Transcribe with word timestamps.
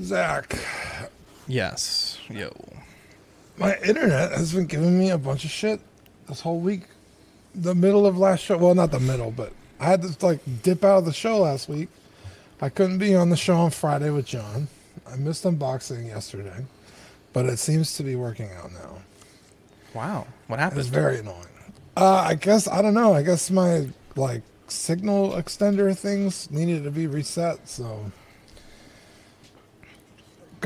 Zach, 0.00 0.58
Yes. 1.48 2.18
Yo. 2.28 2.50
my 3.56 3.76
internet 3.78 4.32
has 4.32 4.52
been 4.52 4.66
giving 4.66 4.98
me 4.98 5.10
a 5.10 5.18
bunch 5.18 5.44
of 5.44 5.50
shit 5.50 5.80
this 6.28 6.40
whole 6.40 6.60
week. 6.60 6.82
The 7.54 7.74
middle 7.74 8.06
of 8.06 8.18
last 8.18 8.40
show, 8.40 8.58
well, 8.58 8.74
not 8.74 8.90
the 8.90 9.00
middle, 9.00 9.30
but 9.30 9.52
I 9.80 9.86
had 9.86 10.02
to 10.02 10.26
like 10.26 10.40
dip 10.62 10.84
out 10.84 10.98
of 10.98 11.04
the 11.06 11.12
show 11.12 11.38
last 11.38 11.68
week. 11.68 11.88
I 12.60 12.68
couldn't 12.68 12.98
be 12.98 13.14
on 13.14 13.30
the 13.30 13.36
show 13.36 13.56
on 13.56 13.70
Friday 13.70 14.10
with 14.10 14.26
John. 14.26 14.68
I 15.10 15.16
missed 15.16 15.44
unboxing 15.44 16.06
yesterday, 16.06 16.66
but 17.32 17.46
it 17.46 17.58
seems 17.58 17.94
to 17.96 18.02
be 18.02 18.16
working 18.16 18.50
out 18.52 18.72
now. 18.72 18.98
Wow. 19.94 20.26
What 20.48 20.58
happened? 20.58 20.80
It's 20.80 20.88
very 20.88 21.18
annoying. 21.20 21.46
Uh, 21.96 22.16
I 22.16 22.34
guess 22.34 22.68
I 22.68 22.82
don't 22.82 22.92
know. 22.94 23.14
I 23.14 23.22
guess 23.22 23.50
my 23.50 23.88
like 24.16 24.42
signal 24.68 25.30
extender 25.32 25.96
things 25.96 26.50
needed 26.50 26.84
to 26.84 26.90
be 26.90 27.06
reset. 27.06 27.66
So, 27.68 28.10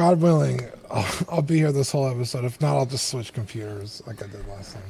God 0.00 0.22
willing, 0.22 0.66
I'll, 0.90 1.26
I'll 1.28 1.42
be 1.42 1.58
here 1.58 1.72
this 1.72 1.92
whole 1.92 2.08
episode. 2.08 2.46
If 2.46 2.58
not, 2.58 2.74
I'll 2.74 2.86
just 2.86 3.08
switch 3.08 3.34
computers 3.34 4.02
like 4.06 4.22
I 4.22 4.28
did 4.28 4.48
last 4.48 4.72
time. 4.72 4.82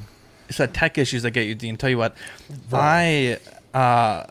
It's 0.47 0.57
that 0.57 0.73
tech 0.73 0.97
issues 0.97 1.23
that 1.23 1.31
get 1.31 1.47
you, 1.47 1.53
Dean. 1.53 1.75
Tell 1.75 1.89
you 1.89 1.97
what, 1.97 2.15
I 2.71 3.37
uh, 3.73 4.27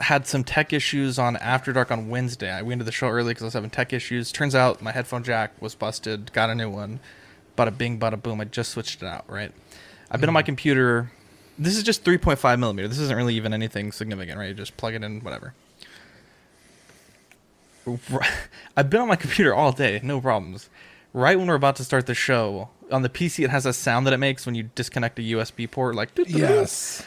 had 0.00 0.26
some 0.26 0.42
tech 0.42 0.72
issues 0.72 1.20
on 1.20 1.36
After 1.36 1.72
Dark 1.72 1.92
on 1.92 2.08
Wednesday. 2.08 2.50
I 2.50 2.62
went 2.62 2.80
to 2.80 2.84
the 2.84 2.90
show 2.90 3.08
early 3.10 3.30
because 3.30 3.44
I 3.44 3.46
was 3.46 3.54
having 3.54 3.70
tech 3.70 3.92
issues. 3.92 4.32
Turns 4.32 4.56
out 4.56 4.82
my 4.82 4.90
headphone 4.90 5.22
jack 5.22 5.52
was 5.62 5.76
busted. 5.76 6.32
Got 6.32 6.50
a 6.50 6.56
new 6.56 6.68
one. 6.68 6.98
Bada 7.56 7.78
bing, 7.78 8.00
bada 8.00 8.20
boom. 8.20 8.40
I 8.40 8.44
just 8.46 8.72
switched 8.72 9.04
it 9.04 9.06
out. 9.06 9.24
Right. 9.30 9.52
I've 10.10 10.18
been 10.18 10.28
on 10.28 10.34
my 10.34 10.42
computer. 10.42 11.12
This 11.60 11.76
is 11.76 11.84
just 11.84 12.02
3.5 12.02 12.58
millimeter. 12.58 12.88
This 12.88 12.98
isn't 12.98 13.16
really 13.16 13.36
even 13.36 13.54
anything 13.54 13.92
significant, 13.92 14.36
right? 14.36 14.48
You 14.48 14.54
just 14.54 14.76
plug 14.76 14.94
it 14.94 15.04
in, 15.04 15.20
whatever. 15.20 15.54
I've 18.76 18.90
been 18.90 19.00
on 19.00 19.08
my 19.08 19.16
computer 19.16 19.54
all 19.54 19.72
day, 19.72 20.00
no 20.02 20.20
problems. 20.20 20.68
Right 21.12 21.38
when 21.38 21.46
we're 21.46 21.54
about 21.54 21.76
to 21.76 21.84
start 21.84 22.06
the 22.06 22.14
show, 22.14 22.70
on 22.90 23.02
the 23.02 23.08
PC, 23.08 23.44
it 23.44 23.50
has 23.50 23.66
a 23.66 23.72
sound 23.72 24.06
that 24.06 24.12
it 24.12 24.18
makes 24.18 24.46
when 24.46 24.54
you 24.54 24.64
disconnect 24.74 25.18
a 25.18 25.22
USB 25.22 25.70
port, 25.70 25.94
like. 25.94 26.10
Yes. 26.26 27.06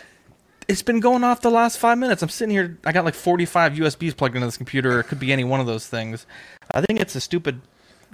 It's 0.67 0.81
been 0.81 0.99
going 0.99 1.23
off 1.23 1.41
the 1.41 1.49
last 1.51 1.77
five 1.77 1.97
minutes. 1.97 2.21
I'm 2.21 2.29
sitting 2.29 2.51
here. 2.53 2.77
I 2.85 2.91
got 2.91 3.05
like 3.05 3.13
45 3.13 3.73
USBs 3.73 4.15
plugged 4.17 4.35
into 4.35 4.47
this 4.47 4.57
computer. 4.57 4.99
It 4.99 5.05
could 5.05 5.19
be 5.19 5.31
any 5.31 5.43
one 5.45 5.59
of 5.61 5.65
those 5.65 5.87
things. 5.87 6.25
I 6.73 6.81
think 6.81 6.99
it's 6.99 7.15
a 7.15 7.21
stupid 7.21 7.61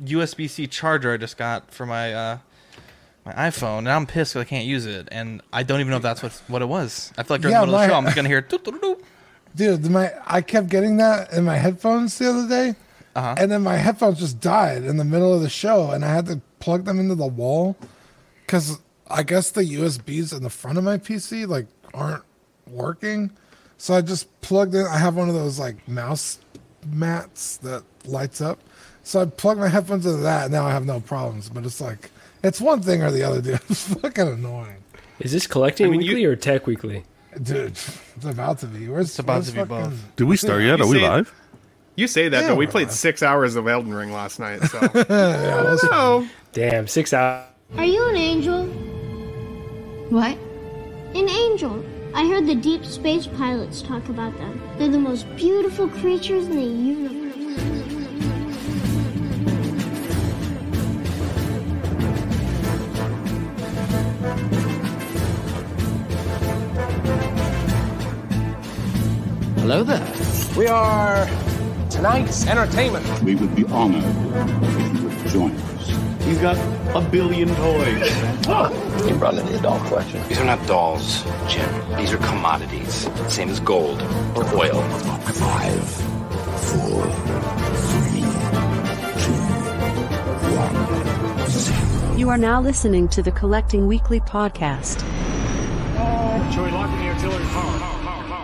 USB 0.03 0.48
C 0.50 0.67
charger 0.67 1.14
I 1.14 1.17
just 1.17 1.36
got 1.38 1.72
for 1.72 1.88
my 1.88 2.14
uh, 2.14 2.38
my 3.25 3.33
iPhone, 3.33 3.80
and 3.80 3.89
I'm 3.89 4.05
pissed 4.05 4.33
'cause 4.33 4.42
I 4.42 4.45
can't 4.45 4.66
use 4.66 4.86
it. 4.86 5.08
And 5.11 5.42
I 5.52 5.64
don't 5.64 5.80
even 5.80 5.89
know 5.89 5.98
if 5.98 6.03
that's 6.03 6.22
what 6.22 6.33
what 6.48 6.61
it 6.61 6.67
was. 6.67 7.11
I 7.17 7.23
feel 7.23 7.36
like 7.36 7.42
during 7.42 7.53
Yeah, 7.53 7.61
the 7.61 7.66
middle 7.67 7.80
of 7.80 7.88
the 7.88 7.94
show, 7.94 7.98
I'm 7.98 8.03
just 8.05 8.16
gonna 8.16 8.30
hear. 8.30 8.42
Dude, 9.55 9.89
my 9.89 10.11
I 10.25 10.41
kept 10.41 10.69
getting 10.69 10.97
that 10.97 11.31
in 11.33 11.43
my 11.43 11.57
headphones 11.57 12.17
the 12.17 12.29
other 12.29 12.47
day, 12.47 12.75
Uh-huh. 13.15 13.35
and 13.37 13.51
then 13.51 13.61
my 13.61 13.77
headphones 13.77 14.19
just 14.19 14.39
died 14.39 14.83
in 14.83 14.97
the 14.97 15.03
middle 15.05 15.33
of 15.33 15.41
the 15.41 15.49
show, 15.49 15.91
and 15.91 16.03
I 16.03 16.13
had 16.13 16.25
to 16.27 16.41
plug 16.59 16.85
them 16.85 16.99
into 16.99 17.15
the 17.15 17.27
wall 17.27 17.75
because 18.45 18.79
I 19.09 19.21
guess 19.23 19.51
the 19.51 19.61
USBs 19.63 20.35
in 20.35 20.41
the 20.43 20.49
front 20.49 20.77
of 20.79 20.83
my 20.83 20.97
PC 20.97 21.45
like 21.47 21.67
aren't 21.93 22.23
working. 22.67 23.31
So 23.77 23.93
I 23.93 24.01
just 24.01 24.25
plugged 24.41 24.73
in. 24.75 24.85
I 24.87 24.97
have 24.97 25.15
one 25.15 25.29
of 25.29 25.35
those 25.35 25.59
like 25.59 25.87
mouse 25.87 26.39
mats 26.87 27.57
that 27.57 27.83
lights 28.05 28.41
up. 28.41 28.59
So 29.03 29.21
I 29.21 29.25
plugged 29.25 29.59
my 29.59 29.67
headphones 29.67 30.05
into 30.05 30.21
that, 30.23 30.45
and 30.45 30.53
now 30.53 30.65
I 30.65 30.71
have 30.71 30.85
no 30.85 30.99
problems. 30.99 31.49
But 31.49 31.65
it's 31.65 31.79
like 31.81 32.09
it's 32.43 32.59
one 32.59 32.81
thing 32.81 33.03
or 33.03 33.11
the 33.11 33.21
other, 33.23 33.41
dude. 33.41 33.59
It's 33.69 33.93
fucking 33.93 34.27
annoying, 34.27 34.77
Is 35.19 35.31
this 35.31 35.45
collecting 35.45 35.87
I 35.87 35.89
mean, 35.91 36.01
you- 36.01 36.07
weekly 36.15 36.25
or 36.25 36.35
tech 36.35 36.65
weekly? 36.65 37.03
Dude. 37.42 37.72
It's 38.16 38.26
about 38.26 38.59
to 38.59 38.67
be. 38.67 38.88
Where's, 38.88 39.08
It's 39.09 39.20
about 39.20 39.34
where's 39.36 39.48
to 39.52 39.53
be 39.53 39.64
both. 39.64 40.16
Do 40.16 40.26
we 40.28 40.38
start 40.38 40.62
yet? 40.64 40.80
Are 40.81 40.88
we 40.88 41.00
live? 41.00 41.34
You 41.95 42.08
say 42.08 42.28
that, 42.30 42.42
Yeah, 42.44 42.48
but 42.50 42.58
we 42.58 42.66
played 42.67 42.88
live. 42.88 42.95
six 42.95 43.22
hours 43.22 43.56
of 43.56 43.67
Elden 43.67 43.94
Ring 43.94 44.12
last 44.12 44.39
night. 44.39 44.62
So, 44.64 44.80
Yeah, 45.09 45.61
let's- 45.61 46.30
Damn, 46.52 46.88
six 46.88 47.14
hours. 47.14 47.45
Are 47.78 47.86
you 47.86 48.04
an 48.09 48.16
angel? 48.16 48.66
What? 50.09 50.38
An 51.16 51.30
angel. 51.30 51.83
I 52.16 52.27
heard 52.27 52.45
the 52.48 52.55
deep 52.55 52.86
space 52.86 53.26
pilots 53.27 53.82
talk 53.82 54.08
about 54.10 54.36
them. 54.38 54.61
They're 54.77 54.89
the 54.89 54.99
most 54.99 55.27
beautiful 55.36 55.88
creatures 55.88 56.45
in 56.48 56.55
the 56.55 56.61
universe. 56.64 57.92
Hello 69.63 69.81
there. 69.81 70.05
We 70.57 70.67
are 70.67 71.25
tonight's 71.89 72.45
entertainment. 72.47 73.23
We 73.23 73.35
would 73.35 73.55
be 73.55 73.63
honored 73.67 74.03
if 74.03 74.99
you 74.99 75.07
would 75.07 75.27
join 75.27 75.51
us. 75.55 75.87
He's 76.25 76.37
got 76.39 76.57
a 76.93 76.99
billion 77.09 77.47
toys. 77.47 78.11
Oh. 78.45 79.05
You 79.07 79.15
brought 79.15 79.35
in 79.35 79.45
the 79.45 79.57
adult 79.57 79.81
collection. 79.87 80.21
These 80.27 80.39
are 80.39 80.43
not 80.43 80.67
dolls, 80.67 81.23
Jim. 81.47 81.95
These 81.95 82.11
are 82.11 82.17
commodities. 82.17 83.07
Same 83.29 83.47
as 83.47 83.61
gold 83.61 84.01
or 84.35 84.43
oil. 84.53 84.81
Five, 85.31 85.89
four, 86.59 87.09
three, 87.87 88.19
two, 89.23 89.39
one, 90.59 91.49
zero. 91.49 92.15
You 92.17 92.27
are 92.27 92.37
now 92.37 92.59
listening 92.59 93.07
to 93.07 93.23
the 93.23 93.31
Collecting 93.31 93.87
Weekly 93.87 94.19
podcast. 94.19 94.99
Should 96.51 96.65
we 96.65 96.71
lock 96.71 96.89
in 96.89 96.99
the 96.99 97.07
artillery 97.13 97.45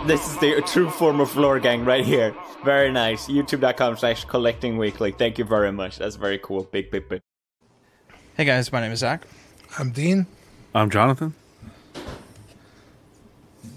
This 0.09 0.25
is 0.27 0.37
the 0.39 0.59
true 0.65 0.89
form 0.89 1.19
of 1.19 1.29
floor 1.29 1.59
gang 1.59 1.85
right 1.85 2.03
here. 2.03 2.33
Very 2.65 2.91
nice. 2.91 3.27
YouTube.com 3.27 3.95
slash 3.95 4.25
collecting 4.25 4.79
weekly. 4.79 5.11
Thank 5.11 5.37
you 5.37 5.45
very 5.45 5.71
much. 5.71 5.99
That's 5.99 6.15
very 6.15 6.39
cool. 6.39 6.63
Big, 6.63 6.89
big, 6.89 7.07
big. 7.07 7.21
Hey 8.35 8.43
guys, 8.43 8.71
my 8.71 8.81
name 8.81 8.91
is 8.91 9.01
Zach. 9.01 9.27
I'm 9.77 9.91
Dean. 9.91 10.25
I'm 10.73 10.89
Jonathan. 10.89 11.35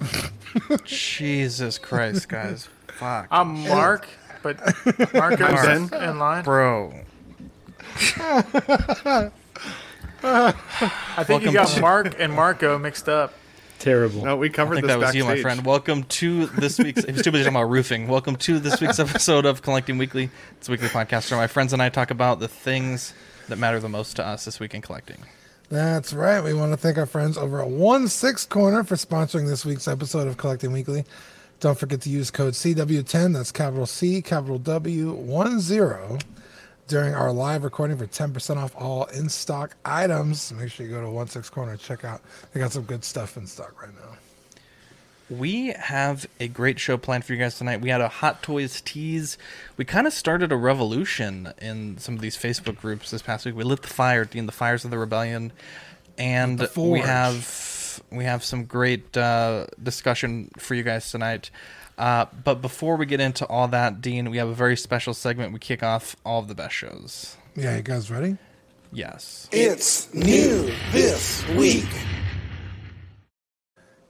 Jesus 0.86 1.76
Christ, 1.76 2.30
guys. 2.30 2.66
Fuck. 2.86 3.26
I'm 3.30 3.68
Mark, 3.68 4.08
but 4.42 4.58
Marco's 5.12 5.90
Mark. 5.90 5.92
in 6.02 6.18
line. 6.18 6.44
Bro. 6.44 6.94
I 10.24 11.24
think 11.24 11.42
you 11.42 11.52
got 11.52 11.68
to- 11.68 11.80
Mark 11.82 12.14
and 12.18 12.32
Marco 12.32 12.78
mixed 12.78 13.10
up. 13.10 13.34
Terrible. 13.82 14.24
no, 14.24 14.36
we 14.36 14.48
covered 14.48 14.74
I 14.74 14.76
think 14.76 14.86
this 14.86 14.96
that 14.96 15.06
was 15.06 15.14
you, 15.16 15.24
my 15.24 15.42
friend. 15.42 15.66
Welcome 15.66 16.04
to 16.04 16.46
this 16.46 16.78
week's. 16.78 17.02
If 17.02 17.20
too 17.24 17.32
busy 17.32 17.42
talking 17.42 17.56
about 17.56 17.68
roofing, 17.68 18.06
welcome 18.06 18.36
to 18.36 18.60
this 18.60 18.80
week's 18.80 19.00
episode 19.00 19.44
of 19.44 19.62
Collecting 19.62 19.98
Weekly. 19.98 20.30
It's 20.52 20.68
a 20.68 20.70
weekly 20.70 20.86
podcast 20.86 21.28
where 21.32 21.40
my 21.40 21.48
friends 21.48 21.72
and 21.72 21.82
I 21.82 21.88
talk 21.88 22.12
about 22.12 22.38
the 22.38 22.46
things 22.46 23.12
that 23.48 23.56
matter 23.56 23.80
the 23.80 23.88
most 23.88 24.14
to 24.16 24.24
us 24.24 24.44
this 24.44 24.60
week 24.60 24.72
in 24.72 24.82
collecting. 24.82 25.16
That's 25.68 26.12
right. 26.12 26.44
We 26.44 26.54
want 26.54 26.70
to 26.70 26.76
thank 26.76 26.96
our 26.96 27.06
friends 27.06 27.36
over 27.36 27.60
at 27.60 27.70
One 27.70 28.06
Six 28.06 28.46
Corner 28.46 28.84
for 28.84 28.94
sponsoring 28.94 29.48
this 29.48 29.64
week's 29.64 29.88
episode 29.88 30.28
of 30.28 30.36
Collecting 30.36 30.70
Weekly. 30.70 31.04
Don't 31.58 31.76
forget 31.76 32.02
to 32.02 32.08
use 32.08 32.30
code 32.30 32.54
CW10, 32.54 33.34
that's 33.34 33.50
capital 33.50 33.86
C, 33.86 34.22
capital 34.22 34.60
W, 34.60 35.16
10, 35.16 36.20
during 36.88 37.14
our 37.14 37.32
live 37.32 37.64
recording 37.64 37.96
for 37.96 38.06
10% 38.06 38.56
off 38.56 38.74
all 38.76 39.04
in 39.06 39.28
stock 39.28 39.76
items. 39.84 40.52
Make 40.52 40.70
sure 40.70 40.86
you 40.86 40.92
go 40.92 41.00
to 41.00 41.10
One 41.10 41.28
Six 41.28 41.48
Corner 41.48 41.72
and 41.72 41.80
check 41.80 42.04
out. 42.04 42.20
They 42.52 42.60
got 42.60 42.72
some 42.72 42.82
good 42.82 43.04
stuff 43.04 43.36
in 43.36 43.46
stock 43.46 43.80
right 43.80 43.94
now. 43.94 44.16
We 45.30 45.68
have 45.68 46.26
a 46.40 46.48
great 46.48 46.78
show 46.78 46.98
planned 46.98 47.24
for 47.24 47.32
you 47.32 47.38
guys 47.38 47.56
tonight. 47.56 47.80
We 47.80 47.88
had 47.88 48.02
a 48.02 48.08
Hot 48.08 48.42
Toys 48.42 48.82
tease. 48.82 49.38
We 49.76 49.84
kind 49.84 50.06
of 50.06 50.12
started 50.12 50.52
a 50.52 50.56
revolution 50.56 51.52
in 51.60 51.96
some 51.98 52.14
of 52.16 52.20
these 52.20 52.36
Facebook 52.36 52.76
groups 52.76 53.10
this 53.10 53.22
past 53.22 53.46
week. 53.46 53.56
We 53.56 53.64
lit 53.64 53.82
the 53.82 53.88
fire, 53.88 54.26
Dean, 54.26 54.44
the 54.46 54.52
fires 54.52 54.84
of 54.84 54.90
the 54.90 54.98
rebellion, 54.98 55.52
and 56.18 56.58
the 56.58 56.80
we 56.80 57.00
have 57.00 58.02
we 58.10 58.24
have 58.24 58.44
some 58.44 58.64
great 58.64 59.16
uh, 59.16 59.66
discussion 59.82 60.50
for 60.58 60.74
you 60.74 60.82
guys 60.82 61.10
tonight. 61.10 61.50
Uh, 61.98 62.26
but 62.44 62.62
before 62.62 62.96
we 62.96 63.06
get 63.06 63.20
into 63.20 63.46
all 63.46 63.68
that, 63.68 64.00
Dean, 64.00 64.30
we 64.30 64.38
have 64.38 64.48
a 64.48 64.54
very 64.54 64.76
special 64.76 65.14
segment. 65.14 65.52
We 65.52 65.58
kick 65.58 65.82
off 65.82 66.16
all 66.24 66.40
of 66.40 66.48
the 66.48 66.54
best 66.54 66.74
shows. 66.74 67.36
Yeah, 67.54 67.76
you 67.76 67.82
guys 67.82 68.10
ready? 68.10 68.36
Yes. 68.92 69.48
It's 69.52 70.12
new 70.12 70.70
this 70.90 71.46
week. 71.50 71.88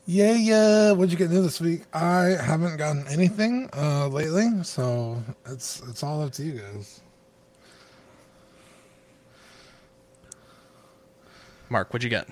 Yeah, 0.06 0.32
yeah. 0.34 0.92
What'd 0.92 1.12
you 1.12 1.18
get 1.18 1.30
new 1.30 1.42
this 1.42 1.60
week? 1.60 1.82
I 1.94 2.36
haven't 2.40 2.76
gotten 2.76 3.06
anything 3.08 3.70
uh, 3.76 4.08
lately, 4.08 4.64
so 4.64 5.22
it's 5.46 5.80
it's 5.88 6.02
all 6.02 6.22
up 6.22 6.32
to 6.32 6.42
you 6.42 6.58
guys. 6.58 7.00
Mark, 11.68 11.92
what'd 11.92 12.02
you 12.02 12.10
get? 12.10 12.28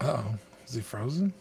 Uh 0.00 0.18
oh, 0.18 0.34
is 0.66 0.74
he 0.74 0.80
frozen? 0.82 1.32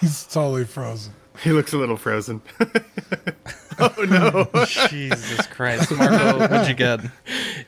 He's 0.00 0.24
totally 0.24 0.64
frozen. 0.64 1.12
He 1.42 1.52
looks 1.52 1.72
a 1.72 1.78
little 1.78 1.96
frozen. 1.96 2.42
oh 3.78 3.94
no! 4.08 4.66
Jesus 4.88 5.46
Christ, 5.46 5.90
Marco, 5.92 6.38
what'd 6.38 6.68
you 6.68 6.74
get? 6.74 7.00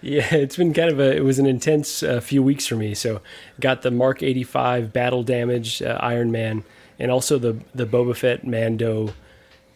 Yeah, 0.02 0.34
it's 0.34 0.56
been 0.56 0.74
kind 0.74 0.90
of 0.90 1.00
a. 1.00 1.16
It 1.16 1.24
was 1.24 1.38
an 1.38 1.46
intense 1.46 2.02
uh, 2.02 2.20
few 2.20 2.42
weeks 2.42 2.66
for 2.66 2.76
me. 2.76 2.94
So, 2.94 3.20
got 3.60 3.82
the 3.82 3.90
Mark 3.90 4.22
85 4.22 4.92
Battle 4.92 5.22
Damage 5.22 5.80
uh, 5.80 5.98
Iron 6.00 6.30
Man, 6.30 6.64
and 6.98 7.10
also 7.10 7.38
the 7.38 7.58
the 7.74 7.86
Boba 7.86 8.14
Fett 8.16 8.46
Mando 8.46 9.14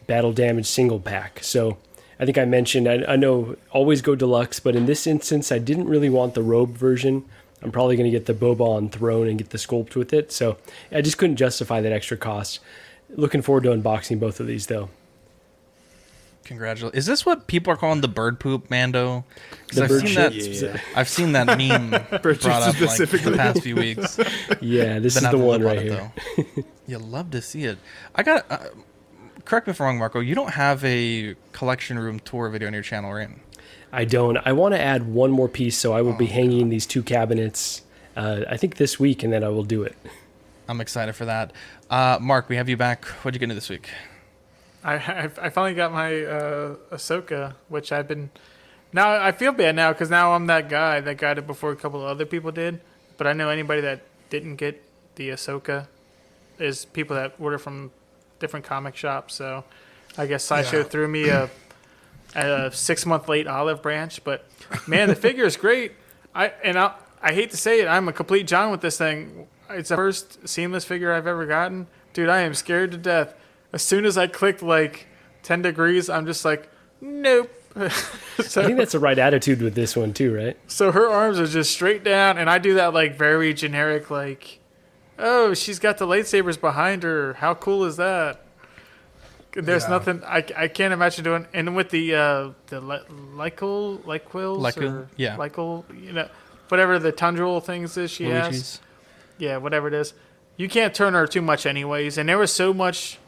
Battle 0.05 0.33
Damage 0.33 0.67
single 0.67 0.99
pack. 0.99 1.39
So, 1.41 1.77
I 2.19 2.25
think 2.25 2.37
I 2.37 2.45
mentioned 2.45 2.87
I, 2.87 3.03
I 3.07 3.15
know 3.15 3.55
always 3.71 4.01
go 4.01 4.13
deluxe, 4.15 4.59
but 4.59 4.75
in 4.75 4.85
this 4.85 5.07
instance, 5.07 5.51
I 5.51 5.57
didn't 5.57 5.87
really 5.87 6.09
want 6.09 6.35
the 6.35 6.43
robe 6.43 6.77
version. 6.77 7.25
I'm 7.63 7.71
probably 7.71 7.95
going 7.95 8.11
to 8.11 8.15
get 8.17 8.27
the 8.27 8.33
Boban 8.33 8.91
throne 8.91 9.27
and 9.27 9.37
get 9.37 9.49
the 9.49 9.57
sculpt 9.57 9.95
with 9.95 10.13
it. 10.13 10.31
So 10.31 10.57
I 10.91 11.01
just 11.01 11.17
couldn't 11.17 11.37
justify 11.37 11.81
that 11.81 11.91
extra 11.91 12.15
cost. 12.17 12.59
Looking 13.09 13.41
forward 13.41 13.63
to 13.63 13.69
unboxing 13.69 14.19
both 14.19 14.39
of 14.39 14.47
these 14.47 14.67
though. 14.67 14.89
Congratulations. 16.43 16.97
Is 16.97 17.05
this 17.05 17.25
what 17.25 17.47
people 17.47 17.73
are 17.73 17.75
calling 17.75 17.99
the 18.01 18.07
bird 18.07 18.39
poop, 18.39 18.69
Mando? 18.69 19.25
'Cause 19.67 19.75
The 19.77 19.83
I've 19.83 19.89
bird 19.89 19.99
seen 20.01 20.07
shit 20.09 20.33
that. 20.33 20.41
specific- 20.41 20.81
I've 20.95 21.09
seen 21.09 21.31
that 21.33 21.45
meme 21.57 21.89
Bird 21.89 22.21
brought 22.21 22.41
shit 22.41 22.47
up 22.47 22.99
like 22.99 23.09
the 23.09 23.33
past 23.35 23.61
few 23.63 23.75
weeks. 23.75 24.17
Yeah, 24.61 24.99
this 24.99 25.15
Been 25.15 25.23
is 25.23 25.25
out 25.25 25.31
the 25.31 25.37
one 25.39 25.61
right 25.61 25.77
at 25.77 25.85
it, 25.85 25.91
here. 25.91 26.11
though. 26.55 26.63
you 26.87 26.97
love 26.99 27.31
to 27.31 27.41
see 27.41 27.65
it. 27.65 27.77
I 28.15 28.23
got. 28.23 28.45
Uh, 28.49 28.59
correct 29.43 29.67
me 29.67 29.71
if 29.71 29.81
I'm 29.81 29.87
wrong, 29.87 29.97
Marco. 29.97 30.21
You 30.21 30.35
don't 30.35 30.53
have 30.53 30.83
a 30.85 31.35
collection 31.51 31.99
room 31.99 32.19
tour 32.21 32.47
video 32.49 32.67
on 32.67 32.73
your 32.73 32.83
channel, 32.83 33.11
right? 33.13 33.29
I 33.97 34.05
don't. 34.05 34.37
I 34.45 34.51
want 34.53 34.75
to 34.75 34.79
add 34.81 35.07
one 35.11 35.31
more 35.31 35.49
piece, 35.49 35.75
so 35.77 35.91
I 35.93 36.01
will 36.03 36.13
be 36.13 36.27
hanging 36.27 36.69
these 36.69 36.85
two 36.85 37.01
cabinets. 37.01 37.81
Uh, 38.15 38.41
I 38.47 38.55
think 38.55 38.77
this 38.77 38.99
week, 38.99 39.23
and 39.23 39.33
then 39.33 39.43
I 39.43 39.49
will 39.49 39.63
do 39.63 39.81
it. 39.83 39.95
I'm 40.69 40.79
excited 40.81 41.15
for 41.15 41.25
that. 41.25 41.51
Uh, 41.89 42.19
Mark, 42.21 42.47
we 42.47 42.57
have 42.57 42.69
you 42.69 42.77
back. 42.77 43.05
What'd 43.05 43.35
you 43.35 43.39
get 43.39 43.45
into 43.45 43.55
this 43.55 43.69
week? 43.69 43.89
I, 44.83 44.95
I 44.95 45.29
I 45.41 45.49
finally 45.49 45.73
got 45.73 45.91
my 45.91 46.23
uh, 46.23 46.75
Ahsoka, 46.91 47.55
which 47.69 47.91
I've 47.91 48.07
been. 48.07 48.29
Now 48.93 49.11
I 49.19 49.31
feel 49.31 49.51
bad 49.51 49.75
now 49.75 49.91
because 49.93 50.09
now 50.09 50.33
I'm 50.33 50.45
that 50.47 50.69
guy 50.69 50.99
that 51.01 51.17
got 51.17 51.37
it 51.39 51.47
before 51.47 51.71
a 51.71 51.75
couple 51.75 52.01
of 52.01 52.07
other 52.07 52.25
people 52.25 52.51
did. 52.51 52.79
But 53.17 53.25
I 53.27 53.33
know 53.33 53.49
anybody 53.49 53.81
that 53.81 54.01
didn't 54.29 54.57
get 54.57 54.81
the 55.15 55.29
Ahsoka 55.29 55.87
is 56.59 56.85
people 56.85 57.15
that 57.15 57.33
order 57.39 57.57
from 57.57 57.91
different 58.39 58.63
comic 58.65 58.95
shops. 58.95 59.33
So 59.35 59.63
I 60.17 60.27
guess 60.27 60.43
Sideshow 60.43 60.77
Yeah. 60.77 60.83
threw 60.83 61.07
me 61.07 61.29
a, 61.29 61.49
a 62.35 62.71
six 62.71 63.05
month 63.05 63.27
late 63.27 63.47
olive 63.47 63.81
branch. 63.81 64.23
But 64.23 64.45
man, 64.87 65.09
the 65.09 65.15
figure 65.15 65.45
is 65.45 65.57
great. 65.57 65.93
I 66.33 66.53
and 66.63 66.77
I 66.77 66.93
I 67.21 67.33
hate 67.33 67.51
to 67.51 67.57
say 67.57 67.81
it, 67.81 67.87
I'm 67.87 68.07
a 68.07 68.13
complete 68.13 68.47
John 68.47 68.71
with 68.71 68.81
this 68.81 68.97
thing. 68.97 69.47
It's 69.69 69.89
the 69.89 69.95
first 69.95 70.47
seamless 70.47 70.85
figure 70.85 71.11
I've 71.11 71.27
ever 71.27 71.45
gotten. 71.45 71.87
Dude, 72.13 72.29
I 72.29 72.41
am 72.41 72.53
scared 72.53 72.91
to 72.91 72.97
death. 72.97 73.33
As 73.73 73.81
soon 73.81 74.05
as 74.05 74.17
I 74.17 74.27
clicked 74.27 74.61
like 74.61 75.07
10 75.43 75.61
degrees, 75.61 76.09
I'm 76.09 76.25
just 76.25 76.45
like, 76.45 76.69
nope. 77.01 77.51
so, 78.39 78.61
I 78.61 78.65
think 78.65 78.77
that's 78.77 78.93
the 78.93 78.99
right 78.99 79.19
attitude 79.19 79.61
with 79.61 79.75
this 79.75 79.95
one 79.95 80.13
too, 80.13 80.33
right? 80.33 80.57
so 80.67 80.91
her 80.91 81.07
arms 81.07 81.39
are 81.39 81.45
just 81.45 81.71
straight 81.71 82.03
down, 82.03 82.37
and 82.37 82.49
I 82.49 82.57
do 82.57 82.73
that 82.75 82.93
like 82.93 83.15
very 83.15 83.53
generic, 83.53 84.09
like, 84.09 84.59
oh, 85.19 85.53
she's 85.53 85.77
got 85.77 85.97
the 85.97 86.07
lightsabers 86.07 86.59
behind 86.59 87.03
her. 87.03 87.33
How 87.33 87.53
cool 87.53 87.83
is 87.83 87.97
that? 87.97 88.41
There's 89.65 89.83
Yeah. 89.83 89.89
nothing 89.89 90.23
I, 90.23 90.45
I 90.55 90.67
can't 90.67 90.93
imagine 90.93 91.23
doing. 91.23 91.47
And 91.53 91.75
with 91.75 91.89
the 91.89 92.15
uh, 92.15 92.49
the 92.67 92.79
li- 92.79 93.01
Lycol, 93.35 94.03
Lyquils, 94.03 94.59
Lycol, 94.61 94.91
or 94.91 95.09
yeah. 95.17 95.35
Lycol, 95.35 95.83
you 95.99 96.13
know, 96.13 96.29
whatever 96.69 96.99
the 96.99 97.11
tundral 97.11 97.63
things 97.63 97.97
is 97.97 98.11
she 98.11 98.25
has. 98.25 98.79
Yeah, 99.39 99.57
whatever 99.57 99.87
it 99.87 99.93
is. 99.93 100.13
You 100.57 100.67
can't 100.69 100.93
turn 100.93 101.13
her 101.13 101.27
too 101.27 101.41
much, 101.41 101.65
anyways. 101.65 102.17
And 102.17 102.27
there 102.29 102.37
was 102.37 102.51
so 102.53 102.73
much 102.73 103.19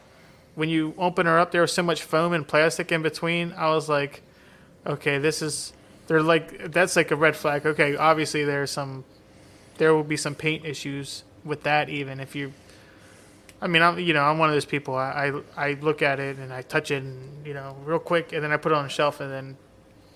when 0.56 0.68
you 0.68 0.94
open 0.98 1.26
her 1.26 1.38
up. 1.38 1.52
There 1.52 1.60
was 1.60 1.72
so 1.72 1.82
much 1.82 2.02
foam 2.02 2.32
and 2.32 2.46
plastic 2.46 2.90
in 2.90 3.02
between. 3.02 3.52
I 3.52 3.70
was 3.70 3.88
like, 3.88 4.22
okay, 4.86 5.18
this 5.18 5.42
is. 5.42 5.72
They're 6.06 6.22
like 6.22 6.72
that's 6.72 6.96
like 6.96 7.10
a 7.12 7.16
red 7.16 7.36
flag. 7.36 7.66
Okay, 7.66 7.96
obviously 7.96 8.44
there's 8.44 8.70
some. 8.70 9.04
There 9.78 9.94
will 9.94 10.04
be 10.04 10.16
some 10.16 10.34
paint 10.34 10.64
issues 10.64 11.24
with 11.44 11.62
that, 11.64 11.88
even 11.88 12.20
if 12.20 12.34
you. 12.36 12.52
I 13.62 13.66
mean, 13.66 13.82
I'm 13.82 13.98
you 13.98 14.14
know 14.14 14.22
I'm 14.22 14.38
one 14.38 14.48
of 14.48 14.54
those 14.54 14.64
people. 14.64 14.94
I, 14.94 15.32
I 15.56 15.68
I 15.68 15.72
look 15.74 16.02
at 16.02 16.18
it 16.18 16.38
and 16.38 16.52
I 16.52 16.62
touch 16.62 16.90
it, 16.90 17.02
and, 17.02 17.46
you 17.46 17.54
know, 17.54 17.76
real 17.84 17.98
quick, 17.98 18.32
and 18.32 18.42
then 18.42 18.52
I 18.52 18.56
put 18.56 18.72
it 18.72 18.74
on 18.76 18.86
a 18.86 18.88
shelf 18.88 19.20
and 19.20 19.30
then 19.30 19.56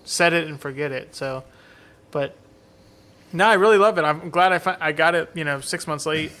set 0.03 0.33
it 0.33 0.47
and 0.47 0.59
forget 0.59 0.91
it. 0.91 1.15
So, 1.15 1.43
but 2.11 2.35
no, 3.31 3.45
I 3.45 3.53
really 3.53 3.77
love 3.77 3.97
it. 3.97 4.03
I'm 4.03 4.29
glad 4.29 4.51
I 4.51 4.59
fi- 4.59 4.77
I 4.79 4.91
got 4.91 5.13
it. 5.15 5.29
You 5.35 5.43
know, 5.43 5.59
six 5.59 5.85
months 5.87 6.05
late, 6.05 6.31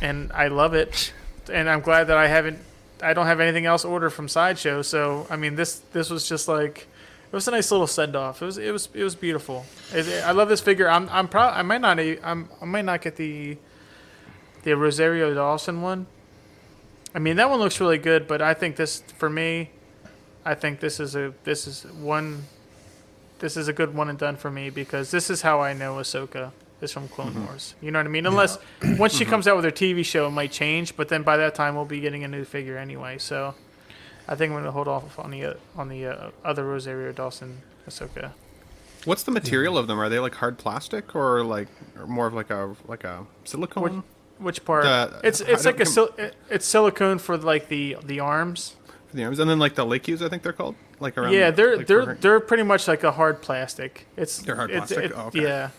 and 0.00 0.30
I 0.32 0.48
love 0.48 0.74
it. 0.74 1.12
And 1.50 1.70
I'm 1.70 1.80
glad 1.80 2.08
that 2.08 2.18
I 2.18 2.26
haven't. 2.26 2.58
I 3.02 3.14
don't 3.14 3.26
have 3.26 3.40
anything 3.40 3.66
else 3.66 3.84
ordered 3.84 4.10
from 4.10 4.28
Sideshow. 4.28 4.82
So 4.82 5.26
I 5.30 5.36
mean, 5.36 5.54
this 5.54 5.78
this 5.92 6.10
was 6.10 6.28
just 6.28 6.48
like 6.48 6.86
it 7.26 7.32
was 7.32 7.48
a 7.48 7.50
nice 7.50 7.70
little 7.70 7.86
send 7.86 8.14
off. 8.14 8.42
It 8.42 8.46
was 8.46 8.58
it 8.58 8.72
was 8.72 8.88
it 8.92 9.02
was 9.02 9.14
beautiful. 9.14 9.64
It, 9.92 10.22
I 10.24 10.32
love 10.32 10.48
this 10.48 10.60
figure. 10.60 10.88
I'm 10.88 11.08
I'm 11.10 11.28
proud. 11.28 11.54
I 11.54 11.62
might 11.62 11.80
not. 11.80 11.98
I'm 11.98 12.50
I 12.60 12.64
might 12.66 12.84
not 12.84 13.00
get 13.00 13.16
the 13.16 13.56
the 14.64 14.76
Rosario 14.76 15.32
Dawson 15.32 15.80
one. 15.80 16.06
I 17.16 17.18
mean, 17.18 17.36
that 17.36 17.48
one 17.48 17.58
looks 17.60 17.80
really 17.80 17.96
good, 17.96 18.28
but 18.28 18.42
I 18.42 18.52
think 18.52 18.76
this 18.76 19.02
for 19.16 19.30
me. 19.30 19.70
I 20.44 20.54
think 20.54 20.80
this 20.80 21.00
is 21.00 21.16
a 21.16 21.32
this 21.44 21.66
is 21.66 21.84
one 21.84 22.44
this 23.38 23.56
is 23.56 23.68
a 23.68 23.72
good 23.72 23.94
one 23.94 24.10
and 24.10 24.18
done 24.18 24.36
for 24.36 24.50
me 24.50 24.68
because 24.68 25.10
this 25.10 25.30
is 25.30 25.40
how 25.40 25.62
I 25.62 25.72
know 25.72 25.94
Ahsoka 25.94 26.52
is 26.82 26.92
from 26.92 27.08
Clone 27.08 27.46
Wars. 27.46 27.74
You 27.80 27.90
know 27.90 27.98
what 27.98 28.06
I 28.06 28.10
mean? 28.10 28.26
Unless 28.26 28.58
once 28.98 29.14
she 29.14 29.24
comes 29.24 29.48
out 29.48 29.56
with 29.56 29.64
her 29.64 29.70
TV 29.70 30.04
show, 30.04 30.26
it 30.26 30.30
might 30.30 30.52
change, 30.52 30.94
but 30.94 31.08
then 31.08 31.22
by 31.22 31.38
that 31.38 31.54
time 31.54 31.74
we'll 31.74 31.86
be 31.86 32.00
getting 32.00 32.22
a 32.22 32.28
new 32.28 32.44
figure 32.44 32.76
anyway. 32.76 33.16
So 33.16 33.54
I 34.28 34.34
think 34.34 34.52
I'm 34.52 34.58
gonna 34.58 34.70
hold 34.70 34.86
off 34.86 35.18
on 35.18 35.30
the 35.30 35.42
uh, 35.42 35.54
on 35.74 35.88
the 35.88 36.06
uh, 36.06 36.30
other 36.44 36.64
Rosario 36.64 37.12
Dawson 37.12 37.62
Ahsoka. 37.88 38.32
What's 39.06 39.22
the 39.22 39.30
material 39.30 39.78
of 39.78 39.86
them? 39.86 39.98
Are 39.98 40.10
they 40.10 40.18
like 40.18 40.34
hard 40.34 40.58
plastic 40.58 41.16
or 41.16 41.42
like 41.42 41.68
or 41.98 42.06
more 42.06 42.26
of 42.26 42.34
like 42.34 42.50
a 42.50 42.76
like 42.86 43.04
a 43.04 43.26
silicone? 43.44 44.04
Which 44.38 44.64
part? 44.64 44.84
The- 44.84 45.20
it's 45.22 45.40
it's 45.40 45.64
like 45.64 45.80
a 45.80 45.86
sil- 45.86 46.12
it's 46.50 46.66
silicone 46.66 47.18
for 47.18 47.36
like 47.38 47.68
the 47.68 47.96
the 48.04 48.20
arms. 48.20 48.74
for 49.08 49.16
the 49.16 49.24
arms, 49.24 49.38
and 49.38 49.48
then 49.48 49.58
like 49.58 49.74
the 49.74 49.84
Lakes, 49.86 50.20
I 50.22 50.28
think 50.28 50.42
they're 50.42 50.52
called. 50.52 50.74
Like 51.00 51.16
around. 51.18 51.32
yeah, 51.32 51.50
the- 51.50 51.56
they're 51.56 51.76
like 51.76 51.86
they're 51.86 52.14
they're 52.20 52.40
pretty 52.40 52.62
much 52.62 52.86
like 52.88 53.02
a 53.04 53.12
hard 53.12 53.42
plastic. 53.42 54.06
It's 54.16 54.38
They're 54.38 54.56
hard 54.56 54.70
it's- 54.70 54.88
plastic? 54.88 55.10
it- 55.10 55.16
Oh, 55.16 55.26
okay. 55.28 55.42
Yeah. 55.42 55.70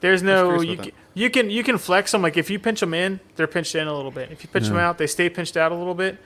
There's 0.00 0.22
no 0.22 0.60
you, 0.60 0.74
about 0.74 0.84
ca- 0.86 0.92
you 1.14 1.30
can 1.30 1.48
you 1.50 1.62
can 1.64 1.78
flex 1.78 2.12
them 2.12 2.20
like 2.22 2.36
if 2.36 2.50
you 2.50 2.58
pinch 2.58 2.80
them 2.80 2.92
in, 2.92 3.20
they're 3.36 3.46
pinched 3.46 3.74
in 3.74 3.86
a 3.88 3.94
little 3.96 4.10
bit. 4.10 4.30
If 4.30 4.42
you 4.42 4.48
pinch 4.48 4.68
them 4.68 4.76
out, 4.76 4.98
they 4.98 5.06
stay 5.06 5.28
pinched 5.30 5.56
out 5.56 5.72
a 5.72 5.74
little 5.74 5.94
bit. 5.94 6.18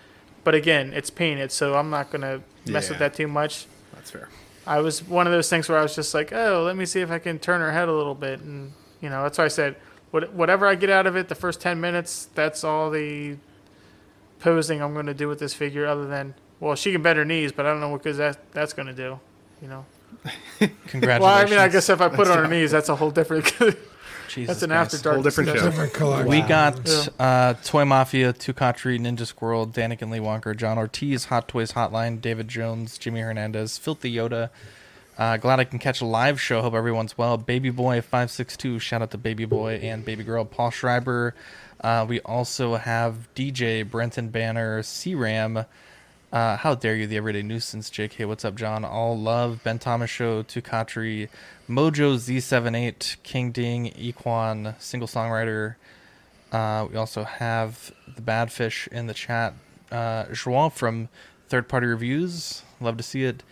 But 0.43 0.55
again, 0.55 0.93
it's 0.93 1.11
painted, 1.11 1.53
so 1.53 1.75
I'm 1.77 1.89
not 1.91 2.11
gonna 2.11 2.41
mess 2.67 2.89
with 2.89 2.99
that 2.99 3.15
too 3.15 3.29
much. 3.29 3.67
That's 3.95 4.11
fair. 4.11 4.29
I 4.67 4.81
was 4.81 5.03
one 5.07 5.27
of 5.27 5.33
those 5.33 5.49
things 5.49 5.69
where 5.69 5.79
I 5.79 5.83
was 5.83 5.95
just 5.95 6.15
like, 6.15 6.33
oh, 6.33 6.63
let 6.67 6.77
me 6.77 6.85
see 6.85 7.01
if 7.01 7.11
I 7.11 7.19
can 7.19 7.39
turn 7.39 7.61
her 7.61 7.71
head 7.73 7.89
a 7.89 7.93
little 7.93 8.15
bit, 8.15 8.41
and 8.41 8.73
you 9.01 9.09
know 9.09 9.23
that's 9.23 9.39
why 9.39 9.45
I 9.45 9.49
said, 9.49 9.77
what, 10.11 10.33
whatever 10.33 10.67
I 10.67 10.75
get 10.75 10.91
out 10.91 11.07
of 11.07 11.17
it, 11.17 11.29
the 11.29 11.35
first 11.35 11.61
ten 11.61 11.81
minutes, 11.81 12.29
that's 12.35 12.65
all 12.65 12.91
the 12.91 13.37
posing 14.41 14.83
I'm 14.83 14.95
going 14.95 15.07
to 15.07 15.15
do 15.15 15.29
with 15.29 15.39
this 15.39 15.55
figure. 15.55 15.87
Other 15.87 16.07
than, 16.07 16.35
well, 16.61 16.75
she 16.75 16.93
can 16.93 17.03
bend 17.03 17.19
her 17.19 17.25
knees, 17.25 17.53
but 17.53 17.67
I 17.67 17.71
don't 17.71 17.81
know 17.81 17.89
what 17.91 18.03
good 18.03 18.17
that 18.17 18.53
that's 18.53 18.73
going 18.73 18.89
to 18.89 18.95
do. 18.95 19.19
You 19.63 19.69
know. 19.69 19.87
Congratulations. 20.89 21.21
Well, 21.21 21.25
I 21.27 21.45
mean, 21.45 21.59
I 21.59 21.69
guess 21.69 21.89
if 21.89 22.01
I 22.01 22.09
put 22.09 22.19
That's 22.27 22.31
it 22.31 22.39
on 22.39 22.45
her 22.45 22.51
knees, 22.51 22.71
that's 22.71 22.89
a 22.89 22.97
whole 22.97 23.11
different. 23.11 23.45
Jesus 24.29 24.47
that's 24.47 24.63
an 24.63 24.71
Christ. 24.71 24.95
after 24.95 25.03
dark 25.05 25.15
Whole 25.17 25.23
different 25.25 25.51
show. 25.51 25.65
Different 25.65 25.93
color. 25.93 26.25
We 26.27 26.41
Wow. 26.41 26.49
got 26.49 26.89
Yeah. 26.89 27.05
uh, 27.19 27.55
Toy 27.65 27.85
Mafia, 27.85 28.33
Tukatri, 28.33 28.99
Ninja 29.01 29.27
Squirrel, 29.27 29.67
Danik 29.67 30.03
and 30.03 30.11
Lee 30.11 30.21
Wonker, 30.21 30.57
John 30.57 30.79
Ortiz, 30.79 31.27
Hot 31.27 31.49
Toys 31.49 31.73
Hotline, 31.73 32.21
David 32.21 32.47
Jones, 32.47 32.97
Jimmy 32.97 33.21
Hernandez, 33.21 33.77
Filthy 33.77 34.15
Yoda. 34.15 34.51
Uh, 35.21 35.37
glad 35.37 35.61
I 35.61 35.65
can 35.65 35.79
catch 35.79 36.01
a 36.01 36.07
live 36.07 36.41
show. 36.41 36.63
Hope 36.63 36.73
everyone's 36.73 37.19
well. 37.19 37.37
Baby 37.37 37.69
Boy 37.69 38.01
five 38.01 38.31
six 38.31 38.57
two. 38.57 38.79
Shout 38.79 39.03
out 39.03 39.11
to 39.11 39.19
Baby 39.19 39.45
Boy 39.45 39.75
and 39.75 40.03
Baby 40.03 40.25
Girl. 40.25 40.47
Paul 40.47 40.71
Schreiber. 40.71 41.35
Uh, 41.79 42.07
we 42.09 42.21
also 42.21 42.77
have 42.77 43.29
DJ 43.35 43.89
Brenton 43.89 44.31
Banner, 44.31 44.83
C 44.83 45.15
Ram. 45.15 45.67
Uh, 46.33 46.57
how 46.57 46.75
dare 46.75 46.97
you, 46.97 47.07
the 47.07 47.19
everyday 47.19 47.43
nuisance, 47.43 47.91
JK? 47.91 48.27
What's 48.27 48.47
up, 48.47 48.55
John? 48.55 48.83
All 48.83 49.19
love, 49.19 49.63
Ben 49.63 49.79
Thomas 49.79 50.09
Show, 50.09 50.43
Tukatri, 50.43 51.29
Mojo 51.69 52.15
Z78, 52.15 53.17
King 53.23 53.53
Ding, 53.53 53.91
Equan, 53.91 54.75
single 54.81 55.09
songwriter. 55.09 55.75
Uh, 56.51 56.87
we 56.91 56.97
also 56.97 57.25
have 57.25 57.93
the 58.07 58.23
Badfish 58.23 58.89
in 58.89 59.07
the 59.07 59.13
chat. 59.13 59.53
Uh, 59.93 60.25
from 60.71 61.11
Third 61.51 61.69
Party 61.69 61.89
Reviews, 61.89 62.63
love 62.81 62.97
to 62.97 63.03
see 63.03 63.25
it. 63.25 63.43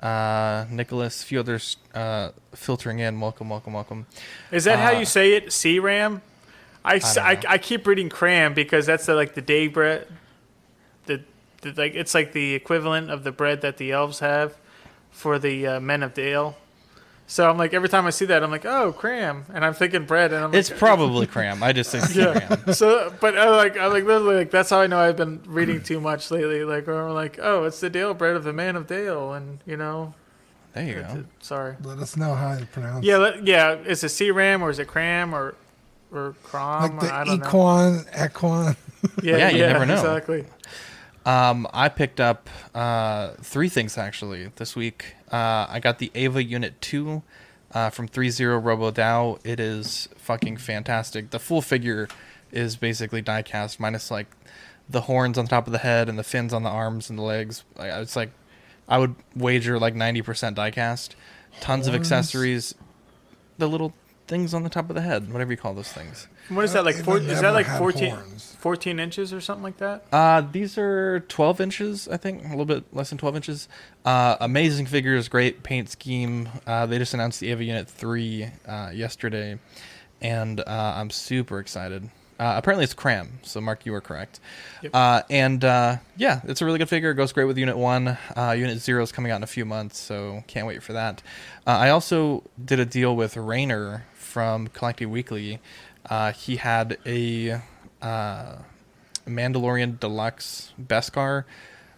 Uh, 0.00 0.64
Nicholas, 0.70 1.22
a 1.22 1.26
few 1.26 1.40
others 1.40 1.76
uh, 1.94 2.30
filtering 2.54 3.00
in. 3.00 3.20
Welcome, 3.20 3.48
welcome, 3.48 3.72
welcome. 3.72 4.06
Is 4.52 4.64
that 4.64 4.78
how 4.78 4.94
Uh, 4.94 5.00
you 5.00 5.04
say 5.04 5.32
it? 5.34 5.52
CRAM? 5.52 5.82
ram. 5.82 6.22
I, 6.84 6.98
don't 6.98 7.18
I. 7.18 7.40
I 7.48 7.58
keep 7.58 7.86
reading 7.86 8.08
cram 8.08 8.54
because 8.54 8.86
that's 8.86 9.06
the, 9.06 9.14
like 9.14 9.34
the 9.34 9.42
day 9.42 9.66
bread. 9.66 10.06
The, 11.06 11.22
the 11.62 11.72
like 11.72 11.94
it's 11.94 12.14
like 12.14 12.32
the 12.32 12.54
equivalent 12.54 13.10
of 13.10 13.24
the 13.24 13.32
bread 13.32 13.60
that 13.62 13.76
the 13.78 13.90
elves 13.90 14.20
have 14.20 14.56
for 15.10 15.38
the 15.38 15.66
uh, 15.66 15.80
men 15.80 16.02
of 16.04 16.14
Dale. 16.14 16.56
So 17.30 17.48
I'm 17.48 17.58
like 17.58 17.74
every 17.74 17.90
time 17.90 18.06
I 18.06 18.10
see 18.10 18.24
that 18.24 18.42
I'm 18.42 18.50
like 18.50 18.64
oh 18.64 18.90
cram 18.92 19.44
and 19.52 19.62
I'm 19.64 19.74
thinking 19.74 20.06
bread 20.06 20.32
and 20.32 20.42
I'm 20.44 20.54
It's 20.54 20.70
like, 20.70 20.78
probably 20.78 21.26
cram. 21.36 21.62
I 21.62 21.72
just 21.74 21.90
think 21.92 22.14
yeah. 22.14 22.40
cram. 22.56 22.72
so 22.72 23.12
but 23.20 23.36
I 23.38 23.50
like 23.50 23.76
I 23.76 23.86
like 23.86 24.04
literally 24.04 24.36
like 24.36 24.50
that's 24.50 24.70
how 24.70 24.80
I 24.80 24.86
know 24.86 24.98
I've 24.98 25.16
been 25.18 25.42
reading 25.46 25.82
too 25.82 26.00
much 26.00 26.30
lately. 26.30 26.64
Like 26.64 26.88
or 26.88 27.06
I'm 27.08 27.14
like 27.14 27.38
oh 27.40 27.64
it's 27.64 27.80
the 27.80 27.90
Dale 27.90 28.14
bread 28.14 28.34
of 28.34 28.44
the 28.44 28.52
man 28.54 28.76
of 28.76 28.86
Dale 28.86 29.34
and 29.34 29.58
you 29.66 29.76
know 29.76 30.14
There 30.72 30.84
you 30.84 30.90
it's- 31.00 31.14
go. 31.16 31.24
sorry 31.40 31.76
Let 31.82 31.98
us 31.98 32.16
know 32.16 32.34
how 32.34 32.54
you 32.54 32.64
pronounce 32.66 33.04
yeah 33.04 33.16
it. 33.16 33.18
let, 33.18 33.46
yeah 33.46 33.74
is 33.74 34.02
it 34.02 34.08
C 34.08 34.30
ram 34.30 34.62
or 34.62 34.70
is 34.70 34.78
it 34.78 34.88
cram 34.88 35.34
or 35.34 35.54
or 36.10 36.34
crom 36.44 36.96
Like 36.96 37.00
the 37.00 37.14
I 37.14 37.24
don't 37.24 37.40
know. 37.40 37.46
equine, 37.46 38.04
equine. 38.24 38.76
Yeah, 39.22 39.36
Yeah, 39.36 39.48
you 39.50 39.58
yeah, 39.58 39.72
never 39.74 39.84
know. 39.86 39.94
Exactly. 39.94 40.46
Um, 41.28 41.66
I 41.74 41.90
picked 41.90 42.20
up 42.20 42.48
uh, 42.74 43.32
three 43.42 43.68
things 43.68 43.98
actually 43.98 44.50
this 44.56 44.74
week. 44.74 45.14
Uh, 45.30 45.66
I 45.68 45.78
got 45.78 45.98
the 45.98 46.10
EVA 46.14 46.42
Unit 46.42 46.80
2 46.80 47.22
uh, 47.72 47.90
from 47.90 48.08
30 48.08 48.46
ROBO-DOU. 48.46 49.38
It 49.44 49.60
is 49.60 50.08
fucking 50.16 50.56
fantastic. 50.56 51.28
The 51.28 51.38
full 51.38 51.60
figure 51.60 52.08
is 52.50 52.76
basically 52.76 53.22
diecast, 53.22 53.78
minus 53.78 54.10
like 54.10 54.28
the 54.88 55.02
horns 55.02 55.36
on 55.36 55.44
the 55.44 55.50
top 55.50 55.66
of 55.66 55.74
the 55.74 55.80
head 55.80 56.08
and 56.08 56.18
the 56.18 56.24
fins 56.24 56.54
on 56.54 56.62
the 56.62 56.70
arms 56.70 57.10
and 57.10 57.18
the 57.18 57.22
legs. 57.22 57.62
It's 57.78 58.16
like 58.16 58.30
I 58.88 58.96
would 58.96 59.14
wager 59.36 59.78
like 59.78 59.94
90% 59.94 60.54
diecast. 60.54 61.10
Tons 61.60 61.86
of 61.86 61.94
accessories. 61.94 62.74
The 63.58 63.68
little 63.68 63.92
things 64.28 64.54
on 64.54 64.62
the 64.62 64.68
top 64.68 64.88
of 64.90 64.94
the 64.94 65.02
head, 65.02 65.32
whatever 65.32 65.50
you 65.50 65.56
call 65.56 65.74
those 65.74 65.92
things. 65.92 66.28
What 66.48 66.64
is 66.64 66.72
that 66.74 66.84
like? 66.84 66.96
Four, 66.96 67.18
is 67.18 67.40
that 67.40 67.52
like 67.52 67.66
had 67.66 67.78
14, 67.78 68.14
14 68.58 69.00
inches 69.00 69.32
or 69.32 69.40
something 69.40 69.62
like 69.62 69.78
that? 69.78 70.04
Uh, 70.12 70.40
these 70.40 70.78
are 70.78 71.20
12 71.20 71.60
inches, 71.60 72.08
I 72.08 72.16
think, 72.16 72.44
a 72.44 72.48
little 72.48 72.64
bit 72.64 72.84
less 72.92 73.08
than 73.08 73.18
12 73.18 73.36
inches. 73.36 73.68
Uh, 74.04 74.36
amazing 74.40 74.86
figures, 74.86 75.28
great 75.28 75.62
paint 75.62 75.90
scheme. 75.90 76.48
Uh, 76.66 76.86
they 76.86 76.98
just 76.98 77.14
announced 77.14 77.40
the 77.40 77.48
EVA 77.48 77.64
Unit 77.64 77.88
3 77.88 78.48
uh, 78.66 78.90
yesterday, 78.94 79.58
and 80.20 80.60
uh, 80.60 80.64
I'm 80.96 81.10
super 81.10 81.58
excited. 81.58 82.10
Uh, 82.38 82.54
apparently, 82.56 82.84
it's 82.84 82.94
Cram, 82.94 83.40
so 83.42 83.60
Mark, 83.60 83.84
you 83.84 83.90
were 83.90 84.00
correct. 84.00 84.38
Yep. 84.82 84.94
Uh, 84.94 85.22
and 85.28 85.64
uh, 85.64 85.96
yeah, 86.16 86.40
it's 86.44 86.62
a 86.62 86.64
really 86.64 86.78
good 86.78 86.88
figure. 86.88 87.10
It 87.10 87.16
goes 87.16 87.32
great 87.32 87.46
with 87.46 87.58
Unit 87.58 87.76
1. 87.76 88.18
Uh, 88.36 88.54
Unit 88.56 88.78
0 88.78 89.02
is 89.02 89.10
coming 89.10 89.32
out 89.32 89.36
in 89.36 89.42
a 89.42 89.48
few 89.48 89.64
months, 89.64 89.98
so 89.98 90.44
can't 90.46 90.66
wait 90.66 90.80
for 90.80 90.92
that. 90.92 91.20
Uh, 91.66 91.70
I 91.70 91.90
also 91.90 92.44
did 92.64 92.78
a 92.78 92.84
deal 92.84 93.16
with 93.16 93.36
Rainer 93.36 94.04
from 94.38 94.68
Collecting 94.68 95.10
Weekly. 95.10 95.58
Uh, 96.08 96.30
he 96.30 96.54
had 96.56 96.96
a. 97.04 97.60
Uh, 98.00 98.54
Mandalorian 99.26 99.98
Deluxe 100.00 100.72
Beskar, 100.80 101.44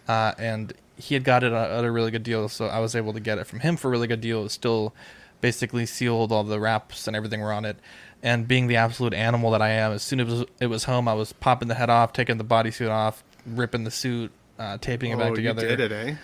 uh, 0.09 0.32
and 0.38 0.73
he 0.97 1.14
had 1.14 1.23
got 1.23 1.44
it 1.44 1.52
at 1.52 1.85
a 1.85 1.90
really 1.90 2.11
good 2.11 2.25
deal, 2.25 2.49
so 2.49 2.66
I 2.66 2.80
was 2.80 2.97
able 2.97 3.12
to 3.12 3.20
get 3.20 3.38
it 3.38 3.47
from 3.47 3.61
him 3.61 3.76
for 3.76 3.87
a 3.87 3.90
really 3.92 4.09
good 4.09 4.20
deal. 4.20 4.40
It 4.40 4.44
was 4.44 4.52
still 4.52 4.92
basically 5.40 5.87
sealed, 5.87 6.32
all 6.32 6.42
the 6.42 6.59
wraps 6.59 7.06
and 7.06 7.14
everything 7.14 7.40
were 7.40 7.52
on 7.52 7.64
it. 7.64 7.76
And 8.23 8.49
being 8.49 8.66
the 8.66 8.76
absolute 8.76 9.14
animal 9.14 9.52
that 9.52 9.62
I 9.62 9.68
am, 9.68 9.92
as 9.92 10.02
soon 10.02 10.18
as 10.18 10.44
it 10.59 10.66
was, 10.66 10.85
home, 10.85 11.06
I 11.06 11.14
was 11.14 11.32
popping 11.35 11.68
the 11.68 11.76
head 11.76 11.88
off, 11.88 12.12
taking 12.12 12.37
the 12.38 12.44
bodysuit 12.44 12.90
off, 12.90 13.23
ripping 13.47 13.85
the 13.85 13.90
suit, 13.92 14.32
uh, 14.59 14.78
taping 14.78 15.12
it 15.12 15.14
Oh, 15.14 15.18
back 15.18 15.28
you 15.30 15.37
together. 15.37 15.68
did 15.68 15.80
it, 15.80 15.92
eh? 15.92 16.14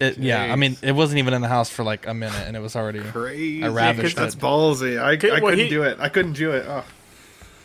It, 0.00 0.16
yeah, 0.18 0.42
I 0.52 0.56
mean, 0.56 0.76
it 0.82 0.92
wasn't 0.92 1.18
even 1.18 1.34
in 1.34 1.42
the 1.42 1.48
house 1.48 1.68
for 1.70 1.82
like 1.82 2.06
a 2.06 2.14
minute, 2.14 2.44
and 2.46 2.56
it 2.56 2.60
was 2.60 2.76
already 2.76 3.00
Crazy. 3.00 3.64
I 3.64 3.68
ravished 3.68 4.16
That's 4.16 4.34
it. 4.34 4.40
ballsy. 4.40 4.96
I, 4.96 5.12
I 5.12 5.40
well, 5.40 5.50
couldn't 5.50 5.64
he- 5.64 5.68
do 5.68 5.82
it. 5.82 5.98
I 6.00 6.08
couldn't 6.08 6.34
do 6.34 6.52
it. 6.52 6.64
Oh. 6.68 6.84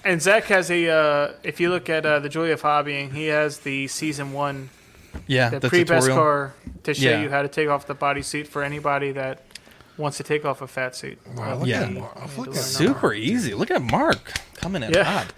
And 0.03 0.21
Zach 0.21 0.45
has 0.45 0.69
a. 0.71 0.89
Uh, 0.89 1.33
if 1.43 1.59
you 1.59 1.69
look 1.69 1.89
at 1.89 2.05
uh, 2.05 2.19
the 2.19 2.29
Joy 2.29 2.51
of 2.51 2.61
Hobbying, 2.61 3.13
he 3.13 3.27
has 3.27 3.59
the 3.59 3.87
season 3.87 4.33
one, 4.33 4.69
Yeah, 5.27 5.49
the, 5.49 5.59
the 5.59 5.69
pre 5.69 5.79
tutorial. 5.85 6.17
Beskar 6.17 6.51
to 6.83 6.93
show 6.93 7.09
Yeah. 7.09 7.21
you 7.21 7.29
how 7.29 7.41
to 7.43 7.47
take 7.47 7.69
off 7.69 7.85
the 7.87 7.95
bodysuit 7.95 8.47
for 8.47 8.63
anybody 8.63 9.11
that 9.13 9.43
wants 9.97 10.17
to 10.17 10.23
take 10.23 10.43
off 10.43 10.61
a 10.61 10.67
fat 10.67 10.95
suit. 10.95 11.19
Wow, 11.37 11.51
of 11.53 11.59
look 11.59 11.67
Yeah. 11.69 11.83
at 11.83 11.91
Mark. 11.93 12.37
Look 12.37 12.47
at 12.49 12.55
super 12.55 13.13
easy. 13.13 13.53
Look 13.53 13.69
at 13.71 13.81
Mark 13.81 14.33
coming 14.55 14.81
in 14.83 14.91
Yeah. 14.91 15.03
hot. 15.03 15.33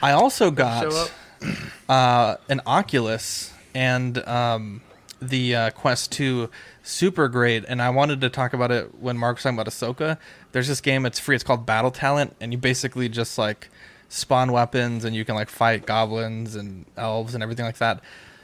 I 0.00 0.12
also 0.12 0.50
got 0.52 1.10
uh, 1.88 2.36
an 2.48 2.60
Oculus 2.66 3.52
and 3.74 4.16
um, 4.26 4.80
the 5.20 5.54
uh, 5.54 5.70
Quest 5.70 6.12
2 6.12 6.50
super 6.82 7.28
great 7.28 7.64
and 7.68 7.80
I 7.80 7.90
wanted 7.90 8.20
to 8.20 8.30
talk 8.30 8.52
about 8.52 8.70
it 8.70 8.94
when 9.00 9.16
Mark 9.16 9.36
was 9.36 9.42
talking 9.42 9.58
about 9.58 9.72
Ahsoka. 9.72 10.18
There's 10.52 10.68
this 10.68 10.80
game 10.80 11.06
it's 11.06 11.18
free, 11.18 11.34
it's 11.34 11.44
called 11.44 11.66
Battle 11.66 11.90
Talent, 11.90 12.36
and 12.40 12.52
you 12.52 12.58
basically 12.58 13.08
just 13.08 13.38
like 13.38 13.68
spawn 14.08 14.52
weapons 14.52 15.04
and 15.04 15.16
you 15.16 15.24
can 15.24 15.34
like 15.34 15.48
fight 15.50 15.86
goblins 15.86 16.54
and 16.54 16.86
elves 16.96 17.34
and 17.34 17.42
everything 17.42 17.64
like 17.64 17.78
that. 17.78 18.00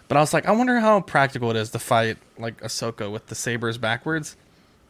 But 0.09 0.17
I 0.17 0.21
was 0.21 0.35
like, 0.35 0.47
I 0.47 0.53
wonder 0.53 0.81
how 0.81 1.01
practical 1.01 1.51
it 1.51 1.57
is 1.57 1.71
to 1.71 1.79
fight 1.79 2.19
like 2.39 2.61
Ahsoka 2.61 3.11
with 3.11 3.29
the 3.29 3.35
sabers 3.35 3.79
backwards. 3.79 4.37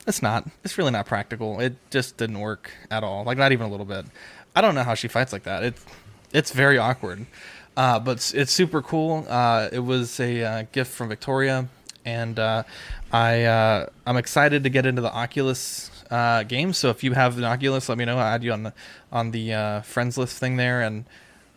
It's 0.07 0.23
not. 0.23 0.49
It's 0.65 0.79
really 0.79 0.91
not 0.91 1.07
practical. 1.07 1.61
It 1.61 1.77
just 1.91 2.17
didn't 2.17 2.41
work 2.41 2.73
at 2.91 3.05
all. 3.05 3.23
Like 3.25 3.39
not 3.39 3.53
even 3.53 3.67
a 3.67 3.71
little 3.71 3.87
bit. 3.87 4.07
I 4.57 4.61
don't 4.61 4.75
know 4.75 4.83
how 4.83 4.95
she 4.95 5.09
fights 5.09 5.33
like 5.33 5.45
that. 5.45 5.63
It's 5.63 5.85
it's 6.33 6.51
very 6.51 6.79
awkward. 6.79 7.27
Uh, 7.77 7.99
but 7.99 8.13
it's, 8.13 8.35
it's 8.35 8.53
super 8.53 8.83
cool. 8.83 9.27
Uh, 9.29 9.69
it 9.73 9.79
was 9.79 10.21
a 10.21 10.43
uh, 10.43 10.65
gift 10.73 10.93
from 10.93 11.09
Victoria, 11.09 11.69
and 12.05 12.39
uh, 12.39 12.65
I 13.11 13.45
uh, 13.45 13.87
I'm 14.07 14.17
excited 14.17 14.65
to 14.65 14.71
get 14.71 14.85
into 14.85 15.01
the 15.01 15.13
Oculus 15.13 15.91
uh, 16.11 16.43
game. 16.43 16.73
So 16.75 16.91
if 16.91 17.03
you 17.03 17.13
have 17.13 17.39
an 17.39 17.45
Oculus, 17.45 17.89
let 17.89 17.97
me 17.97 18.05
know. 18.05 18.19
I'll 18.19 18.35
add 18.35 18.45
you 18.45 18.53
on 18.53 18.65
the 18.65 18.75
on 19.11 19.31
the 19.31 19.83
friends 19.85 20.19
list 20.19 20.39
thing 20.39 20.57
there, 20.57 20.83
and 20.83 21.07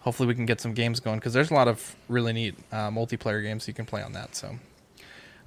hopefully 0.01 0.27
we 0.27 0.35
can 0.35 0.45
get 0.45 0.61
some 0.61 0.73
games 0.73 0.99
going 0.99 1.19
because 1.19 1.33
there's 1.33 1.51
a 1.51 1.53
lot 1.53 1.67
of 1.67 1.95
really 2.07 2.31
neat 2.31 2.55
multiplayer 2.71 3.43
games 3.43 3.67
you 3.67 3.73
can 3.73 3.85
play 3.85 4.01
on 4.01 4.13
that. 4.13 4.35
So, 4.35 4.55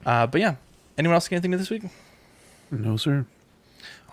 but 0.05 0.39
yeah, 0.39 0.57
anyone 0.99 1.15
else 1.15 1.29
get 1.29 1.37
anything 1.37 1.53
to 1.53 1.59
this 1.59 1.71
week? 1.71 1.85
No, 2.71 2.99
sir. 2.99 3.25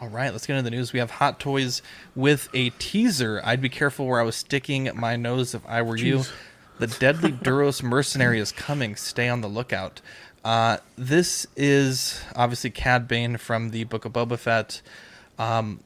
All 0.02 0.10
right, 0.10 0.32
let's 0.34 0.46
get 0.46 0.58
into 0.58 0.70
the 0.70 0.76
news. 0.76 0.92
We 0.92 1.00
have 1.00 1.10
Hot 1.10 1.40
Toys 1.40 1.82
with 2.16 2.50
a 2.54 2.72
teaser. 2.72 3.42
I'd 3.46 3.62
be 3.62 3.70
careful 3.70 4.06
where 4.06 4.20
I 4.20 4.24
was 4.24 4.36
sticking 4.36 4.90
my 4.94 5.16
nose 5.16 5.56
if 5.56 5.66
I 5.66 5.82
were 5.84 5.96
you. 5.96 6.24
The 6.80 6.88
Deadly 6.88 7.32
Duros 7.44 7.82
Mercenary 7.82 8.40
is 8.40 8.52
coming. 8.52 8.98
Stay 8.98 9.30
on 9.30 9.40
the 9.40 9.48
lookout. 9.48 10.02
Uh, 10.44 10.78
this 10.98 11.48
is 11.56 12.22
obviously 12.36 12.72
Cad 12.72 13.08
Bane 13.08 13.38
from 13.38 13.70
the 13.70 13.86
Book 13.86 14.04
of 14.04 14.12
Boba 14.12 14.38
Fett. 14.38 14.82
Um, 15.40 15.80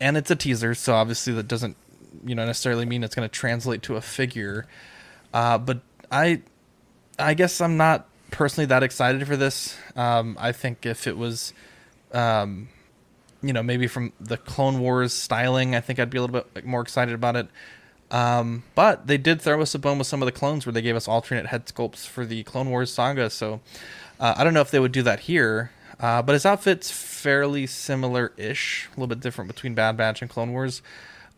and 0.00 0.16
it's 0.16 0.30
a 0.30 0.36
teaser, 0.36 0.74
so 0.74 0.94
obviously 0.94 1.34
that 1.34 1.46
doesn't, 1.46 1.76
you 2.24 2.34
know, 2.34 2.46
necessarily 2.46 2.86
mean 2.86 3.04
it's 3.04 3.14
going 3.14 3.28
to 3.28 3.32
translate 3.32 3.82
to 3.82 3.96
a 3.96 4.00
figure. 4.00 4.66
Uh, 5.34 5.58
but 5.58 5.80
I, 6.10 6.40
I 7.18 7.34
guess 7.34 7.60
I'm 7.60 7.76
not 7.76 8.08
personally 8.30 8.66
that 8.66 8.82
excited 8.82 9.26
for 9.26 9.36
this. 9.36 9.76
Um, 9.94 10.38
I 10.40 10.52
think 10.52 10.86
if 10.86 11.06
it 11.06 11.18
was, 11.18 11.52
um, 12.12 12.68
you 13.46 13.52
know, 13.52 13.62
maybe 13.62 13.86
from 13.86 14.12
the 14.20 14.36
Clone 14.36 14.80
Wars 14.80 15.12
styling, 15.12 15.74
I 15.74 15.80
think 15.80 15.98
I'd 15.98 16.10
be 16.10 16.18
a 16.18 16.22
little 16.22 16.42
bit 16.54 16.64
more 16.64 16.80
excited 16.80 17.14
about 17.14 17.36
it. 17.36 17.48
Um, 18.10 18.64
but 18.74 19.06
they 19.06 19.18
did 19.18 19.40
throw 19.42 19.60
us 19.60 19.74
a 19.74 19.78
bone 19.78 19.98
with 19.98 20.06
some 20.06 20.22
of 20.22 20.26
the 20.26 20.32
clones 20.32 20.64
where 20.64 20.72
they 20.72 20.82
gave 20.82 20.96
us 20.96 21.08
alternate 21.08 21.46
head 21.46 21.66
sculpts 21.66 22.06
for 22.06 22.24
the 22.24 22.42
Clone 22.44 22.70
Wars 22.70 22.92
saga. 22.92 23.30
So 23.30 23.60
uh, 24.20 24.34
I 24.36 24.44
don't 24.44 24.54
know 24.54 24.60
if 24.60 24.70
they 24.70 24.78
would 24.80 24.92
do 24.92 25.02
that 25.02 25.20
here. 25.20 25.70
Uh, 25.98 26.20
but 26.20 26.34
his 26.34 26.44
outfit's 26.44 26.90
fairly 26.90 27.66
similar-ish, 27.66 28.86
a 28.86 28.90
little 28.90 29.06
bit 29.06 29.20
different 29.20 29.48
between 29.48 29.74
Bad 29.74 29.96
Batch 29.96 30.20
and 30.20 30.30
Clone 30.30 30.52
Wars. 30.52 30.82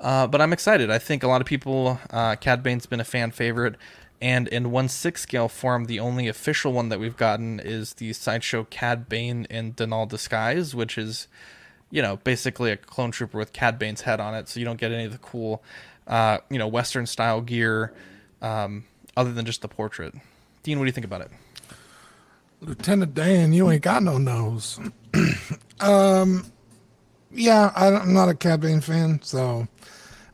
Uh, 0.00 0.26
but 0.26 0.40
I'm 0.40 0.52
excited. 0.52 0.90
I 0.90 0.98
think 0.98 1.22
a 1.22 1.28
lot 1.28 1.40
of 1.40 1.46
people, 1.46 2.00
uh, 2.10 2.34
Cad 2.34 2.62
Bane's 2.62 2.84
been 2.84 2.98
a 2.98 3.04
fan 3.04 3.30
favorite, 3.30 3.76
and 4.20 4.48
in 4.48 4.72
one 4.72 4.88
six 4.88 5.22
scale 5.22 5.48
form, 5.48 5.84
the 5.84 6.00
only 6.00 6.26
official 6.26 6.72
one 6.72 6.88
that 6.88 6.98
we've 6.98 7.16
gotten 7.16 7.60
is 7.60 7.94
the 7.94 8.12
sideshow 8.12 8.64
Cad 8.64 9.08
Bane 9.08 9.46
in 9.48 9.74
Denal 9.74 10.08
disguise, 10.08 10.74
which 10.74 10.98
is, 10.98 11.28
you 11.90 12.02
know, 12.02 12.16
basically 12.16 12.70
a 12.70 12.76
clone 12.76 13.10
trooper 13.10 13.38
with 13.38 13.52
Cad 13.52 13.78
Bane's 13.78 14.02
head 14.02 14.20
on 14.20 14.34
it. 14.34 14.48
So 14.48 14.60
you 14.60 14.66
don't 14.66 14.78
get 14.78 14.92
any 14.92 15.04
of 15.04 15.12
the 15.12 15.18
cool, 15.18 15.62
uh, 16.06 16.38
you 16.50 16.58
know, 16.58 16.68
Western 16.68 17.06
style 17.06 17.40
gear, 17.40 17.92
um, 18.42 18.84
other 19.16 19.32
than 19.32 19.44
just 19.44 19.62
the 19.62 19.68
portrait. 19.68 20.14
Dean, 20.62 20.78
what 20.78 20.84
do 20.84 20.88
you 20.88 20.92
think 20.92 21.06
about 21.06 21.22
it? 21.22 21.30
Lieutenant 22.60 23.14
Dan, 23.14 23.52
you 23.52 23.70
ain't 23.70 23.82
got 23.82 24.02
no 24.02 24.18
nose. 24.18 24.80
um, 25.80 26.44
yeah, 27.30 27.72
I 27.74 27.88
I'm 27.88 28.12
not 28.12 28.28
a 28.28 28.34
Cad 28.34 28.60
Bane 28.60 28.80
fan, 28.80 29.20
so 29.22 29.68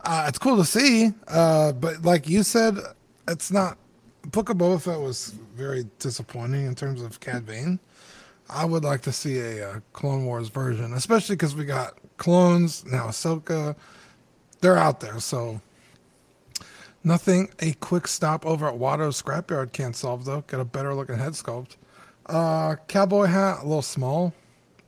uh, 0.00 0.24
it's 0.28 0.38
cool 0.38 0.56
to 0.56 0.64
see. 0.64 1.12
Uh, 1.28 1.72
but 1.72 2.02
like 2.02 2.28
you 2.28 2.42
said, 2.42 2.78
it's 3.28 3.50
not. 3.50 3.76
Book 4.22 4.48
of 4.48 4.56
Boba 4.56 4.80
Fett 4.80 5.00
was 5.00 5.34
very 5.54 5.86
disappointing 5.98 6.64
in 6.64 6.74
terms 6.74 7.02
of 7.02 7.20
Cad 7.20 7.44
Bane. 7.44 7.78
I 8.48 8.64
would 8.64 8.84
like 8.84 9.02
to 9.02 9.12
see 9.12 9.38
a, 9.38 9.68
uh 9.70 9.80
Clone 9.92 10.24
Wars 10.24 10.48
version, 10.48 10.92
especially 10.92 11.36
because 11.36 11.54
we 11.54 11.64
got 11.64 11.94
clones 12.16 12.84
now. 12.84 13.06
Ahsoka, 13.06 13.76
they're 14.60 14.76
out 14.76 15.00
there, 15.00 15.20
so 15.20 15.60
nothing 17.02 17.50
a 17.60 17.72
quick 17.74 18.06
stop 18.06 18.44
over 18.46 18.66
at 18.66 18.76
Watto's 18.78 19.20
scrapyard 19.20 19.72
can't 19.72 19.96
solve 19.96 20.24
though. 20.24 20.42
Get 20.46 20.60
a 20.60 20.64
better 20.64 20.94
looking 20.94 21.16
head 21.18 21.32
sculpt. 21.32 21.76
Uh, 22.26 22.76
cowboy 22.88 23.26
hat, 23.26 23.58
a 23.60 23.64
little 23.64 23.82
small. 23.82 24.32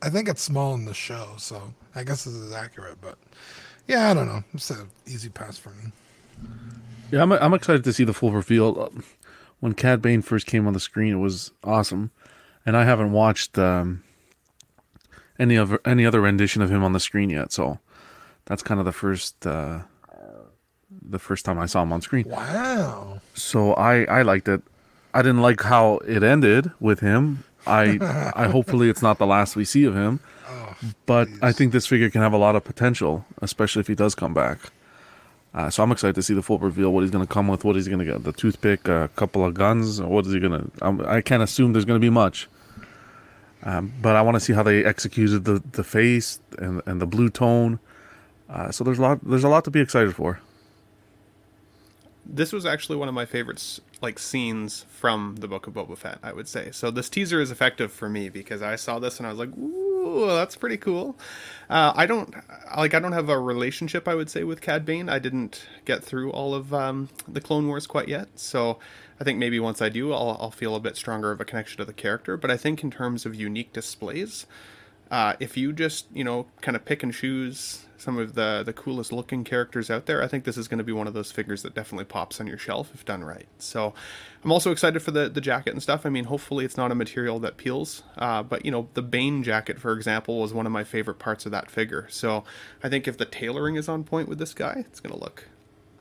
I 0.02 0.10
think 0.10 0.28
it's 0.28 0.42
small 0.42 0.74
in 0.74 0.84
the 0.84 0.94
show, 0.94 1.34
so 1.38 1.74
I 1.94 2.04
guess 2.04 2.24
this 2.24 2.34
is 2.34 2.52
accurate. 2.52 2.98
But 3.00 3.18
yeah, 3.86 4.10
I 4.10 4.14
don't 4.14 4.26
know. 4.26 4.42
It's 4.54 4.70
an 4.70 4.88
easy 5.06 5.28
pass 5.28 5.58
for 5.58 5.70
me. 5.70 5.92
Yeah, 7.10 7.22
I'm, 7.22 7.32
I'm 7.32 7.54
excited 7.54 7.84
to 7.84 7.92
see 7.92 8.04
the 8.04 8.12
full 8.14 8.32
reveal. 8.32 8.92
When 9.60 9.72
Cad 9.74 10.02
Bane 10.02 10.22
first 10.22 10.46
came 10.46 10.66
on 10.66 10.74
the 10.74 10.80
screen, 10.80 11.12
it 11.14 11.18
was 11.18 11.50
awesome, 11.64 12.10
and 12.66 12.76
I 12.76 12.84
haven't 12.84 13.12
watched 13.12 13.56
um, 13.58 14.02
any 15.38 15.56
other 15.56 15.80
any 15.84 16.04
other 16.04 16.20
rendition 16.20 16.60
of 16.60 16.70
him 16.70 16.82
on 16.82 16.92
the 16.92 17.00
screen 17.00 17.30
yet. 17.30 17.52
So 17.52 17.78
that's 18.44 18.62
kind 18.62 18.80
of 18.80 18.84
the 18.84 18.92
first 18.92 19.46
uh, 19.46 19.80
the 21.08 21.18
first 21.18 21.44
time 21.44 21.58
I 21.58 21.66
saw 21.66 21.82
him 21.82 21.92
on 21.92 22.02
screen. 22.02 22.24
Wow. 22.28 23.20
So 23.34 23.72
I 23.74 24.04
I 24.04 24.22
liked 24.22 24.48
it. 24.48 24.62
I 25.14 25.22
didn't 25.22 25.40
like 25.42 25.62
how 25.62 25.98
it 26.06 26.22
ended 26.22 26.72
with 26.80 27.00
him. 27.00 27.44
I 27.66 27.98
I 28.34 28.48
hopefully 28.50 28.90
it's 28.90 29.02
not 29.02 29.18
the 29.18 29.26
last 29.26 29.56
we 29.56 29.64
see 29.64 29.84
of 29.84 29.94
him. 29.94 30.20
but 31.06 31.28
I 31.40 31.52
think 31.52 31.72
this 31.72 31.86
figure 31.86 32.10
can 32.10 32.20
have 32.20 32.34
a 32.34 32.38
lot 32.38 32.54
of 32.56 32.64
potential, 32.64 33.24
especially 33.40 33.80
if 33.80 33.86
he 33.86 33.94
does 33.94 34.14
come 34.14 34.34
back. 34.34 34.58
Uh, 35.54 35.70
so 35.70 35.82
I'm 35.82 35.90
excited 35.90 36.14
to 36.16 36.22
see 36.22 36.34
the 36.34 36.42
full 36.42 36.58
reveal. 36.58 36.92
What 36.92 37.00
he's 37.00 37.10
going 37.10 37.26
to 37.26 37.32
come 37.32 37.48
with. 37.48 37.64
What 37.64 37.76
he's 37.76 37.88
going 37.88 38.00
to 38.00 38.04
get. 38.04 38.24
The 38.24 38.32
toothpick, 38.32 38.88
a 38.88 39.08
couple 39.16 39.42
of 39.42 39.54
guns. 39.54 40.02
What 40.02 40.26
is 40.26 40.32
he 40.34 40.38
going 40.38 40.70
to? 40.70 41.08
I 41.08 41.22
can't 41.22 41.42
assume 41.42 41.72
there's 41.72 41.86
going 41.86 41.98
to 41.98 42.04
be 42.04 42.10
much. 42.10 42.46
Um, 43.66 43.92
but 44.00 44.14
I 44.14 44.22
want 44.22 44.36
to 44.36 44.40
see 44.40 44.52
how 44.52 44.62
they 44.62 44.84
executed 44.84 45.44
the, 45.44 45.60
the 45.72 45.82
face 45.82 46.38
and 46.56 46.80
and 46.86 47.02
the 47.02 47.06
blue 47.06 47.28
tone. 47.28 47.80
Uh, 48.48 48.70
so 48.70 48.84
there's 48.84 49.00
a 49.00 49.02
lot 49.02 49.18
there's 49.28 49.42
a 49.42 49.48
lot 49.48 49.64
to 49.64 49.72
be 49.72 49.80
excited 49.80 50.14
for. 50.14 50.40
This 52.24 52.52
was 52.52 52.64
actually 52.64 52.96
one 52.96 53.08
of 53.08 53.14
my 53.14 53.24
favorites, 53.24 53.80
like 54.00 54.18
scenes 54.18 54.84
from 54.88 55.36
the 55.36 55.48
Book 55.48 55.66
of 55.66 55.74
Boba 55.74 55.96
Fett. 55.98 56.18
I 56.22 56.32
would 56.32 56.46
say. 56.46 56.70
So 56.70 56.92
this 56.92 57.08
teaser 57.08 57.40
is 57.40 57.50
effective 57.50 57.92
for 57.92 58.08
me 58.08 58.28
because 58.28 58.62
I 58.62 58.76
saw 58.76 59.00
this 59.00 59.18
and 59.18 59.26
I 59.26 59.30
was 59.30 59.38
like, 59.40 59.56
"Ooh, 59.58 60.26
that's 60.26 60.54
pretty 60.54 60.76
cool." 60.76 61.16
Uh, 61.68 61.92
I 61.96 62.06
don't 62.06 62.32
like. 62.76 62.94
I 62.94 63.00
don't 63.00 63.12
have 63.12 63.28
a 63.28 63.38
relationship. 63.38 64.06
I 64.06 64.14
would 64.14 64.30
say 64.30 64.44
with 64.44 64.60
Cad 64.60 64.84
Bane. 64.84 65.08
I 65.08 65.18
didn't 65.18 65.66
get 65.84 66.04
through 66.04 66.30
all 66.30 66.54
of 66.54 66.72
um, 66.72 67.08
the 67.26 67.40
Clone 67.40 67.66
Wars 67.66 67.88
quite 67.88 68.06
yet, 68.06 68.28
so 68.36 68.78
I 69.20 69.24
think 69.24 69.38
maybe 69.38 69.58
once 69.58 69.80
I 69.80 69.88
do, 69.88 70.12
I'll, 70.12 70.36
I'll 70.40 70.50
feel 70.50 70.76
a 70.76 70.80
bit 70.80 70.96
stronger 70.96 71.30
of 71.30 71.40
a 71.40 71.44
connection 71.44 71.78
to 71.78 71.84
the 71.84 71.92
character. 71.92 72.36
But 72.36 72.50
I 72.50 72.56
think 72.56 72.82
in 72.82 72.90
terms 72.90 73.24
of 73.24 73.34
unique 73.34 73.72
displays, 73.72 74.46
uh, 75.10 75.34
if 75.38 75.56
you 75.56 75.72
just 75.72 76.06
you 76.12 76.24
know 76.24 76.46
kind 76.60 76.76
of 76.76 76.84
pick 76.84 77.02
and 77.02 77.12
choose 77.12 77.86
some 77.96 78.18
of 78.18 78.34
the 78.34 78.62
the 78.64 78.72
coolest 78.72 79.12
looking 79.12 79.44
characters 79.44 79.90
out 79.90 80.06
there, 80.06 80.22
I 80.22 80.26
think 80.26 80.44
this 80.44 80.56
is 80.56 80.68
going 80.68 80.78
to 80.78 80.84
be 80.84 80.92
one 80.92 81.06
of 81.06 81.14
those 81.14 81.30
figures 81.30 81.62
that 81.62 81.74
definitely 81.74 82.04
pops 82.04 82.40
on 82.40 82.46
your 82.46 82.58
shelf 82.58 82.90
if 82.92 83.04
done 83.04 83.24
right. 83.24 83.46
So 83.58 83.94
I'm 84.44 84.52
also 84.52 84.72
excited 84.72 85.00
for 85.00 85.12
the 85.12 85.28
the 85.28 85.40
jacket 85.40 85.72
and 85.72 85.82
stuff. 85.82 86.04
I 86.04 86.10
mean, 86.10 86.24
hopefully 86.24 86.64
it's 86.64 86.76
not 86.76 86.90
a 86.90 86.94
material 86.94 87.38
that 87.40 87.56
peels, 87.56 88.02
uh, 88.18 88.42
but 88.42 88.64
you 88.64 88.70
know 88.70 88.88
the 88.94 89.02
Bane 89.02 89.42
jacket, 89.42 89.80
for 89.80 89.92
example, 89.92 90.40
was 90.40 90.52
one 90.52 90.66
of 90.66 90.72
my 90.72 90.84
favorite 90.84 91.18
parts 91.18 91.46
of 91.46 91.52
that 91.52 91.70
figure. 91.70 92.06
So 92.10 92.44
I 92.82 92.88
think 92.88 93.06
if 93.06 93.16
the 93.16 93.26
tailoring 93.26 93.76
is 93.76 93.88
on 93.88 94.04
point 94.04 94.28
with 94.28 94.38
this 94.38 94.54
guy, 94.54 94.84
it's 94.86 95.00
going 95.00 95.14
to 95.14 95.20
look 95.22 95.44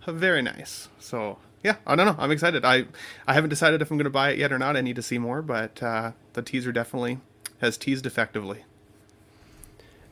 very 0.07 0.41
nice. 0.41 0.89
So 0.99 1.37
yeah, 1.63 1.77
I 1.85 1.95
don't 1.95 2.05
know. 2.05 2.15
I'm 2.17 2.31
excited. 2.31 2.63
I 2.63 2.85
I 3.27 3.33
haven't 3.33 3.49
decided 3.49 3.81
if 3.81 3.91
I'm 3.91 3.97
going 3.97 4.05
to 4.05 4.09
buy 4.09 4.31
it 4.31 4.37
yet 4.37 4.51
or 4.51 4.59
not. 4.59 4.77
I 4.77 4.81
need 4.81 4.95
to 4.97 5.01
see 5.01 5.17
more, 5.17 5.41
but 5.41 5.81
uh, 5.81 6.11
the 6.33 6.41
teaser 6.41 6.71
definitely 6.71 7.19
has 7.61 7.77
teased 7.77 8.05
effectively. 8.05 8.63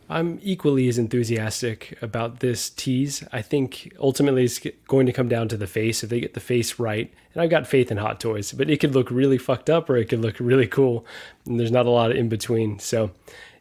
I'm 0.09 0.39
equally 0.43 0.87
as 0.89 0.97
enthusiastic 0.97 1.97
about 2.01 2.39
this 2.39 2.69
tease. 2.69 3.23
I 3.31 3.41
think 3.41 3.93
ultimately 3.99 4.43
it's 4.43 4.59
going 4.87 5.05
to 5.05 5.13
come 5.13 5.29
down 5.29 5.47
to 5.49 5.57
the 5.57 5.67
face. 5.67 6.03
If 6.03 6.09
they 6.09 6.19
get 6.19 6.33
the 6.33 6.39
face 6.39 6.77
right, 6.77 7.11
and 7.33 7.41
I've 7.41 7.49
got 7.49 7.67
faith 7.67 7.89
in 7.89 7.97
Hot 7.97 8.19
Toys, 8.19 8.51
but 8.51 8.69
it 8.69 8.79
could 8.79 8.93
look 8.93 9.09
really 9.09 9.37
fucked 9.37 9.69
up 9.69 9.89
or 9.89 9.95
it 9.95 10.09
could 10.09 10.21
look 10.21 10.39
really 10.39 10.67
cool. 10.67 11.05
And 11.45 11.59
there's 11.59 11.71
not 11.71 11.85
a 11.85 11.89
lot 11.89 12.11
in 12.11 12.29
between. 12.29 12.79
So, 12.79 13.11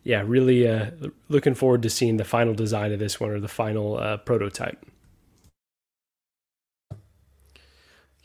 yeah, 0.03 0.23
really 0.27 0.67
uh, 0.67 0.91
looking 1.29 1.55
forward 1.55 1.83
to 1.83 1.91
seeing 1.91 2.17
the 2.17 2.25
final 2.25 2.55
design 2.55 2.93
of 2.93 2.99
this 2.99 3.21
one 3.21 3.31
or 3.31 3.41
the 3.41 3.49
final 3.49 3.99
uh, 3.99 4.17
prototype. 4.19 4.85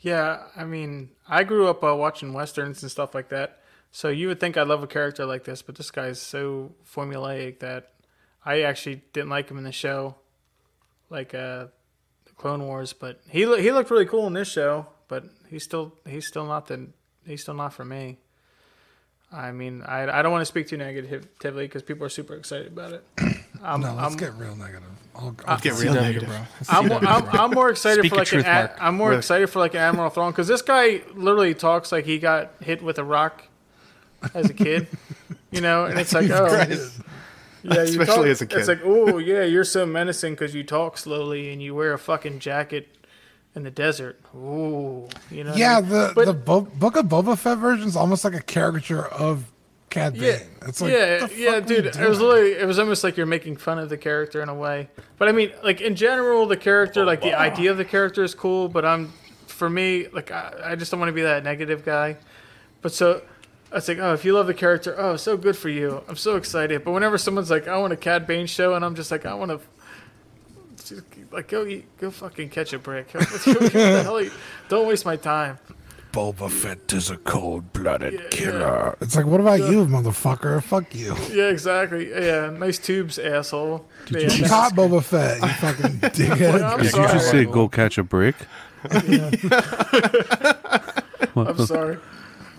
Yeah, 0.08 0.44
I 0.56 0.64
mean, 0.64 1.10
I 1.28 1.44
grew 1.44 1.68
up 1.68 1.84
uh, 1.84 1.94
watching 1.94 2.32
westerns 2.32 2.82
and 2.82 2.90
stuff 2.90 3.14
like 3.14 3.28
that. 3.28 3.60
So 3.90 4.08
you 4.08 4.28
would 4.28 4.40
think 4.40 4.56
I'd 4.56 4.66
love 4.66 4.82
a 4.82 4.86
character 4.86 5.26
like 5.26 5.44
this, 5.44 5.60
but 5.60 5.74
this 5.74 5.90
guy's 5.90 6.18
so 6.18 6.72
formulaic 6.90 7.58
that 7.58 7.92
I 8.42 8.62
actually 8.62 9.02
didn't 9.12 9.28
like 9.28 9.50
him 9.50 9.58
in 9.58 9.64
the 9.64 9.72
show, 9.72 10.16
like 11.10 11.34
uh, 11.34 11.66
the 12.24 12.32
Clone 12.38 12.62
Wars. 12.66 12.94
But 12.94 13.20
he 13.28 13.40
he 13.60 13.70
looked 13.70 13.90
really 13.90 14.06
cool 14.06 14.26
in 14.26 14.32
this 14.32 14.50
show, 14.50 14.86
but 15.08 15.24
he's 15.50 15.64
still 15.64 15.94
he's 16.06 16.26
still 16.26 16.46
not 16.46 16.68
the 16.68 16.88
he's 17.26 17.42
still 17.42 17.54
not 17.54 17.74
for 17.74 17.84
me. 17.84 18.16
I 19.30 19.52
mean, 19.52 19.82
I, 19.82 20.20
I 20.20 20.22
don't 20.22 20.32
want 20.32 20.40
to 20.40 20.46
speak 20.46 20.68
too 20.68 20.78
negatively 20.78 21.66
because 21.66 21.82
people 21.82 22.06
are 22.06 22.08
super 22.08 22.34
excited 22.34 22.68
about 22.68 22.94
it. 22.94 23.04
I'm, 23.62 23.82
no, 23.82 23.92
let's 23.92 24.12
I'm, 24.12 24.16
get 24.16 24.32
real 24.34 24.56
negative. 24.56 24.88
I'll, 25.18 25.34
I'll 25.46 25.58
get 25.58 25.74
real 25.74 25.94
negative, 25.94 26.28
bro. 26.28 26.40
I'm, 26.68 26.92
I'm, 26.92 27.28
I'm, 27.28 27.50
more 27.50 27.70
excited 27.70 28.02
Speak 28.02 28.12
for 28.12 28.18
like 28.18 28.28
truth, 28.28 28.46
an, 28.46 28.70
I'm 28.78 28.94
more 28.94 29.08
really? 29.08 29.18
excited 29.18 29.48
for 29.48 29.58
like 29.58 29.74
an 29.74 29.80
Admiral 29.80 30.10
Thrawn 30.10 30.30
because 30.30 30.46
this 30.46 30.62
guy 30.62 31.02
literally 31.14 31.54
talks 31.54 31.90
like 31.90 32.04
he 32.04 32.20
got 32.20 32.52
hit 32.60 32.82
with 32.82 32.98
a 32.98 33.04
rock 33.04 33.42
as 34.32 34.48
a 34.48 34.54
kid, 34.54 34.86
you 35.50 35.60
know, 35.60 35.86
and 35.86 35.98
it's 35.98 36.12
like 36.12 36.30
oh, 36.32 36.46
yeah, 37.64 37.80
especially 37.80 38.06
talk, 38.06 38.26
as 38.26 38.42
a 38.42 38.46
kid. 38.46 38.58
It's 38.60 38.68
like 38.68 38.80
oh 38.84 39.18
yeah, 39.18 39.42
you're 39.42 39.64
so 39.64 39.84
menacing 39.84 40.34
because 40.34 40.54
you 40.54 40.62
talk 40.62 40.96
slowly 40.96 41.52
and 41.52 41.60
you 41.60 41.74
wear 41.74 41.92
a 41.92 41.98
fucking 41.98 42.38
jacket 42.38 42.88
in 43.56 43.64
the 43.64 43.72
desert. 43.72 44.20
Ooh, 44.36 45.08
you 45.32 45.42
know. 45.42 45.54
Yeah, 45.56 45.78
I 45.78 45.80
mean? 45.80 45.90
the 45.90 46.12
but, 46.14 46.26
the 46.26 46.34
Bo- 46.34 46.60
Book 46.60 46.94
of 46.94 47.06
Boba 47.06 47.36
Fett 47.36 47.58
version 47.58 47.88
is 47.88 47.96
almost 47.96 48.24
like 48.24 48.34
a 48.34 48.42
caricature 48.42 49.06
of 49.06 49.50
Cad 49.90 50.14
Bane. 50.14 50.22
Yeah, 50.22 50.38
it's 50.68 50.80
like, 50.80 50.92
yeah, 50.92 51.26
yeah, 51.34 51.60
dude. 51.60 51.86
It 51.86 52.08
was 52.08 52.20
literally, 52.20 52.52
it 52.52 52.66
was 52.66 52.78
almost 52.78 53.04
like 53.04 53.16
you're 53.16 53.26
making 53.26 53.56
fun 53.56 53.78
of 53.78 53.88
the 53.88 53.96
character 53.96 54.42
in 54.42 54.48
a 54.48 54.54
way. 54.54 54.88
But 55.16 55.28
I 55.28 55.32
mean, 55.32 55.52
like 55.62 55.80
in 55.80 55.96
general, 55.96 56.46
the 56.46 56.56
character, 56.56 57.04
like 57.04 57.22
the 57.22 57.38
idea 57.38 57.70
of 57.70 57.76
the 57.76 57.84
character 57.84 58.22
is 58.22 58.34
cool. 58.34 58.68
But 58.68 58.84
I'm, 58.84 59.12
for 59.46 59.68
me, 59.68 60.08
like 60.08 60.30
I, 60.30 60.52
I 60.72 60.76
just 60.76 60.90
don't 60.90 61.00
want 61.00 61.10
to 61.10 61.14
be 61.14 61.22
that 61.22 61.44
negative 61.44 61.84
guy. 61.84 62.16
But 62.82 62.92
so. 62.92 63.22
I 63.70 63.74
was 63.74 63.86
like, 63.86 63.98
oh, 63.98 64.14
if 64.14 64.24
you 64.24 64.32
love 64.32 64.46
the 64.46 64.54
character, 64.54 64.94
oh, 64.98 65.16
so 65.16 65.36
good 65.36 65.54
for 65.54 65.68
you. 65.68 66.02
I'm 66.08 66.16
so 66.16 66.36
excited. 66.36 66.84
But 66.84 66.92
whenever 66.92 67.18
someone's 67.18 67.50
like, 67.50 67.68
I 67.68 67.76
want 67.76 67.92
a 67.92 67.98
Cad 67.98 68.26
Bane 68.26 68.46
show, 68.46 68.72
and 68.72 68.82
I'm 68.82 68.94
just 68.94 69.10
like, 69.10 69.26
I 69.26 69.34
want 69.34 69.50
to 69.50 69.60
like 71.30 71.48
go 71.48 71.66
eat, 71.66 71.84
go 71.98 72.10
fucking 72.10 72.50
catch 72.50 72.72
a 72.72 72.78
brick. 72.78 73.10
what 73.12 73.28
the 73.28 74.02
hell? 74.04 74.22
You, 74.22 74.30
don't 74.68 74.88
waste 74.88 75.04
my 75.04 75.16
time. 75.16 75.58
Boba 76.12 76.50
Fett 76.50 76.92
is 76.92 77.10
a 77.10 77.16
cold-blooded 77.18 78.14
yeah, 78.14 78.28
killer. 78.30 78.58
Yeah. 78.60 78.94
It's 79.00 79.14
like, 79.14 79.26
what 79.26 79.40
about 79.40 79.60
yeah. 79.60 79.70
you, 79.70 79.86
motherfucker? 79.86 80.62
Fuck 80.62 80.94
you. 80.94 81.14
Yeah, 81.30 81.50
exactly. 81.50 82.10
Yeah, 82.10 82.50
nice 82.50 82.78
tubes, 82.78 83.18
asshole. 83.18 83.86
Did 84.06 84.22
you 84.22 84.28
just 84.30 84.50
caught 84.50 84.72
Boba 84.74 85.02
Fett? 85.02 85.42
You 85.42 85.48
fucking 85.48 85.98
dickhead. 86.10 86.80
Did 86.80 86.90
sorry. 86.90 87.06
you 87.06 87.12
just 87.12 87.30
say 87.30 87.44
go 87.44 87.68
catch 87.68 87.98
a 87.98 88.02
brick? 88.02 88.36
I'm 91.36 91.66
sorry. 91.66 91.98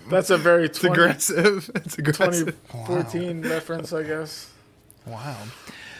That's 0.08 0.30
a 0.30 0.36
very 0.36 0.68
20, 0.68 0.68
it's 0.68 0.84
aggressive. 0.84 1.70
It's 1.76 1.98
aggressive. 1.98 2.56
2014 2.72 3.42
wow. 3.42 3.48
reference, 3.48 3.92
I 3.92 4.02
guess. 4.02 4.50
Wow. 5.06 5.36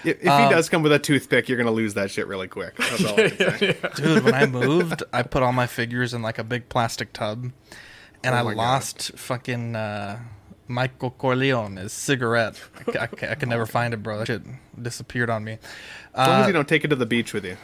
If, 0.05 0.27
um, 0.27 0.45
he 0.45 0.51
does 0.51 0.69
come 0.69 0.83
with 0.83 0.93
a 0.93 0.99
toothpick, 0.99 1.49
you're 1.49 1.59
gonna 1.59 1.71
lose 1.71 1.95
that 1.95 2.11
shit 2.11 2.27
really 2.27 2.49
quick. 2.49 2.77
That's 2.77 3.05
all 3.05 3.17
yeah, 3.19 3.29
I 3.39 3.59
yeah, 3.61 3.89
Dude, 3.95 4.25
when 4.25 4.35
I 4.35 4.47
moved, 4.47 5.03
I 5.13 5.23
put 5.23 5.43
all 5.43 5.53
my 5.53 5.67
figures 5.67 6.15
in 6.15 6.23
like 6.23 6.39
a 6.39 6.45
big 6.45 6.69
plastic 6.69 7.13
tub, 7.13 7.53
and 8.25 8.35
oh 8.35 8.39
I 8.39 8.41
lost 8.41 9.13
God. 9.13 9.21
fucking 9.21 9.77
uh, 9.77 10.21
Michael 10.69 11.11
Corleone's 11.11 11.93
cigarette. 11.93 12.61
I, 12.89 12.99
I, 12.99 13.09
I 13.31 13.35
can 13.35 13.49
never 13.49 13.67
find 13.79 13.93
it, 13.93 14.03
bro. 14.03 14.19
That 14.19 14.27
shit 14.27 14.43
disappeared 14.81 15.29
on 15.29 15.45
me. 15.45 15.59
As 16.15 16.29
long 16.29 16.39
uh, 16.39 16.41
as 16.43 16.47
you 16.47 16.53
don't 16.53 16.69
take 16.69 16.85
it 16.85 16.89
to 16.89 16.97
the 16.97 17.07
beach 17.07 17.35
with 17.35 17.45
you. 17.45 17.57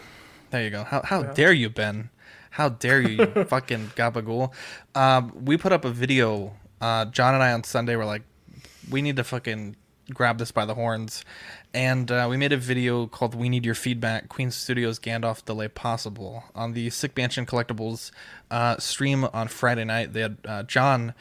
There 0.51 0.62
you 0.62 0.70
go. 0.70 0.85
How 0.85 1.03
how 1.03 1.22
yeah. 1.22 1.33
dare 1.33 1.53
you, 1.53 1.70
Ben? 1.70 2.11
How 2.51 2.70
dare 2.70 3.01
you, 3.01 3.27
you 3.35 3.44
fucking 3.49 3.92
gabagool? 3.96 4.53
Um, 4.94 5.33
we 5.44 5.57
put 5.57 5.72
up 5.72 5.85
a 5.85 5.90
video. 5.90 6.57
Uh, 6.81 7.05
John 7.07 7.35
and 7.35 7.42
I 7.42 7.53
on 7.53 7.64
Sunday 7.64 7.96
were 7.96 8.05
like, 8.05 8.22
we 8.90 9.03
need 9.03 9.16
to 9.16 9.25
fucking 9.25 9.77
grab 10.14 10.38
this 10.38 10.53
by 10.53 10.64
the 10.64 10.75
horns 10.75 11.25
and 11.77 12.11
uh, 12.11 12.27
we 12.29 12.39
made 12.39 12.55
a 12.55 12.57
video 12.57 13.07
called 13.07 13.35
"We 13.35 13.51
Need 13.51 13.67
Your 13.67 13.75
Feedback: 13.75 14.31
Queen 14.31 14.51
Studios 14.51 14.99
Gandalf 14.99 15.45
Delay 15.45 15.69
Possible" 15.69 16.45
on 16.55 16.73
the 16.73 16.89
Sick 16.89 17.15
Mansion 17.15 17.45
Collectibles 17.45 18.12
uh, 18.51 18.79
stream 18.79 19.25
on 19.25 19.49
Friday 19.49 19.85
night. 19.85 20.15
They 20.15 20.23
had 20.23 20.39
uh, 20.47 20.62
John 20.62 21.12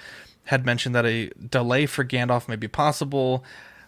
had 0.46 0.66
mentioned 0.66 0.96
that 0.96 1.06
a 1.06 1.30
delay 1.50 1.86
for 1.88 2.06
Gandalf 2.06 2.48
may 2.48 2.56
be 2.56 2.70
possible, 2.70 3.44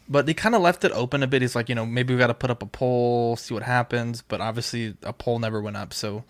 but 0.09 0.25
they 0.25 0.33
kind 0.33 0.55
of 0.55 0.61
left 0.61 0.83
it 0.83 0.91
open 0.91 1.23
a 1.23 1.27
bit. 1.27 1.41
He's 1.41 1.55
like, 1.55 1.69
you 1.69 1.75
know, 1.75 1.85
maybe 1.85 2.13
we 2.13 2.19
got 2.19 2.27
to 2.27 2.33
put 2.33 2.51
up 2.51 2.61
a 2.61 2.65
poll, 2.65 3.37
see 3.37 3.53
what 3.53 3.63
happens. 3.63 4.21
But 4.21 4.41
obviously, 4.41 4.97
a 5.03 5.13
poll 5.13 5.39
never 5.39 5.61
went 5.61 5.77
up, 5.77 5.93
so. 5.93 6.25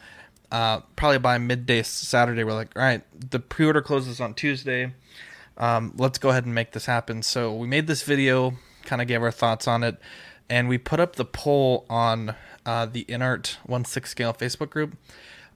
Uh, 0.49 0.79
probably 0.95 1.17
by 1.17 1.37
midday 1.37 1.83
Saturday, 1.83 2.41
we're 2.45 2.53
like, 2.53 2.71
all 2.77 2.81
right, 2.81 3.01
the 3.31 3.37
pre-order 3.37 3.81
closes 3.81 4.21
on 4.21 4.33
Tuesday. 4.33 4.93
Um, 5.57 5.93
let's 5.97 6.19
go 6.19 6.29
ahead 6.29 6.45
and 6.45 6.55
make 6.55 6.71
this 6.71 6.85
happen. 6.85 7.21
So 7.21 7.53
we 7.53 7.67
made 7.67 7.85
this 7.85 8.03
video, 8.03 8.53
kind 8.87 9.01
of 9.01 9.07
gave 9.07 9.21
our 9.21 9.31
thoughts 9.31 9.67
on 9.67 9.83
it 9.83 9.99
and 10.49 10.67
we 10.67 10.77
put 10.77 10.99
up 10.99 11.15
the 11.15 11.25
poll 11.25 11.85
on 11.89 12.35
uh, 12.65 12.85
the 12.85 13.05
Inart 13.05 13.57
One 13.65 13.85
Six 13.85 14.09
Scale 14.09 14.33
Facebook 14.33 14.69
group. 14.69 14.97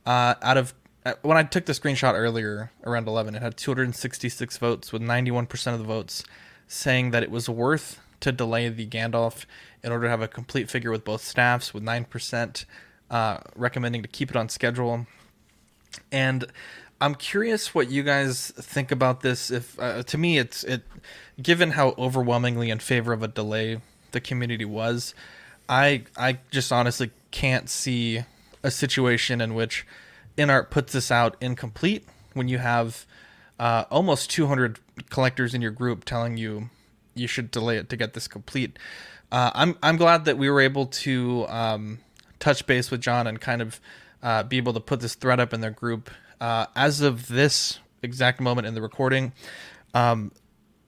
Uh, 0.05 0.35
out 0.41 0.57
of 0.57 0.73
uh, 1.05 1.13
when 1.21 1.37
I 1.37 1.43
took 1.43 1.65
the 1.65 1.73
screenshot 1.73 2.13
earlier 2.13 2.71
around 2.83 3.07
11, 3.07 3.35
it 3.35 3.41
had 3.41 3.57
266 3.57 4.57
votes, 4.57 4.91
with 4.93 5.01
91% 5.01 5.73
of 5.73 5.79
the 5.79 5.85
votes 5.85 6.23
saying 6.67 7.11
that 7.11 7.23
it 7.23 7.31
was 7.31 7.49
worth 7.49 7.99
to 8.19 8.31
delay 8.31 8.69
the 8.69 8.85
Gandalf 8.85 9.45
in 9.83 9.91
order 9.91 10.05
to 10.05 10.09
have 10.09 10.21
a 10.21 10.27
complete 10.27 10.69
figure 10.69 10.91
with 10.91 11.03
both 11.03 11.23
staffs, 11.23 11.73
with 11.73 11.83
9% 11.83 12.65
uh, 13.09 13.37
recommending 13.55 14.03
to 14.03 14.07
keep 14.07 14.29
it 14.29 14.35
on 14.35 14.47
schedule. 14.47 15.07
And 16.11 16.45
I'm 17.01 17.15
curious 17.15 17.73
what 17.73 17.89
you 17.89 18.03
guys 18.03 18.51
think 18.51 18.91
about 18.91 19.21
this. 19.21 19.49
If 19.49 19.79
uh, 19.79 20.03
to 20.03 20.17
me, 20.19 20.37
it's 20.37 20.63
it, 20.63 20.83
given 21.41 21.71
how 21.71 21.95
overwhelmingly 21.97 22.69
in 22.69 22.79
favor 22.79 23.13
of 23.13 23.23
a 23.23 23.27
delay 23.27 23.79
the 24.11 24.21
community 24.21 24.65
was. 24.65 25.13
I 25.67 26.03
I 26.17 26.39
just 26.51 26.71
honestly 26.71 27.11
can't 27.31 27.69
see 27.69 28.23
a 28.63 28.71
situation 28.71 29.41
in 29.41 29.53
which 29.53 29.85
Inart 30.37 30.69
puts 30.69 30.93
this 30.93 31.11
out 31.11 31.35
incomplete 31.41 32.05
when 32.33 32.47
you 32.47 32.57
have 32.57 33.05
uh, 33.59 33.85
almost 33.89 34.29
200 34.31 34.79
collectors 35.09 35.53
in 35.53 35.61
your 35.61 35.71
group 35.71 36.05
telling 36.05 36.37
you 36.37 36.69
you 37.13 37.27
should 37.27 37.51
delay 37.51 37.77
it 37.77 37.89
to 37.89 37.95
get 37.95 38.13
this 38.13 38.27
complete. 38.27 38.77
Uh, 39.31 39.51
I'm 39.53 39.77
I'm 39.81 39.97
glad 39.97 40.25
that 40.25 40.37
we 40.37 40.49
were 40.49 40.61
able 40.61 40.87
to 40.87 41.45
um, 41.47 41.99
touch 42.39 42.65
base 42.65 42.91
with 42.91 43.01
John 43.01 43.27
and 43.27 43.39
kind 43.39 43.61
of 43.61 43.79
uh, 44.21 44.43
be 44.43 44.57
able 44.57 44.73
to 44.73 44.79
put 44.79 44.99
this 44.99 45.15
thread 45.15 45.39
up 45.39 45.53
in 45.53 45.61
their 45.61 45.71
group. 45.71 46.09
Uh, 46.39 46.65
as 46.75 47.01
of 47.01 47.27
this 47.27 47.79
exact 48.01 48.41
moment 48.41 48.67
in 48.67 48.73
the 48.73 48.81
recording, 48.81 49.31
um, 49.93 50.31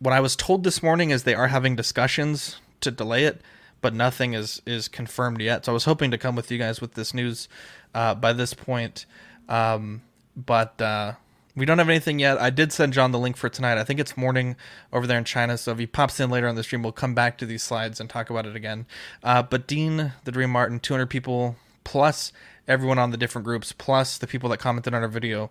what 0.04 0.14
I 0.14 0.20
was 0.20 0.36
told 0.36 0.66
this 0.66 0.84
morning 0.84 1.12
is 1.12 1.24
they 1.24 1.34
are 1.34 1.48
having 1.48 1.78
discussions 1.78 2.58
to 2.82 2.92
delay 2.92 3.24
it, 3.24 3.42
but 3.80 3.94
nothing 3.94 4.34
is 4.34 4.62
is 4.66 4.90
confirmed 4.90 5.42
yet. 5.42 5.66
So 5.66 5.72
I 5.72 5.74
was 5.74 5.86
hoping 5.86 6.12
to 6.12 6.18
come 6.18 6.36
with 6.36 6.52
you 6.52 6.58
guys 6.58 6.82
with 6.82 6.96
this 6.96 7.14
news 7.14 7.48
uh, 7.96 8.14
by 8.14 8.34
this 8.34 8.54
point, 8.54 9.06
um, 9.48 10.02
but 10.36 10.82
uh, 10.82 11.14
we 11.56 11.66
don't 11.66 11.78
have 11.78 11.88
anything 11.88 12.20
yet. 12.20 12.38
I 12.38 12.50
did 12.50 12.74
send 12.74 12.92
John 12.92 13.12
the 13.12 13.20
link 13.20 13.38
for 13.38 13.48
tonight. 13.48 13.78
I 13.78 13.86
think 13.86 14.02
it's 14.02 14.18
morning 14.18 14.58
over 14.92 15.08
there 15.08 15.18
in 15.18 15.24
China. 15.24 15.58
So 15.58 15.72
if 15.72 15.80
he 15.80 15.88
pops 15.88 16.20
in 16.20 16.30
later 16.30 16.50
on 16.50 16.56
the 16.56 16.64
stream, 16.64 16.84
we'll 16.84 16.92
come 16.92 17.16
back 17.16 17.38
to 17.38 17.46
these 17.46 17.64
slides 17.64 18.02
and 18.02 18.10
talk 18.10 18.30
about 18.30 18.46
it 18.46 18.58
again. 18.58 18.86
Uh, 19.24 19.42
but 19.42 19.68
Dean, 19.68 20.12
the 20.26 20.32
Dream 20.32 20.50
Martin, 20.50 20.82
200 20.82 21.06
people 21.06 21.56
plus 21.86 22.34
everyone 22.68 23.00
on 23.00 23.12
the 23.12 23.18
different 23.18 23.46
groups, 23.46 23.72
plus 23.72 24.18
the 24.18 24.28
people 24.28 24.50
that 24.50 24.58
commented 24.58 24.94
on 24.94 25.02
our 25.02 25.08
video, 25.08 25.50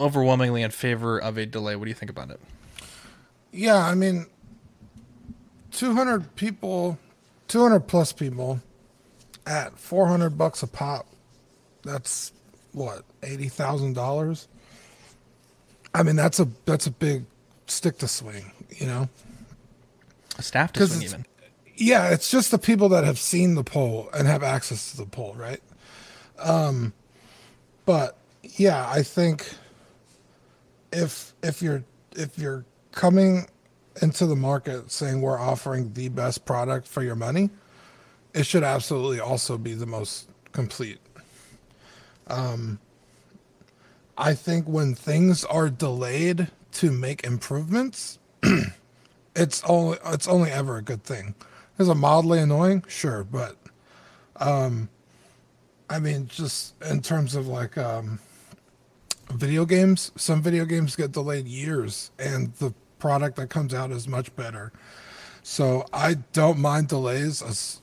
overwhelmingly 0.00 0.62
in 0.62 0.70
favor 0.70 1.18
of 1.18 1.36
a 1.36 1.44
delay. 1.44 1.76
What 1.76 1.84
do 1.84 1.90
you 1.90 1.94
think 1.94 2.10
about 2.10 2.30
it? 2.30 2.40
Yeah, 3.52 3.76
I 3.76 3.94
mean, 3.94 4.26
200 5.72 6.34
people, 6.36 6.98
200 7.48 7.80
plus 7.80 8.12
people 8.12 8.60
at 9.46 9.78
400 9.78 10.38
bucks 10.38 10.62
a 10.62 10.66
pop. 10.66 11.06
That's 11.82 12.32
what, 12.72 13.04
$80,000? 13.20 14.46
I 15.94 16.02
mean, 16.02 16.16
that's 16.16 16.40
a 16.40 16.48
that's 16.64 16.86
a 16.86 16.90
big 16.90 17.24
stick 17.66 17.98
to 17.98 18.08
swing, 18.08 18.50
you 18.70 18.86
know. 18.86 19.08
A 20.38 20.42
staff 20.42 20.72
to 20.72 20.86
swing 20.86 21.02
even. 21.02 21.26
Yeah, 21.76 22.08
it's 22.10 22.30
just 22.30 22.50
the 22.50 22.58
people 22.58 22.88
that 22.90 23.04
have 23.04 23.18
seen 23.18 23.54
the 23.56 23.64
poll 23.64 24.08
and 24.14 24.26
have 24.26 24.42
access 24.42 24.92
to 24.92 24.96
the 24.96 25.06
poll, 25.06 25.34
right? 25.34 25.60
Um 26.38 26.94
but 27.84 28.16
yeah, 28.42 28.88
I 28.88 29.02
think 29.02 29.52
if 30.92 31.34
if 31.42 31.60
you're 31.60 31.84
if 32.16 32.38
you're 32.38 32.64
coming 32.92 33.46
into 34.00 34.26
the 34.26 34.36
market 34.36 34.90
saying 34.90 35.20
we're 35.20 35.38
offering 35.38 35.92
the 35.92 36.08
best 36.08 36.44
product 36.44 36.86
for 36.86 37.02
your 37.02 37.16
money, 37.16 37.50
it 38.34 38.46
should 38.46 38.62
absolutely 38.62 39.20
also 39.20 39.58
be 39.58 39.74
the 39.74 39.86
most 39.86 40.28
complete. 40.52 40.98
Um, 42.28 42.78
I 44.16 44.34
think 44.34 44.66
when 44.66 44.94
things 44.94 45.44
are 45.44 45.68
delayed 45.68 46.48
to 46.72 46.90
make 46.90 47.24
improvements, 47.24 48.18
it's 49.36 49.62
only 49.64 49.98
it's 50.06 50.28
only 50.28 50.50
ever 50.50 50.76
a 50.76 50.82
good 50.82 51.04
thing. 51.04 51.34
Is 51.78 51.88
it 51.88 51.94
mildly 51.94 52.38
annoying? 52.38 52.84
Sure, 52.88 53.24
but 53.24 53.56
um, 54.36 54.88
I 55.90 55.98
mean, 55.98 56.26
just 56.28 56.80
in 56.82 57.00
terms 57.02 57.34
of 57.34 57.48
like 57.48 57.76
um, 57.76 58.18
video 59.30 59.64
games, 59.64 60.12
some 60.16 60.42
video 60.42 60.64
games 60.64 60.96
get 60.96 61.12
delayed 61.12 61.46
years, 61.46 62.10
and 62.18 62.54
the 62.54 62.72
product 63.02 63.34
that 63.36 63.50
comes 63.50 63.74
out 63.74 63.90
is 63.90 64.06
much 64.06 64.34
better. 64.36 64.72
So 65.42 65.84
I 65.92 66.14
don't 66.32 66.60
mind 66.60 66.86
delays 66.86 67.42
as 67.42 67.80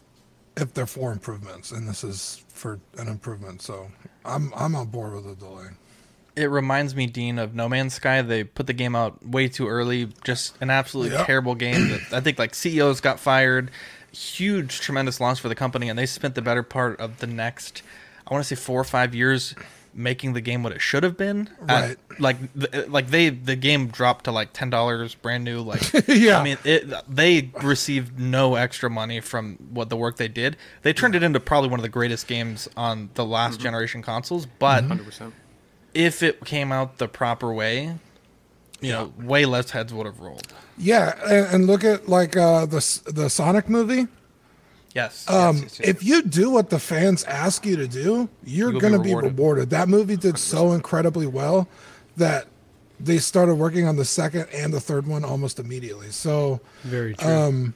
if 0.56 0.74
they're 0.74 0.86
for 0.88 1.12
improvements, 1.12 1.72
and 1.72 1.88
this 1.90 2.06
is 2.06 2.42
for 2.48 2.80
an 2.98 3.10
improvement. 3.10 3.62
So 3.62 3.92
I'm 4.24 4.54
I'm 4.56 4.76
on 4.76 4.88
board 4.88 5.14
with 5.14 5.26
the 5.26 5.36
delay. 5.36 5.68
It 6.38 6.46
reminds 6.50 6.96
me, 6.96 7.06
Dean, 7.06 7.38
of 7.38 7.54
No 7.54 7.68
Man's 7.68 7.96
Sky. 7.96 8.22
They 8.22 8.46
put 8.46 8.66
the 8.66 8.72
game 8.74 8.96
out 8.96 9.26
way 9.28 9.50
too 9.50 9.68
early. 9.68 10.08
Just 10.24 10.56
an 10.62 10.70
absolutely 10.70 11.18
Yep. 11.18 11.26
terrible 11.26 11.54
game. 11.56 11.90
That 11.90 12.14
I 12.14 12.22
think 12.22 12.40
like 12.40 12.56
CEOs 12.56 13.02
got 13.02 13.20
fired. 13.20 13.72
Huge, 14.14 14.80
tremendous 14.80 15.20
loss 15.20 15.38
for 15.38 15.50
the 15.50 15.56
company, 15.56 15.90
and 15.90 16.00
they 16.00 16.06
spent 16.06 16.36
the 16.36 16.42
better 16.42 16.64
part 16.64 16.98
of 17.02 17.18
the 17.20 17.28
next, 17.28 17.84
I 18.26 18.34
want 18.34 18.44
to 18.46 18.56
say 18.56 18.60
four 18.60 18.80
or 18.80 18.86
five 18.86 19.14
years 19.14 19.54
making 20.00 20.34
the 20.34 20.42
game 20.42 20.64
what 20.64 20.72
it 20.72 20.82
should 20.82 21.04
have 21.04 21.18
been. 21.18 21.50
At- 21.68 21.82
Right. 21.90 21.98
like, 22.20 22.54
the, 22.54 22.86
like 22.90 23.08
they 23.10 23.30
the 23.30 23.56
game 23.56 23.88
dropped 23.90 24.26
to 24.26 24.32
like 24.32 24.50
ten 24.54 24.70
dollars 24.70 25.14
brand 25.14 25.44
new. 25.44 25.62
Like, 25.62 25.82
Yeah. 26.08 26.40
I 26.40 26.44
mean, 26.44 26.58
it, 26.64 26.92
they 27.08 27.52
received 27.62 28.18
no 28.20 28.56
extra 28.56 28.90
money 28.90 29.20
from 29.20 29.58
what 29.72 29.90
the 29.90 29.98
work 29.98 30.18
they 30.18 30.28
did. 30.28 30.58
They 30.82 30.94
turned 30.94 31.16
it 31.16 31.22
into 31.24 31.40
probably 31.40 31.70
one 31.70 31.80
of 31.80 31.84
the 31.84 31.90
greatest 31.90 32.28
games 32.28 32.68
on 32.78 33.10
the 33.14 33.26
last 33.26 33.60
generation 33.60 34.02
consoles, 34.02 34.46
but 34.46 34.84
100%. 34.86 35.32
if 35.94 36.24
it 36.24 36.44
came 36.46 36.72
out 36.72 36.98
the 36.98 37.08
proper 37.08 37.54
way, 37.54 37.96
you 38.82 38.92
know, 38.94 39.14
way 39.20 39.46
less 39.46 39.72
heads 39.72 39.94
would 39.94 40.06
have 40.06 40.20
rolled. 40.22 40.54
Yeah, 40.78 41.14
and, 41.30 41.56
and 41.56 41.68
look 41.68 41.84
at 41.84 42.08
like 42.08 42.38
uh, 42.38 42.66
the 42.66 43.02
the 43.08 43.30
Sonic 43.30 43.68
movie. 43.68 44.08
Yes. 44.96 45.30
Um, 45.30 45.58
yes, 45.58 45.64
yes, 45.64 45.80
yes. 45.80 45.90
If 45.90 46.04
you 46.04 46.24
do 46.24 46.50
what 46.50 46.70
the 46.70 46.80
fans 46.80 47.24
ask 47.26 47.66
you 47.66 47.76
to 47.78 47.88
do, 47.88 48.28
you're 48.44 48.72
going 48.74 48.94
to 48.94 49.00
be 49.00 49.10
rewarded. 49.10 49.32
rewarded. 49.38 49.70
That 49.70 49.88
movie 49.90 50.18
did 50.18 50.38
so 50.38 50.72
incredibly 50.72 51.28
well 51.28 51.68
that 52.18 52.48
they 53.00 53.18
started 53.20 53.56
working 53.56 53.88
on 53.88 53.96
the 53.98 54.06
second 54.06 54.48
and 54.54 54.74
the 54.74 54.80
third 54.82 55.08
one 55.08 55.24
almost 55.24 55.60
immediately. 55.60 56.10
So, 56.10 56.60
Very 56.84 57.14
true. 57.16 57.30
um, 57.32 57.74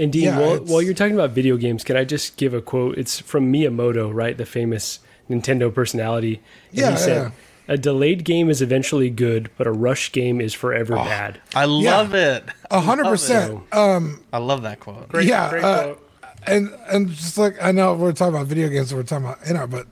And 0.00 0.10
Dean, 0.12 0.24
Yeah, 0.24 0.38
while, 0.38 0.56
while 0.58 0.82
you're 0.82 0.94
talking 0.94 1.14
about 1.14 1.30
video 1.30 1.56
games, 1.56 1.84
can 1.84 1.96
I 1.96 2.04
just 2.04 2.36
give 2.36 2.52
a 2.54 2.60
quote? 2.62 2.98
It's 2.98 3.20
from 3.20 3.52
Miyamoto, 3.52 4.12
right? 4.12 4.36
The 4.36 4.46
famous 4.46 4.98
Nintendo 5.30 5.72
personality. 5.72 6.40
And 6.70 6.78
Yeah, 6.78 6.90
he 6.92 6.96
said, 6.96 7.22
yeah. 7.24 7.30
A 7.68 7.76
delayed 7.76 8.24
game 8.24 8.48
is 8.48 8.62
eventually 8.62 9.10
good, 9.10 9.50
but 9.58 9.66
a 9.66 9.72
rush 9.72 10.12
game 10.12 10.40
is 10.40 10.54
forever 10.54 10.94
bad. 10.94 11.40
I 11.52 11.64
love 11.64 12.14
it. 12.14 12.44
a 12.70 12.80
hundred 12.80 13.02
Love 13.04 13.12
it. 13.12 13.14
percent. 13.14 13.62
Um, 13.74 14.22
I 14.32 14.38
love 14.38 14.62
that 14.62 14.78
quote. 14.78 15.08
Great, 15.08 15.26
yeah, 15.26 15.50
great 15.50 15.64
uh, 15.64 15.82
quote. 15.82 16.05
And 16.46 16.74
and 16.88 17.08
just 17.10 17.38
like 17.38 17.62
I 17.62 17.72
know 17.72 17.94
we're 17.94 18.12
talking 18.12 18.34
about 18.34 18.46
video 18.46 18.68
games, 18.68 18.94
we're 18.94 19.02
talking 19.02 19.26
about 19.26 19.42
Inart, 19.42 19.70
but 19.70 19.86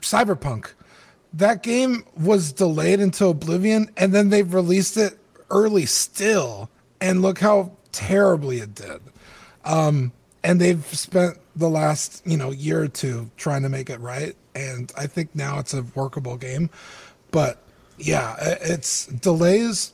Cyberpunk, 0.00 0.72
that 1.32 1.62
game 1.62 2.04
was 2.16 2.52
delayed 2.52 3.00
until 3.00 3.30
Oblivion, 3.30 3.90
and 3.96 4.12
then 4.12 4.28
they've 4.28 4.52
released 4.52 4.96
it 4.96 5.18
early 5.50 5.86
still, 5.86 6.70
and 7.00 7.22
look 7.22 7.38
how 7.38 7.72
terribly 7.92 8.58
it 8.58 8.74
did. 8.74 9.00
Um, 9.64 10.12
and 10.42 10.60
they've 10.60 10.84
spent 10.86 11.38
the 11.56 11.68
last 11.68 12.22
you 12.26 12.36
know 12.36 12.50
year 12.50 12.82
or 12.82 12.88
two 12.88 13.30
trying 13.36 13.62
to 13.62 13.68
make 13.68 13.90
it 13.90 14.00
right, 14.00 14.36
and 14.54 14.92
I 14.96 15.06
think 15.06 15.34
now 15.34 15.58
it's 15.58 15.74
a 15.74 15.82
workable 15.94 16.36
game. 16.36 16.70
But 17.30 17.62
yeah, 17.98 18.36
it's 18.40 19.06
delays 19.06 19.92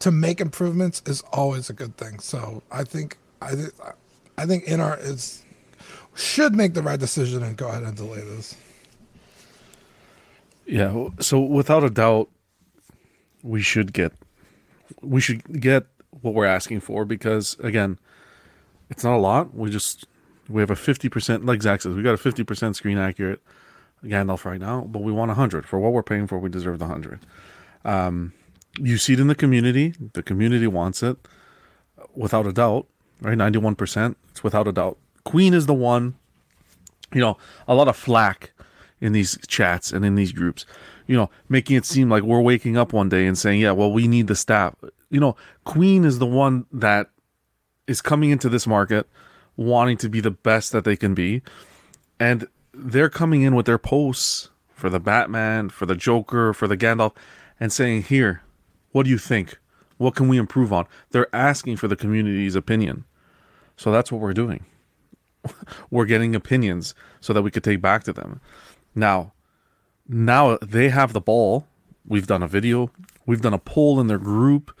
to 0.00 0.10
make 0.10 0.40
improvements 0.40 1.02
is 1.06 1.22
always 1.32 1.70
a 1.70 1.72
good 1.72 1.96
thing. 1.96 2.18
So 2.18 2.62
I 2.70 2.84
think 2.84 3.16
I 3.40 3.52
I 4.36 4.46
think 4.46 4.64
Inart 4.64 5.00
is 5.02 5.42
should 6.14 6.54
make 6.54 6.74
the 6.74 6.82
right 6.82 6.98
decision 6.98 7.42
and 7.42 7.56
go 7.56 7.68
ahead 7.68 7.82
and 7.82 7.96
delay 7.96 8.20
this. 8.20 8.56
Yeah. 10.66 11.08
So 11.20 11.40
without 11.40 11.84
a 11.84 11.90
doubt, 11.90 12.28
we 13.42 13.60
should 13.60 13.92
get 13.92 14.12
we 15.02 15.20
should 15.20 15.60
get 15.60 15.86
what 16.22 16.34
we're 16.34 16.46
asking 16.46 16.80
for 16.80 17.04
because 17.04 17.56
again, 17.60 17.98
it's 18.90 19.04
not 19.04 19.16
a 19.16 19.18
lot. 19.18 19.54
We 19.54 19.70
just 19.70 20.06
we 20.48 20.62
have 20.62 20.70
a 20.70 20.76
fifty 20.76 21.08
percent 21.08 21.44
like 21.44 21.62
Zach 21.62 21.82
says, 21.82 21.94
we 21.94 22.02
got 22.02 22.14
a 22.14 22.18
fifty 22.18 22.44
percent 22.44 22.76
screen 22.76 22.98
accurate 22.98 23.42
Gandalf 24.04 24.44
right 24.44 24.60
now, 24.60 24.82
but 24.82 25.02
we 25.02 25.12
want 25.12 25.30
hundred 25.32 25.66
for 25.66 25.78
what 25.78 25.92
we're 25.92 26.02
paying 26.02 26.26
for. 26.26 26.38
We 26.38 26.48
deserve 26.48 26.78
the 26.78 26.86
hundred. 26.86 27.20
Um, 27.84 28.32
you 28.78 28.98
see 28.98 29.12
it 29.14 29.20
in 29.20 29.28
the 29.28 29.34
community. 29.34 29.94
The 30.14 30.22
community 30.22 30.66
wants 30.66 31.02
it 31.02 31.16
without 32.14 32.46
a 32.46 32.52
doubt. 32.52 32.86
Right, 33.20 33.38
ninety 33.38 33.58
one 33.58 33.74
percent. 33.74 34.16
It's 34.30 34.44
without 34.44 34.68
a 34.68 34.72
doubt. 34.72 34.98
Queen 35.24 35.54
is 35.54 35.66
the 35.66 35.74
one 35.74 36.14
you 37.14 37.20
know, 37.20 37.38
a 37.66 37.74
lot 37.74 37.88
of 37.88 37.96
flack 37.96 38.52
in 39.00 39.12
these 39.12 39.38
chats 39.46 39.92
and 39.92 40.04
in 40.04 40.16
these 40.16 40.32
groups, 40.32 40.66
you 41.06 41.16
know, 41.16 41.30
making 41.48 41.76
it 41.76 41.84
seem 41.86 42.10
like 42.10 42.22
we're 42.22 42.40
waking 42.40 42.76
up 42.76 42.92
one 42.92 43.08
day 43.08 43.26
and 43.26 43.38
saying, 43.38 43.60
yeah, 43.60 43.70
well, 43.70 43.92
we 43.92 44.08
need 44.08 44.26
the 44.26 44.36
staff. 44.36 44.74
You 45.10 45.20
know, 45.20 45.36
Queen 45.64 46.04
is 46.04 46.18
the 46.18 46.26
one 46.26 46.66
that 46.72 47.10
is 47.86 48.02
coming 48.02 48.30
into 48.30 48.48
this 48.48 48.66
market 48.66 49.06
wanting 49.56 49.96
to 49.98 50.08
be 50.08 50.20
the 50.20 50.30
best 50.30 50.72
that 50.72 50.84
they 50.84 50.96
can 50.96 51.14
be. 51.14 51.42
And 52.18 52.48
they're 52.72 53.10
coming 53.10 53.42
in 53.42 53.54
with 53.54 53.66
their 53.66 53.78
posts 53.78 54.50
for 54.72 54.90
the 54.90 55.00
Batman, 55.00 55.68
for 55.68 55.86
the 55.86 55.94
Joker, 55.94 56.52
for 56.52 56.66
the 56.66 56.76
Gandalf, 56.76 57.14
and 57.60 57.72
saying, 57.72 58.04
here, 58.04 58.42
what 58.90 59.04
do 59.04 59.10
you 59.10 59.18
think? 59.18 59.58
What 60.04 60.14
can 60.14 60.28
we 60.28 60.36
improve 60.36 60.70
on? 60.70 60.86
They're 61.12 61.34
asking 61.34 61.78
for 61.78 61.88
the 61.88 61.96
community's 61.96 62.54
opinion. 62.54 63.04
So 63.74 63.90
that's 63.90 64.12
what 64.12 64.20
we're 64.20 64.34
doing 64.34 64.66
we're 65.90 66.04
getting 66.04 66.34
opinions 66.34 66.94
so 67.20 67.32
that 67.32 67.40
we 67.40 67.50
could 67.50 67.64
take 67.64 67.80
back 67.80 68.04
to 68.04 68.12
them. 68.12 68.40
Now, 68.94 69.32
now 70.06 70.58
they 70.60 70.90
have 70.90 71.14
the 71.14 71.22
ball. 71.22 71.66
We've 72.06 72.26
done 72.26 72.42
a 72.42 72.48
video. 72.48 72.90
We've 73.24 73.40
done 73.40 73.54
a 73.54 73.58
poll 73.58 73.98
in 73.98 74.06
their 74.06 74.18
group. 74.18 74.78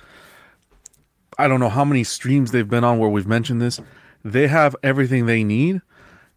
I 1.38 1.48
don't 1.48 1.60
know 1.60 1.70
how 1.70 1.86
many 1.86 2.04
streams 2.04 2.50
they've 2.50 2.68
been 2.68 2.84
on 2.84 2.98
where 2.98 3.08
we've 3.08 3.26
mentioned 3.26 3.62
this. 3.62 3.80
They 4.22 4.48
have 4.48 4.76
everything 4.82 5.24
they 5.24 5.42
need. 5.42 5.80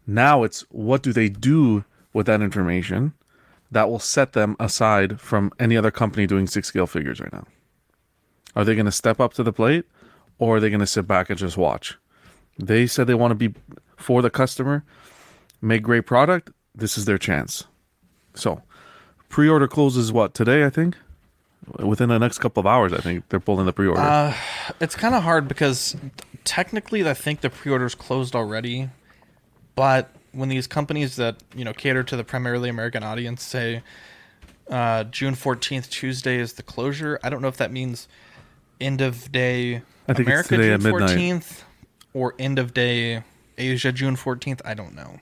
Now 0.06 0.44
it's 0.44 0.62
what 0.70 1.02
do 1.02 1.12
they 1.12 1.28
do 1.28 1.84
with 2.14 2.24
that 2.24 2.40
information 2.40 3.12
that 3.70 3.90
will 3.90 3.98
set 3.98 4.32
them 4.32 4.56
aside 4.58 5.20
from 5.20 5.52
any 5.60 5.76
other 5.76 5.90
company 5.90 6.26
doing 6.26 6.46
six 6.46 6.68
scale 6.68 6.86
figures 6.86 7.20
right 7.20 7.32
now? 7.34 7.44
Are 8.56 8.64
they 8.64 8.74
going 8.74 8.86
to 8.86 8.92
step 8.92 9.20
up 9.20 9.34
to 9.34 9.42
the 9.42 9.52
plate 9.52 9.84
or 10.38 10.56
are 10.56 10.60
they 10.60 10.70
going 10.70 10.80
to 10.80 10.86
sit 10.86 11.06
back 11.06 11.30
and 11.30 11.38
just 11.38 11.56
watch? 11.56 11.96
They 12.58 12.86
said 12.86 13.06
they 13.06 13.14
want 13.14 13.30
to 13.30 13.34
be 13.34 13.54
for 13.96 14.22
the 14.22 14.30
customer, 14.30 14.84
make 15.60 15.82
great 15.82 16.06
product. 16.06 16.50
this 16.74 16.96
is 16.96 17.04
their 17.04 17.18
chance. 17.18 17.64
So, 18.34 18.62
pre-order 19.28 19.66
closes 19.68 20.12
what 20.12 20.34
today? 20.34 20.64
I 20.64 20.70
think 20.70 20.96
within 21.78 22.08
the 22.08 22.18
next 22.18 22.38
couple 22.38 22.60
of 22.60 22.66
hours. 22.66 22.92
I 22.92 22.98
think 22.98 23.28
they're 23.28 23.40
pulling 23.40 23.66
the 23.66 23.72
pre-order. 23.72 24.00
Uh, 24.00 24.34
it's 24.80 24.94
kind 24.94 25.14
of 25.14 25.22
hard 25.22 25.48
because 25.48 25.96
technically, 26.44 27.08
I 27.08 27.14
think 27.14 27.40
the 27.40 27.50
pre-orders 27.50 27.94
closed 27.94 28.34
already. 28.34 28.90
But 29.74 30.10
when 30.32 30.48
these 30.48 30.66
companies 30.66 31.16
that 31.16 31.36
you 31.54 31.64
know 31.64 31.72
cater 31.72 32.02
to 32.02 32.16
the 32.16 32.24
primarily 32.24 32.68
American 32.68 33.02
audience 33.02 33.42
say 33.42 33.82
uh, 34.70 35.04
June 35.04 35.34
fourteenth, 35.34 35.88
Tuesday 35.90 36.38
is 36.38 36.54
the 36.54 36.62
closure, 36.62 37.18
I 37.22 37.30
don't 37.30 37.42
know 37.42 37.48
if 37.48 37.56
that 37.58 37.72
means 37.72 38.08
end 38.80 39.00
of 39.00 39.30
day 39.32 39.82
I 40.08 40.14
think 40.14 40.28
America 40.28 40.56
June 40.56 40.80
fourteenth 40.80 41.64
or 42.14 42.34
end 42.38 42.58
of 42.58 42.74
day 42.74 43.22
Asia 43.56 43.92
June 43.92 44.16
fourteenth. 44.16 44.62
I 44.64 44.74
don't 44.74 44.94
know. 44.94 45.18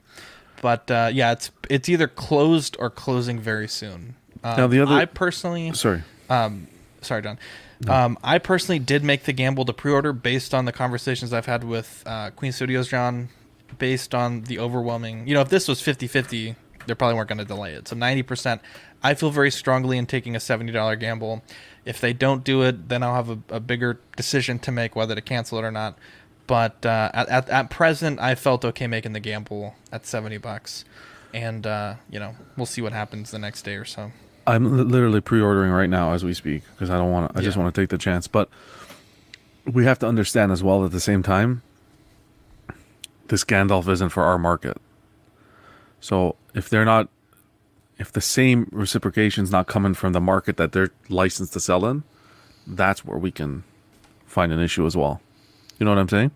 But 0.62 0.90
uh, 0.90 1.10
yeah, 1.12 1.32
it's 1.32 1.50
it's 1.68 1.88
either 1.88 2.08
closed 2.08 2.76
or 2.78 2.90
closing 2.90 3.38
very 3.38 3.68
soon. 3.68 4.16
Um, 4.44 4.56
Now, 4.56 4.66
the 4.66 4.80
other- 4.80 4.94
I 4.94 5.04
personally 5.04 5.72
Sorry. 5.74 6.02
um, 6.30 6.68
sorry, 7.02 7.22
John. 7.22 7.38
Um, 7.88 8.16
I 8.24 8.38
personally 8.38 8.78
did 8.78 9.04
make 9.04 9.24
the 9.24 9.34
gamble 9.34 9.66
to 9.66 9.72
pre-order 9.74 10.14
based 10.14 10.54
on 10.54 10.64
the 10.64 10.72
conversations 10.72 11.34
I've 11.34 11.44
had 11.44 11.62
with 11.62 12.02
uh, 12.06 12.30
Queen 12.30 12.50
Studios, 12.50 12.88
John, 12.88 13.28
based 13.78 14.14
on 14.14 14.42
the 14.44 14.58
overwhelming. 14.58 15.28
You 15.28 15.34
know, 15.34 15.42
if 15.42 15.50
this 15.50 15.68
was 15.68 15.82
50-50, 15.82 16.56
they 16.86 16.94
probably 16.94 17.16
weren't 17.16 17.28
going 17.28 17.36
to 17.38 17.44
delay 17.44 17.74
it. 17.74 17.86
So 17.86 17.94
90%. 17.94 18.60
I 19.02 19.12
feel 19.12 19.30
very 19.30 19.50
strongly 19.50 19.98
in 19.98 20.06
taking 20.06 20.34
a 20.34 20.38
$70 20.38 20.98
gamble. 20.98 21.42
If 21.86 22.00
they 22.00 22.12
don't 22.12 22.44
do 22.44 22.62
it, 22.62 22.88
then 22.88 23.02
I'll 23.02 23.14
have 23.14 23.30
a, 23.30 23.38
a 23.48 23.60
bigger 23.60 23.98
decision 24.16 24.58
to 24.60 24.72
make 24.72 24.94
whether 24.94 25.14
to 25.14 25.22
cancel 25.22 25.58
it 25.58 25.64
or 25.64 25.70
not. 25.70 25.96
But 26.46 26.84
uh, 26.84 27.10
at, 27.14 27.28
at, 27.28 27.48
at 27.48 27.70
present, 27.70 28.20
I 28.20 28.34
felt 28.34 28.64
okay 28.64 28.86
making 28.86 29.12
the 29.12 29.20
gamble 29.20 29.74
at 29.90 30.04
70 30.04 30.38
bucks. 30.38 30.84
And, 31.32 31.66
uh, 31.66 31.94
you 32.10 32.18
know, 32.18 32.34
we'll 32.56 32.66
see 32.66 32.82
what 32.82 32.92
happens 32.92 33.30
the 33.30 33.38
next 33.38 33.62
day 33.62 33.76
or 33.76 33.84
so. 33.84 34.12
I'm 34.46 34.88
literally 34.88 35.20
pre-ordering 35.20 35.72
right 35.72 35.90
now 35.90 36.12
as 36.12 36.24
we 36.24 36.34
speak 36.34 36.62
because 36.74 36.90
I 36.90 36.98
don't 36.98 37.10
want 37.10 37.32
to. 37.32 37.38
I 37.38 37.42
just 37.42 37.56
want 37.56 37.74
to 37.74 37.80
take 37.80 37.88
the 37.88 37.98
chance, 37.98 38.28
but 38.28 38.48
we 39.64 39.84
have 39.84 39.98
to 40.00 40.06
understand 40.06 40.52
as 40.52 40.62
well 40.62 40.84
at 40.84 40.92
the 40.92 41.00
same 41.00 41.22
time. 41.22 41.62
This 43.26 43.44
Gandalf 43.44 43.88
isn't 43.88 44.10
for 44.10 44.22
our 44.22 44.38
market. 44.38 44.80
So 46.00 46.36
if 46.54 46.68
they're 46.68 46.84
not, 46.84 47.08
if 47.98 48.12
the 48.12 48.20
same 48.20 48.68
reciprocation's 48.72 49.50
not 49.50 49.66
coming 49.66 49.94
from 49.94 50.12
the 50.12 50.20
market 50.20 50.56
that 50.56 50.72
they're 50.72 50.90
licensed 51.08 51.52
to 51.54 51.60
sell 51.60 51.86
in, 51.86 52.04
that's 52.66 53.04
where 53.04 53.18
we 53.18 53.30
can 53.30 53.64
find 54.26 54.52
an 54.52 54.60
issue 54.60 54.86
as 54.86 54.96
well. 54.96 55.20
You 55.78 55.84
know 55.84 55.92
what 55.92 55.98
I'm 55.98 56.08
saying? 56.08 56.30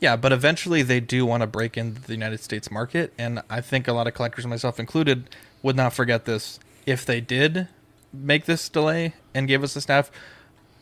Yeah, 0.00 0.16
but 0.16 0.32
eventually 0.32 0.82
they 0.82 1.00
do 1.00 1.24
want 1.24 1.40
to 1.40 1.46
break 1.46 1.76
into 1.76 2.00
the 2.00 2.12
United 2.12 2.40
States 2.40 2.70
market, 2.70 3.12
and 3.16 3.42
I 3.48 3.60
think 3.60 3.88
a 3.88 3.92
lot 3.92 4.06
of 4.06 4.14
collectors, 4.14 4.46
myself 4.46 4.78
included, 4.78 5.30
would 5.62 5.76
not 5.76 5.92
forget 5.92 6.24
this. 6.24 6.60
If 6.84 7.06
they 7.06 7.20
did 7.20 7.68
make 8.12 8.44
this 8.44 8.68
delay 8.68 9.14
and 9.32 9.48
gave 9.48 9.62
us 9.64 9.74
the 9.74 9.80
staff, 9.80 10.10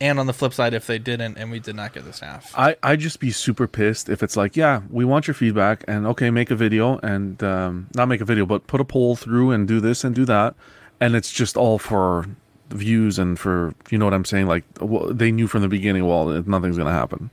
and 0.03 0.19
on 0.19 0.27
the 0.27 0.33
flip 0.33 0.53
side, 0.53 0.75
if 0.75 0.87
they 0.87 0.99
didn't 0.99 1.39
and 1.39 1.51
we 1.51 1.61
did 1.61 1.77
not 1.77 1.95
get 1.95 2.05
the 2.05 2.13
staff, 2.13 2.53
I 2.57 2.77
I'd 2.83 3.01
just 3.01 3.21
be 3.21 3.31
super 3.31 3.67
pissed 3.67 4.09
if 4.09 4.23
it's 4.23 4.37
like, 4.37 4.57
yeah, 4.57 4.83
we 4.91 5.05
want 5.05 5.27
your 5.27 5.35
feedback, 5.35 5.85
and 5.89 6.07
okay, 6.09 6.29
make 6.31 6.51
a 6.51 6.57
video, 6.57 6.99
and 6.99 7.43
um, 7.43 7.87
not 7.95 8.09
make 8.09 8.21
a 8.21 8.25
video, 8.25 8.45
but 8.45 8.67
put 8.67 8.81
a 8.81 8.85
poll 8.85 9.17
through 9.17 9.53
and 9.53 9.67
do 9.67 9.81
this 9.81 10.05
and 10.05 10.15
do 10.15 10.25
that, 10.27 10.55
and 11.01 11.15
it's 11.15 11.33
just 11.33 11.57
all 11.57 11.79
for 11.79 12.27
views 12.69 13.19
and 13.19 13.39
for 13.39 13.75
you 13.91 13.99
know 13.99 14.05
what 14.05 14.15
I'm 14.15 14.25
saying. 14.25 14.47
Like 14.47 14.65
well, 14.81 15.13
they 15.13 15.31
knew 15.31 15.47
from 15.47 15.63
the 15.63 15.69
beginning, 15.69 16.07
well, 16.07 16.27
nothing's 16.47 16.77
gonna 16.77 16.91
happen. 16.93 17.31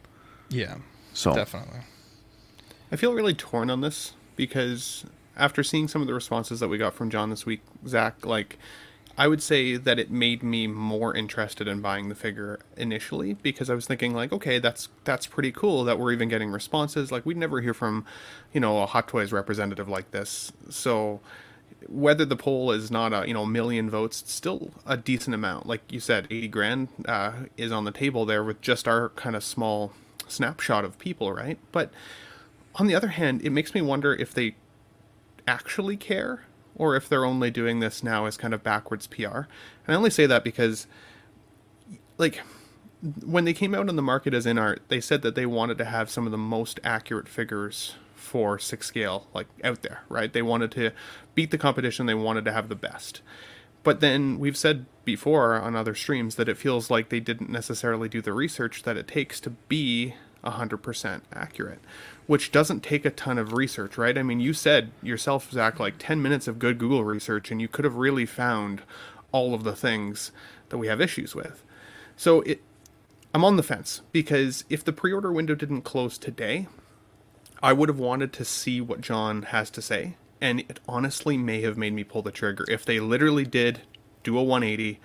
yeah, 0.49 0.75
So 1.13 1.33
definitely. 1.33 1.79
I 2.91 2.95
feel 2.95 3.13
really 3.13 3.33
torn 3.35 3.69
on 3.69 3.81
this 3.81 4.13
because 4.35 5.05
after 5.37 5.63
seeing 5.63 5.87
some 5.87 6.01
of 6.01 6.07
the 6.07 6.13
responses 6.13 6.59
that 6.59 6.67
we 6.67 6.77
got 6.77 6.93
from 6.93 7.09
John 7.09 7.29
this 7.29 7.45
week, 7.45 7.61
Zach, 7.87 8.25
like 8.25 8.57
I 9.19 9.27
would 9.27 9.43
say 9.43 9.75
that 9.75 9.99
it 9.99 10.09
made 10.09 10.43
me 10.43 10.65
more 10.65 11.13
interested 11.13 11.67
in 11.67 11.81
buying 11.81 12.07
the 12.07 12.15
figure 12.15 12.57
initially 12.77 13.33
because 13.33 13.69
I 13.69 13.73
was 13.75 13.85
thinking 13.85 14.13
like, 14.13 14.31
okay, 14.31 14.59
that's 14.59 14.87
that's 15.03 15.27
pretty 15.27 15.51
cool 15.51 15.83
that 15.83 15.99
we're 15.99 16.13
even 16.13 16.29
getting 16.29 16.51
responses. 16.51 17.11
Like 17.11 17.25
we'd 17.25 17.35
never 17.35 17.59
hear 17.59 17.73
from, 17.73 18.05
you 18.53 18.61
know, 18.61 18.81
a 18.81 18.85
Hot 18.85 19.09
Toys 19.09 19.33
representative 19.33 19.89
like 19.89 20.11
this. 20.11 20.53
So 20.69 21.19
whether 21.89 22.23
the 22.23 22.37
poll 22.37 22.71
is 22.71 22.89
not 22.89 23.11
a 23.11 23.27
you 23.27 23.33
know 23.33 23.45
million 23.45 23.89
votes, 23.89 24.23
still 24.25 24.71
a 24.85 24.95
decent 24.95 25.35
amount. 25.35 25.65
Like 25.65 25.81
you 25.91 25.99
said, 25.99 26.25
eighty 26.31 26.47
grand 26.47 26.87
uh, 27.05 27.33
is 27.57 27.73
on 27.73 27.83
the 27.83 27.91
table 27.91 28.25
there 28.25 28.43
with 28.45 28.61
just 28.61 28.87
our 28.87 29.09
kind 29.09 29.35
of 29.35 29.43
small 29.43 29.91
snapshot 30.29 30.85
of 30.85 30.97
people, 30.97 31.33
right? 31.33 31.57
But 31.73 31.91
on 32.75 32.87
the 32.87 32.95
other 32.95 33.09
hand, 33.09 33.41
it 33.43 33.49
makes 33.49 33.73
me 33.73 33.81
wonder 33.81 34.13
if 34.13 34.33
they 34.33 34.55
actually 35.45 35.97
care 35.97 36.45
or 36.79 36.95
if 36.95 37.07
they're 37.07 37.25
only 37.25 37.51
doing 37.51 37.79
this 37.79 38.01
now 38.01 38.25
as 38.25 38.37
kind 38.37 38.55
of 38.55 38.63
backwards 38.63 39.05
PR. 39.05 39.21
And 39.25 39.89
I 39.89 39.93
only 39.93 40.09
say 40.09 40.25
that 40.25 40.43
because, 40.43 40.87
like, 42.17 42.41
when 43.23 43.45
they 43.45 43.53
came 43.53 43.75
out 43.75 43.89
on 43.89 43.95
the 43.95 44.01
market 44.01 44.33
as 44.33 44.47
Inart, 44.47 44.79
they 44.87 44.99
said 44.99 45.21
that 45.21 45.35
they 45.35 45.45
wanted 45.45 45.77
to 45.77 45.85
have 45.85 46.09
some 46.09 46.25
of 46.25 46.31
the 46.31 46.37
most 46.37 46.79
accurate 46.83 47.27
figures 47.27 47.95
for 48.15 48.57
six 48.57 48.87
scale, 48.87 49.27
like 49.33 49.47
out 49.63 49.81
there, 49.81 50.01
right? 50.09 50.31
They 50.33 50.41
wanted 50.41 50.71
to 50.71 50.91
beat 51.35 51.51
the 51.51 51.57
competition, 51.57 52.05
they 52.05 52.13
wanted 52.13 52.45
to 52.45 52.51
have 52.51 52.69
the 52.69 52.75
best. 52.75 53.21
But 53.83 54.01
then 54.01 54.39
we've 54.39 54.57
said 54.57 54.85
before 55.05 55.55
on 55.55 55.75
other 55.75 55.95
streams 55.95 56.35
that 56.35 56.49
it 56.49 56.57
feels 56.57 56.89
like 56.89 57.09
they 57.09 57.21
didn't 57.21 57.49
necessarily 57.49 58.09
do 58.09 58.21
the 58.21 58.33
research 58.33 58.83
that 58.83 58.97
it 58.97 59.07
takes 59.07 59.39
to 59.41 59.51
be 59.51 60.15
100% 60.43 61.21
accurate, 61.33 61.79
which 62.27 62.51
doesn't 62.51 62.81
take 62.81 63.05
a 63.05 63.09
ton 63.09 63.37
of 63.37 63.53
research, 63.53 63.97
right? 63.97 64.17
I 64.17 64.23
mean, 64.23 64.39
you 64.39 64.53
said 64.53 64.91
yourself, 65.01 65.51
Zach, 65.51 65.79
like 65.79 65.95
10 65.97 66.21
minutes 66.21 66.47
of 66.47 66.59
good 66.59 66.77
Google 66.77 67.03
research, 67.03 67.51
and 67.51 67.61
you 67.61 67.67
could 67.67 67.85
have 67.85 67.95
really 67.95 68.25
found 68.25 68.81
all 69.31 69.53
of 69.53 69.63
the 69.63 69.75
things 69.75 70.31
that 70.69 70.77
we 70.77 70.87
have 70.87 71.01
issues 71.01 71.35
with. 71.35 71.63
So 72.15 72.41
it, 72.41 72.61
I'm 73.33 73.45
on 73.45 73.57
the 73.57 73.63
fence 73.63 74.01
because 74.11 74.65
if 74.69 74.83
the 74.83 74.93
pre 74.93 75.13
order 75.13 75.31
window 75.31 75.55
didn't 75.55 75.81
close 75.81 76.17
today, 76.17 76.67
I 77.61 77.73
would 77.73 77.89
have 77.89 77.99
wanted 77.99 78.33
to 78.33 78.45
see 78.45 78.81
what 78.81 79.01
John 79.01 79.43
has 79.43 79.69
to 79.71 79.81
say, 79.81 80.15
and 80.41 80.61
it 80.61 80.79
honestly 80.87 81.37
may 81.37 81.61
have 81.61 81.77
made 81.77 81.93
me 81.93 82.03
pull 82.03 82.21
the 82.21 82.31
trigger 82.31 82.65
if 82.69 82.85
they 82.85 82.99
literally 82.99 83.45
did 83.45 83.81
do 84.23 84.37
a 84.37 84.43
180 84.43 84.99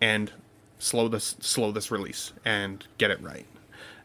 and 0.00 0.32
slow 0.78 1.08
this 1.08 1.36
slow 1.40 1.72
this 1.72 1.90
release 1.90 2.32
and 2.44 2.86
get 2.98 3.10
it 3.10 3.20
right. 3.22 3.46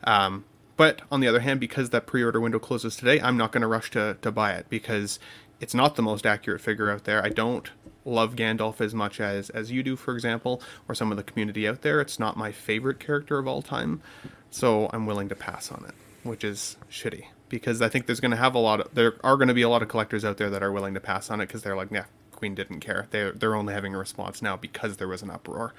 Um, 0.03 0.45
but 0.81 1.03
on 1.11 1.19
the 1.19 1.27
other 1.27 1.41
hand, 1.41 1.59
because 1.59 1.91
that 1.91 2.07
pre-order 2.07 2.41
window 2.41 2.57
closes 2.57 2.95
today, 2.95 3.21
I'm 3.21 3.37
not 3.37 3.51
going 3.51 3.61
to 3.61 3.67
rush 3.67 3.91
to 3.91 4.17
to 4.19 4.31
buy 4.31 4.53
it 4.53 4.65
because 4.67 5.19
it's 5.59 5.75
not 5.75 5.95
the 5.95 6.01
most 6.01 6.25
accurate 6.25 6.59
figure 6.59 6.89
out 6.89 7.03
there. 7.03 7.23
I 7.23 7.29
don't 7.29 7.69
love 8.03 8.35
Gandalf 8.35 8.81
as 8.81 8.95
much 8.95 9.21
as 9.21 9.51
as 9.51 9.71
you 9.71 9.83
do, 9.83 9.95
for 9.95 10.15
example, 10.15 10.59
or 10.89 10.95
some 10.95 11.11
of 11.11 11.17
the 11.17 11.23
community 11.23 11.67
out 11.67 11.83
there. 11.83 12.01
It's 12.01 12.17
not 12.17 12.35
my 12.35 12.51
favorite 12.51 12.99
character 12.99 13.37
of 13.37 13.47
all 13.47 13.61
time, 13.61 14.01
so 14.49 14.89
I'm 14.91 15.05
willing 15.05 15.29
to 15.29 15.35
pass 15.35 15.71
on 15.71 15.85
it, 15.87 15.93
which 16.23 16.43
is 16.43 16.77
shitty 16.89 17.25
because 17.47 17.79
I 17.83 17.87
think 17.87 18.07
there's 18.07 18.19
going 18.19 18.31
to 18.31 18.37
have 18.37 18.55
a 18.55 18.57
lot 18.57 18.79
of 18.81 18.95
there 18.95 19.17
are 19.23 19.37
going 19.37 19.49
to 19.49 19.53
be 19.53 19.61
a 19.61 19.69
lot 19.69 19.83
of 19.83 19.87
collectors 19.87 20.25
out 20.25 20.37
there 20.37 20.49
that 20.49 20.63
are 20.63 20.71
willing 20.71 20.95
to 20.95 20.99
pass 20.99 21.29
on 21.29 21.41
it 21.41 21.45
because 21.45 21.61
they're 21.61 21.75
like, 21.75 21.91
yeah, 21.91 22.05
Queen 22.31 22.55
didn't 22.55 22.79
care. 22.79 23.05
They 23.11 23.29
they're 23.29 23.55
only 23.55 23.75
having 23.75 23.93
a 23.93 23.99
response 23.99 24.41
now 24.41 24.57
because 24.57 24.97
there 24.97 25.07
was 25.07 25.21
an 25.21 25.29
uproar, 25.29 25.75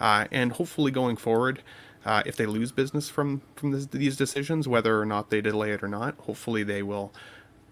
uh, 0.00 0.24
and 0.32 0.52
hopefully 0.52 0.90
going 0.90 1.18
forward. 1.18 1.62
Uh, 2.04 2.22
if 2.24 2.36
they 2.36 2.46
lose 2.46 2.72
business 2.72 3.08
from 3.10 3.42
from 3.56 3.72
this, 3.72 3.86
these 3.86 4.16
decisions, 4.16 4.66
whether 4.68 5.00
or 5.00 5.04
not 5.04 5.30
they 5.30 5.40
delay 5.40 5.72
it 5.72 5.82
or 5.82 5.88
not, 5.88 6.14
hopefully 6.20 6.62
they 6.62 6.82
will 6.82 7.12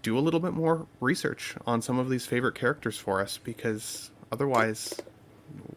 do 0.03 0.17
a 0.17 0.21
little 0.21 0.39
bit 0.39 0.53
more 0.53 0.85
research 0.99 1.55
on 1.65 1.81
some 1.81 1.97
of 1.97 2.09
these 2.09 2.25
favorite 2.25 2.55
characters 2.55 2.97
for 2.97 3.19
us 3.21 3.37
because 3.37 4.11
otherwise, 4.31 4.93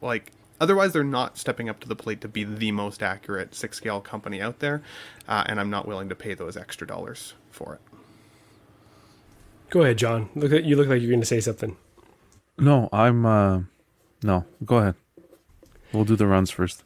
like 0.03 0.33
otherwise 0.61 0.93
they're 0.93 1.03
not 1.05 1.39
stepping 1.39 1.69
up 1.69 1.81
to 1.81 1.89
the 1.89 1.97
plate 1.97 2.21
to 2.21 2.29
be 2.29 2.45
the 2.45 2.71
most 2.73 3.03
accurate 3.03 3.55
six 3.55 3.77
scale 3.79 4.01
company 4.01 4.41
out 4.41 4.59
there, 4.59 4.83
uh, 5.29 5.45
and 5.47 5.59
I'm 5.59 5.71
not 5.71 5.87
willing 5.87 6.09
to 6.11 6.15
pay 6.15 6.35
those 6.35 6.57
extra 6.57 6.87
dollars 6.87 7.35
for 7.51 7.75
it. 7.75 7.81
Go 9.71 9.83
ahead, 9.83 9.99
John. 9.99 10.29
Look 10.35 10.53
at 10.53 10.65
you. 10.65 10.77
Look 10.77 10.89
like 10.89 11.01
you're 11.01 11.11
going 11.11 11.21
to 11.21 11.27
say 11.27 11.41
something. 11.41 11.77
No, 12.59 12.89
I'm. 12.93 13.25
uh 13.25 13.61
No, 14.23 14.45
go 14.65 14.79
ahead. 14.79 14.97
We'll 15.93 16.05
do 16.05 16.17
the 16.17 16.27
runs 16.27 16.51
first. 16.51 16.83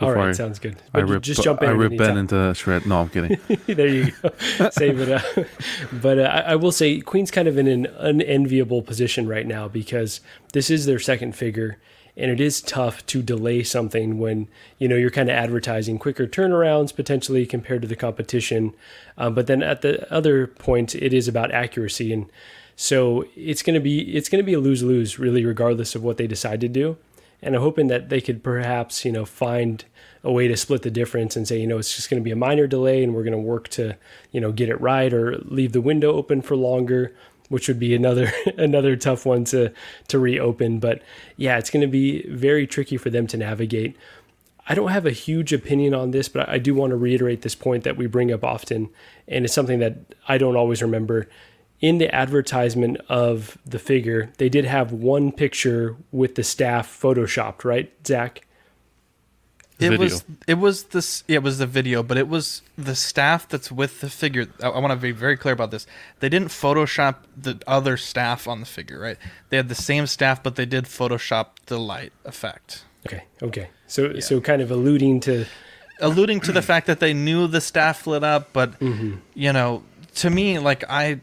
All 0.00 0.12
right, 0.12 0.28
before 0.28 0.34
sounds 0.34 0.60
good. 0.60 0.76
I 0.94 1.00
rip, 1.00 1.22
just 1.22 1.42
jump 1.42 1.60
in 1.62 1.68
I 1.68 1.72
rip 1.72 1.96
Ben 1.98 2.16
into 2.16 2.54
shred. 2.54 2.86
No, 2.86 3.00
I'm 3.00 3.08
kidding. 3.08 3.36
there 3.66 3.88
you 3.88 4.12
go. 4.22 4.30
Save 4.70 5.00
it 5.00 5.10
up. 5.10 5.24
But 5.92 6.18
uh, 6.18 6.22
I, 6.22 6.40
I 6.52 6.54
will 6.56 6.70
say 6.70 7.00
Queen's 7.00 7.30
kind 7.30 7.48
of 7.48 7.58
in 7.58 7.66
an 7.66 7.86
unenviable 7.86 8.82
position 8.82 9.26
right 9.26 9.46
now 9.46 9.66
because 9.66 10.20
this 10.52 10.70
is 10.70 10.86
their 10.86 11.00
second 11.00 11.34
figure, 11.34 11.78
and 12.16 12.30
it 12.30 12.40
is 12.40 12.60
tough 12.60 13.04
to 13.06 13.22
delay 13.22 13.64
something 13.64 14.18
when 14.18 14.46
you 14.78 14.86
know 14.86 14.94
you're 14.94 15.10
kind 15.10 15.28
of 15.28 15.34
advertising 15.34 15.98
quicker 15.98 16.28
turnarounds 16.28 16.94
potentially 16.94 17.44
compared 17.44 17.82
to 17.82 17.88
the 17.88 17.96
competition. 17.96 18.74
Um, 19.16 19.34
but 19.34 19.48
then 19.48 19.62
at 19.64 19.82
the 19.82 20.10
other 20.12 20.46
point, 20.46 20.94
it 20.94 21.12
is 21.12 21.26
about 21.26 21.50
accuracy, 21.50 22.12
and 22.12 22.26
so 22.76 23.24
it's 23.34 23.62
gonna 23.62 23.80
be 23.80 24.14
it's 24.14 24.28
gonna 24.28 24.44
be 24.44 24.54
a 24.54 24.60
lose 24.60 24.84
lose 24.84 25.18
really, 25.18 25.44
regardless 25.44 25.96
of 25.96 26.04
what 26.04 26.18
they 26.18 26.28
decide 26.28 26.60
to 26.60 26.68
do 26.68 26.98
and 27.42 27.54
I'm 27.54 27.62
hoping 27.62 27.86
that 27.88 28.08
they 28.08 28.20
could 28.20 28.42
perhaps 28.42 29.04
you 29.04 29.12
know 29.12 29.24
find 29.24 29.84
a 30.24 30.32
way 30.32 30.48
to 30.48 30.56
split 30.56 30.82
the 30.82 30.90
difference 30.90 31.36
and 31.36 31.46
say 31.46 31.60
you 31.60 31.66
know 31.66 31.78
it's 31.78 31.94
just 31.94 32.10
going 32.10 32.20
to 32.20 32.24
be 32.24 32.32
a 32.32 32.36
minor 32.36 32.66
delay 32.66 33.02
and 33.02 33.14
we're 33.14 33.22
going 33.22 33.32
to 33.32 33.38
work 33.38 33.68
to 33.68 33.96
you 34.32 34.40
know 34.40 34.52
get 34.52 34.68
it 34.68 34.80
right 34.80 35.12
or 35.12 35.38
leave 35.44 35.72
the 35.72 35.80
window 35.80 36.12
open 36.12 36.42
for 36.42 36.56
longer 36.56 37.14
which 37.48 37.68
would 37.68 37.78
be 37.78 37.94
another 37.94 38.32
another 38.56 38.96
tough 38.96 39.26
one 39.26 39.44
to 39.44 39.72
to 40.08 40.18
reopen. 40.18 40.78
But 40.78 41.02
yeah, 41.36 41.58
it's 41.58 41.70
going 41.70 41.80
to 41.82 41.86
be 41.86 42.26
very 42.28 42.66
tricky 42.66 42.96
for 42.96 43.10
them 43.10 43.26
to 43.28 43.36
navigate. 43.36 43.96
I 44.70 44.74
don't 44.74 44.90
have 44.90 45.06
a 45.06 45.12
huge 45.12 45.54
opinion 45.54 45.94
on 45.94 46.10
this, 46.10 46.28
but 46.28 46.46
I 46.46 46.58
do 46.58 46.74
want 46.74 46.90
to 46.90 46.96
reiterate 46.96 47.40
this 47.40 47.54
point 47.54 47.84
that 47.84 47.96
we 47.96 48.06
bring 48.06 48.30
up 48.30 48.44
often, 48.44 48.90
and 49.26 49.44
it's 49.46 49.54
something 49.54 49.78
that 49.78 49.96
I 50.26 50.36
don't 50.36 50.56
always 50.56 50.82
remember. 50.82 51.28
In 51.80 51.98
the 51.98 52.12
advertisement 52.12 52.98
of 53.08 53.56
the 53.64 53.78
figure, 53.78 54.30
they 54.38 54.48
did 54.48 54.64
have 54.64 54.90
one 54.92 55.30
picture 55.30 55.94
with 56.10 56.34
the 56.34 56.42
staff 56.42 56.88
photoshopped, 57.00 57.64
right, 57.64 57.92
Zach? 58.04 58.44
It 59.78 59.96
was 59.96 60.24
it 60.48 60.54
was 60.54 60.84
this 60.84 61.22
yeah, 61.28 61.36
it 61.36 61.44
was 61.44 61.58
the 61.58 61.66
video, 61.66 62.02
but 62.02 62.16
it 62.16 62.26
was 62.26 62.62
the 62.76 62.96
staff 62.96 63.48
that's 63.48 63.70
with 63.70 64.00
the 64.00 64.10
figure. 64.10 64.48
I, 64.60 64.70
I 64.70 64.78
want 64.80 64.90
to 64.90 64.96
be 64.96 65.12
very 65.12 65.36
clear 65.36 65.54
about 65.54 65.70
this. 65.70 65.86
They 66.18 66.28
didn't 66.28 66.48
Photoshop 66.48 67.14
the 67.36 67.60
other 67.64 67.96
staff 67.96 68.48
on 68.48 68.58
the 68.58 68.66
figure, 68.66 68.98
right? 68.98 69.16
They 69.50 69.56
had 69.56 69.68
the 69.68 69.76
same 69.76 70.08
staff, 70.08 70.42
but 70.42 70.56
they 70.56 70.66
did 70.66 70.86
Photoshop 70.86 71.46
the 71.66 71.78
light 71.78 72.12
effect. 72.24 72.84
Okay, 73.06 73.22
okay. 73.40 73.68
So 73.86 74.18
so 74.18 74.40
kind 74.40 74.60
of 74.62 74.72
alluding 74.72 75.20
to 75.20 75.44
alluding 76.00 76.40
to 76.40 76.50
the 76.52 76.62
fact 76.72 76.88
that 76.88 76.98
they 76.98 77.14
knew 77.14 77.46
the 77.46 77.60
staff 77.60 78.04
lit 78.08 78.24
up, 78.24 78.52
but 78.52 78.76
Mm-hmm. 78.80 79.18
you 79.34 79.52
know, 79.52 79.84
to 80.16 80.28
me, 80.28 80.58
like 80.58 80.82
I, 80.90 81.20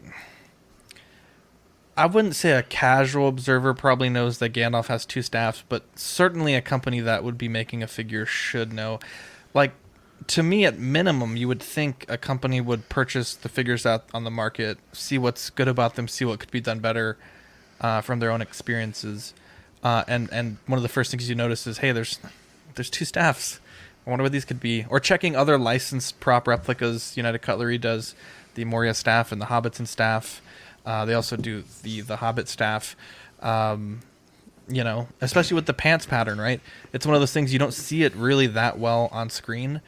I 1.97 2.05
wouldn't 2.07 2.35
say 2.35 2.51
a 2.51 2.63
casual 2.63 3.29
observer 3.29 3.73
probably 3.73 4.09
knows 4.09 4.39
that 4.39 4.53
Gandalf 4.53 4.87
has 4.87 5.05
two 5.05 5.21
staffs, 5.21 5.63
but 5.69 5.83
certainly 5.95 6.53
a 6.53 6.61
company 6.61 6.99
that 6.99 7.23
would 7.23 7.37
be 7.37 7.47
making 7.47 7.81
a 7.81 7.87
figure 7.87 8.25
should 8.25 8.73
know. 8.73 8.99
Like 9.53 9.71
to 10.27 10.43
me, 10.43 10.65
at 10.65 10.77
minimum, 10.77 11.37
you 11.37 11.47
would 11.47 11.61
think 11.61 12.05
a 12.09 12.17
company 12.17 12.59
would 12.59 12.89
purchase 12.89 13.33
the 13.35 13.49
figures 13.49 13.85
out 13.85 14.05
on 14.13 14.23
the 14.23 14.31
market, 14.31 14.77
see 14.91 15.17
what's 15.17 15.49
good 15.49 15.67
about 15.67 15.95
them, 15.95 16.07
see 16.07 16.25
what 16.25 16.39
could 16.39 16.51
be 16.51 16.61
done 16.61 16.79
better 16.79 17.17
uh, 17.79 18.01
from 18.01 18.19
their 18.19 18.31
own 18.31 18.41
experiences, 18.41 19.33
uh, 19.83 20.03
and 20.07 20.29
and 20.31 20.57
one 20.65 20.77
of 20.77 20.83
the 20.83 20.89
first 20.89 21.11
things 21.11 21.29
you 21.29 21.35
notice 21.35 21.67
is, 21.67 21.77
hey, 21.79 21.91
there's 21.91 22.19
there's 22.75 22.89
two 22.89 23.05
staffs. 23.05 23.59
I 24.05 24.09
wonder 24.09 24.23
what 24.23 24.31
these 24.31 24.45
could 24.45 24.59
be. 24.59 24.85
Or 24.89 24.99
checking 24.99 25.35
other 25.35 25.57
licensed 25.57 26.19
prop 26.19 26.47
replicas. 26.47 27.17
United 27.17 27.39
Cutlery 27.39 27.79
does 27.79 28.13
the 28.53 28.63
Moria 28.63 28.93
staff 28.93 29.31
and 29.31 29.41
the 29.41 29.47
Hobbiton 29.47 29.87
staff. 29.87 30.41
Uh, 30.85 31.05
they 31.05 31.13
also 31.13 31.35
do 31.35 31.63
the 31.83 32.01
the 32.01 32.17
Hobbit 32.17 32.47
staff. 32.47 32.95
Um, 33.41 34.01
you 34.67 34.83
know, 34.83 35.07
especially 35.21 35.55
with 35.55 35.67
the 35.67 35.73
pants 35.73 36.05
pattern, 36.05 36.39
right? 36.39 36.59
It's 36.91 37.05
one 37.05 37.13
of 37.13 37.21
those 37.21 37.31
things 37.31 37.53
you 37.53 37.59
don't 37.59 37.73
see 37.73 38.03
it 38.03 38.15
really 38.15 38.47
that 38.47 38.79
well 38.79 39.09
on 39.11 39.29
screen, 39.29 39.81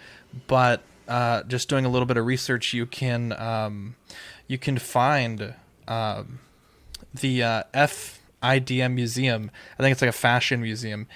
but 0.45 0.83
uh, 1.07 1.43
just 1.43 1.69
doing 1.69 1.85
a 1.85 1.89
little 1.89 2.05
bit 2.05 2.17
of 2.17 2.25
research, 2.25 2.73
you 2.73 2.85
can 2.85 3.33
um, 3.33 3.95
you 4.47 4.57
can 4.57 4.77
find 4.77 5.53
um, 5.87 6.39
the 7.13 7.43
uh, 7.43 7.63
FIDM 7.73 8.93
museum. 8.93 9.51
I 9.79 9.83
think 9.83 9.93
it's 9.93 10.01
like 10.01 10.09
a 10.09 10.13
fashion 10.13 10.61
museum. 10.61 11.07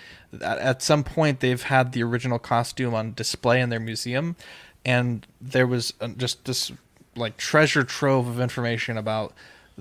At, 0.42 0.82
some 0.82 1.04
point, 1.04 1.42
they've 1.42 1.62
had 1.62 1.92
the 1.92 2.04
original 2.04 2.40
costume 2.40 2.94
on 2.94 3.14
display 3.14 3.60
in 3.60 3.70
their 3.70 3.82
museum, 3.82 4.38
and 4.86 5.28
there 5.40 5.68
was 5.68 5.94
uh, 6.00 6.08
just 6.10 6.46
this 6.46 6.72
like 7.16 7.36
treasure 7.36 7.84
trove 7.84 8.28
of 8.28 8.40
information 8.40 8.98
about 8.98 9.34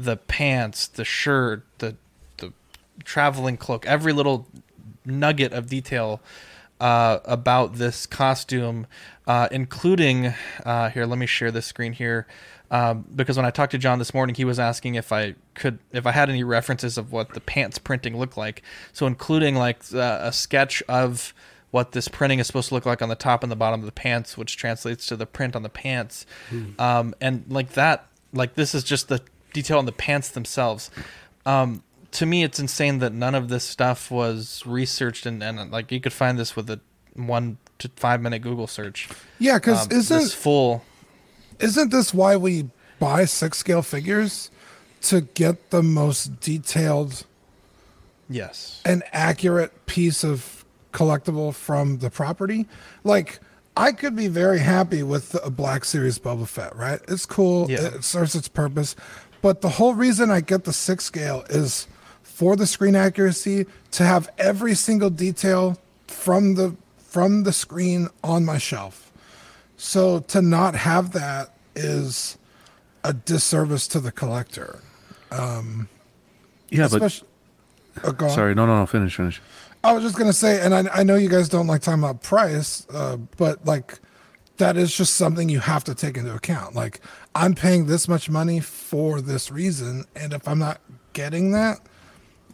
the 0.04 0.16
pants, 0.16 0.86
the 0.86 1.04
shirt, 1.04 1.64
the 1.78 1.96
the 2.38 2.52
traveling 3.04 3.56
cloak, 3.56 3.86
every 3.86 4.12
little 4.12 4.46
nugget 5.04 5.52
of 5.52 5.68
detail 5.68 6.20
uh, 6.80 7.18
about 7.24 7.74
this 7.74 8.06
costume, 8.06 8.86
uh, 9.26 9.48
including 9.50 10.32
uh, 10.64 10.90
here. 10.90 11.06
Let 11.06 11.18
me 11.18 11.26
share 11.26 11.50
this 11.50 11.66
screen 11.66 11.92
here, 11.92 12.26
um, 12.70 13.04
because 13.14 13.36
when 13.36 13.44
I 13.46 13.50
talked 13.50 13.72
to 13.72 13.78
John 13.78 13.98
this 13.98 14.14
morning, 14.14 14.34
he 14.34 14.44
was 14.44 14.58
asking 14.58 14.94
if 14.94 15.12
I 15.12 15.34
could, 15.54 15.78
if 15.92 16.06
I 16.06 16.12
had 16.12 16.30
any 16.30 16.44
references 16.44 16.96
of 16.96 17.12
what 17.12 17.34
the 17.34 17.40
pants 17.40 17.78
printing 17.78 18.16
looked 18.16 18.36
like. 18.36 18.62
So 18.92 19.06
including 19.06 19.56
like 19.56 19.82
uh, 19.92 20.20
a 20.22 20.32
sketch 20.32 20.82
of 20.88 21.34
what 21.70 21.92
this 21.92 22.08
printing 22.08 22.38
is 22.40 22.46
supposed 22.46 22.68
to 22.70 22.74
look 22.74 22.86
like 22.86 23.00
on 23.02 23.08
the 23.08 23.14
top 23.14 23.42
and 23.42 23.52
the 23.52 23.56
bottom 23.56 23.80
of 23.80 23.86
the 23.86 23.92
pants, 23.92 24.36
which 24.36 24.56
translates 24.56 25.06
to 25.06 25.16
the 25.16 25.26
print 25.26 25.54
on 25.54 25.62
the 25.62 25.68
pants, 25.68 26.26
Hmm. 26.48 26.70
um, 26.78 27.14
and 27.20 27.44
like 27.48 27.74
that, 27.74 28.06
like 28.32 28.54
this 28.54 28.74
is 28.74 28.82
just 28.82 29.08
the 29.08 29.20
detail 29.52 29.78
on 29.78 29.86
the 29.86 29.92
pants 29.92 30.28
themselves. 30.30 30.90
Um, 31.46 31.82
to 32.12 32.26
me, 32.26 32.42
it's 32.42 32.58
insane 32.58 32.98
that 32.98 33.12
none 33.12 33.34
of 33.34 33.48
this 33.48 33.64
stuff 33.64 34.10
was 34.10 34.62
researched, 34.66 35.26
and, 35.26 35.42
and 35.42 35.70
like 35.70 35.92
you 35.92 36.00
could 36.00 36.12
find 36.12 36.38
this 36.38 36.56
with 36.56 36.68
a 36.70 36.80
one 37.14 37.58
to 37.78 37.88
five 37.96 38.20
minute 38.20 38.40
Google 38.40 38.66
search. 38.66 39.08
Yeah, 39.38 39.58
'cause 39.58 39.86
Um, 39.86 39.92
isn't- 39.92 40.32
full? 40.32 40.84
Isn't 41.58 41.90
this 41.90 42.12
why 42.14 42.36
we 42.36 42.70
buy 42.98 43.26
six 43.26 43.58
scale 43.58 43.82
figures 43.82 44.50
to 45.02 45.20
get 45.22 45.70
the 45.70 45.82
most 45.82 46.40
detailed 46.40 47.24
Yes. 48.28 48.80
and 48.84 49.02
accurate 49.12 49.86
piece 49.86 50.24
of 50.24 50.64
collectible 50.92 51.54
from 51.54 51.98
the 51.98 52.10
property? 52.10 52.66
Like, 53.04 53.40
I 53.76 53.92
could 53.92 54.16
be 54.16 54.28
very 54.28 54.60
happy 54.60 55.02
with 55.02 55.36
a 55.44 55.50
Black 55.50 55.84
Series 55.84 56.18
Boba 56.18 56.46
Fett, 56.46 56.74
right? 56.76 57.00
It's 57.08 57.26
cool. 57.26 57.70
Yeah. 57.70 57.86
It 57.86 58.04
serves 58.04 58.34
its 58.34 58.48
purpose. 58.48 58.94
But 59.42 59.60
the 59.60 59.68
whole 59.70 59.94
reason 59.94 60.30
I 60.30 60.40
get 60.40 60.64
the 60.64 60.72
six 60.72 61.04
scale 61.04 61.44
is 61.48 61.86
for 62.22 62.56
the 62.56 62.66
screen 62.66 62.94
accuracy 62.96 63.66
to 63.92 64.04
have 64.04 64.28
every 64.38 64.74
single 64.74 65.10
detail 65.10 65.78
from 66.06 66.54
the 66.54 66.76
from 66.98 67.42
the 67.42 67.52
screen 67.52 68.08
on 68.22 68.44
my 68.44 68.58
shelf. 68.58 69.10
So 69.76 70.20
to 70.20 70.40
not 70.42 70.74
have 70.76 71.12
that 71.12 71.54
is 71.74 72.36
a 73.02 73.12
disservice 73.12 73.88
to 73.88 74.00
the 74.00 74.12
collector. 74.12 74.80
Um, 75.32 75.88
Yeah, 76.68 76.82
but 76.88 77.02
especially- 77.02 77.26
Oh, 78.04 78.28
sorry, 78.28 78.54
no, 78.54 78.66
no, 78.66 78.78
no. 78.78 78.86
Finish, 78.86 79.16
finish. 79.16 79.42
I 79.82 79.92
was 79.92 80.02
just 80.04 80.16
gonna 80.16 80.32
say, 80.32 80.60
and 80.60 80.72
I, 80.74 80.84
I 81.00 81.02
know 81.02 81.16
you 81.16 81.28
guys 81.28 81.48
don't 81.48 81.66
like 81.66 81.80
talking 81.82 82.02
about 82.02 82.22
price, 82.22 82.86
uh, 82.92 83.16
but 83.36 83.64
like 83.66 83.98
that 84.60 84.76
is 84.76 84.94
just 84.96 85.14
something 85.14 85.48
you 85.48 85.60
have 85.60 85.84
to 85.84 85.94
take 85.94 86.16
into 86.16 86.34
account. 86.34 86.74
Like 86.74 87.00
I'm 87.34 87.54
paying 87.54 87.86
this 87.86 88.06
much 88.08 88.30
money 88.30 88.60
for 88.60 89.20
this 89.20 89.50
reason, 89.50 90.04
and 90.14 90.32
if 90.32 90.46
I'm 90.48 90.58
not 90.58 90.80
getting 91.12 91.50
that, 91.52 91.80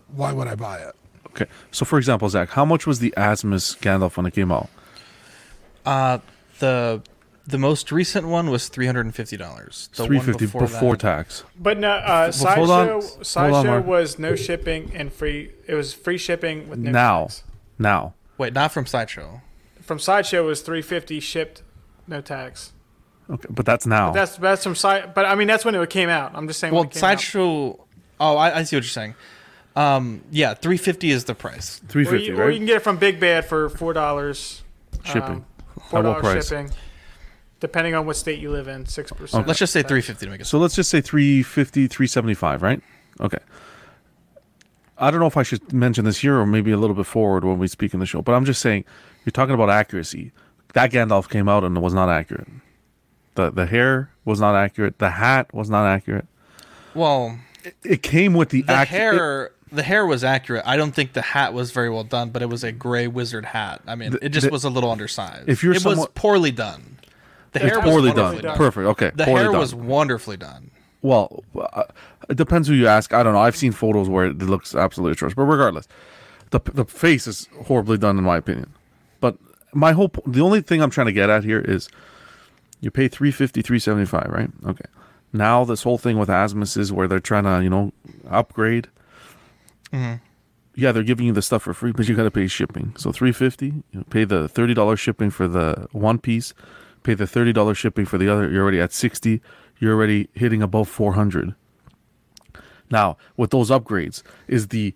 why 0.08 0.32
would 0.32 0.48
I 0.48 0.54
buy 0.54 0.78
it? 0.78 0.94
Okay, 1.28 1.46
so 1.70 1.84
for 1.84 1.98
example, 1.98 2.28
Zach, 2.30 2.48
how 2.50 2.64
much 2.64 2.86
was 2.86 2.98
the 2.98 3.12
Asmus 3.16 3.76
Gandalf 3.78 4.16
when 4.16 4.24
it 4.26 4.32
came 4.32 4.50
out? 4.50 4.70
Uh, 5.84 6.18
the 6.58 7.02
the 7.46 7.58
most 7.58 7.92
recent 7.92 8.26
one 8.26 8.50
was 8.50 8.68
three 8.68 8.86
hundred 8.86 9.04
and 9.06 9.14
fifty 9.14 9.36
dollars. 9.36 9.88
Three 9.92 10.18
fifty 10.18 10.46
before 10.46 10.96
tax. 10.96 11.44
But 11.58 11.78
no, 11.78 11.90
uh, 11.90 12.32
Well, 12.42 12.54
hold 12.54 12.70
on. 12.70 12.86
sideshow 12.86 12.90
Hold 12.92 13.04
on, 13.04 13.24
sideshow 13.24 13.80
was 13.82 14.18
no 14.18 14.34
shipping 14.34 14.90
and 14.94 15.12
free. 15.12 15.50
It 15.68 15.74
was 15.74 15.92
free 15.92 16.18
shipping 16.18 16.68
with 16.68 16.78
no 16.78 16.90
now, 16.90 17.22
tax. 17.24 17.44
now. 17.78 18.14
Wait, 18.38 18.52
not 18.52 18.72
from 18.72 18.86
sideshow. 18.86 19.40
From 19.80 19.98
sideshow 19.98 20.44
was 20.46 20.62
three 20.62 20.82
fifty 20.82 21.20
shipped, 21.20 21.62
no 22.06 22.20
tax. 22.20 22.72
Okay, 23.28 23.48
but 23.50 23.66
that's 23.66 23.86
now. 23.86 24.08
But 24.08 24.14
that's 24.14 24.36
that's 24.36 24.62
from 24.62 24.74
side. 24.74 25.14
But 25.14 25.24
I 25.24 25.34
mean 25.34 25.48
that's 25.48 25.64
when 25.64 25.74
it 25.74 25.90
came 25.90 26.08
out. 26.08 26.32
I'm 26.34 26.46
just 26.46 26.60
saying. 26.60 26.72
Well, 26.72 26.82
when 26.82 26.90
it 26.90 26.94
came 26.94 26.98
out. 27.04 27.18
sideshow. 27.18 27.86
Oh, 28.18 28.36
I, 28.36 28.58
I 28.58 28.62
see 28.62 28.76
what 28.76 28.84
you're 28.84 28.88
saying. 28.90 29.14
Um, 29.74 30.22
yeah, 30.30 30.54
three 30.54 30.76
fifty 30.78 31.10
is 31.10 31.24
the 31.24 31.34
price. 31.34 31.80
Three 31.88 32.06
Or 32.06 32.12
fifty, 32.12 32.26
you, 32.26 32.40
or 32.40 32.50
you 32.50 32.58
can 32.58 32.66
get 32.66 32.76
it 32.76 32.82
from 32.82 32.96
Big 32.96 33.20
Bad 33.20 33.44
for 33.44 33.68
four 33.68 33.92
dollars 33.92 34.62
Shipping. 35.04 35.44
Four 35.90 36.02
dollars 36.02 36.48
shipping, 36.48 36.70
depending 37.60 37.94
on 37.94 38.06
what 38.06 38.16
state 38.16 38.38
you 38.38 38.50
live 38.50 38.68
in. 38.68 38.86
Six 38.86 39.12
percent. 39.12 39.46
Let's 39.46 39.58
just 39.58 39.72
say 39.72 39.82
three 39.82 40.00
fifty 40.00 40.26
to 40.26 40.32
make 40.32 40.40
it. 40.40 40.46
So 40.46 40.58
let's 40.58 40.74
just 40.74 40.90
say 40.90 41.00
350, 41.00 41.88
375, 41.88 42.62
right? 42.62 42.80
Okay. 43.20 43.38
I 44.98 45.10
don't 45.10 45.20
know 45.20 45.26
if 45.26 45.36
I 45.36 45.42
should 45.42 45.72
mention 45.72 46.06
this 46.06 46.18
here 46.18 46.38
or 46.38 46.46
maybe 46.46 46.70
a 46.70 46.76
little 46.78 46.96
bit 46.96 47.04
forward 47.06 47.44
when 47.44 47.58
we 47.58 47.68
speak 47.68 47.92
in 47.92 48.00
the 48.00 48.06
show, 48.06 48.22
but 48.22 48.32
I'm 48.32 48.46
just 48.46 48.62
saying 48.62 48.84
you're 49.24 49.30
talking 49.30 49.54
about 49.54 49.68
accuracy. 49.68 50.32
That 50.74 50.90
Gandalf 50.92 51.28
came 51.28 51.48
out 51.48 51.64
and 51.64 51.76
it 51.76 51.80
was 51.80 51.94
not 51.94 52.08
accurate. 52.08 52.48
The 53.34 53.50
the 53.50 53.66
hair 53.66 54.10
was 54.24 54.40
not 54.40 54.54
accurate. 54.54 54.98
The 54.98 55.10
hat 55.10 55.52
was 55.54 55.70
not 55.70 55.86
accurate. 55.86 56.26
Well, 56.94 57.38
It 57.84 58.02
came 58.02 58.34
with 58.34 58.50
the, 58.50 58.62
the 58.62 58.80
ac- 58.82 58.88
hair. 58.90 59.50
the 59.72 59.82
hair 59.82 60.06
was 60.06 60.22
accurate. 60.24 60.62
I 60.66 60.76
don't 60.76 60.92
think 60.94 61.12
the 61.12 61.22
hat 61.22 61.52
was 61.52 61.70
very 61.70 61.90
well 61.90 62.04
done, 62.04 62.30
but 62.30 62.40
it 62.42 62.48
was 62.48 62.64
a 62.64 62.72
gray 62.72 63.06
wizard 63.08 63.44
hat. 63.44 63.82
I 63.86 63.94
mean, 63.94 64.12
The- 64.12 64.24
it 64.24 64.28
just 64.30 64.46
the- 64.46 64.52
was 64.52 64.64
a 64.64 64.70
little 64.70 64.90
undersized. 64.90 65.48
If 65.48 65.62
you're 65.62 65.74
it 65.74 65.84
was 65.84 66.06
poorly 66.14 66.50
done. 66.52 66.98
The 67.52 67.64
It's 67.64 67.74
hair 67.74 67.82
poorly 67.82 68.10
was 68.10 68.14
done. 68.14 68.38
done. 68.42 68.56
Perfect. 68.56 68.86
Okay, 68.86 69.10
The 69.14 69.24
hair 69.24 69.44
done. 69.44 69.58
was 69.58 69.74
wonderfully 69.74 70.36
done. 70.36 70.70
Well, 71.02 71.42
uh, 71.58 71.84
it 72.28 72.36
depends 72.36 72.68
who 72.68 72.74
you 72.74 72.86
ask. 72.88 73.12
I 73.14 73.22
don't 73.22 73.32
know. 73.32 73.38
I've 73.40 73.56
seen 73.56 73.72
photos 73.72 74.08
where 74.08 74.26
it 74.26 74.38
looks 74.38 74.74
absolutely 74.74 75.12
atrocious, 75.12 75.34
but 75.34 75.44
regardless, 75.44 75.86
the 76.50 76.60
the 76.74 76.84
face 76.84 77.26
is 77.26 77.48
horribly 77.66 77.96
done 77.98 78.18
in 78.18 78.24
my 78.24 78.36
opinion. 78.36 78.72
But 79.20 79.36
my 79.72 79.92
whole 79.92 80.08
po- 80.08 80.22
the 80.30 80.40
only 80.40 80.60
thing 80.60 80.82
I'm 80.82 80.90
trying 80.90 81.06
to 81.06 81.12
get 81.12 81.30
at 81.30 81.44
here 81.44 81.60
is 81.60 81.88
you 82.80 82.90
pay 82.90 83.08
350 83.08 83.62
375 83.62 84.26
right? 84.30 84.50
Okay. 84.70 84.84
Now 85.32 85.64
this 85.64 85.82
whole 85.82 85.98
thing 85.98 86.18
with 86.18 86.28
Asmus 86.28 86.76
is 86.76 86.92
where 86.92 87.08
they're 87.08 87.20
trying 87.20 87.44
to, 87.44 87.62
you 87.62 87.70
know, 87.70 87.92
upgrade. 88.30 88.88
Mhm. 89.92 90.20
Yeah, 90.74 90.92
they're 90.92 91.02
giving 91.02 91.26
you 91.26 91.32
the 91.32 91.42
stuff 91.42 91.62
for 91.62 91.72
free, 91.72 91.92
but 91.92 92.06
you 92.08 92.14
got 92.14 92.24
to 92.24 92.30
pay 92.30 92.46
shipping. 92.46 92.92
So 92.98 93.10
350, 93.10 93.66
you 93.66 93.82
know, 93.94 94.04
pay 94.10 94.24
the 94.24 94.46
$30 94.48 94.98
shipping 94.98 95.30
for 95.30 95.48
the 95.48 95.88
one 95.92 96.18
piece, 96.18 96.52
pay 97.02 97.14
the 97.14 97.24
$30 97.26 97.76
shipping 97.76 98.04
for 98.04 98.18
the 98.18 98.28
other, 98.28 98.50
you're 98.50 98.62
already 98.62 98.80
at 98.80 98.92
60, 98.92 99.40
you're 99.78 99.94
already 99.94 100.28
hitting 100.34 100.60
above 100.62 100.88
400. 100.88 101.54
Now, 102.90 103.16
with 103.36 103.50
those 103.50 103.70
upgrades, 103.70 104.22
is 104.48 104.68
the 104.68 104.94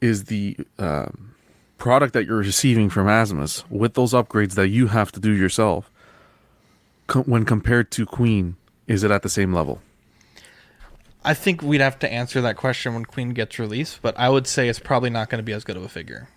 is 0.00 0.24
the 0.24 0.56
um, 0.78 1.34
product 1.78 2.12
that 2.14 2.26
you're 2.26 2.38
receiving 2.38 2.88
from 2.90 3.06
Asmus 3.06 3.64
with 3.70 3.94
those 3.94 4.12
upgrades 4.12 4.54
that 4.54 4.68
you 4.68 4.88
have 4.88 5.12
to 5.12 5.20
do 5.20 5.32
yourself, 5.32 5.90
co- 7.06 7.22
when 7.22 7.44
compared 7.44 7.90
to 7.92 8.06
Queen, 8.06 8.56
is 8.86 9.02
it 9.04 9.10
at 9.10 9.22
the 9.22 9.28
same 9.28 9.52
level? 9.52 9.80
I 11.24 11.34
think 11.34 11.60
we'd 11.60 11.80
have 11.80 11.98
to 12.00 12.12
answer 12.12 12.40
that 12.42 12.56
question 12.56 12.94
when 12.94 13.04
Queen 13.04 13.30
gets 13.30 13.58
released, 13.58 14.00
but 14.00 14.16
I 14.18 14.28
would 14.28 14.46
say 14.46 14.68
it's 14.68 14.78
probably 14.78 15.10
not 15.10 15.28
going 15.28 15.38
to 15.38 15.42
be 15.42 15.52
as 15.52 15.64
good 15.64 15.76
of 15.76 15.82
a 15.82 15.88
figure. 15.88 16.28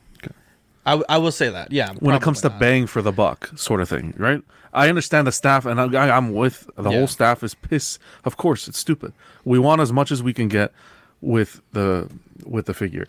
I, 0.85 1.01
I 1.07 1.17
will 1.19 1.31
say 1.31 1.49
that, 1.49 1.71
yeah. 1.71 1.93
when 1.99 2.15
it 2.15 2.21
comes 2.23 2.41
to 2.41 2.49
not. 2.49 2.59
bang 2.59 2.87
for 2.87 3.01
the 3.03 3.11
buck 3.11 3.51
sort 3.55 3.81
of 3.81 3.89
thing, 3.89 4.13
right? 4.17 4.41
I 4.73 4.89
understand 4.89 5.27
the 5.27 5.31
staff, 5.31 5.65
and 5.65 5.79
I, 5.79 6.15
I'm 6.17 6.33
with 6.33 6.67
the 6.75 6.89
Yeah. 6.89 6.97
whole 6.97 7.07
staff 7.07 7.43
is 7.43 7.53
pissed. 7.53 7.99
Of 8.25 8.37
course, 8.37 8.67
it's 8.67 8.79
stupid. 8.79 9.13
We 9.45 9.59
want 9.59 9.81
as 9.81 9.93
much 9.93 10.11
as 10.11 10.23
we 10.23 10.33
can 10.33 10.47
get 10.47 10.71
with 11.21 11.61
the 11.73 12.09
with 12.45 12.65
the 12.65 12.73
figure. 12.73 13.07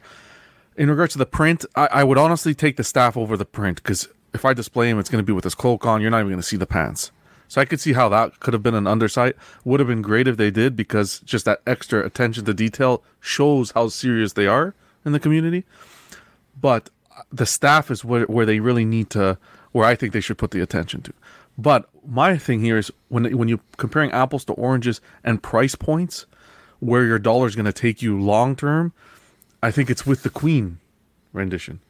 In 0.76 0.88
regards 0.88 1.12
to 1.12 1.18
the 1.18 1.26
print, 1.26 1.64
I, 1.74 1.88
I 1.92 2.04
would 2.04 2.18
honestly 2.18 2.54
take 2.54 2.76
the 2.76 2.84
staff 2.84 3.16
over 3.16 3.36
the 3.36 3.44
print 3.44 3.82
because 3.82 4.08
if 4.32 4.44
I 4.44 4.54
display 4.54 4.88
him, 4.88 4.98
it's 4.98 5.10
going 5.10 5.22
to 5.22 5.26
be 5.26 5.32
with 5.32 5.44
his 5.44 5.54
cloak 5.54 5.84
on. 5.84 6.00
You're 6.00 6.10
not 6.10 6.18
even 6.18 6.30
going 6.30 6.40
to 6.40 6.46
see 6.46 6.56
the 6.56 6.66
pants. 6.66 7.10
So 7.48 7.60
I 7.60 7.64
could 7.64 7.80
see 7.80 7.94
how 7.94 8.08
that 8.10 8.38
could 8.38 8.54
have 8.54 8.62
been 8.62 8.76
an 8.76 8.84
undersight. 8.84 9.34
Would 9.64 9.80
have 9.80 9.88
been 9.88 10.02
great 10.02 10.28
if 10.28 10.36
they 10.36 10.52
did 10.52 10.76
because 10.76 11.18
just 11.20 11.44
that 11.46 11.60
extra 11.66 12.06
attention 12.06 12.44
to 12.44 12.54
detail 12.54 13.02
shows 13.18 13.72
how 13.72 13.88
serious 13.88 14.34
they 14.34 14.46
are 14.46 14.74
in 15.04 15.10
the 15.10 15.18
community. 15.18 15.64
But 16.60 16.90
uh, 17.16 17.22
the 17.32 17.46
staff 17.46 17.90
is 17.90 18.04
where, 18.04 18.24
where 18.26 18.46
they 18.46 18.60
really 18.60 18.84
need 18.84 19.10
to, 19.10 19.36
where 19.72 19.84
I 19.84 19.96
think 19.96 20.12
they 20.12 20.20
should 20.20 20.38
put 20.38 20.52
the 20.52 20.60
attention 20.60 21.02
to. 21.02 21.12
But 21.58 21.88
my 22.06 22.38
thing 22.38 22.60
here 22.60 22.78
is 22.78 22.92
when 23.08 23.36
when 23.36 23.48
you're 23.48 23.60
comparing 23.76 24.12
apples 24.12 24.44
to 24.44 24.52
oranges 24.52 25.00
and 25.24 25.42
price 25.42 25.74
points, 25.74 26.26
where 26.78 27.04
your 27.04 27.18
dollar 27.18 27.48
is 27.48 27.56
going 27.56 27.66
to 27.66 27.72
take 27.72 28.00
you 28.00 28.20
long 28.20 28.54
term, 28.54 28.92
I 29.62 29.70
think 29.70 29.90
it's 29.90 30.06
with 30.06 30.22
the 30.22 30.30
Queen 30.30 30.78
rendition, 31.32 31.80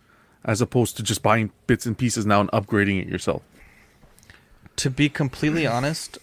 as 0.44 0.60
opposed 0.60 0.96
to 0.96 1.02
just 1.02 1.22
buying 1.22 1.52
bits 1.66 1.86
and 1.86 1.96
pieces 1.96 2.26
now 2.26 2.40
and 2.40 2.50
upgrading 2.50 3.00
it 3.00 3.08
yourself. 3.08 3.42
to 4.76 4.90
be 4.90 5.08
completely 5.08 5.66
honest, 5.66 6.18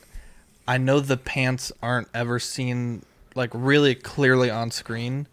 I 0.67 0.77
know 0.77 0.99
the 0.99 1.17
pants 1.17 1.71
aren't 1.81 2.09
ever 2.13 2.39
seen 2.39 3.03
like 3.35 3.51
really 3.53 3.95
clearly 3.95 4.49
on 4.49 4.71
screen, 4.71 5.27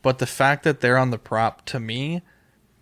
but 0.00 0.18
the 0.18 0.26
fact 0.26 0.62
that 0.62 0.80
they're 0.80 0.96
on 0.96 1.10
the 1.10 1.18
prop 1.18 1.64
to 1.66 1.80
me, 1.80 2.22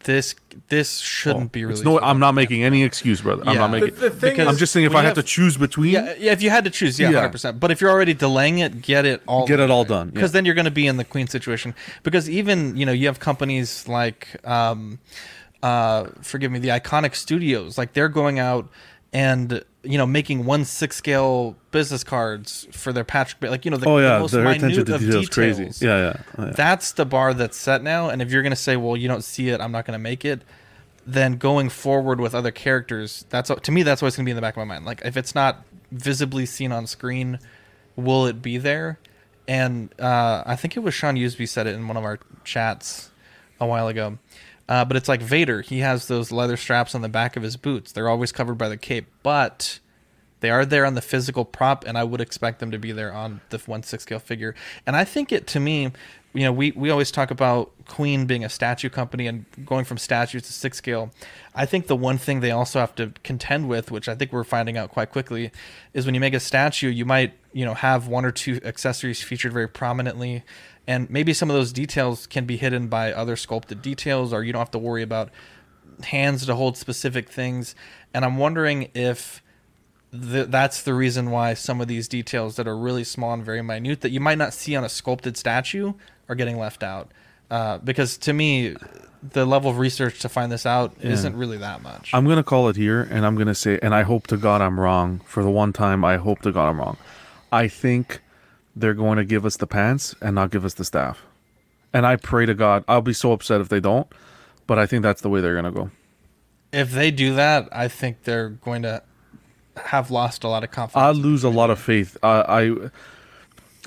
this 0.07 0.35
this 0.69 0.99
shouldn't 1.01 1.53
be 1.53 1.61
It's 1.61 1.67
released. 1.83 1.85
no, 1.85 2.01
I'm 2.01 2.19
not 2.19 2.33
making 2.33 2.65
any 2.65 2.83
excuse, 2.83 3.21
brother. 3.21 3.43
I'm 3.47 3.57
not 3.57 3.71
making. 3.71 3.95
The- 3.97 4.09
the 4.09 4.11
thing 4.11 4.41
I'm 4.49 4.57
just 4.57 4.73
saying 4.73 4.87
if 4.87 4.95
I 4.95 5.01
you 5.03 5.07
had 5.09 5.15
to 5.17 5.23
choose 5.23 5.57
between, 5.59 5.93
Yeah, 5.93 6.15
yeah, 6.19 6.33
if 6.33 6.41
you 6.43 6.49
had 6.51 6.65
to 6.65 6.71
choose, 6.71 6.99
yeah, 6.99 7.11
Yeah. 7.11 7.17
hundred 7.19 7.33
percent. 7.33 7.61
But 7.61 7.71
if 7.71 7.81
you're 7.83 7.91
already 7.91 8.15
delaying 8.15 8.59
it, 8.61 8.81
get 8.81 9.05
it 9.05 9.21
all 9.27 9.47
Get 9.47 9.61
it 9.61 9.71
all 9.71 9.85
done, 9.85 10.07
yeah. 10.09 10.15
because 10.15 10.33
then 10.33 10.45
you're 10.47 10.55
going 10.55 10.65
to 10.75 10.79
be 10.83 10.87
in 10.87 10.97
the 10.97 11.05
queen 11.05 11.27
situation. 11.27 11.75
Because 12.03 12.31
even 12.31 12.77
you 12.77 12.87
know 12.87 12.93
you 12.93 13.07
have 13.07 13.21
companies 13.21 13.87
like, 13.89 14.29
um, 14.47 14.99
uh, 15.63 16.07
forgive 16.23 16.51
me, 16.53 16.59
the 16.59 16.69
Iconiq 16.69 17.15
Studios, 17.15 17.77
like 17.77 17.93
they're 17.93 18.09
going 18.09 18.39
out 18.39 18.69
and 19.17 19.65
you 19.83 19.97
know 19.97 20.05
making 20.05 20.45
one 20.45 20.67
six 20.67 20.95
scale 20.95 21.57
business 21.71 22.05
cards 22.05 22.69
for 22.71 22.93
their 22.93 23.03
patch, 23.03 23.35
like 23.41 23.65
you 23.65 23.71
know 23.71 23.79
the, 23.79 23.89
oh 23.89 23.97
the 23.97 24.03
yeah, 24.03 24.19
most 24.19 24.33
their 24.33 24.43
minute 24.43 24.59
attention 24.59 24.85
to 24.85 24.95
of 24.95 25.01
detail 25.01 25.21
is 25.21 25.29
crazy. 25.31 25.65
details. 25.65 25.83
Yeah, 25.83 25.99
yeah, 25.99 26.23
oh, 26.37 26.45
yeah. 26.45 26.53
That's 26.53 26.93
the 26.93 27.07
bar 27.07 27.33
that's 27.33 27.57
set 27.57 27.83
now. 27.83 28.11
And 28.11 28.21
if 28.21 28.31
you're 28.31 28.43
going 28.43 28.53
to 28.53 28.57
say, 28.57 28.77
well, 28.77 28.95
you 28.95 29.09
don't 29.09 29.25
see 29.25 29.49
it, 29.49 29.63
I'm 29.63 29.73
not 29.73 29.87
going 29.87 29.95
to 29.99 30.03
make 30.03 30.27
it, 30.27 30.43
then 31.07 31.39
going 31.39 31.71
forward 31.71 32.21
with 32.21 32.35
other 32.35 32.51
characters, 32.51 33.25
that's 33.31 33.51
to 33.51 33.73
me, 33.73 33.83
that's 33.83 34.03
always 34.03 34.17
going 34.17 34.25
to 34.25 34.29
be 34.29 34.33
in 34.33 34.37
the 34.37 34.43
back 34.43 34.55
of 34.55 34.59
my 34.59 34.65
mind. 34.65 34.85
Like, 34.85 35.01
if 35.03 35.17
it's 35.17 35.35
not 35.35 35.65
visibly 35.91 36.45
seen 36.45 36.71
on 36.71 36.87
screen, 36.87 37.39
will 37.97 38.27
it 38.27 38.43
be 38.43 38.59
there? 38.59 38.99
And 39.49 39.99
uh, 39.99 40.43
I 40.45 40.57
think 40.57 40.77
it 40.77 40.81
was 40.81 40.93
Sean 40.93 41.15
Usby 41.15 41.49
said 41.49 41.67
it 41.67 41.75
in 41.75 41.89
one 41.89 41.97
of 41.97 42.05
our 42.05 42.19
chats 42.45 43.11
a 43.59 43.67
while 43.67 43.89
ago. 43.89 44.19
Uh, 44.69 44.85
but 44.85 44.97
it's 44.97 45.09
like 45.09 45.23
Vader. 45.23 45.61
He 45.61 45.79
has 45.79 46.09
those 46.09 46.33
leather 46.33 46.57
straps 46.57 46.95
on 46.95 47.03
the 47.03 47.09
back 47.09 47.37
of 47.37 47.43
his 47.43 47.57
boots. 47.57 47.93
They're 47.93 48.09
always 48.09 48.33
covered 48.33 48.57
by 48.57 48.69
the 48.69 48.77
cape, 48.77 49.07
but 49.23 49.79
they 50.41 50.51
are 50.51 50.67
there 50.67 50.85
on 50.85 50.95
the 50.95 51.03
physical 51.03 51.45
prop, 51.45 51.85
and 51.87 51.97
I 51.97 52.05
would 52.05 52.21
expect 52.21 52.59
them 52.59 52.71
to 52.71 52.79
be 52.79 52.93
there 52.93 53.13
on 53.13 53.41
the 53.51 53.59
one 53.59 53.83
six 53.83 54.03
scale 54.03 54.19
figure. 54.19 54.55
And 54.87 54.97
I 54.97 55.05
think 55.05 55.33
it 55.33 55.47
to 55.49 55.61
me, 55.61 55.93
you 56.35 56.43
know, 56.43 56.53
we 56.53 56.73
we 56.73 56.91
always 56.91 57.11
talk 57.11 57.31
about 57.31 57.73
Queen 57.87 58.27
being 58.27 58.45
a 58.45 58.49
statue 58.49 58.91
company 58.91 59.27
and 59.27 59.47
going 59.65 59.85
from 59.85 59.97
statues 59.97 60.43
to 60.43 60.53
six 60.53 60.77
scale. 60.77 61.11
I 61.55 61.65
think 61.65 61.87
the 61.87 61.97
one 61.97 62.19
thing 62.19 62.41
they 62.41 62.51
also 62.51 62.81
have 62.81 62.95
to 62.97 63.13
contend 63.25 63.69
with, 63.69 63.91
which 63.91 64.09
I 64.09 64.15
think 64.15 64.33
we're 64.33 64.45
finding 64.45 64.77
out 64.77 64.91
quite 64.91 65.11
quickly, 65.11 65.51
is 65.95 66.05
when 66.05 66.15
you 66.15 66.21
make 66.21 66.35
a 66.35 66.41
statue, 66.41 66.91
you 66.91 67.07
might 67.07 67.33
you 67.53 67.65
know 67.65 67.75
have 67.75 68.07
one 68.07 68.27
or 68.27 68.33
two 68.33 68.61
accessories 68.65 69.23
featured 69.23 69.53
very 69.55 69.69
prominently. 69.69 70.45
And 70.89 71.11
maybe 71.11 71.33
some 71.33 71.51
of 71.51 71.57
those 71.57 71.73
details 71.73 72.27
can 72.27 72.45
be 72.45 72.57
hidden 72.57 72.87
by 72.89 73.13
other 73.13 73.37
sculpted 73.37 73.83
details, 73.83 74.33
or 74.33 74.45
you 74.45 74.53
don't 74.53 74.61
have 74.61 74.71
to 74.73 74.79
worry 74.79 75.03
about 75.03 75.31
hands 76.05 76.47
to 76.47 76.55
hold 76.55 76.77
specific 76.77 77.29
things. 77.29 77.75
And 78.15 78.25
I'm 78.25 78.37
wondering 78.37 78.91
if 78.95 79.43
th- 80.13 80.47
that's 80.49 80.83
the 80.83 80.95
reason 80.95 81.31
why 81.31 81.55
some 81.55 81.81
of 81.81 81.89
these 81.89 82.07
details 82.07 82.57
that 82.57 82.69
are 82.69 82.77
really 82.77 83.03
small 83.05 83.33
and 83.33 83.45
very 83.45 83.63
minute 83.63 84.01
that 84.03 84.11
you 84.11 84.21
might 84.21 84.39
not 84.39 84.55
see 84.55 84.77
on 84.77 84.85
a 84.85 84.89
sculpted 84.89 85.37
statue 85.37 85.95
are 86.29 86.35
getting 86.35 86.59
left 86.59 86.83
out. 86.83 87.11
Uh, 87.51 87.79
because 87.79 88.17
to 88.19 88.33
me, 88.33 88.77
the 89.33 89.45
level 89.47 89.71
of 89.71 89.79
research 89.79 90.21
to 90.21 90.29
find 90.29 90.53
this 90.53 90.67
out 90.67 90.95
Yeah. 91.01 91.11
isn't 91.11 91.37
really 91.37 91.59
that 91.59 91.83
much. 91.83 92.11
I'm 92.13 92.27
gonna 92.27 92.43
call 92.45 92.69
it 92.69 92.77
here, 92.77 93.03
and 93.11 93.25
I'm 93.27 93.37
gonna 93.37 93.55
say, 93.55 93.79
and 93.83 93.95
I 93.95 94.03
hope 94.03 94.27
to 94.29 94.37
God 94.37 94.61
I'm 94.61 94.79
wrong. 94.79 95.21
For 95.27 95.43
the 95.43 95.51
one 95.51 95.73
time, 95.73 96.05
I 96.05 96.17
hope 96.17 96.43
to 96.43 96.53
God 96.53 96.69
I'm 96.69 96.79
wrong. 96.79 96.97
I 97.51 97.69
think 97.69 98.21
they're 98.77 98.95
going 98.95 99.17
to 99.17 99.25
give 99.25 99.47
us 99.47 99.57
the 99.57 99.67
pants 99.67 100.15
and 100.21 100.35
not 100.35 100.51
give 100.51 100.65
us 100.65 100.75
the 100.75 100.85
staff. 100.85 101.23
And 101.93 102.07
I 102.07 102.17
pray 102.17 102.45
to 102.47 102.55
God, 102.55 102.85
I'll 102.87 103.01
be 103.01 103.15
so 103.15 103.33
upset 103.33 103.61
if 103.61 103.71
they 103.71 103.81
don't, 103.81 104.07
but 104.67 104.79
I 104.79 104.85
think 104.87 105.03
that's 105.03 105.23
the 105.23 105.31
way 105.31 105.41
they're 105.41 105.55
gonna 105.55 105.73
go. 105.73 105.91
if 106.73 106.93
they 106.93 107.11
do 107.11 107.35
that, 107.37 107.69
I 107.73 107.89
think 107.89 108.25
they're 108.25 108.51
going 108.51 108.83
to 108.83 109.03
have 109.77 110.11
lost 110.11 110.45
a 110.45 110.49
lot 110.49 110.63
of 110.65 110.71
confidence. 110.71 111.03
I 111.03 111.11
lose 111.13 111.43
a 111.45 111.49
lot 111.49 111.71
of 111.71 111.79
faith. 111.79 112.17
I, 112.23 112.29
I 112.29 112.91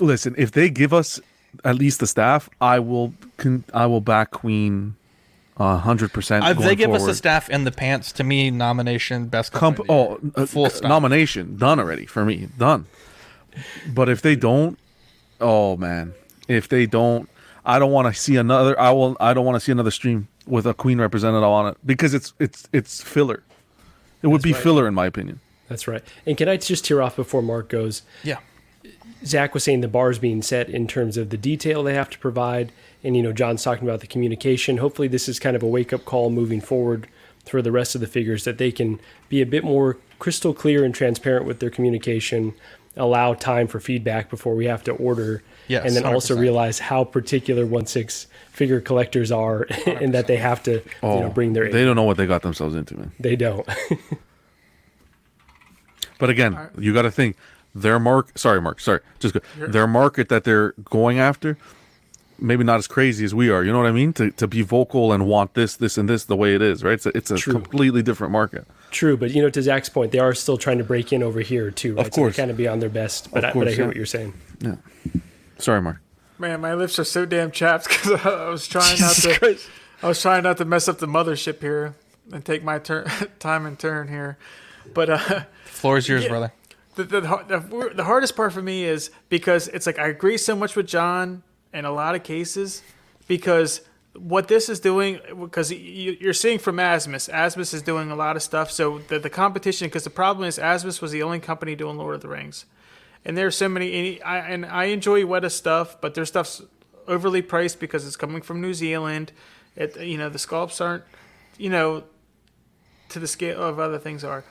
listen. 0.00 0.34
If 0.36 0.52
they 0.52 0.70
give 0.70 0.92
us 0.92 1.20
at 1.64 1.76
least 1.76 2.00
the 2.00 2.06
staff, 2.06 2.48
I 2.60 2.78
will. 2.80 3.14
Con, 3.36 3.64
I 3.72 3.86
will 3.86 4.00
back 4.00 4.30
Queen, 4.32 4.96
hundred 5.56 6.12
percent. 6.12 6.44
if 6.44 6.58
they 6.58 6.74
give 6.74 6.92
us 6.92 7.04
the 7.04 7.14
staff 7.14 7.48
and 7.50 7.66
the 7.66 7.72
pants, 7.72 8.12
to 8.12 8.24
me, 8.24 8.50
nomination 8.50 9.26
best. 9.26 9.52
Comp- 9.52 9.76
company 9.76 9.88
oh, 9.94 10.18
uh, 10.34 10.46
full 10.46 10.66
uh, 10.66 10.88
nomination 10.88 11.56
done 11.56 11.78
already 11.78 12.06
for 12.06 12.24
me, 12.24 12.48
done. 12.58 12.86
But 13.92 14.08
if 14.08 14.22
they 14.22 14.36
don't, 14.36 14.78
oh 15.40 15.76
man, 15.76 16.14
if 16.48 16.68
they 16.68 16.86
don't, 16.86 17.28
I 17.64 17.78
don't 17.78 17.92
want 17.92 18.12
to 18.12 18.20
see 18.20 18.36
another. 18.36 18.78
I 18.78 18.90
will. 18.90 19.16
I 19.20 19.34
don't 19.34 19.44
want 19.44 19.56
to 19.56 19.60
see 19.60 19.72
another 19.72 19.90
stream 19.90 20.28
with 20.46 20.66
a 20.66 20.74
Queen 20.74 21.00
representative 21.00 21.44
on 21.44 21.68
it 21.68 21.76
because 21.84 22.14
it's 22.14 22.32
it's 22.38 22.68
it's 22.72 23.02
filler. 23.02 23.42
It 24.22 24.28
would 24.28 24.38
That's 24.38 24.44
be 24.44 24.52
right. 24.52 24.62
filler 24.62 24.88
in 24.88 24.94
my 24.94 25.06
opinion. 25.06 25.40
That's 25.68 25.86
right. 25.86 26.02
And 26.26 26.36
can 26.36 26.48
I 26.48 26.56
just 26.56 26.84
tear 26.84 27.00
off 27.00 27.16
before 27.16 27.42
Mark 27.42 27.68
goes? 27.68 28.02
Yeah. 28.24 28.38
Zach 29.24 29.54
was 29.54 29.64
saying 29.64 29.82
the 29.82 29.88
bar's 29.88 30.18
being 30.18 30.42
set 30.42 30.68
in 30.68 30.88
terms 30.88 31.16
of 31.16 31.30
the 31.30 31.36
detail 31.36 31.82
they 31.82 31.94
have 31.94 32.10
to 32.10 32.18
provide. 32.18 32.72
And, 33.04 33.16
you 33.16 33.22
know, 33.22 33.32
John's 33.32 33.62
talking 33.62 33.86
about 33.86 34.00
the 34.00 34.06
communication. 34.06 34.78
Hopefully, 34.78 35.08
this 35.08 35.28
is 35.28 35.38
kind 35.38 35.54
of 35.54 35.62
a 35.62 35.66
wake 35.66 35.92
up 35.92 36.04
call 36.04 36.30
moving 36.30 36.60
forward 36.60 37.06
for 37.46 37.62
the 37.62 37.72
rest 37.72 37.94
of 37.94 38.00
the 38.00 38.06
figures 38.06 38.44
that 38.44 38.58
they 38.58 38.72
can 38.72 38.98
be 39.28 39.40
a 39.40 39.46
bit 39.46 39.64
more 39.64 39.98
crystal 40.18 40.52
clear 40.52 40.84
and 40.84 40.94
transparent 40.94 41.46
with 41.46 41.60
their 41.60 41.70
communication, 41.70 42.54
allow 43.00 43.34
time 43.34 43.66
for 43.66 43.80
feedback 43.80 44.30
before 44.30 44.54
we 44.54 44.66
have 44.66 44.84
to 44.84 44.92
order. 44.92 45.42
Yes, 45.68 45.84
and 45.86 45.94
then 45.96 46.04
also 46.04 46.34
100%. 46.36 46.40
realize 46.40 46.78
how 46.80 47.04
particular 47.04 47.64
1 47.64 47.86
6 47.86 48.26
figure 48.50 48.80
collectors 48.80 49.30
are 49.30 49.66
and 49.86 50.12
that 50.14 50.26
they 50.26 50.36
have 50.36 50.62
to 50.64 50.82
Oh, 51.02 51.14
you 51.14 51.20
know, 51.20 51.26
oh, 51.26 51.30
bring 51.30 51.52
their 51.52 51.70
they 51.70 51.84
don't 51.84 51.94
know 51.96 52.02
what 52.02 52.16
they 52.16 52.26
got 52.26 52.42
themselves 52.42 52.74
into, 52.74 52.96
man. 52.96 53.12
They 53.20 53.36
don't. 53.36 53.66
But 56.18 56.28
again, 56.28 56.58
you 56.78 56.92
got 56.92 57.02
to 57.02 57.10
think 57.10 57.36
their 57.74 57.98
mark. 57.98 58.36
Sorry, 58.36 58.60
Mark. 58.60 58.78
Sorry, 58.80 59.00
just 59.18 59.34
go. 59.34 59.40
Their 59.56 59.86
market 59.86 60.28
that 60.28 60.44
they're 60.44 60.72
going 60.84 61.18
after. 61.18 61.56
Maybe 62.38 62.62
not 62.64 62.78
as 62.78 62.86
crazy 62.86 63.24
as 63.24 63.34
we 63.34 63.48
are. 63.50 63.64
You 63.64 63.72
know 63.72 63.78
what 63.78 63.86
I 63.86 63.92
mean? 63.92 64.12
To 64.14 64.30
to 64.32 64.46
be 64.46 64.62
vocal 64.62 65.12
and 65.12 65.26
want 65.26 65.54
this, 65.54 65.76
this, 65.76 65.96
and 65.96 66.08
this 66.08 66.24
the 66.24 66.36
way 66.36 66.54
it 66.54 66.60
is, 66.62 66.82
right? 66.84 66.94
It's 66.94 67.06
a, 67.06 67.16
it's 67.16 67.30
a 67.30 67.36
True. 67.36 67.54
completely 67.54 68.02
different 68.02 68.32
market. 68.32 68.66
True, 68.90 69.16
but 69.16 69.30
you 69.30 69.40
know, 69.42 69.50
to 69.50 69.62
Zach's 69.62 69.88
point, 69.88 70.12
they 70.12 70.18
are 70.18 70.34
still 70.34 70.56
trying 70.58 70.78
to 70.78 70.84
break 70.84 71.12
in 71.12 71.22
over 71.22 71.40
here 71.40 71.70
too, 71.70 71.94
right? 71.94 72.06
Of 72.06 72.12
course. 72.12 72.34
so 72.36 72.42
kind 72.42 72.50
of 72.50 72.56
be 72.56 72.66
on 72.68 72.80
their 72.80 72.88
best. 72.88 73.30
But, 73.30 73.44
Of 73.44 73.50
I, 73.56 73.58
but 73.58 73.68
I 73.68 73.70
hear 73.72 73.80
yeah. 73.80 73.86
what 73.86 73.96
you're 73.96 74.06
saying. 74.06 74.34
Yeah. 74.60 74.76
Sorry, 75.58 75.80
Mark. 75.80 76.00
Man, 76.38 76.60
my 76.60 76.74
lips 76.74 76.98
are 76.98 77.04
so 77.04 77.24
damn 77.26 77.50
chapped 77.50 77.88
because 77.88 78.12
I 78.24 78.48
was 78.48 78.66
trying 78.66 78.96
Jesus 78.96 79.24
not 79.24 79.32
to. 79.34 79.38
Christ. 79.38 79.68
I 80.02 80.08
was 80.08 80.20
trying 80.22 80.42
not 80.42 80.56
to 80.56 80.64
mess 80.64 80.88
up 80.88 80.98
the 80.98 81.06
mothership 81.06 81.60
here 81.60 81.94
and 82.32 82.44
take 82.44 82.64
my 82.64 82.78
turn, 82.78 83.06
time 83.38 83.66
and 83.66 83.78
turn 83.78 84.08
here. 84.08 84.38
But 84.94 85.10
uh, 85.10 85.40
Floor 85.66 85.98
is 85.98 86.08
yours, 86.08 86.22
Yeah. 86.24 86.28
brother. 86.30 86.52
the, 86.96 87.04
the, 87.04 87.20
the, 87.20 87.90
the 87.96 88.04
hardest 88.04 88.34
part 88.34 88.52
for 88.52 88.62
me 88.62 88.84
is 88.84 89.10
because 89.28 89.68
it's 89.68 89.86
like 89.86 89.98
I 89.98 90.08
agree 90.08 90.38
so 90.38 90.56
much 90.56 90.74
with 90.74 90.86
John 90.86 91.42
in 91.72 91.84
a 91.84 91.92
lot 91.92 92.14
of 92.14 92.22
cases 92.22 92.82
because 93.28 93.82
what 94.22 94.48
this 94.48 94.68
is 94.68 94.80
doing 94.80 95.18
because 95.40 95.70
you, 95.72 96.16
you're 96.20 96.34
seeing 96.34 96.58
from 96.58 96.76
Asmus, 96.76 97.32
Asmus 97.32 97.72
is 97.72 97.82
doing 97.82 98.10
a 98.10 98.16
lot 98.16 98.36
of 98.36 98.42
stuff. 98.42 98.70
So 98.70 98.98
the, 98.98 99.18
the 99.18 99.30
competition 99.30 99.88
because 99.88 100.04
the 100.04 100.10
problem 100.10 100.46
is 100.46 100.58
Asmus 100.58 101.00
was 101.00 101.12
the 101.12 101.22
only 101.22 101.40
company 101.40 101.74
doing 101.74 101.96
Lord 101.96 102.14
of 102.14 102.20
the 102.20 102.28
Rings, 102.28 102.66
and 103.24 103.36
there's 103.36 103.56
so 103.56 103.68
many. 103.68 104.20
And 104.20 104.24
I, 104.24 104.38
and 104.38 104.66
I 104.66 104.84
enjoy 104.86 105.22
Weta 105.22 105.50
stuff, 105.50 106.00
but 106.00 106.14
their 106.14 106.26
stuff's 106.26 106.62
overly 107.08 107.42
priced 107.42 107.80
because 107.80 108.06
it's 108.06 108.16
coming 108.16 108.42
from 108.42 108.60
New 108.60 108.74
Zealand. 108.74 109.32
It, 109.74 109.98
you 110.00 110.18
know, 110.18 110.28
the 110.28 110.38
sculpts 110.38 110.84
aren't, 110.84 111.04
you 111.56 111.70
know, 111.70 112.04
to 113.08 113.18
the 113.18 113.26
scale 113.26 113.62
of 113.62 113.78
other 113.78 113.98
things 113.98 114.24
are. 114.24 114.44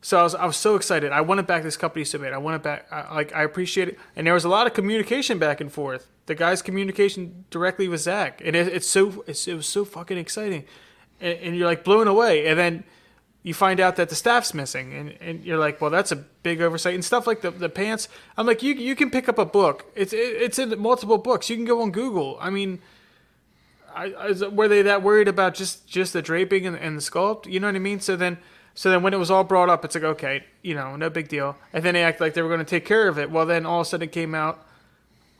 So 0.00 0.18
I 0.18 0.22
was, 0.22 0.34
I 0.34 0.44
was 0.44 0.56
so 0.56 0.76
excited. 0.76 1.12
I 1.12 1.22
wanted 1.22 1.46
back 1.46 1.62
this 1.62 1.76
company 1.78 2.04
so 2.04 2.18
bad. 2.18 2.32
I 2.32 2.38
wanted 2.38 2.62
back. 2.62 2.86
I, 2.90 3.14
like 3.14 3.34
I 3.34 3.42
appreciate 3.42 3.88
it, 3.88 3.98
and 4.16 4.26
there 4.26 4.34
was 4.34 4.44
a 4.44 4.48
lot 4.48 4.66
of 4.66 4.74
communication 4.74 5.38
back 5.38 5.60
and 5.60 5.72
forth. 5.72 6.08
The 6.26 6.34
guy's 6.34 6.62
communication 6.62 7.44
directly 7.50 7.86
with 7.88 8.00
Zach, 8.00 8.40
and 8.44 8.56
it, 8.56 8.68
it's 8.68 8.86
so 8.86 9.24
it's, 9.26 9.46
it 9.46 9.54
was 9.54 9.66
so 9.66 9.84
fucking 9.84 10.16
exciting, 10.16 10.64
and, 11.20 11.38
and 11.38 11.56
you're 11.56 11.66
like 11.66 11.84
blown 11.84 12.08
away. 12.08 12.46
And 12.46 12.58
then 12.58 12.84
you 13.42 13.52
find 13.52 13.78
out 13.78 13.96
that 13.96 14.08
the 14.08 14.14
staff's 14.14 14.54
missing, 14.54 14.94
and, 14.94 15.14
and 15.20 15.44
you're 15.44 15.58
like, 15.58 15.80
well, 15.80 15.90
that's 15.90 16.12
a 16.12 16.16
big 16.16 16.62
oversight 16.62 16.94
and 16.94 17.04
stuff 17.04 17.26
like 17.26 17.42
the, 17.42 17.50
the 17.50 17.68
pants. 17.68 18.08
I'm 18.38 18.46
like, 18.46 18.62
you 18.62 18.74
you 18.74 18.96
can 18.96 19.10
pick 19.10 19.28
up 19.28 19.38
a 19.38 19.44
book. 19.44 19.84
It's 19.94 20.12
it, 20.12 20.16
it's 20.16 20.58
in 20.58 20.78
multiple 20.80 21.18
books. 21.18 21.50
You 21.50 21.56
can 21.56 21.66
go 21.66 21.82
on 21.82 21.90
Google. 21.90 22.38
I 22.40 22.50
mean. 22.50 22.80
I, 23.96 24.12
I, 24.12 24.48
were 24.48 24.66
they 24.66 24.82
that 24.82 25.04
worried 25.04 25.28
about 25.28 25.54
just 25.54 25.86
just 25.86 26.14
the 26.14 26.20
draping 26.20 26.66
and, 26.66 26.76
and 26.76 26.96
the 26.96 27.00
sculpt? 27.00 27.46
You 27.46 27.60
know 27.60 27.68
what 27.68 27.76
I 27.76 27.78
mean? 27.78 28.00
So 28.00 28.16
then, 28.16 28.38
so 28.74 28.90
then 28.90 29.04
when 29.04 29.14
it 29.14 29.18
was 29.18 29.30
all 29.30 29.44
brought 29.44 29.68
up, 29.68 29.84
it's 29.84 29.94
like 29.94 30.02
okay, 30.02 30.42
you 30.62 30.74
know, 30.74 30.96
no 30.96 31.08
big 31.10 31.28
deal. 31.28 31.56
And 31.72 31.84
then 31.84 31.94
they 31.94 32.02
act 32.02 32.20
like 32.20 32.34
they 32.34 32.42
were 32.42 32.48
going 32.48 32.58
to 32.58 32.64
take 32.64 32.84
care 32.84 33.06
of 33.06 33.20
it. 33.20 33.30
Well, 33.30 33.46
then 33.46 33.64
all 33.64 33.82
of 33.82 33.86
a 33.86 33.88
sudden 33.88 34.08
it 34.08 34.12
came 34.12 34.34
out, 34.34 34.66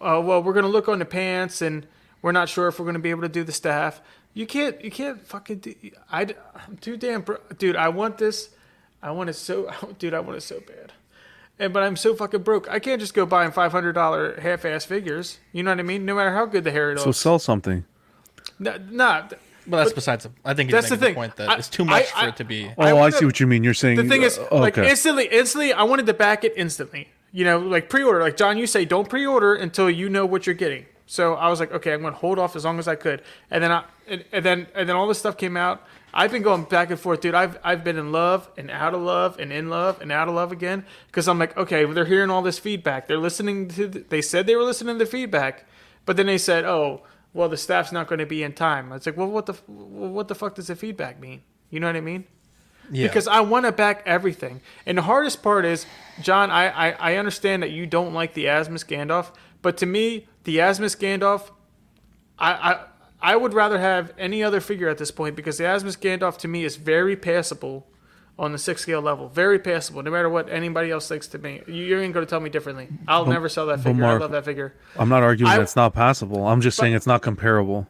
oh 0.00 0.20
well, 0.20 0.42
we're 0.42 0.52
going 0.52 0.64
to 0.64 0.70
look 0.70 0.88
on 0.88 0.98
the 0.98 1.04
pants, 1.04 1.62
and 1.62 1.86
we're 2.22 2.32
not 2.32 2.48
sure 2.48 2.68
if 2.68 2.78
we're 2.78 2.84
going 2.84 2.94
to 2.94 3.00
be 3.00 3.10
able 3.10 3.22
to 3.22 3.28
do 3.28 3.44
the 3.44 3.52
staff. 3.52 4.00
You 4.32 4.46
can't, 4.46 4.82
you 4.84 4.90
can't 4.90 5.24
fucking. 5.24 5.58
Do, 5.58 5.74
I, 6.10 6.34
I'm 6.66 6.76
too 6.78 6.96
damn, 6.96 7.22
bro, 7.22 7.38
dude. 7.58 7.76
I 7.76 7.88
want 7.88 8.18
this. 8.18 8.50
I 9.02 9.10
want 9.12 9.30
it 9.30 9.34
so, 9.34 9.70
dude. 9.98 10.14
I 10.14 10.20
want 10.20 10.36
it 10.36 10.40
so 10.42 10.60
bad. 10.60 10.92
And 11.58 11.72
but 11.72 11.84
I'm 11.84 11.94
so 11.94 12.16
fucking 12.16 12.42
broke. 12.42 12.68
I 12.68 12.80
can't 12.80 13.00
just 13.00 13.14
go 13.14 13.26
buying 13.26 13.52
five 13.52 13.70
hundred 13.70 13.92
dollar 13.92 14.40
half 14.40 14.64
ass 14.64 14.84
figures. 14.84 15.38
You 15.52 15.62
know 15.62 15.70
what 15.70 15.78
I 15.78 15.84
mean? 15.84 16.04
No 16.04 16.16
matter 16.16 16.32
how 16.32 16.46
good 16.46 16.64
the 16.64 16.72
hair 16.72 16.96
So 16.98 17.12
sell 17.12 17.38
something. 17.38 17.84
No, 18.58 18.76
nah, 18.90 19.28
Well, 19.66 19.78
that's 19.80 19.90
but- 19.90 19.94
besides. 19.94 20.24
The, 20.24 20.30
I 20.44 20.54
think 20.54 20.70
that's 20.72 20.88
the 20.88 20.96
making 20.96 21.06
thing. 21.06 21.14
point 21.14 21.36
that 21.36 21.50
I- 21.50 21.56
it's 21.56 21.68
too 21.68 21.84
much 21.84 22.06
I- 22.16 22.22
for 22.22 22.28
it 22.30 22.36
to 22.38 22.44
be. 22.44 22.72
Oh, 22.76 22.82
I, 22.82 22.92
wanna- 22.92 23.12
see 23.12 23.24
what 23.24 23.38
you 23.38 23.46
mean. 23.46 23.62
You're 23.62 23.72
saying 23.74 23.96
The 23.98 24.04
thing 24.04 24.22
is, 24.22 24.36
uh, 24.38 24.48
like 24.58 24.76
instantly, 24.78 25.26
instantly, 25.26 25.72
I 25.72 25.84
wanted 25.84 26.06
to 26.06 26.14
back 26.14 26.42
it 26.42 26.52
instantly. 26.56 27.08
You 27.34 27.44
know, 27.44 27.58
like 27.58 27.90
pre-order. 27.90 28.20
Like 28.20 28.36
John, 28.36 28.56
you 28.58 28.68
say, 28.68 28.84
don't 28.84 29.08
pre-order 29.08 29.56
until 29.56 29.90
you 29.90 30.08
know 30.08 30.24
what 30.24 30.46
you're 30.46 30.54
getting. 30.54 30.86
So 31.06 31.34
I 31.34 31.48
was 31.48 31.58
like, 31.58 31.72
okay, 31.72 31.92
I'm 31.92 32.00
going 32.00 32.14
to 32.14 32.18
hold 32.18 32.38
off 32.38 32.54
as 32.54 32.64
long 32.64 32.78
as 32.78 32.86
I 32.86 32.94
could. 32.94 33.22
And 33.50 33.62
then 33.62 33.72
I, 33.72 33.82
and, 34.06 34.24
and 34.30 34.44
then, 34.44 34.66
and 34.72 34.88
then 34.88 34.94
all 34.94 35.08
this 35.08 35.18
stuff 35.18 35.36
came 35.36 35.56
out. 35.56 35.82
I've 36.14 36.30
been 36.30 36.42
going 36.42 36.62
back 36.62 36.90
and 36.90 36.98
forth, 36.98 37.20
dude. 37.22 37.34
I've, 37.34 37.58
I've 37.64 37.82
been 37.82 37.98
in 37.98 38.12
love 38.12 38.48
and 38.56 38.70
out 38.70 38.94
of 38.94 39.02
love 39.02 39.40
and 39.40 39.52
in 39.52 39.68
love 39.68 40.00
and 40.00 40.12
out 40.12 40.28
of 40.28 40.34
love 40.34 40.52
again. 40.52 40.86
Because 41.08 41.26
I'm 41.26 41.40
like, 41.40 41.56
okay, 41.56 41.84
they're 41.84 42.04
hearing 42.04 42.30
all 42.30 42.40
this 42.40 42.60
feedback. 42.60 43.08
They're 43.08 43.18
listening 43.18 43.66
to. 43.70 43.88
The, 43.88 43.98
they 44.08 44.22
said 44.22 44.46
they 44.46 44.54
were 44.54 44.62
listening 44.62 44.94
to 44.94 45.04
the 45.04 45.10
feedback, 45.10 45.66
but 46.06 46.16
then 46.16 46.26
they 46.26 46.38
said, 46.38 46.64
oh, 46.64 47.02
well, 47.32 47.48
the 47.48 47.56
staff's 47.56 47.90
not 47.90 48.06
going 48.06 48.20
to 48.20 48.26
be 48.26 48.44
in 48.44 48.52
time. 48.52 48.92
It's 48.92 49.06
like, 49.06 49.16
well, 49.16 49.26
what 49.26 49.46
the, 49.46 49.54
what 49.66 50.28
the 50.28 50.36
fuck 50.36 50.54
does 50.54 50.68
the 50.68 50.76
feedback 50.76 51.20
mean? 51.20 51.42
You 51.68 51.80
know 51.80 51.88
what 51.88 51.96
I 51.96 52.00
mean? 52.00 52.26
Yeah. 52.90 53.06
Because 53.06 53.26
I 53.26 53.40
want 53.40 53.66
to 53.66 53.72
back 53.72 54.02
everything. 54.06 54.60
And 54.86 54.98
the 54.98 55.02
hardest 55.02 55.42
part 55.42 55.64
is, 55.64 55.86
John, 56.20 56.50
I, 56.50 56.90
I, 56.90 57.12
I 57.12 57.16
understand 57.16 57.62
that 57.62 57.70
you 57.70 57.86
don't 57.86 58.12
like 58.14 58.34
the 58.34 58.44
Asmus 58.46 58.84
Gandalf, 58.86 59.32
but 59.62 59.76
to 59.78 59.86
me, 59.86 60.26
the 60.44 60.58
Asmus 60.58 60.96
Gandalf, 60.96 61.50
I, 62.38 62.52
I 62.52 62.80
I 63.32 63.36
would 63.36 63.54
rather 63.54 63.78
have 63.78 64.12
any 64.18 64.42
other 64.42 64.60
figure 64.60 64.88
at 64.88 64.98
this 64.98 65.10
point 65.10 65.34
because 65.34 65.56
the 65.56 65.64
Asmus 65.64 65.98
Gandalf 65.98 66.36
to 66.38 66.48
me 66.48 66.62
is 66.64 66.76
very 66.76 67.16
passable 67.16 67.86
on 68.38 68.52
the 68.52 68.58
six 68.58 68.82
scale 68.82 69.00
level. 69.00 69.28
Very 69.28 69.58
passable, 69.58 70.02
no 70.02 70.10
matter 70.10 70.28
what 70.28 70.50
anybody 70.50 70.90
else 70.90 71.08
thinks 71.08 71.26
to 71.28 71.38
me. 71.38 71.62
You- 71.66 71.72
You're 71.84 72.00
going 72.00 72.12
to 72.12 72.26
tell 72.26 72.40
me 72.40 72.50
differently. 72.50 72.88
I'll 73.08 73.24
But- 73.24 73.30
never 73.32 73.48
sell 73.48 73.66
that 73.66 73.80
figure. 73.80 74.04
I 74.04 74.16
love 74.18 74.32
that 74.32 74.44
figure. 74.44 74.74
I'm 74.98 75.08
not 75.08 75.22
arguing 75.22 75.50
I- 75.52 75.56
that 75.56 75.62
it's 75.62 75.76
not 75.76 75.94
passable. 75.94 76.46
I'm 76.46 76.60
just 76.60 76.76
But- 76.76 76.82
saying 76.82 76.94
it's 76.94 77.06
not 77.06 77.22
comparable. 77.22 77.86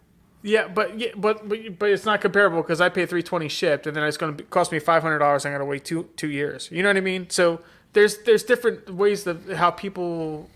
Yeah, 0.47 0.69
but 0.69 1.01
yeah, 1.01 1.09
but 1.17 1.49
but, 1.49 1.79
but 1.79 1.89
it's 1.89 2.05
not 2.05 2.21
comparable 2.21 2.61
because 2.61 2.79
I 2.79 2.91
pay 2.91 3.07
three 3.07 3.23
twenty 3.23 3.49
shipped, 3.49 3.87
and 3.87 3.97
then 3.97 4.05
it's 4.05 4.19
going 4.19 4.37
to 4.37 4.45
cost 4.45 4.73
me 4.73 4.79
five 4.79 5.03
hundred 5.03 5.21
dollars. 5.21 5.47
I 5.47 5.51
got 5.51 5.59
to 5.59 5.65
wait 5.65 5.87
two 5.87 6.11
two 6.17 6.29
years. 6.29 6.69
You 6.71 6.83
know 6.83 6.91
what 6.91 6.99
I 6.99 7.01
mean? 7.01 7.31
So 7.31 7.63
there's 7.95 8.19
there's 8.25 8.43
different 8.43 8.91
ways 8.91 9.27
of 9.27 9.49
how 9.53 9.71
people 9.71 10.51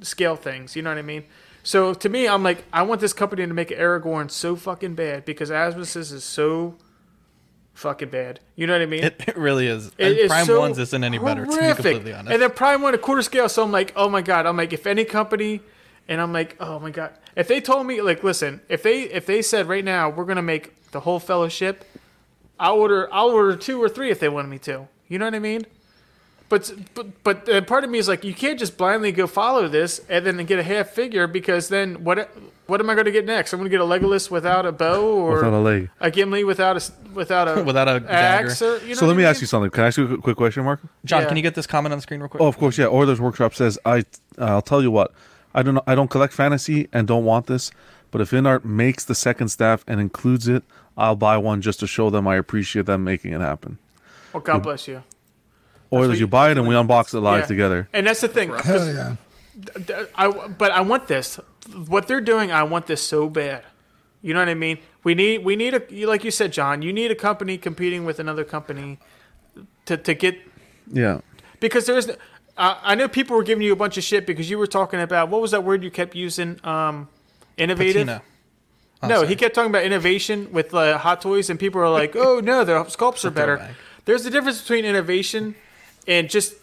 scale 0.00 0.34
things. 0.34 0.74
You 0.74 0.82
know 0.82 0.90
what 0.90 0.98
I 0.98 1.02
mean? 1.02 1.22
So 1.62 1.94
to 1.94 2.08
me, 2.08 2.26
I'm 2.26 2.42
like, 2.42 2.64
I 2.72 2.82
want 2.82 3.00
this 3.00 3.12
company 3.12 3.46
to 3.46 3.54
make 3.54 3.68
Aragorn 3.68 4.28
so 4.28 4.56
fucking 4.56 4.96
bad 4.96 5.24
because 5.24 5.50
Asmus's 5.50 6.10
is 6.10 6.24
so 6.24 6.74
fucking 7.74 8.08
bad. 8.08 8.40
You 8.56 8.66
know 8.66 8.72
what 8.72 8.82
I 8.82 8.86
mean? 8.86 9.04
It, 9.04 9.22
it 9.24 9.36
really 9.36 9.68
is. 9.68 9.92
It 9.98 10.18
and 10.18 10.28
Prime 10.28 10.46
so 10.46 10.58
Ones 10.58 10.80
isn't 10.80 11.04
any 11.04 11.18
better. 11.18 11.46
To 11.46 11.56
be 11.56 11.74
completely 11.74 12.12
honest. 12.12 12.32
And 12.32 12.42
then 12.42 12.50
Prime 12.50 12.82
One 12.82 12.92
a 12.92 12.98
quarter 12.98 13.22
scale. 13.22 13.48
So 13.48 13.62
I'm 13.62 13.70
like, 13.70 13.92
oh 13.94 14.08
my 14.08 14.20
god. 14.20 14.46
I'm 14.46 14.56
like, 14.56 14.72
if 14.72 14.84
any 14.84 15.04
company, 15.04 15.60
and 16.08 16.20
I'm 16.20 16.32
like, 16.32 16.56
oh 16.60 16.78
my 16.78 16.90
god. 16.90 17.12
If 17.36 17.46
they 17.48 17.60
told 17.60 17.86
me, 17.86 18.00
like, 18.00 18.24
listen, 18.24 18.60
if 18.68 18.82
they 18.82 19.02
if 19.02 19.26
they 19.26 19.42
said 19.42 19.68
right 19.68 19.84
now 19.84 20.08
we're 20.10 20.24
gonna 20.24 20.42
make 20.42 20.90
the 20.90 21.00
whole 21.00 21.20
fellowship, 21.20 21.84
I'll 22.58 22.76
order 22.76 23.08
I'll 23.12 23.30
order 23.30 23.56
two 23.56 23.80
or 23.82 23.88
three 23.88 24.10
if 24.10 24.18
they 24.20 24.28
wanted 24.28 24.48
me 24.48 24.58
to. 24.60 24.88
You 25.08 25.18
know 25.18 25.24
what 25.26 25.34
I 25.34 25.38
mean? 25.38 25.66
But 26.48 26.72
but 26.94 27.22
but 27.22 27.48
uh, 27.48 27.60
part 27.60 27.84
of 27.84 27.90
me 27.90 27.98
is 27.98 28.08
like, 28.08 28.24
you 28.24 28.32
can't 28.34 28.58
just 28.58 28.78
blindly 28.78 29.12
go 29.12 29.26
follow 29.26 29.68
this 29.68 30.00
and 30.08 30.24
then 30.24 30.36
get 30.46 30.58
a 30.58 30.62
half 30.62 30.88
figure 30.88 31.26
because 31.26 31.68
then 31.68 32.04
what 32.04 32.30
what 32.66 32.80
am 32.80 32.88
I 32.88 32.94
going 32.94 33.04
to 33.06 33.10
get 33.12 33.24
next? 33.26 33.52
I'm 33.52 33.60
going 33.60 33.70
to 33.70 33.74
get 33.76 33.80
a 33.82 33.84
Legolas 33.84 34.30
without 34.30 34.64
a 34.66 34.72
bow 34.72 35.02
or 35.06 35.34
Without 35.36 35.52
a 35.52 35.58
leg. 35.58 35.90
a 36.00 36.10
Gimli 36.10 36.44
without 36.44 36.76
a 36.78 36.92
without 37.12 37.48
a 37.48 37.62
Without 37.70 37.88
a 37.88 38.02
axe 38.10 38.60
dagger. 38.60 38.72
or 38.74 38.78
you 38.80 38.88
know 38.88 38.94
so 38.94 39.06
let 39.06 39.12
me 39.12 39.18
mean? 39.18 39.26
ask 39.26 39.42
you 39.42 39.46
something. 39.46 39.70
Can 39.70 39.84
I 39.84 39.86
ask 39.88 39.98
you 39.98 40.04
a 40.04 40.08
quick- 40.08 40.22
quick 40.22 40.36
question, 40.38 40.64
Mark? 40.64 40.80
John, 41.04 41.22
Yeah. 41.22 41.28
can 41.28 41.36
you 41.36 41.42
get 41.42 41.54
this 41.54 41.66
comment 41.66 41.92
on 41.92 41.98
the 41.98 42.02
screen 42.02 42.20
real 42.20 42.30
quick? 42.30 42.40
Oh, 42.42 42.46
of 42.46 42.56
course, 42.56 42.78
yeah. 42.78 42.86
Oilers 42.86 43.20
Workshop 43.20 43.54
says, 43.54 43.78
"I, 43.84 43.98
uh, 43.98 44.02
I'll 44.38 44.62
tell 44.62 44.80
you 44.82 44.90
what. 44.90 45.12
I 45.54 45.62
don't, 45.62 45.78
I 45.86 45.94
don't 45.94 46.08
collect 46.10 46.32
fantasy 46.32 46.88
and 46.92 47.06
don't 47.08 47.24
want 47.24 47.46
this, 47.46 47.70
but 48.10 48.20
if 48.20 48.30
InArt 48.30 48.64
makes 48.64 49.04
the 49.04 49.14
second 49.14 49.48
staff 49.48 49.84
and 49.88 50.00
includes 50.00 50.46
it, 50.48 50.62
I'll 50.96 51.16
buy 51.16 51.36
one 51.38 51.60
just 51.62 51.80
to 51.80 51.86
show 51.86 52.10
them 52.10 52.26
I 52.26 52.36
appreciate 52.36 52.86
them 52.86 53.04
making 53.04 53.32
it 53.32 53.40
happen. 53.40 53.78
Well, 54.32 54.42
God 54.42 54.62
bless 54.62 54.86
you. 54.88 55.02
Oilers, 55.92 56.08
what 56.10 56.18
you 56.18 56.26
buy 56.26 56.50
it 56.50 56.58
and 56.58 56.68
we 56.68 56.74
unbox 56.74 57.14
it 57.14 57.20
live 57.20 57.40
Yeah. 57.40 57.46
together. 57.46 57.88
And 57.92 58.06
that's 58.06 58.20
the 58.20 58.28
thing. 58.28 58.52
Hell 58.52 58.86
yeah. 58.86 59.16
th- 59.74 59.86
th- 59.86 60.08
I, 60.14 60.28
but 60.48 60.70
I 60.70 60.82
want 60.82 61.08
this. 61.08 61.40
What 61.86 62.08
they're 62.08 62.20
doing, 62.20 62.52
I 62.52 62.62
want 62.62 62.86
this 62.86 63.02
so 63.02 63.28
bad. 63.30 63.62
You 64.20 64.34
know 64.34 64.40
what 64.40 64.48
I 64.48 64.54
mean? 64.54 64.78
We 65.04 65.14
need, 65.14 65.44
we 65.44 65.56
need 65.56 65.74
a, 65.74 66.06
like 66.06 66.24
you 66.24 66.30
said, 66.30 66.52
John. 66.52 66.82
You 66.82 66.92
need 66.92 67.10
a 67.10 67.14
company 67.14 67.56
competing 67.56 68.04
with 68.04 68.18
another 68.18 68.44
company 68.44 68.98
to 69.86 69.96
to 69.96 70.12
get 70.14 70.38
Yeah. 70.92 71.20
because 71.60 71.86
there's. 71.86 72.10
Uh, 72.58 72.76
I 72.82 72.96
know 72.96 73.08
people 73.08 73.36
were 73.36 73.44
giving 73.44 73.62
you 73.62 73.72
a 73.72 73.76
bunch 73.76 73.96
of 73.96 74.04
shit 74.04 74.26
because 74.26 74.50
you 74.50 74.58
were 74.58 74.66
talking 74.66 75.00
about 75.00 75.28
what 75.28 75.40
was 75.40 75.52
that 75.52 75.62
word 75.62 75.84
you 75.84 75.90
kept 75.90 76.14
using? 76.16 76.58
Um, 76.64 77.08
innovative. 77.56 78.08
Oh, 79.00 79.06
no, 79.06 79.14
sorry. 79.16 79.28
he 79.28 79.36
kept 79.36 79.54
talking 79.54 79.70
about 79.70 79.84
innovation 79.84 80.52
with 80.52 80.74
uh, 80.74 80.98
Hot 80.98 81.20
Toys, 81.20 81.50
and 81.50 81.58
people 81.60 81.80
are 81.80 81.88
like, 81.88 82.16
"Oh 82.16 82.40
no, 82.40 82.64
the 82.64 82.72
sculpts 82.84 83.24
are 83.24 83.30
better." 83.30 83.74
There's 84.06 84.26
a 84.26 84.30
difference 84.30 84.60
between 84.60 84.84
innovation 84.84 85.54
and 86.08 86.28
just 86.28 86.54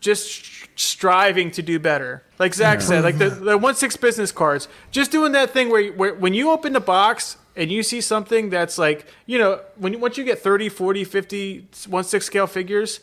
just 0.00 0.44
striving 0.78 1.50
to 1.52 1.62
do 1.62 1.78
better. 1.78 2.22
Like 2.38 2.54
Zach 2.54 2.80
said, 2.82 3.04
like 3.04 3.18
the, 3.18 3.30
the 3.30 3.56
one 3.58 3.74
six 3.74 3.96
business 3.96 4.32
cards, 4.32 4.68
just 4.90 5.10
doing 5.10 5.32
that 5.32 5.50
thing 5.50 5.70
where, 5.70 5.92
where 5.92 6.14
when 6.14 6.34
you 6.34 6.50
open 6.50 6.72
the 6.72 6.80
box 6.80 7.38
and 7.56 7.70
you 7.70 7.82
see 7.82 8.00
something 8.00 8.50
that's 8.50 8.78
like, 8.78 9.06
you 9.26 9.38
know, 9.38 9.60
when 9.76 9.98
once 10.00 10.16
you 10.16 10.24
get 10.24 10.40
30, 10.40 10.68
40, 10.68 11.04
50 11.04 11.66
one 11.88 12.04
six 12.04 12.26
scale 12.26 12.46
figures, 12.46 13.00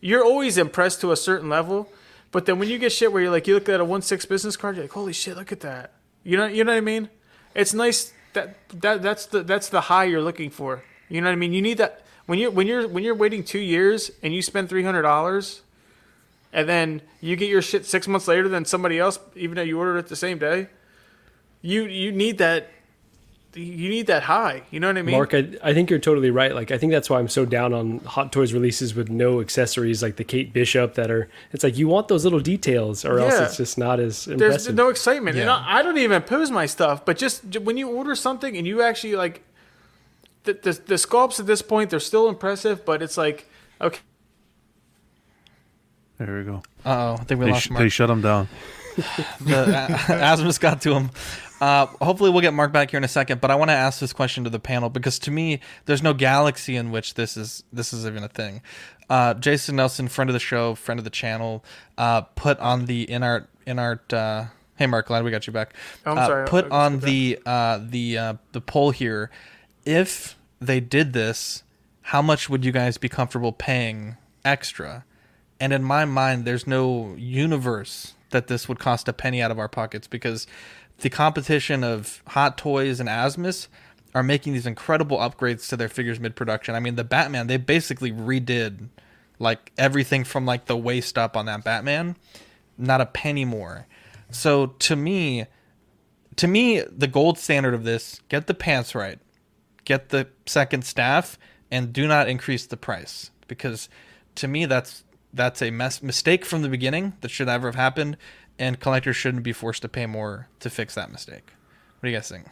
you're 0.00 0.24
always 0.24 0.58
impressed 0.58 1.00
to 1.02 1.12
a 1.12 1.16
certain 1.16 1.48
level. 1.48 1.88
But 2.32 2.46
then 2.46 2.58
when 2.58 2.68
you 2.68 2.78
get 2.78 2.92
shit 2.92 3.12
where 3.12 3.22
you're 3.22 3.30
like, 3.30 3.46
you 3.46 3.54
look 3.54 3.68
at 3.68 3.80
a 3.80 3.84
one 3.84 4.02
six 4.02 4.24
business 4.24 4.56
card, 4.56 4.76
you're 4.76 4.84
like, 4.84 4.92
holy 4.92 5.12
shit, 5.12 5.36
look 5.36 5.52
at 5.52 5.60
that. 5.60 5.92
You 6.22 6.36
know, 6.36 6.46
you 6.46 6.64
know 6.64 6.72
what 6.72 6.78
I 6.78 6.82
mean? 6.82 7.08
It's 7.54 7.74
nice 7.74 8.12
that 8.32 8.56
that 8.80 9.02
that's 9.02 9.26
the 9.26 9.42
that's 9.42 9.68
the 9.68 9.82
high 9.82 10.04
you're 10.04 10.22
looking 10.22 10.50
for. 10.50 10.84
You 11.08 11.20
know 11.20 11.26
what 11.26 11.32
I 11.32 11.36
mean? 11.36 11.52
You 11.52 11.62
need 11.62 11.78
that 11.78 12.02
when 12.26 12.38
you're 12.38 12.50
when 12.50 12.66
you're 12.66 12.86
when 12.86 13.02
you're 13.02 13.14
waiting 13.14 13.42
two 13.42 13.58
years 13.58 14.10
and 14.22 14.32
you 14.32 14.42
spend 14.42 14.68
three 14.68 14.84
hundred 14.84 15.02
dollars, 15.02 15.62
and 16.52 16.68
then 16.68 17.02
you 17.20 17.34
get 17.36 17.48
your 17.48 17.62
shit 17.62 17.84
six 17.84 18.06
months 18.06 18.28
later 18.28 18.48
than 18.48 18.64
somebody 18.64 18.98
else, 18.98 19.18
even 19.34 19.56
though 19.56 19.62
you 19.62 19.78
ordered 19.78 19.98
it 19.98 20.08
the 20.08 20.16
same 20.16 20.38
day. 20.38 20.68
You 21.62 21.86
you 21.86 22.12
need 22.12 22.38
that. 22.38 22.70
You 23.54 23.88
need 23.88 24.06
that 24.06 24.22
high. 24.22 24.62
You 24.70 24.78
know 24.78 24.86
what 24.86 24.96
I 24.98 25.02
mean? 25.02 25.14
Mark, 25.14 25.34
I, 25.34 25.48
I 25.62 25.74
think 25.74 25.90
you're 25.90 25.98
totally 25.98 26.30
right. 26.30 26.54
Like, 26.54 26.70
I 26.70 26.78
think 26.78 26.92
that's 26.92 27.10
why 27.10 27.18
I'm 27.18 27.28
so 27.28 27.44
down 27.44 27.74
on 27.74 27.98
Hot 28.00 28.30
Toys 28.30 28.52
releases 28.52 28.94
with 28.94 29.08
no 29.08 29.40
accessories, 29.40 30.02
like 30.04 30.16
the 30.16 30.24
Kate 30.24 30.52
Bishop. 30.52 30.94
That 30.94 31.10
are, 31.10 31.28
it's 31.52 31.64
like 31.64 31.76
you 31.76 31.88
want 31.88 32.06
those 32.06 32.22
little 32.22 32.38
details, 32.38 33.04
or 33.04 33.18
else 33.18 33.34
it's 33.40 33.56
just 33.56 33.76
not 33.76 33.98
as 33.98 34.28
impressive. 34.28 34.64
There's 34.64 34.76
no 34.76 34.88
excitement, 34.88 35.36
and 35.36 35.50
I, 35.50 35.78
I 35.78 35.82
don't 35.82 35.98
even 35.98 36.22
pose 36.22 36.50
my 36.52 36.66
stuff. 36.66 37.04
But 37.04 37.18
just 37.18 37.58
when 37.58 37.76
you 37.76 37.88
order 37.88 38.14
something 38.14 38.56
and 38.56 38.66
you 38.66 38.82
actually 38.82 39.16
like, 39.16 39.42
the, 40.44 40.52
the 40.54 40.72
the 40.86 40.94
sculpts 40.94 41.38
at 41.40 41.46
this 41.46 41.60
point 41.60 41.90
they're 41.90 42.00
still 42.00 42.28
impressive, 42.28 42.84
but 42.84 43.02
it's 43.02 43.16
like 43.18 43.46
okay, 43.80 43.98
There 46.18 46.38
we 46.38 46.44
go. 46.44 46.62
Uh 46.84 46.88
oh, 46.88 47.12
I 47.20 47.24
think 47.24 47.40
we 47.40 47.46
They, 47.46 47.52
lost 47.52 47.64
sh- 47.66 47.70
Mark. 47.70 47.82
they 47.82 47.88
shut 47.88 48.10
him 48.10 48.20
down. 48.22 48.48
the 49.40 49.76
uh, 49.76 49.88
Asmus 50.36 50.58
got 50.60 50.80
to 50.82 50.94
him. 50.94 51.10
Uh, 51.60 51.86
hopefully, 52.00 52.30
we'll 52.30 52.40
get 52.40 52.54
Mark 52.54 52.72
back 52.72 52.90
here 52.90 52.98
in 52.98 53.04
a 53.04 53.08
second. 53.08 53.40
But 53.40 53.50
I 53.50 53.54
want 53.54 53.68
to 53.70 53.74
ask 53.74 54.00
this 54.00 54.12
question 54.12 54.44
to 54.44 54.50
the 54.50 54.58
panel 54.60 54.88
because 54.88 55.18
to 55.20 55.30
me, 55.30 55.60
there's 55.84 56.02
no 56.02 56.14
galaxy 56.14 56.76
in 56.76 56.90
which 56.90 57.14
this 57.14 57.36
is 57.36 57.64
this 57.72 57.92
is 57.92 58.06
even 58.06 58.24
a 58.24 58.28
thing. 58.28 58.62
Uh, 59.08 59.34
Jason 59.34 59.76
Nelson, 59.76 60.08
friend 60.08 60.30
of 60.30 60.34
the 60.34 60.40
show, 60.40 60.74
friend 60.74 60.98
of 60.98 61.04
the 61.04 61.10
channel, 61.10 61.64
uh, 61.98 62.22
put 62.22 62.58
on 62.60 62.86
the 62.86 63.06
InArt 63.06 63.46
InArt 63.66 64.12
uh, 64.12 64.46
Hey, 64.76 64.86
Mark, 64.86 65.08
glad 65.08 65.24
we 65.24 65.30
got 65.30 65.46
you 65.46 65.52
back. 65.52 65.74
Oh, 66.06 66.12
I'm 66.12 66.18
Uh, 66.18 66.26
sorry, 66.26 66.46
Put 66.48 66.70
on 66.70 67.00
the 67.00 67.38
uh, 67.44 67.80
the 67.82 68.16
uh, 68.16 68.34
the 68.52 68.62
poll 68.62 68.92
here. 68.92 69.30
If 69.84 70.36
they 70.60 70.80
did 70.80 71.12
this, 71.12 71.62
how 72.02 72.22
much 72.22 72.48
would 72.48 72.64
you 72.64 72.72
guys 72.72 72.96
be 72.96 73.08
comfortable 73.10 73.52
paying 73.52 74.16
extra? 74.44 75.04
And 75.58 75.74
in 75.74 75.82
my 75.82 76.06
mind, 76.06 76.46
there's 76.46 76.66
no 76.66 77.14
universe 77.18 78.14
that 78.30 78.46
this 78.46 78.68
would 78.68 78.78
cost 78.78 79.08
a 79.08 79.12
penny 79.12 79.42
out 79.42 79.50
of 79.50 79.58
our 79.58 79.68
pockets 79.68 80.06
because 80.06 80.46
the 81.00 81.10
competition 81.10 81.84
of 81.84 82.22
Hot 82.28 82.56
Toys 82.58 83.00
and 83.00 83.08
Asmus 83.08 83.68
are 84.14 84.22
making 84.22 84.52
these 84.52 84.66
incredible 84.66 85.18
upgrades 85.18 85.68
to 85.68 85.76
their 85.76 85.88
figures 85.88 86.20
mid 86.20 86.34
production. 86.36 86.74
I 86.74 86.80
mean, 86.80 86.96
the 86.96 87.04
Batman, 87.04 87.46
they 87.46 87.56
basically 87.56 88.12
redid 88.12 88.88
like 89.38 89.72
everything 89.78 90.24
from 90.24 90.46
like 90.46 90.66
the 90.66 90.76
waist 90.76 91.16
up 91.16 91.36
on 91.36 91.46
that 91.46 91.64
Batman, 91.64 92.16
not 92.76 93.00
a 93.00 93.06
penny 93.06 93.44
more. 93.44 93.86
So 94.30 94.66
to 94.66 94.96
me, 94.96 95.46
to 96.36 96.46
me, 96.46 96.80
the 96.80 97.06
gold 97.08 97.38
standard 97.38 97.74
of 97.74 97.84
this: 97.84 98.20
get 98.28 98.46
the 98.46 98.54
pants 98.54 98.94
right, 98.94 99.18
get 99.84 100.10
the 100.10 100.28
second 100.46 100.84
staff, 100.84 101.38
and 101.70 101.92
do 101.92 102.06
not 102.06 102.28
increase 102.28 102.66
the 102.66 102.76
price 102.76 103.30
because 103.46 103.88
to 104.36 104.46
me 104.46 104.66
that's 104.66 105.04
that's 105.32 105.62
a 105.62 105.70
mess 105.70 106.02
mistake 106.02 106.44
from 106.44 106.62
the 106.62 106.68
beginning 106.68 107.14
that 107.20 107.30
should 107.30 107.46
never 107.46 107.68
have 107.68 107.76
happened, 107.76 108.16
and 108.60 108.78
collectors 108.78 109.16
shouldn't 109.16 109.42
be 109.42 109.52
forced 109.52 109.82
to 109.82 109.88
pay 109.88 110.06
more 110.06 110.46
to 110.60 110.70
fix 110.70 110.94
that 110.94 111.10
mistake. 111.10 111.50
What 111.98 112.06
do 112.06 112.10
you 112.10 112.16
guys 112.16 112.28
think? 112.28 112.46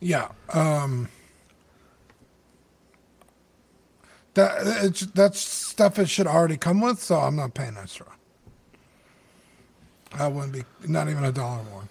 Yeah. 0.00 0.28
Um, 0.52 1.08
that 4.34 4.54
it's, 4.84 5.00
that's 5.00 5.40
stuff 5.40 5.98
it 5.98 6.08
should 6.08 6.26
already 6.26 6.56
come 6.56 6.80
with, 6.80 7.02
so 7.02 7.16
I'm 7.16 7.36
not 7.36 7.52
paying 7.54 7.76
extra. 7.76 8.06
I 10.14 10.28
wouldn't 10.28 10.52
be 10.52 10.64
not 10.86 11.08
even 11.08 11.24
a 11.24 11.32
dollar 11.32 11.62
more. 11.64 11.82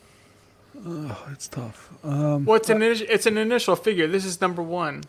Oh, 0.86 1.28
it's 1.32 1.48
tough. 1.48 1.90
Um, 2.04 2.46
Well, 2.46 2.56
it's 2.56 2.70
an 2.70 2.80
initi- 2.80 3.08
it's 3.10 3.26
an 3.26 3.38
initial 3.38 3.76
figure. 3.76 4.08
This 4.08 4.26
is 4.26 4.42
number 4.42 4.62
one. 4.64 5.04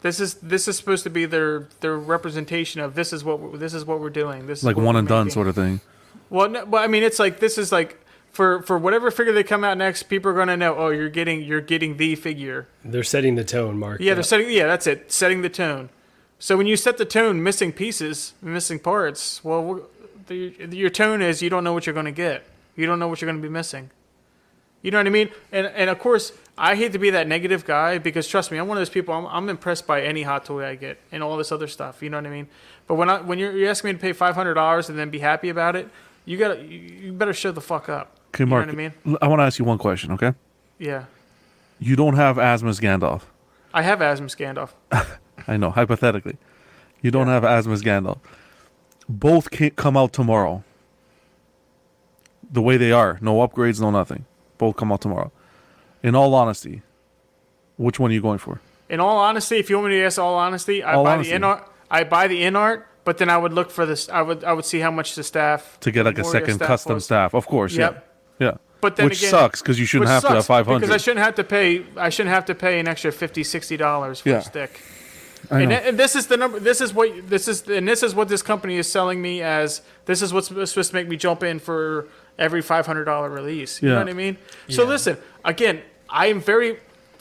This 0.00 0.20
is 0.20 0.34
this 0.34 0.68
is 0.68 0.76
supposed 0.76 1.02
to 1.04 1.10
be 1.10 1.24
their 1.26 1.68
their 1.80 1.96
representation 1.96 2.80
of 2.80 2.94
this 2.94 3.12
is 3.12 3.24
what 3.24 3.40
we're, 3.40 3.56
this 3.56 3.74
is 3.74 3.84
what 3.84 4.00
we're 4.00 4.10
doing. 4.10 4.46
This 4.46 4.62
like 4.62 4.76
what 4.76 4.84
one 4.84 4.94
we're 4.94 5.00
and 5.00 5.08
done 5.08 5.26
making. 5.26 5.34
sort 5.34 5.48
of 5.48 5.54
thing. 5.56 5.80
Well, 6.30 6.48
no, 6.48 6.64
well, 6.64 6.82
I 6.82 6.86
mean, 6.86 7.02
it's 7.02 7.18
like 7.18 7.40
this 7.40 7.58
is 7.58 7.72
like 7.72 7.98
for 8.30 8.62
for 8.62 8.78
whatever 8.78 9.10
figure 9.10 9.32
they 9.32 9.42
come 9.42 9.64
out 9.64 9.76
next, 9.76 10.04
people 10.04 10.30
are 10.30 10.34
gonna 10.34 10.56
know. 10.56 10.76
Oh, 10.76 10.90
you're 10.90 11.08
getting 11.08 11.42
you're 11.42 11.60
getting 11.60 11.96
the 11.96 12.14
figure. 12.14 12.68
They're 12.84 13.02
setting 13.02 13.34
the 13.34 13.44
tone, 13.44 13.78
Mark. 13.78 14.00
Yeah, 14.00 14.14
they're 14.14 14.22
setting. 14.22 14.50
Yeah, 14.50 14.66
that's 14.66 14.86
it. 14.86 15.10
Setting 15.10 15.42
the 15.42 15.48
tone. 15.48 15.88
So 16.38 16.56
when 16.56 16.68
you 16.68 16.76
set 16.76 16.98
the 16.98 17.04
tone, 17.04 17.42
missing 17.42 17.72
pieces, 17.72 18.34
missing 18.40 18.78
parts. 18.78 19.42
Well, 19.42 19.88
the, 20.28 20.54
your 20.70 20.90
tone 20.90 21.20
is 21.20 21.42
you 21.42 21.50
don't 21.50 21.64
know 21.64 21.72
what 21.72 21.86
you're 21.86 21.94
gonna 21.94 22.12
get. 22.12 22.44
You 22.76 22.86
don't 22.86 23.00
know 23.00 23.08
what 23.08 23.20
you're 23.20 23.28
gonna 23.28 23.42
be 23.42 23.48
missing. 23.48 23.90
You 24.82 24.92
know 24.92 24.98
what 24.98 25.08
I 25.08 25.10
mean? 25.10 25.30
And 25.50 25.66
and 25.66 25.90
of 25.90 25.98
course, 25.98 26.32
I 26.60 26.74
hate 26.74 26.92
to 26.92 26.98
be 26.98 27.10
that 27.10 27.28
negative 27.28 27.64
guy 27.64 27.98
because 27.98 28.26
trust 28.26 28.50
me, 28.50 28.58
I'm 28.58 28.66
one 28.68 28.76
of 28.76 28.80
those 28.80 28.90
people. 28.90 29.14
I'm, 29.14 29.26
I'm 29.26 29.48
impressed 29.48 29.86
by 29.86 30.02
any 30.02 30.22
hot 30.24 30.44
toy 30.44 30.64
I 30.66 30.74
get 30.74 30.98
and 31.12 31.22
all 31.22 31.36
this 31.36 31.52
other 31.52 31.68
stuff. 31.68 32.02
You 32.02 32.10
know 32.10 32.16
what 32.18 32.26
I 32.26 32.30
mean? 32.30 32.48
But 32.86 32.96
when 32.96 33.08
I 33.08 33.20
when 33.20 33.38
you're, 33.38 33.52
you're 33.56 33.70
asking 33.70 33.88
me 33.88 33.92
to 33.94 33.98
pay 34.00 34.12
five 34.12 34.34
hundred 34.34 34.54
dollars 34.54 34.88
and 34.88 34.98
then 34.98 35.08
be 35.10 35.20
happy 35.20 35.48
about 35.50 35.76
it, 35.76 35.88
you 36.24 36.36
gotta 36.36 36.62
you, 36.64 37.12
better 37.12 37.32
show 37.32 37.52
the 37.52 37.60
fuck 37.60 37.88
up. 37.88 38.16
Okay, 38.34 38.44
Mark. 38.44 38.66
you 38.66 38.72
know 38.72 38.82
what 38.82 38.92
I 39.06 39.10
mean? 39.10 39.18
I 39.22 39.28
want 39.28 39.40
to 39.40 39.44
ask 39.44 39.58
you 39.58 39.64
one 39.64 39.78
question. 39.78 40.12
Okay, 40.12 40.32
Yeah. 40.78 41.04
you 41.78 41.96
don't 41.96 42.14
have 42.16 42.36
Asmus 42.36 42.80
Gandalf. 42.80 43.22
I 43.72 43.82
have 43.82 44.00
Asmus 44.00 44.36
Gandalf. 44.36 44.72
I 45.46 45.56
know, 45.56 45.70
hypothetically, 45.70 46.36
you 47.00 47.10
don't 47.10 47.28
have 47.28 47.42
Asmus 47.44 47.82
Gandalf. 47.82 48.18
Both 49.08 49.50
can't 49.50 49.76
come 49.76 49.96
out 49.96 50.12
tomorrow. 50.12 50.64
The 52.50 52.62
way 52.62 52.76
they 52.76 52.92
are, 52.92 53.18
no 53.20 53.36
upgrades, 53.46 53.80
no 53.80 53.90
nothing. 53.90 54.24
Both 54.58 54.76
come 54.76 54.90
out 54.92 55.00
tomorrow. 55.00 55.30
In 56.02 56.14
all 56.14 56.34
honesty, 56.34 56.82
which 57.76 57.98
one 57.98 58.10
are 58.10 58.14
you 58.14 58.20
going 58.22 58.38
for? 58.38 58.60
In 58.88 59.00
all 59.00 59.18
honesty, 59.18 59.56
if 59.56 59.68
you 59.68 59.76
want 59.76 59.88
me 59.90 59.96
to 59.98 60.04
ask 60.04 60.18
all 60.18 60.34
honesty, 60.36 60.82
I 60.82 60.94
All 60.94 61.04
buy 61.04 61.14
honesty. 61.14 61.32
the 61.32 61.38
InArt. 61.40 61.64
I 61.90 62.04
buy 62.04 62.26
the 62.28 62.40
InArt, 62.42 62.84
but 63.04 63.18
then 63.18 63.28
I 63.28 63.36
would 63.36 63.52
look 63.52 63.70
for 63.70 63.84
this. 63.84 64.08
I 64.08 64.22
would 64.22 64.44
I 64.44 64.52
would 64.52 64.64
see 64.64 64.80
how 64.80 64.90
much 64.90 65.14
the 65.14 65.22
staff 65.22 65.78
To 65.80 65.90
get 65.90 66.04
like 66.06 66.18
a 66.18 66.24
second 66.24 66.54
staff 66.56 66.68
custom 66.68 66.94
was. 66.94 67.04
staff, 67.04 67.34
of 67.34 67.46
course. 67.46 67.74
Yep. 67.74 68.06
Yeah. 68.38 68.46
Yeah. 68.46 68.56
But 68.80 68.96
then 68.96 69.06
which 69.06 69.18
again, 69.18 69.30
sucks 69.30 69.60
because 69.60 69.78
you 69.80 69.86
shouldn't 69.86 70.08
have 70.10 70.22
to 70.22 70.28
have 70.30 70.46
five 70.46 70.66
hundred. 70.66 70.80
because 70.82 70.94
I 70.94 70.98
shouldn't 70.98 71.24
have 71.24 71.34
to 71.34 71.44
pay. 71.44 71.84
I 71.96 72.10
shouldn't 72.10 72.34
have 72.34 72.44
to 72.46 72.54
pay 72.54 72.78
an 72.78 72.86
extra 72.88 73.10
50 73.12 73.76
dollars 73.76 74.20
for 74.20 74.28
Yeah. 74.30 74.36
a 74.38 74.42
stick. 74.42 74.80
I 75.50 75.60
And, 75.60 75.70
know. 75.70 75.76
and 75.76 75.98
this 75.98 76.14
is 76.16 76.26
the 76.28 76.36
number. 76.36 76.58
This 76.60 76.80
is 76.80 76.92
what 76.94 77.28
this 77.28 77.46
is, 77.48 77.66
and 77.68 77.86
this 77.88 78.02
is 78.02 78.14
what 78.14 78.28
this 78.28 78.42
company 78.42 78.76
is 78.76 78.90
selling 78.90 79.20
me 79.22 79.40
as. 79.42 79.82
This 80.06 80.22
is 80.22 80.32
what's 80.32 80.48
supposed 80.48 80.90
to 80.90 80.94
make 80.94 81.08
me 81.08 81.16
jump 81.16 81.42
in 81.42 81.58
for 81.58 82.06
every 82.38 82.62
five 82.62 82.86
hundred 82.86 83.04
dollar 83.04 83.28
release. 83.30 83.82
You 83.82 83.88
know 83.90 83.98
what 83.98 84.08
I 84.08 84.12
mean? 84.14 84.36
So 84.68 84.84
listen, 84.84 85.16
again, 85.44 85.82
I 86.08 86.26
am 86.26 86.40
very. 86.40 86.78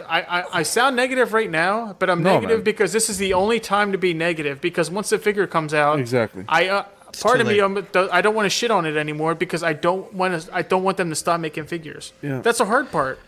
I, 0.07 0.21
I, 0.21 0.59
I 0.59 0.63
sound 0.63 0.95
negative 0.95 1.33
right 1.33 1.49
now, 1.49 1.95
but 1.97 2.09
I'm 2.09 2.21
No, 2.21 2.35
negative 2.35 2.59
man. 2.59 2.63
because 2.63 2.93
this 2.93 3.09
is 3.09 3.17
the 3.17 3.33
only 3.33 3.59
time 3.59 3.91
to 3.93 3.97
be 3.97 4.13
negative. 4.13 4.61
Because 4.61 4.91
once 4.91 5.09
the 5.09 5.17
figure 5.17 5.47
comes 5.47 5.73
out, 5.73 5.99
Exactly. 5.99 6.45
I 6.47 6.67
uh, 6.67 6.85
part 7.19 7.41
of 7.41 7.47
me. 7.47 7.59
I'm, 7.59 7.77
I 8.11 8.21
don't 8.21 8.35
want 8.35 8.45
to 8.45 8.49
shit 8.51 8.69
on 8.69 8.85
it 8.85 8.95
anymore 8.95 9.33
because 9.33 9.63
I 9.63 9.73
don't 9.73 10.13
want 10.13 10.39
to. 10.41 10.55
I 10.55 10.61
don't 10.61 10.83
want 10.83 10.97
them 10.97 11.09
to 11.09 11.15
stop 11.15 11.39
making 11.39 11.65
figures. 11.65 12.13
Yeah. 12.21 12.41
That's 12.41 12.59
the 12.59 12.65
hard 12.65 12.91
part. 12.91 13.19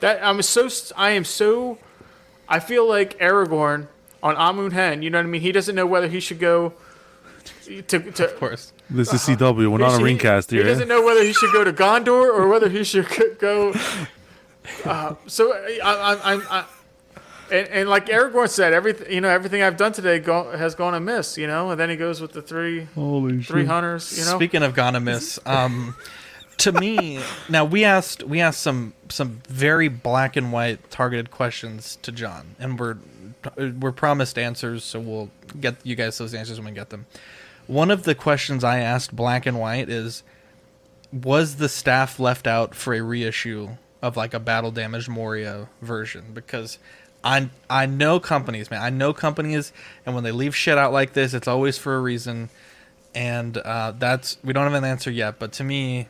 That 0.00 0.22
I'm 0.22 0.42
so. 0.42 0.68
I 0.96 1.10
am 1.10 1.24
so. 1.24 1.78
I 2.48 2.60
feel 2.60 2.86
like 2.88 3.18
Aragorn 3.18 3.88
on 4.22 4.36
Amon 4.36 4.70
Hen. 4.72 5.02
You 5.02 5.10
know 5.10 5.18
what 5.18 5.24
I 5.26 5.28
mean? 5.28 5.40
He 5.40 5.52
doesn't 5.52 5.74
know 5.74 5.86
whether 5.86 6.08
he 6.08 6.20
should 6.20 6.38
go 6.40 6.74
to. 7.78 7.82
to 7.82 8.24
Of 8.24 8.38
course. 8.38 8.72
This 8.90 9.12
is 9.12 9.22
CW. 9.22 9.70
We're 9.70 9.78
not 9.78 9.94
a 10.00 10.06
he, 10.06 10.14
ringcast 10.16 10.50
He 10.50 10.56
here. 10.56 10.66
eh? 10.66 10.68
doesn't 10.68 10.88
know 10.88 11.02
whether 11.02 11.22
he 11.22 11.32
should 11.32 11.52
go 11.52 11.62
to 11.64 11.72
Gondor 11.72 12.28
or 12.32 12.48
whether 12.48 12.68
he 12.68 12.84
should 12.84 13.06
go. 13.38 13.74
Uh, 14.84 15.14
so 15.26 15.52
I, 15.52 15.78
I, 15.82 16.32
I'm. 16.32 16.42
I, 16.50 16.64
and, 17.50 17.68
and 17.68 17.88
like 17.88 18.06
Aragorn 18.06 18.48
said, 18.48 18.72
everything 18.72 19.10
you 19.10 19.20
know, 19.20 19.28
everything 19.28 19.62
I've 19.62 19.76
done 19.76 19.92
today 19.92 20.18
go, 20.18 20.50
has 20.50 20.74
gone 20.74 20.94
amiss. 20.94 21.38
You 21.38 21.46
know, 21.46 21.70
and 21.70 21.80
then 21.80 21.88
he 21.90 21.96
goes 21.96 22.20
with 22.20 22.32
the 22.32 22.42
three 22.42 22.84
Holy 22.94 23.42
three 23.42 23.62
shit. 23.62 23.66
hunters. 23.68 24.18
You 24.18 24.24
know, 24.24 24.36
Speaking 24.36 24.62
of 24.62 24.74
gonna 24.74 25.00
miss, 25.00 25.38
um, 25.46 25.96
to 26.58 26.72
me 26.72 27.20
now 27.48 27.64
we 27.64 27.84
asked 27.84 28.22
we 28.22 28.40
asked 28.40 28.60
some 28.60 28.92
some 29.08 29.40
very 29.48 29.88
black 29.88 30.36
and 30.36 30.52
white 30.52 30.90
targeted 30.90 31.30
questions 31.30 31.96
to 32.02 32.12
John, 32.12 32.54
and 32.58 32.78
we're 32.78 32.98
we're 33.56 33.92
promised 33.92 34.38
answers, 34.38 34.84
so 34.84 35.00
we'll 35.00 35.30
get 35.60 35.76
you 35.84 35.94
guys 35.94 36.18
those 36.18 36.34
answers 36.34 36.58
when 36.58 36.66
we 36.66 36.74
get 36.74 36.90
them. 36.90 37.06
One 37.66 37.90
of 37.90 38.02
the 38.04 38.14
questions 38.14 38.64
I 38.64 38.80
asked 38.80 39.14
black 39.14 39.46
and 39.46 39.60
white 39.60 39.88
is, 39.88 40.22
was 41.12 41.56
the 41.56 41.68
staff 41.68 42.18
left 42.18 42.46
out 42.46 42.74
for 42.74 42.94
a 42.94 43.00
reissue 43.02 43.76
of 44.02 44.16
like 44.16 44.34
a 44.34 44.40
battle 44.40 44.70
damaged 44.70 45.08
Moria 45.08 45.68
version? 45.82 46.26
Because 46.34 46.78
I 47.24 47.50
I 47.68 47.86
know 47.86 48.20
companies, 48.20 48.70
man. 48.70 48.82
I 48.82 48.90
know 48.90 49.12
companies, 49.12 49.72
and 50.06 50.14
when 50.14 50.24
they 50.24 50.32
leave 50.32 50.54
shit 50.54 50.78
out 50.78 50.92
like 50.92 51.12
this, 51.14 51.34
it's 51.34 51.48
always 51.48 51.78
for 51.78 51.96
a 51.96 52.00
reason. 52.00 52.50
And 53.14 53.56
uh, 53.58 53.92
that's 53.98 54.38
we 54.44 54.52
don't 54.52 54.64
have 54.64 54.74
an 54.74 54.84
answer 54.84 55.10
yet, 55.10 55.38
but 55.38 55.52
to 55.54 55.64
me, 55.64 56.08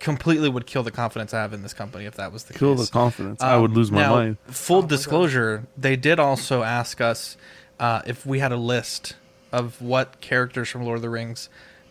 completely 0.00 0.48
would 0.48 0.66
kill 0.66 0.82
the 0.82 0.90
confidence 0.90 1.32
I 1.32 1.40
have 1.40 1.52
in 1.52 1.62
this 1.62 1.72
company 1.74 2.04
if 2.04 2.14
that 2.16 2.32
was 2.32 2.44
the 2.44 2.52
case. 2.54 2.58
Kill 2.60 2.76
case. 2.76 2.86
the 2.88 2.92
confidence. 2.92 3.42
I 3.42 3.56
would 3.56 3.70
Um, 3.70 3.76
lose 3.76 3.90
my 3.90 4.02
now, 4.02 4.14
mind. 4.14 4.36
Full 4.46 4.82
disclosure, 4.82 5.64
they 5.76 5.96
did 5.96 6.18
also 6.18 6.62
ask 6.62 7.00
us 7.00 7.36
uh, 7.78 8.02
if 8.06 8.26
we 8.26 8.40
had 8.40 8.52
a 8.52 8.56
list 8.56 9.14
of 9.52 9.80
what 9.80 10.20
characters 10.20 10.68
from 10.68 10.84
Lord 10.84 10.96
of 10.96 11.02
the 11.02 11.10
Rings, 11.10 11.48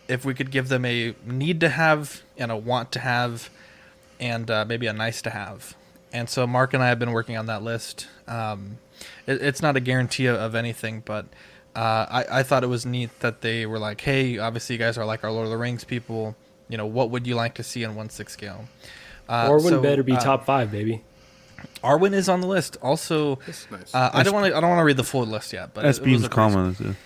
if 0.08 0.24
we 0.24 0.34
could 0.34 0.50
give 0.50 0.68
them 0.68 0.84
a 0.84 1.14
need 1.24 1.60
to 1.60 1.68
have 1.68 2.22
and 2.36 2.50
a 2.50 2.56
want 2.56 2.92
to 2.92 3.00
have, 3.00 3.50
and 4.20 4.48
uh, 4.50 4.64
maybe 4.64 4.86
a 4.86 4.92
nice 4.92 5.20
to 5.22 5.30
have. 5.30 5.74
And 6.12 6.28
so 6.28 6.46
Mark 6.46 6.74
and 6.74 6.82
I 6.82 6.88
have 6.88 6.98
been 6.98 7.12
working 7.12 7.36
on 7.36 7.46
that 7.46 7.62
list. 7.62 8.06
Um, 8.28 8.78
it, 9.26 9.42
it's 9.42 9.62
not 9.62 9.76
a 9.76 9.80
guarantee 9.80 10.26
of, 10.26 10.36
of 10.36 10.54
anything, 10.54 11.02
but 11.04 11.26
uh, 11.74 12.06
I, 12.08 12.24
I 12.40 12.42
thought 12.42 12.62
it 12.62 12.68
was 12.68 12.84
neat 12.84 13.10
that 13.20 13.40
they 13.40 13.64
were 13.66 13.78
like, 13.78 14.00
"Hey, 14.00 14.38
obviously 14.38 14.74
you 14.74 14.78
guys 14.78 14.98
are 14.98 15.04
like 15.04 15.24
our 15.24 15.30
Lord 15.30 15.44
of 15.46 15.50
the 15.50 15.56
Rings 15.58 15.84
people. 15.84 16.36
You 16.68 16.76
know, 16.76 16.86
what 16.86 17.10
would 17.10 17.26
you 17.26 17.34
like 17.34 17.54
to 17.54 17.62
see 17.62 17.82
in 17.82 17.94
one 17.94 18.10
six 18.10 18.32
scale?" 18.32 18.66
Uh, 19.28 19.48
Arwen 19.48 19.68
so, 19.68 19.80
better 19.80 20.02
be 20.02 20.12
uh, 20.12 20.20
top 20.20 20.44
five, 20.44 20.70
baby. 20.72 21.02
Arwen 21.84 22.12
is 22.12 22.28
on 22.28 22.40
the 22.40 22.46
list. 22.48 22.76
Also, 22.82 23.38
nice. 23.70 23.94
uh, 23.94 24.10
I 24.12 24.22
don't 24.24 24.34
want 24.34 24.46
to. 24.46 24.56
I 24.56 24.60
don't 24.60 24.70
want 24.70 24.80
to 24.80 24.84
read 24.84 24.96
the 24.96 25.04
full 25.04 25.24
list 25.24 25.52
yet. 25.52 25.72
But 25.74 25.84
it- 25.84 25.88
S 25.88 25.98
it 25.98 26.00
was 26.02 26.06
Beam's 26.06 26.24
a 26.24 26.28
great- 26.28 26.34
comment 26.34 26.80
is 26.80 26.86
it. 26.90 26.96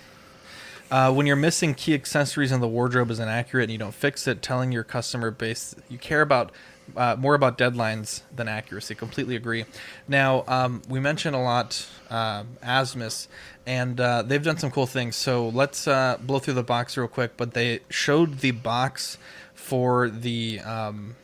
Uh, 0.90 1.12
when 1.12 1.26
you're 1.26 1.34
missing 1.34 1.74
key 1.74 1.92
accessories 1.94 2.52
and 2.52 2.62
the 2.62 2.68
wardrobe 2.68 3.10
is 3.10 3.18
inaccurate 3.18 3.64
and 3.64 3.72
you 3.72 3.78
don't 3.78 3.94
fix 3.94 4.26
it, 4.28 4.42
telling 4.42 4.70
your 4.70 4.84
customer 4.84 5.30
base 5.30 5.74
you 5.88 5.98
care 5.98 6.20
about 6.20 6.52
uh, 6.96 7.16
more 7.18 7.34
about 7.34 7.58
deadlines 7.58 8.22
than 8.34 8.48
accuracy. 8.48 8.94
Completely 8.94 9.36
agree. 9.36 9.64
Now 10.08 10.44
um, 10.46 10.82
we 10.88 11.00
mentioned 11.00 11.34
a 11.34 11.40
lot 11.40 11.86
uh, 12.10 12.44
Asmus, 12.62 13.28
and 13.66 14.00
uh, 14.00 14.22
they've 14.22 14.42
done 14.42 14.58
some 14.58 14.70
cool 14.70 14.86
things. 14.86 15.16
So 15.16 15.48
let's 15.48 15.88
uh, 15.88 16.18
blow 16.20 16.38
through 16.38 16.54
the 16.54 16.62
box 16.62 16.96
real 16.96 17.08
quick. 17.08 17.36
But 17.36 17.54
they 17.54 17.80
showed 17.88 18.40
the 18.40 18.52
box 18.52 19.18
for 19.54 20.08
the 20.10 20.60
um, 20.60 21.16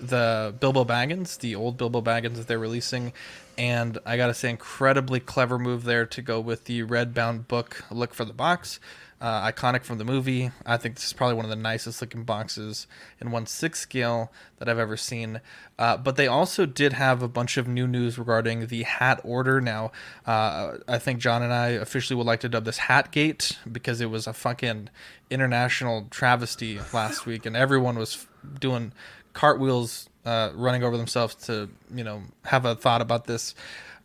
the 0.00 0.54
Bilbo 0.60 0.84
Baggins, 0.84 1.38
the 1.38 1.54
old 1.54 1.76
Bilbo 1.76 2.00
Baggins 2.00 2.36
that 2.36 2.46
they're 2.46 2.58
releasing. 2.58 3.12
And 3.58 3.98
I 4.04 4.16
gotta 4.18 4.34
say, 4.34 4.50
incredibly 4.50 5.18
clever 5.18 5.58
move 5.58 5.84
there 5.84 6.04
to 6.04 6.22
go 6.22 6.40
with 6.40 6.64
the 6.64 6.82
red 6.82 7.14
bound 7.14 7.48
book 7.48 7.82
look 7.90 8.12
for 8.12 8.24
the 8.24 8.34
box. 8.34 8.78
Uh, 9.20 9.50
iconic 9.50 9.82
from 9.84 9.98
the 9.98 10.04
movie. 10.04 10.50
I 10.64 10.76
think 10.76 10.96
this 10.96 11.06
is 11.06 11.12
probably 11.12 11.36
one 11.36 11.44
of 11.44 11.50
the 11.50 11.56
nicest 11.56 12.00
looking 12.00 12.24
boxes 12.24 12.86
in 13.20 13.30
one 13.30 13.46
six 13.46 13.80
scale 13.80 14.30
that 14.58 14.68
I've 14.68 14.78
ever 14.78 14.96
seen. 14.96 15.40
Uh, 15.78 15.96
but 15.96 16.16
they 16.16 16.26
also 16.26 16.66
did 16.66 16.92
have 16.92 17.22
a 17.22 17.28
bunch 17.28 17.56
of 17.56 17.66
new 17.66 17.86
news 17.86 18.18
regarding 18.18 18.66
the 18.66 18.82
hat 18.82 19.20
order. 19.24 19.60
Now, 19.60 19.92
uh, 20.26 20.78
I 20.86 20.98
think 20.98 21.20
John 21.20 21.42
and 21.42 21.52
I 21.52 21.68
officially 21.68 22.16
would 22.16 22.26
like 22.26 22.40
to 22.40 22.48
dub 22.48 22.64
this 22.64 22.78
Hatgate 22.78 23.56
because 23.70 24.00
it 24.00 24.10
was 24.10 24.26
a 24.26 24.32
fucking 24.32 24.90
international 25.30 26.06
travesty 26.10 26.78
last 26.92 27.26
week, 27.26 27.46
and 27.46 27.56
everyone 27.56 27.98
was 27.98 28.26
doing 28.60 28.92
cartwheels, 29.32 30.08
uh, 30.24 30.50
running 30.54 30.82
over 30.82 30.96
themselves 30.96 31.34
to 31.46 31.70
you 31.94 32.04
know 32.04 32.22
have 32.44 32.64
a 32.64 32.74
thought 32.74 33.00
about 33.00 33.26
this. 33.26 33.54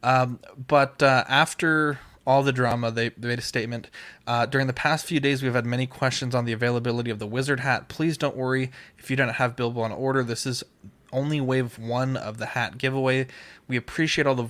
Um, 0.03 0.39
but 0.67 1.03
uh, 1.03 1.25
after 1.27 1.99
all 2.25 2.43
the 2.43 2.51
drama, 2.51 2.91
they, 2.91 3.09
they 3.09 3.27
made 3.27 3.39
a 3.39 3.43
statement. 3.43 3.89
Uh, 4.27 4.45
during 4.45 4.67
the 4.67 4.73
past 4.73 5.05
few 5.05 5.19
days, 5.19 5.41
we've 5.41 5.53
had 5.53 5.65
many 5.65 5.87
questions 5.87 6.35
on 6.35 6.45
the 6.45 6.51
availability 6.51 7.09
of 7.09 7.19
the 7.19 7.27
wizard 7.27 7.61
hat. 7.61 7.89
Please 7.89 8.17
don't 8.17 8.35
worry 8.35 8.71
if 8.97 9.09
you 9.09 9.15
don't 9.15 9.29
have 9.29 9.55
Bilbo 9.55 9.81
on 9.81 9.91
order. 9.91 10.23
This 10.23 10.45
is 10.45 10.63
only 11.11 11.41
wave 11.41 11.77
one 11.79 12.15
of 12.15 12.37
the 12.37 12.47
hat 12.47 12.77
giveaway. 12.77 13.27
We 13.67 13.75
appreciate 13.75 14.27
all 14.27 14.35
the 14.35 14.49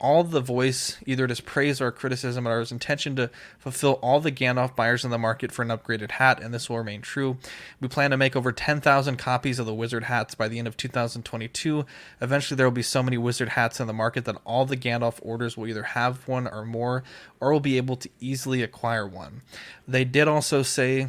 all 0.00 0.24
the 0.24 0.40
voice, 0.40 0.96
either 1.06 1.26
it 1.26 1.30
is 1.30 1.40
praise 1.40 1.80
or 1.80 1.92
criticism, 1.92 2.44
but 2.44 2.50
our 2.50 2.60
intention 2.62 3.16
to 3.16 3.30
fulfill 3.58 3.94
all 4.02 4.18
the 4.18 4.32
Gandalf 4.32 4.74
buyers 4.74 5.04
in 5.04 5.10
the 5.10 5.18
market 5.18 5.52
for 5.52 5.62
an 5.62 5.68
upgraded 5.68 6.12
hat, 6.12 6.42
and 6.42 6.54
this 6.54 6.70
will 6.70 6.78
remain 6.78 7.02
true. 7.02 7.36
We 7.80 7.88
plan 7.88 8.10
to 8.10 8.16
make 8.16 8.34
over 8.34 8.50
10,000 8.50 9.16
copies 9.16 9.58
of 9.58 9.66
the 9.66 9.74
Wizard 9.74 10.04
hats 10.04 10.34
by 10.34 10.48
the 10.48 10.58
end 10.58 10.66
of 10.66 10.76
2022. 10.76 11.84
Eventually, 12.20 12.56
there 12.56 12.66
will 12.66 12.70
be 12.72 12.82
so 12.82 13.02
many 13.02 13.18
Wizard 13.18 13.50
hats 13.50 13.78
in 13.78 13.86
the 13.86 13.92
market 13.92 14.24
that 14.24 14.40
all 14.44 14.64
the 14.64 14.76
Gandalf 14.76 15.18
orders 15.22 15.56
will 15.56 15.68
either 15.68 15.82
have 15.82 16.26
one 16.26 16.46
or 16.46 16.64
more, 16.64 17.04
or 17.38 17.52
will 17.52 17.60
be 17.60 17.76
able 17.76 17.96
to 17.96 18.08
easily 18.20 18.62
acquire 18.62 19.06
one. 19.06 19.42
They 19.86 20.04
did 20.04 20.28
also 20.28 20.62
say 20.62 21.08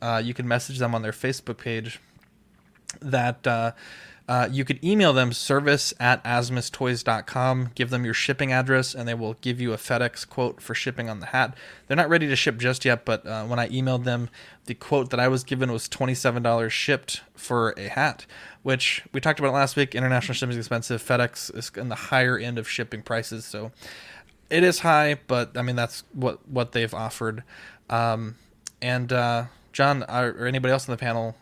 uh, 0.00 0.20
you 0.24 0.34
can 0.34 0.48
message 0.48 0.78
them 0.78 0.94
on 0.94 1.02
their 1.02 1.12
Facebook 1.12 1.58
page 1.58 2.00
that. 3.00 3.46
Uh, 3.46 3.72
uh, 4.28 4.48
you 4.50 4.64
could 4.64 4.82
email 4.84 5.12
them 5.12 5.32
service 5.32 5.92
at 5.98 6.22
asmustoys.com, 6.24 7.70
give 7.74 7.90
them 7.90 8.04
your 8.04 8.14
shipping 8.14 8.52
address, 8.52 8.94
and 8.94 9.08
they 9.08 9.14
will 9.14 9.34
give 9.40 9.60
you 9.60 9.72
a 9.72 9.76
FedEx 9.76 10.28
quote 10.28 10.60
for 10.60 10.74
shipping 10.74 11.10
on 11.10 11.20
the 11.20 11.26
hat. 11.26 11.54
They're 11.86 11.96
not 11.96 12.08
ready 12.08 12.28
to 12.28 12.36
ship 12.36 12.58
just 12.58 12.84
yet, 12.84 13.04
but 13.04 13.26
uh, 13.26 13.44
when 13.44 13.58
I 13.58 13.68
emailed 13.68 14.04
them, 14.04 14.30
the 14.66 14.74
quote 14.74 15.10
that 15.10 15.18
I 15.18 15.26
was 15.26 15.42
given 15.42 15.72
was 15.72 15.88
$27 15.88 16.70
shipped 16.70 17.22
for 17.34 17.74
a 17.76 17.88
hat, 17.88 18.26
which 18.62 19.02
we 19.12 19.20
talked 19.20 19.40
about 19.40 19.52
last 19.52 19.74
week. 19.74 19.94
International 19.94 20.34
shipping 20.34 20.52
is 20.52 20.58
expensive. 20.58 21.02
FedEx 21.02 21.56
is 21.56 21.72
in 21.76 21.88
the 21.88 21.96
higher 21.96 22.38
end 22.38 22.58
of 22.58 22.68
shipping 22.68 23.02
prices, 23.02 23.44
so 23.44 23.72
it 24.50 24.62
is 24.62 24.80
high, 24.80 25.18
but 25.26 25.56
I 25.56 25.62
mean, 25.62 25.76
that's 25.76 26.04
what, 26.12 26.46
what 26.48 26.72
they've 26.72 26.94
offered. 26.94 27.42
Um, 27.90 28.36
and 28.80 29.12
uh, 29.12 29.46
John, 29.72 30.04
or 30.04 30.46
anybody 30.46 30.72
else 30.72 30.88
on 30.88 30.92
the 30.92 30.98
panel, 30.98 31.34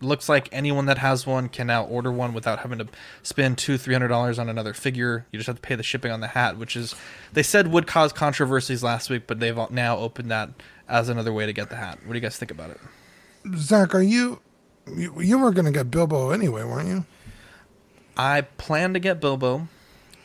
looks 0.00 0.28
like 0.28 0.48
anyone 0.52 0.86
that 0.86 0.98
has 0.98 1.26
one 1.26 1.48
can 1.48 1.66
now 1.68 1.84
order 1.84 2.12
one 2.12 2.34
without 2.34 2.58
having 2.58 2.78
to 2.78 2.86
spend 3.22 3.56
two 3.56 3.78
three 3.78 3.94
hundred 3.94 4.08
dollars 4.08 4.38
on 4.38 4.48
another 4.48 4.74
figure. 4.74 5.26
You 5.32 5.38
just 5.38 5.46
have 5.46 5.56
to 5.56 5.62
pay 5.62 5.74
the 5.74 5.82
shipping 5.82 6.12
on 6.12 6.20
the 6.20 6.26
hat 6.28 6.58
which 6.58 6.76
is 6.76 6.94
they 7.32 7.42
said 7.42 7.68
would 7.72 7.86
cause 7.86 8.12
controversies 8.12 8.82
last 8.82 9.08
week 9.08 9.26
but 9.26 9.40
they've 9.40 9.58
now 9.70 9.96
opened 9.98 10.30
that 10.30 10.50
as 10.88 11.08
another 11.08 11.32
way 11.32 11.46
to 11.46 11.52
get 11.52 11.70
the 11.70 11.76
hat. 11.76 11.98
What 12.04 12.12
do 12.12 12.18
you 12.18 12.20
guys 12.22 12.36
think 12.36 12.50
about 12.50 12.70
it? 12.70 12.80
Zach, 13.56 13.94
are 13.94 14.02
you 14.02 14.40
you, 14.94 15.20
you 15.20 15.38
were 15.38 15.50
gonna 15.52 15.72
get 15.72 15.90
Bilbo 15.90 16.30
anyway, 16.30 16.62
weren't 16.64 16.88
you? 16.88 17.04
i 18.18 18.40
plan 18.42 18.94
to 18.94 18.98
get 19.00 19.20
bilbo. 19.20 19.68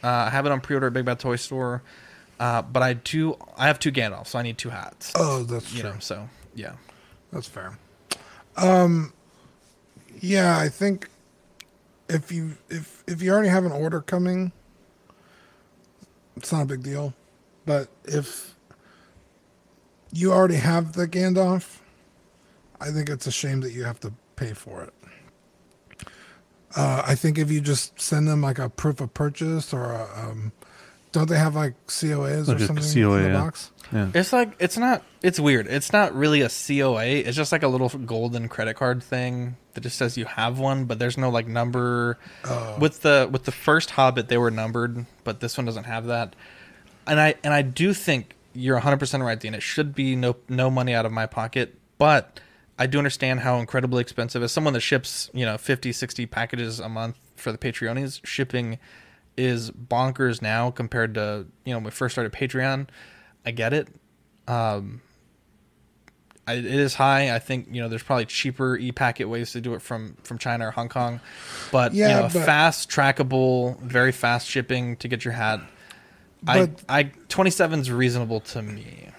Uh, 0.03 0.07
i 0.07 0.29
have 0.29 0.45
it 0.45 0.51
on 0.51 0.61
pre-order 0.61 0.87
at 0.87 0.93
big 0.93 1.05
bad 1.05 1.19
toy 1.19 1.35
store. 1.35 1.81
Uh, 2.39 2.61
but 2.61 2.81
i 2.83 2.93
do 2.93 3.37
i 3.57 3.67
have 3.67 3.77
two 3.79 3.91
gandalf 3.91 4.27
so 4.27 4.37
i 4.39 4.41
need 4.41 4.57
two 4.57 4.69
hats. 4.69 5.13
Oh, 5.15 5.43
that's 5.43 5.73
you 5.73 5.81
true. 5.81 5.91
know 5.91 5.99
so 5.99 6.29
yeah. 6.55 6.73
That's 7.31 7.47
fair. 7.47 7.77
Um, 8.57 9.13
yeah, 10.21 10.57
I 10.57 10.69
think 10.69 11.09
if 12.07 12.31
you 12.31 12.55
if 12.69 13.03
if 13.07 13.21
you 13.21 13.31
already 13.31 13.49
have 13.49 13.65
an 13.65 13.71
order 13.71 14.01
coming, 14.01 14.51
it's 16.37 16.51
not 16.51 16.61
a 16.61 16.65
big 16.65 16.83
deal. 16.83 17.13
But 17.65 17.89
if 18.05 18.55
you 20.13 20.31
already 20.31 20.55
have 20.55 20.93
the 20.93 21.07
Gandalf, 21.07 21.79
I 22.79 22.91
think 22.91 23.09
it's 23.09 23.27
a 23.27 23.31
shame 23.31 23.61
that 23.61 23.71
you 23.71 23.83
have 23.83 23.99
to 24.01 24.13
pay 24.35 24.53
for 24.53 24.83
it. 24.83 24.93
Uh, 26.75 27.03
I 27.05 27.15
think 27.15 27.37
if 27.37 27.51
you 27.51 27.59
just 27.59 27.99
send 27.99 28.27
them 28.27 28.41
like 28.41 28.59
a 28.59 28.69
proof 28.69 29.01
of 29.01 29.13
purchase 29.13 29.73
or 29.73 29.91
a, 29.91 30.07
um, 30.15 30.51
don't 31.11 31.29
they 31.29 31.37
have 31.37 31.55
like 31.55 31.73
COAs 31.87 32.47
Like 32.47 32.59
or 32.59 32.63
a 32.63 32.67
something 32.67 32.93
COA, 32.93 33.17
in 33.17 33.23
the 33.23 33.29
yeah. 33.29 33.41
box? 33.41 33.71
Yeah. 33.91 34.11
It's 34.13 34.31
like 34.31 34.53
it's 34.59 34.77
not. 34.77 35.03
It's 35.21 35.39
weird. 35.39 35.67
It's 35.67 35.91
not 35.91 36.15
really 36.15 36.41
a 36.41 36.49
COA. 36.49 37.05
It's 37.05 37.35
just 37.35 37.51
like 37.51 37.63
a 37.63 37.67
little 37.67 37.89
golden 37.89 38.47
credit 38.47 38.75
card 38.75 39.03
thing 39.03 39.57
that 39.73 39.81
just 39.81 39.97
says 39.97 40.17
you 40.17 40.25
have 40.25 40.59
one, 40.59 40.85
but 40.85 40.99
there's 40.99 41.17
no 41.17 41.29
like 41.29 41.47
number. 41.47 42.17
Oh. 42.45 42.77
With 42.79 43.01
the 43.01 43.27
with 43.31 43.43
the 43.43 43.51
first 43.51 43.91
Hobbit, 43.91 44.29
they 44.29 44.37
were 44.37 44.51
numbered, 44.51 45.05
but 45.23 45.41
this 45.41 45.57
one 45.57 45.65
doesn't 45.65 45.83
have 45.83 46.05
that. 46.05 46.35
And 47.05 47.19
I 47.19 47.35
and 47.43 47.53
I 47.53 47.61
do 47.61 47.93
think 47.93 48.35
you're 48.53 48.75
100 48.75 48.97
percent 48.97 49.23
right, 49.23 49.39
Dean. 49.39 49.53
It 49.53 49.63
should 49.63 49.93
be 49.93 50.15
no 50.15 50.37
no 50.47 50.69
money 50.69 50.93
out 50.93 51.05
of 51.05 51.11
my 51.11 51.25
pocket, 51.25 51.77
but 51.97 52.39
I 52.79 52.87
do 52.87 52.97
understand 52.97 53.41
how 53.41 53.57
incredibly 53.59 54.01
expensive. 54.01 54.41
As 54.41 54.53
someone 54.53 54.73
that 54.73 54.81
ships 54.81 55.29
you 55.33 55.45
know 55.45 55.57
50, 55.57 55.91
60 55.91 56.25
packages 56.27 56.79
a 56.79 56.87
month 56.87 57.17
for 57.35 57.51
the 57.51 57.57
Patreonies, 57.57 58.25
shipping 58.25 58.79
is 59.37 59.71
bonkers 59.71 60.41
now 60.41 60.71
compared 60.71 61.13
to 61.15 61.45
you 61.65 61.71
know 61.73 61.77
when 61.77 61.85
we 61.85 61.91
first 61.91 62.13
started 62.13 62.31
Patreon. 62.33 62.87
I 63.45 63.51
get 63.51 63.73
it. 63.73 63.87
Um, 64.47 65.01
I, 66.47 66.53
it 66.55 66.65
is 66.65 66.95
high. 66.95 67.33
I 67.33 67.39
think 67.39 67.67
you 67.71 67.81
know 67.81 67.87
there's 67.87 68.03
probably 68.03 68.25
cheaper 68.25 68.75
e-packet 68.77 69.25
ways 69.25 69.51
to 69.53 69.61
do 69.61 69.73
it 69.73 69.81
from 69.81 70.17
from 70.23 70.37
China 70.37 70.67
or 70.67 70.71
Hong 70.71 70.89
Kong, 70.89 71.19
but 71.71 71.93
Yeah, 71.93 72.07
you 72.07 72.15
know, 72.15 72.21
but- 72.33 72.45
fast 72.45 72.89
trackable, 72.89 73.79
very 73.81 74.11
fast 74.11 74.47
shipping 74.47 74.95
to 74.97 75.07
get 75.07 75.23
your 75.23 75.33
hat. 75.33 75.61
I 76.47 76.65
But- 76.65 76.83
I 76.89 77.03
27 77.29 77.79
is 77.81 77.91
reasonable 77.91 78.39
to 78.41 78.61
me. 78.61 79.09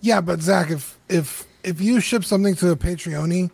Yeah, 0.00 0.20
but 0.20 0.40
Zach, 0.42 0.70
if 0.70 0.98
if 1.08 1.44
if 1.62 1.80
you 1.80 2.00
ship 2.00 2.24
something 2.24 2.54
to 2.56 2.70
a 2.70 2.76
Patreoni 2.76 3.50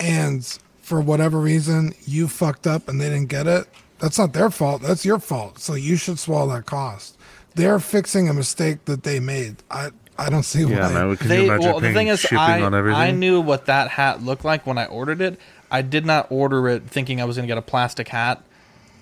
and 0.00 0.44
for 0.82 1.00
whatever 1.00 1.40
reason 1.40 1.92
you 2.06 2.28
fucked 2.28 2.66
up 2.66 2.88
and 2.88 3.00
they 3.00 3.08
didn't 3.08 3.28
get 3.28 3.46
it, 3.48 3.66
that's 3.98 4.18
not 4.18 4.32
their 4.32 4.50
fault. 4.50 4.82
That's 4.82 5.04
your 5.04 5.18
fault. 5.18 5.58
So 5.58 5.74
you 5.74 5.96
should 5.96 6.18
swallow 6.18 6.54
that 6.54 6.66
cost. 6.66 7.16
They're 7.54 7.78
fixing 7.78 8.28
a 8.28 8.34
mistake 8.34 8.84
that 8.84 9.02
they 9.02 9.20
made. 9.20 9.56
I 9.70 9.90
I 10.18 10.30
don't 10.30 10.44
see 10.44 10.60
Yeah, 10.62 10.88
why. 10.88 10.94
man, 10.94 11.16
can 11.16 11.28
They- 11.28 11.40
you 11.40 11.44
imagine 11.44 11.70
well, 11.70 11.80
the 11.80 11.92
thing 11.92 12.08
is, 12.08 12.26
I, 12.32 12.60
on? 12.62 12.72
I 12.74 13.10
knew 13.10 13.40
what 13.40 13.66
that 13.66 13.88
hat 13.90 14.22
looked 14.22 14.44
like 14.46 14.66
when 14.66 14.78
I 14.78 14.86
ordered 14.86 15.20
it. 15.20 15.38
I 15.70 15.82
did 15.82 16.06
not 16.06 16.26
order 16.30 16.68
it 16.68 16.88
thinking 16.88 17.20
I 17.20 17.24
was 17.24 17.36
going 17.36 17.46
to 17.46 17.50
get 17.50 17.58
a 17.58 17.62
plastic 17.62 18.08
hat 18.08 18.42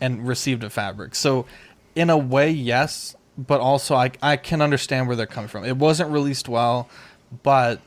and 0.01 0.27
received 0.27 0.65
a 0.65 0.71
fabric. 0.71 1.15
So, 1.15 1.47
in 1.95 2.11
a 2.11 2.19
way, 2.19 2.51
yes, 2.51 3.15
but 3.39 3.61
also 3.61 3.95
I, 3.95 4.11
I 4.23 4.37
can 4.37 4.61
understand 4.61 5.07
where 5.07 5.15
they're 5.17 5.27
coming 5.27 5.47
from. 5.49 5.65
It 5.65 5.77
wasn't 5.77 6.11
released 6.11 6.49
well, 6.49 6.89
but 7.45 7.81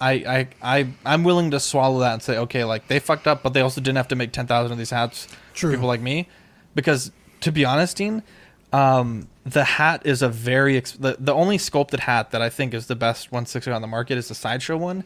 I, 0.00 0.12
I, 0.12 0.48
I, 0.62 0.88
I'm 1.04 1.24
willing 1.24 1.50
to 1.50 1.60
swallow 1.60 2.00
that 2.00 2.14
and 2.14 2.22
say, 2.22 2.38
okay, 2.38 2.64
like 2.64 2.88
they 2.88 2.98
fucked 2.98 3.26
up, 3.26 3.42
but 3.42 3.52
they 3.52 3.60
also 3.60 3.80
didn't 3.80 3.96
have 3.96 4.08
to 4.08 4.16
make 4.16 4.32
10,000 4.32 4.72
of 4.72 4.78
these 4.78 4.90
hats 4.90 5.28
True. 5.54 5.72
people 5.72 5.86
like 5.86 6.00
me. 6.00 6.28
Because, 6.74 7.12
to 7.40 7.52
be 7.52 7.64
honest, 7.64 7.96
Dean, 7.96 8.22
um, 8.72 9.28
the 9.44 9.64
hat 9.64 10.02
is 10.06 10.22
a 10.22 10.28
very 10.28 10.76
ex- 10.76 10.92
the, 10.92 11.16
the 11.18 11.34
only 11.34 11.58
sculpted 11.58 12.00
hat 12.00 12.30
that 12.30 12.40
I 12.40 12.48
think 12.48 12.72
is 12.72 12.86
the 12.86 12.96
best 12.96 13.32
160 13.32 13.70
on 13.70 13.82
the 13.82 13.88
market 13.88 14.16
is 14.16 14.28
the 14.28 14.34
sideshow 14.34 14.76
one, 14.76 15.04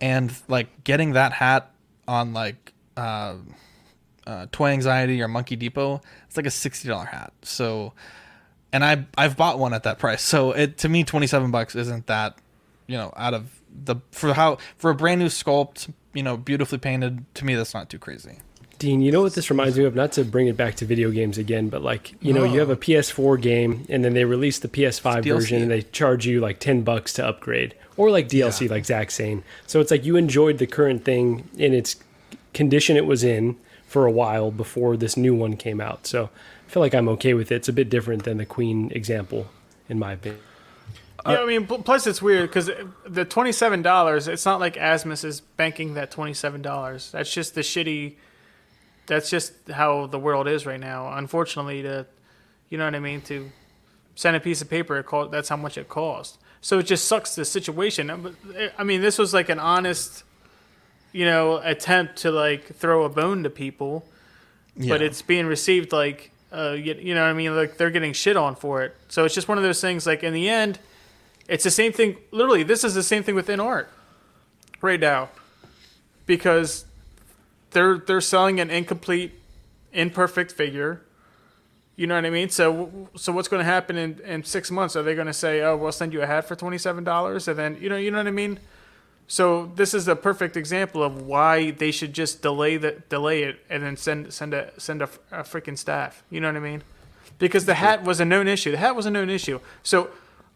and 0.00 0.32
like 0.48 0.84
getting 0.84 1.12
that 1.12 1.32
hat 1.32 1.70
on 2.08 2.32
like 2.32 2.72
uh, 2.96 3.34
uh, 4.26 4.46
Toy 4.52 4.68
Anxiety 4.68 5.20
or 5.22 5.28
Monkey 5.28 5.56
Depot, 5.56 6.00
it's 6.26 6.36
like 6.36 6.46
a 6.46 6.50
sixty 6.50 6.88
dollar 6.88 7.04
hat. 7.06 7.32
So, 7.42 7.92
and 8.72 8.84
I 8.84 9.06
I've 9.16 9.36
bought 9.36 9.58
one 9.58 9.74
at 9.74 9.82
that 9.84 9.98
price. 9.98 10.22
So 10.22 10.52
it 10.52 10.78
to 10.78 10.88
me 10.88 11.04
twenty 11.04 11.26
seven 11.26 11.50
bucks 11.50 11.74
isn't 11.74 12.06
that 12.06 12.36
you 12.86 12.96
know 12.96 13.12
out 13.16 13.34
of 13.34 13.50
the 13.84 13.96
for 14.10 14.34
how 14.34 14.58
for 14.76 14.90
a 14.90 14.94
brand 14.94 15.20
new 15.20 15.26
sculpt 15.26 15.92
you 16.12 16.22
know 16.22 16.36
beautifully 16.36 16.78
painted 16.78 17.24
to 17.34 17.44
me 17.44 17.54
that's 17.54 17.74
not 17.74 17.88
too 17.88 17.98
crazy. 17.98 18.38
Dean, 18.82 19.00
you 19.00 19.12
know 19.12 19.22
what 19.22 19.34
this 19.34 19.48
reminds 19.48 19.78
me 19.78 19.84
of? 19.84 19.94
Not 19.94 20.10
to 20.12 20.24
bring 20.24 20.48
it 20.48 20.56
back 20.56 20.74
to 20.76 20.84
video 20.84 21.12
games 21.12 21.38
again, 21.38 21.68
but 21.68 21.82
like, 21.82 22.16
you 22.20 22.32
know, 22.32 22.42
you 22.42 22.58
have 22.58 22.68
a 22.68 22.74
PS4 22.76 23.40
game 23.40 23.86
and 23.88 24.04
then 24.04 24.12
they 24.12 24.24
release 24.24 24.58
the 24.58 24.66
PS5 24.66 25.22
DLC. 25.22 25.34
version 25.34 25.62
and 25.62 25.70
they 25.70 25.82
charge 25.82 26.26
you 26.26 26.40
like 26.40 26.58
10 26.58 26.82
bucks 26.82 27.12
to 27.12 27.24
upgrade 27.24 27.76
or 27.96 28.10
like 28.10 28.28
DLC, 28.28 28.68
like 28.68 28.84
Zach's 28.84 29.14
saying. 29.14 29.44
So 29.68 29.80
it's 29.80 29.92
like 29.92 30.04
you 30.04 30.16
enjoyed 30.16 30.58
the 30.58 30.66
current 30.66 31.04
thing 31.04 31.48
in 31.56 31.74
its 31.74 31.94
condition 32.54 32.96
it 32.96 33.06
was 33.06 33.22
in 33.22 33.56
for 33.86 34.04
a 34.04 34.10
while 34.10 34.50
before 34.50 34.96
this 34.96 35.16
new 35.16 35.32
one 35.32 35.56
came 35.56 35.80
out. 35.80 36.04
So 36.08 36.30
I 36.66 36.70
feel 36.70 36.80
like 36.80 36.92
I'm 36.92 37.08
okay 37.10 37.34
with 37.34 37.52
it. 37.52 37.56
It's 37.56 37.68
a 37.68 37.72
bit 37.72 37.88
different 37.88 38.24
than 38.24 38.38
the 38.38 38.46
Queen 38.46 38.90
example, 38.92 39.46
in 39.88 40.00
my 40.00 40.14
opinion. 40.14 40.40
Yeah, 41.26 41.40
I 41.40 41.46
mean, 41.46 41.66
plus 41.66 42.06
it's 42.06 42.20
weird 42.20 42.48
because 42.48 42.70
the 43.06 43.24
twenty-seven 43.24 43.82
dollars. 43.82 44.28
It's 44.28 44.44
not 44.44 44.60
like 44.60 44.74
Asmus 44.74 45.24
is 45.24 45.40
banking 45.40 45.94
that 45.94 46.10
twenty-seven 46.10 46.62
dollars. 46.62 47.10
That's 47.12 47.32
just 47.32 47.54
the 47.54 47.60
shitty. 47.60 48.16
That's 49.06 49.30
just 49.30 49.52
how 49.70 50.06
the 50.06 50.18
world 50.18 50.48
is 50.48 50.64
right 50.64 50.80
now. 50.80 51.12
Unfortunately, 51.12 51.82
to, 51.82 52.06
you 52.70 52.78
know 52.78 52.84
what 52.84 52.94
I 52.94 53.00
mean, 53.00 53.20
to 53.22 53.50
send 54.14 54.36
a 54.36 54.40
piece 54.40 54.62
of 54.62 54.70
paper, 54.70 54.96
it 54.96 55.06
cost, 55.06 55.30
that's 55.32 55.48
how 55.48 55.56
much 55.56 55.76
it 55.76 55.88
cost. 55.88 56.38
So 56.60 56.78
it 56.78 56.84
just 56.84 57.08
sucks 57.08 57.34
the 57.34 57.44
situation. 57.44 58.34
I 58.78 58.84
mean, 58.84 59.00
this 59.00 59.18
was 59.18 59.34
like 59.34 59.48
an 59.48 59.58
honest, 59.58 60.22
you 61.10 61.24
know, 61.24 61.56
attempt 61.58 62.16
to 62.18 62.30
like 62.30 62.76
throw 62.76 63.02
a 63.02 63.08
bone 63.08 63.42
to 63.42 63.50
people, 63.50 64.04
yeah. 64.76 64.94
but 64.94 65.02
it's 65.02 65.20
being 65.20 65.46
received 65.46 65.92
like, 65.92 66.30
uh, 66.52 66.70
you, 66.70 66.94
you 66.94 67.14
know 67.14 67.22
what 67.22 67.30
I 67.30 67.32
mean? 67.32 67.56
Like 67.56 67.78
they're 67.78 67.90
getting 67.90 68.12
shit 68.12 68.36
on 68.36 68.54
for 68.54 68.82
it. 68.82 68.94
So 69.08 69.24
it's 69.24 69.34
just 69.34 69.48
one 69.48 69.58
of 69.58 69.64
those 69.64 69.80
things. 69.80 70.06
Like 70.06 70.22
in 70.22 70.32
the 70.32 70.48
end, 70.48 70.78
it's 71.48 71.64
the 71.64 71.70
same 71.70 71.92
thing. 71.92 72.16
Literally, 72.30 72.62
this 72.62 72.84
is 72.84 72.94
the 72.94 73.02
same 73.02 73.22
thing 73.22 73.34
within 73.34 73.60
art 73.60 73.88
right 74.80 75.00
now, 75.00 75.30
because 76.26 76.84
they're 77.70 77.98
they're 77.98 78.20
selling 78.20 78.60
an 78.60 78.70
incomplete, 78.70 79.32
imperfect 79.92 80.52
figure. 80.52 81.02
You 81.96 82.06
know 82.06 82.14
what 82.14 82.24
I 82.24 82.30
mean? 82.30 82.48
So 82.48 83.08
so 83.16 83.32
what's 83.32 83.48
going 83.48 83.60
to 83.60 83.70
happen 83.70 83.96
in, 83.96 84.20
in 84.20 84.44
six 84.44 84.70
months? 84.70 84.96
Are 84.96 85.02
they 85.02 85.14
going 85.14 85.26
to 85.26 85.32
say, 85.32 85.60
"Oh, 85.62 85.76
we'll 85.76 85.92
send 85.92 86.12
you 86.12 86.22
a 86.22 86.26
hat 86.26 86.46
for 86.46 86.56
twenty 86.56 86.78
seven 86.78 87.04
dollars," 87.04 87.48
and 87.48 87.58
then 87.58 87.78
you 87.80 87.88
know 87.88 87.96
you 87.96 88.10
know 88.10 88.18
what 88.18 88.26
I 88.26 88.32
mean? 88.32 88.58
So 89.26 89.72
this 89.76 89.94
is 89.94 90.08
a 90.08 90.16
perfect 90.16 90.56
example 90.56 91.02
of 91.02 91.22
why 91.22 91.70
they 91.70 91.90
should 91.90 92.12
just 92.12 92.42
delay 92.42 92.76
the 92.76 93.02
delay 93.08 93.44
it 93.44 93.60
and 93.70 93.82
then 93.82 93.96
send 93.96 94.32
send 94.32 94.52
a 94.52 94.78
send 94.78 95.02
a, 95.02 95.08
a 95.30 95.42
freaking 95.42 95.78
staff. 95.78 96.22
You 96.30 96.40
know 96.40 96.48
what 96.48 96.56
I 96.56 96.60
mean? 96.60 96.82
Because 97.38 97.64
the 97.64 97.74
hat 97.74 98.04
was 98.04 98.20
a 98.20 98.24
known 98.24 98.46
issue. 98.46 98.70
The 98.70 98.76
hat 98.76 98.94
was 98.94 99.06
a 99.06 99.10
known 99.10 99.30
issue. 99.30 99.60
So 99.82 100.10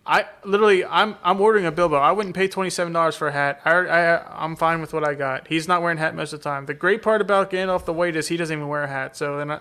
I 0.06 0.26
literally 0.44 0.84
I'm 0.84 1.16
I'm 1.24 1.40
ordering 1.40 1.66
a 1.66 1.72
Bilbo. 1.72 1.96
I 1.96 2.12
wouldn't 2.12 2.34
pay 2.34 2.46
twenty 2.48 2.70
seven 2.70 2.92
dollars 2.92 3.16
for 3.16 3.28
a 3.28 3.32
hat. 3.32 3.60
I, 3.64 3.72
I 3.72 4.44
I'm 4.44 4.54
fine 4.54 4.80
with 4.80 4.92
what 4.92 5.02
I 5.02 5.14
got. 5.14 5.48
He's 5.48 5.66
not 5.66 5.82
wearing 5.82 5.98
a 5.98 6.00
hat 6.00 6.14
most 6.14 6.32
of 6.32 6.40
the 6.40 6.44
time. 6.44 6.66
The 6.66 6.74
great 6.74 7.02
part 7.02 7.20
about 7.20 7.50
Gandalf 7.50 7.84
the 7.84 7.92
White 7.92 8.14
is 8.14 8.28
he 8.28 8.36
doesn't 8.36 8.56
even 8.56 8.68
wear 8.68 8.84
a 8.84 8.88
hat. 8.88 9.16
So 9.16 9.38
then 9.38 9.50
I, 9.50 9.60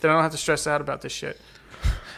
then 0.00 0.10
I 0.10 0.14
don't 0.14 0.22
have 0.22 0.32
to 0.32 0.38
stress 0.38 0.66
out 0.66 0.80
about 0.80 1.00
this 1.00 1.12
shit. 1.12 1.40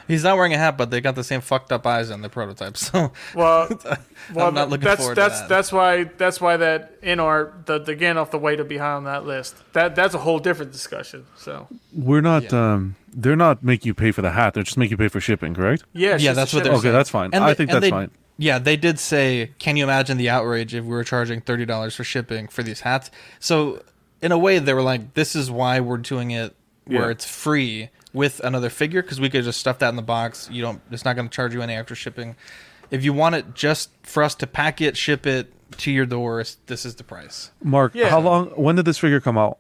He's 0.09 0.25
not 0.25 0.37
wearing 0.37 0.55
a 0.55 0.59
hat, 0.59 0.77
but 0.77 0.91
they 0.91 1.01
got 1.01 1.15
the 1.15 1.23
same 1.23 1.41
fucked 1.41 1.71
up 1.71 1.87
eyes 1.87 2.11
on 2.11 2.23
the 2.23 2.29
prototype. 2.29 2.77
So 2.77 3.13
Well, 3.35 3.69
well, 4.35 4.49
I'm 4.49 4.55
not 4.55 4.71
looking 4.71 4.85
that's 4.87 5.01
forward 5.01 5.15
to 5.15 5.21
that's 5.21 5.41
that. 5.41 5.49
that's 5.49 5.71
why 5.71 6.05
that's 6.05 6.41
why 6.41 6.57
that 6.57 7.01
InArt 7.03 7.67
the 7.67 7.79
the 7.79 7.95
Gandalf 7.95 8.31
the 8.31 8.39
White 8.39 8.59
are 8.59 8.65
behind 8.65 8.97
on 8.97 9.05
that 9.05 9.25
list. 9.27 9.55
That 9.75 9.95
that's 9.95 10.15
a 10.15 10.19
whole 10.19 10.39
different 10.39 10.73
discussion. 10.73 11.27
So 11.37 11.69
We're 11.95 12.23
not. 12.23 12.53
Um, 12.53 12.97
they're 13.15 13.37
not 13.37 13.63
making 13.63 13.87
you 13.89 13.95
pay 13.95 14.11
for 14.11 14.23
the 14.23 14.31
hat. 14.33 14.55
They're 14.55 14.63
just 14.63 14.77
making 14.79 14.93
you 14.93 14.97
pay 14.97 15.09
for 15.09 15.21
shipping, 15.21 15.55
correct? 15.55 15.85
Yeah, 15.93 16.17
yeah, 16.19 16.33
that's 16.33 16.51
the 16.53 16.59
what 16.59 16.65
they're 16.65 16.73
shipping. 16.73 16.79
Okay, 16.79 16.83
saying. 16.83 16.95
that's 16.95 17.11
fine. 17.11 17.31
And 17.33 17.45
I 17.45 17.49
they- 17.49 17.55
think 17.55 17.71
that's 17.71 17.81
they- 17.83 17.91
fine. 17.91 18.11
Yeah, 18.41 18.59
they 18.61 18.77
did 18.77 19.01
say, 19.01 19.51
"Can 19.59 19.77
you 19.77 19.83
imagine 19.85 20.17
the 20.17 20.29
outrage 20.31 20.73
if 20.73 20.85
we 20.85 20.91
were 20.91 21.03
charging 21.05 21.41
thirty 21.41 21.67
dollars 21.67 21.97
for 21.97 22.05
shipping 22.05 22.47
for 22.47 22.63
these 22.63 22.81
hats?" 22.83 23.11
So, 23.41 23.83
in 24.23 24.31
a 24.31 24.39
way, 24.39 24.61
they 24.61 24.73
were 24.75 24.83
like, 24.83 25.15
"This 25.15 25.35
is 25.35 25.51
why 25.51 25.81
we're 25.81 25.97
doing 25.97 26.31
it 26.31 26.55
where 26.85 27.03
Yeah. 27.07 27.09
it's 27.11 27.25
free 27.27 27.91
with 28.13 28.41
another 28.41 28.71
figure 28.71 29.03
because 29.03 29.21
we 29.21 29.29
could 29.31 29.45
just 29.45 29.61
stuff 29.61 29.79
that 29.81 29.89
in 29.91 29.97
the 29.97 30.03
box. 30.03 30.49
You 30.51 30.63
don't. 30.63 30.81
It's 30.91 31.05
not 31.05 31.15
going 31.17 31.29
to 31.29 31.35
charge 31.35 31.55
you 31.55 31.63
any 31.63 31.75
extra 31.75 31.97
shipping. 31.97 32.37
If 32.91 33.05
you 33.05 33.13
want 33.13 33.35
it 33.35 33.55
just 33.55 33.91
for 34.03 34.23
us 34.23 34.35
to 34.37 34.47
pack 34.47 34.81
it, 34.81 34.97
ship 34.97 35.27
it 35.27 35.53
to 35.79 35.91
your 35.93 36.07
door, 36.07 36.43
this 36.67 36.85
is 36.87 36.95
the 36.95 37.05
price." 37.05 37.51
Mark, 37.63 37.95
Yeah. 37.95 38.09
how 38.11 38.21
long? 38.21 38.47
When 38.51 38.77
did 38.77 38.85
this 38.87 38.99
figure 38.99 39.21
come 39.21 39.37
out? 39.37 39.59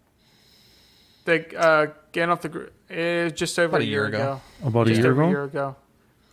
They 1.24 1.44
uh, 1.56 1.88
off 2.30 2.40
the 2.40 2.48
Gr- 2.48 2.64
eh, 2.90 3.28
just 3.30 3.58
over 3.58 3.68
About 3.68 3.82
a 3.82 3.84
year 3.84 4.06
ago. 4.06 4.40
About 4.64 4.88
a 4.88 4.94
year 4.94 5.12
ago? 5.12 5.24
A 5.24 5.28
year 5.28 5.44
ago. 5.44 5.76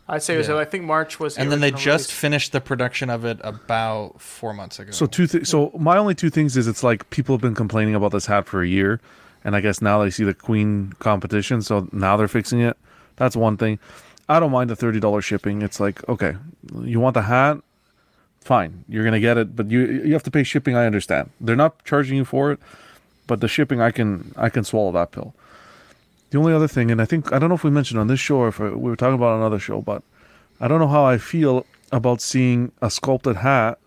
I'd 0.08 0.24
say 0.24 0.36
it 0.36 0.38
was. 0.38 0.48
Yeah. 0.48 0.58
I 0.58 0.66
think 0.66 0.84
March 0.86 1.20
was. 1.20 1.36
the 1.36 1.42
And 1.42 1.52
then 1.52 1.60
they 1.60 1.72
just 1.72 1.86
release. 1.86 2.12
finished 2.12 2.52
the 2.54 2.62
production 2.62 3.10
of 3.10 3.26
it 3.26 3.40
about 3.44 4.22
four 4.22 4.54
months 4.54 4.80
ago. 4.80 4.92
So 4.92 5.06
two. 5.06 5.28
Th- 5.28 5.46
so 5.46 5.72
my 5.78 5.98
only 5.98 6.16
two 6.16 6.30
things 6.30 6.56
is 6.56 6.68
it's 6.68 6.84
like 6.84 7.10
people 7.10 7.36
have 7.36 7.42
been 7.42 7.56
complaining 7.56 7.94
about 7.96 8.12
this 8.14 8.28
hat 8.28 8.46
for 8.48 8.62
a 8.62 8.68
year, 8.68 9.02
and 9.46 9.56
I 9.56 9.62
guess 9.62 9.82
now 9.82 10.04
they 10.04 10.10
see 10.10 10.26
the 10.26 10.34
Queen 10.34 10.92
competition, 11.00 11.62
so 11.62 11.88
now 11.94 12.18
they're 12.18 12.28
fixing 12.28 12.60
it. 12.60 12.76
That's 13.16 13.36
one 13.36 13.56
thing. 13.56 13.80
I 14.28 14.40
don't 14.40 14.52
mind 14.52 14.70
the 14.70 14.76
thirty 14.76 15.00
dollars 15.00 15.24
shipping. 15.24 15.62
It's 15.62 15.80
like 15.80 16.08
okay, 16.10 16.36
you 16.82 17.00
want 17.00 17.14
the 17.14 17.22
hat, 17.22 17.60
fine, 18.42 18.84
you're 18.90 19.06
gonna 19.06 19.20
get 19.20 19.38
it, 19.38 19.56
but 19.56 19.70
you 19.70 19.86
you 19.86 20.14
have 20.14 20.24
to 20.24 20.32
pay 20.32 20.44
shipping. 20.44 20.76
I 20.76 20.86
understand. 20.86 21.30
They're 21.40 21.56
not 21.56 21.86
charging 21.86 22.18
you 22.18 22.26
for 22.26 22.52
it, 22.52 22.60
but 23.28 23.40
the 23.40 23.48
shipping, 23.48 23.80
I 23.80 23.92
can 23.92 24.34
I 24.36 24.50
can 24.50 24.64
swallow 24.64 24.92
that 24.94 25.12
pill. 25.12 25.34
The 26.32 26.40
only 26.40 26.54
other 26.54 26.68
thing, 26.68 26.90
and 26.92 27.02
I 27.02 27.06
think 27.06 27.32
I 27.32 27.40
don't 27.40 27.50
know 27.50 27.56
if 27.56 27.64
we 27.64 27.70
mentioned 27.70 28.00
on 28.00 28.08
this 28.08 28.20
show 28.20 28.38
or 28.38 28.48
if 28.48 28.60
we 28.60 28.70
were 28.70 28.96
talking 28.96 29.16
about 29.16 29.38
another 29.38 29.60
show, 29.60 29.80
but 29.80 30.02
I 30.60 30.68
don't 30.68 30.80
know 30.80 30.88
how 30.88 31.06
I 31.06 31.20
feel 31.20 31.66
about 31.92 32.20
seeing 32.20 32.72
a 32.82 32.90
sculpted 32.90 33.38
hat 33.38 33.78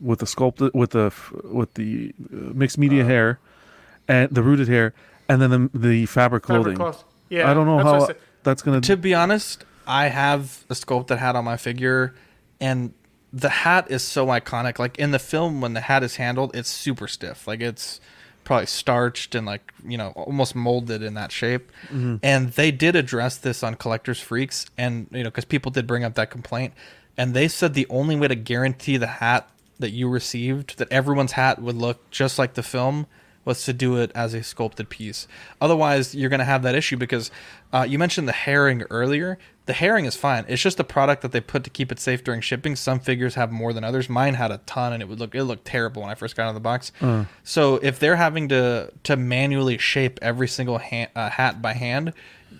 with 0.00 0.20
the 0.20 0.26
sculpted 0.26 0.72
with 0.72 0.90
the 0.90 1.12
with 1.44 1.74
the 1.74 2.14
uh, 2.32 2.54
mixed 2.54 2.78
media 2.78 3.04
hair 3.04 3.38
and 4.10 4.30
the 4.30 4.42
rooted 4.42 4.68
hair, 4.68 4.92
and 5.28 5.40
then 5.40 5.50
the 5.50 5.70
the 5.78 6.06
fabric 6.06 6.44
Fabric 6.46 6.76
clothing. 6.76 6.76
cloth. 6.76 7.04
Yeah, 7.28 7.50
I 7.50 7.54
don't 7.54 7.66
know 7.66 7.76
that's 7.76 7.86
what 7.86 7.94
I 7.94 7.98
how 8.00 8.06
said. 8.08 8.16
that's 8.42 8.62
gonna. 8.62 8.80
To 8.82 8.96
be 8.96 9.14
honest, 9.14 9.64
I 9.86 10.08
have 10.08 10.64
a 10.68 10.74
sculpted 10.74 11.18
hat 11.18 11.36
on 11.36 11.44
my 11.44 11.56
figure, 11.56 12.14
and 12.60 12.92
the 13.32 13.48
hat 13.48 13.90
is 13.90 14.02
so 14.02 14.26
iconic. 14.26 14.78
Like 14.78 14.98
in 14.98 15.12
the 15.12 15.18
film, 15.20 15.60
when 15.60 15.72
the 15.74 15.80
hat 15.80 16.02
is 16.02 16.16
handled, 16.16 16.50
it's 16.56 16.68
super 16.68 17.06
stiff. 17.06 17.46
Like 17.46 17.60
it's 17.60 18.00
probably 18.42 18.66
starched 18.66 19.34
and 19.36 19.46
like 19.46 19.72
you 19.86 19.96
know 19.96 20.08
almost 20.16 20.56
molded 20.56 21.02
in 21.02 21.14
that 21.14 21.30
shape. 21.30 21.70
Mhm. 21.92 22.18
And 22.22 22.50
they 22.52 22.72
did 22.72 22.96
address 22.96 23.36
this 23.36 23.62
on 23.62 23.76
Collectors 23.76 24.18
Freaks, 24.20 24.66
and 24.76 25.06
you 25.12 25.22
know 25.22 25.30
because 25.30 25.44
people 25.44 25.70
did 25.70 25.86
bring 25.86 26.02
up 26.02 26.14
that 26.14 26.30
complaint, 26.30 26.72
and 27.16 27.32
they 27.34 27.46
said 27.46 27.74
the 27.74 27.86
only 27.90 28.16
way 28.16 28.26
to 28.26 28.34
guarantee 28.34 28.96
the 28.96 29.06
hat 29.22 29.48
that 29.78 29.90
you 29.90 30.08
received, 30.08 30.76
that 30.78 30.90
everyone's 30.90 31.32
hat 31.32 31.62
would 31.62 31.76
look 31.76 32.10
just 32.10 32.38
like 32.38 32.54
the 32.54 32.62
film, 32.62 33.06
was 33.44 33.64
to 33.64 33.72
do 33.72 33.96
it 33.96 34.12
as 34.14 34.34
a 34.34 34.42
sculpted 34.42 34.88
piece. 34.88 35.26
Otherwise, 35.60 36.14
you're 36.14 36.28
going 36.28 36.40
to 36.40 36.44
have 36.44 36.62
that 36.62 36.74
issue 36.74 36.96
because 36.96 37.30
uh, 37.72 37.86
you 37.88 37.98
mentioned 37.98 38.28
the 38.28 38.32
herring 38.32 38.82
earlier. 38.90 39.38
The 39.66 39.72
herring 39.72 40.04
is 40.04 40.16
fine. 40.16 40.44
It's 40.48 40.60
just 40.60 40.80
a 40.80 40.84
product 40.84 41.22
that 41.22 41.32
they 41.32 41.40
put 41.40 41.64
to 41.64 41.70
keep 41.70 41.90
it 41.92 42.00
safe 42.00 42.22
during 42.24 42.40
shipping. 42.40 42.76
Some 42.76 42.98
figures 43.00 43.36
have 43.36 43.50
more 43.52 43.72
than 43.72 43.84
others. 43.84 44.08
Mine 44.08 44.34
had 44.34 44.50
a 44.50 44.58
ton, 44.66 44.92
and 44.92 45.02
it 45.02 45.08
would 45.08 45.20
look 45.20 45.34
it 45.34 45.44
looked 45.44 45.64
terrible 45.64 46.02
when 46.02 46.10
I 46.10 46.14
first 46.14 46.36
got 46.36 46.44
out 46.44 46.48
of 46.50 46.54
the 46.54 46.60
box. 46.60 46.92
Uh. 47.00 47.24
So 47.44 47.76
if 47.76 47.98
they're 47.98 48.16
having 48.16 48.48
to 48.48 48.92
to 49.04 49.16
manually 49.16 49.78
shape 49.78 50.18
every 50.20 50.48
single 50.48 50.78
ha- 50.78 51.08
uh, 51.14 51.30
hat 51.30 51.62
by 51.62 51.74
hand, 51.74 52.12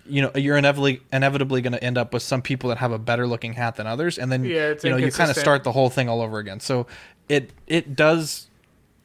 you 0.07 0.23
know 0.23 0.31
you're 0.35 0.57
inevitably 0.57 1.03
inevitably 1.13 1.63
going 1.63 1.73
to 1.73 1.83
end 1.83 1.99
up 1.99 2.15
with 2.15 2.23
some 2.23 2.43
people 2.43 2.69
that 2.69 2.79
have 2.79 2.93
a 2.93 2.99
better 2.99 3.27
looking 3.27 3.55
hat 3.55 3.77
than 3.77 3.87
others, 3.87 4.17
and 4.19 4.31
then 4.31 4.45
Yeah, 4.45 4.75
you 4.83 4.91
know 4.91 4.97
you 4.97 5.11
kind 5.11 5.31
of 5.31 5.37
start 5.37 5.65
the 5.65 5.73
whole 5.73 5.91
thing 5.91 6.09
all 6.09 6.23
over 6.23 6.39
again. 6.39 6.61
So 6.61 6.87
it 7.29 7.51
it 7.67 7.97
does 7.97 8.49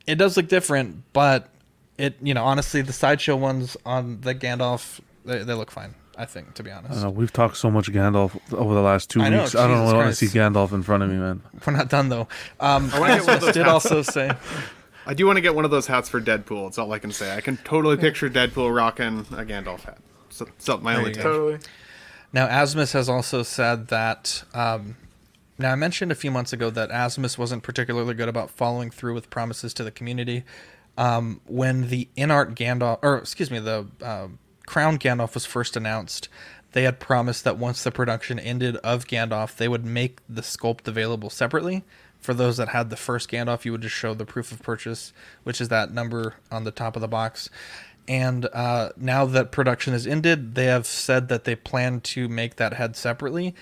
it 0.05 0.15
does 0.15 0.37
look 0.37 0.47
different, 0.47 1.03
but 1.11 1.49
it 1.97 2.15
you 2.21 2.33
know 2.33 2.43
honestly 2.43 2.81
the 2.81 2.93
sideshow 2.93 3.35
ones 3.35 3.77
on 3.85 4.21
the 4.21 4.35
Gandalf 4.35 4.99
they, 5.23 5.43
they 5.43 5.53
look 5.53 5.71
fine. 5.71 5.95
I 6.17 6.23
think 6.23 6.53
to 6.53 6.63
be 6.63 6.71
honest. 6.71 6.93
don't 6.93 7.03
know, 7.03 7.09
we've 7.09 7.33
talked 7.33 7.57
so 7.57 7.69
much 7.69 7.91
Gandalf 7.91 8.39
over 8.53 8.73
the 8.73 8.81
last 8.81 9.09
two 9.09 9.21
I 9.21 9.29
know, 9.29 9.41
weeks. 9.41 9.53
I 9.53 9.67
don't 9.67 9.81
Jesus 9.81 9.93
want 9.93 10.09
to 10.09 10.15
see 10.15 10.27
Gandalf 10.27 10.71
in 10.71 10.81
front 10.81 11.03
of 11.03 11.09
me, 11.09 11.17
man. 11.17 11.41
We're 11.65 11.73
not 11.73 11.89
done 11.89 12.09
though. 12.09 12.27
Um, 12.59 12.89
I 12.93 12.99
want 12.99 13.11
to 13.11 13.17
get 13.19 13.27
one 13.27 13.35
of 13.35 13.41
those 13.41 13.53
did 13.53 13.67
also 13.67 14.01
say 14.01 14.31
I 15.05 15.13
do 15.13 15.25
want 15.25 15.37
to 15.37 15.41
get 15.41 15.53
one 15.53 15.65
of 15.65 15.71
those 15.71 15.87
hats 15.87 16.09
for 16.09 16.19
Deadpool. 16.19 16.67
It's 16.67 16.77
all 16.77 16.91
I 16.91 16.99
can 16.99 17.11
say. 17.11 17.35
I 17.35 17.41
can 17.41 17.57
totally 17.57 17.97
picture 17.97 18.29
Deadpool 18.29 18.75
rocking 18.75 19.19
a 19.19 19.43
Gandalf 19.45 19.81
hat. 19.81 19.99
So, 20.29 20.47
so 20.57 20.77
my 20.77 20.93
There 20.93 20.99
only 20.99 21.09
you 21.11 21.15
take. 21.15 21.23
go. 21.23 21.31
Totally. 21.51 21.59
Now, 22.33 22.47
Asmus 22.47 22.93
has 22.93 23.07
also 23.07 23.43
said 23.43 23.87
that. 23.89 24.43
Um, 24.53 24.97
now, 25.57 25.71
I 25.71 25.75
mentioned 25.75 26.11
a 26.11 26.15
few 26.15 26.31
months 26.31 26.51
ago 26.51 26.69
that 26.71 26.89
Asmus 26.89 27.37
wasn't 27.37 27.63
particularly 27.63 28.13
good 28.13 28.27
about 28.27 28.49
following 28.49 28.89
through 28.89 29.13
with 29.13 29.29
promises 29.29 29.73
to 29.75 29.83
the 29.83 29.91
community. 29.91 30.43
Um, 30.97 31.41
when 31.45 31.89
the 31.89 32.07
InArt 32.17 32.55
Gandalf, 32.55 32.99
or 33.01 33.17
excuse 33.17 33.51
me, 33.51 33.59
the 33.59 33.87
uh, 34.01 34.27
Crown 34.65 34.97
Gandalf 34.97 35.33
was 35.33 35.45
first 35.45 35.75
announced, 35.75 36.29
they 36.71 36.83
had 36.83 36.99
promised 36.99 37.43
that 37.43 37.57
once 37.57 37.83
the 37.83 37.91
production 37.91 38.39
ended 38.39 38.77
of 38.77 39.07
Gandalf, 39.07 39.55
they 39.55 39.67
would 39.67 39.85
make 39.85 40.19
the 40.27 40.41
sculpt 40.41 40.87
available 40.87 41.29
separately. 41.29 41.83
For 42.19 42.33
those 42.33 42.57
that 42.57 42.69
had 42.69 42.89
the 42.89 42.97
first 42.97 43.29
Gandalf, 43.29 43.65
you 43.65 43.71
would 43.71 43.81
just 43.81 43.95
show 43.95 44.13
the 44.13 44.25
proof 44.25 44.51
of 44.51 44.61
purchase, 44.61 45.13
which 45.43 45.61
is 45.61 45.69
that 45.69 45.91
number 45.93 46.35
on 46.51 46.63
the 46.63 46.71
top 46.71 46.95
of 46.95 47.01
the 47.01 47.07
box. 47.07 47.49
And 48.07 48.47
uh, 48.51 48.89
now 48.97 49.25
that 49.25 49.51
production 49.51 49.93
has 49.93 50.05
ended, 50.05 50.55
they 50.55 50.65
have 50.65 50.85
said 50.85 51.27
that 51.29 51.43
they 51.43 51.55
plan 51.55 52.01
to 52.01 52.27
make 52.27 52.57
that 52.57 52.73
head 52.73 52.95
separately, 52.95 53.55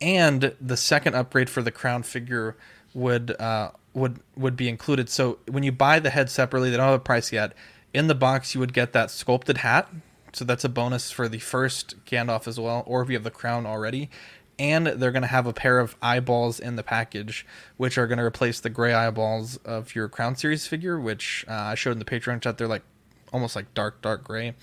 and 0.00 0.54
the 0.60 0.76
second 0.76 1.14
upgrade 1.14 1.48
for 1.48 1.62
the 1.62 1.70
crown 1.70 2.02
figure 2.02 2.56
would 2.94 3.38
uh, 3.40 3.70
would 3.96 4.20
would 4.36 4.56
be 4.56 4.68
included. 4.68 5.08
So 5.08 5.38
when 5.48 5.62
you 5.62 5.72
buy 5.72 5.98
the 5.98 6.10
head 6.10 6.30
separately, 6.30 6.70
they 6.70 6.76
don't 6.76 6.86
have 6.86 7.00
a 7.00 7.02
price 7.02 7.32
yet. 7.32 7.54
In 7.94 8.08
the 8.08 8.14
box, 8.14 8.54
you 8.54 8.60
would 8.60 8.74
get 8.74 8.92
that 8.92 9.10
sculpted 9.10 9.58
hat, 9.58 9.88
so 10.32 10.44
that's 10.44 10.64
a 10.64 10.68
bonus 10.68 11.10
for 11.10 11.28
the 11.28 11.38
first 11.38 12.04
Gandalf 12.04 12.46
as 12.46 12.60
well, 12.60 12.84
or 12.86 13.00
if 13.02 13.08
you 13.08 13.14
have 13.14 13.24
the 13.24 13.30
crown 13.30 13.64
already. 13.64 14.10
And 14.58 14.86
they're 14.86 15.12
going 15.12 15.22
to 15.22 15.28
have 15.28 15.46
a 15.46 15.52
pair 15.52 15.78
of 15.78 15.96
eyeballs 16.00 16.60
in 16.60 16.76
the 16.76 16.82
package, 16.82 17.46
which 17.76 17.98
are 17.98 18.06
going 18.06 18.18
to 18.18 18.24
replace 18.24 18.60
the 18.60 18.70
gray 18.70 18.94
eyeballs 18.94 19.56
of 19.58 19.94
your 19.94 20.08
Crown 20.08 20.34
Series 20.34 20.66
figure, 20.66 20.98
which 20.98 21.44
uh, 21.46 21.52
I 21.52 21.74
showed 21.74 21.92
in 21.92 21.98
the 21.98 22.06
Patreon 22.06 22.40
chat. 22.40 22.56
They're 22.56 22.66
like 22.66 22.84
almost 23.32 23.54
like 23.54 23.74
dark, 23.74 24.00
dark 24.00 24.24
gray. 24.24 24.54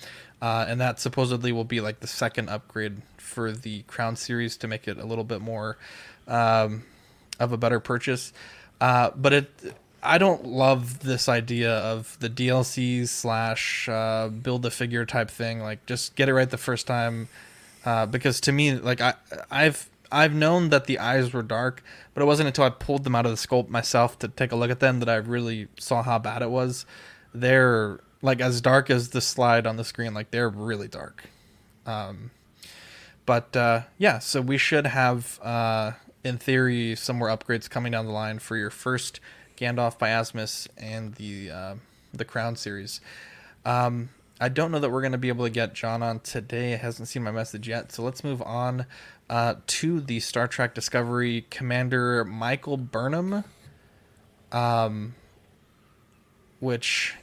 Uh, 0.42 0.66
and 0.68 0.82
that 0.82 1.00
supposedly 1.00 1.52
will 1.52 1.64
be 1.64 1.80
like 1.80 2.00
the 2.00 2.08
second 2.08 2.50
upgrade 2.50 3.04
for 3.18 3.52
the 3.52 3.84
Crown 3.84 4.16
Series 4.16 4.58
to 4.58 4.68
make 4.68 4.88
it 4.88 4.98
a 4.98 5.06
little 5.06 5.24
bit 5.24 5.42
more 5.42 5.78
um, 6.28 6.84
of 7.40 7.52
a 7.52 7.58
better 7.58 7.80
purchase. 7.80 8.34
Uh, 8.84 9.12
but 9.16 9.32
it, 9.32 9.76
I 10.04 10.18
don't 10.18 10.46
love 10.46 11.00
this 11.00 11.30
idea 11.30 11.72
of 11.72 12.18
the 12.20 12.30
DLC 12.30 13.08
slash 13.08 13.88
uh, 13.88 14.28
build 14.28 14.64
the 14.64 14.72
figure 14.72 15.06
type 15.06 15.32
thing. 15.32 15.62
Like, 15.62 15.86
just 15.86 16.16
get 16.16 16.28
it 16.28 16.34
right 16.34 16.50
the 16.50 16.58
first 16.58 16.86
time. 16.86 17.30
Uh, 17.86 18.06
because 18.06 18.42
to 18.42 18.52
me, 18.52 18.74
like 18.74 19.00
I, 19.00 19.14
I've 19.50 19.90
I've 20.12 20.34
known 20.34 20.68
that 20.70 20.84
the 20.86 21.00
eyes 21.00 21.32
were 21.32 21.44
dark, 21.44 21.82
but 22.14 22.24
it 22.24 22.26
wasn't 22.26 22.48
until 22.48 22.66
I 22.66 22.72
pulled 22.72 23.06
them 23.06 23.16
out 23.16 23.26
of 23.26 23.32
the 23.32 23.38
sculpt 23.38 23.70
myself 23.70 24.20
to 24.20 24.28
take 24.28 24.52
a 24.52 24.58
look 24.58 24.70
at 24.70 24.82
them 24.82 25.00
that 25.00 25.08
I 25.08 25.16
really 25.16 25.70
saw 25.80 26.04
how 26.04 26.20
bad 26.20 26.42
it 26.42 26.50
was. 26.50 26.86
They're 27.34 28.02
like 28.22 28.42
as 28.42 28.60
dark 28.60 28.90
as 28.90 29.12
the 29.12 29.22
slide 29.22 29.66
on 29.66 29.78
the 29.78 29.86
screen. 29.86 30.14
Like 30.14 30.32
they're 30.32 30.50
really 30.50 30.90
dark. 30.90 31.24
Um, 31.86 32.32
but 33.26 33.56
uh, 33.56 33.84
yeah, 33.98 34.20
so 34.20 34.42
we 34.42 34.58
should 34.58 34.88
have, 34.88 35.40
uh, 35.42 35.94
in 36.24 36.38
theory, 36.38 36.96
some 36.96 37.18
more 37.18 37.28
upgrades 37.30 37.70
coming 37.70 37.92
down 37.92 38.06
the 38.06 38.12
line 38.12 38.40
for 38.40 38.56
your 38.58 38.70
first 38.70 39.20
Gandalf 39.58 39.98
by 40.00 40.10
Asmus 40.10 40.68
and 40.78 41.16
the 41.16 41.52
uh, 41.52 41.76
the 42.14 42.26
Crown 42.26 42.56
series. 42.56 43.02
Um, 43.66 44.10
I 44.42 44.50
don't 44.50 44.72
know 44.72 44.80
that 44.80 44.90
we're 44.90 45.02
going 45.02 45.12
to 45.14 45.18
be 45.18 45.30
able 45.30 45.46
to 45.46 45.52
get 45.52 45.74
John 45.74 46.02
on 46.04 46.20
today. 46.20 46.74
I 46.74 46.78
hasn't 46.78 47.08
seen 47.08 47.24
my 47.24 47.32
message 47.32 47.68
yet, 47.68 47.92
so 47.92 48.04
let's 48.04 48.24
move 48.24 48.42
on 48.42 48.86
uh, 49.30 49.56
to 49.68 50.02
the 50.02 50.20
Star 50.20 50.48
Trek 50.48 50.74
Discovery 50.76 51.46
Commander 51.50 52.26
Michael 52.26 52.76
Burnham, 52.78 53.44
um, 54.52 55.16
which 56.60 57.16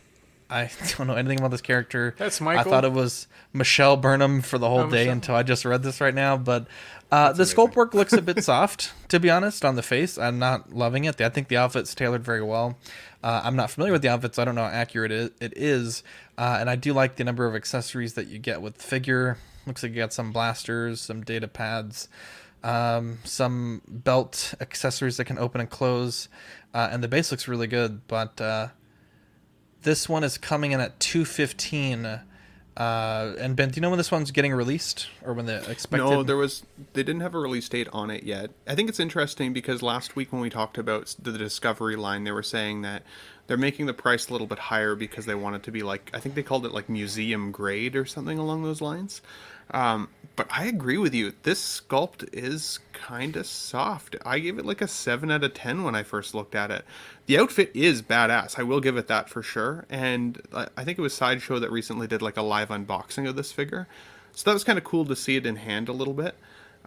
I 0.49 0.71
don't 0.97 1.07
know 1.07 1.15
anything 1.15 1.39
about 1.39 1.51
this 1.51 1.61
character. 1.61 2.15
That's 2.17 2.41
Michael. 2.41 2.61
I 2.61 2.75
thought 2.75 2.85
it 2.85 2.93
was 2.93 3.27
Michelle 3.53 3.97
Burnham 3.97 4.41
for 4.41 4.59
the 4.59 4.69
whole 4.69 4.81
Oh, 4.81 4.91
day 4.91 5.01
Michelle. 5.05 5.13
until 5.13 5.35
I 5.35 5.43
just 5.43 5.65
read 5.65 5.83
this 5.83 6.01
right 6.01 6.15
now. 6.15 6.37
But 6.37 6.67
uh, 7.11 7.33
the 7.33 7.43
sculpt 7.43 7.75
work 7.75 7.93
looks 7.93 8.13
a 8.13 8.23
bit 8.23 8.43
soft, 8.45 8.93
to 9.09 9.19
be 9.19 9.31
honest, 9.31 9.65
on 9.65 9.75
the 9.75 9.83
face. 9.83 10.17
I'm 10.17 10.39
not 10.39 10.73
loving 10.73 11.05
it. 11.05 11.21
I 11.21 11.29
think 11.29 11.49
the 11.49 11.57
outfit's 11.57 11.95
tailored 11.95 12.25
very 12.25 12.43
well. 12.43 12.79
Uh, 13.23 13.43
I'm 13.45 13.57
not 13.57 13.71
familiar 13.71 13.93
with 13.93 14.03
the 14.03 14.09
outfits. 14.09 14.37
So 14.37 14.43
I 14.43 14.45
don't 14.45 14.55
know 14.55 14.65
how 14.65 14.71
accurate 14.71 15.11
it 15.13 15.53
is. 15.57 16.03
Uh, 16.39 16.59
and 16.61 16.71
I 16.71 16.77
do 16.77 16.93
like 16.93 17.17
the 17.17 17.25
number 17.25 17.47
of 17.47 17.55
accessories 17.55 18.15
that 18.15 18.29
you 18.29 18.39
get 18.39 18.63
with 18.63 18.77
the 18.77 18.83
figure. 18.83 19.39
Looks 19.67 19.83
like 19.83 19.93
you 19.93 19.99
got 19.99 20.13
some 20.13 20.33
blasters, 20.33 21.01
some 21.01 21.23
data 21.23 21.49
pads, 21.49 22.09
um, 22.63 23.19
some 23.25 23.83
belt 23.87 24.55
accessories 24.61 25.17
that 25.17 25.25
can 25.25 25.39
open 25.39 25.61
and 25.61 25.69
close. 25.69 26.29
Uh, 26.73 26.89
and 26.91 27.03
the 27.03 27.09
base 27.09 27.31
looks 27.31 27.49
really 27.49 27.67
good. 27.67 28.07
But 28.07 28.41
uh, 28.41 28.69
this 29.83 30.09
one 30.09 30.23
is 30.23 30.39
coming 30.39 30.73
in 30.73 30.81
at 30.81 31.01
215 31.01 32.21
uh, 32.81 33.35
and 33.39 33.57
Ben, 33.57 33.69
do 33.69 33.77
you 33.77 33.83
know 33.83 33.91
when 33.91 33.99
this 33.99 34.11
one's 34.11 34.31
getting 34.31 34.55
released 34.55 35.09
or 35.23 35.35
when 35.35 35.45
the 35.45 35.57
expected? 35.71 35.99
No, 35.99 36.23
there 36.23 36.39
was. 36.39 36.63
They 36.95 37.03
didn't 37.03 37.21
have 37.21 37.35
a 37.35 37.39
release 37.39 37.69
date 37.69 37.89
on 37.93 38.11
it 38.11 38.23
yet. 38.23 38.53
I 38.67 38.75
think 38.75 38.89
it's 38.89 38.99
interesting 38.99 39.53
because 39.53 39.83
last 39.83 40.17
week 40.17 40.33
when 40.33 40.41
we 40.41 40.49
talked 40.49 40.79
about 40.79 41.15
the 41.21 41.33
Discovery 41.33 41.97
line, 41.97 42.25
they 42.25 42.33
were 42.33 42.43
saying 42.43 42.81
that 42.81 43.03
they're 43.49 43.59
making 43.59 43.85
the 43.85 43.93
price 43.93 44.31
a 44.31 44.33
little 44.33 44.47
bit 44.47 44.59
higher 44.59 44.95
because 44.95 45.27
they 45.27 45.35
want 45.35 45.57
it 45.57 45.63
to 45.65 45.71
be 45.71 45.83
like 45.83 46.11
I 46.15 46.21
think 46.21 46.35
they 46.37 46.43
called 46.43 46.65
it 46.65 46.73
like 46.73 46.89
museum 46.89 47.53
grade 47.53 47.97
or 47.97 48.07
something 48.07 48.39
along 48.39 48.63
those 48.63 48.81
lines. 48.81 49.21
Um, 49.73 50.09
but 50.37 50.47
I 50.51 50.67
agree 50.67 50.97
with 50.97 51.15
you. 51.15 51.35
This 51.43 51.83
sculpt 51.83 52.29
is 52.33 52.79
kind 52.93 53.37
of 53.37 53.47
soft. 53.47 54.17
I 54.25 54.39
gave 54.39 54.59
it 54.59 54.65
like 54.65 54.81
a 54.81 54.89
seven 54.89 55.31
out 55.31 55.45
of 55.45 55.55
ten 55.55 55.85
when 55.85 55.95
I 55.95 56.03
first 56.03 56.35
looked 56.35 56.55
at 56.55 56.71
it. 56.71 56.85
The 57.27 57.39
outfit 57.39 57.71
is 57.75 58.01
badass. 58.03 58.59
I 58.59 58.63
will 58.63 58.81
give 58.81 58.97
it 58.97 59.07
that 59.09 59.29
for 59.29 59.43
sure. 59.43 59.85
And 59.91 60.41
I 60.55 60.85
think 60.85 60.99
it 60.99 61.03
was 61.03 61.15
Sideshow 61.15 61.59
that 61.59 61.71
recently 61.71 62.07
did 62.07 62.23
like 62.23 62.37
a 62.37 62.43
live 62.43 62.69
unboxing 62.69 63.29
of 63.29 63.37
this 63.37 63.53
figure, 63.53 63.87
so 64.33 64.49
that 64.49 64.55
was 64.55 64.65
kind 64.65 64.79
of 64.79 64.85
cool 64.85 65.05
to 65.05 65.17
see 65.17 65.37
it 65.37 65.45
in 65.45 65.57
hand 65.57 65.89
a 65.89 65.93
little 65.93 66.15
bit. 66.15 66.37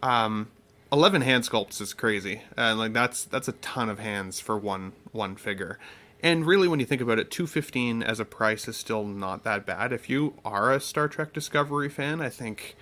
Um, 0.02 0.48
Eleven 0.92 1.24
hand 1.24 1.44
sculpts 1.44 1.82
is 1.82 1.92
crazy, 1.92 2.44
and 2.56 2.78
like 2.78 2.94
that's 2.94 3.24
that's 3.24 3.48
a 3.48 3.54
ton 3.54 3.90
of 3.90 3.98
hands 3.98 4.40
for 4.40 4.56
one 4.56 4.94
one 5.12 5.36
figure. 5.36 5.80
And 6.24 6.48
really, 6.48 6.70
when 6.70 6.80
you 6.80 6.86
think 6.86 7.02
about 7.02 7.20
it, 7.20 7.30
two 7.30 7.46
fifteen 7.46 8.02
as 8.02 8.22
a 8.22 8.26
price 8.26 8.70
is 8.70 8.78
still 8.78 9.04
not 9.04 9.44
that 9.44 9.66
bad. 9.66 9.92
If 9.92 10.10
you 10.10 10.36
are 10.46 10.72
a 10.72 10.80
Star 10.80 11.10
Trek 11.10 11.34
Discovery 11.34 11.90
fan, 11.90 12.22
I 12.22 12.30
think 12.30 12.76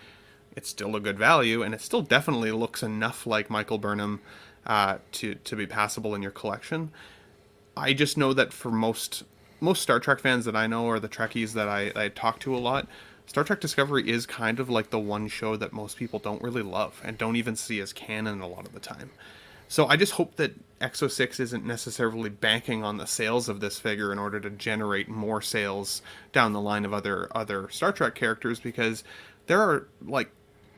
it's 0.55 0.69
still 0.69 0.95
a 0.95 0.99
good 0.99 1.17
value, 1.17 1.63
and 1.63 1.73
it 1.73 1.81
still 1.81 2.03
definitely 2.03 2.51
looks 2.51 2.83
enough 2.83 3.25
like 3.25 3.49
Michael 3.49 3.79
Burnham 3.79 4.21
uh, 4.67 4.99
to 5.13 5.33
to 5.33 5.55
be 5.55 5.65
passable 5.65 6.13
in 6.13 6.21
your 6.21 6.31
collection. 6.31 6.91
I 7.75 7.93
just 7.93 8.15
know 8.15 8.31
that 8.33 8.53
for 8.53 8.69
most 8.69 9.23
most 9.59 9.81
Star 9.81 9.99
Trek 9.99 10.19
fans 10.19 10.45
that 10.45 10.55
I 10.55 10.67
know, 10.67 10.85
or 10.85 10.99
the 10.99 11.09
Trekkies 11.09 11.53
that 11.53 11.67
I, 11.67 11.91
I 11.95 12.09
talk 12.09 12.39
to 12.41 12.55
a 12.55 12.59
lot, 12.59 12.87
Star 13.25 13.43
Trek 13.43 13.59
Discovery 13.59 14.07
is 14.07 14.27
kind 14.27 14.59
of 14.59 14.69
like 14.69 14.91
the 14.91 14.99
one 14.99 15.27
show 15.27 15.55
that 15.55 15.73
most 15.73 15.97
people 15.97 16.19
don't 16.19 16.43
really 16.43 16.61
love 16.61 17.01
and 17.03 17.17
don't 17.17 17.37
even 17.37 17.55
see 17.55 17.79
as 17.79 17.91
canon 17.91 18.41
a 18.41 18.47
lot 18.47 18.67
of 18.67 18.73
the 18.73 18.79
time. 18.79 19.09
So 19.71 19.87
I 19.87 19.95
just 19.95 20.11
hope 20.11 20.35
that 20.35 20.51
Exo6 20.81 21.39
isn't 21.39 21.65
necessarily 21.65 22.29
banking 22.29 22.83
on 22.83 22.97
the 22.97 23.07
sales 23.07 23.47
of 23.47 23.61
this 23.61 23.79
figure 23.79 24.11
in 24.11 24.19
order 24.19 24.37
to 24.41 24.49
generate 24.49 25.07
more 25.07 25.41
sales 25.41 26.01
down 26.33 26.51
the 26.51 26.59
line 26.59 26.83
of 26.83 26.93
other 26.93 27.29
other 27.33 27.69
Star 27.69 27.93
Trek 27.93 28.13
characters 28.13 28.59
because 28.59 29.05
there 29.47 29.61
are 29.61 29.87
like 30.05 30.29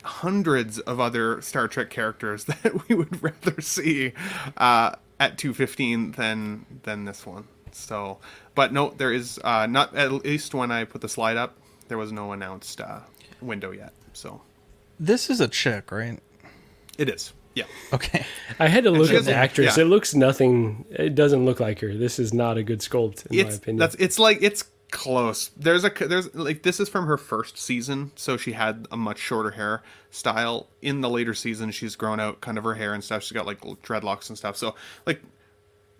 hundreds 0.03 0.77
of 0.77 0.99
other 0.99 1.41
Star 1.41 1.67
Trek 1.67 1.89
characters 1.89 2.45
that 2.61 2.87
we 2.87 2.93
would 2.93 3.23
rather 3.23 3.61
see 3.61 4.13
uh, 4.57 4.93
at 5.19 5.39
215 5.39 6.11
than 6.11 6.67
than 6.83 7.05
this 7.05 7.25
one. 7.25 7.47
So, 7.71 8.19
but 8.53 8.73
no, 8.73 8.91
there 8.91 9.11
is 9.11 9.39
uh, 9.43 9.65
not 9.65 9.95
at 9.95 10.11
least 10.11 10.53
when 10.53 10.69
I 10.69 10.83
put 10.83 11.01
the 11.01 11.09
slide 11.09 11.35
up, 11.35 11.57
there 11.87 11.97
was 11.97 12.11
no 12.11 12.31
announced 12.31 12.79
uh, 12.79 12.99
window 13.41 13.71
yet. 13.71 13.93
So 14.13 14.41
This 14.99 15.31
is 15.31 15.41
a 15.41 15.47
chick, 15.47 15.91
right? 15.91 16.19
it 16.99 17.09
is. 17.09 17.33
Yeah. 17.55 17.65
Okay. 17.93 18.25
I 18.59 18.67
had 18.67 18.83
to 18.85 18.91
look 18.91 19.11
at 19.11 19.25
the 19.25 19.35
actress. 19.35 19.77
yeah. 19.77 19.83
It 19.83 19.87
looks 19.87 20.15
nothing. 20.15 20.85
It 20.89 21.13
doesn't 21.15 21.45
look 21.45 21.59
like 21.59 21.79
her. 21.81 21.93
This 21.93 22.17
is 22.19 22.33
not 22.33 22.57
a 22.57 22.63
good 22.63 22.79
sculpt, 22.79 23.25
in 23.27 23.37
my 23.37 23.43
it's 23.43 23.57
opinion. 23.57 23.79
that's 23.79 23.95
it's 23.95 24.17
like 24.17 24.39
it's 24.41 24.63
close. 24.91 25.49
There's 25.57 25.83
a 25.83 25.89
there's 25.89 26.33
like 26.35 26.63
this 26.63 26.79
is 26.79 26.89
from 26.89 27.05
her 27.05 27.17
first 27.17 27.57
season, 27.57 28.11
so 28.15 28.37
she 28.37 28.53
had 28.53 28.87
a 28.91 28.97
much 28.97 29.19
shorter 29.19 29.51
hair 29.51 29.83
style. 30.09 30.67
In 30.81 31.01
the 31.01 31.09
later 31.09 31.33
season, 31.35 31.71
she's 31.71 31.95
grown 31.95 32.19
out 32.19 32.41
kind 32.41 32.57
of 32.57 32.63
her 32.63 32.73
hair 32.75 32.93
and 32.93 33.03
stuff. 33.03 33.21
She's 33.23 33.33
got 33.33 33.45
like 33.45 33.61
dreadlocks 33.61 34.29
and 34.29 34.37
stuff. 34.37 34.57
So 34.57 34.73
like 35.05 35.21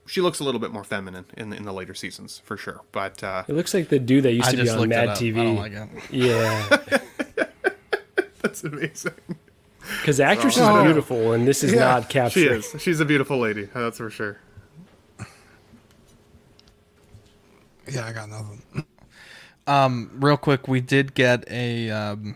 she 0.06 0.20
looks 0.22 0.40
a 0.40 0.44
little 0.44 0.60
bit 0.60 0.72
more 0.72 0.84
feminine 0.84 1.26
in 1.38 1.50
the, 1.52 1.56
in 1.58 1.64
the 1.64 1.72
later 1.74 1.94
seasons 1.94 2.42
for 2.44 2.58
sure. 2.58 2.82
But 2.92 3.24
uh, 3.24 3.44
It 3.48 3.54
looks 3.54 3.74
like 3.74 3.90
the 3.90 4.00
dude 4.00 4.24
that 4.24 4.34
used 4.34 4.50
I 4.50 4.52
to 4.56 4.64
be 4.64 4.70
on 4.70 4.90
Mad 4.90 5.08
up. 5.10 5.18
I 5.18 5.20
TV. 5.22 5.36
don't 5.36 5.56
like 5.56 5.72
it. 5.72 5.90
Yeah, 6.12 7.46
that's 8.42 8.64
amazing. 8.64 9.14
Because 10.00 10.18
the 10.18 10.24
actress 10.24 10.58
Oh. 10.60 10.78
is 10.80 10.84
beautiful, 10.86 11.34
and 11.34 11.48
this 11.48 11.64
is 11.64 11.74
Yeah, 11.74 12.02
not 12.14 12.32
She 12.32 12.46
is. 12.46 12.76
She's 12.80 13.00
a 13.00 13.06
beautiful 13.06 13.38
lady. 13.40 13.70
That's 13.74 13.98
for 13.98 14.10
sure. 14.10 14.38
Yeah, 17.90 18.06
I 18.06 18.14
got 18.14 18.30
nothing. 18.30 18.62
Um, 19.68 20.10
real 20.16 20.38
quick, 20.38 20.68
we 20.68 20.80
did 20.82 21.14
get 21.14 21.46
a 21.50 21.90
um, 21.90 22.36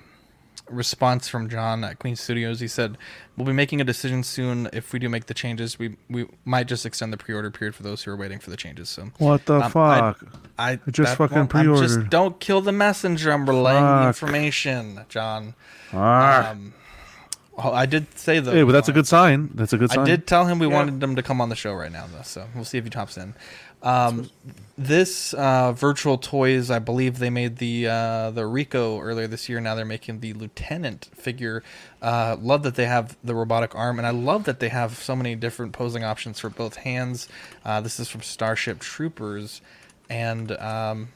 response 0.69 1.27
from 1.29 1.49
John 1.49 1.83
at 1.85 1.99
Queen 1.99 2.15
Studios. 2.17 2.59
He 2.59 2.67
said, 2.67 2.97
"We'll 3.37 3.45
be 3.47 3.53
making 3.53 3.79
a 3.79 3.83
decision 3.85 4.23
soon. 4.23 4.69
If 4.73 4.91
we 4.91 4.99
do 4.99 5.07
make 5.09 5.27
the 5.27 5.33
changes, 5.33 5.79
we 5.79 5.95
we 6.09 6.27
might 6.43 6.67
just 6.67 6.85
extend 6.85 7.13
the 7.13 7.17
pre-order 7.17 7.49
period 7.49 7.75
for 7.75 7.83
those 7.83 8.03
who 8.03 8.11
are 8.11 8.17
waiting 8.17 8.39
for 8.39 8.49
the 8.49 8.57
changes." 8.57 8.89
So 8.89 9.09
What 9.19 9.45
the 9.45 9.61
um, 9.61 9.71
fuck? 9.71 10.23
I, 10.59 10.71
I 10.73 10.79
just 10.91 11.11
that 11.11 11.17
fucking 11.17 11.37
won't- 11.37 11.55
I'm 11.55 11.75
just- 11.77 12.09
don't 12.09 12.39
kill 12.41 12.59
the 12.61 12.73
messenger. 12.73 13.31
I'm 13.31 13.47
relaying 13.47 13.83
the 13.83 14.07
information, 14.07 15.05
John. 15.09 15.53
Ah. 15.93 16.51
Um, 16.51 16.73
oh, 17.57 17.71
I 17.71 17.85
did 17.85 18.17
say 18.17 18.39
though. 18.39 18.51
hey, 18.51 18.63
but 18.63 18.71
that's 18.71 18.89
a 18.89 18.93
good 18.93 19.07
sign. 19.07 19.49
That's 19.53 19.73
a 19.73 19.77
good 19.77 19.89
sign. 19.91 19.99
I 19.99 20.05
did 20.05 20.27
tell 20.27 20.45
him 20.45 20.59
we 20.59 20.67
Yeah. 20.67 20.73
wanted 20.73 21.01
him 21.01 21.15
to 21.15 21.23
come 21.23 21.41
on 21.41 21.49
the 21.49 21.55
show 21.55 21.73
right 21.73 21.91
now, 21.91 22.05
though. 22.07 22.21
So 22.23 22.47
we'll 22.55 22.65
see 22.65 22.77
if 22.77 22.83
he 22.83 22.89
tops 22.89 23.17
in. 23.17 23.33
Um, 23.83 24.31
this 24.75 25.35
uh, 25.35 25.71
virtual 25.71 26.17
toys, 26.17 26.71
I 26.71 26.79
believe 26.79 27.19
they 27.19 27.29
made 27.29 27.57
the 27.57 27.87
uh, 27.87 28.31
the 28.31 28.45
Rico 28.47 28.99
earlier 28.99 29.27
this 29.27 29.47
year. 29.49 29.59
Now 29.61 29.75
they're 29.75 29.85
making 29.85 30.19
the 30.21 30.33
Lieutenant 30.33 31.09
figure. 31.15 31.63
Uh, 32.01 32.37
love 32.41 32.63
that 32.63 32.73
they 32.75 32.85
have 32.85 33.15
the 33.23 33.35
robotic 33.35 33.75
arm, 33.75 33.99
and 33.99 34.07
I 34.07 34.11
love 34.11 34.45
that 34.45 34.59
they 34.59 34.69
have 34.69 34.97
so 34.97 35.15
many 35.15 35.35
different 35.35 35.73
posing 35.73 36.03
options 36.03 36.39
for 36.39 36.49
both 36.49 36.77
hands. 36.77 37.27
Uh, 37.63 37.79
this 37.81 37.99
is 37.99 38.09
from 38.09 38.21
Starship 38.21 38.79
Troopers, 38.79 39.61
and 40.09 40.51
um, 40.53 41.09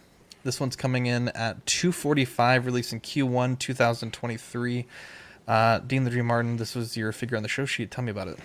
this 0.44 0.60
one's 0.60 0.76
coming 0.76 1.08
in 1.08 1.30
at 1.30 1.66
245, 1.66 2.66
released 2.68 2.94
in 2.94 3.00
Q1 3.00 3.58
2023. 3.58 4.86
Uh, 5.48 5.80
Dean 5.80 6.04
the 6.04 6.10
Dream 6.10 6.28
Martin, 6.28 6.58
this 6.58 6.76
was 6.76 6.96
your 6.96 7.12
figure 7.12 7.36
on 7.38 7.44
the 7.44 7.50
show 7.50 7.66
sheet. 7.66 7.92
Tell 7.92 8.04
me 8.04 8.12
about 8.12 8.28
it. 8.28 8.40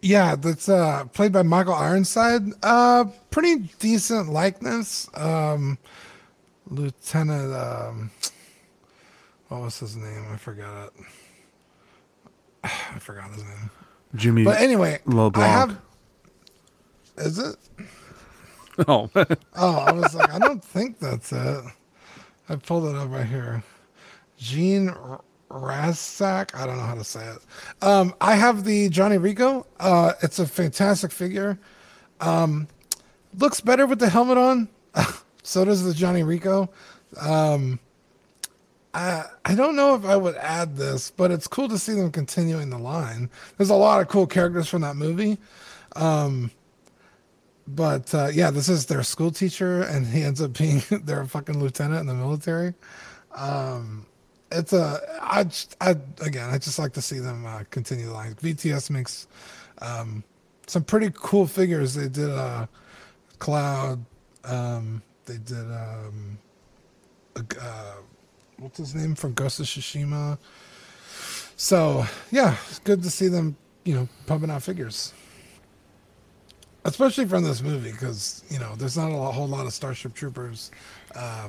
Yeah, 0.00 0.34
that's 0.34 0.68
uh, 0.68 1.04
played 1.12 1.32
by 1.32 1.42
Michael 1.42 1.74
Ironside. 1.74 2.42
Uh, 2.62 3.04
pretty 3.30 3.68
decent 3.78 4.30
likeness. 4.30 5.08
Um, 5.14 5.78
Lieutenant, 6.66 7.54
um, 7.54 8.10
what 9.48 9.60
was 9.60 9.78
his 9.78 9.96
name? 9.96 10.26
I 10.32 10.36
forgot 10.36 10.86
it. 10.88 11.04
I 12.64 12.98
forgot 12.98 13.30
his 13.30 13.44
name. 13.44 13.70
Jimmy. 14.16 14.44
But 14.44 14.60
anyway, 14.60 15.00
LeBlanc. 15.06 15.36
I 15.36 15.48
have. 15.48 15.78
Is 17.18 17.38
it? 17.38 17.56
Oh, 18.88 19.10
Oh, 19.54 19.76
I 19.80 19.92
was 19.92 20.14
like, 20.14 20.32
I 20.32 20.38
don't 20.38 20.64
think 20.64 20.98
that's 20.98 21.30
it. 21.30 21.62
I 22.48 22.56
pulled 22.56 22.86
it 22.86 22.96
up 22.96 23.10
right 23.10 23.26
here. 23.26 23.62
Jean 24.36 24.88
R- 24.90 25.20
Rasczak. 25.50 26.54
I 26.54 26.66
don't 26.66 26.76
know 26.76 26.82
how 26.82 26.94
to 26.94 27.04
say 27.04 27.24
it. 27.26 27.38
Um, 27.84 28.14
I 28.20 28.34
have 28.34 28.64
the 28.64 28.88
Johnny 28.88 29.18
Rico. 29.18 29.66
Uh, 29.78 30.12
it's 30.22 30.38
a 30.38 30.46
fantastic 30.46 31.12
figure. 31.12 31.58
Um, 32.20 32.68
looks 33.38 33.60
better 33.60 33.86
with 33.86 33.98
the 33.98 34.08
helmet 34.08 34.38
on. 34.38 34.68
so 35.42 35.64
does 35.64 35.84
the 35.84 35.94
Johnny 35.94 36.22
Rico. 36.22 36.70
Um, 37.20 37.78
I 38.94 39.24
I 39.44 39.54
don't 39.54 39.76
know 39.76 39.94
if 39.94 40.04
I 40.04 40.16
would 40.16 40.36
add 40.36 40.76
this, 40.76 41.10
but 41.10 41.30
it's 41.30 41.46
cool 41.46 41.68
to 41.68 41.78
see 41.78 41.94
them 41.94 42.10
continuing 42.10 42.70
the 42.70 42.78
line. 42.78 43.30
There's 43.56 43.70
a 43.70 43.74
lot 43.74 44.00
of 44.00 44.08
cool 44.08 44.26
characters 44.26 44.68
from 44.68 44.82
that 44.82 44.96
movie. 44.96 45.38
Um, 45.96 46.50
but 47.74 48.14
uh, 48.14 48.28
yeah, 48.32 48.50
this 48.50 48.68
is 48.68 48.86
their 48.86 49.02
school 49.02 49.30
teacher, 49.30 49.82
and 49.82 50.06
he 50.06 50.22
ends 50.22 50.40
up 50.40 50.56
being 50.56 50.82
their 51.04 51.24
fucking 51.24 51.58
lieutenant 51.58 52.00
in 52.00 52.06
the 52.06 52.14
military. 52.14 52.74
Um, 53.34 54.06
it's 54.50 54.72
a 54.72 55.00
I, 55.20 55.46
again, 56.20 56.50
I 56.50 56.58
just 56.58 56.78
like 56.78 56.92
to 56.94 57.02
see 57.02 57.18
them 57.18 57.46
uh, 57.46 57.64
continue 57.70 58.06
the 58.06 58.12
line. 58.12 58.34
VTS 58.34 58.90
makes 58.90 59.26
um, 59.80 60.22
some 60.66 60.84
pretty 60.84 61.10
cool 61.14 61.46
figures. 61.46 61.94
They 61.94 62.08
did 62.08 62.30
uh, 62.30 62.66
Cloud. 63.38 64.04
Um, 64.44 65.02
they 65.26 65.38
did 65.38 65.70
um, 65.70 66.38
uh, 67.36 67.94
what's 68.58 68.78
his 68.78 68.94
name 68.94 69.14
from 69.14 69.34
Ghost 69.34 69.60
of 69.60 69.66
Tsushima. 69.66 70.38
So 71.56 72.06
yeah, 72.30 72.56
it's 72.68 72.78
good 72.80 73.02
to 73.02 73.10
see 73.10 73.28
them, 73.28 73.56
you 73.84 73.94
know, 73.94 74.08
pumping 74.26 74.50
out 74.50 74.62
figures, 74.62 75.12
especially 76.84 77.26
from 77.26 77.44
this 77.44 77.62
movie 77.62 77.92
because 77.92 78.42
you 78.50 78.58
know 78.58 78.74
there's 78.76 78.96
not 78.96 79.08
a 79.10 79.32
whole 79.32 79.48
lot 79.48 79.66
of 79.66 79.72
Starship 79.72 80.14
Troopers 80.14 80.70
uh, 81.14 81.48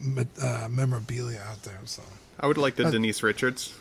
me- 0.00 0.26
uh, 0.42 0.68
memorabilia 0.70 1.40
out 1.48 1.62
there. 1.62 1.78
So 1.84 2.02
I 2.40 2.46
would 2.46 2.58
like 2.58 2.76
the 2.76 2.86
Uh, 2.86 2.90
Denise 2.90 3.22
Richards. 3.22 3.72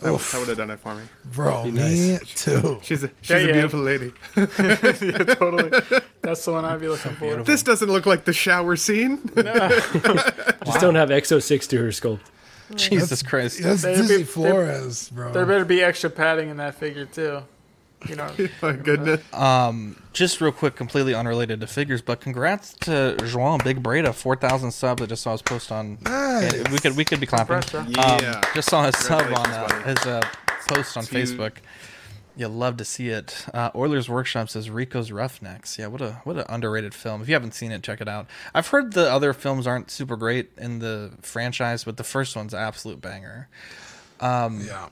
That, 0.00 0.10
would- 0.12 0.20
that 0.20 0.38
would 0.40 0.48
have 0.48 0.56
done 0.56 0.70
it 0.70 0.80
for 0.80 0.94
me. 0.96 1.02
Bro, 1.32 1.66
me 1.66 1.70
nice. 1.72 2.34
too. 2.34 2.80
She's 2.82 3.04
a 3.04 3.10
she's 3.20 3.30
Yeah, 3.30 3.36
a 3.36 3.46
yeah. 3.46 3.52
beautiful 3.52 3.80
lady. 3.80 4.12
yeah, 4.36 4.46
totally. 5.34 5.70
That's 6.22 6.44
the 6.44 6.52
one 6.52 6.64
I'd 6.64 6.80
be 6.80 6.88
looking 6.88 7.12
for. 7.12 7.42
This 7.44 7.62
doesn't 7.62 7.88
look 7.88 8.04
like 8.06 8.24
the 8.24 8.32
shower 8.32 8.76
scene. 8.76 9.20
No. 9.36 9.68
Just 10.64 10.80
don't 10.80 10.94
have 10.96 11.08
Exo 11.10 11.40
Six 11.42 11.66
to 11.68 11.78
her 11.78 11.88
sculpt. 11.88 12.20
Jesus 12.74 13.22
Christ. 13.22 13.62
That's 13.62 13.82
There 13.82 13.94
Dizzy 13.96 14.18
be- 14.18 14.22
Flores, 14.24 15.08
bro. 15.10 15.30
There 15.32 15.44
better 15.46 15.64
be 15.64 15.82
extra 15.82 16.08
padding 16.10 16.48
in 16.48 16.56
that 16.58 16.74
figure 16.76 17.04
too. 17.06 17.42
You 18.08 18.16
know. 18.16 18.30
My 18.62 18.72
goodness. 18.72 19.20
Um, 19.32 19.96
just 20.12 20.40
real 20.40 20.52
quick, 20.52 20.74
completely 20.76 21.14
unrelated 21.14 21.60
to 21.60 21.66
figures, 21.66 22.02
but 22.02 22.20
congrats 22.20 22.74
to 22.80 23.16
João 23.20 23.62
Big 23.62 23.82
Breda, 23.82 24.12
four 24.12 24.36
thousand 24.36 24.72
subs. 24.72 25.02
I 25.02 25.06
just 25.06 25.22
saw 25.22 25.32
his 25.32 25.42
post 25.42 25.70
on. 25.72 25.98
Nice. 26.02 26.54
Yeah, 26.54 26.70
we 26.72 26.78
could 26.78 26.96
we 26.96 27.04
could 27.04 27.20
be 27.20 27.26
clapping. 27.26 27.60
Congrats, 27.60 27.74
Um. 27.74 28.18
Yeah. 28.22 28.40
just 28.54 28.68
saw 28.68 28.84
his 28.84 28.96
sub 28.96 29.22
on 29.32 29.46
uh, 29.50 29.82
his 29.84 29.98
uh, 30.06 30.20
post 30.68 30.96
on 30.96 31.04
To- 31.04 31.14
Facebook. 31.14 31.56
You 32.34 32.48
love 32.48 32.78
to 32.78 32.84
see 32.86 33.10
it. 33.10 33.44
Uh, 33.52 33.68
Oilers 33.74 34.08
Workshop 34.08 34.48
says 34.48 34.70
Rico's 34.70 35.12
Roughnecks. 35.12 35.78
Yeah, 35.78 35.88
what 35.88 36.00
a 36.00 36.12
what 36.24 36.36
an 36.38 36.44
underrated 36.48 36.94
film. 36.94 37.20
If 37.20 37.28
you 37.28 37.34
haven't 37.34 37.52
seen 37.52 37.72
it, 37.72 37.82
check 37.82 38.00
it 38.00 38.08
out. 38.08 38.26
I've 38.54 38.68
heard 38.68 38.94
the 38.94 39.12
other 39.12 39.34
films 39.34 39.66
aren't 39.66 39.90
super 39.90 40.16
great 40.16 40.50
in 40.56 40.78
the 40.78 41.12
franchise, 41.20 41.84
but 41.84 41.98
the 41.98 42.04
first 42.04 42.34
one's 42.34 42.54
an 42.54 42.60
absolute 42.60 43.02
banger. 43.02 43.48
Um, 44.20 44.62
yeah. 44.66 44.88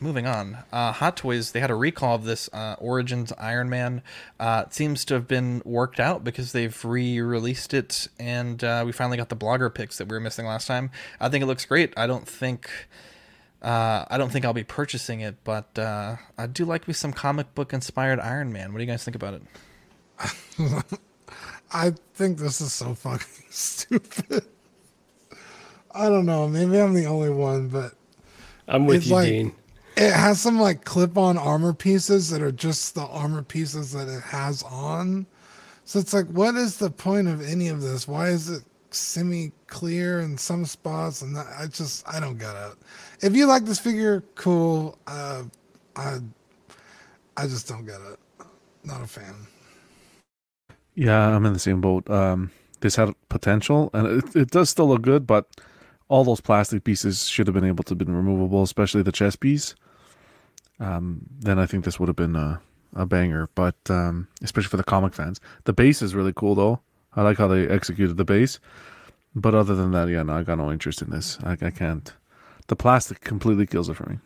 Moving 0.00 0.26
on, 0.26 0.58
uh, 0.72 0.92
Hot 0.92 1.16
Toys 1.16 1.50
they 1.50 1.58
had 1.58 1.70
a 1.70 1.74
recall 1.74 2.14
of 2.14 2.24
this 2.24 2.48
uh, 2.52 2.76
Origins 2.78 3.32
Iron 3.36 3.68
Man. 3.68 4.02
Uh, 4.38 4.62
it 4.66 4.72
seems 4.72 5.04
to 5.06 5.14
have 5.14 5.26
been 5.26 5.60
worked 5.64 5.98
out 5.98 6.22
because 6.22 6.52
they've 6.52 6.84
re-released 6.84 7.74
it, 7.74 8.06
and 8.16 8.62
uh, 8.62 8.84
we 8.86 8.92
finally 8.92 9.16
got 9.16 9.28
the 9.28 9.34
blogger 9.36 9.74
pics 9.74 9.98
that 9.98 10.06
we 10.06 10.14
were 10.14 10.20
missing 10.20 10.46
last 10.46 10.66
time. 10.68 10.92
I 11.20 11.28
think 11.28 11.42
it 11.42 11.46
looks 11.46 11.64
great. 11.64 11.92
I 11.96 12.06
don't 12.06 12.28
think, 12.28 12.70
uh, 13.60 14.04
I 14.08 14.18
don't 14.18 14.30
think 14.30 14.44
I'll 14.44 14.52
be 14.52 14.62
purchasing 14.62 15.20
it, 15.20 15.34
but 15.42 15.76
uh, 15.76 16.16
I 16.36 16.46
do 16.46 16.64
like 16.64 16.86
me 16.86 16.94
some 16.94 17.12
comic 17.12 17.52
book 17.56 17.72
inspired 17.72 18.20
Iron 18.20 18.52
Man. 18.52 18.72
What 18.72 18.78
do 18.78 18.84
you 18.84 18.90
guys 18.90 19.02
think 19.02 19.16
about 19.16 19.34
it? 19.34 19.42
I 21.72 21.92
think 22.14 22.38
this 22.38 22.60
is 22.60 22.72
so 22.72 22.94
fucking 22.94 23.26
stupid. 23.50 24.44
I 25.92 26.08
don't 26.08 26.24
know. 26.26 26.46
Maybe 26.46 26.80
I'm 26.80 26.94
the 26.94 27.06
only 27.06 27.30
one, 27.30 27.66
but 27.68 27.94
I'm 28.68 28.86
with 28.86 29.06
you, 29.08 29.14
like- 29.14 29.28
Dean. 29.28 29.54
It 30.00 30.12
has 30.12 30.40
some 30.40 30.60
like 30.60 30.84
clip-on 30.84 31.36
armor 31.36 31.74
pieces 31.74 32.30
that 32.30 32.40
are 32.40 32.52
just 32.52 32.94
the 32.94 33.04
armor 33.04 33.42
pieces 33.42 33.90
that 33.92 34.06
it 34.06 34.22
has 34.22 34.62
on. 34.62 35.26
So 35.84 35.98
it's 35.98 36.14
like, 36.14 36.26
what 36.26 36.54
is 36.54 36.76
the 36.76 36.88
point 36.88 37.26
of 37.26 37.42
any 37.42 37.66
of 37.66 37.82
this? 37.82 38.06
Why 38.06 38.28
is 38.28 38.48
it 38.48 38.62
semi-clear 38.90 40.20
in 40.20 40.38
some 40.38 40.66
spots? 40.66 41.22
And 41.22 41.36
I 41.36 41.66
just, 41.66 42.06
I 42.06 42.20
don't 42.20 42.38
get 42.38 42.54
it. 42.54 42.74
If 43.22 43.34
you 43.34 43.46
like 43.46 43.64
this 43.64 43.80
figure, 43.80 44.22
cool. 44.36 44.96
Uh, 45.08 45.42
I, 45.96 46.18
I 47.36 47.48
just 47.48 47.66
don't 47.66 47.84
get 47.84 48.00
it. 48.00 48.46
Not 48.84 49.02
a 49.02 49.06
fan. 49.08 49.34
Yeah, 50.94 51.26
I'm 51.26 51.44
in 51.44 51.54
the 51.54 51.58
same 51.58 51.80
boat. 51.80 52.08
Um, 52.08 52.52
this 52.82 52.94
had 52.94 53.12
potential, 53.28 53.90
and 53.92 54.22
it, 54.22 54.36
it 54.36 54.50
does 54.52 54.70
still 54.70 54.88
look 54.88 55.02
good, 55.02 55.26
but 55.26 55.48
all 56.06 56.22
those 56.22 56.40
plastic 56.40 56.84
pieces 56.84 57.26
should 57.26 57.48
have 57.48 57.54
been 57.54 57.64
able 57.64 57.82
to 57.82 57.90
have 57.90 57.98
been 57.98 58.14
removable, 58.14 58.62
especially 58.62 59.02
the 59.02 59.10
chest 59.10 59.40
piece. 59.40 59.74
Um, 60.80 61.22
then 61.40 61.58
I 61.58 61.66
think 61.66 61.84
this 61.84 61.98
would 61.98 62.08
have 62.08 62.16
been 62.16 62.36
a, 62.36 62.60
a 62.94 63.06
banger, 63.06 63.48
but 63.54 63.76
um, 63.88 64.28
especially 64.42 64.68
for 64.68 64.76
the 64.76 64.84
comic 64.84 65.14
fans. 65.14 65.40
The 65.64 65.72
base 65.72 66.02
is 66.02 66.14
really 66.14 66.32
cool, 66.34 66.54
though. 66.54 66.80
I 67.14 67.22
like 67.22 67.38
how 67.38 67.48
they 67.48 67.68
executed 67.68 68.16
the 68.16 68.24
base. 68.24 68.60
But 69.34 69.54
other 69.54 69.74
than 69.74 69.92
that, 69.92 70.08
yeah, 70.08 70.22
no, 70.22 70.34
I 70.34 70.42
got 70.42 70.58
no 70.58 70.72
interest 70.72 71.02
in 71.02 71.10
this. 71.10 71.38
I, 71.42 71.52
I 71.60 71.70
can't. 71.70 72.12
The 72.68 72.76
plastic 72.76 73.20
completely 73.20 73.66
kills 73.66 73.88
it 73.88 73.94
for 73.94 74.08
me. 74.08 74.18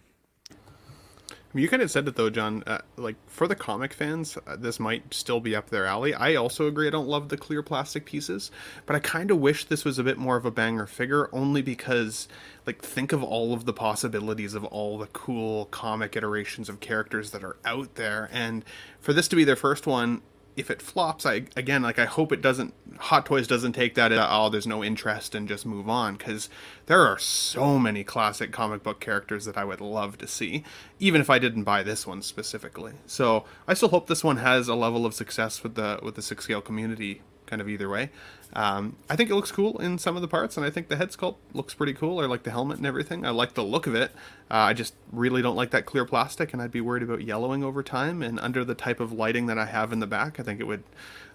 You 1.54 1.68
kind 1.68 1.82
of 1.82 1.90
said 1.90 2.08
it 2.08 2.16
though, 2.16 2.30
John. 2.30 2.62
Uh, 2.66 2.78
like 2.96 3.16
for 3.26 3.46
the 3.46 3.54
comic 3.54 3.92
fans, 3.92 4.38
uh, 4.46 4.56
this 4.56 4.80
might 4.80 5.12
still 5.12 5.38
be 5.38 5.54
up 5.54 5.68
their 5.68 5.84
alley. 5.84 6.14
I 6.14 6.34
also 6.34 6.66
agree. 6.66 6.86
I 6.86 6.90
don't 6.90 7.08
love 7.08 7.28
the 7.28 7.36
clear 7.36 7.62
plastic 7.62 8.06
pieces, 8.06 8.50
but 8.86 8.96
I 8.96 9.00
kind 9.00 9.30
of 9.30 9.38
wish 9.38 9.66
this 9.66 9.84
was 9.84 9.98
a 9.98 10.04
bit 10.04 10.16
more 10.16 10.36
of 10.36 10.46
a 10.46 10.50
banger 10.50 10.86
figure, 10.86 11.28
only 11.30 11.60
because, 11.60 12.26
like, 12.66 12.82
think 12.82 13.12
of 13.12 13.22
all 13.22 13.52
of 13.52 13.64
the 13.64 13.72
possibilities 13.72 14.54
of 14.54 14.64
all 14.64 14.98
the 14.98 15.06
cool 15.08 15.66
comic 15.66 16.16
iterations 16.16 16.68
of 16.68 16.80
characters 16.80 17.30
that 17.32 17.42
are 17.42 17.56
out 17.64 17.96
there, 17.96 18.28
and 18.32 18.64
for 19.00 19.12
this 19.12 19.28
to 19.28 19.36
be 19.36 19.44
their 19.44 19.56
first 19.56 19.86
one, 19.86 20.22
if 20.56 20.70
it 20.70 20.82
flops, 20.82 21.24
I 21.24 21.44
again 21.56 21.82
like 21.82 21.98
I 21.98 22.04
hope 22.04 22.32
it 22.32 22.42
doesn't. 22.42 22.74
Hot 22.98 23.24
Toys 23.24 23.46
doesn't 23.46 23.72
take 23.72 23.94
that. 23.94 24.12
as, 24.12 24.18
Oh, 24.20 24.48
there's 24.50 24.66
no 24.66 24.84
interest 24.84 25.34
and 25.34 25.48
just 25.48 25.64
move 25.64 25.88
on 25.88 26.16
because 26.16 26.50
there 26.86 27.00
are 27.00 27.18
so 27.18 27.78
many 27.78 28.04
classic 28.04 28.52
comic 28.52 28.82
book 28.82 29.00
characters 29.00 29.44
that 29.46 29.56
I 29.56 29.64
would 29.64 29.80
love 29.80 30.18
to 30.18 30.26
see, 30.26 30.62
even 30.98 31.20
if 31.20 31.30
I 31.30 31.38
didn't 31.38 31.64
buy 31.64 31.82
this 31.82 32.06
one 32.06 32.22
specifically. 32.22 32.92
So 33.06 33.44
I 33.66 33.74
still 33.74 33.88
hope 33.88 34.06
this 34.06 34.24
one 34.24 34.36
has 34.38 34.68
a 34.68 34.74
level 34.74 35.06
of 35.06 35.14
success 35.14 35.62
with 35.62 35.74
the 35.74 35.98
with 36.02 36.16
the 36.16 36.22
six 36.22 36.44
scale 36.44 36.60
community. 36.60 37.22
Kind 37.52 37.60
of 37.60 37.68
either 37.68 37.90
way. 37.90 38.08
Um, 38.54 38.96
I 39.10 39.16
think 39.16 39.28
it 39.28 39.34
looks 39.34 39.52
cool 39.52 39.76
in 39.78 39.98
some 39.98 40.16
of 40.16 40.22
the 40.22 40.28
parts, 40.28 40.56
and 40.56 40.64
I 40.64 40.70
think 40.70 40.88
the 40.88 40.96
head 40.96 41.10
sculpt 41.10 41.36
looks 41.52 41.74
pretty 41.74 41.92
cool. 41.92 42.18
I 42.20 42.24
like 42.24 42.44
the 42.44 42.50
helmet 42.50 42.78
and 42.78 42.86
everything. 42.86 43.26
I 43.26 43.28
like 43.28 43.52
the 43.52 43.62
look 43.62 43.86
of 43.86 43.94
it. 43.94 44.10
Uh, 44.50 44.54
I 44.54 44.72
just 44.72 44.94
really 45.12 45.42
don't 45.42 45.54
like 45.54 45.68
that 45.72 45.84
clear 45.84 46.06
plastic, 46.06 46.54
and 46.54 46.62
I'd 46.62 46.70
be 46.70 46.80
worried 46.80 47.02
about 47.02 47.20
yellowing 47.20 47.62
over 47.62 47.82
time. 47.82 48.22
And 48.22 48.40
under 48.40 48.64
the 48.64 48.74
type 48.74 49.00
of 49.00 49.12
lighting 49.12 49.48
that 49.48 49.58
I 49.58 49.66
have 49.66 49.92
in 49.92 50.00
the 50.00 50.06
back, 50.06 50.40
I 50.40 50.42
think 50.42 50.60
it 50.60 50.66
would 50.66 50.82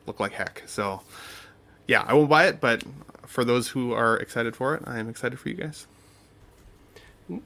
look 0.08 0.20
like 0.20 0.32
heck. 0.32 0.64
So, 0.66 1.02
yeah, 1.88 2.04
I 2.08 2.16
won't 2.16 2.32
buy 2.32 2.48
it, 2.48 2.60
but 2.60 2.84
for 3.28 3.46
those 3.46 3.68
who 3.68 3.94
are 3.94 4.18
excited 4.18 4.56
for 4.56 4.74
it, 4.74 4.82
I 4.88 4.98
am 4.98 5.08
excited 5.08 5.40
for 5.40 5.50
you 5.50 5.56
guys. 5.56 5.86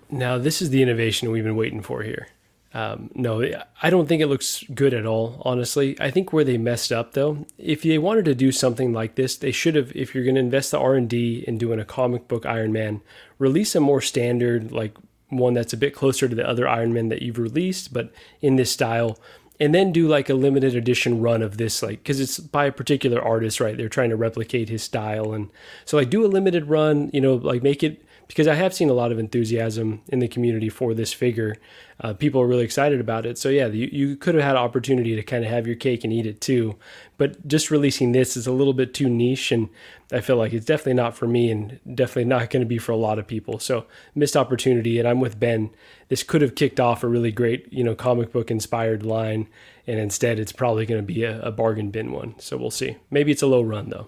Now, 0.09 0.37
this 0.37 0.61
is 0.61 0.69
the 0.69 0.81
innovation 0.81 1.29
we've 1.29 1.43
been 1.43 1.57
waiting 1.57 1.81
for 1.81 2.03
here. 2.03 2.29
Um, 2.73 3.11
no, 3.13 3.43
I 3.81 3.89
don't 3.89 4.07
think 4.07 4.21
it 4.21 4.27
looks 4.27 4.63
good 4.73 4.93
at 4.93 5.05
all, 5.05 5.41
honestly. 5.43 5.97
I 5.99 6.09
think 6.09 6.31
where 6.31 6.45
they 6.45 6.57
messed 6.57 6.91
up, 6.91 7.13
though, 7.13 7.45
if 7.57 7.81
they 7.81 7.97
wanted 7.97 8.25
to 8.25 8.35
do 8.35 8.51
something 8.51 8.93
like 8.93 9.15
this, 9.15 9.35
they 9.35 9.51
should 9.51 9.75
have, 9.75 9.91
if 9.93 10.15
you're 10.15 10.23
going 10.23 10.35
to 10.35 10.41
invest 10.41 10.71
the 10.71 10.79
R&D 10.79 11.43
in 11.47 11.57
doing 11.57 11.79
a 11.79 11.85
comic 11.85 12.27
book 12.29 12.45
Iron 12.45 12.71
Man, 12.71 13.01
release 13.39 13.75
a 13.75 13.81
more 13.81 13.99
standard, 13.99 14.71
like 14.71 14.95
one 15.27 15.53
that's 15.53 15.73
a 15.73 15.77
bit 15.77 15.93
closer 15.93 16.29
to 16.29 16.35
the 16.35 16.47
other 16.47 16.67
Iron 16.67 16.93
Man 16.93 17.09
that 17.09 17.21
you've 17.21 17.39
released, 17.39 17.93
but 17.93 18.11
in 18.41 18.55
this 18.55 18.71
style, 18.71 19.19
and 19.59 19.75
then 19.75 19.91
do 19.91 20.07
like 20.07 20.29
a 20.29 20.33
limited 20.33 20.75
edition 20.75 21.21
run 21.21 21.41
of 21.41 21.57
this, 21.57 21.83
like, 21.83 21.99
because 21.99 22.19
it's 22.19 22.39
by 22.39 22.65
a 22.65 22.71
particular 22.71 23.21
artist, 23.21 23.59
right? 23.59 23.77
They're 23.77 23.89
trying 23.89 24.09
to 24.09 24.15
replicate 24.15 24.69
his 24.69 24.81
style. 24.81 25.33
And 25.33 25.49
so, 25.85 25.97
like, 25.97 26.09
do 26.09 26.25
a 26.25 26.27
limited 26.27 26.67
run, 26.67 27.11
you 27.13 27.21
know, 27.21 27.35
like 27.35 27.61
make 27.61 27.83
it 27.83 28.03
because 28.31 28.47
I 28.47 28.55
have 28.55 28.73
seen 28.73 28.89
a 28.89 28.93
lot 28.93 29.11
of 29.11 29.19
enthusiasm 29.19 30.01
in 30.07 30.19
the 30.19 30.27
community 30.27 30.69
for 30.69 30.93
this 30.93 31.11
figure. 31.11 31.57
Uh, 31.99 32.13
people 32.13 32.41
are 32.41 32.47
really 32.47 32.63
excited 32.63 32.99
about 32.99 33.25
it. 33.25 33.37
So 33.37 33.49
yeah, 33.49 33.67
you, 33.67 33.89
you 33.91 34.15
could 34.15 34.35
have 34.35 34.43
had 34.43 34.55
opportunity 34.55 35.15
to 35.15 35.23
kind 35.23 35.43
of 35.43 35.51
have 35.51 35.67
your 35.67 35.75
cake 35.75 36.03
and 36.03 36.13
eat 36.13 36.25
it 36.25 36.39
too. 36.39 36.77
But 37.17 37.47
just 37.47 37.69
releasing 37.69 38.11
this 38.11 38.37
is 38.37 38.47
a 38.47 38.51
little 38.51 38.73
bit 38.73 38.93
too 38.93 39.09
niche, 39.09 39.51
and 39.51 39.69
I 40.11 40.21
feel 40.21 40.37
like 40.37 40.53
it's 40.53 40.65
definitely 40.65 40.93
not 40.93 41.15
for 41.15 41.27
me, 41.27 41.51
and 41.51 41.79
definitely 41.93 42.25
not 42.25 42.49
going 42.49 42.61
to 42.61 42.67
be 42.67 42.77
for 42.77 42.91
a 42.91 42.97
lot 42.97 43.19
of 43.19 43.27
people. 43.27 43.59
So 43.59 43.85
missed 44.15 44.37
opportunity. 44.37 44.97
And 44.97 45.07
I'm 45.07 45.19
with 45.19 45.39
Ben. 45.39 45.69
This 46.07 46.23
could 46.23 46.41
have 46.41 46.55
kicked 46.55 46.79
off 46.79 47.03
a 47.03 47.07
really 47.07 47.31
great, 47.31 47.71
you 47.71 47.83
know, 47.83 47.95
comic 47.95 48.31
book 48.31 48.49
inspired 48.49 49.05
line, 49.05 49.47
and 49.85 49.99
instead 49.99 50.39
it's 50.39 50.51
probably 50.51 50.85
going 50.85 51.01
to 51.01 51.13
be 51.13 51.23
a, 51.23 51.41
a 51.41 51.51
bargain 51.51 51.91
bin 51.91 52.11
one. 52.11 52.35
So 52.39 52.57
we'll 52.57 52.71
see. 52.71 52.97
Maybe 53.09 53.31
it's 53.31 53.41
a 53.41 53.47
low 53.47 53.61
run 53.61 53.89
though. 53.89 54.07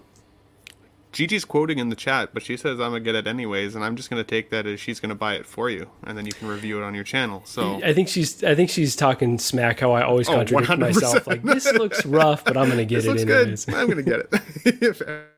Gigi's 1.14 1.44
quoting 1.44 1.78
in 1.78 1.88
the 1.90 1.96
chat, 1.96 2.30
but 2.34 2.42
she 2.42 2.56
says 2.56 2.80
I'm 2.80 2.90
gonna 2.90 3.00
get 3.00 3.14
it 3.14 3.26
anyways, 3.26 3.74
and 3.76 3.84
I'm 3.84 3.94
just 3.96 4.10
gonna 4.10 4.24
take 4.24 4.50
that 4.50 4.66
as 4.66 4.80
she's 4.80 4.98
gonna 5.00 5.14
buy 5.14 5.34
it 5.34 5.46
for 5.46 5.70
you, 5.70 5.88
and 6.02 6.18
then 6.18 6.26
you 6.26 6.32
can 6.32 6.48
review 6.48 6.78
it 6.78 6.84
on 6.84 6.92
your 6.94 7.04
channel. 7.04 7.42
So 7.44 7.80
I 7.84 7.94
think 7.94 8.08
she's 8.08 8.42
I 8.42 8.54
think 8.56 8.68
she's 8.68 8.96
talking 8.96 9.38
smack 9.38 9.78
how 9.80 9.92
I 9.92 10.02
always 10.02 10.28
Oh, 10.28 10.34
contradict 10.34 10.70
100%. 10.72 10.78
myself. 10.80 11.26
Like 11.26 11.42
this 11.44 11.72
looks 11.72 12.04
rough, 12.04 12.44
but 12.44 12.56
I'm 12.56 12.68
gonna 12.68 12.84
get 12.84 12.96
this 13.02 13.04
it 13.04 13.08
looks 13.08 13.22
anyways. 13.22 13.64
good. 13.64 13.74
I'm 13.74 13.88
gonna 13.88 14.02
get 14.02 14.28
it. 14.64 15.06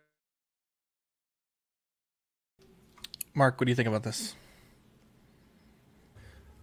Mark, 3.34 3.60
what 3.60 3.66
do 3.66 3.70
you 3.70 3.76
think 3.76 3.88
about 3.88 4.02
this? 4.02 4.34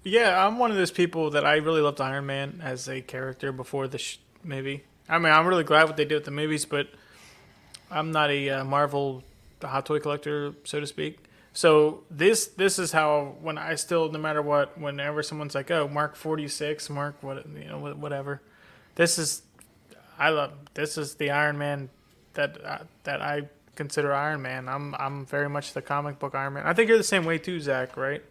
Yeah, 0.04 0.46
I'm 0.46 0.58
one 0.58 0.72
of 0.72 0.78
those 0.78 0.92
people 0.92 1.30
that 1.30 1.46
I 1.46 1.56
really 1.58 1.82
loved 1.82 2.02
Iron 2.02 2.26
Man 2.26 2.62
as 2.64 2.90
a 2.90 3.02
character 3.02 3.52
before 3.52 3.88
the 3.88 3.98
sh- 4.00 4.18
movie. 4.44 4.84
I 5.08 5.18
mean, 5.20 5.32
I'm 5.32 5.46
really 5.48 5.64
glad 5.64 5.84
what 5.86 5.98
they 5.98 6.06
did 6.06 6.16
with 6.16 6.26
the 6.26 6.32
movies, 6.32 6.66
but 6.66 6.88
I'm 7.92 8.12
not 8.12 8.30
a 8.30 8.50
uh, 8.50 8.64
Marvel 8.64 9.24
hot 9.62 9.86
toy 9.86 10.00
collector, 10.00 10.54
so 10.64 10.80
to 10.80 10.88
speak. 10.88 11.20
So 11.54 12.04
this 12.10 12.48
this 12.48 12.80
is 12.80 12.92
how 12.92 13.36
when 13.42 13.58
I 13.58 13.76
still 13.76 14.12
no 14.12 14.18
matter 14.18 14.42
what 14.42 14.78
whenever 14.78 15.22
someone's 15.22 15.54
like 15.54 15.70
oh 15.70 15.88
Mark 15.88 16.16
46 16.16 16.90
Mark 16.90 17.16
what 17.22 17.46
you 17.48 17.68
know 17.68 17.80
whatever. 17.80 18.42
This 18.96 19.20
is 19.20 19.44
I 20.18 20.30
love 20.30 20.52
this 20.74 20.98
is 20.98 21.16
the 21.16 21.30
Iron 21.30 21.60
Man 21.60 21.90
that 22.34 22.64
uh, 22.66 22.80
that 23.04 23.22
I 23.22 23.50
consider 23.76 24.14
Iron 24.14 24.42
Man. 24.42 24.68
I'm 24.68 24.96
I'm 24.96 25.26
very 25.28 25.48
much 25.48 25.74
the 25.74 25.82
comic 25.82 26.18
book 26.18 26.34
Iron 26.34 26.54
Man. 26.54 26.66
I 26.66 26.74
think 26.74 26.90
you're 26.90 26.98
the 26.98 27.04
same 27.04 27.24
way 27.24 27.38
too 27.38 27.60
Zach 27.60 27.96
right? 27.98 28.24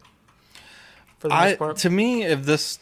For 1.21 1.29
the 1.29 1.35
I 1.35 1.55
to 1.55 1.91
me 1.91 2.25
if 2.25 2.45
this 2.45 2.81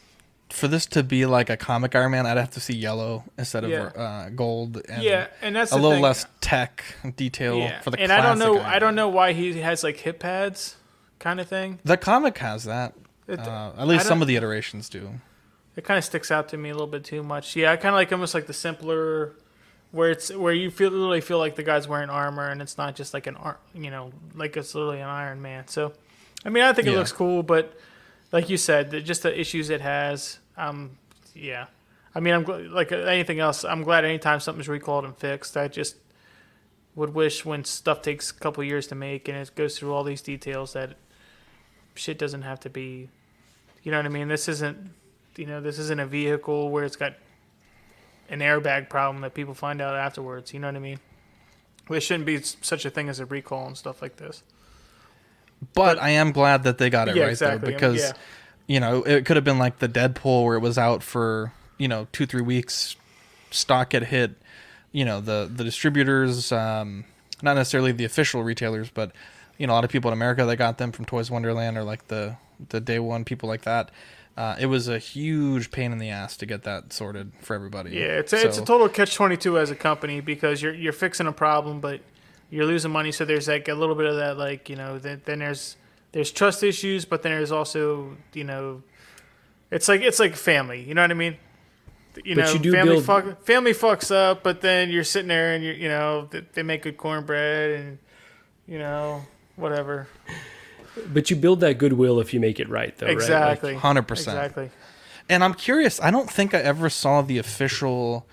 for 0.52 0.68
this 0.68 0.86
to 0.86 1.02
be 1.02 1.26
like 1.26 1.48
a 1.50 1.56
comic 1.56 1.94
Iron 1.94 2.10
Man, 2.12 2.26
I'd 2.26 2.36
have 2.36 2.50
to 2.52 2.60
see 2.60 2.74
yellow 2.74 3.24
instead 3.38 3.64
of 3.64 3.70
Yeah. 3.70 3.84
uh, 3.84 4.28
gold. 4.30 4.80
And 4.88 5.02
Yeah, 5.02 5.26
and 5.42 5.54
that's 5.56 5.72
a 5.72 5.76
little 5.76 5.92
thing. 5.92 6.02
less 6.02 6.26
tech 6.40 6.82
detail 7.16 7.56
yeah 7.58 7.80
for 7.80 7.90
the. 7.90 8.00
and 8.00 8.12
I 8.12 8.20
don't 8.20 8.38
know 8.38 8.60
I 8.60 8.78
don't 8.78 8.94
know 8.94 9.08
why 9.08 9.32
he 9.32 9.58
has 9.60 9.82
like 9.84 9.96
hip 9.98 10.18
pads 10.18 10.76
kind 11.18 11.40
of 11.40 11.48
thing 11.48 11.78
The 11.84 11.96
comic 11.96 12.38
has 12.38 12.64
that. 12.64 12.94
It- 13.28 13.38
Uh, 13.38 13.72
at 13.78 13.86
least 13.86 14.06
some 14.06 14.22
of 14.22 14.28
the 14.28 14.36
iterations 14.36 14.88
do. 14.88 15.20
it 15.76 15.84
kind 15.84 15.98
of 15.98 16.04
sticks 16.04 16.30
out 16.30 16.48
to 16.48 16.56
me 16.56 16.68
a 16.70 16.72
little 16.72 16.86
bit 16.88 17.04
too 17.04 17.22
much. 17.22 17.54
Yeah, 17.56 17.70
I 17.72 17.76
kind 17.76 17.94
of 17.94 17.94
like 17.94 18.10
almost 18.12 18.34
like 18.34 18.46
the 18.46 18.52
simpler, 18.52 19.32
where 19.92 20.10
it's 20.10 20.32
where 20.34 20.52
you 20.52 20.70
feel 20.70 20.90
literally 20.90 21.20
feel 21.20 21.38
like 21.38 21.54
the 21.54 21.62
guy's 21.62 21.86
wearing 21.86 22.10
armor 22.10 22.48
and 22.48 22.60
it's 22.60 22.76
not 22.76 22.96
just 22.96 23.14
like 23.14 23.26
an 23.28 23.36
ar- 23.36 23.58
you 23.74 23.90
know 23.90 24.10
like 24.34 24.56
it's 24.56 24.74
literally 24.74 24.98
an 25.00 25.08
Iron 25.08 25.40
Man. 25.40 25.68
So, 25.68 25.92
I 26.44 26.48
mean, 26.48 26.64
I 26.64 26.72
think 26.72 26.88
it 26.88 26.90
Yeah. 26.92 26.98
looks 26.98 27.12
cool, 27.12 27.42
but 27.44 27.72
like 28.32 28.48
you 28.50 28.56
said, 28.56 29.04
just 29.04 29.22
the 29.22 29.40
issues 29.40 29.70
it 29.70 29.80
has. 29.80 30.38
Um, 30.60 30.98
yeah, 31.34 31.66
I 32.14 32.20
mean, 32.20 32.34
I'm 32.34 32.44
gl- 32.44 32.70
like 32.70 32.92
anything 32.92 33.40
else. 33.40 33.64
I'm 33.64 33.82
glad 33.82 34.04
anytime 34.04 34.40
something's 34.40 34.68
recalled 34.68 35.04
and 35.04 35.16
fixed. 35.16 35.56
I 35.56 35.68
just 35.68 35.96
would 36.94 37.14
wish 37.14 37.44
when 37.44 37.64
stuff 37.64 38.02
takes 38.02 38.30
a 38.30 38.34
couple 38.34 38.62
years 38.64 38.86
to 38.88 38.94
make 38.94 39.28
and 39.28 39.38
it 39.38 39.54
goes 39.54 39.78
through 39.78 39.92
all 39.92 40.02
these 40.02 40.20
details 40.20 40.72
that 40.72 40.96
shit 41.94 42.18
doesn't 42.18 42.42
have 42.42 42.58
to 42.60 42.68
be 42.68 43.08
you 43.82 43.90
know 43.90 43.98
what 43.98 44.06
I 44.06 44.10
mean? 44.10 44.28
This 44.28 44.48
isn't 44.48 44.90
you 45.36 45.46
know, 45.46 45.60
this 45.60 45.78
isn't 45.78 46.00
a 46.00 46.06
vehicle 46.06 46.68
where 46.70 46.84
it's 46.84 46.96
got 46.96 47.14
an 48.28 48.40
airbag 48.40 48.88
problem 48.88 49.22
that 49.22 49.34
people 49.34 49.54
find 49.54 49.80
out 49.80 49.94
afterwards, 49.94 50.52
you 50.52 50.60
know 50.60 50.68
what 50.68 50.76
I 50.76 50.80
mean? 50.80 50.98
There 51.88 52.00
shouldn't 52.00 52.26
be 52.26 52.40
such 52.42 52.84
a 52.84 52.90
thing 52.90 53.08
as 53.08 53.20
a 53.20 53.26
recall 53.26 53.66
and 53.66 53.76
stuff 53.76 54.02
like 54.02 54.16
this. 54.16 54.42
But, 55.74 55.98
I 55.98 56.10
am 56.10 56.32
glad 56.32 56.62
that 56.64 56.78
they 56.78 56.88
got 56.90 57.08
it 57.08 57.16
Yeah, 57.16 57.24
right 57.24 57.30
exactly. 57.30 57.56
I 57.56 57.58
though, 57.58 57.66
mean, 57.88 57.92
because 57.94 58.02
yeah. 58.02 58.12
You 58.70 58.78
know 58.78 59.02
it 59.02 59.24
could 59.26 59.34
have 59.34 59.42
been 59.42 59.58
like 59.58 59.80
the 59.80 59.88
Deadpool 59.88 60.44
where 60.44 60.54
it 60.54 60.60
was 60.60 60.78
out 60.78 61.02
for 61.02 61.52
you 61.76 61.88
know 61.88 62.06
two 62.12 62.24
three 62.24 62.40
weeks, 62.40 62.94
stock 63.50 63.92
had 63.94 64.04
hit, 64.04 64.30
you 64.92 65.04
know 65.04 65.20
the 65.20 65.50
the 65.52 65.64
distributors, 65.64 66.52
um, 66.52 67.04
not 67.42 67.54
necessarily 67.54 67.90
the 67.90 68.04
official 68.04 68.44
retailers, 68.44 68.88
but 68.88 69.10
you 69.58 69.66
know 69.66 69.72
a 69.72 69.74
lot 69.74 69.84
of 69.84 69.90
people 69.90 70.08
in 70.08 70.12
America 70.12 70.44
that 70.44 70.54
got 70.54 70.78
them 70.78 70.92
from 70.92 71.04
Toys 71.04 71.32
Wonderland 71.32 71.76
or 71.76 71.82
like 71.82 72.06
the 72.06 72.36
the 72.68 72.80
day 72.80 73.00
one 73.00 73.24
people 73.24 73.48
like 73.48 73.62
that. 73.62 73.90
Uh, 74.36 74.54
it 74.60 74.66
was 74.66 74.86
a 74.86 75.00
huge 75.00 75.72
pain 75.72 75.90
in 75.90 75.98
the 75.98 76.10
ass 76.10 76.36
to 76.36 76.46
get 76.46 76.62
that 76.62 76.92
sorted 76.92 77.32
for 77.40 77.56
everybody. 77.56 77.90
Yeah, 77.90 78.20
it's 78.20 78.32
a, 78.32 78.46
it's 78.46 78.58
a 78.58 78.64
total 78.64 78.88
catch 78.88 79.16
twenty 79.16 79.36
two 79.36 79.58
as 79.58 79.72
a 79.72 79.76
company 79.76 80.20
because 80.20 80.62
you're 80.62 80.74
you're 80.74 80.92
fixing 80.92 81.26
a 81.26 81.32
problem, 81.32 81.80
but 81.80 82.02
you're 82.50 82.66
losing 82.66 82.92
money. 82.92 83.10
So 83.10 83.24
there's 83.24 83.48
like 83.48 83.66
a 83.66 83.74
little 83.74 83.96
bit 83.96 84.06
of 84.06 84.14
that, 84.14 84.38
like 84.38 84.68
you 84.68 84.76
know, 84.76 85.00
then, 85.00 85.22
then 85.24 85.40
there's 85.40 85.76
there's 86.12 86.30
trust 86.30 86.62
issues, 86.62 87.04
but 87.04 87.22
then 87.22 87.32
there's 87.32 87.52
also 87.52 88.16
you 88.34 88.44
know, 88.44 88.82
it's 89.70 89.88
like 89.88 90.00
it's 90.02 90.18
like 90.18 90.34
family. 90.36 90.82
You 90.82 90.94
know 90.94 91.02
what 91.02 91.10
I 91.10 91.14
mean? 91.14 91.36
You 92.24 92.34
But 92.34 92.44
know, 92.46 92.52
you 92.52 92.58
do 92.58 92.72
family 92.72 92.94
build- 92.94 93.04
fuck, 93.04 93.42
family 93.44 93.72
fucks 93.72 94.10
up, 94.14 94.42
but 94.42 94.60
then 94.60 94.90
you're 94.90 95.04
sitting 95.04 95.28
there 95.28 95.54
and 95.54 95.62
you 95.64 95.72
you 95.72 95.88
know 95.88 96.26
they, 96.30 96.40
they 96.54 96.62
make 96.62 96.82
good 96.82 96.96
cornbread 96.96 97.70
and 97.80 97.98
you 98.66 98.78
know 98.78 99.24
whatever. 99.56 100.08
But 101.12 101.30
you 101.30 101.36
build 101.36 101.60
that 101.60 101.78
goodwill 101.78 102.18
if 102.18 102.34
you 102.34 102.40
make 102.40 102.58
it 102.58 102.68
right, 102.68 102.96
though. 102.98 103.06
Exactly. 103.06 103.70
Right? 103.70 103.74
Like, 103.74 103.82
Hundred 103.82 104.08
percent. 104.08 104.36
Exactly. 104.38 104.70
And 105.28 105.44
I'm 105.44 105.54
curious. 105.54 106.00
I 106.02 106.10
don't 106.10 106.28
think 106.28 106.52
I 106.52 106.58
ever 106.58 106.90
saw 106.90 107.22
the 107.22 107.38
official 107.38 108.26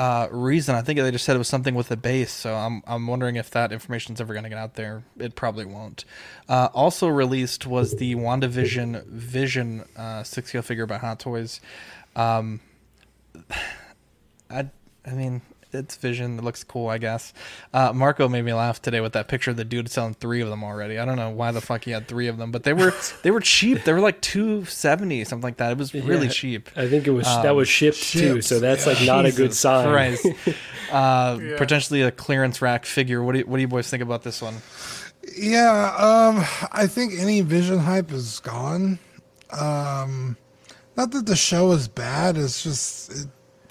uh, 0.00 0.28
reason. 0.30 0.74
I 0.74 0.80
think 0.80 0.98
they 0.98 1.10
just 1.10 1.26
said 1.26 1.36
it 1.36 1.38
was 1.38 1.48
something 1.48 1.74
with 1.74 1.88
the 1.88 1.96
base. 1.96 2.32
So 2.32 2.54
I'm 2.54 2.82
I'm 2.86 3.06
wondering 3.06 3.36
if 3.36 3.50
that 3.50 3.70
information's 3.70 4.18
ever 4.18 4.32
going 4.32 4.44
to 4.44 4.48
get 4.48 4.56
out 4.56 4.72
there. 4.74 5.02
It 5.18 5.34
probably 5.34 5.66
won't. 5.66 6.06
Uh, 6.48 6.68
also 6.72 7.06
released 7.06 7.66
was 7.66 7.96
the 7.96 8.14
WandaVision 8.14 9.04
Vision 9.04 9.84
uh, 9.96 10.22
six 10.22 10.48
scale 10.48 10.62
figure 10.62 10.86
by 10.86 10.96
Hot 10.96 11.20
Toys. 11.20 11.60
Um, 12.16 12.60
I 14.50 14.70
I 15.06 15.10
mean. 15.10 15.42
It's 15.72 15.96
Vision. 15.96 16.38
It 16.38 16.44
looks 16.44 16.64
cool, 16.64 16.88
I 16.88 16.98
guess. 16.98 17.32
Uh, 17.72 17.92
Marco 17.92 18.28
made 18.28 18.44
me 18.44 18.52
laugh 18.52 18.82
today 18.82 19.00
with 19.00 19.12
that 19.12 19.28
picture 19.28 19.52
of 19.52 19.56
the 19.56 19.64
dude 19.64 19.90
selling 19.90 20.14
three 20.14 20.40
of 20.40 20.48
them 20.48 20.64
already. 20.64 20.98
I 20.98 21.04
don't 21.04 21.16
know 21.16 21.30
why 21.30 21.52
the 21.52 21.60
fuck 21.60 21.84
he 21.84 21.92
had 21.92 22.08
three 22.08 22.26
of 22.26 22.38
them, 22.38 22.50
but 22.50 22.64
they 22.64 22.72
were 22.72 22.92
they 23.22 23.30
were 23.30 23.40
cheap. 23.40 23.84
They 23.84 23.92
were 23.92 24.00
like 24.00 24.20
two 24.20 24.64
seventy, 24.64 25.24
something 25.24 25.44
like 25.44 25.58
that. 25.58 25.72
It 25.72 25.78
was 25.78 25.94
really 25.94 26.26
Yeah, 26.26 26.32
cheap. 26.32 26.70
I 26.76 26.88
think 26.88 27.06
it 27.06 27.10
was 27.12 27.26
that 27.26 27.46
Um, 27.46 27.56
was 27.56 27.68
shipped 27.68 28.02
too, 28.02 28.42
so 28.42 28.58
that's 28.58 28.86
like 28.86 29.00
not 29.02 29.26
a 29.26 29.32
good 29.32 29.54
sign. 29.54 30.16
Uh, 30.90 31.38
Yeah. 31.40 31.56
Potentially 31.56 32.02
a 32.02 32.10
clearance 32.10 32.60
rack 32.60 32.84
figure. 32.84 33.22
What 33.22 33.32
do 33.34 33.38
you, 33.38 33.46
what 33.46 33.58
do 33.58 33.60
you 33.60 33.68
boys 33.68 33.88
think 33.88 34.02
about 34.02 34.24
this 34.24 34.42
one? 34.42 34.56
Yeah, 35.36 35.94
um, 35.96 36.44
I 36.72 36.88
think 36.88 37.12
any 37.16 37.42
Vision 37.42 37.78
hype 37.78 38.10
is 38.10 38.40
gone. 38.40 38.98
Um, 39.52 40.36
not 40.96 41.12
that 41.12 41.26
the 41.26 41.36
show 41.36 41.70
is 41.72 41.86
bad; 41.86 42.36
it's 42.36 42.62
just 42.64 43.12
it, 43.12 43.28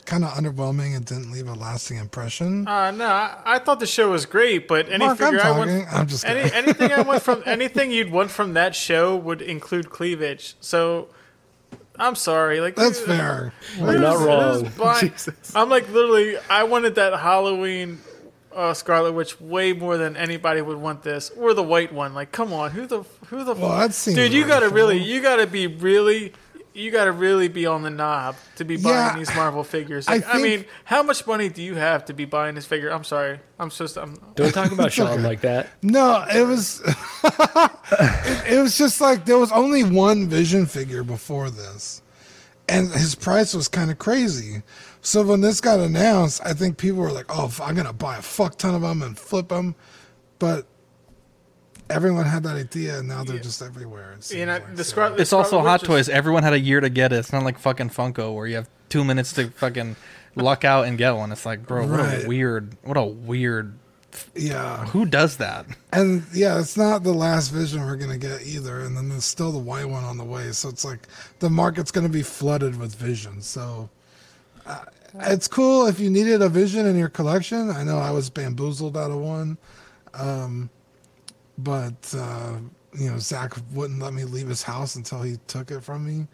kind 0.09 0.23
of 0.25 0.31
underwhelming 0.31 0.95
and 0.95 1.05
didn't 1.05 1.31
leave 1.31 1.47
a 1.47 1.53
lasting 1.53 1.97
impression. 1.97 2.67
Uh, 2.67 2.89
no, 2.91 3.05
I, 3.05 3.37
I 3.45 3.59
thought 3.59 3.79
the 3.79 3.87
show 3.87 4.09
was 4.11 4.25
great, 4.25 4.67
but 4.67 4.89
any 4.89 5.05
Mark, 5.05 5.21
I'm 5.21 5.31
figure 5.33 5.45
I 5.45 5.57
want. 5.57 5.93
I'm 5.93 6.07
just 6.07 6.25
any, 6.25 6.51
anything 6.51 6.91
I 6.91 7.01
want 7.01 7.21
from 7.21 7.43
anything 7.45 7.91
you'd 7.91 8.11
want 8.11 8.31
from 8.31 8.53
that 8.53 8.75
show 8.75 9.15
would 9.15 9.41
include 9.41 9.89
cleavage. 9.91 10.55
So 10.61 11.09
I'm 11.97 12.15
sorry, 12.15 12.59
like 12.59 12.75
That's 12.75 12.99
fair. 12.99 13.53
You're 13.77 13.99
not 13.99 14.17
wrong. 14.25 14.71
buying- 14.77 15.13
I'm 15.53 15.69
like 15.69 15.87
literally, 15.91 16.37
I 16.49 16.63
wanted 16.63 16.95
that 16.95 17.17
Halloween 17.19 17.99
uh, 18.55 18.73
Scarlet 18.73 19.11
Witch 19.11 19.39
way 19.39 19.73
more 19.73 19.97
than 19.97 20.17
anybody 20.17 20.61
would 20.61 20.77
want 20.77 21.03
this, 21.03 21.29
or 21.37 21.53
the 21.53 21.63
white 21.63 21.93
one. 21.93 22.15
Like, 22.15 22.31
come 22.31 22.51
on, 22.51 22.71
who 22.71 22.87
the 22.87 23.03
who 23.27 23.43
the 23.43 23.53
Well, 23.53 23.77
that 23.77 23.93
seems 23.93 24.17
dude? 24.17 24.33
You 24.33 24.47
gotta 24.47 24.69
really, 24.69 24.97
you 24.97 25.21
gotta 25.21 25.45
be 25.45 25.67
really. 25.67 26.33
You 26.79 26.91
got 26.91 27.05
to 27.05 27.11
really 27.11 27.49
be 27.49 27.65
on 27.65 27.81
the 27.83 27.89
knob 27.89 28.35
to 28.55 28.63
be 28.63 28.77
buying 28.77 28.95
Yeah, 28.95 29.17
these 29.17 29.35
Marvel 29.35 29.63
figures. 29.63 30.07
I 30.07 30.13
Like, 30.13 30.25
I, 30.27 30.31
think- 30.33 30.43
mean, 30.43 30.65
how 30.85 31.03
much 31.03 31.27
money 31.27 31.49
do 31.49 31.61
you 31.61 31.75
have 31.75 32.05
to 32.05 32.13
be 32.13 32.23
buying 32.25 32.55
this 32.55 32.65
figure? 32.65 32.89
I'm 32.89 33.03
sorry. 33.03 33.39
I'm 33.59 33.69
just. 33.69 33.97
I'm. 33.97 34.15
Don't 34.35 34.53
talk 34.53 34.71
about 34.71 34.85
It's 34.87 34.95
Sean 34.95 35.07
okay. 35.09 35.21
like 35.21 35.41
that. 35.41 35.67
No, 35.81 36.25
it 36.33 36.47
was 36.47 36.81
it, 37.23 38.53
it 38.53 38.61
was 38.61 38.77
just 38.77 39.01
like 39.01 39.25
there 39.25 39.37
was 39.37 39.51
only 39.51 39.83
one 39.83 40.27
Vision 40.29 40.65
figure 40.65 41.03
before 41.03 41.49
this, 41.49 42.01
and 42.67 42.89
his 42.91 43.15
price 43.15 43.53
was 43.53 43.67
kind 43.67 43.91
of 43.91 43.97
crazy. 43.99 44.61
So 45.01 45.23
when 45.23 45.41
this 45.41 45.61
got 45.61 45.79
announced, 45.79 46.41
I 46.45 46.53
think 46.53 46.77
people 46.77 46.99
were 46.99 47.11
like, 47.11 47.25
"Oh, 47.29 47.53
I'm 47.61 47.75
gonna 47.75 47.93
buy 47.93 48.17
a 48.17 48.21
fuck 48.21 48.57
ton 48.57 48.75
of 48.75 48.81
them 48.81 49.01
and 49.01 49.17
flip 49.17 49.49
them," 49.49 49.75
but 50.39 50.65
everyone 51.89 52.25
had 52.25 52.43
that 52.43 52.55
idea, 52.55 52.99
and 52.99 53.07
now 53.07 53.23
they're 53.23 53.39
just 53.39 53.61
everywhere. 53.61 54.13
It 54.19 54.31
You 54.31 54.45
know, 54.45 54.53
like. 54.53 54.75
the 54.75 54.83
Scar- 54.83 55.09
the 55.11 55.21
It's 55.21 55.33
also 55.33 55.59
Hot 55.61 55.81
Witch 55.81 55.87
Toys. 55.87 56.09
Everyone 56.09 56.43
had 56.43 56.53
a 56.53 56.59
year 56.59 56.79
to 56.79 56.89
get 56.89 57.11
it. 57.13 57.17
It's 57.17 57.31
not 57.33 57.43
like 57.43 57.57
fucking 57.59 57.89
Funko 57.89 58.33
where 58.35 58.47
you 58.47 58.55
have 58.55 58.69
two 58.89 59.03
minutes 59.03 59.33
to 59.33 59.49
fucking 59.51 59.95
luck 60.35 60.63
out 60.65 60.85
and 60.85 60.97
get 60.97 61.11
one. 61.11 61.31
It's 61.31 61.45
like, 61.45 61.65
bro, 61.65 61.87
what 61.87 61.99
Right. 61.99 62.25
a 62.25 62.27
weird, 62.27 62.75
what 62.83 62.97
a 62.97 63.03
weird. 63.03 63.73
Yeah. 64.35 64.85
Who 64.87 65.05
does 65.05 65.37
that? 65.37 65.65
And 65.93 66.23
yeah, 66.33 66.59
it's 66.59 66.75
not 66.75 67.03
the 67.03 67.13
last 67.13 67.49
vision 67.49 67.81
we're 67.85 67.95
gonna 67.95 68.17
get 68.17 68.41
either. 68.45 68.79
And 68.81 68.97
then 68.97 69.09
there's 69.09 69.25
still 69.25 69.51
the 69.51 69.59
white 69.59 69.87
one 69.87 70.03
on 70.03 70.17
the 70.17 70.23
way. 70.23 70.51
So 70.51 70.67
it's 70.69 70.83
like 70.83 71.07
the 71.39 71.49
market's 71.49 71.91
gonna 71.91 72.09
be 72.09 72.23
flooded 72.23 72.79
with 72.79 72.95
visions. 72.95 73.45
So 73.45 73.89
uh, 74.65 74.85
it's 75.21 75.47
cool 75.47 75.85
if 75.85 75.99
you 75.99 76.09
needed 76.09 76.41
a 76.41 76.49
vision 76.49 76.87
in 76.87 76.97
your 76.97 77.09
collection. 77.09 77.69
I 77.69 77.83
know 77.83 77.99
I 77.99 78.09
was 78.09 78.29
bamboozled 78.31 78.97
out 78.97 79.11
of 79.11 79.17
one, 79.17 79.57
um, 80.15 80.69
but 81.63 82.13
uh, 82.17 82.57
you 82.97 83.09
know 83.11 83.17
Zach 83.19 83.53
wouldn't 83.73 84.01
let 84.01 84.13
me 84.13 84.23
leave 84.23 84.47
his 84.47 84.63
house 84.63 84.95
until 84.95 85.21
he 85.21 85.37
took 85.47 85.71
it 85.71 85.81
from 85.81 86.05
me. 86.05 86.27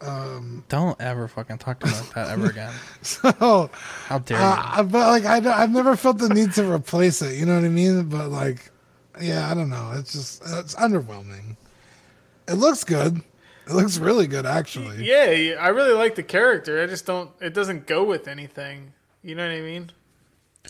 Um, 0.00 0.64
Don't 0.68 1.00
ever 1.00 1.28
fucking 1.28 1.58
talk 1.58 1.78
to 1.80 1.86
me 1.86 1.92
like 1.92 2.14
that 2.14 2.28
ever 2.30 2.46
again. 2.50 2.72
so 3.02 3.70
How 4.06 4.18
dare 4.18 4.38
you? 4.38 4.44
uh, 4.44 4.82
but 4.82 5.08
like 5.08 5.24
I, 5.24 5.38
don't- 5.38 5.56
I've 5.56 5.70
never 5.70 5.94
felt 5.96 6.18
the 6.18 6.28
need 6.28 6.52
to 6.54 6.70
replace 6.72 7.22
it. 7.22 7.36
You 7.38 7.46
know 7.46 7.54
what 7.54 7.64
I 7.64 7.68
mean? 7.68 8.08
But 8.08 8.30
like, 8.30 8.70
yeah, 9.20 9.48
I 9.48 9.54
don't 9.54 9.70
know. 9.70 9.92
It's 9.96 10.12
just 10.12 10.42
it's 10.44 10.74
underwhelming. 10.74 11.56
It 12.48 12.54
looks 12.54 12.82
good. 12.82 13.22
It 13.68 13.74
looks 13.74 13.98
really 13.98 14.26
good, 14.26 14.44
actually. 14.44 15.04
Yeah, 15.04 15.30
yeah, 15.30 15.54
I 15.54 15.68
really 15.68 15.92
like 15.92 16.16
the 16.16 16.24
character. 16.24 16.82
I 16.82 16.86
just 16.86 17.06
don't. 17.06 17.30
It 17.40 17.54
doesn't 17.54 17.86
go 17.86 18.02
with 18.02 18.26
anything. 18.26 18.92
You 19.22 19.36
know 19.36 19.46
what 19.46 19.54
I 19.54 19.60
mean? 19.60 19.92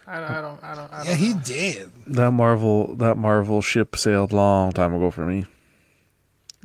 I, 0.06 0.38
I 0.38 0.40
don't. 0.40 0.62
I 0.64 0.74
don't. 0.74 0.92
I 0.92 0.96
don't 0.98 1.06
Yeah, 1.06 1.14
he 1.14 1.34
did. 1.34 1.90
That 2.06 2.32
Marvel 2.32 2.94
that 2.96 3.16
Marvel 3.16 3.60
ship 3.62 3.96
sailed 3.96 4.32
long 4.32 4.72
time 4.72 4.94
ago 4.94 5.10
for 5.10 5.24
me. 5.26 5.46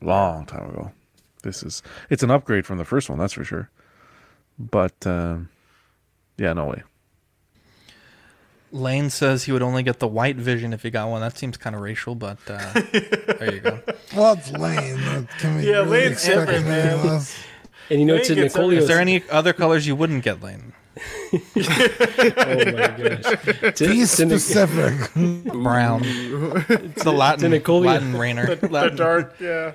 Long 0.02 0.46
time 0.46 0.70
ago. 0.70 0.92
This 1.44 1.64
is 1.64 1.84
it's 2.10 2.24
an 2.24 2.32
upgrade 2.32 2.66
from 2.66 2.78
the 2.78 2.86
first 2.86 3.10
one, 3.10 3.20
that's 3.20 3.34
for 3.34 3.44
sure. 3.44 3.70
But 4.58 5.06
um, 5.06 5.50
yeah, 6.38 6.54
no 6.54 6.66
way. 6.66 6.84
Lane 8.72 9.10
says 9.10 9.46
he 9.46 9.52
would 9.54 9.62
only 9.62 9.82
get 9.82 10.00
the 10.00 10.08
white 10.08 10.36
vision 10.36 10.74
if 10.74 10.84
he 10.84 10.90
got 10.90 11.08
one. 11.10 11.22
That 11.22 11.38
seems 11.38 11.56
kind 11.58 11.76
of 11.76 11.82
racial, 11.82 12.16
but 12.16 12.38
uh, 12.50 12.74
there 12.74 13.54
you 13.54 13.60
go. 13.62 13.80
Well, 14.16 14.34
it's 14.34 14.52
Lane. 14.52 15.28
Can 15.40 15.56
we 15.58 15.68
Yeah, 15.70 15.78
really 15.80 15.90
Lane's 15.90 16.12
expect 16.14 16.48
different, 16.50 16.66
man. 16.68 17.06
less? 17.06 17.38
And 17.90 18.00
you 18.00 18.06
know, 18.06 18.16
Lane 18.16 18.24
to 18.26 18.36
gets 18.36 18.56
Nicolio's, 18.56 18.84
Is 18.84 18.88
there 18.90 19.00
any 19.00 19.24
other 19.30 19.54
colors 19.54 19.86
you 19.86 19.96
wouldn't 19.96 20.24
get, 20.24 20.42
Lane? 20.42 20.74
Oh 20.98 21.52
my 21.56 22.88
gosh, 22.98 23.76
to, 23.76 23.88
Be 23.88 24.06
specific. 24.06 25.14
Brown. 25.54 26.02
It's 26.04 27.04
the 27.04 27.12
Latin, 27.12 27.52
Nicolio. 27.52 27.86
Latin 27.86 28.16
rainer. 28.18 28.56
The 28.56 28.68
Latin- 28.70 28.98
dark. 28.98 29.36
Yeah. 29.40 29.74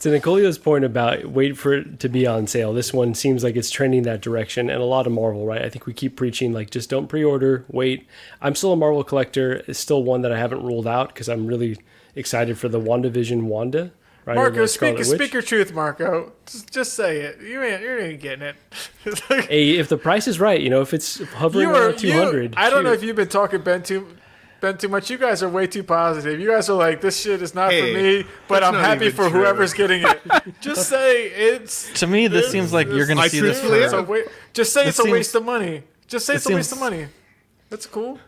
To 0.00 0.08
Nicolio's 0.08 0.56
point 0.56 0.84
about 0.86 1.26
wait 1.26 1.58
for 1.58 1.74
it 1.74 2.00
to 2.00 2.08
be 2.08 2.26
on 2.26 2.46
sale, 2.46 2.72
this 2.72 2.90
one 2.92 3.14
seems 3.14 3.44
like 3.44 3.54
it's 3.54 3.70
trending 3.70 4.04
that 4.04 4.22
direction, 4.22 4.70
and 4.70 4.80
a 4.80 4.84
lot 4.86 5.06
of 5.06 5.12
Marvel, 5.12 5.44
right? 5.44 5.60
I 5.62 5.68
think 5.68 5.84
we 5.84 5.92
keep 5.92 6.16
preaching 6.16 6.52
like 6.54 6.70
just 6.70 6.88
don't 6.88 7.06
pre-order, 7.06 7.66
wait. 7.68 8.06
I'm 8.40 8.54
still 8.54 8.72
a 8.72 8.76
Marvel 8.76 9.04
collector. 9.04 9.62
It's 9.66 9.78
still 9.78 10.02
one 10.02 10.22
that 10.22 10.32
I 10.32 10.38
haven't 10.38 10.62
ruled 10.62 10.86
out 10.86 11.08
because 11.08 11.28
I'm 11.28 11.46
really 11.46 11.78
excited 12.14 12.58
for 12.58 12.68
the 12.70 12.80
WandaVision 12.80 13.42
Wanda. 13.42 13.92
Right, 14.26 14.34
Marco, 14.36 14.60
the 14.60 14.68
speak, 14.68 15.02
speak 15.04 15.32
your 15.32 15.42
truth, 15.42 15.72
Marco. 15.72 16.32
Just, 16.46 16.70
just 16.72 16.92
say 16.92 17.20
it. 17.22 17.40
You 17.40 17.62
ain't, 17.62 17.80
you 17.82 17.98
ain't 17.98 18.20
getting 18.20 18.42
it. 18.48 18.56
Like- 19.30 19.44
Hey, 19.48 19.70
if 19.78 19.88
the 19.88 19.96
price 19.96 20.28
is 20.28 20.38
right, 20.38 20.60
you 20.60 20.68
know, 20.68 20.82
if 20.82 20.92
it's 20.92 21.22
hovering 21.34 21.68
you 21.68 21.74
are 21.74 21.86
around 21.88 21.98
200, 21.98 22.42
You, 22.42 22.50
I 22.56 22.68
don't 22.70 22.84
know 22.84 22.92
if 22.92 23.02
you've 23.02 23.16
been 23.16 23.28
talking 23.28 23.62
Ben 23.62 23.82
too, 23.82 24.06
Ben 24.60 24.76
too 24.76 24.88
much. 24.88 25.08
You 25.08 25.16
guys 25.16 25.42
are 25.42 25.48
way 25.48 25.66
too 25.66 25.82
positive. 25.82 26.38
You 26.38 26.48
guys 26.50 26.68
are 26.68 26.76
like, 26.76 27.00
this 27.00 27.18
shit 27.18 27.40
is 27.40 27.54
not 27.54 27.72
Hey, 27.72 27.94
for 27.94 27.98
me, 28.24 28.30
but 28.46 28.62
I'm 28.62 28.74
happy 28.74 29.08
for 29.08 29.30
true. 29.30 29.40
whoever's 29.40 29.72
getting 29.72 30.02
it. 30.02 30.20
Just 30.60 30.88
say 30.90 31.26
it's. 31.28 31.90
To 32.00 32.06
me, 32.06 32.26
this 32.28 32.50
seems 32.50 32.72
like 32.74 32.88
you're 32.88 33.06
going 33.06 33.18
to 33.18 33.28
see 33.30 33.40
this 33.40 33.58
truthfully 33.58 33.80
It's 33.84 33.94
for. 33.94 34.02
wa- 34.02 34.18
just 34.52 34.72
say 34.74 34.84
This 34.84 34.98
it's 34.98 35.08
a 35.08 35.10
waste 35.10 35.34
of 35.34 35.44
money. 35.46 35.82
Just 36.06 36.26
say 36.26 36.34
it 36.34 36.36
it's 36.36 36.50
a 36.50 36.54
waste 36.54 36.70
seems- 36.70 36.82
of 36.82 36.90
money. 36.92 37.06
That's 37.70 37.86
cool. 37.86 38.18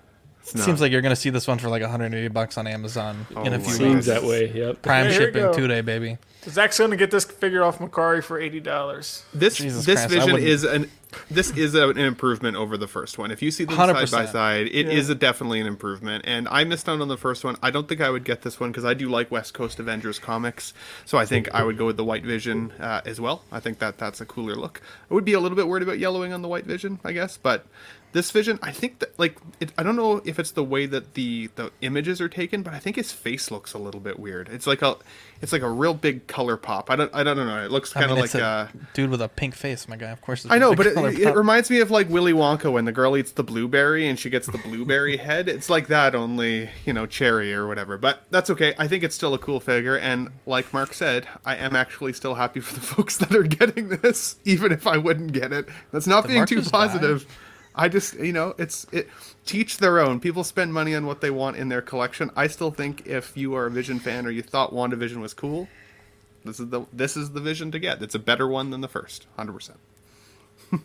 It 0.44 0.58
seems 0.58 0.80
like 0.80 0.90
you're 0.92 1.02
going 1.02 1.14
to 1.14 1.20
see 1.20 1.30
this 1.30 1.46
one 1.46 1.58
for 1.58 1.68
like 1.68 1.82
180 1.82 2.28
bucks 2.28 2.58
on 2.58 2.66
Amazon 2.66 3.26
in 3.30 3.36
a 3.36 3.56
Oh 3.56 3.60
few 3.60 3.66
my 3.70 3.72
seems 3.72 3.94
weeks. 3.94 4.06
that 4.06 4.24
way. 4.24 4.50
Yep. 4.52 4.82
Prime 4.82 5.04
Yeah, 5.06 5.10
here 5.12 5.20
you 5.20 5.26
shipping 5.28 5.42
go. 5.42 5.52
two 5.54 5.68
day, 5.68 5.80
baby. 5.82 6.18
Zach's 6.44 6.76
gonna 6.78 6.96
get 6.96 7.12
this 7.12 7.24
figure 7.24 7.62
off 7.62 7.78
Mercari 7.78 8.22
for 8.24 8.40
eighty 8.40 8.58
dollars. 8.58 9.24
This 9.32 9.58
Jesus 9.58 9.86
this 9.86 10.00
Christ, 10.00 10.12
I 10.12 10.16
vision 10.16 10.32
wouldn't- 10.32 10.50
is 10.50 10.64
an 10.64 10.90
this 11.30 11.50
is 11.56 11.74
a, 11.76 11.90
an 11.90 11.98
improvement 11.98 12.56
over 12.56 12.76
the 12.76 12.88
first 12.88 13.18
one. 13.18 13.30
If 13.30 13.42
you 13.42 13.50
see 13.52 13.64
them 13.64 13.76
100%. 13.76 14.08
side 14.08 14.10
by 14.10 14.26
side, 14.32 14.66
it 14.72 14.88
is 14.88 15.08
a 15.10 15.14
definitely 15.14 15.60
an 15.60 15.66
improvement. 15.68 16.24
And 16.26 16.48
I 16.48 16.64
missed 16.64 16.88
out 16.88 17.00
on 17.02 17.06
the 17.08 17.18
first 17.18 17.44
one. 17.44 17.56
I 17.62 17.70
don't 17.70 17.86
think 17.86 18.00
I 18.00 18.08
would 18.10 18.24
get 18.24 18.42
this 18.42 18.58
one 18.58 18.72
because 18.72 18.84
I 18.86 18.94
do 18.94 19.08
like 19.10 19.30
West 19.30 19.52
Coast 19.54 19.78
Avengers 19.78 20.18
comics. 20.18 20.72
So 21.04 21.18
I 21.18 21.26
think 21.26 21.54
I 21.54 21.62
would 21.64 21.76
go 21.78 21.84
with 21.86 21.98
the 21.98 22.04
White 22.04 22.24
Vision 22.24 22.72
uh, 22.80 23.02
as 23.04 23.20
well. 23.20 23.42
I 23.52 23.60
think 23.60 23.78
that 23.78 23.98
that's 23.98 24.20
a 24.22 24.24
cooler 24.26 24.56
look. 24.56 24.80
I 25.10 25.14
would 25.14 25.24
be 25.26 25.34
a 25.34 25.38
little 25.40 25.54
bit 25.54 25.68
worried 25.68 25.82
about 25.84 25.98
yellowing 25.98 26.32
on 26.32 26.40
the 26.42 26.48
White 26.48 26.64
Vision, 26.66 26.98
I 27.04 27.12
guess, 27.12 27.36
but. 27.36 27.66
This 28.12 28.30
vision, 28.30 28.58
I 28.62 28.72
think 28.72 28.98
that 28.98 29.18
like 29.18 29.38
it, 29.58 29.72
I 29.78 29.82
don't 29.82 29.96
know 29.96 30.20
if 30.26 30.38
it's 30.38 30.50
the 30.50 30.62
way 30.62 30.84
that 30.84 31.14
the 31.14 31.48
the 31.54 31.72
images 31.80 32.20
are 32.20 32.28
taken, 32.28 32.62
but 32.62 32.74
I 32.74 32.78
think 32.78 32.96
his 32.96 33.10
face 33.10 33.50
looks 33.50 33.72
a 33.72 33.78
little 33.78 34.00
bit 34.00 34.18
weird. 34.18 34.50
It's 34.50 34.66
like 34.66 34.82
a, 34.82 34.96
it's 35.40 35.50
like 35.50 35.62
a 35.62 35.70
real 35.70 35.94
big 35.94 36.26
color 36.26 36.58
pop. 36.58 36.90
I 36.90 36.96
don't 36.96 37.14
I 37.14 37.22
don't 37.22 37.38
know. 37.38 37.64
It 37.64 37.70
looks 37.70 37.92
kind 37.92 38.04
of 38.04 38.10
mean, 38.10 38.20
like 38.20 38.26
it's 38.26 38.34
a 38.34 38.44
uh, 38.44 38.68
dude 38.92 39.08
with 39.08 39.22
a 39.22 39.28
pink 39.28 39.54
face, 39.54 39.88
my 39.88 39.96
guy. 39.96 40.10
Of 40.10 40.20
course, 40.20 40.44
it's 40.44 40.52
I 40.52 40.58
know, 40.58 40.74
but 40.74 40.86
it, 40.86 40.96
it 40.98 41.34
reminds 41.34 41.70
me 41.70 41.80
of 41.80 41.90
like 41.90 42.10
Willy 42.10 42.34
Wonka 42.34 42.70
when 42.70 42.84
the 42.84 42.92
girl 42.92 43.16
eats 43.16 43.32
the 43.32 43.44
blueberry 43.44 44.06
and 44.06 44.18
she 44.18 44.28
gets 44.28 44.46
the 44.46 44.58
blueberry 44.58 45.16
head. 45.16 45.48
It's 45.48 45.70
like 45.70 45.86
that, 45.86 46.14
only 46.14 46.68
you 46.84 46.92
know, 46.92 47.06
cherry 47.06 47.54
or 47.54 47.66
whatever. 47.66 47.96
But 47.96 48.24
that's 48.30 48.50
okay. 48.50 48.74
I 48.78 48.88
think 48.88 49.04
it's 49.04 49.14
still 49.14 49.32
a 49.32 49.38
cool 49.38 49.58
figure, 49.58 49.96
and 49.96 50.28
like 50.44 50.70
Mark 50.74 50.92
said, 50.92 51.26
I 51.46 51.56
am 51.56 51.74
actually 51.74 52.12
still 52.12 52.34
happy 52.34 52.60
for 52.60 52.74
the 52.74 52.80
folks 52.94 53.16
that 53.16 53.34
are 53.34 53.42
getting 53.42 53.88
this, 53.88 54.36
even 54.44 54.70
if 54.70 54.86
I 54.86 54.98
wouldn't 54.98 55.32
get 55.32 55.50
it. 55.50 55.66
That's 55.92 56.06
not 56.06 56.26
being 56.26 56.44
too 56.44 56.60
positive? 56.60 57.26
I 57.74 57.88
just, 57.88 58.14
you 58.14 58.32
know, 58.32 58.54
it's 58.58 58.86
it. 58.92 59.08
Teach 59.46 59.78
their 59.78 59.98
own. 59.98 60.20
People 60.20 60.44
spend 60.44 60.74
money 60.74 60.94
on 60.94 61.06
what 61.06 61.20
they 61.20 61.30
want 61.30 61.56
in 61.56 61.68
their 61.68 61.82
collection. 61.82 62.30
I 62.36 62.46
still 62.46 62.70
think 62.70 63.06
if 63.06 63.36
you 63.36 63.54
are 63.54 63.66
a 63.66 63.70
Vision 63.70 63.98
fan 63.98 64.26
or 64.26 64.30
you 64.30 64.42
thought 64.42 64.72
WandaVision 64.72 65.16
was 65.16 65.32
cool, 65.32 65.68
this 66.44 66.60
is 66.60 66.68
the 66.68 66.82
this 66.92 67.16
is 67.16 67.30
the 67.30 67.40
Vision 67.40 67.70
to 67.72 67.78
get. 67.78 68.02
It's 68.02 68.14
a 68.14 68.18
better 68.18 68.46
one 68.46 68.70
than 68.70 68.82
the 68.82 68.88
first, 68.88 69.26
hundred 69.36 69.54
percent. 69.54 69.78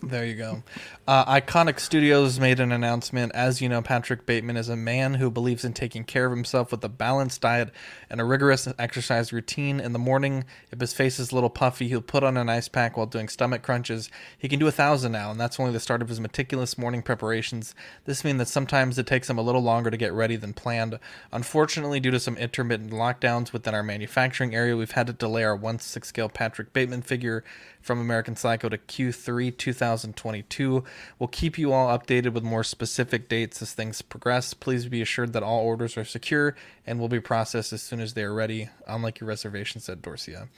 There 0.04 0.26
you 0.26 0.36
go. 0.36 0.64
Uh, 1.08 1.40
Iconiq 1.40 1.80
Studios 1.80 2.42
made 2.42 2.60
an 2.60 2.74
announcement. 2.74 3.32
As 3.34 3.62
you 3.62 3.70
know, 3.70 3.82
Patrick 3.82 4.26
Bateman 4.26 4.58
is 4.58 4.68
a 4.68 4.76
man 4.76 5.14
who 5.14 5.32
believes 5.32 5.64
in 5.64 5.72
taking 5.72 6.04
care 6.04 6.26
of 6.26 6.34
himself 6.34 6.72
with 6.72 6.84
a 6.84 6.90
balanced 6.90 7.40
diet 7.40 7.72
and 8.10 8.20
a 8.20 8.26
rigorous 8.26 8.68
exercise 8.78 9.32
routine. 9.32 9.80
In 9.80 9.94
the 9.94 10.00
morning, 10.00 10.44
if 10.72 10.82
his 10.82 10.94
face 10.94 11.20
is 11.20 11.32
a 11.32 11.36
little 11.36 11.50
puffy, 11.50 11.88
he'll 11.88 12.02
put 12.02 12.24
on 12.24 12.36
an 12.36 12.50
ice 12.50 12.68
pack 12.68 12.98
while 12.98 13.06
doing 13.06 13.30
stomach 13.30 13.62
crunches. 13.62 14.10
He 14.38 14.50
can 14.50 14.60
do 14.60 14.68
a 14.68 14.72
thousand 14.72 15.14
now, 15.14 15.32
and 15.32 15.40
that's 15.40 15.58
only 15.58 15.72
the 15.72 15.80
start 15.80 16.02
of 16.02 16.10
his 16.10 16.20
meticulous 16.20 16.78
morning 16.78 17.02
preparations. 17.02 17.74
This 18.04 18.26
means 18.26 18.40
that 18.40 18.50
sometimes 18.50 19.00
it 19.00 19.08
takes 19.08 19.30
him 19.30 19.38
a 19.38 19.44
little 19.44 19.64
longer 19.64 19.90
to 19.90 19.98
get 19.98 20.12
ready 20.12 20.36
than 20.36 20.52
planned. 20.52 21.00
Unfortunately, 21.32 22.02
due 22.02 22.12
to 22.12 22.20
some 22.20 22.36
intermittent 22.36 22.92
lockdowns 22.92 23.54
within 23.54 23.74
our 23.74 23.84
manufacturing 23.84 24.54
area, 24.54 24.76
we've 24.76 24.92
had 24.92 25.08
to 25.08 25.14
delay 25.14 25.46
our 25.46 25.56
1 25.56 25.80
6 25.80 26.08
scale 26.10 26.28
Patrick 26.28 26.74
Bateman 26.74 27.04
figure 27.04 27.46
from 27.88 28.02
American 28.02 28.36
Psycho 28.36 28.68
to 28.68 28.78
Q3 28.78 29.58
2022. 29.58 30.84
We'll 31.18 31.28
keep 31.30 31.58
you 31.58 31.72
all 31.72 31.98
updated 31.98 32.34
with 32.34 32.44
more 32.44 32.64
specific 32.64 33.30
dates 33.30 33.62
as 33.62 33.74
things 33.74 34.02
progress. 34.02 34.54
Please 34.54 34.88
be 34.88 35.02
assured 35.02 35.32
that 35.32 35.42
all 35.42 35.62
orders 35.62 35.98
are 35.98 36.04
secure 36.04 36.54
and 36.86 37.00
will 37.00 37.08
be 37.08 37.22
processed 37.22 37.72
as 37.72 37.82
soon 37.82 38.02
as 38.02 38.14
they 38.14 38.24
are 38.24 38.34
ready, 38.34 38.68
unlike 38.88 39.22
your 39.22 39.30
reservation, 39.30 39.80
said 39.80 40.02
Dorsia. 40.02 40.50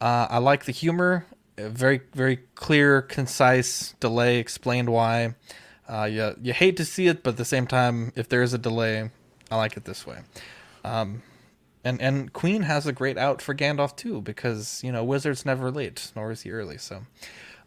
Uh, 0.00 0.28
I 0.30 0.38
like 0.38 0.66
the 0.66 0.72
humor. 0.72 1.26
Very, 1.58 2.00
very 2.14 2.36
clear, 2.54 3.02
concise 3.02 3.94
delay, 3.98 4.38
explained 4.38 4.88
why. 4.88 5.34
Uh, 5.88 6.04
you, 6.04 6.36
you 6.40 6.52
hate 6.52 6.76
to 6.76 6.84
see 6.84 7.08
it, 7.08 7.24
but 7.24 7.30
at 7.30 7.36
the 7.38 7.44
same 7.44 7.66
time, 7.66 8.12
if 8.14 8.28
there 8.28 8.42
is 8.42 8.54
a 8.54 8.58
delay, 8.58 9.10
I 9.50 9.56
like 9.56 9.76
it 9.76 9.84
this 9.84 10.06
way. 10.06 10.20
Um, 10.84 11.22
and 11.84 12.00
and 12.00 12.32
Queen 12.32 12.62
has 12.62 12.86
a 12.86 12.92
great 12.92 13.16
out 13.18 13.40
for 13.42 13.54
Gandalf 13.54 13.96
too, 13.96 14.20
because 14.22 14.80
you 14.84 14.92
know 14.92 15.04
Wizard's 15.04 15.44
never 15.46 15.70
late, 15.70 16.10
nor 16.16 16.30
is 16.30 16.42
he 16.42 16.50
early. 16.50 16.78
So, 16.78 17.02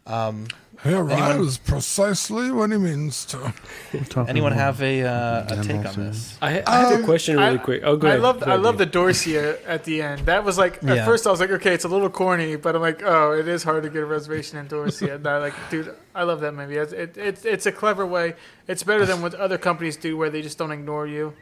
um, 0.06 0.48
He 0.82 0.88
anyone, 0.90 1.10
arrives 1.12 1.58
precisely 1.58 2.50
when 2.50 2.72
he 2.72 2.78
means 2.78 3.24
to. 3.26 3.52
anyone 4.28 4.52
have 4.52 4.82
a 4.82 5.02
uh, 5.02 5.46
a 5.60 5.62
take 5.62 5.84
on 5.86 5.94
this? 5.96 6.36
I, 6.42 6.62
I 6.66 6.80
have 6.88 7.00
a 7.00 7.04
question 7.04 7.36
really 7.38 7.54
I- 7.58 7.62
quick. 7.62 7.82
Oh, 7.84 7.96
go 7.96 8.08
I 8.08 8.16
love 8.16 8.42
I 8.42 8.56
love 8.56 8.78
the 8.78 8.86
Dorsia 8.86 9.58
at 9.66 9.84
the 9.84 10.02
end. 10.02 10.26
That 10.26 10.44
was 10.44 10.58
like 10.58 10.82
at 10.82 10.96
Yeah. 10.96 11.04
first 11.04 11.26
I 11.26 11.30
was 11.30 11.40
like, 11.40 11.50
okay, 11.50 11.72
it's 11.72 11.84
a 11.84 11.88
little 11.88 12.10
corny, 12.10 12.56
but 12.56 12.74
I'm 12.74 12.82
like, 12.82 13.00
oh, 13.04 13.32
it 13.32 13.46
is 13.48 13.62
hard 13.62 13.84
to 13.84 13.90
get 13.90 14.02
a 14.02 14.06
reservation 14.06 14.58
in 14.58 14.66
Dorsia. 14.68 15.14
and 15.16 15.26
I 15.26 15.38
like, 15.38 15.54
dude, 15.70 15.94
I 16.14 16.24
love 16.24 16.40
that 16.40 16.52
movie. 16.52 16.76
It's 16.76 16.92
it, 16.92 17.16
it's 17.16 17.44
it's 17.44 17.66
a 17.66 17.72
clever 17.72 18.04
way. 18.06 18.34
It's 18.66 18.82
better 18.82 19.06
than 19.06 19.22
what 19.22 19.34
other 19.36 19.58
companies 19.58 19.96
do, 19.96 20.16
where 20.16 20.30
they 20.30 20.42
just 20.42 20.58
don't 20.58 20.72
ignore 20.72 21.06
you. 21.06 21.34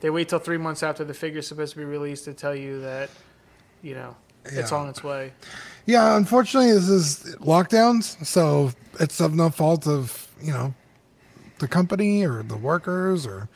They 0.00 0.10
wait 0.10 0.28
till 0.28 0.38
three 0.38 0.58
months 0.58 0.82
after 0.82 1.04
the 1.04 1.14
figure's 1.14 1.46
supposed 1.46 1.72
to 1.72 1.78
be 1.78 1.84
released 1.84 2.24
to 2.26 2.34
tell 2.34 2.54
you 2.54 2.80
that, 2.82 3.10
you 3.82 3.94
know, 3.94 4.16
it's 4.52 4.72
on 4.72 4.88
its 4.88 5.02
way. 5.02 5.32
Yeah, 5.86 6.16
unfortunately, 6.16 6.72
this 6.72 6.88
is 6.88 7.36
lockdowns, 7.36 8.24
so 8.24 8.72
it's 9.00 9.20
of 9.20 9.34
no 9.34 9.50
fault 9.50 9.86
of 9.86 10.28
you 10.40 10.52
know 10.52 10.74
the 11.58 11.68
company 11.68 12.24
or 12.24 12.42
the 12.42 12.56
workers, 12.56 13.26
or 13.26 13.48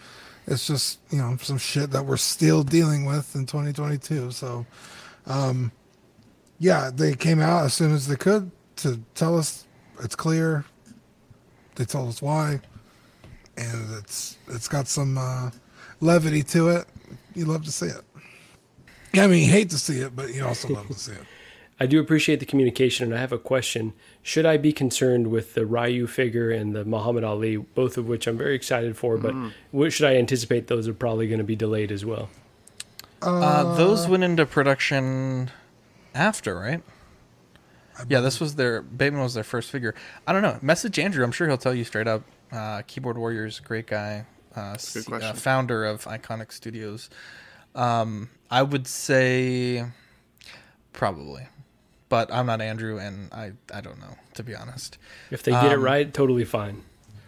it's 0.46 0.66
just 0.66 1.00
you 1.10 1.18
know 1.18 1.36
some 1.40 1.58
shit 1.58 1.90
that 1.90 2.06
we're 2.06 2.16
still 2.16 2.62
dealing 2.62 3.04
with 3.04 3.34
in 3.34 3.46
2022. 3.46 4.30
So, 4.30 4.66
um, 5.26 5.72
yeah, 6.58 6.90
they 6.92 7.14
came 7.14 7.40
out 7.40 7.64
as 7.64 7.74
soon 7.74 7.92
as 7.92 8.06
they 8.06 8.16
could 8.16 8.50
to 8.76 9.00
tell 9.14 9.38
us 9.38 9.66
it's 10.02 10.16
clear. 10.16 10.64
They 11.76 11.84
told 11.84 12.08
us 12.08 12.22
why, 12.22 12.60
and 13.56 13.98
it's 13.98 14.36
it's 14.48 14.68
got 14.68 14.86
some 14.86 15.18
uh, 15.18 15.50
levity 16.00 16.42
to 16.44 16.68
it. 16.68 16.86
You 17.34 17.44
love 17.44 17.64
to 17.64 17.72
see 17.72 17.86
it. 17.86 18.02
Yeah, 19.12 19.24
I 19.24 19.26
mean, 19.26 19.44
you 19.44 19.50
hate 19.50 19.70
to 19.70 19.78
see 19.78 19.98
it, 20.00 20.14
but 20.14 20.32
you 20.34 20.46
also 20.46 20.68
love 20.68 20.86
to 20.88 20.94
see 20.94 21.12
it. 21.12 21.22
I 21.82 21.86
do 21.86 21.98
appreciate 21.98 22.40
the 22.40 22.46
communication, 22.46 23.06
and 23.06 23.14
I 23.14 23.20
have 23.20 23.32
a 23.32 23.38
question. 23.38 23.94
Should 24.22 24.44
I 24.44 24.58
be 24.58 24.70
concerned 24.72 25.28
with 25.28 25.54
the 25.54 25.64
Ryu 25.64 26.06
figure 26.06 26.50
and 26.50 26.76
the 26.76 26.84
Muhammad 26.84 27.24
Ali, 27.24 27.56
both 27.56 27.96
of 27.96 28.06
which 28.06 28.26
I'm 28.26 28.36
very 28.36 28.54
excited 28.54 28.98
for, 28.98 29.16
but 29.16 29.32
Mm. 29.34 29.52
what 29.70 29.92
should 29.92 30.06
I 30.06 30.16
anticipate 30.16 30.66
those 30.66 30.86
are 30.86 30.92
probably 30.92 31.26
going 31.26 31.38
to 31.38 31.44
be 31.44 31.56
delayed 31.56 31.90
as 31.90 32.04
well? 32.04 32.28
Uh, 33.22 33.74
those 33.76 34.06
went 34.08 34.24
into 34.24 34.44
production 34.46 35.50
after, 36.14 36.54
right? 36.54 36.82
Yeah, 38.08 38.20
this 38.20 38.40
was 38.40 38.54
their 38.56 38.80
Bateman 38.82 39.22
was 39.22 39.34
their 39.34 39.44
first 39.44 39.70
figure. 39.70 39.94
I 40.26 40.32
don't 40.32 40.42
know. 40.42 40.58
Message 40.62 40.98
Andrew. 40.98 41.22
I'm 41.24 41.32
sure 41.32 41.46
he'll 41.48 41.58
tell 41.58 41.74
you 41.74 41.84
straight 41.84 42.06
up. 42.08 42.22
Uh, 42.52 42.82
Keyboard 42.86 43.16
Warriors, 43.18 43.60
great 43.60 43.86
guy, 43.86 44.24
uh, 44.56 44.76
C- 44.76 45.00
uh, 45.12 45.32
founder 45.34 45.84
of 45.84 46.04
Iconiq 46.04 46.52
Studios. 46.52 47.10
Um, 47.74 48.30
I 48.50 48.62
would 48.62 48.86
say 48.86 49.84
probably, 50.92 51.46
but 52.08 52.32
I'm 52.32 52.46
not 52.46 52.60
Andrew, 52.60 52.98
and 52.98 53.32
I 53.32 53.52
I 53.72 53.80
don't 53.80 53.98
know 54.00 54.16
to 54.34 54.42
be 54.42 54.54
honest. 54.54 54.98
If 55.30 55.42
they 55.42 55.52
get 55.52 55.72
it 55.72 55.76
Um, 55.76 55.82
right, 55.82 56.12
totally 56.12 56.44
fine. 56.44 56.82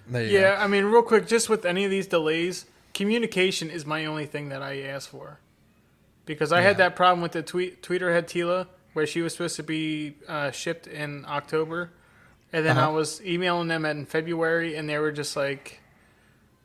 There 0.09 0.23
you 0.25 0.31
Yeah, 0.41 0.57
I 0.59 0.67
mean, 0.67 0.85
real 0.87 1.03
quick, 1.03 1.27
just 1.27 1.49
with 1.49 1.65
any 1.65 1.85
of 1.85 1.91
these 1.91 2.07
delays, 2.07 2.67
communication 2.95 3.71
is 3.71 3.87
my 3.87 4.05
only 4.05 4.27
thing 4.27 4.49
that 4.49 4.63
I 4.63 4.81
ask 4.83 5.09
for. 5.09 5.39
Because 6.27 6.53
I 6.53 6.61
had 6.63 6.77
that 6.79 6.95
problem 6.97 7.21
with 7.21 7.33
the 7.33 7.43
tweet 7.43 7.83
tweeter 7.83 8.13
head 8.13 8.27
Teela, 8.29 8.67
where 8.95 9.07
she 9.07 9.23
was 9.23 9.33
supposed 9.33 9.57
to 9.57 9.63
be 9.63 10.17
uh, 10.29 10.51
shipped 10.51 10.87
in 10.87 11.25
October, 11.27 11.91
and 12.53 12.65
then 12.67 12.79
I 12.79 12.83
Uh-huh. 12.87 12.93
was 12.93 13.21
emailing 13.25 13.69
them 13.69 13.85
in 13.85 14.07
February, 14.07 14.75
and 14.77 14.89
they 14.89 14.99
were 14.99 15.13
just 15.13 15.37
like, 15.37 15.81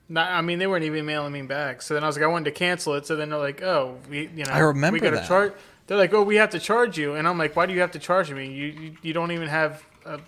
not. 0.09 0.31
I 0.31 0.41
mean, 0.41 0.59
they 0.59 0.67
weren't 0.67 0.85
even 0.85 1.05
mailing 1.05 1.33
me 1.33 1.41
back. 1.43 1.81
So 1.81 1.93
then 1.93 2.03
I 2.03 2.07
was 2.07 2.15
like, 2.15 2.23
I 2.23 2.27
wanted 2.27 2.45
to 2.45 2.51
cancel 2.51 2.93
it. 2.93 3.05
So 3.05 3.15
then 3.15 3.29
they're 3.29 3.39
like, 3.39 3.61
oh, 3.61 3.97
we, 4.09 4.29
you 4.35 4.45
know, 4.45 4.51
I 4.51 4.59
remember 4.59 4.95
we 4.95 4.99
got 4.99 5.11
to 5.11 5.27
charge. 5.27 5.53
They're 5.87 5.97
like, 5.97 6.13
oh, 6.13 6.23
we 6.23 6.35
have 6.35 6.49
to 6.49 6.59
charge 6.59 6.97
you, 6.97 7.15
and 7.15 7.27
I'm 7.27 7.37
like, 7.37 7.55
why 7.55 7.65
do 7.65 7.73
you 7.73 7.79
have 7.79 7.91
to 7.91 7.99
charge 7.99 8.31
me? 8.31 8.47
You 8.47 8.65
you, 8.65 8.97
you 9.01 9.13
don't 9.13 9.31
even 9.31 9.47
have 9.47 9.83
a, 10.05 10.19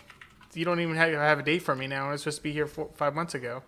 you 0.54 0.64
don't 0.64 0.80
even 0.80 0.96
have, 0.96 1.12
have 1.14 1.40
a 1.40 1.44
date 1.44 1.64
for 1.64 1.76
me 1.76 1.86
now, 1.86 2.06
and 2.06 2.14
it's 2.14 2.24
supposed 2.24 2.38
to 2.38 2.44
be 2.44 2.54
here 2.54 2.66
four, 2.66 2.90
five 2.96 3.14
months 3.14 3.36
ago. 3.36 3.62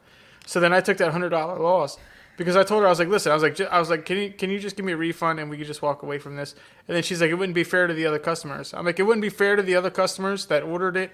So 0.45 0.59
then 0.59 0.73
I 0.73 0.81
took 0.81 0.97
that 0.97 1.11
hundred 1.11 1.29
dollar 1.29 1.59
loss 1.59 1.97
because 2.37 2.55
I 2.55 2.63
told 2.63 2.81
her 2.81 2.87
I 2.87 2.89
was 2.89 2.99
like, 2.99 3.09
listen, 3.09 3.31
I 3.31 3.35
was 3.35 3.43
like, 3.43 3.59
I 3.59 3.77
was 3.77 3.89
like, 3.89 4.05
can 4.05 4.17
you 4.17 4.31
can 4.31 4.49
you 4.49 4.59
just 4.59 4.75
give 4.75 4.85
me 4.85 4.93
a 4.93 4.97
refund 4.97 5.39
and 5.39 5.49
we 5.49 5.57
could 5.57 5.67
just 5.67 5.81
walk 5.81 6.01
away 6.01 6.17
from 6.17 6.35
this? 6.37 6.55
And 6.87 6.95
then 6.95 7.03
she's 7.03 7.21
like, 7.21 7.29
it 7.29 7.35
wouldn't 7.35 7.55
be 7.55 7.63
fair 7.63 7.87
to 7.87 7.93
the 7.93 8.05
other 8.05 8.19
customers. 8.19 8.73
I'm 8.73 8.85
like, 8.85 8.99
it 8.99 9.03
wouldn't 9.03 9.21
be 9.21 9.29
fair 9.29 9.55
to 9.55 9.63
the 9.63 9.75
other 9.75 9.89
customers 9.89 10.45
that 10.47 10.63
ordered 10.63 10.95
it 10.95 11.11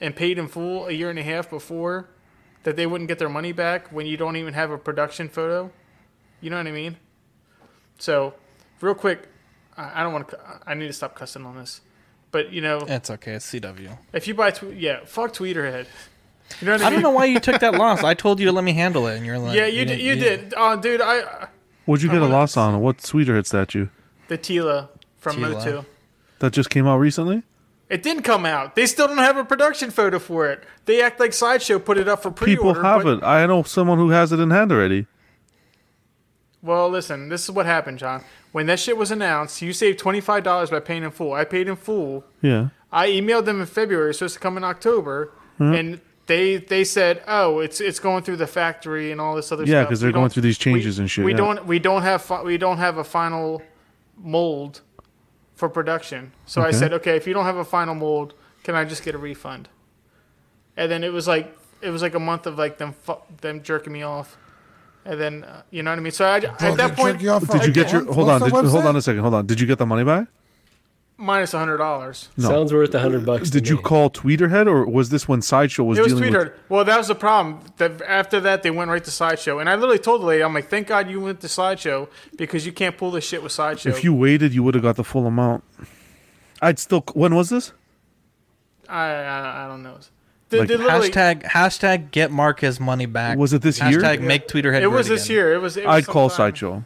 and 0.00 0.14
paid 0.14 0.38
in 0.38 0.48
full 0.48 0.86
a 0.86 0.92
year 0.92 1.10
and 1.10 1.18
a 1.18 1.22
half 1.22 1.50
before 1.50 2.08
that 2.64 2.76
they 2.76 2.86
wouldn't 2.86 3.08
get 3.08 3.18
their 3.18 3.28
money 3.28 3.52
back 3.52 3.88
when 3.92 4.06
you 4.06 4.16
don't 4.16 4.36
even 4.36 4.52
have 4.54 4.70
a 4.70 4.78
production 4.78 5.28
photo. 5.28 5.70
You 6.40 6.50
know 6.50 6.56
what 6.58 6.66
I 6.66 6.72
mean? 6.72 6.96
So, 7.98 8.34
real 8.80 8.94
quick, 8.94 9.28
I 9.76 10.00
I 10.00 10.02
don't 10.02 10.12
want 10.12 10.28
to. 10.30 10.38
I 10.66 10.74
need 10.74 10.88
to 10.88 10.92
stop 10.92 11.14
cussing 11.14 11.46
on 11.46 11.56
this, 11.56 11.80
but 12.32 12.52
you 12.52 12.60
know, 12.60 12.78
It's 12.88 13.08
okay. 13.10 13.32
It's 13.34 13.50
CW. 13.50 13.96
if 14.12 14.26
you 14.28 14.34
buy, 14.34 14.50
tw- 14.50 14.74
yeah, 14.74 15.00
fuck 15.04 15.32
Tweeterhead. 15.32 15.86
You 16.60 16.66
know 16.66 16.72
what 16.72 16.82
I 16.82 16.86
I 16.86 16.90
mean? 16.90 16.92
don't 17.00 17.02
know 17.02 17.10
why 17.16 17.24
you 17.24 17.40
took 17.40 17.60
that 17.60 17.74
loss. 17.74 18.04
I 18.04 18.12
told 18.14 18.38
you 18.40 18.46
to 18.46 18.52
let 18.52 18.64
me 18.64 18.72
handle 18.74 19.06
it, 19.06 19.16
and 19.16 19.24
you're 19.24 19.38
like, 19.38 19.56
yeah, 19.56 19.64
you, 19.66 19.84
did. 19.86 19.98
You 20.00 20.14
did. 20.14 20.52
Oh, 20.56 20.78
dude, 20.78 21.00
I 21.00 21.48
What'd 21.86 22.02
you 22.02 22.10
I 22.10 22.14
get 22.14 22.22
a 22.22 22.26
loss 22.26 22.56
on? 22.56 22.80
What 22.80 23.00
sweeter 23.00 23.34
hit 23.36 23.46
statue? 23.46 23.88
the 24.28 24.36
Teela 24.38 24.88
from 25.18 25.36
Teela. 25.36 25.52
Motu. 25.64 25.84
That 26.40 26.52
just 26.52 26.68
came 26.70 26.86
out 26.86 26.98
recently? 26.98 27.42
It 27.90 28.02
didn't 28.02 28.22
come 28.22 28.46
out. 28.46 28.74
They 28.76 28.86
still 28.86 29.06
don't 29.08 29.18
have 29.18 29.36
a 29.36 29.44
production 29.44 29.90
photo 29.90 30.18
for 30.18 30.48
it. 30.48 30.64
They 30.86 31.02
act 31.02 31.20
like 31.20 31.32
Sideshow 31.32 31.78
put 31.78 31.98
it 31.98 32.08
up 32.08 32.22
for 32.22 32.30
pre-order. 32.30 32.74
People 32.80 32.82
have 32.82 33.06
it. 33.06 33.22
I 33.22 33.44
know 33.46 33.62
someone 33.62 33.98
who 33.98 34.10
has 34.10 34.32
it 34.32 34.40
in 34.40 34.50
hand 34.50 34.72
already. 34.72 35.06
Well, 36.62 36.88
listen, 36.88 37.28
this 37.28 37.44
is 37.44 37.50
what 37.50 37.66
happened, 37.66 37.98
John. 37.98 38.24
When 38.52 38.66
that 38.66 38.80
shit 38.80 38.96
was 38.96 39.10
announced, 39.10 39.60
you 39.60 39.72
saved 39.72 39.98
twenty 39.98 40.20
five 40.20 40.44
dollars 40.44 40.70
by 40.70 40.80
paying 40.80 41.02
in 41.02 41.10
full. 41.10 41.32
I 41.34 41.44
paid 41.44 41.68
in 41.68 41.76
full. 41.76 42.24
Yeah. 42.40 42.68
I 42.90 43.08
emailed 43.08 43.44
them 43.44 43.60
in 43.60 43.66
February. 43.66 44.10
It's 44.10 44.18
supposed 44.20 44.34
to 44.34 44.40
come 44.40 44.56
in 44.56 44.64
October, 44.64 45.32
and 45.58 46.00
they 46.26 46.56
they 46.56 46.84
said, 46.84 47.22
"Oh, 47.26 47.58
it's 47.58 47.80
it's 47.82 47.98
going 47.98 48.22
through 48.22 48.36
the 48.36 48.46
factory 48.46 49.12
and 49.12 49.20
all 49.20 49.34
this 49.36 49.50
other 49.52 49.66
stuff. 49.66 49.72
Yeah, 49.72 49.82
because 49.82 50.00
they're 50.00 50.08
We 50.08 50.14
going 50.14 50.30
through 50.30 50.42
these 50.42 50.56
changes 50.56 50.96
we- 50.98 51.02
and 51.02 51.10
shit, 51.10 51.24
We 51.24 51.32
yeah. 51.32 51.36
don't 51.36 51.66
we 51.66 51.78
don't 51.80 52.02
have 52.02 52.22
fi- 52.22 52.42
we 52.42 52.56
don't 52.56 52.78
have 52.78 52.96
a 52.96 53.04
final 53.04 53.60
mold 54.16 54.80
for 55.64 55.72
production. 55.72 56.32
So 56.46 56.60
I 56.60 56.70
said, 56.72 56.92
"Okay, 56.92 57.16
if 57.16 57.26
you 57.26 57.32
don't 57.34 57.44
have 57.46 57.56
a 57.56 57.64
final 57.64 57.94
mold, 57.94 58.34
can 58.64 58.74
I 58.74 58.84
just 58.84 59.02
get 59.02 59.14
a 59.14 59.18
refund?" 59.18 59.68
And 60.76 60.90
then 60.90 61.02
it 61.02 61.12
was 61.12 61.26
like 61.26 61.56
it 61.80 61.90
was 61.90 62.02
like 62.02 62.14
a 62.14 62.20
month 62.20 62.46
of 62.46 62.58
like 62.58 62.76
them 62.78 62.92
fu- 62.92 63.24
them 63.40 63.62
jerking 63.62 63.92
me 63.92 64.02
off. 64.02 64.36
And 65.06 65.20
then 65.20 65.44
uh, 65.44 65.62
you 65.70 65.82
know 65.82 65.90
what 65.90 65.98
I 65.98 66.02
mean. 66.02 66.12
So 66.12 66.24
I, 66.26 66.36
at 66.36 66.76
that 66.76 66.96
point, 66.96 67.18
Did 67.18 67.66
you 67.66 67.72
get 67.72 67.92
your 67.92 68.04
hold 68.12 68.28
on, 68.28 68.42
did, 68.42 68.52
hold 68.52 68.86
on 68.86 68.96
a 68.96 69.02
second, 69.02 69.20
hold 69.20 69.34
on. 69.34 69.46
Did 69.46 69.60
you 69.60 69.66
get 69.66 69.78
the 69.78 69.86
money 69.86 70.04
back? 70.04 70.28
Minus 71.16 71.54
a 71.54 71.58
hundred 71.58 71.78
dollars. 71.78 72.28
No. 72.36 72.48
Sounds 72.48 72.72
worth 72.72 72.94
a 72.94 72.98
hundred 73.00 73.24
bucks. 73.24 73.50
Did 73.50 73.68
you 73.68 73.78
call 73.78 74.10
Tweeterhead 74.10 74.66
or 74.66 74.86
was 74.86 75.10
this 75.10 75.28
when 75.28 75.42
Sideshow 75.42 75.84
was, 75.84 75.98
it 75.98 76.02
was 76.02 76.14
dealing 76.14 76.32
Tweeter. 76.32 76.44
with 76.44 76.52
Well, 76.68 76.84
that 76.84 76.98
was 76.98 77.08
the 77.08 77.14
problem. 77.14 77.60
That 77.76 78.02
after 78.02 78.40
that, 78.40 78.62
they 78.62 78.70
went 78.70 78.90
right 78.90 79.04
to 79.04 79.10
Sideshow, 79.10 79.58
and 79.58 79.68
I 79.68 79.74
literally 79.74 79.98
told 79.98 80.22
the 80.22 80.26
lady, 80.26 80.42
"I'm 80.42 80.54
like, 80.54 80.68
thank 80.68 80.88
God 80.88 81.08
you 81.10 81.20
went 81.20 81.40
to 81.40 81.48
Sideshow 81.48 82.08
because 82.36 82.66
you 82.66 82.72
can't 82.72 82.96
pull 82.96 83.10
this 83.10 83.24
shit 83.24 83.42
with 83.42 83.52
Sideshow." 83.52 83.90
If 83.90 84.04
you 84.04 84.14
waited, 84.14 84.54
you 84.54 84.62
would 84.62 84.74
have 84.74 84.82
got 84.82 84.96
the 84.96 85.04
full 85.04 85.26
amount. 85.26 85.64
I'd 86.60 86.78
still 86.78 87.04
when 87.14 87.34
was 87.34 87.50
this? 87.50 87.72
I, 88.88 89.06
I, 89.06 89.64
I 89.64 89.68
don't 89.68 89.82
know. 89.82 89.98
They, 90.50 90.60
Like, 90.60 90.68
hashtag 90.68 91.42
hashtag 91.42 92.10
get 92.10 92.30
Mark 92.30 92.60
his 92.60 92.78
money 92.78 93.06
back. 93.06 93.38
Was 93.38 93.52
it 93.52 93.62
this 93.62 93.80
year? 93.80 94.00
Hashtag 94.00 94.20
make 94.20 94.46
Tweeterhead. 94.46 94.82
It 94.82 94.88
was 94.88 95.08
this 95.08 95.24
again. 95.24 95.36
year. 95.36 95.54
It 95.54 95.58
was. 95.58 95.76
It 95.76 95.86
was 95.86 95.94
I'd 95.94 96.06
call 96.06 96.28
Sideshow. 96.28 96.84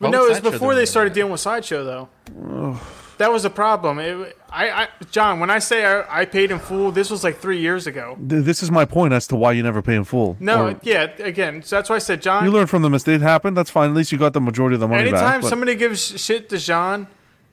But 0.00 0.08
Why 0.08 0.10
no, 0.12 0.26
it 0.26 0.28
was 0.30 0.40
before 0.40 0.74
they 0.74 0.86
started 0.86 1.12
dealing 1.12 1.32
with 1.32 1.40
Sideshow, 1.40 1.84
though. 1.84 2.78
That 3.18 3.32
was 3.32 3.44
a 3.44 3.50
problem. 3.50 3.98
It, 3.98 4.36
I, 4.50 4.70
I, 4.70 4.88
John, 5.10 5.40
when 5.40 5.50
I 5.50 5.58
say 5.58 5.84
I, 5.84 6.20
I 6.22 6.24
paid 6.24 6.50
in 6.50 6.58
full, 6.58 6.90
this 6.92 7.10
was 7.10 7.22
like 7.24 7.38
three 7.38 7.58
years 7.60 7.86
ago. 7.86 8.16
This 8.20 8.62
is 8.62 8.70
my 8.70 8.84
point 8.84 9.12
as 9.12 9.26
to 9.28 9.36
why 9.36 9.52
you 9.52 9.62
never 9.62 9.82
pay 9.82 9.96
in 9.96 10.04
full. 10.04 10.36
No, 10.40 10.68
Or- 10.68 10.80
yeah, 10.82 11.02
again, 11.18 11.62
so 11.62 11.76
that's 11.76 11.90
why 11.90 11.96
I 11.96 11.98
said, 11.98 12.22
John. 12.22 12.44
you 12.44 12.50
learn 12.50 12.66
from 12.68 12.82
the 12.82 12.90
mistake 12.90 13.20
that 13.20 13.26
happened. 13.26 13.56
That's 13.56 13.70
fine. 13.70 13.90
At 13.90 13.96
least 13.96 14.12
you 14.12 14.18
got 14.18 14.32
the 14.32 14.40
majority 14.40 14.74
of 14.74 14.80
the 14.80 14.88
money 14.88 15.02
anytime 15.02 15.20
back. 15.20 15.40
but- 15.42 15.48
somebody 15.48 15.74
gives 15.74 16.20
shit 16.20 16.48
to 16.50 16.58
John, 16.58 17.08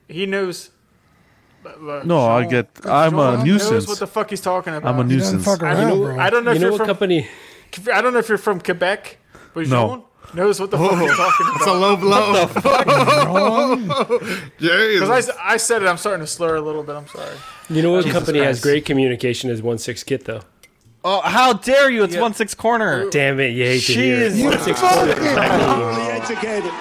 he 0.08 0.24
knows. 0.24 0.70
uh, 1.66 2.02
No, 2.04 2.20
I 2.26 2.44
get- 2.46 2.70
I'm 2.86 3.18
a 3.18 3.44
nuisance. 3.44 3.70
Knows 3.72 3.88
what 3.88 3.98
the 3.98 4.06
fuck 4.06 4.30
he's 4.30 4.40
talking 4.40 4.72
about. 4.74 4.88
I'm 4.94 5.00
a 5.00 5.04
nuisance. 5.04 5.44
fuck 5.44 5.62
I, 5.64 5.72
around, 5.74 5.88
know- 6.00 6.18
I 6.20 6.30
don't 6.30 6.44
know 6.44 6.52
You 6.52 6.56
if 6.56 6.60
know 6.62 6.66
you're 6.68 6.70
what 6.72 6.78
from 6.78 6.86
company- 6.86 7.28
I 7.92 8.00
don't 8.00 8.12
know 8.12 8.20
if 8.20 8.28
you're 8.28 8.38
from 8.38 8.60
Quebec, 8.60 9.18
but 9.52 9.66
No. 9.66 9.88
Jean 9.88 10.02
knows 10.34 10.60
what 10.60 10.70
the 10.70 10.78
fuck 10.78 10.98
he's 10.98 11.16
talking 11.16 11.46
about. 11.46 11.56
It's 11.56 11.66
a 11.66 11.72
low 11.72 11.96
blow. 11.96 12.32
What 12.32 12.54
the 12.54 12.60
fuck? 12.60 14.20
Jesus. 14.58 15.00
Because 15.00 15.30
I, 15.30 15.54
I 15.54 15.56
said 15.56 15.82
it, 15.82 15.86
I'm 15.88 15.96
starting 15.96 16.20
to 16.24 16.26
slur 16.26 16.56
a 16.56 16.60
little 16.60 16.82
bit. 16.82 16.94
I'm 16.96 17.06
sorry. 17.08 17.36
You 17.68 17.82
know 17.82 17.92
what 17.92 18.04
Jesus 18.04 18.18
company 18.18 18.38
has 18.40 18.56
Christ. 18.56 18.62
great 18.62 18.84
communication 18.84 19.50
as 19.50 19.62
One 19.62 19.78
Six 19.78 20.02
Kit 20.02 20.24
though? 20.24 20.42
Oh, 21.08 21.20
how 21.20 21.52
dare 21.52 21.88
you! 21.88 22.02
It's 22.02 22.16
one 22.16 22.34
six 22.34 22.52
corner. 22.52 23.08
Damn 23.10 23.38
it, 23.38 23.50
you 23.50 23.64
hate 23.64 23.82
to 23.84 23.92
hear 23.92 24.22
it. 24.22 24.32
Jeez. 24.32 24.44
One 24.44 24.58
Six 24.58 24.80
Corner. 24.80 25.12
educated. 26.10 26.72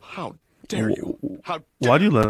How 0.00 0.34
dare 0.68 0.88
you? 0.88 1.18
How 1.42 1.60
Why 1.80 1.98
do 1.98 2.04
you 2.04 2.10
let? 2.10 2.26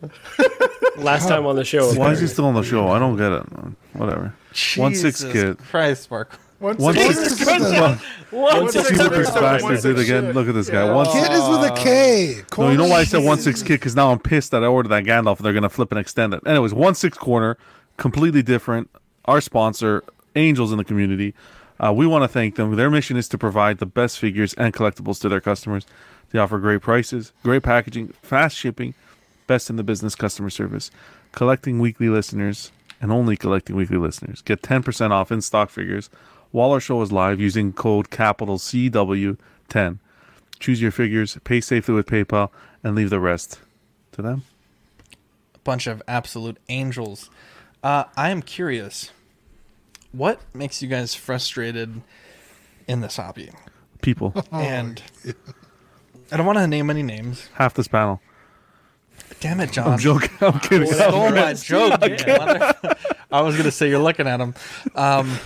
Last 0.96 1.26
time 1.28 1.44
on 1.44 1.56
the 1.56 1.64
show. 1.64 1.92
Why 1.94 2.12
is 2.12 2.20
he 2.20 2.28
still 2.28 2.44
on 2.46 2.54
the 2.54 2.62
show? 2.62 2.88
I 2.88 3.00
don't 3.00 3.16
get 3.16 3.32
it. 3.32 3.42
Whatever. 3.94 4.32
One 4.76 4.94
six 4.94 5.20
Jesus 5.20 5.32
kid. 5.32 5.58
Christ, 5.58 6.08
Mark. 6.10 6.38
One 6.60 6.76
One 6.76 6.94
six- 6.94 7.36
six. 7.36 7.46
One 7.46 7.62
this 7.62 7.72
one 8.30 8.66
bastard 8.68 9.70
six 9.70 9.82
did 9.82 9.98
again. 9.98 10.32
Look 10.32 10.46
at 10.46 10.54
this 10.54 10.68
guy. 10.70 10.84
Yeah. 10.84 10.94
One 10.94 11.06
Kid 11.06 11.32
is 11.32 11.48
with 11.48 11.70
a 11.70 11.74
K. 11.76 12.42
No, 12.58 12.70
you 12.70 12.76
know 12.76 12.86
why 12.86 13.00
I 13.00 13.04
said 13.04 13.24
one 13.24 13.38
six 13.38 13.62
kid? 13.62 13.80
Because 13.80 13.96
now 13.96 14.12
I'm 14.12 14.18
pissed 14.18 14.50
that 14.52 14.62
I 14.62 14.66
ordered 14.66 14.90
that 14.90 15.04
Gandalf. 15.04 15.38
and 15.38 15.46
They're 15.46 15.52
gonna 15.54 15.68
flip 15.70 15.90
and 15.90 15.98
extend 15.98 16.34
it. 16.34 16.46
Anyways, 16.46 16.72
one 16.74 16.94
six 16.94 17.16
corner, 17.18 17.56
completely 17.96 18.42
different. 18.42 18.90
Our 19.24 19.40
sponsor, 19.40 20.04
Angels 20.36 20.70
in 20.70 20.78
the 20.78 20.84
community. 20.84 21.34
Uh, 21.80 21.92
we 21.92 22.06
want 22.06 22.22
to 22.22 22.28
thank 22.28 22.56
them. 22.56 22.76
Their 22.76 22.90
mission 22.90 23.16
is 23.16 23.26
to 23.30 23.38
provide 23.38 23.78
the 23.78 23.86
best 23.86 24.18
figures 24.18 24.52
and 24.54 24.72
collectibles 24.74 25.18
to 25.22 25.28
their 25.30 25.40
customers. 25.40 25.86
They 26.30 26.38
offer 26.38 26.58
great 26.58 26.82
prices, 26.82 27.32
great 27.42 27.62
packaging, 27.62 28.08
fast 28.22 28.56
shipping, 28.56 28.94
best 29.46 29.70
in 29.70 29.76
the 29.76 29.82
business 29.82 30.14
customer 30.14 30.50
service. 30.50 30.90
Collecting 31.32 31.78
weekly 31.80 32.08
listeners 32.10 32.70
and 33.00 33.10
only 33.10 33.36
collecting 33.36 33.74
weekly 33.76 33.96
listeners 33.96 34.42
get 34.42 34.60
10% 34.62 35.10
off 35.10 35.32
in 35.32 35.40
stock 35.40 35.70
figures 35.70 36.10
while 36.50 36.70
our 36.72 36.80
show 36.80 37.00
is 37.02 37.12
live 37.12 37.40
using 37.40 37.72
code 37.72 38.10
capital 38.10 38.58
CW10. 38.58 39.98
Choose 40.58 40.82
your 40.82 40.90
figures, 40.90 41.38
pay 41.44 41.60
safely 41.60 41.94
with 41.94 42.06
PayPal, 42.06 42.50
and 42.84 42.94
leave 42.94 43.10
the 43.10 43.20
rest 43.20 43.60
to 44.12 44.22
them. 44.22 44.42
A 45.54 45.58
bunch 45.60 45.86
of 45.86 46.02
absolute 46.06 46.58
angels. 46.68 47.30
Uh, 47.82 48.04
I 48.16 48.30
am 48.30 48.42
curious, 48.42 49.10
what 50.12 50.40
makes 50.54 50.82
you 50.82 50.88
guys 50.88 51.14
frustrated 51.14 52.02
in 52.86 53.00
this 53.00 53.16
hobby? 53.16 53.50
People, 54.02 54.34
And 54.52 55.02
I 56.32 56.36
don't 56.36 56.46
want 56.46 56.58
to 56.58 56.66
name 56.66 56.90
any 56.90 57.02
names. 57.02 57.48
half 57.54 57.74
this 57.74 57.88
panel. 57.88 58.20
Damn 59.40 59.60
it, 59.60 59.72
John! 59.72 59.92
I'm 59.92 59.98
joking. 59.98 60.30
I'm 60.40 60.58
kidding. 60.60 60.92
Stole 60.92 61.30
my 61.30 61.52
joke. 61.54 62.00
I 63.30 63.40
was 63.40 63.56
gonna 63.56 63.70
say 63.70 63.88
you're 63.88 63.98
looking 63.98 64.26
at 64.26 64.40
him. 64.40 64.54
Um, 64.94 65.38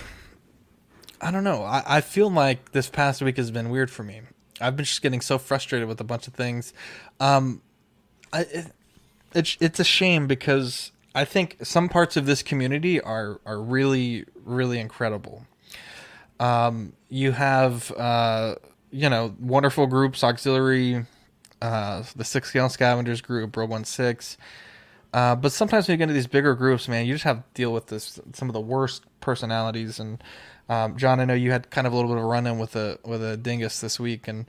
I 1.25 1.31
don't 1.31 1.43
know. 1.43 1.63
I, 1.63 1.83
I 1.87 2.01
feel 2.01 2.29
like 2.29 2.71
this 2.71 2.87
past 2.87 3.19
week 3.23 3.37
has 3.37 3.49
been 3.49 3.71
weird 3.71 3.89
for 3.89 4.03
me. 4.03 4.21
I've 4.61 4.75
been 4.75 4.85
just 4.85 5.01
getting 5.01 5.21
so 5.21 5.39
frustrated 5.39 5.87
with 5.87 5.99
a 5.99 6.03
bunch 6.03 6.27
of 6.27 6.35
things. 6.35 6.71
Um, 7.19 7.63
I, 8.31 8.41
it, 8.41 8.71
it's 9.33 9.57
it's 9.59 9.79
a 9.79 9.83
shame 9.83 10.27
because 10.27 10.91
I 11.15 11.25
think 11.25 11.57
some 11.63 11.89
parts 11.89 12.15
of 12.15 12.27
this 12.27 12.43
community 12.43 13.01
are 13.01 13.41
are 13.43 13.59
really 13.59 14.25
really 14.43 14.79
incredible. 14.79 15.47
Um, 16.39 16.93
you 17.09 17.31
have 17.31 17.91
uh, 17.93 18.55
you 18.91 19.09
know 19.09 19.35
wonderful 19.39 19.87
groups, 19.87 20.23
auxiliary, 20.23 21.07
uh, 21.59 22.03
the 22.15 22.23
six 22.23 22.49
scale 22.49 22.69
scavengers 22.69 23.21
group, 23.21 23.57
Row 23.57 23.65
One 23.65 23.83
Six. 23.83 24.37
Uh, 25.11 25.35
but 25.35 25.51
sometimes 25.51 25.87
when 25.87 25.93
you 25.93 25.97
get 25.97 26.03
into 26.03 26.13
these 26.13 26.27
bigger 26.27 26.53
groups, 26.53 26.87
man, 26.87 27.07
you 27.07 27.15
just 27.15 27.23
have 27.23 27.37
to 27.37 27.43
deal 27.55 27.73
with 27.73 27.87
this 27.87 28.19
some 28.33 28.47
of 28.47 28.53
the 28.53 28.61
worst 28.61 29.05
personalities. 29.21 29.99
And 29.99 30.21
um, 30.69 30.97
John, 30.97 31.19
I 31.19 31.25
know 31.25 31.33
you 31.35 31.51
had 31.51 31.69
kind 31.69 31.85
of 31.87 31.93
a 31.93 31.95
little 31.95 32.09
bit 32.09 32.17
of 32.17 32.23
a 32.23 32.27
run 32.27 32.47
in 32.47 32.57
with 32.59 32.75
a 32.75 32.99
with 33.05 33.23
a 33.23 33.37
dingus 33.37 33.81
this 33.81 33.99
week, 33.99 34.27
and 34.27 34.45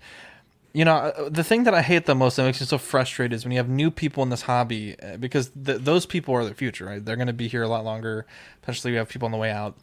you 0.73 0.85
know 0.85 0.95
uh, 0.97 1.29
the 1.29 1.45
thing 1.45 1.65
that 1.65 1.75
I 1.75 1.83
hate 1.83 2.07
the 2.07 2.15
most 2.15 2.37
that 2.37 2.45
makes 2.45 2.61
me 2.61 2.67
so 2.67 2.79
frustrated 2.79 3.35
is 3.35 3.45
when 3.45 3.53
you 3.53 3.59
have 3.59 3.69
new 3.69 3.91
people 3.91 4.23
in 4.23 4.31
this 4.31 4.43
hobby 4.43 4.97
uh, 5.01 5.17
because 5.19 5.51
th- 5.51 5.81
those 5.83 6.07
people 6.07 6.35
are 6.35 6.45
the 6.45 6.55
future, 6.55 6.87
right? 6.87 7.05
They're 7.05 7.17
going 7.17 7.27
to 7.29 7.33
be 7.33 7.49
here 7.49 7.63
a 7.63 7.69
lot 7.69 7.85
longer, 7.85 8.27
especially 8.63 8.93
we 8.93 8.97
have 8.99 9.09
people 9.09 9.27
on 9.27 9.33
the 9.33 9.39
way 9.39 9.51
out. 9.51 9.77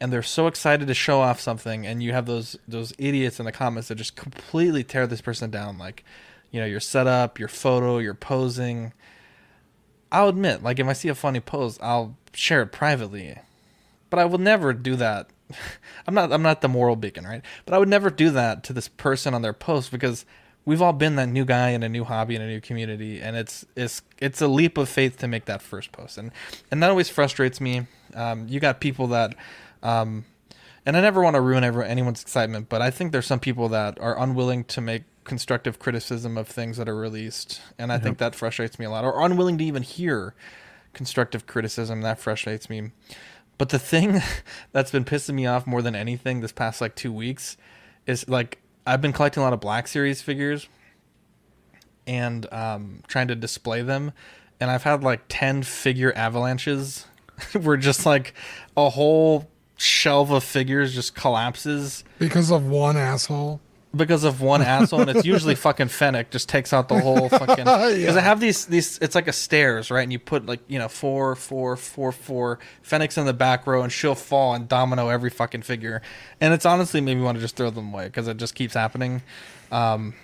and 0.00 0.12
they're 0.12 0.22
so 0.22 0.46
excited 0.46 0.86
to 0.88 0.94
show 0.94 1.20
off 1.20 1.40
something 1.40 1.86
and 1.86 2.02
you 2.02 2.12
have 2.12 2.26
those 2.26 2.56
those 2.68 2.92
idiots 2.98 3.38
in 3.40 3.46
the 3.46 3.52
comments 3.52 3.88
that 3.88 3.96
just 3.96 4.16
completely 4.16 4.84
tear 4.84 5.06
this 5.06 5.20
person 5.20 5.50
down 5.50 5.76
like 5.78 6.04
you 6.52 6.60
know 6.60 6.66
your 6.66 6.80
setup 6.80 7.38
your 7.38 7.48
photo 7.48 7.98
your 7.98 8.14
posing 8.14 8.92
i'll 10.12 10.28
admit 10.28 10.62
like 10.62 10.78
if 10.78 10.86
i 10.86 10.92
see 10.92 11.08
a 11.08 11.14
funny 11.14 11.40
pose 11.40 11.78
i'll 11.82 12.16
share 12.32 12.62
it 12.62 12.68
privately 12.72 13.38
but 14.10 14.18
i 14.20 14.24
will 14.24 14.38
never 14.38 14.72
do 14.72 14.94
that 14.96 15.28
i'm 16.06 16.14
not 16.14 16.32
i'm 16.32 16.42
not 16.42 16.60
the 16.60 16.68
moral 16.68 16.96
beacon 16.96 17.24
right 17.24 17.42
but 17.64 17.74
i 17.74 17.78
would 17.78 17.88
never 17.88 18.10
do 18.10 18.30
that 18.30 18.62
to 18.64 18.72
this 18.72 18.88
person 18.88 19.34
on 19.34 19.42
their 19.42 19.52
post 19.52 19.90
because 19.90 20.24
we've 20.64 20.82
all 20.82 20.92
been 20.92 21.16
that 21.16 21.28
new 21.28 21.44
guy 21.44 21.70
in 21.70 21.82
a 21.82 21.88
new 21.88 22.04
hobby 22.04 22.34
in 22.36 22.42
a 22.42 22.46
new 22.46 22.60
community 22.60 23.20
and 23.20 23.36
it's 23.36 23.64
it's 23.76 24.02
it's 24.18 24.40
a 24.42 24.48
leap 24.48 24.76
of 24.78 24.88
faith 24.88 25.16
to 25.18 25.26
make 25.28 25.44
that 25.46 25.62
first 25.62 25.92
post 25.92 26.18
and 26.18 26.30
and 26.70 26.82
that 26.82 26.90
always 26.90 27.08
frustrates 27.08 27.60
me 27.60 27.86
um, 28.14 28.46
you 28.48 28.58
got 28.60 28.80
people 28.80 29.06
that 29.08 29.34
um, 29.82 30.24
and 30.86 30.96
I 30.96 31.02
never 31.02 31.20
want 31.22 31.34
to 31.34 31.40
ruin 31.42 31.64
everyone, 31.64 31.90
anyone's 31.90 32.22
excitement, 32.22 32.70
but 32.70 32.80
I 32.80 32.90
think 32.90 33.12
there's 33.12 33.26
some 33.26 33.40
people 33.40 33.68
that 33.68 34.00
are 34.00 34.18
unwilling 34.18 34.64
to 34.64 34.80
make 34.80 35.02
constructive 35.24 35.78
criticism 35.78 36.38
of 36.38 36.48
things 36.48 36.78
that 36.78 36.88
are 36.88 36.96
released, 36.96 37.60
and 37.78 37.92
I 37.92 37.96
Yep. 37.96 38.02
think 38.02 38.18
that 38.18 38.34
frustrates 38.34 38.78
me 38.78 38.86
a 38.86 38.90
lot, 38.90 39.04
or 39.04 39.22
unwilling 39.22 39.58
to 39.58 39.64
even 39.64 39.82
hear 39.82 40.34
constructive 40.94 41.46
criticism. 41.46 42.00
That 42.00 42.18
frustrates 42.18 42.70
me. 42.70 42.92
But 43.58 43.68
the 43.70 43.78
thing 43.78 44.22
that's 44.72 44.90
been 44.90 45.04
pissing 45.04 45.34
me 45.34 45.46
off 45.46 45.66
more 45.66 45.82
than 45.82 45.94
anything 45.94 46.40
this 46.40 46.52
past 46.52 46.80
like 46.80 46.94
two 46.94 47.12
weeks 47.12 47.56
is 48.06 48.28
like 48.28 48.58
I've 48.86 49.02
been 49.02 49.12
collecting 49.12 49.42
a 49.42 49.44
lot 49.44 49.52
of 49.52 49.60
Black 49.60 49.86
Series 49.86 50.22
figures 50.22 50.68
and 52.06 52.50
um, 52.52 53.02
trying 53.06 53.28
to 53.28 53.34
display 53.34 53.82
them, 53.82 54.12
and 54.60 54.70
I've 54.70 54.84
had 54.84 55.02
like 55.02 55.22
ten 55.28 55.62
figure 55.62 56.12
avalanches 56.16 57.06
where 57.60 57.76
just 57.76 58.06
like 58.06 58.32
a 58.76 58.88
whole 58.88 59.50
shelf 59.76 60.30
of 60.30 60.42
figures 60.42 60.94
just 60.94 61.14
collapses 61.14 62.04
because 62.18 62.50
of 62.50 62.66
one 62.66 62.96
asshole. 62.96 63.60
Because 63.96 64.24
of 64.24 64.40
one 64.40 64.62
asshole, 64.76 65.00
and 65.00 65.10
it's 65.10 65.24
usually 65.26 65.54
fucking 65.54 65.88
Fennec 65.88 66.30
just 66.30 66.48
takes 66.48 66.72
out 66.72 66.88
the 66.88 67.00
whole 67.00 67.28
fucking. 67.28 67.64
Because 67.64 67.98
Yeah. 67.98 68.14
I 68.16 68.20
have 68.20 68.40
these 68.40 68.66
these, 68.66 68.98
it's 68.98 69.14
like 69.14 69.28
a 69.28 69.32
stairs, 69.32 69.90
right? 69.90 70.02
And 70.02 70.12
you 70.12 70.18
put 70.18 70.46
like 70.46 70.60
you 70.68 70.78
know 70.78 70.88
four, 70.88 71.34
four, 71.36 71.76
four, 71.76 72.12
four. 72.12 72.58
Fennec's 72.82 73.16
in 73.18 73.26
the 73.26 73.32
back 73.32 73.66
row, 73.66 73.82
and 73.82 73.92
she'll 73.92 74.14
fall 74.14 74.54
and 74.54 74.68
domino 74.68 75.08
every 75.08 75.30
fucking 75.30 75.62
figure, 75.62 76.02
and 76.40 76.52
it's 76.54 76.66
honestly 76.66 77.00
made 77.00 77.16
me 77.16 77.22
want 77.22 77.36
to 77.36 77.40
just 77.40 77.56
throw 77.56 77.70
them 77.70 77.92
away 77.92 78.06
because 78.06 78.28
it 78.28 78.36
just 78.36 78.54
keeps 78.54 78.74
happening. 78.74 79.22
Um, 79.72 80.14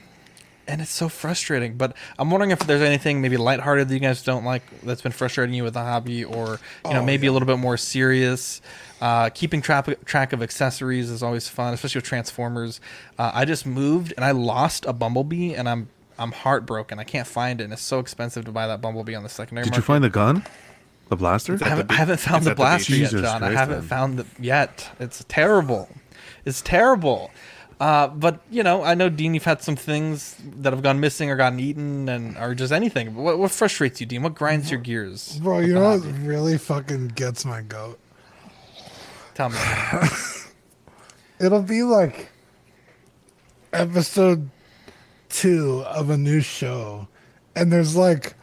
and 0.67 0.81
it's 0.81 0.91
so 0.91 1.09
frustrating. 1.09 1.77
But 1.77 1.97
I'm 2.19 2.31
wondering 2.31 2.51
if 2.51 2.61
there's 2.61 2.83
anything 2.83 3.21
maybe 3.21 3.37
lighthearted 3.37 3.89
that 3.89 3.95
you 3.95 4.01
guys 4.01 4.23
don't 4.23 4.45
like 4.45 4.63
that's 4.83 5.03
been 5.03 5.13
frustrating 5.13 5.55
you 5.55 5.65
with 5.65 5.75
the 5.75 5.81
hobby, 5.83 6.25
or 6.25 6.59
you 6.87 6.93
know 6.95 7.01
Oh, 7.01 7.05
maybe 7.05 7.27
a 7.27 7.33
little 7.33 7.47
bit 7.47 7.59
more 7.59 7.77
serious. 7.77 8.61
Uh, 9.01 9.29
keeping 9.31 9.61
track 9.61 9.87
track 10.05 10.33
of 10.33 10.43
accessories 10.43 11.11
is 11.11 11.23
always 11.23 11.49
fun, 11.49 11.75
especially 11.75 11.99
with 11.99 12.07
Transformers. 12.07 12.81
Uh, 13.19 13.31
I 13.35 13.45
just 13.45 13.67
moved 13.67 14.15
and 14.17 14.25
I 14.25 14.31
lost 14.31 14.87
a 14.87 14.93
Bumblebee, 14.93 15.55
and 15.55 15.69
I'm 15.69 15.89
I'm 16.19 16.33
heartbroken. 16.33 16.99
I 16.99 17.05
can't 17.05 17.27
find 17.27 17.61
it, 17.61 17.65
and 17.65 17.73
it's 17.73 17.83
so 17.83 17.99
expensive 17.99 18.45
to 18.47 18.53
buy 18.53 18.67
that 18.67 18.81
Bumblebee 18.81 19.15
on 19.15 19.23
the 19.23 19.29
secondary 19.29 19.65
Did 19.65 19.73
market. 19.73 19.79
you 19.83 19.85
find 19.85 20.05
the 20.05 20.11
gun? 20.11 20.45
The 21.11 21.17
blaster? 21.17 21.59
I 21.63 21.69
haven't, 21.69 21.91
I 21.91 21.95
haven't 21.95 22.21
found 22.21 22.45
the 22.45 22.55
blaster 22.55 22.93
yet, 22.93 23.11
Jesus 23.11 23.21
John. 23.21 23.43
I 23.43 23.51
haven't 23.51 23.81
man. 23.81 23.89
found 23.89 24.21
it 24.21 24.27
yet. 24.41 24.91
It's 24.99 25.23
terrible. 25.29 25.91
It's 26.47 26.63
terrible. 26.63 27.31
Uh, 27.81 28.09
but 28.09 28.41
you 28.51 28.63
know, 28.63 28.83
I 28.83 28.95
know 28.95 29.09
Dean, 29.09 29.35
you've 29.35 29.45
had 29.45 29.63
some 29.63 29.77
things 29.77 30.37
that 30.57 30.73
have 30.73 30.83
gone 30.83 31.01
missing 31.01 31.31
or 31.31 31.37
gotten 31.37 31.59
eaten, 31.59 32.09
and 32.09 32.37
or 32.37 32.55
just 32.55 32.73
anything. 32.73 33.15
What, 33.15 33.39
what 33.39 33.51
frustrates 33.51 34.01
you, 34.01 34.07
Dean? 34.07 34.23
What 34.23 34.35
grinds 34.35 34.71
your 34.71 34.81
gears? 34.81 35.39
Bro, 35.41 35.61
you 35.61 35.75
know 35.75 35.99
what 35.99 36.05
really 36.21 36.59
fucking 36.59 37.09
gets 37.09 37.45
my 37.45 37.63
goat? 37.63 37.99
Tell 39.35 39.49
me. 39.49 39.59
It'll 41.41 41.63
be 41.63 41.83
like 41.83 42.31
episode 43.73 44.51
two 45.29 45.83
of 45.87 46.11
a 46.11 46.17
new 46.17 46.41
show, 46.41 47.09
and 47.57 47.73
there's 47.73 47.97
like 47.97 48.35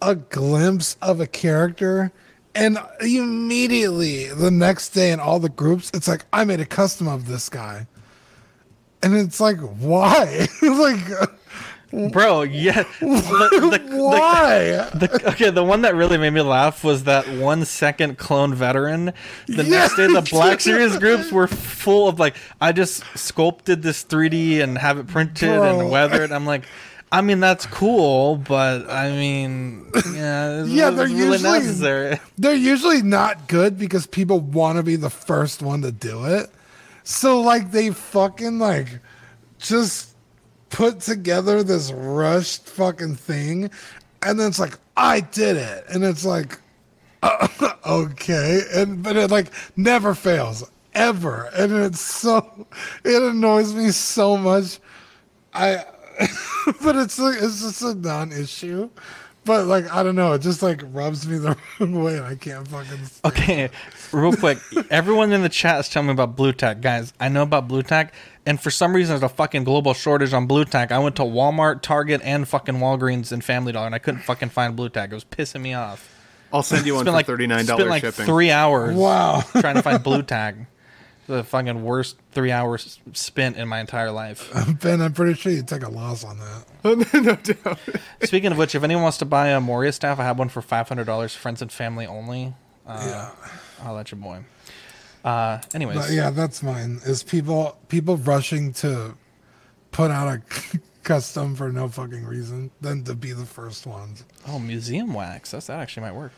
a 0.00 0.14
glimpse 0.14 0.96
of 1.02 1.20
a 1.20 1.26
character, 1.26 2.12
and 2.54 2.78
immediately 3.00 4.26
the 4.26 4.50
next 4.50 4.90
day 4.90 5.10
in 5.10 5.20
all 5.20 5.40
the 5.40 5.48
groups, 5.48 5.90
it's 5.94 6.08
like, 6.08 6.24
I 6.32 6.44
made 6.44 6.60
a 6.60 6.66
custom 6.66 7.08
of 7.08 7.26
this 7.26 7.48
guy. 7.48 7.86
And 9.02 9.14
it's 9.14 9.40
like, 9.40 9.58
why? 9.58 10.46
like, 10.62 11.30
Bro, 12.10 12.42
yeah. 12.44 12.84
The, 13.00 13.78
the- 13.88 13.96
Why? 13.96 14.88
the- 14.94 15.22
okay, 15.30 15.50
the 15.50 15.62
one 15.62 15.82
that 15.82 15.94
really 15.94 16.16
made 16.16 16.30
me 16.30 16.40
laugh 16.40 16.82
was 16.82 17.04
that 17.04 17.28
one 17.36 17.66
second 17.66 18.16
clone 18.16 18.54
veteran. 18.54 19.12
The 19.46 19.62
next 19.62 19.96
day, 19.96 20.06
the 20.06 20.22
Black 20.30 20.60
Series 20.62 20.96
groups 20.98 21.30
were 21.30 21.46
full 21.46 22.08
of 22.08 22.18
like, 22.18 22.36
I 22.62 22.72
just 22.72 23.04
sculpted 23.18 23.82
this 23.82 24.04
3D 24.04 24.62
and 24.62 24.78
have 24.78 24.96
it 24.98 25.06
printed 25.06 25.50
Bro. 25.50 25.80
and 25.80 25.90
weathered. 25.90 26.32
I'm 26.32 26.46
like, 26.46 26.64
I 27.10 27.20
mean, 27.20 27.40
that's 27.40 27.66
cool, 27.66 28.36
but 28.36 28.88
I 28.88 29.10
mean, 29.10 29.84
yeah, 30.14 30.64
yeah, 30.64 30.88
they're 30.88 31.08
really 31.08 31.18
usually 31.32 31.42
necessary. 31.42 32.18
they're 32.38 32.54
usually 32.54 33.02
not 33.02 33.48
good 33.48 33.78
because 33.78 34.06
people 34.06 34.40
want 34.40 34.78
to 34.78 34.82
be 34.82 34.96
the 34.96 35.10
first 35.10 35.60
one 35.60 35.82
to 35.82 35.92
do 35.92 36.24
it. 36.24 36.48
So 37.04 37.40
like 37.40 37.70
they 37.70 37.90
fucking 37.90 38.58
like 38.58 39.00
just 39.58 40.16
put 40.70 41.00
together 41.00 41.62
this 41.62 41.92
rushed 41.92 42.66
fucking 42.66 43.16
thing, 43.16 43.70
and 44.22 44.38
then 44.38 44.48
it's 44.48 44.58
like 44.58 44.78
I 44.96 45.20
did 45.20 45.56
it, 45.56 45.84
and 45.88 46.04
it's 46.04 46.24
like 46.24 46.58
okay, 47.86 48.60
and 48.74 49.02
but 49.02 49.16
it 49.16 49.30
like 49.30 49.48
never 49.76 50.14
fails 50.14 50.68
ever, 50.94 51.50
and 51.56 51.72
it's 51.72 52.00
so 52.00 52.66
it 53.04 53.22
annoys 53.22 53.74
me 53.74 53.90
so 53.90 54.36
much. 54.36 54.80
I 55.54 55.84
but 56.82 56.96
it's 56.96 57.18
it's 57.18 57.62
just 57.62 57.82
a 57.82 57.94
non-issue. 57.94 58.90
But 59.44 59.66
like 59.66 59.90
I 59.92 60.02
don't 60.04 60.14
know, 60.14 60.32
it 60.34 60.38
just 60.40 60.62
like 60.62 60.80
rubs 60.92 61.26
me 61.26 61.36
the 61.38 61.56
wrong 61.80 62.02
way, 62.04 62.16
and 62.16 62.24
I 62.26 62.36
can't 62.36 62.66
fucking. 62.68 62.98
Okay, 63.24 63.70
real 64.12 64.36
quick. 64.36 64.58
Everyone 64.88 65.32
in 65.32 65.42
the 65.42 65.48
chat 65.48 65.80
is 65.80 65.88
telling 65.88 66.06
me 66.08 66.12
about 66.12 66.36
Blu 66.36 66.52
Tack. 66.52 66.80
Guys, 66.80 67.12
I 67.18 67.28
know 67.28 67.42
about 67.42 67.66
Blu 67.66 67.82
Tack, 67.82 68.14
and 68.46 68.60
for 68.60 68.70
some 68.70 68.94
reason 68.94 69.12
there's 69.14 69.28
a 69.28 69.34
fucking 69.34 69.64
global 69.64 69.94
shortage 69.94 70.32
on 70.32 70.46
Blu 70.46 70.64
Tack. 70.64 70.92
I 70.92 70.98
went 71.00 71.16
to 71.16 71.22
Walmart, 71.22 71.82
Target, 71.82 72.20
and 72.22 72.46
fucking 72.46 72.76
Walgreens 72.76 73.32
and 73.32 73.44
Family 73.44 73.72
Dollar, 73.72 73.86
and 73.86 73.94
I 73.96 73.98
couldn't 73.98 74.20
fucking 74.20 74.50
find 74.50 74.76
Blu 74.76 74.88
Tack. 74.88 75.10
It 75.10 75.14
was 75.14 75.24
pissing 75.24 75.60
me 75.62 75.74
off. 75.74 76.08
I'll 76.52 76.62
send 76.62 76.86
you 76.86 76.94
one 76.94 77.04
for 77.06 77.10
like 77.10 77.26
$39 77.26 77.64
Spent 77.64 77.88
like 77.88 78.02
shipping. 78.02 78.26
three 78.26 78.50
hours. 78.50 78.94
Wow. 78.94 79.42
trying 79.58 79.74
to 79.76 79.82
find 79.82 80.02
Blu 80.04 80.22
Tack. 80.22 80.54
The 81.28 81.44
fucking 81.44 81.84
worst 81.84 82.16
three 82.32 82.50
hours 82.50 82.98
spent 83.12 83.56
in 83.56 83.68
my 83.68 83.78
entire 83.80 84.10
life. 84.10 84.52
Ben, 84.80 85.00
I'm 85.00 85.12
pretty 85.12 85.34
sure 85.34 85.52
you 85.52 85.62
take 85.62 85.82
a 85.84 85.88
loss 85.88 86.24
on 86.24 86.38
that. 86.40 86.64
no 87.14 87.36
doubt. 87.36 87.78
Speaking 88.24 88.50
of 88.50 88.58
which, 88.58 88.74
if 88.74 88.82
anyone 88.82 89.02
wants 89.04 89.18
to 89.18 89.24
buy 89.24 89.48
a 89.48 89.60
Moria 89.60 89.92
staff, 89.92 90.18
I 90.18 90.24
have 90.24 90.38
one 90.38 90.48
for 90.48 90.60
five 90.62 90.88
hundred 90.88 91.04
dollars, 91.04 91.34
friends 91.34 91.62
and 91.62 91.70
family 91.70 92.06
only. 92.06 92.54
Uh, 92.86 93.02
Yeah. 93.06 93.30
I'll 93.84 93.94
let 93.94 94.10
you 94.10 94.18
boy. 94.18 94.40
Uh, 95.24 95.60
anyways, 95.72 95.96
But 95.96 96.10
yeah, 96.10 96.30
that's 96.30 96.62
mine. 96.62 97.00
Is 97.04 97.22
people 97.22 97.78
people 97.88 98.16
rushing 98.16 98.72
to 98.74 99.14
put 99.92 100.10
out 100.10 100.26
a 100.28 100.42
custom 101.04 101.54
for 101.54 101.70
no 101.70 101.88
fucking 101.88 102.24
reason 102.24 102.72
than 102.80 103.04
to 103.04 103.14
be 103.14 103.32
the 103.32 103.46
first 103.46 103.86
ones. 103.86 104.24
Oh, 104.48 104.58
museum 104.58 105.14
wax. 105.14 105.52
That's 105.52 105.68
that 105.68 105.78
actually 105.78 106.02
might 106.02 106.14
work. 106.16 106.32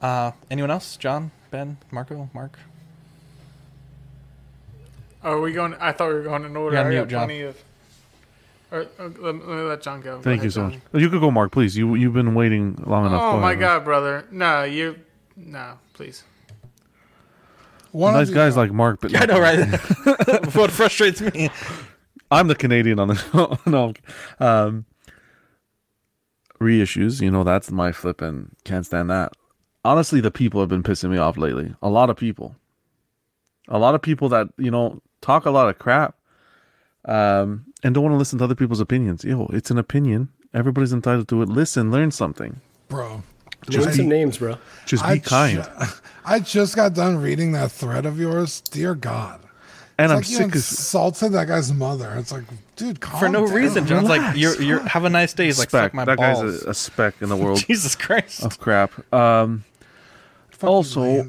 Uh, 0.00 0.32
anyone 0.50 0.70
else? 0.70 0.96
John, 0.96 1.30
Ben, 1.50 1.76
Marco, 1.90 2.30
Mark. 2.32 2.58
Are 5.22 5.40
we 5.40 5.52
going? 5.52 5.74
I 5.74 5.92
thought 5.92 6.08
we 6.08 6.14
were 6.14 6.22
going 6.22 6.44
in 6.44 6.56
order. 6.56 6.76
You're 6.76 6.80
on 6.84 6.86
I 6.86 6.90
mute, 6.90 7.00
got 7.00 7.08
John. 7.08 7.26
plenty 7.26 7.42
of. 7.42 7.62
Or, 8.72 8.82
uh, 8.82 8.84
let, 8.98 9.20
let 9.20 9.34
me 9.34 9.54
let 9.62 9.82
John 9.82 10.00
go. 10.00 10.16
Go 10.16 10.22
Thank 10.22 10.42
you 10.42 10.48
ahead, 10.48 10.52
so 10.52 10.60
John. 10.70 10.82
much. 10.92 11.02
You 11.02 11.10
could 11.10 11.20
go, 11.20 11.30
Mark, 11.30 11.52
please. 11.52 11.76
You 11.76 11.94
you've 11.96 12.14
been 12.14 12.34
waiting 12.34 12.82
long 12.86 13.06
enough. 13.06 13.20
Oh 13.22 13.32
Go 13.32 13.40
my 13.40 13.50
ahead. 13.52 13.60
God, 13.60 13.84
brother! 13.84 14.24
No, 14.30 14.62
you. 14.62 14.96
No, 15.36 15.78
please. 15.94 16.24
One 17.92 18.14
nice 18.14 18.30
guys 18.30 18.56
like 18.56 18.70
Mark, 18.70 19.00
but 19.00 19.14
I 19.20 19.24
know, 19.26 19.40
right? 19.40 19.66
what 20.54 20.70
frustrates 20.70 21.20
me. 21.20 21.50
I'm 22.30 22.46
the 22.46 22.54
Canadian 22.54 23.00
on 23.00 23.08
the 23.08 23.16
show. 23.16 23.58
no, 23.66 23.92
um, 24.38 24.84
reissues. 26.60 27.20
You 27.20 27.30
know 27.30 27.42
that's 27.44 27.70
my 27.70 27.92
flipping 27.92 28.54
can't 28.64 28.86
stand 28.86 29.10
that. 29.10 29.32
Honestly, 29.84 30.20
the 30.20 30.30
people 30.30 30.60
have 30.60 30.68
been 30.68 30.82
pissing 30.84 31.10
me 31.10 31.16
off 31.18 31.36
lately. 31.36 31.74
A 31.82 31.88
lot 31.88 32.08
of 32.10 32.16
people, 32.16 32.54
a 33.68 33.78
lot 33.78 33.94
of 33.96 34.02
people 34.02 34.28
that 34.28 34.48
you 34.56 34.70
know 34.70 35.00
talk 35.20 35.44
a 35.46 35.50
lot 35.50 35.68
of 35.68 35.78
crap, 35.78 36.14
um, 37.04 37.66
and 37.82 37.94
don't 37.94 38.04
want 38.04 38.12
to 38.14 38.18
listen 38.18 38.38
to 38.38 38.44
other 38.44 38.54
people's 38.54 38.80
opinions. 38.80 39.24
Yo, 39.24 39.46
it's 39.52 39.70
an 39.70 39.78
opinion. 39.78 40.28
Everybody's 40.52 40.92
entitled 40.92 41.28
to 41.28 41.42
it. 41.42 41.48
Listen, 41.48 41.90
learn 41.90 42.10
something. 42.10 42.60
Bro. 42.88 43.22
Just 43.68 43.86
Name 43.88 43.90
be- 43.92 43.96
some 43.98 44.08
names, 44.08 44.38
bro. 44.38 44.56
Just 44.86 45.04
be 45.04 45.10
I 45.10 45.18
kind. 45.18 45.62
ju- 45.62 45.86
I 46.24 46.40
just 46.40 46.74
got 46.76 46.94
done 46.94 47.18
reading 47.18 47.52
that 47.52 47.70
thread 47.70 48.06
of 48.06 48.18
yours. 48.18 48.60
Dear 48.62 48.94
God. 48.94 49.40
And 49.98 50.06
It's 50.06 50.12
I'm 50.12 50.16
like 50.16 50.30
you 50.30 50.36
sick 50.36 50.46
as 50.56 50.70
insulted 50.70 51.32
that 51.32 51.46
guy's 51.46 51.70
mother. 51.72 52.14
It's 52.16 52.32
like, 52.32 52.44
dude, 52.76 53.00
calm 53.00 53.20
For 53.20 53.28
no 53.28 53.44
down. 53.46 53.54
reason, 53.54 53.86
John's 53.86 54.08
like, 54.08 54.34
"You're, 54.34 54.60
you're 54.62 54.80
have 54.80 55.04
a 55.04 55.10
nice 55.10 55.34
day." 55.34 55.44
He's 55.44 55.58
like, 55.58 55.68
speck. 55.68 55.92
My 55.92 56.06
that 56.06 56.16
balls." 56.16 56.40
guy's 56.40 56.62
a, 56.64 56.70
a 56.70 56.74
speck 56.74 57.16
in 57.20 57.28
the 57.28 57.36
world. 57.36 57.58
Jesus 57.66 57.94
Christ. 57.96 58.42
of 58.42 58.58
crap. 58.58 58.92
Um, 59.12 59.64
also, 60.62 61.26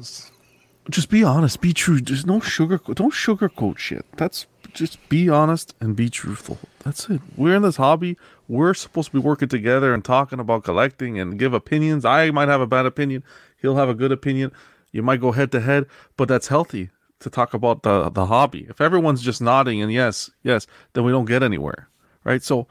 just 0.90 1.10
be 1.10 1.22
honest, 1.24 1.60
be 1.60 1.72
true. 1.72 2.00
There's 2.00 2.26
no 2.26 2.40
sugar. 2.40 2.80
Don't 2.94 3.12
sugarcoat 3.12 3.78
shit. 3.78 4.04
That's 4.16 4.46
just 4.72 5.06
be 5.08 5.28
honest 5.28 5.74
and 5.80 5.94
be 5.94 6.08
truthful. 6.08 6.58
That's 6.84 7.08
it. 7.08 7.20
We're 7.36 7.56
in 7.56 7.62
this 7.62 7.76
hobby. 7.76 8.16
We're 8.48 8.74
supposed 8.74 9.10
to 9.10 9.20
be 9.20 9.24
working 9.24 9.48
together 9.48 9.94
and 9.94 10.04
talking 10.04 10.40
about 10.40 10.64
collecting 10.64 11.18
and 11.18 11.38
give 11.38 11.54
opinions. 11.54 12.04
I 12.04 12.30
might 12.30 12.48
have 12.48 12.60
a 12.60 12.66
bad 12.66 12.86
opinion. 12.86 13.22
He'll 13.60 13.76
have 13.76 13.88
a 13.88 13.94
good 13.94 14.12
opinion. 14.12 14.52
You 14.90 15.02
might 15.02 15.20
go 15.20 15.32
head 15.32 15.52
to 15.52 15.60
head, 15.60 15.86
but 16.16 16.28
that's 16.28 16.48
healthy 16.48 16.90
to 17.20 17.30
talk 17.30 17.54
about 17.54 17.82
the 17.82 18.10
the 18.10 18.26
hobby. 18.26 18.66
If 18.68 18.80
everyone's 18.80 19.22
just 19.22 19.40
nodding 19.40 19.80
and 19.80 19.92
yes, 19.92 20.30
yes, 20.42 20.66
then 20.92 21.04
we 21.04 21.12
don't 21.12 21.24
get 21.24 21.42
anywhere, 21.42 21.88
right? 22.24 22.42
So, 22.42 22.66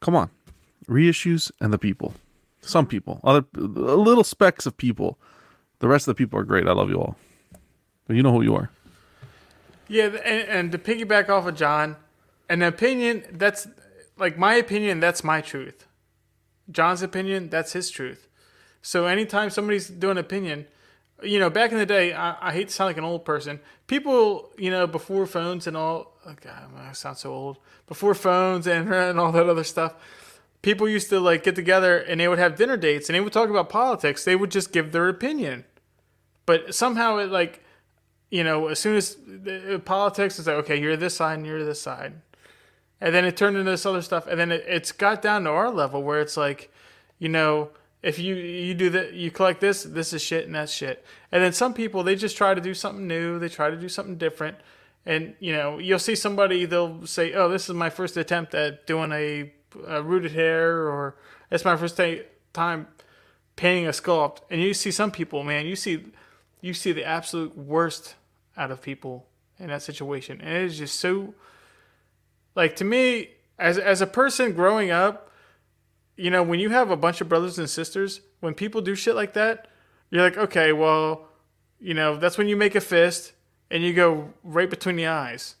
come 0.00 0.14
on, 0.14 0.30
reissues 0.86 1.50
and 1.60 1.72
the 1.72 1.78
people. 1.78 2.14
Some 2.60 2.86
people, 2.86 3.20
other 3.24 3.44
little 3.54 4.24
specks 4.24 4.66
of 4.66 4.76
people. 4.76 5.18
The 5.78 5.88
rest 5.88 6.06
of 6.06 6.14
the 6.14 6.18
people 6.18 6.38
are 6.38 6.44
great. 6.44 6.68
I 6.68 6.72
love 6.72 6.90
you 6.90 6.96
all, 6.96 7.16
but 8.10 8.16
you 8.16 8.24
know 8.24 8.32
who 8.32 8.42
you 8.42 8.56
are. 8.56 8.68
Yeah, 9.86 10.06
and, 10.06 10.48
and 10.48 10.72
to 10.72 10.78
piggyback 10.78 11.28
off 11.28 11.46
of 11.46 11.54
John, 11.54 11.94
an 12.48 12.60
opinion 12.60 13.22
that's 13.30 13.68
like 14.18 14.36
my 14.36 14.54
opinion, 14.54 14.98
that's 14.98 15.22
my 15.22 15.40
truth. 15.40 15.86
John's 16.68 17.02
opinion, 17.02 17.50
that's 17.50 17.72
his 17.72 17.88
truth. 17.88 18.26
So 18.82 19.06
anytime 19.06 19.48
somebody's 19.48 19.86
doing 19.86 20.18
an 20.18 20.18
opinion, 20.18 20.66
you 21.22 21.38
know, 21.38 21.50
back 21.50 21.70
in 21.70 21.78
the 21.78 21.86
day, 21.86 22.12
I, 22.12 22.48
I 22.48 22.52
hate 22.52 22.66
to 22.66 22.74
sound 22.74 22.88
like 22.88 22.96
an 22.96 23.04
old 23.04 23.24
person. 23.24 23.60
People, 23.86 24.50
you 24.58 24.72
know, 24.72 24.88
before 24.88 25.24
phones 25.24 25.68
and 25.68 25.76
all, 25.76 26.18
oh 26.26 26.34
God, 26.40 26.64
I 26.76 26.90
sound 26.90 27.16
so 27.16 27.32
old. 27.32 27.58
Before 27.86 28.16
phones 28.16 28.66
and, 28.66 28.92
and 28.92 29.20
all 29.20 29.30
that 29.30 29.48
other 29.48 29.62
stuff, 29.62 29.94
people 30.62 30.88
used 30.88 31.10
to 31.10 31.20
like 31.20 31.44
get 31.44 31.54
together 31.54 31.96
and 31.96 32.18
they 32.18 32.26
would 32.26 32.40
have 32.40 32.56
dinner 32.56 32.76
dates 32.76 33.08
and 33.08 33.14
they 33.14 33.20
would 33.20 33.32
talk 33.32 33.50
about 33.50 33.68
politics. 33.68 34.24
They 34.24 34.34
would 34.34 34.50
just 34.50 34.72
give 34.72 34.90
their 34.90 35.08
opinion, 35.08 35.64
but 36.44 36.74
somehow 36.74 37.18
it 37.18 37.30
like, 37.30 37.62
you 38.30 38.44
know, 38.44 38.68
as 38.68 38.78
soon 38.78 38.96
as 38.96 39.16
the, 39.26 39.74
uh, 39.74 39.78
politics 39.78 40.38
is 40.38 40.46
like, 40.46 40.56
okay, 40.56 40.80
you're 40.80 40.96
this 40.96 41.16
side 41.16 41.38
and 41.38 41.46
you're 41.46 41.64
this 41.64 41.82
side, 41.82 42.14
and 43.00 43.14
then 43.14 43.24
it 43.24 43.36
turned 43.36 43.56
into 43.56 43.70
this 43.70 43.84
other 43.84 44.02
stuff, 44.02 44.26
and 44.26 44.38
then 44.38 44.52
it, 44.52 44.64
it's 44.66 44.92
got 44.92 45.20
down 45.20 45.44
to 45.44 45.50
our 45.50 45.70
level 45.70 46.02
where 46.02 46.20
it's 46.20 46.36
like, 46.36 46.72
you 47.18 47.28
know, 47.28 47.70
if 48.02 48.18
you 48.18 48.34
you 48.34 48.72
do 48.72 48.88
that, 48.90 49.12
you 49.12 49.30
collect 49.30 49.60
this, 49.60 49.82
this 49.82 50.12
is 50.12 50.22
shit 50.22 50.46
and 50.46 50.54
that's 50.54 50.72
shit, 50.72 51.04
and 51.32 51.42
then 51.42 51.52
some 51.52 51.74
people 51.74 52.02
they 52.02 52.14
just 52.14 52.36
try 52.36 52.54
to 52.54 52.60
do 52.60 52.72
something 52.72 53.06
new, 53.06 53.38
they 53.38 53.48
try 53.48 53.68
to 53.68 53.76
do 53.76 53.88
something 53.88 54.16
different, 54.16 54.56
and 55.04 55.34
you 55.40 55.52
know, 55.52 55.78
you'll 55.78 55.98
see 55.98 56.14
somebody 56.14 56.64
they'll 56.66 57.04
say, 57.06 57.34
oh, 57.34 57.48
this 57.48 57.68
is 57.68 57.74
my 57.74 57.90
first 57.90 58.16
attempt 58.16 58.54
at 58.54 58.86
doing 58.86 59.10
a, 59.12 59.52
a 59.86 60.02
rooted 60.02 60.32
hair, 60.32 60.88
or 60.88 61.16
it's 61.50 61.64
my 61.64 61.76
first 61.76 61.96
ta- 61.96 62.24
time 62.52 62.86
painting 63.56 63.88
a 63.88 63.90
sculpt, 63.90 64.38
and 64.50 64.62
you 64.62 64.72
see 64.72 64.92
some 64.92 65.10
people, 65.10 65.42
man, 65.42 65.66
you 65.66 65.74
see 65.74 66.06
you 66.60 66.74
see 66.74 66.92
the 66.92 67.04
absolute 67.04 67.56
worst 67.56 68.14
out 68.56 68.70
of 68.70 68.82
people 68.82 69.26
in 69.58 69.68
that 69.68 69.82
situation, 69.82 70.40
and 70.40 70.56
it 70.56 70.64
is 70.64 70.78
just 70.78 70.98
so 70.98 71.34
like 72.54 72.76
to 72.76 72.84
me 72.84 73.30
as 73.58 73.78
as 73.78 74.00
a 74.00 74.06
person 74.06 74.52
growing 74.52 74.90
up, 74.90 75.30
you 76.16 76.30
know, 76.30 76.42
when 76.42 76.60
you 76.60 76.70
have 76.70 76.90
a 76.90 76.96
bunch 76.96 77.20
of 77.20 77.28
brothers 77.28 77.58
and 77.58 77.68
sisters, 77.68 78.20
when 78.40 78.54
people 78.54 78.80
do 78.80 78.94
shit 78.94 79.14
like 79.14 79.34
that, 79.34 79.68
you're 80.10 80.22
like, 80.22 80.36
okay, 80.36 80.72
well, 80.72 81.28
you 81.78 81.94
know, 81.94 82.16
that's 82.16 82.36
when 82.36 82.48
you 82.48 82.56
make 82.56 82.74
a 82.74 82.80
fist 82.80 83.32
and 83.70 83.82
you 83.82 83.92
go 83.92 84.32
right 84.42 84.68
between 84.68 84.96
the 84.96 85.06
eyes. 85.06 85.56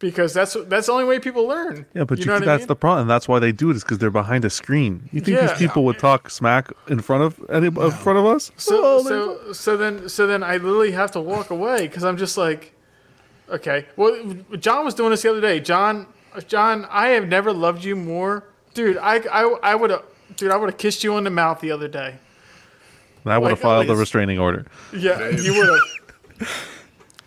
Because 0.00 0.32
that's 0.32 0.56
that's 0.66 0.86
the 0.86 0.92
only 0.92 1.04
way 1.04 1.18
people 1.20 1.46
learn. 1.46 1.84
Yeah, 1.94 2.04
but 2.04 2.18
you 2.18 2.22
you 2.22 2.26
know 2.28 2.34
what 2.34 2.42
I 2.42 2.46
that's 2.46 2.60
mean? 2.62 2.68
the 2.68 2.76
problem. 2.76 3.06
That's 3.06 3.28
why 3.28 3.38
they 3.38 3.52
do 3.52 3.68
it 3.70 3.76
is 3.76 3.82
because 3.84 3.98
they're 3.98 4.10
behind 4.10 4.44
a 4.46 4.50
screen. 4.50 5.08
You 5.12 5.20
think 5.20 5.36
Yeah. 5.36 5.48
these 5.48 5.58
people 5.58 5.84
would 5.84 5.98
talk 5.98 6.30
smack 6.30 6.72
in 6.88 7.00
front 7.00 7.22
of 7.22 7.38
any 7.50 7.66
in 7.66 7.90
front 7.90 8.18
of 8.18 8.24
us? 8.24 8.50
So 8.56 8.80
Oh, 8.82 9.02
so 9.02 9.52
so 9.52 9.76
then 9.76 10.08
so 10.08 10.26
then 10.26 10.42
I 10.42 10.52
literally 10.56 10.92
have 10.92 11.10
to 11.12 11.20
walk 11.20 11.50
away 11.50 11.86
because 11.86 12.02
I'm 12.02 12.16
just 12.16 12.38
like, 12.38 12.72
okay. 13.50 13.84
Well, 13.96 14.36
John 14.58 14.86
was 14.86 14.94
doing 14.94 15.10
this 15.10 15.20
the 15.20 15.30
other 15.30 15.40
day. 15.42 15.60
John, 15.60 16.06
John, 16.48 16.86
I 16.90 17.08
have 17.08 17.28
never 17.28 17.52
loved 17.52 17.84
you 17.84 17.94
more, 17.94 18.44
dude. 18.72 18.96
I 18.96 19.16
I 19.30 19.42
I 19.62 19.74
would 19.74 19.90
have, 19.90 20.02
dude. 20.36 20.50
I 20.50 20.56
would 20.56 20.70
have 20.70 20.78
kissed 20.78 21.04
you 21.04 21.12
on 21.14 21.24
the 21.24 21.30
mouth 21.30 21.60
the 21.60 21.72
other 21.72 21.88
day. 21.88 22.14
I 23.26 23.36
would 23.36 23.50
have 23.50 23.58
Like, 23.58 23.62
filed 23.62 23.84
a 23.86 23.90
like- 23.90 23.98
restraining 23.98 24.38
order. 24.38 24.64
Yeah, 24.96 25.28
you 25.28 25.52
would 25.58 25.68
have. 25.68 26.48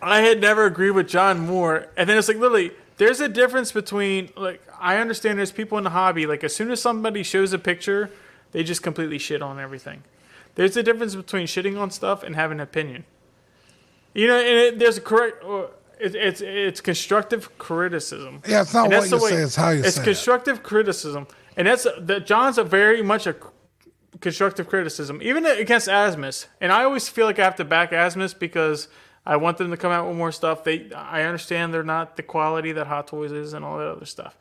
I 0.04 0.20
had 0.20 0.40
never 0.40 0.66
agreed 0.66 0.92
with 0.92 1.08
John 1.08 1.40
more, 1.40 1.88
and 1.96 2.08
then 2.08 2.18
it's 2.18 2.28
like 2.28 2.36
literally, 2.36 2.72
there's 2.98 3.20
a 3.20 3.28
difference 3.28 3.72
between 3.72 4.30
like 4.36 4.62
I 4.80 4.98
understand 4.98 5.38
there's 5.38 5.52
people 5.52 5.78
in 5.78 5.84
the 5.84 5.90
hobby 5.90 6.26
like 6.26 6.44
as 6.44 6.54
soon 6.54 6.70
as 6.70 6.80
somebody 6.80 7.22
shows 7.22 7.52
a 7.52 7.58
picture, 7.58 8.10
they 8.52 8.62
just 8.62 8.82
completely 8.82 9.18
shit 9.18 9.42
on 9.42 9.58
everything. 9.58 10.02
There's 10.56 10.76
a 10.76 10.82
difference 10.82 11.14
between 11.14 11.46
shitting 11.46 11.80
on 11.80 11.90
stuff 11.90 12.22
and 12.22 12.36
having 12.36 12.58
an 12.58 12.62
opinion. 12.62 13.04
You 14.14 14.28
know, 14.28 14.36
and 14.38 14.46
it, 14.46 14.78
there's 14.78 14.98
a 14.98 15.00
correct. 15.00 15.42
Or 15.42 15.70
it, 15.98 16.14
it's 16.14 16.40
it's 16.40 16.80
constructive 16.80 17.56
criticism. 17.58 18.42
Yeah, 18.46 18.62
it's 18.62 18.74
not 18.74 18.92
And 18.92 19.00
what 19.00 19.10
you 19.10 19.28
say, 19.28 19.42
it's 19.42 19.56
how 19.56 19.70
you 19.70 19.82
It's 19.82 19.96
say 19.96 20.02
it. 20.02 20.04
constructive 20.04 20.62
criticism, 20.62 21.26
and 21.56 21.66
that's 21.66 21.86
that. 22.00 22.26
John's 22.26 22.58
a 22.58 22.64
very 22.64 23.02
much 23.02 23.26
a 23.26 23.34
constructive 24.20 24.68
criticism, 24.68 25.20
even 25.22 25.44
against 25.46 25.88
Asmus. 25.88 26.46
And 26.60 26.70
I 26.70 26.84
always 26.84 27.08
feel 27.08 27.26
like 27.26 27.38
I 27.38 27.44
have 27.44 27.56
to 27.56 27.64
back 27.64 27.90
Asmus 27.90 28.38
because 28.38 28.88
I 29.26 29.36
want 29.36 29.58
them 29.58 29.70
to 29.70 29.76
come 29.76 29.90
out 29.92 30.06
with 30.06 30.16
more 30.16 30.32
stuff. 30.32 30.64
They, 30.64 30.92
I 30.92 31.22
understand 31.22 31.72
they're 31.72 31.82
not 31.82 32.16
the 32.16 32.22
quality 32.22 32.72
that 32.72 32.86
Hot 32.86 33.06
Toys 33.06 33.32
is 33.32 33.52
and 33.52 33.64
all 33.64 33.78
that 33.78 33.88
other 33.88 34.06
stuff. 34.06 34.36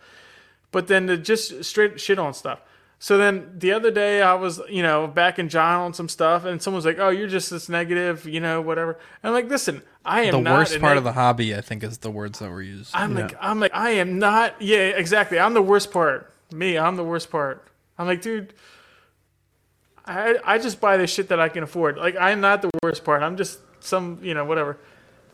But 0.72 0.88
then 0.88 1.08
to 1.08 1.18
just 1.18 1.64
straight 1.64 2.00
shit 2.00 2.20
on 2.20 2.34
stuff. 2.34 2.60
So 3.00 3.18
then 3.18 3.56
the 3.58 3.74
other 3.74 3.92
day 3.92 4.22
I 4.22 4.34
was, 4.34 4.62
you 4.70 4.82
know, 4.82 5.08
back 5.08 5.38
in 5.38 5.50
John 5.50 5.82
on 5.82 5.94
some 5.94 6.08
stuff, 6.08 6.46
and 6.46 6.62
someone 6.62 6.78
was 6.78 6.86
like, 6.86 7.00
"Oh, 7.00 7.10
you're 7.10 7.28
just 7.28 7.50
this 7.50 7.68
negative, 7.68 8.26
you 8.26 8.40
know, 8.40 8.62
whatever." 8.62 8.94
And 8.94 9.30
I'm 9.30 9.34
like, 9.34 9.50
"Listen, 9.50 9.82
I 10.06 10.22
am 10.22 10.32
the 10.32 10.42
not 10.42 10.58
worst 10.58 10.80
part 10.80 10.92
neg- 10.92 10.98
of 11.00 11.04
the 11.04 11.12
hobby, 11.12 11.56
I 11.56 11.62
think, 11.62 11.84
is 11.84 11.98
the 11.98 12.12
words 12.12 12.40
that 12.40 12.50
were 12.50 12.62
used. 12.62 12.92
I'm 12.94 13.14
like, 13.14 13.36
I'm 13.40 13.60
like, 13.60 13.74
I 13.74 13.92
am 13.92 14.20
not. 14.20 14.62
Yeah, 14.62 14.78
exactly. 14.78 15.40
I'm 15.40 15.54
the 15.54 15.62
worst 15.62 15.92
part. 15.92 16.34
Me, 16.52 16.78
I'm 16.78 16.96
the 16.96 17.04
worst 17.04 17.30
part. 17.30 17.68
I'm 17.98 18.08
like, 18.08 18.22
dude, 18.22 18.54
I 20.06 20.38
I 20.44 20.58
just 20.58 20.82
buy 20.82 20.98
the 20.98 21.08
shit 21.08 21.30
that 21.30 21.40
I 21.40 21.50
can 21.50 21.64
afford. 21.64 21.98
Like, 21.98 22.16
I'm 22.20 22.42
not 22.42 22.62
the 22.62 22.70
worst 22.84 23.04
part. 23.04 23.22
I'm 23.22 23.38
just 23.38 23.60
some, 23.84 24.20
you 24.22 24.34
know, 24.34 24.46
whatever. 24.46 24.78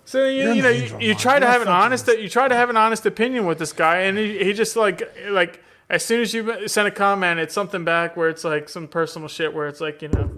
So 0.06 0.26
you, 0.26 0.44
You're 0.44 0.46
you 0.46 0.52
an 0.54 0.60
know, 0.64 0.70
you, 0.70 0.84
angel, 0.84 1.02
you 1.02 1.16
try 1.16 1.40
to 1.40 1.46
You're 1.46 1.52
have 1.52 1.62
an 1.62 1.68
fucking- 1.68 1.82
honest, 1.84 2.08
you 2.08 2.30
try 2.30 2.48
to 2.48 2.56
have 2.56 2.70
an 2.70 2.78
honest 2.78 3.06
opinion 3.06 3.46
with 3.46 3.60
this 3.60 3.72
guy, 3.74 3.98
and 4.02 4.18
he, 4.18 4.44
he 4.44 4.54
just 4.54 4.76
like 4.76 5.08
like 5.30 5.62
as 5.90 6.04
soon 6.04 6.22
as 6.22 6.34
you 6.34 6.68
send 6.68 6.88
a 6.88 6.92
comment, 6.92 7.40
it's 7.40 7.54
something 7.54 7.84
back 7.84 8.18
where 8.18 8.30
it's 8.30 8.44
like 8.44 8.70
some 8.70 8.88
personal 8.88 9.28
shit 9.28 9.54
where 9.54 9.68
it's 9.68 9.82
like 9.82 10.02
you 10.02 10.08
know, 10.10 10.32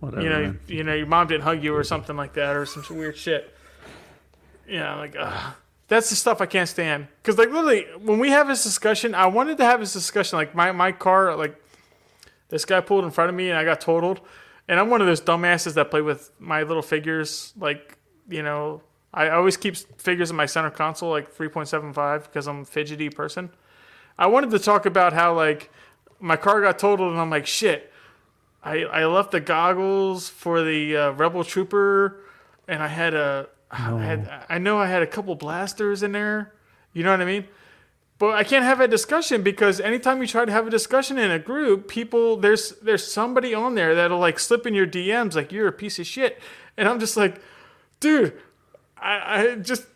Whatever, 0.00 0.22
you 0.22 0.28
know, 0.28 0.40
man. 0.42 0.60
you 0.68 0.84
know, 0.84 0.94
your 0.94 1.06
mom 1.06 1.26
didn't 1.26 1.42
hug 1.42 1.62
you 1.62 1.74
or 1.74 1.82
something 1.84 2.16
like 2.16 2.34
that, 2.34 2.54
or 2.56 2.66
some 2.66 2.84
weird 2.96 3.16
shit. 3.16 3.52
Yeah, 4.68 4.94
like 4.96 5.16
ugh. 5.18 5.54
that's 5.88 6.10
the 6.10 6.16
stuff 6.16 6.40
I 6.40 6.46
can't 6.46 6.68
stand. 6.68 7.08
Cause 7.22 7.36
like 7.36 7.48
literally, 7.50 7.86
when 8.00 8.18
we 8.18 8.30
have 8.30 8.46
this 8.48 8.62
discussion, 8.62 9.14
I 9.14 9.26
wanted 9.26 9.58
to 9.58 9.64
have 9.64 9.80
this 9.80 9.92
discussion. 9.92 10.38
Like 10.38 10.54
my 10.54 10.72
my 10.72 10.92
car, 10.92 11.34
like 11.36 11.60
this 12.48 12.64
guy 12.64 12.80
pulled 12.80 13.04
in 13.04 13.10
front 13.10 13.28
of 13.30 13.34
me 13.36 13.50
and 13.50 13.58
I 13.58 13.64
got 13.64 13.80
totaled, 13.80 14.20
and 14.68 14.80
I'm 14.80 14.90
one 14.90 15.00
of 15.00 15.06
those 15.06 15.20
dumbasses 15.20 15.74
that 15.74 15.90
play 15.90 16.00
with 16.00 16.30
my 16.38 16.62
little 16.62 16.82
figures. 16.82 17.52
Like 17.58 17.98
you 18.28 18.42
know, 18.42 18.82
I 19.12 19.28
always 19.30 19.56
keep 19.56 19.76
figures 19.76 20.30
in 20.30 20.36
my 20.36 20.46
center 20.46 20.70
console 20.70 21.10
like 21.10 21.34
3.75 21.34 22.24
because 22.24 22.46
I'm 22.46 22.60
a 22.60 22.64
fidgety 22.64 23.10
person. 23.10 23.50
I 24.18 24.26
wanted 24.26 24.50
to 24.50 24.58
talk 24.58 24.86
about 24.86 25.12
how 25.12 25.34
like 25.34 25.70
my 26.20 26.36
car 26.36 26.60
got 26.60 26.78
totaled 26.78 27.12
and 27.12 27.20
I'm 27.20 27.30
like 27.30 27.46
shit. 27.46 27.90
I, 28.62 28.84
I 28.84 29.04
left 29.04 29.30
the 29.30 29.40
goggles 29.40 30.28
for 30.28 30.62
the 30.62 30.96
uh, 30.96 31.10
Rebel 31.10 31.44
Trooper, 31.44 32.20
and 32.66 32.82
I 32.82 32.88
had 32.88 33.12
a 33.12 33.48
I 33.70 34.02
had 34.02 34.44
I 34.48 34.58
know 34.58 34.78
I 34.78 34.86
had 34.86 35.02
a 35.02 35.06
couple 35.06 35.34
blasters 35.34 36.02
in 36.02 36.12
there. 36.12 36.54
You 36.94 37.02
know 37.02 37.10
what 37.10 37.20
I 37.20 37.26
mean? 37.26 37.46
But 38.18 38.34
I 38.34 38.44
can't 38.44 38.64
have 38.64 38.80
a 38.80 38.86
discussion 38.86 39.42
because 39.42 39.80
anytime 39.80 40.20
you 40.20 40.28
try 40.28 40.44
to 40.44 40.52
have 40.52 40.66
a 40.66 40.70
discussion 40.70 41.18
in 41.18 41.30
a 41.30 41.38
group, 41.38 41.88
people 41.88 42.36
there's 42.36 42.70
there's 42.80 43.10
somebody 43.10 43.54
on 43.54 43.74
there 43.74 43.94
that'll 43.94 44.20
like 44.20 44.38
slip 44.38 44.66
in 44.66 44.74
your 44.74 44.86
DMs 44.86 45.34
like 45.34 45.50
you're 45.50 45.66
a 45.66 45.72
piece 45.72 45.98
of 45.98 46.06
shit, 46.06 46.40
and 46.76 46.88
I'm 46.88 47.00
just 47.00 47.16
like, 47.16 47.40
dude, 47.98 48.34
I, 48.96 49.40
I 49.40 49.54
just 49.56 49.86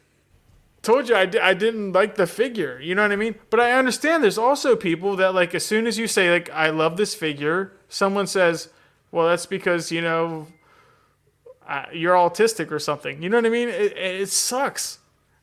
told 0.83 1.09
you 1.09 1.15
I, 1.15 1.27
di- 1.27 1.39
I 1.39 1.55
didn't 1.55 1.93
like 1.93 2.17
the 2.17 2.27
figure. 2.27 2.81
You 2.81 2.95
know 2.95 3.03
what 3.03 3.13
I 3.13 3.17
mean? 3.17 3.37
But 3.51 3.61
I 3.61 3.73
understand 3.73 4.23
there's 4.25 4.39
also 4.39 4.75
people 4.75 5.17
that 5.17 5.35
like 5.35 5.55
as 5.55 5.65
soon 5.65 5.87
as 5.87 5.97
you 5.97 6.07
say 6.07 6.31
like 6.31 6.51
I 6.51 6.71
love 6.71 6.97
this 6.97 7.15
figure, 7.15 7.73
someone 7.89 8.27
says, 8.27 8.71
well 9.13 9.29
that's 9.29 9.47
because 9.47 9.93
you 9.93 10.01
know 10.01 10.49
uh, 11.69 11.85
you're 11.93 12.15
autistic 12.15 12.73
or 12.73 12.79
something. 12.79 13.23
You 13.23 13.29
know 13.29 13.37
what 13.37 13.47
I 13.47 13.51
mean? 13.51 13.69
It, 13.69 13.97
it 13.97 14.29
sucks. 14.29 14.99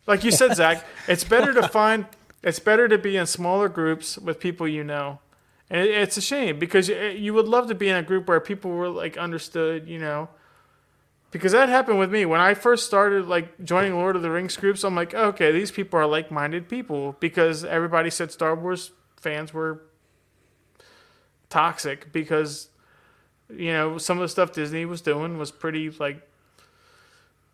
Like 0.08 0.24
you 0.24 0.32
said, 0.32 0.56
Zach, 0.58 0.86
it's 1.08 1.24
better 1.24 1.54
to 1.54 1.68
find 1.70 2.06
it's 2.46 2.60
better 2.60 2.88
to 2.88 2.98
be 2.98 3.18
in 3.18 3.26
smaller 3.26 3.68
groups 3.68 4.18
with 4.18 4.40
people 4.40 4.66
you 4.68 4.86
know. 4.86 5.20
And 5.70 5.82
it's 5.82 6.16
a 6.16 6.22
shame 6.22 6.60
because 6.60 6.88
you, 6.88 7.34
would 7.34 7.48
love 7.48 7.68
to 7.68 7.76
be 7.76 7.90
in 7.90 7.96
a 7.98 8.04
group 8.04 8.30
where 8.30 8.40
people 8.40 8.72
were 8.72 8.88
like 8.88 9.18
understood, 9.18 9.90
you 9.90 10.00
know 10.00 10.30
because 11.36 11.52
that 11.52 11.68
happened 11.68 12.00
with 12.00 12.10
me 12.10 12.26
when 12.26 12.40
I 12.40 12.54
first 12.54 12.86
started 12.86 13.28
like 13.28 13.62
joining 13.62 13.94
Lord 13.94 14.16
of 14.16 14.22
the 14.22 14.32
Rings 14.32 14.56
groups. 14.56 14.86
I'm 14.86 14.96
like, 14.96 15.14
okay, 15.14 15.52
these 15.52 15.70
people 15.70 16.00
are 16.00 16.06
like-minded 16.06 16.70
people 16.70 17.18
because 17.20 17.66
everybody 17.66 18.10
said 18.10 18.32
Star 18.32 18.56
Wars 18.56 18.92
fans 19.18 19.54
were 19.54 19.82
toxic 21.50 22.14
because 22.14 22.70
you 23.50 23.74
know 23.74 23.98
some 23.98 24.18
of 24.18 24.22
the 24.22 24.30
stuff 24.30 24.54
Disney 24.54 24.86
was 24.86 25.02
doing 25.02 25.38
was 25.38 25.52
pretty 25.52 25.90
like 25.90 26.26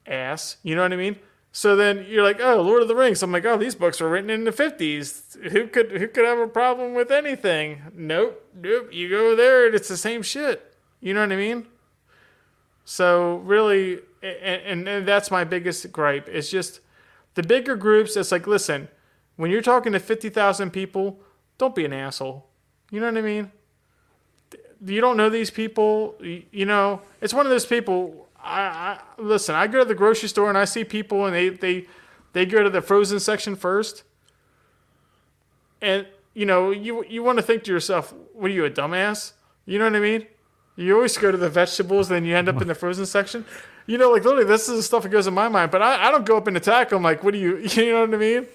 ass. 0.05 0.57
You 0.61 0.75
know 0.75 0.83
what 0.83 0.93
I 0.93 0.97
mean? 0.97 1.15
So 1.53 1.75
then 1.75 2.05
you're 2.07 2.23
like, 2.23 2.39
oh, 2.39 2.61
Lord 2.61 2.81
of 2.81 2.87
the 2.87 2.95
Rings. 2.95 3.21
I'm 3.21 3.31
like, 3.31 3.45
oh, 3.45 3.57
these 3.57 3.75
books 3.75 3.99
were 3.99 4.09
written 4.09 4.29
in 4.29 4.45
the 4.45 4.51
50s. 4.51 5.51
Who 5.51 5.67
could 5.67 5.91
who 5.91 6.07
could 6.07 6.25
have 6.25 6.39
a 6.39 6.47
problem 6.47 6.93
with 6.93 7.11
anything? 7.11 7.81
Nope, 7.93 8.49
nope. 8.55 8.89
You 8.91 9.09
go 9.09 9.35
there 9.35 9.65
and 9.65 9.75
it's 9.75 9.89
the 9.89 9.97
same 9.97 10.21
shit. 10.21 10.75
You 11.01 11.13
know 11.13 11.21
what 11.21 11.31
I 11.31 11.35
mean? 11.35 11.67
So 12.85 13.37
really, 13.37 13.99
and, 14.21 14.87
and 14.87 15.07
that's 15.07 15.29
my 15.29 15.43
biggest 15.43 15.91
gripe. 15.91 16.27
It's 16.29 16.49
just 16.49 16.79
the 17.33 17.43
bigger 17.43 17.75
groups. 17.75 18.15
It's 18.15 18.31
like, 18.31 18.47
listen, 18.47 18.87
when 19.35 19.51
you're 19.51 19.61
talking 19.61 19.93
to 19.93 19.99
50,000 19.99 20.71
people, 20.71 21.19
don't 21.57 21.75
be 21.75 21.85
an 21.85 21.93
asshole. 21.93 22.47
You 22.91 22.99
know 22.99 23.07
what 23.07 23.17
I 23.17 23.21
mean? 23.21 23.51
You 24.85 25.01
don't 25.01 25.17
know 25.17 25.29
these 25.29 25.51
people. 25.51 26.15
You, 26.19 26.43
you 26.51 26.65
know, 26.65 27.01
it's 27.21 27.33
one 27.33 27.45
of 27.45 27.49
those 27.49 27.65
people. 27.65 28.20
I, 28.43 28.61
I 28.61 28.99
listen. 29.17 29.55
I 29.55 29.67
go 29.67 29.79
to 29.79 29.85
the 29.85 29.95
grocery 29.95 30.29
store 30.29 30.49
and 30.49 30.57
I 30.57 30.65
see 30.65 30.83
people 30.83 31.25
and 31.25 31.35
they 31.35 31.49
they 31.49 31.85
they 32.33 32.45
go 32.45 32.63
to 32.63 32.69
the 32.69 32.81
frozen 32.81 33.19
section 33.19 33.55
first, 33.55 34.03
and 35.81 36.07
you 36.33 36.45
know 36.45 36.71
you 36.71 37.05
you 37.05 37.23
want 37.23 37.37
to 37.37 37.43
think 37.43 37.63
to 37.63 37.71
yourself, 37.71 38.13
what 38.33 38.51
are 38.51 38.53
you 38.53 38.65
a 38.65 38.69
dumbass? 38.69 39.33
You 39.65 39.79
know 39.79 39.85
what 39.85 39.95
I 39.95 39.99
mean? 39.99 40.27
You 40.75 40.95
always 40.95 41.17
go 41.17 41.31
to 41.31 41.37
the 41.37 41.49
vegetables, 41.49 42.09
then 42.09 42.25
you 42.25 42.35
end 42.35 42.49
up 42.49 42.61
in 42.61 42.67
the 42.67 42.75
frozen 42.75 43.05
section. 43.05 43.45
You 43.85 43.97
know, 43.97 44.11
like 44.11 44.23
literally, 44.23 44.45
this 44.45 44.69
is 44.69 44.77
the 44.77 44.83
stuff 44.83 45.03
that 45.03 45.09
goes 45.09 45.27
in 45.27 45.33
my 45.33 45.49
mind. 45.49 45.71
But 45.71 45.81
I, 45.81 46.07
I 46.07 46.11
don't 46.11 46.25
go 46.25 46.37
up 46.37 46.47
and 46.47 46.55
attack 46.55 46.89
them. 46.89 47.03
Like, 47.03 47.23
what 47.23 47.33
do 47.33 47.39
you? 47.39 47.57
You 47.73 47.91
know 47.91 48.01
what 48.01 48.13
I 48.13 48.17
mean? 48.17 48.47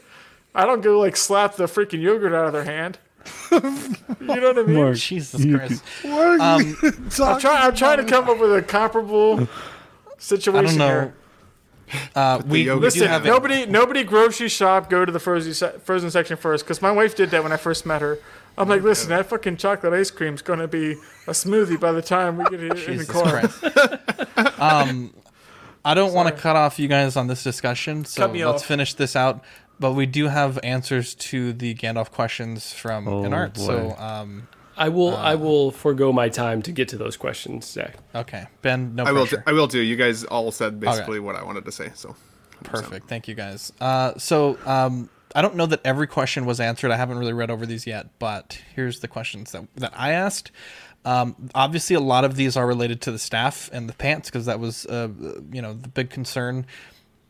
I 0.54 0.64
don't 0.64 0.80
go 0.80 0.98
like 0.98 1.16
slap 1.16 1.56
the 1.56 1.64
freaking 1.64 2.00
yogurt 2.00 2.32
out 2.32 2.46
of 2.46 2.52
their 2.52 2.64
hand. 2.64 2.98
you 3.52 3.60
know 3.60 4.48
what 4.48 4.58
I 4.58 4.62
mean? 4.62 4.76
Mark, 4.76 4.96
Jesus 4.96 5.44
Christ. 5.44 5.82
What 6.02 6.40
are 6.40 6.62
you 6.62 6.76
um, 6.82 7.00
I'm, 7.22 7.40
try, 7.40 7.66
I'm 7.66 7.74
trying 7.74 7.98
to 7.98 8.04
come 8.04 8.28
up 8.30 8.38
with 8.38 8.54
a 8.54 8.62
comparable 8.62 9.48
situation 10.18 10.78
know. 10.78 10.86
here. 10.88 11.14
Uh, 12.16 12.42
we, 12.46 12.64
we 12.64 12.72
Listen, 12.72 13.06
have 13.06 13.24
a- 13.24 13.28
nobody, 13.28 13.64
nobody 13.66 14.02
grocery 14.02 14.48
shop 14.48 14.90
go 14.90 15.04
to 15.04 15.12
the 15.12 15.20
frozen 15.20 15.54
se- 15.54 15.74
frozen 15.84 16.10
section 16.10 16.36
first 16.36 16.64
because 16.64 16.82
my 16.82 16.90
wife 16.90 17.14
did 17.14 17.30
that 17.30 17.42
when 17.44 17.52
I 17.52 17.56
first 17.56 17.86
met 17.86 18.00
her. 18.02 18.18
I'm 18.58 18.68
like, 18.68 18.82
listen, 18.82 19.10
that 19.10 19.26
fucking 19.26 19.58
chocolate 19.58 19.92
ice 19.92 20.10
cream's 20.10 20.42
gonna 20.42 20.66
be 20.66 20.92
a 21.26 21.30
smoothie 21.32 21.78
by 21.78 21.92
the 21.92 22.02
time 22.02 22.38
we 22.38 22.44
get 22.46 22.60
it 22.62 22.88
in 22.88 22.96
the 22.98 23.04
car. 23.04 23.42
Um, 24.58 25.12
I 25.84 25.94
don't 25.94 26.12
want 26.12 26.34
to 26.34 26.40
cut 26.42 26.56
off 26.56 26.78
you 26.78 26.88
guys 26.88 27.16
on 27.16 27.26
this 27.26 27.42
discussion, 27.44 28.04
so 28.04 28.22
Cut 28.22 28.32
me 28.32 28.44
let's 28.44 28.62
off. 28.62 28.66
finish 28.68 28.94
this 28.94 29.14
out. 29.14 29.42
But 29.78 29.92
we 29.92 30.06
do 30.06 30.28
have 30.28 30.58
answers 30.62 31.14
to 31.14 31.52
the 31.52 31.74
Gandalf 31.74 32.10
questions 32.10 32.72
from 32.72 33.06
Oh, 33.06 33.22
Inart. 33.22 33.56
So, 33.58 33.94
um, 33.98 34.48
I 34.76 34.88
will 34.90 35.14
uh, 35.14 35.22
I 35.22 35.34
will 35.36 35.70
forego 35.70 36.12
my 36.12 36.28
time 36.28 36.62
to 36.62 36.72
get 36.72 36.88
to 36.88 36.98
those 36.98 37.16
questions, 37.16 37.64
Zach. 37.66 37.96
Okay, 38.14 38.46
Ben, 38.62 38.94
no 38.94 39.04
I 39.04 39.12
will. 39.12 39.26
pressure. 39.26 39.42
I 39.46 39.52
will 39.52 39.66
do. 39.66 39.80
You 39.80 39.96
guys 39.96 40.24
all 40.24 40.50
said 40.52 40.74
Okay. 40.74 40.86
basically 40.86 41.20
what 41.20 41.34
I 41.36 41.42
wanted 41.44 41.64
to 41.64 41.72
say. 41.72 41.92
So 41.94 42.14
Perfect. 42.64 43.08
Thank 43.08 43.28
you, 43.28 43.34
guys. 43.34 43.72
Uh, 43.80 44.14
so 44.18 44.58
um, 44.66 45.08
I 45.34 45.42
don't 45.42 45.56
know 45.56 45.66
that 45.66 45.80
every 45.84 46.06
question 46.06 46.46
was 46.46 46.58
answered. 46.60 46.90
I 46.90 46.96
haven't 46.96 47.18
really 47.18 47.32
read 47.34 47.50
over 47.50 47.66
these 47.66 47.86
yet, 47.86 48.08
but 48.18 48.60
here's 48.74 49.00
the 49.00 49.08
questions 49.08 49.52
that, 49.52 49.66
that 49.76 49.92
I 49.94 50.12
asked. 50.12 50.50
Um, 51.04 51.36
obviously, 51.54 51.94
a 51.96 52.00
lot 52.00 52.24
of 52.24 52.34
these 52.36 52.56
are 52.56 52.66
related 52.66 53.00
to 53.02 53.12
the 53.12 53.18
staff 53.18 53.70
and 53.72 53.88
the 53.88 53.92
pants 53.92 54.28
because 54.30 54.46
that 54.46 54.58
was, 54.58 54.86
uh, 54.86 55.08
you 55.52 55.62
know, 55.62 55.74
the 55.74 55.88
big 55.88 56.10
concern. 56.10 56.66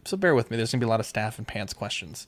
So 0.04 0.16
bear 0.16 0.34
with 0.34 0.50
me. 0.50 0.56
There's 0.56 0.70
gonna 0.72 0.80
be 0.80 0.86
a 0.86 0.88
lot 0.88 1.00
of 1.00 1.06
staff 1.06 1.38
and 1.38 1.46
pants 1.46 1.74
questions. 1.74 2.26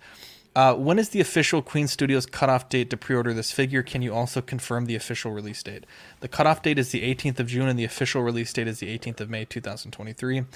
Uh, 0.59 0.75
when 0.75 0.99
is 0.99 1.11
the 1.11 1.21
official 1.21 1.63
Queen 1.63 1.87
Studios 1.87 2.27
cutoff 2.27 2.69
date 2.69 2.91
to 2.91 2.97
pre-order 2.97 3.33
this 3.33 3.53
figure? 3.53 3.81
Can 3.81 4.03
you 4.03 4.13
also 4.13 4.41
confirm 4.41 4.87
the 4.87 4.97
official 4.97 5.31
release 5.31 5.63
date? 5.63 5.87
The 6.19 6.27
cutoff 6.27 6.63
date 6.63 6.81
is 6.81 6.91
the 6.91 7.03
18th 7.03 7.39
of 7.39 7.47
June, 7.47 7.69
and 7.69 7.79
the 7.79 7.85
official 7.85 8.23
release 8.23 8.53
date 8.53 8.67
is 8.67 8.81
the 8.81 8.99
18th 8.99 9.21
of 9.21 9.31
May, 9.31 9.45
2023. 9.45 10.47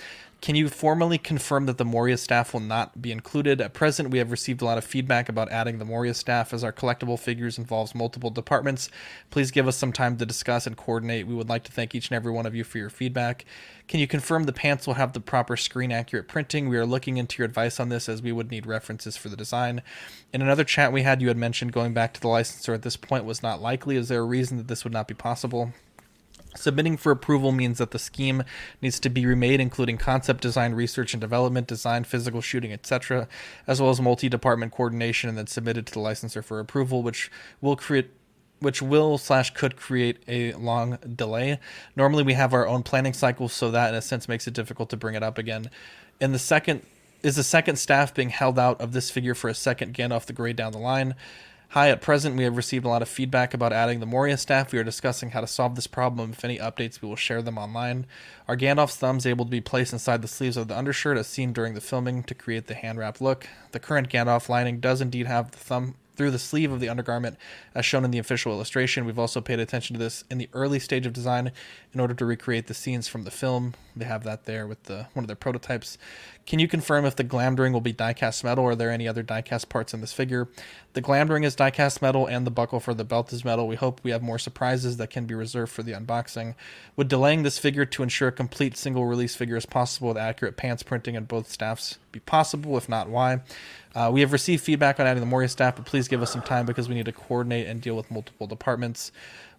Can 0.40 0.56
you 0.56 0.68
formally 0.68 1.18
confirm 1.18 1.66
that 1.66 1.78
the 1.78 1.84
Moria 1.84 2.16
staff 2.16 2.52
will 2.52 2.58
not 2.58 3.00
be 3.00 3.12
included? 3.12 3.60
At 3.60 3.74
present, 3.74 4.10
we 4.10 4.18
have 4.18 4.32
received 4.32 4.60
a 4.60 4.64
lot 4.64 4.76
of 4.76 4.82
feedback 4.82 5.28
about 5.28 5.52
adding 5.52 5.78
the 5.78 5.84
Moria 5.84 6.14
staff 6.14 6.52
as 6.52 6.64
our 6.64 6.72
collectible 6.72 7.16
figures 7.16 7.58
involves 7.58 7.94
multiple 7.94 8.30
departments. 8.30 8.90
Please 9.30 9.52
give 9.52 9.68
us 9.68 9.76
some 9.76 9.92
time 9.92 10.16
to 10.16 10.26
discuss 10.26 10.66
and 10.66 10.76
coordinate. 10.76 11.28
We 11.28 11.34
would 11.36 11.48
like 11.48 11.62
to 11.62 11.70
thank 11.70 11.94
each 11.94 12.08
and 12.10 12.16
every 12.16 12.32
one 12.32 12.44
of 12.44 12.56
you 12.56 12.64
for 12.64 12.78
your 12.78 12.90
feedback. 12.90 13.44
Can 13.86 14.00
you 14.00 14.08
confirm 14.08 14.44
the 14.44 14.52
pants 14.52 14.84
will 14.84 14.94
have 14.94 15.12
the 15.12 15.20
proper 15.20 15.56
screen 15.56 15.92
accurate 15.92 16.26
printing? 16.26 16.68
We 16.68 16.76
are 16.76 16.86
looking 16.86 17.18
into 17.18 17.38
your 17.38 17.46
advice 17.46 17.78
on 17.78 17.88
this 17.88 18.08
as 18.08 18.20
we 18.20 18.32
would 18.32 18.50
need 18.50 18.66
references 18.66 19.16
for 19.16 19.28
the 19.28 19.36
design. 19.36 19.80
In 20.32 20.40
another 20.40 20.64
chat 20.64 20.92
we 20.92 21.02
had, 21.02 21.20
you 21.20 21.28
had 21.28 21.36
mentioned 21.36 21.72
going 21.72 21.92
back 21.92 22.14
to 22.14 22.20
the 22.20 22.28
licensor 22.28 22.72
at 22.72 22.82
this 22.82 22.96
point 22.96 23.24
was 23.24 23.42
not 23.42 23.60
likely. 23.60 23.96
Is 23.96 24.08
there 24.08 24.20
a 24.20 24.24
reason 24.24 24.56
that 24.56 24.68
this 24.68 24.84
would 24.84 24.92
not 24.92 25.06
be 25.06 25.14
possible? 25.14 25.72
Submitting 26.54 26.98
for 26.98 27.12
approval 27.12 27.50
means 27.50 27.78
that 27.78 27.92
the 27.92 27.98
scheme 27.98 28.42
needs 28.82 29.00
to 29.00 29.08
be 29.08 29.24
remade, 29.24 29.60
including 29.60 29.96
concept 29.96 30.42
design, 30.42 30.74
research 30.74 31.14
and 31.14 31.20
development, 31.20 31.66
design, 31.66 32.04
physical 32.04 32.42
shooting, 32.42 32.72
etc., 32.72 33.26
as 33.66 33.80
well 33.80 33.90
as 33.90 34.00
multi-department 34.00 34.72
coordination, 34.72 35.28
and 35.28 35.38
then 35.38 35.46
submitted 35.46 35.86
to 35.86 35.92
the 35.94 36.00
licensor 36.00 36.42
for 36.42 36.60
approval, 36.60 37.02
which 37.02 37.30
will 37.60 37.76
create 37.76 38.10
which 38.60 38.80
will 38.80 39.18
slash 39.18 39.50
could 39.50 39.76
create 39.76 40.22
a 40.28 40.52
long 40.52 40.96
delay. 41.16 41.58
Normally, 41.96 42.22
we 42.22 42.34
have 42.34 42.54
our 42.54 42.68
own 42.68 42.84
planning 42.84 43.12
cycle, 43.12 43.48
so 43.48 43.70
that 43.72 43.88
in 43.88 43.94
a 43.96 44.02
sense 44.02 44.28
makes 44.28 44.46
it 44.46 44.54
difficult 44.54 44.88
to 44.90 44.96
bring 44.96 45.16
it 45.16 45.22
up 45.22 45.36
again. 45.36 45.68
In 46.20 46.30
the 46.30 46.38
second, 46.38 46.82
is 47.22 47.36
the 47.36 47.44
second 47.44 47.76
staff 47.76 48.12
being 48.12 48.30
held 48.30 48.58
out 48.58 48.80
of 48.80 48.92
this 48.92 49.10
figure 49.10 49.34
for 49.34 49.48
a 49.48 49.54
second 49.54 49.94
Gandalf 49.94 50.26
the 50.26 50.32
Grey 50.32 50.52
down 50.52 50.72
the 50.72 50.78
line? 50.78 51.14
Hi, 51.70 51.88
at 51.88 52.02
present, 52.02 52.36
we 52.36 52.44
have 52.44 52.56
received 52.56 52.84
a 52.84 52.88
lot 52.88 53.00
of 53.00 53.08
feedback 53.08 53.54
about 53.54 53.72
adding 53.72 54.00
the 54.00 54.06
Moria 54.06 54.36
staff. 54.36 54.72
We 54.72 54.78
are 54.78 54.84
discussing 54.84 55.30
how 55.30 55.40
to 55.40 55.46
solve 55.46 55.74
this 55.74 55.86
problem. 55.86 56.32
If 56.32 56.44
any 56.44 56.58
updates, 56.58 57.00
we 57.00 57.08
will 57.08 57.16
share 57.16 57.40
them 57.40 57.56
online. 57.56 58.04
Are 58.46 58.56
Gandalf's 58.56 58.96
thumbs 58.96 59.24
able 59.24 59.46
to 59.46 59.50
be 59.50 59.62
placed 59.62 59.94
inside 59.94 60.20
the 60.20 60.28
sleeves 60.28 60.58
of 60.58 60.68
the 60.68 60.76
undershirt 60.76 61.16
as 61.16 61.28
seen 61.28 61.54
during 61.54 61.72
the 61.72 61.80
filming 61.80 62.24
to 62.24 62.34
create 62.34 62.66
the 62.66 62.74
hand 62.74 62.98
wrap 62.98 63.22
look? 63.22 63.48
The 63.70 63.80
current 63.80 64.10
Gandalf 64.10 64.50
lining 64.50 64.80
does 64.80 65.00
indeed 65.00 65.26
have 65.26 65.52
the 65.52 65.58
thumb 65.58 65.94
through 66.14 66.30
the 66.30 66.38
sleeve 66.38 66.70
of 66.70 66.80
the 66.80 66.88
undergarment 66.88 67.38
as 67.74 67.86
shown 67.86 68.04
in 68.04 68.10
the 68.10 68.18
official 68.18 68.52
illustration. 68.52 69.06
We've 69.06 69.18
also 69.18 69.40
paid 69.40 69.58
attention 69.58 69.94
to 69.94 69.98
this 69.98 70.24
in 70.30 70.38
the 70.38 70.50
early 70.52 70.78
stage 70.78 71.06
of 71.06 71.14
design 71.14 71.52
in 71.94 72.00
order 72.00 72.12
to 72.14 72.26
recreate 72.26 72.66
the 72.66 72.74
scenes 72.74 73.08
from 73.08 73.24
the 73.24 73.30
film. 73.30 73.74
They 73.94 74.04
have 74.06 74.24
that 74.24 74.44
there 74.44 74.66
with 74.66 74.84
the 74.84 75.06
one 75.12 75.24
of 75.24 75.26
their 75.26 75.36
prototypes. 75.36 75.98
Can 76.46 76.58
you 76.58 76.66
confirm 76.66 77.04
if 77.04 77.14
the 77.14 77.24
Glamdring 77.24 77.72
will 77.72 77.80
be 77.80 77.92
die-cast 77.92 78.42
metal 78.42 78.64
or 78.64 78.70
are 78.70 78.74
there 78.74 78.90
any 78.90 79.06
other 79.06 79.22
die-cast 79.22 79.68
parts 79.68 79.94
in 79.94 80.00
this 80.00 80.12
figure? 80.12 80.48
The 80.94 81.02
Glamdring 81.02 81.44
is 81.44 81.54
die-cast 81.54 82.02
metal 82.02 82.26
and 82.26 82.46
the 82.46 82.50
buckle 82.50 82.80
for 82.80 82.94
the 82.94 83.04
belt 83.04 83.32
is 83.32 83.44
metal. 83.44 83.68
We 83.68 83.76
hope 83.76 84.00
we 84.02 84.10
have 84.10 84.22
more 84.22 84.38
surprises 84.38 84.96
that 84.96 85.10
can 85.10 85.26
be 85.26 85.34
reserved 85.34 85.70
for 85.72 85.82
the 85.82 85.92
unboxing. 85.92 86.54
Would 86.96 87.08
delaying 87.08 87.42
this 87.42 87.58
figure 87.58 87.84
to 87.84 88.02
ensure 88.02 88.28
a 88.28 88.32
complete 88.32 88.76
single 88.76 89.06
release 89.06 89.34
figure 89.34 89.56
is 89.56 89.66
possible 89.66 90.08
with 90.08 90.18
accurate 90.18 90.56
pants 90.56 90.82
printing 90.82 91.16
and 91.16 91.28
both 91.28 91.48
staffs 91.48 91.98
be 92.10 92.20
possible? 92.20 92.76
If 92.76 92.88
not, 92.88 93.08
why? 93.08 93.40
Uh, 93.94 94.10
we 94.12 94.20
have 94.20 94.32
received 94.32 94.64
feedback 94.64 94.98
on 94.98 95.06
adding 95.06 95.20
the 95.20 95.26
Moria 95.26 95.48
staff, 95.48 95.76
but 95.76 95.84
please 95.84 96.08
give 96.08 96.22
us 96.22 96.32
some 96.32 96.42
time 96.42 96.64
because 96.66 96.88
we 96.88 96.94
need 96.94 97.04
to 97.04 97.12
coordinate 97.12 97.66
and 97.66 97.80
deal 97.80 97.94
with 97.94 98.10
multiple 98.10 98.46
departments. 98.46 99.12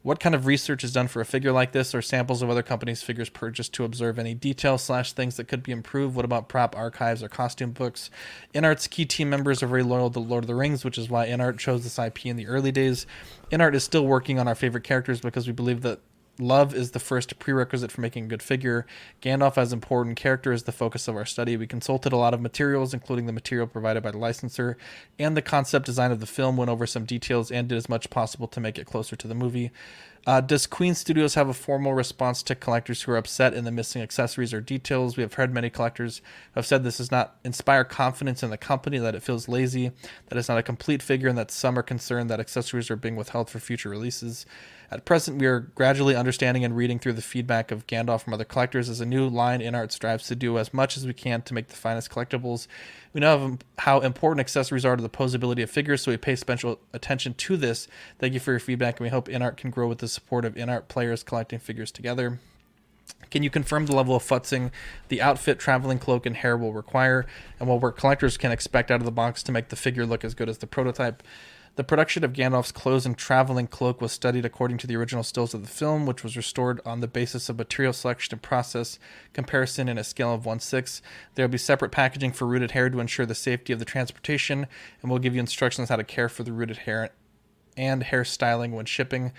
What 0.04 0.20
kind 0.20 0.36
of 0.36 0.46
research 0.46 0.84
is 0.84 0.92
done 0.92 1.08
for 1.08 1.22
a 1.22 1.26
figure 1.26 1.54
like 1.54 1.72
this, 1.72 1.96
or 1.96 2.02
samples 2.02 2.42
of 2.42 2.50
other 2.50 2.62
companies' 2.62 3.02
figures 3.02 3.30
purchased 3.30 3.72
to 3.74 3.86
observe 3.86 4.20
any 4.20 4.34
details 4.34 4.84
slash 4.84 5.14
things 5.14 5.38
that 5.38 5.48
could 5.48 5.64
be 5.64 5.72
improved? 5.72 6.14
What 6.14 6.26
about 6.26 6.50
prop 6.50 6.76
archives 6.76 7.24
or 7.24 7.30
costume 7.30 7.72
books? 7.72 8.10
InArt's 8.54 8.88
key 8.88 9.06
team 9.06 9.30
members 9.30 9.64
are 9.64 9.68
very 9.68 9.82
loyal 9.82 10.12
to 10.12 10.20
Lord 10.20 10.44
of 10.44 10.48
the 10.50 10.56
Rings, 10.56 10.84
which 10.84 10.98
is 10.98 11.10
why 11.10 11.28
InArt 11.28 11.58
chose 11.58 11.84
this 11.84 11.98
IP 11.98 12.26
in 12.26 12.36
the 12.36 12.48
early 12.48 12.72
days. 12.74 13.08
InArt 13.50 13.76
is 13.76 13.86
still 13.86 14.06
working 14.06 14.40
on 14.40 14.48
our 14.48 14.56
favorite 14.56 14.84
characters 14.84 15.22
because 15.22 15.48
we 15.48 15.54
believe 15.54 15.82
that 15.84 16.02
Love 16.40 16.74
is 16.74 16.92
the 16.92 17.00
first 17.00 17.38
prerequisite 17.38 17.92
for 17.92 18.02
making 18.02 18.26
a 18.26 18.28
good 18.28 18.42
figure. 18.42 18.88
Gandalf, 19.22 19.56
as 19.56 19.72
important 19.72 20.18
character, 20.18 20.52
is 20.52 20.64
the 20.64 20.72
focus 20.72 21.08
of 21.08 21.16
our 21.16 21.26
study. 21.26 21.56
We 21.58 21.68
consulted 21.68 22.12
a 22.12 22.18
lot 22.18 22.34
of 22.34 22.42
materials, 22.42 22.92
including 22.92 23.28
the 23.28 23.32
material 23.32 23.68
provided 23.68 24.02
by 24.02 24.12
the 24.12 24.18
licensor, 24.18 24.76
and 25.20 25.38
the 25.38 25.44
concept 25.44 25.86
design 25.86 26.12
of 26.12 26.20
the 26.20 26.26
film. 26.26 26.58
Went 26.58 26.72
over 26.72 26.88
some 26.88 27.06
details 27.06 27.52
and 27.52 27.68
did 27.68 27.78
as 27.78 27.88
much 27.88 28.10
possible 28.10 28.48
to 28.48 28.60
make 28.60 28.80
it 28.80 28.88
closer 28.88 29.16
to 29.16 29.28
the 29.28 29.36
movie. 29.36 29.72
Uh, 30.26 30.40
does 30.40 30.66
Queen 30.66 30.96
Studios 30.96 31.34
have 31.36 31.50
a 31.50 31.54
formal 31.54 31.94
response 31.94 32.42
to 32.44 32.56
collectors 32.56 33.02
who 33.02 33.12
are 33.12 33.18
upset 33.18 33.54
in 33.54 33.66
the 33.66 33.72
missing 33.72 34.02
accessories 34.02 34.54
or 34.54 34.62
details? 34.62 35.18
We 35.18 35.22
have 35.22 35.34
heard 35.34 35.54
many 35.54 35.70
collectors 35.70 36.22
have 36.56 36.66
said 36.66 36.84
this 36.84 36.98
does 36.98 37.12
not 37.12 37.36
inspire 37.44 37.84
confidence 37.84 38.42
in 38.42 38.50
the 38.50 38.58
company, 38.58 38.98
that 39.00 39.16
it 39.16 39.22
feels 39.22 39.50
lazy, 39.50 39.92
that 40.28 40.38
it's 40.38 40.48
not 40.48 40.58
a 40.58 40.64
complete 40.64 41.04
figure, 41.04 41.28
and 41.28 41.38
that 41.38 41.52
some 41.52 41.78
are 41.78 41.84
concerned 41.84 42.30
that 42.30 42.40
accessories 42.40 42.90
are 42.90 42.96
being 42.96 43.18
withheld 43.18 43.50
for 43.50 43.60
future 43.60 43.90
releases. 43.90 44.46
At 44.94 45.06
present, 45.06 45.40
we 45.40 45.48
are 45.48 45.60
gradually 45.60 46.16
understanding 46.16 46.64
and 46.64 46.78
reading 46.78 47.00
through 47.00 47.14
the 47.14 47.24
feedback 47.24 47.72
of 47.72 47.88
Gandalf 47.88 48.22
from 48.22 48.32
other 48.32 48.44
collectors 48.44 48.90
as 48.90 49.02
a 49.02 49.08
new 49.08 49.28
line 49.28 49.60
InArt 49.60 49.92
strives 49.92 50.28
to 50.28 50.36
do 50.36 50.60
as 50.60 50.72
much 50.72 50.98
as 50.98 51.08
we 51.08 51.14
can 51.14 51.42
to 51.42 51.56
make 51.56 51.70
the 51.70 51.76
finest 51.76 52.12
collectibles. 52.12 52.68
We 53.12 53.20
know 53.20 53.58
how 53.80 54.02
important 54.02 54.42
accessories 54.42 54.86
are 54.86 54.96
to 54.96 55.02
the 55.02 55.10
posability 55.10 55.64
of 55.64 55.72
figures, 55.72 56.04
so 56.04 56.12
we 56.12 56.18
pay 56.18 56.36
special 56.36 56.80
attention 56.94 57.34
to 57.34 57.58
this. 57.58 57.88
Thank 58.20 58.36
you 58.36 58.40
for 58.40 58.52
your 58.52 58.60
feedback, 58.60 59.00
and 59.00 59.06
we 59.06 59.10
hope 59.10 59.28
InArt 59.28 59.58
can 59.58 59.72
grow 59.72 59.88
with 59.88 59.98
the 59.98 60.08
support 60.08 60.46
of 60.46 60.54
InArt 60.54 60.90
players 60.90 61.24
collecting 61.24 61.58
figures 61.58 61.92
together. 61.92 62.40
Can 63.32 63.42
you 63.42 63.50
confirm 63.50 63.88
the 63.88 63.96
level 63.96 64.16
of 64.16 64.22
futzing 64.22 64.70
the 65.08 65.24
outfit, 65.24 65.58
traveling 65.58 65.98
cloak, 65.98 66.28
and 66.28 66.36
hair 66.36 66.56
will 66.56 66.72
require, 66.72 67.26
and 67.60 67.68
what 67.68 67.82
work 67.82 67.98
collectors 67.98 68.38
can 68.38 68.52
expect 68.52 68.92
out 68.92 69.02
of 69.02 69.06
the 69.06 69.12
box 69.12 69.42
to 69.42 69.52
make 69.52 69.70
the 69.70 69.76
figure 69.76 70.06
look 70.06 70.24
as 70.24 70.36
good 70.36 70.50
as 70.50 70.60
the 70.60 70.68
prototype? 70.68 71.24
The 71.76 71.84
production 71.84 72.24
of 72.24 72.34
Gandalf's 72.34 72.72
clothes 72.72 73.04
and 73.04 73.18
traveling 73.18 73.66
cloak 73.66 74.00
was 74.00 74.12
studied 74.12 74.46
according 74.46 74.78
to 74.78 74.88
the 74.88 74.96
original 74.96 75.24
stills 75.24 75.56
of 75.56 75.64
the 75.64 75.68
film, 75.68 76.06
which 76.06 76.24
was 76.24 76.38
restored 76.38 76.80
on 76.86 77.00
the 77.00 77.08
basis 77.08 77.50
of 77.50 77.58
material 77.58 77.94
selection 77.94 78.36
and 78.36 78.44
process 78.44 79.00
comparison 79.34 79.90
in 79.90 79.98
a 79.98 80.04
scale 80.04 80.32
of 80.32 80.46
1 80.46 80.60
6. 80.60 81.02
There 81.34 81.44
will 81.44 81.52
be 81.52 81.58
separate 81.58 81.92
packaging 81.92 82.34
for 82.34 82.46
rooted 82.46 82.72
hair 82.72 82.92
to 82.92 83.00
ensure 83.00 83.26
the 83.26 83.34
safety 83.34 83.74
of 83.74 83.80
the 83.80 83.86
transportation, 83.86 84.68
and 85.02 85.10
we'll 85.10 85.20
give 85.20 85.34
you 85.34 85.40
instructions 85.40 85.90
how 85.90 85.96
to 85.96 86.04
care 86.04 86.30
for 86.30 86.44
the 86.44 86.52
rooted 86.52 86.78
hair 86.78 87.10
and 87.76 88.04
hairstyling 88.04 88.74
when 88.74 88.86
shipping. 88.86 89.32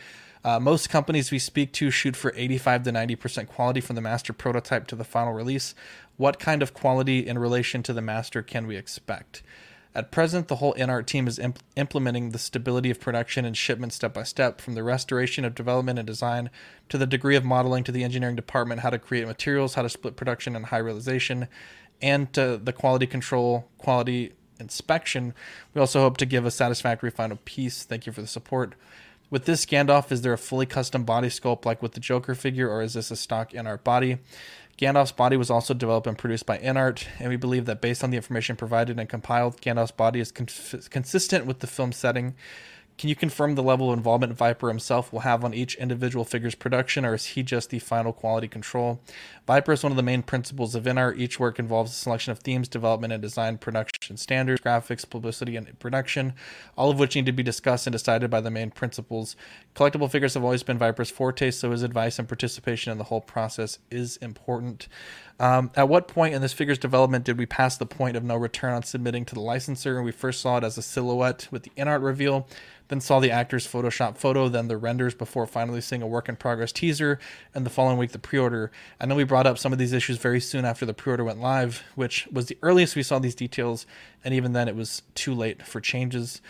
Uh, 0.43 0.59
most 0.59 0.90
companies 0.90 1.31
we 1.31 1.39
speak 1.39 1.73
to 1.74 1.89
shoot 1.93 2.16
for 2.16 2.32
85 2.35 2.82
to 2.82 2.90
90% 2.90 3.47
quality 3.47 3.81
from 3.81 3.94
the 3.94 4.02
master 4.02 4.32
prototype 4.32 4.89
to 4.89 4.97
the 4.97 5.05
final 5.05 5.32
release. 5.32 5.73
What 6.16 6.40
kind 6.40 6.62
of 6.65 6.74
quality 6.74 7.27
in 7.27 7.39
relation 7.39 7.85
to 7.85 7.93
the 7.93 8.02
master 8.02 8.43
can 8.43 8.66
we 8.66 8.77
expect? 8.77 9.44
At 9.97 10.11
present, 10.11 10.49
the 10.49 10.57
whole 10.57 10.75
InArt 10.75 11.07
team 11.07 11.29
is 11.29 11.39
imp- 11.39 11.61
implementing 11.77 12.31
the 12.31 12.39
stability 12.39 12.91
of 12.91 12.99
production 12.99 13.45
and 13.45 13.57
shipment 13.57 13.93
step 13.93 14.12
by 14.12 14.25
step, 14.25 14.61
from 14.61 14.75
the 14.75 14.83
restoration 14.83 15.45
of 15.45 15.55
development 15.55 16.01
and 16.01 16.07
design 16.07 16.51
to 16.89 16.99
the 16.99 17.07
degree 17.07 17.37
of 17.37 17.45
modeling 17.45 17.85
to 17.85 17.93
the 17.93 18.03
engineering 18.03 18.35
department, 18.35 18.81
how 18.81 18.91
to 18.91 18.99
create 18.99 19.27
materials, 19.27 19.75
how 19.75 19.83
to 19.83 19.89
split 19.89 20.16
production 20.16 20.57
and 20.57 20.66
high 20.66 20.79
realization, 20.79 21.47
and 22.03 22.33
to 22.33 22.57
the 22.57 22.73
quality 22.73 23.07
control, 23.07 23.69
quality 23.79 24.33
inspection. 24.59 25.33
We 25.75 25.81
also 25.81 26.01
hope 26.01 26.16
to 26.16 26.27
give 26.27 26.45
a 26.45 26.51
satisfactory 26.51 27.11
final 27.11 27.39
piece. 27.45 27.85
Thank 27.85 28.07
you 28.07 28.12
for 28.12 28.21
the 28.21 28.27
support. 28.27 28.75
With 29.31 29.47
this 29.47 29.65
Gandalf, 29.65 30.12
is 30.12 30.23
there 30.23 30.33
a 30.33 30.39
fully 30.39 30.66
custom 30.66 31.05
body 31.05 31.29
sculpt 31.29 31.65
like 31.65 31.83
with 31.83 31.93
the 31.93 32.01
Joker 32.01 32.35
figure, 32.35 32.69
or 32.69 32.83
is 32.83 32.95
this 32.95 33.11
a 33.11 33.16
stock 33.16 33.53
InArt 33.53 33.83
body? 33.83 34.19
Gandalf's 34.79 35.13
body 35.13 35.37
was 35.37 35.51
also 35.51 35.73
developed 35.73 36.07
and 36.07 36.19
produced 36.19 36.47
by 36.47 36.59
InArt, 36.59 37.07
and 37.19 37.29
we 37.29 37.37
believe 37.37 37.67
that 37.67 37.81
based 37.81 38.03
on 38.03 38.11
the 38.11 38.17
information 38.17 38.57
provided 38.57 38.99
and 38.99 39.09
compiled, 39.09 39.61
Gandalf's 39.61 39.93
body 39.93 40.21
is 40.21 40.33
con- 40.33 40.49
consistent 40.91 41.47
with 41.47 41.61
the 41.61 41.67
film 41.67 41.93
setting. 41.93 42.35
Can 42.97 43.09
you 43.09 43.17
confirm 43.17 43.55
the 43.55 43.63
level 43.63 43.91
of 43.91 43.99
involvement 43.99 44.35
Viper 44.35 44.69
himself 44.69 45.13
will 45.13 45.21
have 45.21 45.45
on 45.45 45.53
each 45.53 45.75
individual 45.77 46.25
figure's 46.25 46.55
production, 46.55 47.05
or 47.05 47.15
is 47.15 47.27
he 47.27 47.43
just 47.43 47.71
the 47.71 47.81
final 47.81 48.13
quality 48.13 48.47
control? 48.47 49.01
Viper 49.47 49.73
is 49.73 49.83
one 49.83 49.93
of 49.93 49.97
the 49.97 50.03
main 50.03 50.23
principles 50.23 50.75
of 50.75 50.85
InArt. 50.85 51.19
Each 51.19 51.39
work 51.39 51.59
involves 51.59 51.93
a 51.93 51.95
selection 51.95 52.33
of 52.33 52.39
themes, 52.39 52.66
development 52.66 53.12
and 53.12 53.21
design, 53.21 53.59
production 53.59 54.16
standards, 54.16 54.62
graphics, 54.62 55.09
publicity, 55.09 55.55
and 55.57 55.79
production, 55.79 56.33
all 56.79 56.91
of 56.91 56.99
which 56.99 57.15
need 57.15 57.27
to 57.27 57.33
be 57.33 57.43
discussed 57.43 57.87
and 57.87 57.93
decided 57.93 58.31
by 58.31 58.41
the 58.41 58.51
main 58.51 58.71
principles. 58.71 59.37
Collectible 59.75 60.11
figures 60.11 60.33
have 60.33 60.45
always 60.45 60.62
been 60.62 60.79
Viper's 60.79 61.11
forte, 61.11 61.51
so 61.51 61.73
his 61.73 61.83
advice 61.83 62.19
and 62.19 62.27
participation 62.27 62.91
in 62.91 62.97
the 62.97 63.05
whole 63.05 63.21
process 63.21 63.79
is 63.91 64.16
important. 64.19 64.89
Um, 65.39 65.71
at 65.75 65.89
what 65.89 66.09
point 66.09 66.35
in 66.35 66.41
this 66.41 66.53
figure's 66.53 66.79
development 66.79 67.25
did 67.25 67.37
we 67.37 67.45
pass 67.45 67.77
the 67.77 67.87
point 67.87 68.16
of 68.16 68.25
no 68.25 68.37
return 68.37 68.73
on 68.73 68.83
submitting 68.83 69.25
to 69.27 69.35
the 69.35 69.41
licensor? 69.41 70.01
We 70.01 70.12
first 70.12 70.41
saw 70.41 70.59
it 70.59 70.65
as 70.65 70.79
a 70.79 70.83
silhouette 70.83 71.49
with 71.51 71.65
the 71.65 71.73
InArt 71.77 72.03
reveal 72.03 72.47
then 72.89 73.01
saw 73.01 73.19
the 73.19 73.31
actor's 73.31 73.66
Photoshop 73.66 74.16
photo, 74.16 74.49
then 74.49 74.69
the 74.69 74.77
renders 74.77 75.15
before 75.15 75.47
finally 75.47 75.81
seeing 75.81 76.03
a 76.03 76.07
work 76.07 76.29
in 76.29 76.37
progress 76.37 76.73
teaser, 76.73 77.19
and 77.55 77.65
the 77.65 77.71
following 77.71 77.99
week 77.99 78.12
the 78.12 78.19
pre 78.19 78.39
order. 78.39 78.71
I 79.01 79.07
know 79.07 79.15
we 79.15 79.25
brought 79.35 79.48
up 79.48 79.59
some 79.59 79.73
of 79.73 79.81
these 79.81 79.93
issues 79.93 80.16
very 80.16 80.39
soon 80.39 80.65
after 80.65 80.86
the 80.86 80.94
pre 80.94 81.11
order 81.11 81.24
went 81.24 81.40
live, 81.40 81.82
which 81.97 82.28
was 82.31 82.47
the 82.47 82.56
earliest 82.62 82.94
we 82.94 83.02
saw 83.02 83.19
these 83.19 83.35
details, 83.35 83.85
and 84.23 84.32
even 84.32 84.52
then 84.52 84.69
it 84.69 84.77
was 84.77 85.02
too 85.16 85.35
late 85.35 85.61
for 85.66 85.81
changes. 85.81 86.40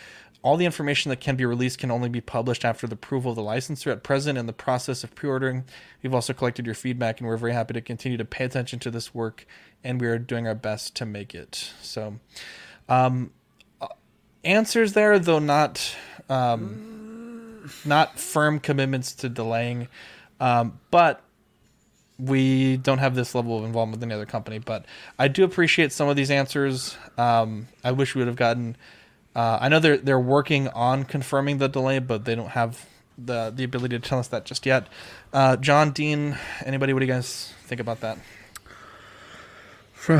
All 0.43 0.55
the 0.55 0.67
information 0.67 1.09
that 1.09 1.19
can 1.19 1.35
be 1.35 1.45
released 1.45 1.79
can 1.79 1.89
only 1.89 2.09
be 2.09 2.21
published 2.21 2.63
after 2.63 2.85
the 2.85 2.93
approval 2.93 3.31
of 3.31 3.37
the 3.37 3.41
licensor. 3.41 3.89
At 3.89 4.03
present, 4.03 4.37
in 4.37 4.45
the 4.45 4.53
process 4.53 5.03
of 5.03 5.15
pre 5.15 5.27
ordering, 5.27 5.63
we've 6.03 6.13
also 6.13 6.31
collected 6.31 6.67
your 6.67 6.75
feedback, 6.75 7.19
and 7.19 7.27
we're 7.27 7.37
very 7.37 7.53
happy 7.53 7.73
to 7.73 7.81
continue 7.81 8.19
to 8.19 8.23
pay 8.23 8.45
attention 8.45 8.77
to 8.77 8.91
this 8.91 9.15
work, 9.15 9.47
and 9.83 9.99
we 9.99 10.05
are 10.05 10.19
doing 10.19 10.47
our 10.47 10.53
best 10.53 10.93
to 10.97 11.07
make 11.07 11.33
it. 11.33 11.71
So, 11.81 12.19
um, 12.87 13.31
answers 14.43 14.93
there, 14.93 15.17
though 15.17 15.39
not 15.39 15.95
um, 16.29 17.67
not 17.83 18.19
firm 18.19 18.59
commitments 18.59 19.11
to 19.15 19.29
delaying, 19.29 19.87
um, 20.39 20.79
but 20.91 21.24
we 22.17 22.77
don't 22.77 22.99
have 22.99 23.15
this 23.15 23.35
level 23.35 23.57
of 23.57 23.65
involvement 23.65 23.99
with 23.99 24.03
any 24.03 24.13
other 24.13 24.25
company. 24.25 24.59
But 24.59 24.85
I 25.19 25.27
do 25.27 25.43
appreciate 25.43 25.91
some 25.91 26.07
of 26.07 26.15
these 26.15 26.31
answers. 26.31 26.97
Um, 27.17 27.67
I 27.83 27.91
wish 27.91 28.15
we 28.15 28.19
would 28.19 28.27
have 28.27 28.35
gotten. 28.35 28.77
Uh, 29.35 29.57
I 29.61 29.69
know 29.69 29.79
they're 29.79 29.97
they're 29.97 30.19
working 30.19 30.67
on 30.69 31.03
confirming 31.03 31.57
the 31.57 31.67
delay, 31.67 31.99
but 31.99 32.25
they 32.25 32.35
don't 32.35 32.49
have 32.49 32.85
the 33.17 33.51
the 33.53 33.63
ability 33.63 33.99
to 33.99 34.07
tell 34.07 34.19
us 34.19 34.27
that 34.29 34.45
just 34.45 34.65
yet. 34.65 34.87
Uh, 35.33 35.57
John 35.57 35.91
Dean, 35.91 36.37
anybody? 36.65 36.93
What 36.93 36.99
do 36.99 37.05
you 37.05 37.11
guys 37.11 37.53
think 37.63 37.81
about 37.81 38.01
that? 38.01 38.17
Fr- 39.91 40.19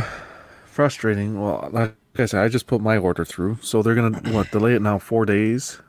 frustrating. 0.66 1.40
Well, 1.40 1.70
like 1.72 1.96
I 2.18 2.26
said, 2.26 2.44
I 2.44 2.50
just 2.50 2.68
put 2.68 2.82
my 2.82 2.98
order 2.98 3.24
through, 3.24 3.60
so 3.62 3.82
they're 3.82 3.96
gonna 3.96 4.18
what 4.34 4.52
delay 4.52 4.76
it 4.76 4.82
now 4.82 5.00
four 5.00 5.26
days 5.26 5.82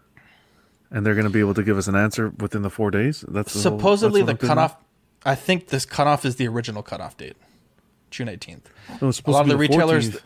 and 0.91 1.05
they're 1.05 1.15
going 1.15 1.27
to 1.27 1.33
be 1.33 1.41
able 1.41 1.55
to 1.55 1.63
give 1.63 1.77
us 1.77 1.89
an 1.89 1.97
answer 1.97 2.31
within 2.39 2.63
the 2.63 2.71
four 2.71 2.91
days. 2.91 3.25
That's 3.29 3.53
the 3.53 3.59
supposedly 3.59 4.21
whole, 4.21 4.27
that's 4.29 4.41
the 4.41 4.47
cutoff. 4.47 4.77
I 5.27 5.35
think 5.35 5.69
this 5.69 5.85
cutoff 5.85 6.25
is 6.25 6.37
the 6.37 6.47
original 6.49 6.83
cutoff 6.83 7.17
date, 7.17 7.37
June 8.11 8.29
eighteenth. 8.29 8.71
No, 9.03 9.11
a 9.27 9.31
lot 9.31 9.43
of 9.43 9.49
the, 9.49 9.55
the 9.55 9.59
retailers. 9.59 10.11
14th. 10.11 10.21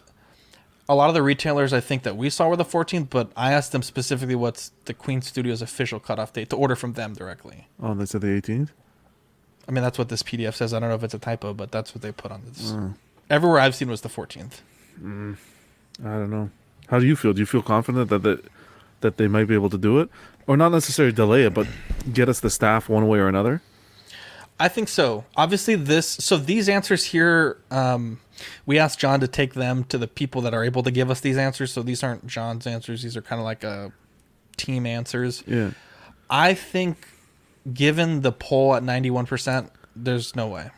A 0.89 0.95
lot 0.95 1.09
of 1.09 1.15
the 1.15 1.23
retailers, 1.23 1.73
I 1.73 1.79
think 1.79 2.03
that 2.03 2.17
we 2.17 2.31
saw 2.31 2.49
were 2.49 2.57
the 2.57 2.65
14th, 2.65 3.11
but 3.11 3.31
I 3.37 3.53
asked 3.53 3.71
them 3.71 3.81
specifically 3.81 4.35
what's 4.35 4.73
the 4.87 4.93
Queen 4.93 5.23
Studios 5.23 5.63
official 5.63 6.01
cutoff 6.01 6.33
date 6.33 6.51
to 6.51 6.57
order 6.57 6.75
from 6.75 6.95
them 6.95 7.15
directly. 7.15 7.69
Oh, 7.81 7.95
they 7.95 8.07
said 8.07 8.23
the 8.23 8.27
18th. 8.27 8.71
I 9.69 9.71
mean, 9.71 9.85
that's 9.85 9.99
what 9.99 10.09
this 10.09 10.25
PDF 10.25 10.55
says. 10.55 10.75
I 10.75 10.81
don't 10.81 10.89
know 10.89 10.97
if 10.97 11.05
it's 11.05 11.15
a 11.15 11.21
typo, 11.21 11.55
but 11.55 11.71
that's 11.71 11.95
what 11.95 12.03
they 12.03 12.11
put 12.11 12.33
on 12.33 12.43
this. 12.45 12.73
Oh. 12.75 12.95
Everywhere 13.31 13.61
I've 13.61 13.77
seen 13.77 13.89
was 13.89 14.01
the 14.01 14.09
14th. 14.09 14.63
Mm, 15.01 15.37
I 16.01 16.09
don't 16.09 16.31
know. 16.31 16.51
How 16.89 16.99
do 16.99 17.07
you 17.07 17.15
feel? 17.15 17.33
Do 17.33 17.39
you 17.39 17.47
feel 17.47 17.63
confident 17.63 18.11
that 18.11 18.25
that 18.25 18.45
that 19.01 19.17
they 19.17 19.29
might 19.29 19.45
be 19.45 19.55
able 19.55 19.71
to 19.71 19.79
do 19.79 20.01
it, 20.01 20.11
or 20.49 20.57
not 20.57 20.73
necessarily 20.73 21.13
delay 21.13 21.45
it, 21.45 21.55
but 21.55 21.69
get 22.13 22.29
us 22.29 22.41
the 22.41 22.51
staff 22.51 22.89
one 22.89 23.07
way 23.07 23.21
or 23.21 23.29
another? 23.29 23.63
I 24.61 24.69
think 24.69 24.89
so. 24.89 25.25
Obviously, 25.37 25.75
this 25.75 26.07
so 26.07 26.37
these 26.37 26.69
answers 26.69 27.03
here, 27.03 27.57
um, 27.71 28.21
we 28.67 28.79
asked 28.79 28.99
John 29.01 29.19
to 29.21 29.27
take 29.27 29.55
them 29.55 29.85
to 29.85 29.97
the 29.97 30.07
people 30.07 30.43
that 30.43 30.53
are 30.53 30.63
able 30.63 30.83
to 30.83 30.91
give 30.91 31.11
us 31.11 31.21
these 31.21 31.39
answers. 31.39 31.73
So 31.73 31.83
these 31.83 32.03
aren't 32.03 32.27
John's 32.27 32.67
answers; 32.67 33.03
these 33.03 33.17
are 33.17 33.23
kind 33.23 33.41
of 33.41 33.45
like 33.45 33.65
a 33.65 33.91
team 34.59 34.85
answers. 34.85 35.43
Yeah. 35.47 35.71
I 36.29 36.53
think, 36.53 37.09
given 37.73 38.21
the 38.21 38.33
poll 38.33 38.75
at 38.75 38.83
ninety-one 38.83 39.25
percent, 39.25 39.73
there's 39.97 40.37
no 40.37 40.47
way 40.47 40.71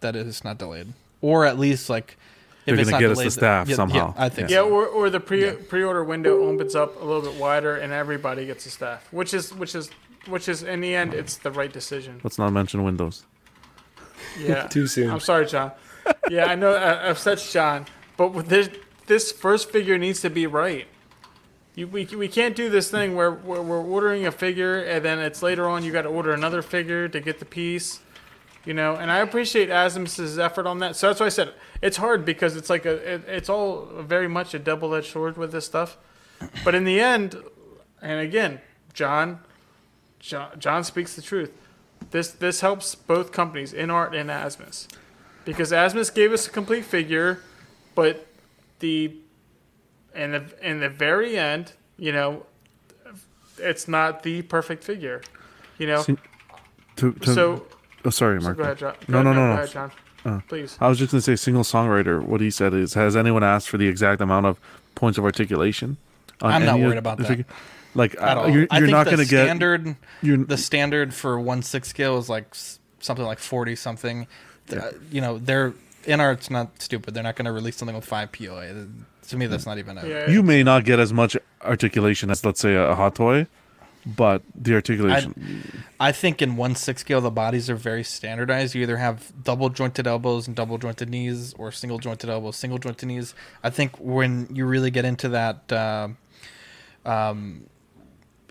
that 0.00 0.16
it 0.16 0.26
is 0.26 0.42
not 0.42 0.56
delayed, 0.56 0.94
or 1.20 1.44
at 1.44 1.58
least 1.58 1.90
like 1.90 2.16
They're 2.64 2.74
if 2.74 2.80
it's 2.80 2.90
gonna 2.90 3.02
not 3.02 3.08
get 3.08 3.10
us 3.10 3.16
delayed, 3.18 3.26
the 3.26 3.30
staff 3.32 3.66
yeah, 3.68 3.72
yeah, 3.72 3.76
somehow. 3.76 4.14
I 4.16 4.28
think 4.30 4.48
Yeah, 4.48 4.56
so. 4.58 4.70
or, 4.70 4.86
or 4.86 5.10
the 5.10 5.20
pre 5.20 5.50
pre 5.52 5.84
order 5.84 6.02
window 6.02 6.42
opens 6.42 6.74
up 6.74 7.00
a 7.00 7.04
little 7.04 7.22
bit 7.30 7.38
wider, 7.38 7.76
and 7.76 7.92
everybody 7.92 8.46
gets 8.46 8.64
a 8.64 8.70
staff, 8.70 9.06
which 9.12 9.34
is 9.34 9.52
which 9.52 9.74
is 9.74 9.90
which 10.28 10.48
is 10.48 10.62
in 10.62 10.80
the 10.80 10.94
end, 10.94 11.14
it's 11.14 11.36
the 11.36 11.50
right 11.50 11.72
decision. 11.72 12.20
Let's 12.22 12.38
not 12.38 12.52
mention 12.52 12.82
Windows. 12.82 13.24
Yeah, 14.38 14.66
Too 14.68 14.86
soon. 14.86 15.10
I'm 15.10 15.20
sorry, 15.20 15.46
John. 15.46 15.72
Yeah, 16.30 16.46
I 16.46 16.54
know 16.54 16.72
I, 16.72 17.08
I've 17.08 17.18
said 17.18 17.38
John, 17.38 17.86
but 18.16 18.32
with 18.32 18.48
this 18.48 18.70
this 19.06 19.32
first 19.32 19.70
figure 19.70 19.98
needs 19.98 20.20
to 20.22 20.30
be 20.30 20.46
right. 20.46 20.86
You, 21.74 21.86
we, 21.86 22.06
we 22.06 22.28
can't 22.28 22.56
do 22.56 22.70
this 22.70 22.90
thing 22.90 23.14
where 23.14 23.30
we're, 23.30 23.60
we're 23.60 23.82
ordering 23.82 24.26
a 24.26 24.32
figure 24.32 24.82
and 24.82 25.04
then 25.04 25.18
it's 25.18 25.42
later 25.42 25.68
on 25.68 25.84
you 25.84 25.92
got 25.92 26.02
to 26.02 26.08
order 26.08 26.32
another 26.32 26.62
figure 26.62 27.06
to 27.06 27.20
get 27.20 27.38
the 27.38 27.44
piece, 27.44 28.00
you 28.64 28.72
know. 28.72 28.96
And 28.96 29.12
I 29.12 29.18
appreciate 29.18 29.68
Asmus's 29.68 30.38
effort 30.38 30.66
on 30.66 30.78
that. 30.78 30.96
So 30.96 31.08
that's 31.08 31.20
why 31.20 31.26
I 31.26 31.30
said 31.30 31.52
it's 31.82 31.98
hard 31.98 32.24
because 32.24 32.56
it's 32.56 32.70
like 32.70 32.86
a 32.86 33.14
it, 33.14 33.24
it's 33.28 33.48
all 33.48 33.86
very 34.00 34.28
much 34.28 34.54
a 34.54 34.58
double 34.58 34.94
edged 34.94 35.12
sword 35.12 35.36
with 35.36 35.52
this 35.52 35.66
stuff. 35.66 35.98
But 36.64 36.74
in 36.74 36.84
the 36.84 37.00
end, 37.00 37.36
and 38.02 38.20
again, 38.20 38.60
John, 38.92 39.40
John, 40.26 40.50
John 40.58 40.82
speaks 40.84 41.14
the 41.14 41.22
truth. 41.22 41.52
This 42.10 42.28
this 42.32 42.60
helps 42.60 42.94
both 42.94 43.32
companies, 43.32 43.72
InArt 43.72 44.14
and 44.14 44.28
Asmus, 44.28 44.86
because 45.44 45.72
Asmus 45.72 46.12
gave 46.14 46.32
us 46.32 46.46
a 46.46 46.50
complete 46.50 46.84
figure, 46.84 47.40
but 47.94 48.26
the 48.80 49.14
in 50.14 50.32
the 50.32 50.44
in 50.60 50.80
the 50.80 50.88
very 50.88 51.38
end, 51.38 51.72
you 51.96 52.12
know, 52.12 52.44
it's 53.58 53.86
not 53.88 54.22
the 54.24 54.42
perfect 54.42 54.82
figure, 54.84 55.22
you 55.78 55.86
know. 55.86 56.02
See, 56.02 56.16
To, 56.96 57.12
to, 57.12 57.34
So- 57.34 57.66
oh, 58.04 58.10
sorry, 58.10 58.40
so 58.40 58.44
Mark. 58.46 58.56
go 58.56 58.62
ahead, 58.64 58.78
John. 58.78 58.94
No, 59.08 59.22
Go 59.22 59.22
no, 59.22 59.30
ahead, 59.30 59.36
no, 59.36 59.42
go 59.42 59.46
no. 59.46 59.52
ahead, 59.54 59.70
John. 59.70 59.92
Uh, 60.24 60.40
Please. 60.48 60.76
I 60.80 60.88
was 60.88 60.98
just 60.98 61.12
going 61.12 61.20
to 61.20 61.22
say, 61.24 61.36
single 61.36 61.62
songwriter. 61.62 62.20
What 62.20 62.40
he 62.40 62.50
said 62.50 62.74
is, 62.74 62.94
has 62.94 63.14
anyone 63.14 63.44
asked 63.44 63.68
for 63.68 63.78
the 63.78 63.86
exact 63.86 64.20
amount 64.20 64.46
of 64.46 64.58
points 64.96 65.18
of 65.18 65.24
articulation? 65.24 65.98
on 66.42 66.52
I'm 66.52 66.64
not 66.66 66.80
worried 66.80 66.98
about 66.98 67.18
that. 67.18 67.28
fig- 67.28 67.46
Like, 67.96 68.14
at 68.14 68.36
uh, 68.36 68.40
all. 68.40 68.48
you're, 68.48 68.66
I 68.70 68.78
you're 68.78 68.86
think 68.86 68.96
not 68.96 69.06
going 69.06 69.18
to 69.18 69.26
get 69.26 69.46
standard. 69.46 69.96
you're- 70.22 70.44
the 70.44 70.56
standard 70.56 71.14
for 71.14 71.40
one 71.40 71.62
six 71.62 71.88
scale 71.88 72.18
is 72.18 72.28
like 72.28 72.54
something 73.00 73.24
like 73.24 73.38
forty 73.38 73.76
something. 73.76 74.26
Uh, 74.70 74.90
you 75.10 75.20
know, 75.20 75.38
they're 75.38 75.74
InArt's 76.06 76.50
not 76.50 76.80
stupid. 76.80 77.14
They're 77.14 77.22
not 77.22 77.36
going 77.36 77.46
to 77.46 77.52
release 77.52 77.76
something 77.76 77.94
with 77.94 78.04
five 78.04 78.32
POA. 78.32 78.86
To 79.28 79.36
me, 79.36 79.46
that's 79.46 79.66
not 79.66 79.78
even 79.78 79.98
a. 79.98 80.30
You 80.30 80.42
may 80.42 80.62
not 80.62 80.84
get 80.84 80.98
as 80.98 81.12
much 81.12 81.36
articulation 81.62 82.30
as, 82.30 82.44
let's 82.44 82.60
say, 82.60 82.74
a, 82.74 82.90
a 82.90 82.94
hot 82.94 83.16
toy, 83.16 83.46
but 84.06 84.42
the 84.54 84.74
articulation. 84.74 85.62
I 85.98 86.12
think 86.12 86.40
in 86.40 86.56
one 86.56 86.76
six 86.76 87.00
scale 87.00 87.20
the 87.20 87.30
bodies 87.30 87.68
are 87.68 87.74
very 87.74 88.04
standardized. 88.04 88.74
You 88.74 88.82
either 88.82 88.98
have 88.98 89.32
double 89.42 89.68
jointed 89.68 90.06
elbows 90.06 90.46
and 90.46 90.54
double 90.54 90.78
jointed 90.78 91.10
knees, 91.10 91.54
or 91.54 91.72
single 91.72 91.98
jointed 91.98 92.30
elbows, 92.30 92.56
single 92.56 92.78
jointed 92.78 93.06
knees. 93.06 93.34
I 93.64 93.70
think 93.70 93.96
when 93.98 94.48
you 94.52 94.64
really 94.64 94.92
get 94.92 95.04
into 95.04 95.28
that, 95.30 95.72
uh, 95.72 96.08
um, 97.04 97.66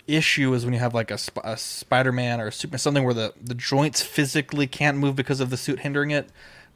issue 0.08 0.52
is 0.54 0.64
when 0.64 0.72
you 0.74 0.80
have 0.80 0.94
like 0.94 1.10
a, 1.10 1.18
a 1.44 1.56
Spider-Man 1.56 2.40
or 2.40 2.48
a 2.48 2.52
Superman, 2.52 2.78
something 2.78 3.04
where 3.04 3.14
the, 3.14 3.34
the 3.42 3.54
joints 3.54 4.02
physically 4.02 4.66
can't 4.66 4.96
move 4.98 5.16
because 5.16 5.40
of 5.40 5.50
the 5.50 5.56
suit 5.56 5.80
hindering 5.80 6.10
it. 6.10 6.28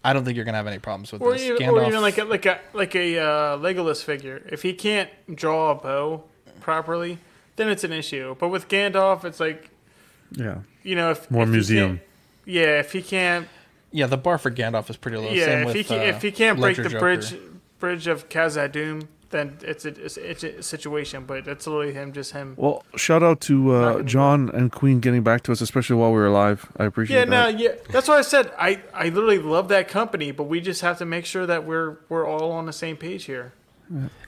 I 0.02 0.12
don't 0.12 0.24
think 0.24 0.35
you're 0.36 0.44
gonna 0.47 0.57
have 0.57 0.66
any 0.66 0.78
problems 0.78 1.12
with 1.12 1.20
Or 1.23 1.32
this. 1.35 1.43
even, 1.43 1.69
or 1.69 1.86
even 1.86 2.01
like 2.01 2.16
a, 2.19 2.24
like 2.24 2.47
a 2.47 2.59
like 2.73 2.94
a 2.97 3.19
uh, 3.19 3.59
Legolas 3.59 4.02
figure. 4.02 4.43
If 4.51 4.62
he 4.62 4.73
can't 4.73 5.11
draw 5.35 5.73
a 5.73 5.74
bow 5.74 6.24
properly, 6.61 7.19
then 7.57 7.69
it's 7.69 7.85
an 7.85 7.93
issue. 7.93 8.35
But 8.39 8.48
with 8.48 8.69
Gandalf, 8.69 9.24
it's 9.24 9.40
like 9.40 9.69
Yeah. 10.32 10.61
you 10.82 10.94
know 10.97 11.11
if 11.11 11.31
More 11.31 11.43
if 11.43 11.51
museum. 11.51 12.01
Yeah, 12.47 12.78
if 12.81 12.93
he 12.93 13.02
can't. 13.02 13.47
yeah, 13.93 14.07
the 14.07 14.16
bar 14.16 14.39
for 14.39 14.51
Gandalf 14.51 14.89
is 14.89 14.97
pretty 14.97 15.19
low. 15.19 15.31
Yeah, 15.31 15.44
Same 15.44 15.59
if 15.61 15.66
with, 15.66 15.77
he 15.77 15.85
can, 15.85 15.98
uh, 16.01 16.02
if 16.05 16.23
he 16.23 16.32
can't 16.32 16.59
break 16.59 16.78
Ledger 16.78 16.82
the 16.85 16.89
Joker. 16.90 17.01
bridge 17.01 17.35
bridge 17.78 18.07
of 18.07 18.28
Khazad-dûm, 18.31 19.07
then 19.31 19.57
it's 19.62 19.85
a, 19.85 19.89
it's, 20.05 20.16
it's 20.16 20.43
a 20.44 20.62
situation. 20.62 21.24
But 21.27 21.47
it's 21.48 21.66
literally 21.66 21.93
him, 21.93 22.12
just 22.12 22.32
him. 22.32 22.55
Well, 22.57 22.85
shout 22.97 23.23
out 23.23 23.40
to 23.43 23.73
uh, 23.74 24.02
John 24.02 24.51
and 24.51 24.70
Queen 24.73 25.01
getting 25.01 25.23
back 25.23 25.43
to 25.44 25.52
us, 25.52 25.61
especially 25.61 25.97
while 25.97 26.11
we 26.11 26.19
were 26.19 26.31
live. 26.31 26.70
I 26.77 26.85
appreciate 26.85 27.16
Yeah, 27.19 27.24
no, 27.24 27.48
yeah. 27.48 27.73
That's 27.90 28.09
why 28.09 28.19
I 28.19 28.23
said 28.23 28.52
I, 28.59 28.81
I 28.93 29.05
literally 29.11 29.39
love 29.39 29.69
that 29.69 29.89
company, 29.89 30.31
but 30.32 30.44
we 30.44 30.61
just 30.61 30.81
have 30.82 30.98
to 30.98 31.05
make 31.05 31.24
sure 31.27 31.47
that 31.47 31.65
we're 31.65 31.97
we're 32.09 32.27
all 32.27 32.52
on 32.52 32.66
the 32.66 32.73
same 32.73 32.97
page 32.97 33.24
here. 33.24 33.52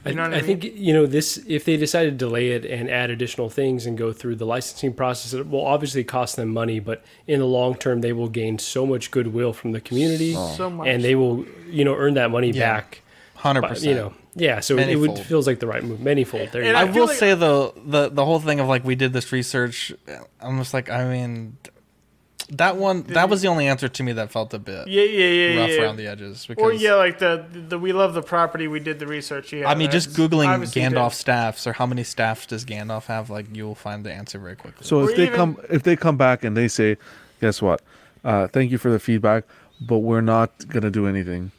I, 0.04 0.08
You 0.10 0.16
know 0.16 0.22
what 0.22 0.32
I 0.34 0.34
mean? 0.34 0.34
I 0.38 0.40
think 0.42 0.64
you 0.64 0.92
know 0.92 1.06
this. 1.06 1.36
If 1.46 1.64
they 1.64 1.76
decide 1.76 2.04
to 2.06 2.10
delay 2.10 2.50
it 2.50 2.64
and 2.64 2.90
add 2.90 3.10
additional 3.10 3.48
things 3.48 3.86
and 3.86 3.96
go 3.96 4.12
through 4.12 4.34
the 4.36 4.44
licensing 4.44 4.92
process, 4.92 5.32
it 5.34 5.48
will 5.48 5.64
obviously 5.64 6.02
cost 6.02 6.34
them 6.34 6.48
money. 6.48 6.80
But 6.80 7.04
in 7.28 7.38
the 7.38 7.46
long 7.46 7.76
term, 7.76 8.00
they 8.00 8.12
will 8.12 8.28
gain 8.28 8.58
so 8.58 8.84
much 8.86 9.12
goodwill 9.12 9.52
from 9.52 9.70
the 9.70 9.80
community, 9.80 10.34
So 10.34 10.68
much. 10.68 10.88
and 10.88 11.04
they 11.04 11.14
will 11.14 11.44
you 11.68 11.84
know 11.84 11.94
earn 11.94 12.14
that 12.14 12.32
money 12.32 12.50
Yeah. 12.50 12.74
back. 12.80 13.02
100%. 13.38 13.82
You 13.88 13.94
know, 13.94 14.14
yeah. 14.34 14.60
So 14.60 14.78
it 14.78 14.96
would 14.96 15.18
feels 15.18 15.46
like 15.46 15.60
the 15.60 15.66
right 15.66 15.84
move. 15.84 16.00
Manyfold. 16.00 16.52
There. 16.52 16.64
you 16.64 16.74
I, 16.74 16.86
go. 16.86 16.92
will 16.92 17.08
say 17.08 17.34
though, 17.34 17.74
the 17.84 18.08
the 18.08 18.24
whole 18.24 18.40
thing 18.40 18.60
of 18.60 18.68
like 18.68 18.84
we 18.84 18.94
did 18.94 19.12
this 19.12 19.32
research, 19.32 19.92
I'm 20.40 20.58
just 20.58 20.72
like, 20.74 20.90
I 20.90 21.04
mean, 21.04 21.56
that 22.50 22.76
one 22.76 23.02
that 23.04 23.28
was 23.28 23.42
the 23.42 23.48
only 23.48 23.66
answer 23.66 23.88
to 23.88 24.02
me 24.02 24.12
that 24.12 24.30
felt 24.30 24.52
a 24.54 24.58
bit 24.58 24.86
Yeah, 24.86 25.04
yeah, 25.04 25.26
yeah, 25.26 25.60
rough 25.60 25.70
yeah. 25.70 25.82
around 25.82 25.96
the 25.96 26.06
edges. 26.06 26.46
Because 26.46 26.62
Or 26.62 26.72
yeah, 26.72 26.94
like 26.94 27.18
the 27.18 27.44
the 27.50 27.78
we 27.78 27.92
love 27.92 28.14
the 28.14 28.22
property. 28.22 28.68
We 28.68 28.80
did 28.80 28.98
the 28.98 29.06
research. 29.06 29.52
Yeah, 29.52 29.68
I 29.68 29.74
mean, 29.74 29.90
just 29.90 30.10
googling 30.10 30.48
obviously 30.48 30.82
Gandalf 30.82 31.12
staffs 31.12 31.66
or 31.66 31.72
how 31.72 31.86
many 31.86 32.04
staffs 32.04 32.46
does 32.46 32.64
Gandalf 32.64 33.06
have, 33.06 33.30
like 33.30 33.54
you 33.54 33.64
will 33.64 33.74
find 33.74 34.04
the 34.04 34.12
answer 34.12 34.38
very 34.38 34.56
quickly. 34.56 34.84
So 34.86 35.00
Or 35.00 35.10
if 35.10 35.16
they 35.16 35.28
come 35.28 35.58
if 35.70 35.82
they 35.82 35.96
come 35.96 36.16
back 36.16 36.44
and 36.44 36.56
they 36.56 36.68
say, 36.68 36.96
guess 37.40 37.62
what? 37.62 37.80
Uh, 38.24 38.48
thank 38.48 38.70
you 38.70 38.78
for 38.78 38.90
the 38.90 38.98
feedback, 38.98 39.44
but 39.80 39.98
we're 39.98 40.20
not 40.20 40.68
gonna 40.68 40.90
do 40.90 41.06
anything. 41.06 41.52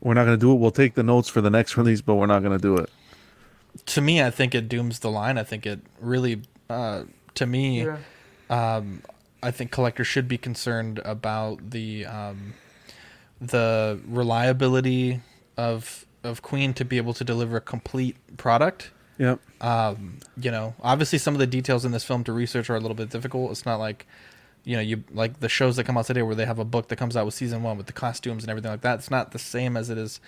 We're 0.00 0.14
not 0.14 0.24
gonna 0.24 0.36
do 0.36 0.52
it. 0.52 0.56
We'll 0.56 0.70
take 0.70 0.94
the 0.94 1.02
notes 1.02 1.28
for 1.28 1.40
the 1.40 1.50
next 1.50 1.76
release, 1.76 2.00
but 2.00 2.14
we're 2.16 2.26
not 2.26 2.42
gonna 2.42 2.58
do 2.58 2.76
it. 2.76 2.90
to 3.86 4.00
me, 4.00 4.20
I 4.20 4.30
think 4.30 4.52
it 4.54 4.68
dooms 4.68 4.98
the 4.98 5.10
line. 5.10 5.38
I 5.38 5.44
think 5.44 5.64
it 5.64 5.80
really, 6.00 6.42
uh, 6.68 7.04
to 7.34 7.46
me, 7.46 7.84
Yeah. 7.84 7.98
um, 8.50 9.02
I 9.42 9.50
think 9.52 9.70
collectors 9.70 10.06
should 10.08 10.26
be 10.26 10.36
concerned 10.38 11.00
about 11.04 11.70
the 11.70 12.04
um, 12.06 12.54
the 13.40 14.00
reliability 14.06 15.20
of 15.56 16.04
of 16.24 16.42
Queen 16.42 16.74
to 16.74 16.84
be 16.84 16.96
able 16.98 17.14
to 17.14 17.24
deliver 17.24 17.56
a 17.56 17.60
complete 17.60 18.16
product. 18.36 18.90
Yep. 19.18 19.38
Um, 19.60 20.18
you 20.38 20.50
know, 20.50 20.74
obviously 20.82 21.18
some 21.18 21.34
of 21.34 21.38
the 21.38 21.46
details 21.46 21.84
in 21.84 21.92
this 21.92 22.04
film 22.04 22.24
to 22.24 22.32
research 22.32 22.68
are 22.70 22.76
a 22.76 22.80
little 22.80 22.94
bit 22.94 23.08
difficult. 23.10 23.50
It's 23.52 23.64
not 23.64 23.76
like 23.78 24.06
you 24.64 24.76
know, 24.76 24.82
you 24.82 25.04
like 25.12 25.40
the 25.40 25.48
shows 25.48 25.76
that 25.76 25.84
come 25.84 25.96
out 25.96 26.06
today 26.06 26.22
where 26.22 26.34
they 26.34 26.46
have 26.46 26.58
a 26.58 26.64
book 26.64 26.88
that 26.88 26.96
comes 26.96 27.16
out 27.16 27.24
with 27.24 27.34
season 27.34 27.62
one 27.62 27.76
with 27.76 27.86
the 27.86 27.92
costumes 27.92 28.42
and 28.42 28.50
everything 28.50 28.70
like 28.70 28.82
that. 28.82 28.98
It's 28.98 29.10
not 29.10 29.32
the 29.32 29.38
same 29.38 29.76
as 29.76 29.90
it 29.90 29.98
is 29.98 30.20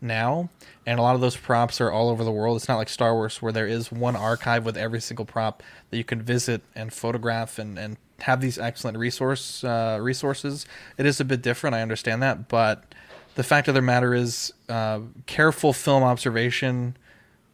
now. 0.00 0.50
And 0.86 0.98
a 0.98 1.02
lot 1.02 1.14
of 1.14 1.20
those 1.20 1.36
props 1.36 1.80
are 1.80 1.90
all 1.90 2.08
over 2.08 2.24
the 2.24 2.32
world. 2.32 2.56
It's 2.56 2.68
not 2.68 2.76
like 2.76 2.88
Star 2.88 3.14
Wars 3.14 3.40
where 3.42 3.52
there 3.52 3.66
is 3.66 3.92
one 3.92 4.16
archive 4.16 4.64
with 4.64 4.76
every 4.76 5.00
single 5.00 5.24
prop 5.24 5.62
that 5.90 5.96
you 5.96 6.04
can 6.04 6.22
visit 6.22 6.62
and 6.74 6.92
photograph 6.92 7.58
and, 7.58 7.78
and 7.78 7.96
have 8.20 8.40
these 8.40 8.58
excellent 8.58 8.98
resource 8.98 9.64
uh, 9.64 9.98
resources. 10.00 10.66
It 10.98 11.06
is 11.06 11.20
a 11.20 11.24
bit 11.24 11.42
different. 11.42 11.74
I 11.74 11.82
understand 11.82 12.22
that, 12.22 12.48
but 12.48 12.94
the 13.34 13.42
fact 13.42 13.68
of 13.68 13.74
the 13.74 13.82
matter 13.82 14.14
is, 14.14 14.52
uh, 14.68 15.00
careful 15.26 15.72
film 15.72 16.02
observation 16.02 16.96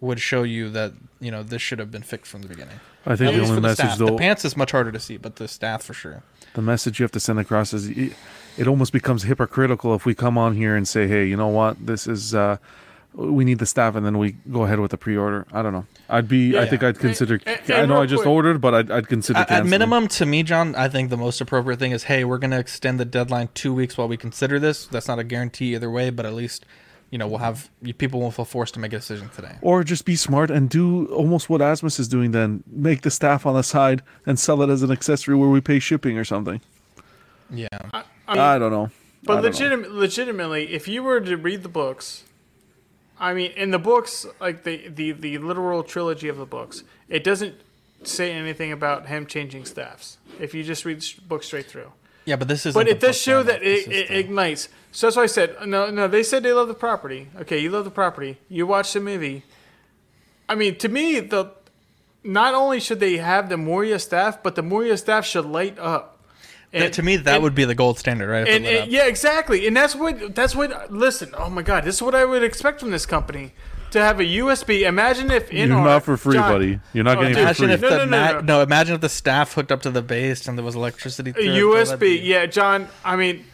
would 0.01 0.21
show 0.21 0.43
you 0.43 0.71
that 0.71 0.93
you 1.21 1.31
know 1.31 1.43
this 1.43 1.63
should 1.63 1.79
have 1.79 1.91
been 1.91 2.03
fixed 2.03 2.31
from 2.31 2.43
the 2.43 2.49
beginning. 2.49 2.81
I 3.07 3.17
think 3.17 3.33
At 3.33 3.37
the 3.37 3.43
only 3.43 3.55
the 3.57 3.61
message, 3.63 3.87
staff. 3.87 3.99
though- 3.99 4.07
the 4.07 4.17
pants 4.17 4.45
is 4.45 4.57
much 4.57 4.73
harder 4.73 4.93
to 4.93 5.01
see, 5.01 5.17
but 5.17 5.37
the 5.37 5.49
staff 5.49 5.83
for 5.83 5.95
sure. 5.95 6.23
The 6.55 6.63
message 6.63 6.99
you 6.99 7.05
have 7.05 7.13
to 7.13 7.21
send 7.21 7.39
across 7.39 7.73
is 7.73 7.89
it, 7.89 8.13
it 8.59 8.67
almost 8.67 8.93
becomes 8.93 9.23
hypocritical 9.23 9.95
if 9.95 10.05
we 10.05 10.15
come 10.15 10.37
on 10.37 10.55
here 10.57 10.75
and 10.77 10.87
say, 10.87 11.07
hey, 11.07 11.25
you 11.27 11.37
know 11.37 11.49
what, 11.49 11.85
this 11.87 12.07
is 12.07 12.35
uh, 12.35 12.57
we 13.15 13.45
need 13.45 13.59
the 13.59 13.67
staff, 13.67 13.97
and 13.97 14.05
then 14.07 14.19
we 14.19 14.33
go 14.53 14.65
ahead 14.65 14.79
with 14.81 14.91
the 14.93 14.97
pre-order. 14.99 15.45
I 15.53 15.63
don't 15.63 15.73
know. 15.73 15.85
I'd 16.09 16.29
be. 16.29 16.57
I 16.57 16.63
Yeah. 16.63 16.71
think 16.71 16.83
I'd 16.85 16.99
consider. 16.99 17.41
And- 17.47 17.61
I 17.69 17.75
and 17.81 17.89
know 17.89 18.01
I 18.03 18.07
just 18.07 18.23
quick- 18.23 18.31
ordered, 18.31 18.61
but 18.61 18.73
I'd, 18.75 18.91
I'd 18.91 19.09
consider. 19.09 19.41
At, 19.41 19.51
at 19.51 19.67
minimum, 19.67 20.07
to 20.09 20.27
me, 20.27 20.43
John, 20.45 20.75
I 20.77 20.89
think 20.89 21.11
the 21.11 21.17
most 21.17 21.41
appropriate 21.41 21.79
thing 21.81 21.91
is, 21.91 22.05
hey, 22.05 22.23
we're 22.25 22.39
going 22.39 22.53
to 22.53 22.59
extend 22.61 23.01
the 23.01 23.05
deadline 23.05 23.49
two 23.55 23.75
weeks 23.75 23.97
while 23.99 24.07
we 24.07 24.17
consider 24.17 24.61
this. 24.61 24.87
That's 24.87 25.09
not 25.09 25.19
a 25.19 25.25
guarantee 25.25 25.75
either 25.75 25.91
way, 25.91 26.11
but 26.11 26.25
at 26.27 26.35
least 26.35 26.65
you 27.11 27.19
know 27.19 27.27
we'll 27.27 27.39
have 27.39 27.69
people 27.99 28.21
won't 28.21 28.35
feel 28.35 28.45
forced 28.45 28.75
to 28.75 28.81
make 28.81 28.93
a 28.93 28.99
decision 28.99 29.29
today. 29.31 29.57
Or 29.63 29.85
just 29.85 30.05
be 30.05 30.17
smart 30.17 30.51
and 30.51 30.71
do 30.71 31.07
almost 31.07 31.51
what 31.51 31.61
Asmus 31.61 31.99
is 31.99 32.09
doing. 32.09 32.31
Then 32.31 32.63
make 32.67 33.03
the 33.03 33.11
staff 33.11 33.47
on 33.47 33.55
the 33.55 33.63
side 33.63 34.03
and 34.27 34.39
sell 34.39 34.63
it 34.63 34.71
as 34.71 34.83
an 34.83 34.91
accessory 34.91 35.37
where 35.37 35.49
we 35.49 35.61
pay 35.61 35.79
shipping 35.79 36.17
or 36.19 36.25
something. 36.25 36.61
Yeah, 37.51 37.69
I, 37.93 38.05
I 38.29 38.59
don't 38.59 38.71
know. 38.71 38.91
But 39.23 39.43
don't 39.43 39.83
know. 39.83 39.89
legitimately, 39.91 40.73
if 40.73 40.89
you 40.89 41.03
were 41.03 41.21
to 41.21 41.37
read 41.37 41.63
the 41.63 41.69
books, 41.69 42.25
I 43.19 43.35
mean, 43.35 43.51
in 43.53 43.71
the 43.71 43.79
books, 43.79 44.25
like 44.41 44.65
the, 44.65 44.89
the, 44.89 45.13
the 45.13 45.39
literal 45.39 45.83
trilogy 45.83 46.29
of 46.29 46.39
the 46.39 46.47
books, 46.47 46.85
it 47.09 47.23
doesn't 47.23 47.55
say 48.03 48.33
anything 48.33 48.73
about 48.73 49.09
him 49.09 49.27
changing 49.27 49.67
staffs. 49.67 50.17
If 50.39 50.55
you 50.55 50.65
just 50.65 50.87
read 50.87 51.03
the 51.03 51.21
book 51.23 51.43
straight 51.43 51.67
through. 51.67 51.93
Yeah, 52.31 52.37
but 52.37 52.47
this 52.47 52.65
is. 52.65 52.75
But 52.75 52.87
it 52.87 53.01
does 53.01 53.21
show 53.21 53.43
that 53.43 53.61
it, 53.61 53.89
it 53.89 54.09
ignites. 54.13 54.69
So 54.93 55.09
that's 55.09 55.17
why 55.17 55.25
I 55.25 55.27
said 55.27 55.57
no. 55.67 55.91
No, 55.91 56.07
they 56.07 56.23
said 56.23 56.45
they 56.45 56.53
love 56.53 56.69
the 56.69 56.75
property. 56.75 57.27
Okay, 57.41 57.59
you 57.59 57.71
love 57.71 57.85
the 57.85 57.91
property. 57.91 58.39
You 58.49 58.69
watch 58.69 58.93
the 58.93 59.01
movie. 59.01 59.43
I 60.49 60.55
mean, 60.55 60.77
to 60.79 60.89
me, 60.89 61.19
the 61.19 61.51
not 62.23 62.55
only 62.55 62.79
should 62.79 63.01
they 63.01 63.17
have 63.17 63.49
the 63.49 63.57
Moria 63.57 63.99
staff, 63.99 64.45
but 64.45 64.55
the 64.55 64.63
Moria 64.63 64.97
staff 64.97 65.27
should 65.27 65.45
light 65.45 65.77
up. 65.81 66.19
That- 66.73 66.93
to 66.93 67.03
me, 67.03 67.17
that 67.17 67.43
would 67.43 67.57
be 67.57 67.65
the 67.65 67.75
gold 67.75 67.99
standard, 67.99 68.29
right? 68.29 68.47
And, 68.47 68.65
and- 68.65 68.93
yeah, 68.93 69.07
exactly. 69.07 69.67
And 69.67 69.77
that's 69.77 69.97
what 69.97 70.37
that's 70.37 70.55
what. 70.55 70.93
Listen, 70.93 71.35
oh 71.37 71.51
my 71.51 71.63
God, 71.63 71.83
this 71.83 71.97
is 71.97 72.03
what 72.03 72.15
I 72.15 72.25
would 72.25 72.45
expect 72.45 72.79
from 72.79 72.93
this 72.93 73.07
company 73.07 73.55
to 73.93 74.01
have 74.01 74.21
a 74.21 74.25
USB. 74.25 74.83
Imagine 74.87 75.31
if 75.31 75.51
in 75.51 75.69
You're 75.69 75.79
our 75.79 75.85
not 75.85 76.05
for 76.05 76.17
free, 76.17 76.35
John- 76.35 76.51
buddy. 76.53 76.81
You're 76.93 77.05
not 77.05 77.19
Oh, 77.19 77.21
getting 77.23 77.37
dude, 77.37 77.49
it 77.49 77.57
for 77.57 77.65
Imagine 77.65 77.67
free. 77.67 77.75
if 77.75 77.81
No, 77.83 77.91
the 77.91 77.97
no, 77.97 78.05
no, 78.05 78.11
ma- 78.11 78.33
no. 78.33 78.41
no, 78.41 78.63
imagine 78.63 78.95
if 78.95 79.01
the 79.01 79.09
staff 79.09 79.55
hooked 79.55 79.73
up 79.73 79.83
to 79.83 79.91
the 79.91 80.03
base 80.03 80.47
and 80.49 80.57
there 80.59 80.65
was 80.65 80.75
electricity. 80.75 81.31
A 81.31 81.33
through 81.35 81.43
it, 81.77 81.87
USB, 81.89 82.21
yeah, 82.23 82.47
John. 82.47 82.89
I 83.05 83.17
mean, 83.17 83.45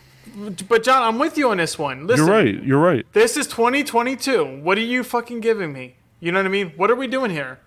but 0.69 0.83
John, 0.83 1.03
I'm 1.03 1.19
with 1.19 1.39
you 1.39 1.51
on 1.51 1.57
this 1.57 1.79
one. 1.79 2.07
Listen, 2.07 2.27
You're 2.27 2.35
right. 2.37 2.63
You're 2.63 2.81
right. 2.81 3.07
This 3.13 3.37
is 3.37 3.47
2022. 3.47 4.61
What 4.63 4.77
are 4.79 4.83
you 4.83 5.03
fucking 5.05 5.41
giving 5.41 5.73
me? 5.73 5.97
You 6.21 6.33
know 6.33 6.39
what 6.39 6.47
I 6.47 6.51
mean? 6.51 6.73
What 6.77 6.91
are 6.91 6.97
we 6.97 7.07
doing 7.07 7.31
here? 7.31 7.59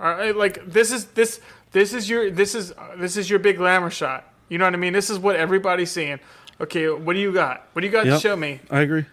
All 0.00 0.04
right, 0.14 0.34
like 0.36 0.64
this 0.64 0.92
is 0.92 1.06
this 1.06 1.40
this 1.72 1.92
is 1.92 2.08
your 2.08 2.30
this 2.30 2.54
is 2.54 2.72
uh, 2.72 2.94
this 2.96 3.16
is 3.16 3.28
your 3.28 3.38
big 3.38 3.56
glamour 3.56 3.90
shot. 3.90 4.32
You 4.48 4.56
know 4.58 4.64
what 4.64 4.74
I 4.74 4.78
mean? 4.78 4.92
This 4.92 5.10
is 5.10 5.18
what 5.18 5.36
everybody's 5.36 5.90
seeing. 5.90 6.20
Okay, 6.60 6.88
what 6.88 7.14
do 7.14 7.18
you 7.20 7.32
got? 7.32 7.66
What 7.72 7.80
do 7.82 7.86
you 7.86 7.92
got 7.92 8.06
Yep. 8.06 8.14
to 8.16 8.20
show 8.20 8.36
me? 8.36 8.60
I 8.70 8.80
agree. 8.80 9.04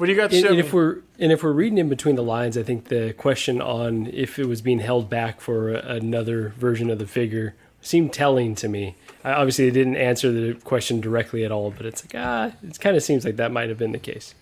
What 0.00 0.06
do 0.06 0.12
you 0.12 0.16
got 0.18 0.30
to 0.30 0.36
And, 0.36 0.42
show 0.42 0.48
and 0.48 0.56
me? 0.56 0.64
if 0.66 0.72
we're 0.72 0.96
and 1.18 1.30
if 1.30 1.42
we're 1.42 1.52
reading 1.52 1.76
in 1.76 1.90
between 1.90 2.16
the 2.16 2.22
lines, 2.22 2.56
I 2.56 2.62
think 2.62 2.86
the 2.88 3.12
question 3.12 3.60
on 3.60 4.06
if 4.14 4.38
it 4.38 4.46
was 4.46 4.62
being 4.62 4.78
held 4.78 5.10
back 5.10 5.42
for 5.42 5.68
another 5.68 6.54
version 6.56 6.88
of 6.88 6.98
the 6.98 7.06
figure 7.06 7.54
seemed 7.82 8.14
telling 8.14 8.54
to 8.54 8.66
me. 8.66 8.96
I, 9.22 9.32
obviously, 9.32 9.66
they 9.66 9.72
didn't 9.74 9.96
answer 9.96 10.32
the 10.32 10.54
question 10.60 11.02
directly 11.02 11.44
at 11.44 11.52
all, 11.52 11.70
but 11.70 11.84
it's 11.84 12.02
like 12.02 12.14
ah, 12.16 12.52
it 12.66 12.80
kind 12.80 12.96
of 12.96 13.02
seems 13.02 13.26
like 13.26 13.36
that 13.36 13.52
might 13.52 13.68
have 13.68 13.76
been 13.76 13.92
the 13.92 13.98
case. 13.98 14.34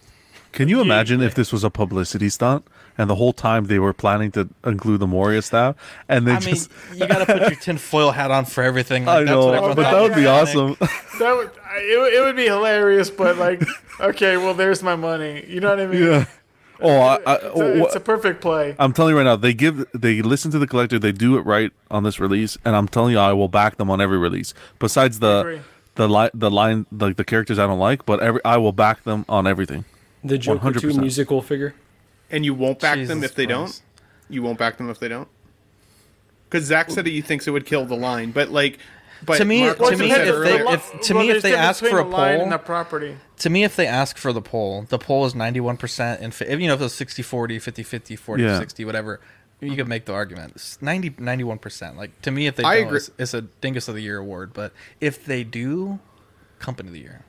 Can 0.53 0.69
you 0.69 0.81
imagine 0.81 1.21
if 1.21 1.35
this 1.35 1.53
was 1.53 1.65
a 1.65 1.71
publicity 1.71 2.29
stunt 2.29 2.65
and 2.99 3.09
the 3.09 3.15
whole 3.15 3.33
time 3.33 3.65
they 3.67 3.79
were 3.79 3.93
planning 3.93 4.31
to 4.33 4.49
include 4.67 4.99
the 5.01 5.07
Moria 5.07 5.41
staff 5.41 5.77
and 6.09 6.27
they 6.27 6.33
I 6.33 6.41
mean, 6.41 6.49
just 6.55 6.71
you 6.95 7.07
got 7.07 7.19
to 7.19 7.27
put 7.27 7.41
your 7.43 7.51
tinfoil 7.61 8.11
hat 8.11 8.31
on 8.31 8.45
for 8.45 8.63
everything. 8.65 9.09
I 9.09 9.19
Like, 9.19 9.27
that's 9.27 9.31
know, 9.35 9.47
what 9.63 9.77
but 9.77 9.83
that 9.91 10.01
would 10.03 10.15
be 10.15 10.23
happening. 10.25 10.71
awesome. 10.73 10.77
that 11.21 11.37
would 11.37 11.51
it, 11.81 11.99
would- 12.01 12.13
it 12.13 12.21
would 12.25 12.37
be 12.37 12.47
hilarious, 12.47 13.09
but 13.11 13.37
like, 13.39 13.63
okay, 14.01 14.37
well, 14.37 14.53
there's 14.55 14.83
my 14.83 14.97
money. 14.97 15.45
You 15.49 15.61
know 15.61 15.71
what 15.71 15.81
I 15.81 15.87
mean? 15.87 16.03
yeah. 16.03 16.25
Oh, 16.81 16.97
I, 16.97 17.15
I, 17.27 17.35
It's 17.35 17.45
a, 17.45 17.49
oh, 17.55 17.85
it's 17.87 17.95
a 17.97 18.01
perfect 18.01 18.41
play. 18.41 18.77
I'm 18.79 18.93
telling 18.93 19.13
you 19.13 19.17
right 19.19 19.25
now, 19.25 19.35
they 19.35 19.53
give 19.53 19.85
they 19.93 20.23
listen 20.23 20.51
to 20.53 20.61
the 20.61 20.67
collector, 20.69 20.97
they 20.99 21.11
do 21.11 21.37
it 21.37 21.41
right 21.41 21.73
on 21.91 22.05
this 22.05 22.21
release, 22.21 22.57
and 22.65 22.77
I'm 22.77 22.87
telling 22.87 23.13
you, 23.15 23.19
I 23.19 23.33
will 23.33 23.49
back 23.49 23.79
them 23.79 23.91
on 23.91 24.01
every 24.01 24.17
release. 24.19 24.55
Besides 24.79 25.19
the 25.19 25.61
the 25.97 26.09
line 26.09 26.31
the 26.35 26.51
line 26.53 26.87
like 26.93 27.17
the 27.17 27.25
characters 27.25 27.59
I 27.59 27.67
don't 27.67 27.81
like, 27.81 28.07
but 28.07 28.21
every 28.21 28.41
I 28.45 28.59
will 28.59 28.71
back 28.73 29.03
them 29.03 29.25
on 29.29 29.47
everything. 29.49 29.87
The 30.23 30.39
Joker 30.39 30.73
2 30.73 30.89
100%. 30.91 31.01
musical 31.01 31.43
figure. 31.43 31.75
And 32.31 32.45
you 32.45 32.55
won't 32.55 32.79
back 32.81 32.97
them 32.97 33.07
Jesus 33.21 33.25
if 33.31 33.35
they 33.35 33.47
Christ. 33.47 33.83
don't. 34.29 34.33
You 34.35 34.43
won't 34.43 34.59
back 34.59 34.77
them 34.77 34.91
if 34.91 34.99
they 34.99 35.09
don't. 35.09 35.29
Because 36.51 36.65
Zach 36.67 36.91
said 36.91 37.05
that 37.05 37.11
he 37.11 37.21
thinks 37.21 37.47
it 37.47 37.51
would 37.51 37.67
kill 37.67 37.85
the 37.87 37.97
line, 37.97 38.31
but 38.31 38.51
like, 38.51 38.79
but 39.25 39.37
To 39.39 39.45
me- 39.45 39.63
Mark 39.63 39.79
to 39.79 39.97
me, 39.97 40.11
said 40.11 40.29
if 40.29 40.35
earlier- 40.35 40.65
they- 40.65 40.73
if- 40.73 41.01
to 41.03 41.15
Well, 41.15 41.23
me, 41.25 41.31
if 41.31 41.43
they 41.43 41.55
ask 41.55 41.81
for 41.85 41.99
a 42.01 42.05
the 42.05 42.09
line 42.11 42.35
poll- 42.37 42.43
and 42.45 42.53
the 42.53 42.59
property. 42.59 43.17
To 43.39 43.51
me, 43.51 43.65
if 43.65 43.75
they 43.77 43.87
ask 43.87 44.17
for 44.17 44.33
the 44.33 44.41
poll, 44.43 44.87
the 44.89 44.99
poll 44.99 45.27
is 45.27 45.35
91% 45.35 46.21
and 46.23 46.33
fa- 46.35 46.47
you 46.59 46.69
know 46.69 46.75
if 46.75 46.81
it 46.81 46.85
was 46.85 46.95
60 46.95 47.23
40, 47.23 47.59
50 47.59 47.83
50, 47.83 48.17
40 48.17 48.43
Yeah. 48.45 48.59
60, 48.59 48.85
whatever. 48.85 49.21
you 49.61 49.75
could 49.75 49.89
make 49.89 50.05
the 50.05 50.13
argument. 50.13 50.53
It's 50.55 50.81
90 50.81 51.15
91 51.19 51.59
percent. 51.59 51.97
Like 51.97 52.21
to 52.23 52.31
me, 52.31 52.47
if 52.47 52.55
they 52.55 52.63
I 52.63 52.77
don't, 52.77 52.87
agree. 52.87 52.99
It's, 52.99 53.11
it's 53.19 53.35
a 53.35 53.41
Dingus 53.43 53.89
of 53.89 53.97
the 53.97 54.01
Year 54.03 54.19
award. 54.19 54.53
But 54.55 54.73
if 55.01 55.25
they 55.25 55.43
do, 55.43 55.99
Company 56.61 56.89
of 56.91 56.93
the 56.93 57.01
Year. 57.01 57.25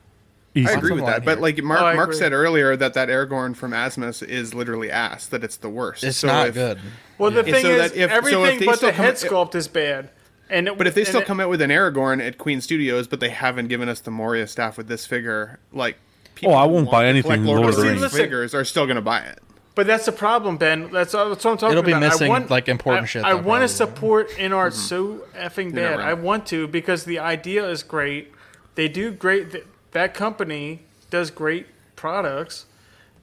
I 0.56 0.72
agree 0.72 0.92
with 0.94 1.06
that, 1.06 1.20
line 1.20 1.26
but 1.26 1.32
here. 1.38 1.42
like 1.42 1.64
Mark, 1.64 1.82
Oh, 1.82 1.96
Mark 1.96 2.14
said 2.14 2.34
earlier 2.34 2.76
that 2.76 2.94
that 2.96 3.08
Aragorn 3.10 3.56
from 3.56 3.72
Asmus 3.72 4.28
is 4.28 4.54
literally 4.54 4.90
ass. 4.92 5.28
That 5.28 5.44
it's 5.44 5.58
the 5.58 5.70
worst. 5.70 6.04
It's 6.04 6.18
So 6.18 6.28
not 6.28 6.48
if- 6.48 6.54
good. 6.56 6.80
Well, 7.18 7.32
the 7.32 7.44
Yeah. 7.46 7.54
thing 7.54 7.62
So 7.64 7.70
is, 7.72 7.92
that 7.92 7.98
if- 8.00 8.10
so 8.10 8.16
everything 8.18 8.46
if 8.46 8.60
they 8.60 8.66
but 8.66 8.80
the 8.82 8.92
head 8.92 9.14
sculpt 9.16 9.56
is 9.56 9.68
bad. 9.68 10.10
And 10.50 10.68
it, 10.68 10.78
But 10.78 10.88
if 10.88 10.96
they 10.96 11.02
and 11.02 11.08
still 11.08 11.22
it- 11.22 11.28
come 11.28 11.40
out 11.40 11.50
with 11.50 11.62
an 11.62 11.70
Aragorn 11.70 12.26
at 12.26 12.38
Queen 12.40 12.60
Studios, 12.62 13.08
but 13.08 13.20
they 13.20 13.30
haven't 13.30 13.68
given 13.68 13.88
us 13.88 14.00
the 14.00 14.10
Moria 14.12 14.48
staff 14.48 14.78
with 14.78 14.88
this 14.88 15.06
figure, 15.06 15.60
like 15.72 15.98
people 16.34 16.54
Oh, 16.56 16.58
I 16.58 16.66
won't 16.66 16.90
buy 16.90 17.06
anything 17.06 17.44
collect 17.44 17.44
Lord 17.46 17.60
Lord 17.62 17.70
of 17.70 17.76
the 17.76 17.84
Rings 17.84 18.02
Rings. 18.02 18.14
figures 18.18 18.56
are 18.56 18.66
still 18.66 18.86
going 18.88 18.96
to 18.96 19.02
buy 19.02 19.20
it. 19.20 19.40
But 19.76 19.86
that's 19.86 20.08
the 20.08 20.12
problem, 20.12 20.58
Ben. 20.58 20.90
That's, 20.92 21.14
uh, 21.14 21.30
that's 21.30 21.46
what 21.46 21.52
I'm 21.52 21.58
talking 21.58 21.72
It'll 21.74 21.84
be 21.84 21.92
about. 21.92 22.04
I 22.04 22.08
missing, 22.10 22.28
want- 22.30 22.50
like, 22.50 22.68
important 22.68 23.04
I, 23.04 23.08
shit, 23.08 23.24
I 23.24 23.34
though, 23.34 23.42
want 23.42 23.62
to 23.62 23.68
support 23.68 24.30
InArt 24.32 24.74
so 24.74 25.22
effing 25.38 25.74
bad. 25.76 26.00
right. 26.00 26.08
I 26.10 26.14
want 26.16 26.48
to 26.48 26.68
because 26.68 27.04
the 27.06 27.20
idea 27.20 27.66
is 27.70 27.84
great. 27.84 28.34
They 28.76 28.88
do 28.88 29.12
great. 29.12 29.64
Th- 29.91 29.94
That 29.94 30.14
company 30.14 30.82
does 31.10 31.32
great 31.32 31.68
products, 31.95 32.66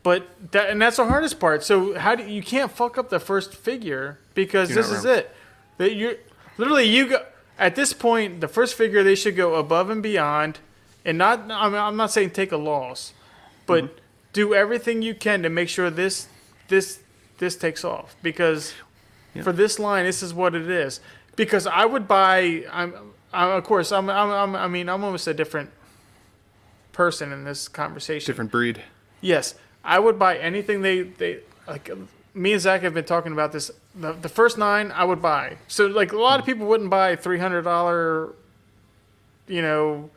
but 0.02 0.26
that 0.52 0.70
and 0.70 0.80
that's 0.82 0.97
the 0.98 1.05
hardest 1.06 1.38
part. 1.40 1.62
So 1.64 1.98
how 1.98 2.14
do 2.14 2.24
you 2.24 2.43
can't 2.43 2.70
fuck 2.70 2.98
up 2.98 3.10
the 3.10 3.20
first 3.20 3.55
figure 3.55 4.18
because 4.34 4.70
You're 4.70 4.82
this 4.82 4.90
is 4.90 5.05
it. 5.05 5.34
That 5.78 5.94
you 5.94 6.18
literally 6.59 6.84
you 6.84 7.09
go 7.09 7.24
at 7.59 7.74
this 7.76 7.93
point 7.93 8.40
the 8.40 8.48
first 8.48 8.74
figure 8.74 9.02
they 9.02 9.14
should 9.14 9.36
go 9.36 9.55
above 9.56 9.90
and 9.90 10.02
beyond, 10.02 10.59
and 11.05 11.18
not. 11.18 11.51
I'm, 11.51 11.74
I'm 11.74 11.97
not 11.97 12.10
saying 12.10 12.30
take 12.30 12.52
a 12.52 12.56
loss, 12.56 13.12
but 13.66 13.84
Mm-hmm. 13.84 13.97
do 14.32 14.55
everything 14.55 15.02
you 15.02 15.14
can 15.14 15.43
to 15.43 15.48
make 15.48 15.68
sure 15.68 15.90
this 15.90 16.28
this 16.68 17.01
this 17.38 17.56
takes 17.56 17.84
off 17.84 18.16
because 18.22 18.74
for 19.43 19.52
this 19.52 19.78
line 19.78 20.05
this 20.06 20.22
is 20.22 20.32
what 20.32 20.55
it 20.55 20.70
is 20.70 21.01
because 21.36 21.66
I 21.66 21.84
would 21.84 22.09
buy 22.09 22.64
I'm, 22.72 22.94
I'm 23.32 23.51
of 23.51 23.64
course 23.64 23.93
I'm, 23.93 24.09
I'm, 24.09 24.30
I'm 24.30 24.56
I 24.56 24.66
mean 24.68 24.88
I'm 24.88 25.05
almost 25.05 25.26
a 25.26 25.34
different 25.34 25.70
person 26.97 27.31
in 27.31 27.44
this 27.44 27.68
conversation. 27.68 28.27
Different 28.27 28.51
breed. 28.51 28.82
yes 29.20 29.55
I 29.85 29.98
would 30.01 30.18
buy 30.18 30.36
anything 30.39 30.82
they 30.82 31.02
they 31.02 31.40
like 31.68 31.90
me 32.35 32.52
and 32.52 32.60
Zach 32.60 32.82
have 32.82 32.93
been 32.93 33.05
talking 33.05 33.32
about 33.32 33.52
this. 33.52 33.70
The, 33.94 34.12
the 34.12 34.28
first 34.28 34.59
nine 34.59 34.93
I 34.93 35.05
would 35.05 35.23
buy. 35.23 35.56
So 35.68 35.86
like 35.86 36.12
a 36.12 36.18
lot 36.18 36.39
of 36.39 36.44
people 36.44 36.66
wouldn't 36.66 36.90
buy 36.90 37.16
three 37.16 37.39
hundred 37.39 37.62
dollar 37.62 38.35
you 39.47 39.62
know 39.62 40.10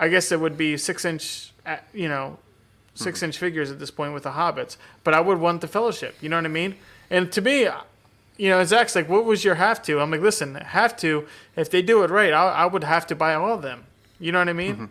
I 0.00 0.08
guess 0.08 0.32
it 0.32 0.40
would 0.40 0.56
be 0.58 0.76
six 0.76 1.04
inch 1.04 1.52
you 1.92 2.08
know 2.08 2.38
6 2.94 3.18
mm-hmm. 3.18 3.24
inch 3.26 3.38
figures 3.38 3.70
at 3.70 3.78
this 3.78 3.90
point 3.90 4.12
with 4.12 4.24
the 4.24 4.32
hobbits 4.32 4.76
but 5.04 5.14
I 5.14 5.20
would 5.20 5.38
want 5.38 5.60
the 5.60 5.68
fellowship 5.68 6.16
you 6.20 6.28
know 6.28 6.36
what 6.36 6.44
I 6.44 6.48
mean? 6.48 6.74
And 7.10 7.30
to 7.32 7.40
me 7.40 7.68
you 8.36 8.48
know 8.48 8.64
Zach's 8.64 8.96
like 8.96 9.08
what 9.08 9.24
was 9.24 9.44
your 9.44 9.54
have 9.54 9.82
to? 9.82 10.00
I'm 10.00 10.10
like 10.10 10.20
listen 10.20 10.56
have 10.56 10.96
to 10.98 11.28
if 11.56 11.70
they 11.70 11.82
do 11.82 12.02
it 12.02 12.10
right 12.10 12.32
I, 12.32 12.48
I 12.48 12.66
would 12.66 12.84
have 12.84 13.06
to 13.08 13.14
buy 13.14 13.34
all 13.34 13.54
of 13.54 13.62
them. 13.62 13.84
You 14.18 14.32
know 14.32 14.40
what 14.40 14.48
I 14.48 14.54
mean 14.54 14.74
mm-hmm. 14.74 14.84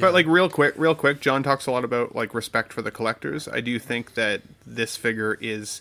But 0.00 0.12
like 0.14 0.26
real 0.26 0.48
quick, 0.48 0.74
real 0.76 0.94
quick, 0.94 1.20
John 1.20 1.42
talks 1.42 1.66
a 1.66 1.70
lot 1.70 1.84
about 1.84 2.14
like 2.14 2.34
respect 2.34 2.72
for 2.72 2.82
the 2.82 2.90
collectors. 2.90 3.48
I 3.48 3.60
do 3.60 3.78
think 3.78 4.14
that 4.14 4.42
this 4.66 4.96
figure 4.96 5.36
is 5.40 5.80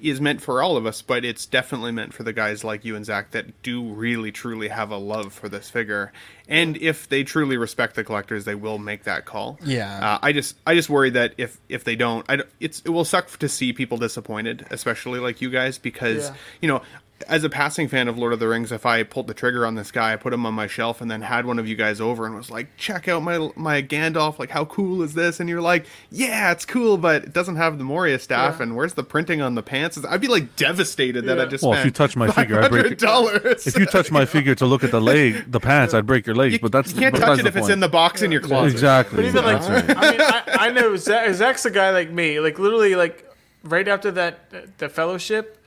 is 0.00 0.20
meant 0.20 0.42
for 0.42 0.60
all 0.60 0.76
of 0.76 0.84
us, 0.84 1.00
but 1.00 1.24
it's 1.24 1.46
definitely 1.46 1.92
meant 1.92 2.12
for 2.12 2.24
the 2.24 2.32
guys 2.32 2.64
like 2.64 2.84
you 2.84 2.96
and 2.96 3.06
Zach 3.06 3.30
that 3.30 3.62
do 3.62 3.84
really 3.84 4.32
truly 4.32 4.66
have 4.66 4.90
a 4.90 4.96
love 4.96 5.32
for 5.32 5.48
this 5.48 5.70
figure. 5.70 6.12
And 6.48 6.76
if 6.78 7.08
they 7.08 7.22
truly 7.22 7.56
respect 7.56 7.94
the 7.94 8.02
collectors, 8.02 8.44
they 8.44 8.56
will 8.56 8.78
make 8.78 9.04
that 9.04 9.26
call. 9.26 9.60
Yeah. 9.64 10.14
Uh, 10.14 10.18
I 10.20 10.32
just 10.32 10.56
I 10.66 10.74
just 10.74 10.90
worry 10.90 11.10
that 11.10 11.34
if 11.38 11.58
if 11.68 11.84
they 11.84 11.94
don't, 11.94 12.26
I 12.28 12.36
don't- 12.36 12.48
it's 12.58 12.80
it 12.84 12.88
will 12.90 13.04
suck 13.04 13.28
to 13.38 13.48
see 13.48 13.72
people 13.72 13.96
disappointed, 13.96 14.66
especially 14.70 15.20
like 15.20 15.40
you 15.40 15.50
guys, 15.50 15.78
because 15.78 16.24
Yeah. 16.30 16.34
you 16.62 16.68
know. 16.68 16.82
As 17.28 17.44
a 17.44 17.48
passing 17.50 17.88
fan 17.88 18.08
of 18.08 18.18
Lord 18.18 18.32
of 18.32 18.38
the 18.40 18.48
Rings, 18.48 18.72
if 18.72 18.84
I 18.86 19.02
pulled 19.02 19.26
the 19.26 19.34
trigger 19.34 19.66
on 19.66 19.74
this 19.74 19.90
guy, 19.90 20.12
I 20.12 20.16
put 20.16 20.32
him 20.32 20.44
on 20.46 20.54
my 20.54 20.66
shelf, 20.66 21.00
and 21.00 21.10
then 21.10 21.22
had 21.22 21.46
one 21.46 21.58
of 21.58 21.66
you 21.68 21.74
guys 21.76 22.00
over 22.00 22.26
and 22.26 22.34
was 22.34 22.50
like, 22.50 22.76
"Check 22.76 23.08
out 23.08 23.22
my 23.22 23.50
my 23.56 23.82
Gandalf! 23.82 24.38
Like, 24.38 24.50
how 24.50 24.64
cool 24.64 25.02
is 25.02 25.14
this?" 25.14 25.40
And 25.40 25.48
you're 25.48 25.60
like, 25.60 25.86
"Yeah, 26.10 26.52
it's 26.52 26.64
cool, 26.64 26.96
but 26.98 27.24
it 27.24 27.32
doesn't 27.32 27.56
have 27.56 27.78
the 27.78 27.84
Moria 27.84 28.18
staff, 28.18 28.56
Yeah. 28.58 28.64
and 28.64 28.76
where's 28.76 28.94
the 28.94 29.02
printing 29.04 29.40
on 29.40 29.54
the 29.54 29.62
pants?" 29.62 29.98
I'd 30.08 30.20
be 30.20 30.28
like 30.28 30.56
devastated 30.56 31.26
that 31.26 31.38
I 31.38 31.44
Yeah. 31.44 31.48
just 31.48 31.64
Well, 31.64 31.74
if 31.78 31.84
you 31.84 31.90
touch 31.90 32.16
my 32.16 32.30
figure, 32.30 32.62
I 32.62 32.68
break. 32.68 32.98
dollars. 32.98 33.66
If 33.72 33.78
you 33.78 33.86
touch 33.86 34.10
my 34.10 34.24
figure 34.34 34.54
to 34.56 34.66
look 34.66 34.84
at 34.84 34.90
the 34.90 35.00
leg, 35.00 35.50
the 35.50 35.60
pants, 35.60 35.94
I'd 35.94 36.06
break 36.06 36.26
your 36.26 36.36
legs. 36.36 36.58
But 36.58 36.72
that's 36.72 36.92
you 36.94 37.00
can't 37.00 37.14
touch 37.14 37.38
it 37.38 37.42
the 37.42 37.48
if 37.48 37.56
it's 37.56 37.68
in 37.68 37.80
the 37.80 37.88
box 37.88 38.22
in 38.22 38.32
your 38.32 38.40
closet. 38.40 38.72
Exactly. 38.72 39.16
But 39.16 39.24
even 39.26 39.44
like, 39.44 39.60
That's 39.62 39.88
right. 39.88 39.96
I 39.98 40.10
mean, 40.10 40.20
I, 40.20 40.42
I 40.68 40.70
know 40.70 40.96
Zach, 40.96 41.32
Zach's 41.34 41.64
a 41.64 41.70
guy 41.70 41.90
like 41.90 42.10
me. 42.10 42.40
Like 42.40 42.58
literally, 42.58 42.94
like 42.94 43.24
right 43.64 43.86
after 43.88 44.10
that, 44.12 44.78
the 44.78 44.88
Fellowship, 44.88 45.58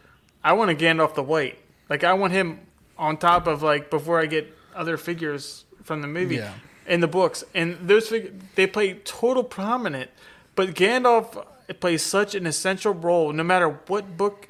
I 0.45 0.53
want 0.53 0.69
a 0.71 0.75
Gandalf 0.75 1.15
the 1.15 1.23
White. 1.23 1.57
Like 1.89 2.03
I 2.03 2.13
want 2.13 2.31
him 2.33 2.59
on 2.97 3.17
top 3.17 3.47
of 3.47 3.61
like 3.63 3.89
before 3.89 4.19
I 4.21 4.27
get 4.27 4.45
other 4.75 4.95
figures 4.97 5.65
from 5.83 6.01
the 6.01 6.07
movie 6.07 6.35
Yeah. 6.37 6.53
in 6.87 6.99
the 7.01 7.07
books, 7.07 7.43
and 7.53 7.77
those 7.81 8.09
fig- 8.09 8.33
they 8.55 8.67
play 8.67 8.93
total 9.03 9.43
prominent. 9.43 10.09
But 10.55 10.69
Gandalf 10.75 11.45
plays 11.79 12.01
such 12.03 12.35
an 12.35 12.45
essential 12.45 12.93
role, 12.93 13.33
no 13.33 13.43
matter 13.43 13.69
what 13.87 14.15
book 14.17 14.47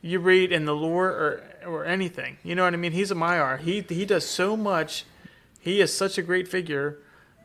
you 0.00 0.18
read 0.18 0.50
in 0.52 0.64
the 0.64 0.74
lore 0.74 1.08
or 1.08 1.42
or 1.66 1.84
anything. 1.84 2.36
You 2.42 2.54
know 2.54 2.64
what 2.64 2.74
I 2.74 2.76
mean? 2.76 2.92
He's 2.92 3.10
a 3.10 3.14
Maiar. 3.14 3.58
He 3.60 3.80
he 3.88 4.04
does 4.04 4.26
so 4.26 4.56
much. 4.56 5.04
He 5.60 5.80
is 5.80 5.92
such 5.96 6.18
a 6.18 6.22
great 6.22 6.48
figure. 6.48 6.98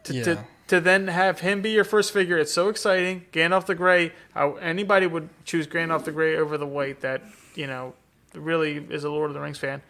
To, 0.05 0.13
Yeah. 0.13 0.23
to 0.23 0.43
to 0.67 0.79
then 0.79 1.07
have 1.07 1.39
him 1.39 1.61
be 1.61 1.71
your 1.71 1.83
first 1.83 2.13
figure, 2.13 2.37
it's 2.37 2.53
so 2.53 2.69
exciting. 2.69 3.25
Gandalf 3.31 3.65
the 3.65 3.75
Grey. 3.75 4.11
I, 4.35 4.47
anybody 4.61 5.07
would 5.07 5.27
choose 5.45 5.65
Gandalf 5.67 6.03
the 6.05 6.11
Grey 6.11 6.35
over 6.37 6.57
the 6.57 6.67
White. 6.67 7.01
That 7.01 7.21
you 7.59 7.67
know 7.67 7.93
really 8.33 8.77
is 8.77 9.03
a 9.03 9.09
Lord 9.09 9.29
of 9.29 9.33
the 9.33 9.41
Rings 9.41 9.57
fan. 9.57 9.81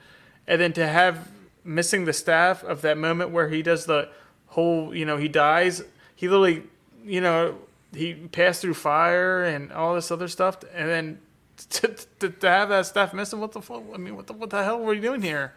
And 0.47 0.59
then 0.59 0.73
to 0.73 0.87
have 0.87 1.29
missing 1.63 2.05
the 2.05 2.13
staff 2.13 2.63
of 2.63 2.81
that 2.81 2.97
moment 2.97 3.29
where 3.29 3.49
he 3.49 3.61
does 3.61 3.85
the 3.85 4.09
whole, 4.47 4.95
you 4.95 5.05
know, 5.05 5.17
he 5.17 5.27
dies. 5.27 5.83
He 6.15 6.27
literally, 6.27 6.63
you 7.05 7.21
know, 7.21 7.57
he 7.93 8.13
passed 8.13 8.61
through 8.61 8.73
fire 8.73 9.43
and 9.43 9.71
all 9.71 9.93
this 9.93 10.09
other 10.09 10.27
stuff, 10.27 10.57
and 10.73 10.89
then 10.89 11.19
to, 11.69 11.95
to, 12.19 12.29
to 12.29 12.49
have 12.49 12.69
that 12.69 12.85
staff 12.85 13.13
missing, 13.13 13.39
what 13.39 13.51
the 13.51 13.61
fuck? 13.61 13.83
I 13.93 13.97
mean, 13.97 14.15
what 14.15 14.27
the 14.27 14.33
what 14.33 14.49
the 14.49 14.63
hell 14.63 14.79
were 14.79 14.93
you 14.93 15.01
doing 15.01 15.21
here? 15.21 15.53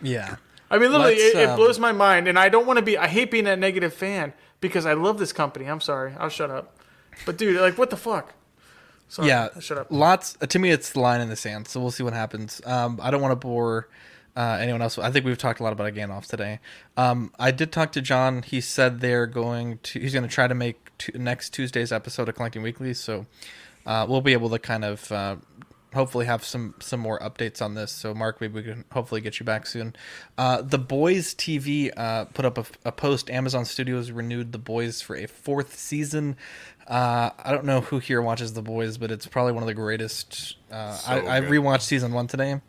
Yeah. 0.00 0.36
I 0.68 0.78
mean, 0.78 0.90
literally, 0.90 1.14
it, 1.14 1.36
it 1.36 1.48
um, 1.48 1.56
blows 1.56 1.78
my 1.78 1.92
mind, 1.92 2.26
and 2.26 2.38
I 2.38 2.48
don't 2.48 2.66
want 2.66 2.78
to 2.78 2.84
be. 2.84 2.98
I 2.98 3.06
hate 3.06 3.30
being 3.30 3.46
a 3.46 3.56
negative 3.56 3.94
fan 3.94 4.32
because 4.60 4.84
I 4.84 4.94
love 4.94 5.18
this 5.18 5.32
company. 5.32 5.66
I'm 5.66 5.80
sorry, 5.80 6.14
I'll 6.18 6.28
shut 6.28 6.50
up. 6.50 6.76
But 7.24 7.38
dude, 7.38 7.60
like, 7.60 7.78
what 7.78 7.90
the 7.90 7.96
fuck? 7.96 8.34
Sorry, 9.08 9.28
yeah, 9.28 9.48
shut 9.60 9.78
up. 9.78 9.86
Lots 9.90 10.36
uh, 10.40 10.46
to 10.46 10.58
me, 10.58 10.70
it's 10.70 10.90
the 10.90 11.00
line 11.00 11.20
in 11.20 11.28
the 11.28 11.36
sand. 11.36 11.68
So 11.68 11.80
we'll 11.80 11.90
see 11.90 12.02
what 12.02 12.12
happens. 12.12 12.60
Um, 12.64 12.98
I 13.02 13.10
don't 13.10 13.20
want 13.22 13.32
to 13.32 13.36
bore 13.36 13.88
uh, 14.36 14.58
anyone 14.60 14.82
else. 14.82 14.98
I 14.98 15.10
think 15.10 15.24
we've 15.24 15.38
talked 15.38 15.60
a 15.60 15.62
lot 15.62 15.72
about 15.72 15.92
Gandalf 15.94 16.26
today. 16.26 16.60
Um, 16.96 17.32
I 17.38 17.50
did 17.50 17.72
talk 17.72 17.92
to 17.92 18.02
John. 18.02 18.42
He 18.42 18.60
said 18.60 19.00
they're 19.00 19.26
going 19.26 19.78
to. 19.84 20.00
He's 20.00 20.12
going 20.12 20.24
to 20.24 20.32
try 20.32 20.46
to 20.46 20.54
make 20.54 20.96
t- 20.98 21.12
next 21.16 21.50
Tuesday's 21.50 21.92
episode 21.92 22.28
of 22.28 22.34
Collecting 22.34 22.62
Weekly. 22.62 22.94
So 22.94 23.26
uh, 23.86 24.06
we'll 24.08 24.20
be 24.20 24.32
able 24.32 24.50
to 24.50 24.58
kind 24.58 24.84
of. 24.84 25.10
Uh, 25.10 25.36
hopefully 25.94 26.26
have 26.26 26.44
some 26.44 26.74
some 26.78 27.00
more 27.00 27.18
updates 27.20 27.62
on 27.62 27.74
this 27.74 27.90
so 27.90 28.12
mark 28.12 28.38
maybe 28.40 28.54
we 28.54 28.62
can 28.62 28.84
hopefully 28.92 29.20
get 29.20 29.40
you 29.40 29.46
back 29.46 29.66
soon 29.66 29.96
uh, 30.36 30.60
the 30.60 30.78
boys 30.78 31.34
tv 31.34 31.90
uh, 31.96 32.26
put 32.26 32.44
up 32.44 32.58
a, 32.58 32.66
a 32.84 32.92
post 32.92 33.30
amazon 33.30 33.64
studios 33.64 34.10
renewed 34.10 34.52
the 34.52 34.58
boys 34.58 35.00
for 35.00 35.16
a 35.16 35.26
fourth 35.26 35.74
season 35.78 36.36
uh, 36.88 37.30
i 37.44 37.50
don't 37.52 37.64
know 37.64 37.80
who 37.80 37.98
here 37.98 38.22
watches 38.22 38.52
the 38.52 38.62
boys 38.62 38.96
but 38.98 39.10
it's 39.10 39.26
probably 39.26 39.52
one 39.52 39.62
of 39.62 39.66
the 39.66 39.74
greatest 39.74 40.56
uh, 40.70 40.92
So 40.92 41.12
I, 41.12 41.36
I 41.36 41.40
good. 41.40 41.50
rewatched 41.50 41.82
season 41.82 42.12
one 42.12 42.26
today 42.26 42.60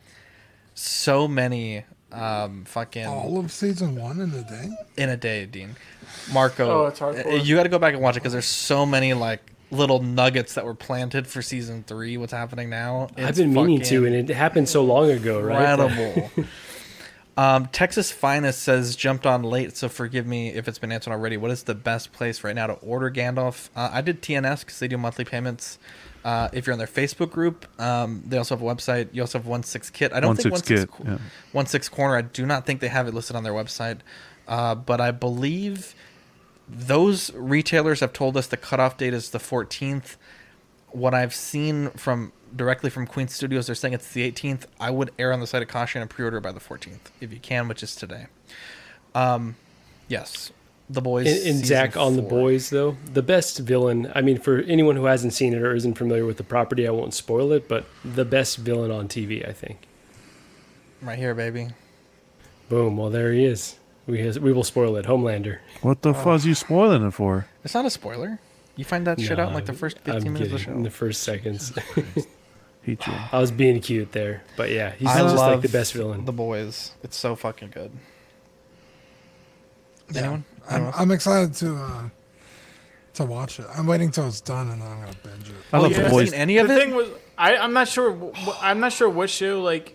so 0.73 1.27
many 1.27 1.84
um 2.11 2.64
fucking 2.65 3.06
All 3.06 3.38
of 3.39 3.52
season 3.52 3.95
one 3.95 4.19
in 4.22 4.31
a 4.34 4.41
day. 4.44 4.69
in 4.95 5.10
a 5.10 5.18
day 5.18 5.45
dean 5.45 5.76
marco 6.31 6.84
Oh, 6.84 6.85
it's 6.88 6.99
hardcore. 6.99 7.26
uh, 7.39 7.44
you 7.44 7.56
got 7.56 7.64
to 7.64 7.69
go 7.69 7.80
back 7.80 7.94
and 7.94 8.02
watch 8.02 8.15
it 8.15 8.19
because 8.22 8.31
there's 8.34 8.45
so 8.45 8.85
many 8.85 9.14
like 9.14 9.41
little 9.72 10.02
nuggets 10.02 10.53
that 10.53 10.64
were 10.65 10.73
planted 10.73 11.27
for 11.27 11.41
season 11.41 11.84
three 11.85 12.15
what's 12.18 12.31
happening 12.31 12.69
now 12.69 13.10
I've 13.18 13.30
It's 13.30 13.39
been 13.39 13.53
meaning 13.53 13.81
to, 13.81 14.06
and 14.06 14.15
it 14.15 14.30
happened 14.34 14.69
so 14.69 14.84
long 14.85 15.11
ago, 15.11 15.41
right? 15.41 15.69
Incredible. 15.77 16.31
um, 17.38 17.68
Texas 17.68 18.11
Finest 18.11 18.64
says 18.64 18.95
jumped 18.95 19.27
on 19.27 19.43
late, 19.43 19.77
so 19.77 19.88
forgive 19.88 20.26
me 20.26 20.49
if 20.49 20.68
it's 20.68 20.80
been 20.80 20.91
answered 20.91 21.11
already. 21.11 21.38
What 21.38 21.51
is 21.51 21.64
the 21.64 21.76
best 21.76 22.11
place 22.11 22.43
right 22.43 22.55
now 22.55 22.65
to 22.65 22.73
order 22.73 23.11
Gandalf? 23.11 23.69
Uh, 23.76 23.91
I 23.93 24.01
did 24.01 24.23
TNS 24.23 24.61
because 24.61 24.80
they 24.80 24.88
do 24.88 24.97
monthly 24.97 25.23
payments. 25.23 25.77
Uh, 26.26 26.49
if 26.51 26.65
you're 26.65 26.73
on 26.73 26.80
their 26.80 26.88
Facebook 26.88 27.30
group, 27.30 27.68
um, 27.80 28.23
they 28.26 28.39
also 28.39 28.55
have 28.57 28.61
a 28.64 28.65
website. 28.65 29.09
You 29.11 29.22
also 29.22 29.38
have 29.38 29.45
One 29.45 29.61
Six 29.61 29.91
Kit. 29.91 30.14
I 30.14 30.19
don't 30.19 30.30
One 30.30 30.38
think 30.38 30.51
One 30.51 30.64
Six 30.64 30.81
Six 30.81 30.97
Kit, 30.97 31.07
yeah. 31.07 31.18
One 31.51 31.68
Six 31.68 31.88
Corner. 31.89 32.18
I 32.18 32.23
do 32.23 32.45
not 32.45 32.65
think 32.65 32.81
they 32.81 32.88
have 32.88 33.07
it 33.07 33.14
listed 33.14 33.35
on 33.35 33.43
their 33.43 33.53
website, 33.53 33.99
uh, 34.47 34.73
but 34.73 34.99
I 34.99 35.11
believe 35.11 35.93
those 36.68 37.31
retailers 37.34 37.99
have 37.99 38.14
told 38.14 38.35
us 38.35 38.47
the 38.47 38.57
cutoff 38.57 38.97
date 38.97 39.14
is 39.14 39.30
the 39.30 39.38
14th. 39.38 40.18
What 40.89 41.14
I've 41.14 41.35
seen 41.35 41.91
from 41.91 42.34
directly 42.56 42.90
from 42.90 43.07
Queen 43.07 43.28
Studios, 43.28 43.68
they're 43.68 43.76
saying 43.76 43.94
it's 43.94 44.11
the 44.11 44.30
18th. 44.32 44.65
I 44.80 44.90
would 44.90 45.11
err 45.19 45.34
on 45.34 45.40
the 45.40 45.48
side 45.48 45.61
of 45.61 45.68
caution 45.68 46.02
and 46.02 46.10
pre-order 46.10 46.40
by 46.40 46.52
the 46.52 46.60
14th 46.60 47.11
if 47.22 47.34
you 47.34 47.40
can, 47.40 47.68
which 47.68 47.84
is 47.84 47.95
today. 47.95 48.28
Um, 49.15 49.56
yes. 50.07 50.52
The 50.90 51.02
boys. 51.02 51.28
And, 51.28 51.36
and 51.36 51.44
season 51.60 51.65
Zach 51.65 51.98
on 51.98 52.15
the 52.15 52.22
boys 52.22 52.69
though, 52.69 52.95
the 53.11 53.22
best 53.22 53.60
villain. 53.60 54.11
I 54.15 54.22
mean, 54.22 54.40
for 54.40 54.60
anyone 54.60 54.95
who 54.95 55.06
hasn't 55.06 55.34
seen 55.34 55.53
it 55.53 55.61
or 55.61 55.76
isn't 55.76 55.95
familiar 55.95 56.26
with 56.26 56.38
the 56.38 56.44
property, 56.44 56.88
I 56.88 56.91
won't 56.91 57.14
spoil 57.14 57.52
it. 57.52 57.68
But 57.68 57.86
the 58.06 58.26
best 58.26 58.57
villain 58.57 58.91
on 58.91 59.07
TV, 59.07 59.48
I 59.48 59.52
think. 59.52 59.88
Right 61.02 61.19
here, 61.19 61.36
baby. 61.36 61.69
Boom. 62.69 62.98
Well, 62.98 63.10
there 63.10 63.34
he 63.34 63.45
is. 63.45 63.78
We 64.07 64.19
has, 64.22 64.40
we 64.40 64.53
will 64.53 64.64
spoil 64.64 64.95
it. 64.95 65.06
Homelander. 65.06 65.60
What 65.82 66.02
the 66.02 66.14
fuzz 66.14 66.45
you 66.45 66.56
spoiling 66.56 67.06
it 67.06 67.11
for? 67.11 67.48
It's 67.65 67.74
not 67.74 67.86
a 67.86 67.90
spoiler. 67.90 68.40
You 68.78 68.86
find 68.86 69.06
that 69.07 69.19
shit 69.19 69.40
out 69.40 69.49
in 69.49 69.53
like 69.53 69.65
the 69.65 69.74
first 69.74 69.99
15 69.99 70.28
I'm 70.28 70.34
minutes 70.34 70.53
of 70.53 70.60
the 70.60 70.64
show. 70.65 70.72
In 70.72 70.84
the 70.84 70.90
first 70.90 71.24
seconds. 71.24 71.74
Hate 72.88 73.05
you. 73.05 73.14
I 73.34 73.39
was 73.39 73.51
being 73.51 73.81
cute 73.81 74.14
there, 74.14 74.43
but 74.55 74.72
yeah, 74.72 74.91
he's 74.91 75.09
I 75.09 75.19
just 75.19 75.35
like 75.35 75.59
the 75.59 75.68
best 75.68 75.91
villain. 75.91 76.23
The 76.23 76.31
boys. 76.31 76.93
It's 77.03 77.18
so 77.18 77.35
fucking 77.35 77.72
good. 77.72 77.91
Yeah. 80.09 80.22
Anyone? 80.22 80.45
I'm, 80.69 80.93
I'm 80.95 81.11
excited 81.11 81.53
to 81.55 81.76
uh, 81.76 82.09
to 83.15 83.26
watch 83.26 83.59
it. 83.59 83.65
I'm 83.76 83.88
waiting 83.88 84.09
till 84.09 84.26
it's 84.26 84.39
done 84.39 84.69
and 84.69 84.81
then 84.81 84.88
I'm 84.88 85.01
gonna 85.01 85.18
binge 85.22 85.49
it. 85.49 85.55
I 85.73 85.80
love 85.80 85.91
oh, 85.91 86.01
the 86.01 86.09
boys. 86.09 86.30
Seen 86.30 86.39
any 86.39 86.59
of 86.59 86.69
the 86.69 86.76
it? 86.76 86.80
thing 86.80 86.95
was, 86.95 87.09
I, 87.38 87.57
I'm 87.57 87.73
not 87.73 87.89
sure. 87.89 88.31
I'm 88.61 88.80
not 88.80 88.93
sure 88.93 89.09
what 89.09 89.30
show 89.30 89.61
like 89.61 89.93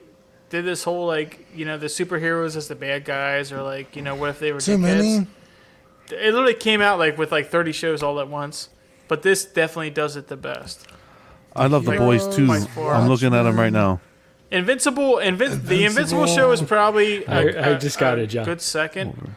did 0.50 0.66
this 0.66 0.84
whole 0.84 1.06
like 1.06 1.46
you 1.54 1.64
know 1.64 1.78
the 1.78 1.86
superheroes 1.86 2.56
as 2.56 2.68
the 2.68 2.74
bad 2.74 3.06
guys 3.06 3.52
or 3.52 3.62
like 3.62 3.96
you 3.96 4.02
know 4.02 4.14
what 4.14 4.28
if 4.28 4.38
they 4.38 4.52
were 4.52 4.60
Too 4.60 4.76
dickheads? 4.76 4.80
many. 4.80 5.26
It 6.10 6.34
literally 6.34 6.52
came 6.52 6.82
out 6.82 6.98
like 6.98 7.16
with 7.16 7.32
like 7.32 7.48
30 7.48 7.72
shows 7.72 8.02
all 8.02 8.20
at 8.20 8.28
once, 8.28 8.68
but 9.08 9.22
this 9.22 9.46
definitely 9.46 9.88
does 9.88 10.14
it 10.14 10.28
the 10.28 10.36
best. 10.36 10.86
I 11.54 11.66
love 11.66 11.84
the 11.84 11.96
boys 11.96 12.34
too. 12.34 12.50
I'm 12.50 13.08
looking 13.08 13.34
at 13.34 13.42
them 13.42 13.58
right 13.58 13.72
now. 13.72 14.00
Invincible, 14.50 15.14
Invin- 15.16 15.62
the 15.64 15.84
Invincible 15.86 16.26
show 16.26 16.52
is 16.52 16.60
probably 16.60 17.26
I- 17.26 17.40
a- 17.42 17.44
I 17.62 17.68
a- 17.70 17.78
just 17.78 17.98
got 17.98 18.18
a 18.18 18.22
it, 18.22 18.26
John. 18.26 18.44
Good 18.44 18.60
second. 18.60 19.34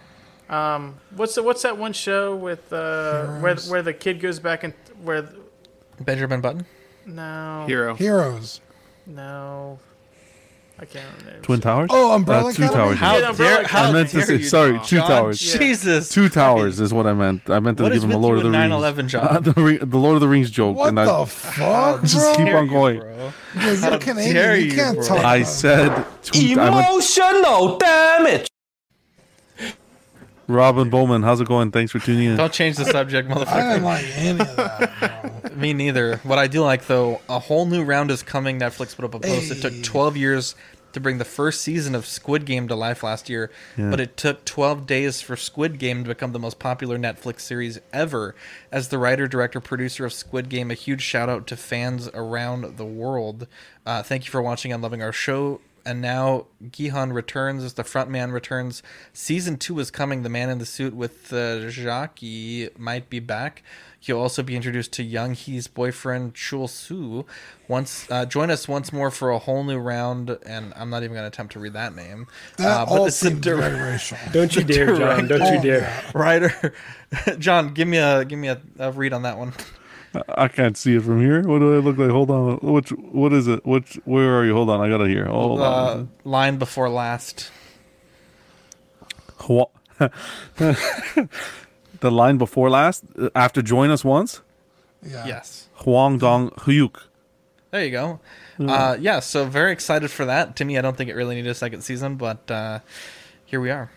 Um, 0.50 0.96
what's 1.16 1.36
the, 1.36 1.42
what's 1.44 1.62
that 1.64 1.78
one 1.78 1.94
show 1.94 2.36
with 2.36 2.72
uh, 2.74 3.26
where 3.40 3.56
where 3.56 3.82
the 3.82 3.94
kid 3.94 4.20
goes 4.20 4.40
back 4.40 4.64
and 4.64 4.74
where 5.02 5.28
Benjamin 6.02 6.42
Button? 6.42 6.66
no 7.06 7.66
Hero. 7.68 7.96
Heroes. 7.96 8.60
no 9.08 9.80
I 10.78 10.84
can't 10.84 11.06
remember. 11.20 11.42
Twin 11.42 11.62
Towers. 11.62 11.90
Oh, 11.94 12.14
Umbrella 12.14 12.50
Uh, 12.50 12.54
two 12.54 12.64
Academy? 12.64 12.76
towers. 12.84 12.98
How 12.98 13.18
Yeah, 13.18 13.32
dare, 13.32 13.64
how 13.66 13.84
I 13.86 13.92
meant 13.94 14.10
to 14.10 14.22
say 14.24 14.34
you, 14.36 14.44
sorry. 14.44 14.74
John? 14.74 14.86
Two 14.86 14.96
John, 14.98 15.08
towers. 15.08 15.40
Jesus. 15.40 16.10
Two 16.10 16.28
towers 16.28 16.82
is 16.82 16.94
what 16.94 17.08
I 17.08 17.14
meant. 17.14 17.50
I 17.50 17.60
meant 17.62 17.78
to 17.78 17.84
What 17.84 17.94
give 17.94 18.04
him 18.04 18.12
a 18.12 18.18
Lord 18.18 18.40
of 18.40 18.44
the 18.44 18.50
and 18.52 18.72
Rings. 18.74 18.84
9/11, 18.84 19.08
John? 19.08 19.44
the, 19.80 19.80
the 19.86 19.98
Lord 19.98 20.16
of 20.16 20.22
the 20.22 20.28
Rings 20.28 20.52
joke. 20.52 20.76
What 20.76 20.90
and 20.90 20.98
the 20.98 21.04
I 21.04 21.26
fuck, 21.26 22.02
just 22.02 22.16
bro? 22.16 22.36
keep 22.46 22.54
on 22.54 22.68
going. 22.68 23.00
bro. 23.00 23.32
Yeah, 23.56 23.66
you're 23.72 23.76
How 23.78 23.98
Canadian. 24.00 24.36
dare 24.36 24.58
You 24.58 24.66
you, 24.66 24.76
can't 24.76 24.98
bro. 24.98 25.08
talk. 25.08 25.24
I 25.24 25.44
said 25.44 26.06
two. 26.24 26.60
I 26.60 26.70
meant, 26.70 26.88
Emotional 26.90 27.78
damage. 27.78 28.48
Robin 30.48 30.90
Bowman, 30.92 31.24
how's 31.24 31.42
it 31.42 31.48
going? 31.48 31.72
Thanks 31.72 31.92
for 31.92 31.98
tuning 32.00 32.26
in. 32.28 32.38
Don't 32.38 32.54
change 32.54 32.76
the 32.76 32.86
subject, 32.86 33.28
motherfucker. 33.30 33.48
I 33.48 33.74
didn't 33.74 33.84
like 33.84 34.06
any 34.16 34.40
of 34.42 34.56
that. 34.58 35.32
Bro. 35.56 35.61
Me 35.61 35.73
neither. 35.73 36.18
What 36.18 36.38
I 36.40 36.48
do 36.48 36.61
like 36.61 36.88
though, 36.88 37.22
a 37.30 37.40
whole 37.40 37.65
new 37.65 37.84
round 37.84 38.11
is 38.11 38.23
coming. 38.23 38.60
Netflix 38.60 38.95
put 38.95 39.06
up 39.06 39.14
a 39.14 39.19
post. 39.19 39.52
It 39.52 39.61
took 39.61 39.84
12 39.84 40.18
years 40.18 40.56
to 40.94 40.99
bring 41.02 41.18
the 41.18 41.26
first 41.26 41.60
season 41.60 41.94
of 41.94 42.06
Squid 42.06 42.45
Game 42.45 42.69
to 42.69 42.76
life 42.76 43.03
last 43.03 43.27
year, 43.30 43.52
Yeah. 43.77 43.90
but 43.90 43.99
it 43.99 44.15
took 44.15 44.45
12 44.45 44.88
days 44.88 45.19
for 45.19 45.36
Squid 45.36 45.77
Game 45.77 46.03
to 46.03 46.07
become 46.07 46.32
the 46.32 46.40
most 46.40 46.57
popular 46.57 46.98
Netflix 46.98 47.41
series 47.41 47.80
ever. 47.91 48.34
As 48.72 48.88
the 48.88 48.98
writer, 48.98 49.27
director, 49.27 49.60
producer 49.60 50.06
of 50.06 50.14
Squid 50.14 50.48
Game, 50.48 50.72
a 50.72 50.73
huge 50.73 51.02
shout 51.02 51.27
out 51.27 51.48
to 51.48 51.57
fans 51.57 52.07
around 52.14 52.77
the 52.77 52.86
world. 52.86 53.45
Uh, 53.86 54.03
thank 54.03 54.23
you 54.26 54.32
for 54.32 54.41
watching 54.41 54.72
and 54.72 54.82
loving 54.82 55.02
our 55.03 55.11
show. 55.11 55.60
And 55.88 56.02
now 56.02 56.45
Gi-hun 56.72 57.11
returns 57.14 57.64
as 57.64 57.73
the 57.73 57.84
frontman 57.84 58.32
returns. 58.32 58.82
Season 59.14 59.57
two 59.57 59.77
is 59.80 59.91
coming. 59.91 60.23
The 60.23 60.30
man 60.30 60.49
in 60.49 60.57
the 60.60 60.65
suit 60.65 60.95
with 60.95 61.32
uh, 61.32 61.68
Jackie 61.69 62.69
might 62.77 63.10
be 63.10 63.19
back. 63.19 63.61
He'll 64.06 64.19
also 64.19 64.44
be 64.44 64.56
introduced 64.56 64.91
to 64.94 65.03
Young 65.03 65.34
Hee's 65.34 65.65
boyfriend 65.68 66.36
Chul 66.36 66.69
Soo. 66.69 67.26
Once 67.68 68.06
uh, 68.11 68.23
join 68.27 68.52
us 68.52 68.68
once 68.68 68.94
more 68.94 69.10
for 69.10 69.32
a 69.32 69.40
whole 69.40 69.64
new 69.64 69.80
round, 69.80 70.38
and 70.45 70.73
I'm 70.76 70.91
not 70.91 71.02
even 71.02 71.14
going 71.15 71.23
to 71.23 71.27
attempt 71.27 71.53
to 71.53 71.60
read 71.60 71.73
that 71.73 71.95
name. 71.95 72.27
That 72.57 72.82
Uh, 72.82 72.86
all 72.88 73.06
it's 73.07 73.19
the 73.19 73.32
dir- 73.32 73.57
very 73.57 73.80
racial. 73.82 74.18
Don't 74.32 74.56
you 74.56 74.64
dare, 74.76 74.95
John. 74.95 75.27
Don't 75.27 75.52
you 75.56 75.60
dare. 75.60 76.03
writer. 76.14 76.72
John, 77.40 77.73
give 77.73 77.88
me 77.88 77.98
a 77.98 78.23
give 78.26 78.38
me 78.38 78.49
a, 78.49 78.61
a 78.77 78.91
read 78.91 79.11
on 79.11 79.23
that 79.23 79.40
one. 79.40 79.53
I 80.30 80.49
can't 80.49 80.77
see 80.77 80.95
it 80.95 81.02
from 81.03 81.19
here. 81.19 81.41
What 81.41 81.57
do 81.60 81.73
I 81.76 81.80
look 81.80 81.98
like? 81.98 82.11
Hold 82.11 82.30
on. 82.30 82.57
Which? 82.61 82.91
What 82.91 83.34
is 83.34 83.48
it? 83.48 83.65
Which? 83.65 83.99
Where 84.06 84.38
are 84.38 84.45
you? 84.45 84.53
Hold 84.53 84.69
on. 84.69 84.82
I 84.82 84.88
gotta 84.88 85.07
hear. 85.07 85.26
Hold 85.26 85.60
Uh, 85.60 85.64
on. 85.64 86.10
line 86.23 86.57
before 86.57 86.90
last. 86.90 87.49
Hua- 89.40 89.65
the 92.06 92.11
line 92.11 92.38
before 92.38 92.69
last, 92.69 93.03
uh, 93.19 93.30
after 93.36 93.61
join 93.61 93.90
us 93.90 94.06
once, 94.06 94.41
Yeah. 95.03 95.26
Yes. 95.27 95.68
Huang 95.84 96.18
Dong 96.18 96.49
Huyuk. 96.64 96.95
There 97.72 97.84
you 97.84 97.91
go. 97.91 98.19
Uh, 98.57 98.95
yeah, 98.99 99.19
so 99.19 99.44
very 99.45 99.72
excited 99.73 100.10
for 100.10 100.26
that. 100.26 100.56
To 100.56 100.65
me, 100.65 100.77
I 100.77 100.82
don't 100.82 100.95
think 100.95 101.10
it 101.10 101.15
really 101.15 101.36
needed 101.36 101.49
a 101.52 101.56
second 101.56 101.82
season, 101.82 102.15
but 102.15 102.49
uh, 102.49 102.80
here 103.45 103.60
we 103.60 103.69
are. 103.69 103.90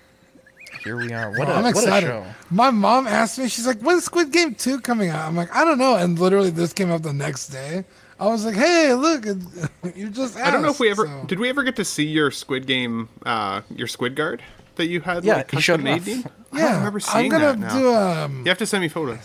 Here 0.83 0.97
we 0.97 1.13
are. 1.13 1.31
What, 1.31 1.47
Bro, 1.47 1.55
a, 1.55 1.59
I'm 1.59 1.63
what 1.63 1.77
a 1.77 1.79
excited. 1.79 2.07
show. 2.09 2.25
My 2.51 2.71
mom 2.71 3.07
asked 3.07 3.39
me, 3.39 3.49
she's 3.49 3.67
like, 3.67 3.81
"When's 3.81 4.05
Squid 4.05 4.33
Game 4.33 4.55
2 4.55 4.81
coming 4.81 5.09
out?" 5.11 5.27
I'm 5.27 5.37
like, 5.37 5.55
"I 5.55 5.65
don't 5.65 5.79
know." 5.79 5.95
And 5.97 6.19
literally, 6.19 6.51
this 6.51 6.73
came 6.73 6.91
out 6.91 7.03
the 7.03 7.13
next 7.13 7.49
day. 7.49 7.85
I 8.21 8.27
was 8.27 8.45
like, 8.45 8.55
"Hey, 8.57 8.93
look, 8.95 9.25
you 9.95 10.11
just." 10.11 10.37
Asked, 10.37 10.47
I 10.47 10.51
don't 10.51 10.63
know 10.63 10.71
if 10.71 10.81
we 10.81 10.91
ever 10.91 11.07
so- 11.07 11.25
did. 11.27 11.39
We 11.39 11.49
ever 11.49 11.63
get 11.63 11.77
to 11.77 11.85
see 11.85 12.05
your 12.05 12.31
Squid 12.33 12.67
Game, 12.67 13.09
uh, 13.25 13.63
your 13.75 13.87
Squid 13.87 14.15
guard 14.17 14.43
that 14.79 14.87
you 14.87 15.01
had. 15.03 15.25
Yeah, 15.25 15.37
like, 15.37 15.51
he 15.51 15.61
showed 15.61 15.85
custom 15.85 15.87
it 15.87 16.01
off. 16.01 16.07
made? 16.07 16.27
I 16.53 16.59
Yeah, 16.59 16.65
don't 16.69 16.77
remember 16.79 16.97
I'm 16.97 17.01
seeing 17.01 17.31
gonna 17.31 17.45
that. 17.47 17.59
Now. 17.59 17.79
do 17.79 17.95
um. 17.95 18.39
You 18.39 18.49
have 18.49 18.59
to 18.59 18.67
send 18.67 18.83
me 18.83 18.89
photos. 18.89 19.19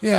Yeah, 0.00 0.10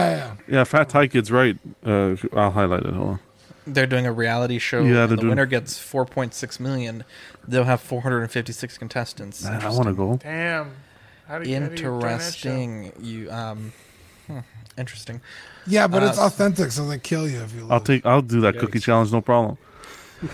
yeah. 0.48 0.56
Yeah, 0.58 0.64
Fat 0.66 0.90
Ty 0.90 1.08
Kid's 1.08 1.32
right. 1.32 1.58
Uh, 1.86 2.16
I'll 2.34 2.52
highlight 2.52 2.84
it. 2.84 2.94
Hold 2.94 3.10
on. 3.10 3.20
They're 3.66 3.88
doing 3.88 4.06
a 4.06 4.12
reality 4.14 4.60
show. 4.60 4.82
Yeah, 4.84 5.04
and 5.04 5.12
the 5.12 5.16
doing- 5.16 5.30
winner 5.30 5.46
gets 5.46 5.78
4.6 5.80 6.60
million. 6.60 7.04
They'll 7.48 7.64
have 7.64 7.80
456 7.82 8.78
contestants. 8.78 9.44
Man, 9.44 9.62
I 9.62 9.70
want 9.70 9.86
to 9.88 9.94
go. 9.94 10.18
Damn. 10.18 10.72
How 11.28 11.40
do 11.40 11.50
you, 11.50 11.60
how 11.60 11.66
do 11.68 11.72
you 11.72 11.78
join 11.78 12.00
that 12.02 12.34
show? 12.34 12.50
Interesting. 12.50 12.92
You 13.02 13.32
um, 13.32 13.74
hmm, 14.28 14.40
interesting. 14.78 15.22
Yeah, 15.66 15.88
but 15.88 16.04
Uh, 16.04 16.08
it's 16.08 16.20
authentic, 16.20 16.72
so 16.72 16.86
they 16.88 17.00
kill 17.00 17.28
you 17.30 17.40
if 17.42 17.54
you. 17.54 17.62
Lose. 17.62 17.72
I'll 17.72 17.80
take. 17.80 18.06
I'll 18.06 18.22
do 18.22 18.42
that 18.42 18.58
cookie 18.60 18.80
challenge. 18.80 19.12
No 19.14 19.22
problem. 19.22 19.58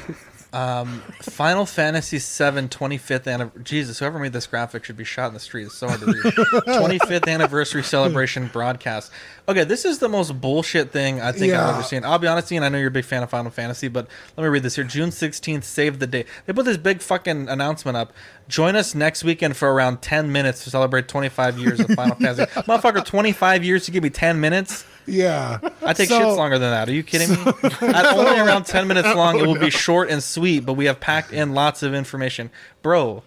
Um, 0.51 1.01
Final 1.21 1.65
Fantasy 1.67 2.17
VII 2.17 2.67
25th 2.69 3.31
anniversary. 3.31 3.63
Jesus, 3.63 3.99
whoever 3.99 4.17
made 4.17 4.33
this 4.33 4.47
graphic 4.47 4.83
should 4.83 4.97
be 4.97 5.03
shot 5.03 5.27
in 5.27 5.33
the 5.35 5.39
street. 5.39 5.65
It's 5.65 5.75
so 5.77 5.87
hard 5.87 5.99
to 5.99 6.05
read. 6.07 6.15
25th 6.23 7.27
anniversary 7.27 7.83
celebration 7.83 8.47
broadcast. 8.47 9.11
Okay, 9.47 9.63
this 9.63 9.85
is 9.85 9.99
the 9.99 10.09
most 10.09 10.41
bullshit 10.41 10.91
thing 10.91 11.21
I 11.21 11.31
think 11.31 11.53
I've 11.53 11.59
Yeah. 11.59 11.73
ever 11.75 11.83
seen. 11.83 12.03
I'll 12.03 12.17
be 12.19 12.27
honest, 12.27 12.51
Ian. 12.51 12.63
I 12.63 12.69
know 12.69 12.79
you're 12.79 12.87
a 12.87 12.91
big 12.91 13.05
fan 13.05 13.21
of 13.21 13.29
Final 13.29 13.51
Fantasy, 13.51 13.87
but 13.89 14.07
let 14.37 14.43
me 14.43 14.49
read 14.49 14.63
this 14.63 14.75
here. 14.75 14.85
June 14.85 15.09
16th, 15.11 15.63
save 15.63 15.99
the 15.99 16.07
date. 16.07 16.25
They 16.47 16.53
put 16.53 16.65
this 16.65 16.77
big 16.77 17.01
fucking 17.01 17.47
announcement 17.47 17.95
up. 17.97 18.11
Join 18.49 18.75
us 18.75 18.95
next 18.95 19.23
weekend 19.23 19.55
for 19.55 19.71
around 19.71 20.01
10 20.01 20.31
minutes 20.31 20.63
to 20.63 20.71
celebrate 20.71 21.07
25 21.07 21.59
years 21.59 21.79
of 21.79 21.87
Final 21.91 22.15
Fantasy. 22.15 22.45
Motherfucker, 22.63 23.05
25 23.05 23.63
years 23.63 23.85
to 23.85 23.91
give 23.91 24.01
me 24.01 24.09
10 24.09 24.41
minutes? 24.41 24.85
Yeah. 25.05 25.59
I 25.85 25.93
take 25.93 26.09
So- 26.09 26.19
shits 26.19 26.35
longer 26.35 26.57
than 26.57 26.71
that. 26.71 26.89
Are 26.89 26.91
you 26.91 27.03
kidding 27.03 27.29
me? 27.29 27.37
At 27.93 28.05
only 28.07 28.39
around 28.39 28.65
10 28.65 28.87
minutes 28.87 29.13
long, 29.15 29.39
it 29.39 29.45
will 29.45 29.59
be 29.59 29.69
short 29.69 30.09
and 30.09 30.21
sweet, 30.23 30.65
but 30.65 30.73
we 30.73 30.85
have 30.85 30.99
packed 30.99 31.31
in 31.31 31.53
lots 31.53 31.83
of 31.83 31.93
information. 31.93 32.49
Bro, 32.81 33.21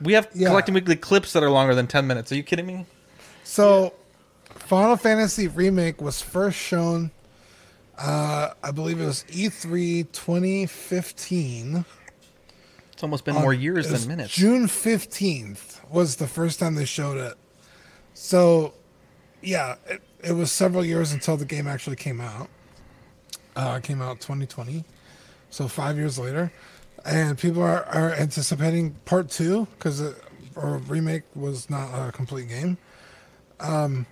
we 0.00 0.14
have 0.14 0.26
Yeah. 0.34 0.48
collecting 0.48 0.74
weekly 0.74 0.96
clips 0.96 1.34
that 1.34 1.42
are 1.42 1.50
longer 1.50 1.74
than 1.74 1.86
10 1.86 2.06
minutes. 2.06 2.32
Are 2.32 2.36
you 2.36 2.42
kidding 2.42 2.66
me? 2.66 2.86
So, 3.44 3.92
Final 4.48 4.96
Fantasy 4.96 5.48
Remake 5.48 6.00
was 6.00 6.22
first 6.22 6.56
shown, 6.58 7.10
uh, 7.98 8.50
I 8.64 8.70
believe 8.70 9.00
it 9.00 9.04
was 9.04 9.22
E3 9.28 10.10
2015. 10.12 11.84
It's 12.96 13.02
almost 13.02 13.26
been 13.26 13.36
on- 13.36 13.42
more 13.42 13.52
years 13.52 13.90
than 13.90 14.08
minutes. 14.08 14.32
June 14.32 14.66
15th 14.66 15.86
was 15.90 16.16
the 16.16 16.26
first 16.26 16.58
time 16.58 16.76
they 16.76 16.86
showed 16.86 17.18
it. 17.18 17.34
So, 18.14 18.72
yeah, 19.42 19.74
it, 19.86 20.00
it 20.24 20.32
was 20.32 20.50
several 20.50 20.82
years 20.82 21.12
until 21.12 21.36
the 21.36 21.44
game 21.44 21.66
actually 21.66 21.96
came 21.96 22.22
out. 22.22 22.48
Uh, 23.54 23.74
it 23.76 23.82
came 23.86 24.00
out 24.00 24.22
2020, 24.22 24.82
so 25.50 25.68
five 25.68 25.98
years 25.98 26.18
later. 26.18 26.50
And 27.04 27.36
people 27.36 27.62
are, 27.62 27.84
are 27.84 28.12
anticipating 28.14 28.92
part 29.04 29.28
two 29.28 29.66
because 29.78 30.00
or 30.54 30.78
remake 30.88 31.24
was 31.34 31.68
not 31.68 32.08
a 32.08 32.12
complete 32.12 32.48
game. 32.48 32.78
Um, 33.60 34.06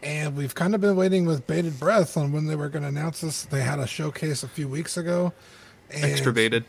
and 0.00 0.36
we've 0.36 0.54
kind 0.54 0.76
of 0.76 0.80
been 0.80 0.94
waiting 0.94 1.26
with 1.26 1.44
bated 1.48 1.80
breath 1.80 2.16
on 2.16 2.30
when 2.30 2.46
they 2.46 2.54
were 2.54 2.68
going 2.68 2.82
to 2.82 2.88
announce 2.88 3.20
this. 3.20 3.46
They 3.46 3.62
had 3.62 3.80
a 3.80 3.86
showcase 3.88 4.44
a 4.44 4.48
few 4.48 4.68
weeks 4.68 4.96
ago. 4.96 5.32
and 5.92 6.04
Extra 6.04 6.32
baited. 6.32 6.64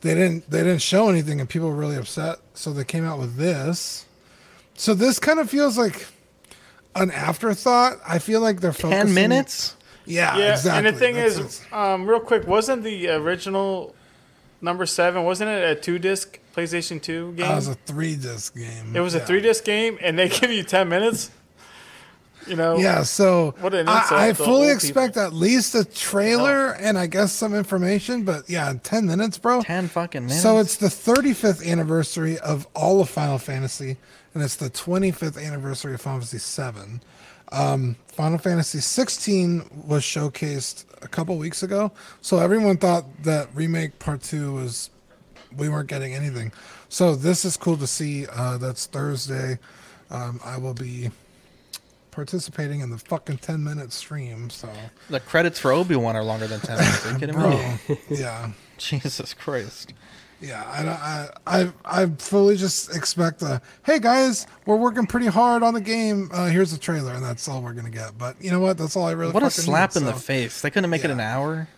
They 0.00 0.14
didn't. 0.14 0.48
They 0.50 0.58
didn't 0.58 0.82
show 0.82 1.08
anything, 1.08 1.40
and 1.40 1.48
people 1.48 1.68
were 1.68 1.74
really 1.76 1.96
upset. 1.96 2.38
So 2.54 2.72
they 2.72 2.84
came 2.84 3.04
out 3.04 3.18
with 3.18 3.36
this. 3.36 4.06
So 4.74 4.94
this 4.94 5.18
kind 5.18 5.40
of 5.40 5.50
feels 5.50 5.76
like 5.76 6.06
an 6.94 7.10
afterthought. 7.10 7.98
I 8.06 8.18
feel 8.18 8.40
like 8.40 8.60
they're 8.60 8.72
focusing. 8.72 9.06
10 9.06 9.14
minutes? 9.14 9.76
Yeah, 10.06 10.36
Yeah, 10.38 10.52
exactly. 10.52 10.78
and 10.88 10.96
the 10.96 10.98
thing 10.98 11.14
That's 11.16 11.36
is, 11.38 11.62
um, 11.72 12.06
real 12.08 12.20
quick, 12.20 12.46
wasn't 12.46 12.82
the 12.84 13.08
original 13.10 13.94
number 14.60 14.86
seven, 14.86 15.24
wasn't 15.24 15.50
it 15.50 15.76
a 15.78 15.80
two 15.80 15.98
disc 15.98 16.38
PlayStation 16.56 17.00
Two 17.02 17.32
game? 17.32 17.50
It 17.50 17.54
was 17.54 17.68
a 17.68 17.74
three 17.74 18.16
disc 18.16 18.56
game. 18.56 18.96
it 18.96 19.00
was 19.00 19.14
a 19.14 19.20
three 19.20 19.40
disc 19.40 19.64
game, 19.64 19.98
and 20.00 20.18
they 20.18 20.28
give 20.40 20.50
you 20.50 20.62
ten 20.62 20.88
minutes. 20.88 21.30
You 22.48 22.56
know. 22.56 22.78
Yeah, 22.78 23.02
so 23.02 23.54
What 23.60 23.74
an 23.74 23.80
insult 23.80 24.12
I, 24.12 24.28
I 24.28 24.32
fully 24.32 24.68
old 24.68 24.76
expect 24.76 25.16
at 25.16 25.32
least 25.32 25.74
a 25.74 25.84
trailer 25.84 26.72
and 26.72 26.98
I 26.98 27.06
guess 27.06 27.32
some 27.32 27.54
information, 27.54 28.24
but 28.24 28.48
yeah, 28.48 28.72
10 28.82 29.06
minutes, 29.06 29.38
bro. 29.38 29.62
10 29.62 29.88
fucking 29.88 30.22
minutes. 30.22 30.42
So 30.42 30.58
it's 30.58 30.76
the 30.76 30.86
35th 30.86 31.66
anniversary 31.66 32.38
of 32.38 32.66
all 32.74 33.00
of 33.00 33.08
Final 33.08 33.38
Fantasy, 33.38 33.96
and 34.34 34.42
it's 34.42 34.56
the 34.56 34.70
25th 34.70 35.42
anniversary 35.44 35.94
of 35.94 36.00
Final 36.00 36.20
Fantasy 36.20 36.38
7. 36.38 37.02
Um, 37.50 37.96
Final 38.08 38.38
Fantasy 38.38 38.80
16 38.80 39.84
was 39.86 40.02
showcased 40.02 40.84
a 41.02 41.08
couple 41.08 41.36
weeks 41.38 41.62
ago, 41.62 41.92
so 42.20 42.38
everyone 42.38 42.76
thought 42.76 43.04
that 43.22 43.48
remake 43.54 43.98
part 43.98 44.22
two 44.22 44.54
was 44.54 44.90
we 45.56 45.68
weren't 45.68 45.88
getting 45.88 46.14
anything. 46.14 46.52
So 46.88 47.14
this 47.14 47.44
is 47.44 47.56
cool 47.56 47.76
to 47.78 47.86
see. 47.86 48.26
Uh, 48.26 48.58
that's 48.58 48.86
Thursday. 48.86 49.58
Um, 50.10 50.40
I 50.44 50.58
will 50.58 50.74
be 50.74 51.10
participating 52.18 52.80
in 52.80 52.90
the 52.90 52.98
fucking 52.98 53.38
10 53.38 53.62
minute 53.62 53.92
stream. 53.92 54.50
So 54.50 54.68
The 55.08 55.20
credits 55.20 55.60
for 55.60 55.70
Obi 55.70 55.94
Wan 55.94 56.16
are 56.16 56.24
longer 56.24 56.48
than 56.48 56.58
10 56.58 56.76
minutes. 56.76 57.06
Are 57.06 57.12
you 57.12 57.18
kidding 57.20 57.34
Bro, 57.36 57.50
me? 57.88 57.96
yeah. 58.10 58.50
Jesus 58.76 59.34
Christ. 59.34 59.94
Yeah, 60.40 60.64
I, 60.66 61.28
I, 61.46 61.60
I, 61.62 61.72
I 62.02 62.06
fully 62.18 62.56
just 62.56 62.94
expect 62.96 63.42
a, 63.42 63.62
hey 63.86 64.00
guys, 64.00 64.48
we're 64.66 64.74
working 64.76 65.06
pretty 65.06 65.26
hard 65.26 65.62
on 65.62 65.74
the 65.74 65.80
game. 65.80 66.28
Uh, 66.32 66.46
here's 66.46 66.72
the 66.72 66.78
trailer, 66.78 67.12
and 67.12 67.24
that's 67.24 67.48
all 67.48 67.62
we're 67.62 67.72
gonna 67.72 67.88
get. 67.88 68.18
But 68.18 68.34
you 68.42 68.50
know 68.50 68.58
what? 68.60 68.78
That's 68.78 68.96
all 68.96 69.06
I 69.06 69.12
really. 69.12 69.32
What 69.32 69.44
a 69.44 69.50
slap 69.50 69.94
need, 69.94 70.00
in 70.00 70.06
the 70.06 70.14
face. 70.14 70.60
They 70.60 70.70
couldn't 70.70 70.90
make 70.90 71.04
it 71.04 71.10
an 71.10 71.20
hour? 71.20 71.68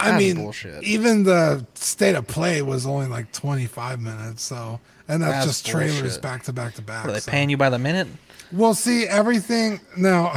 I 0.00 0.16
mean, 0.18 0.36
bullshit. 0.36 0.82
even 0.82 1.24
the 1.24 1.66
state 1.74 2.14
of 2.14 2.26
play 2.26 2.62
was 2.62 2.86
only 2.86 3.06
like 3.06 3.32
25 3.32 4.00
minutes. 4.00 4.42
So, 4.42 4.80
and 5.08 5.22
that's, 5.22 5.32
That's 5.32 5.46
just 5.46 5.66
trailers 5.66 6.00
bullshit. 6.00 6.22
back 6.22 6.42
to 6.44 6.52
back 6.52 6.74
to 6.74 6.82
back. 6.82 7.04
What, 7.04 7.10
are 7.10 7.14
they 7.14 7.20
so. 7.20 7.30
paying 7.30 7.50
you 7.50 7.56
by 7.56 7.70
the 7.70 7.78
minute? 7.78 8.08
Well, 8.52 8.74
see, 8.74 9.06
everything 9.06 9.80
now. 9.96 10.32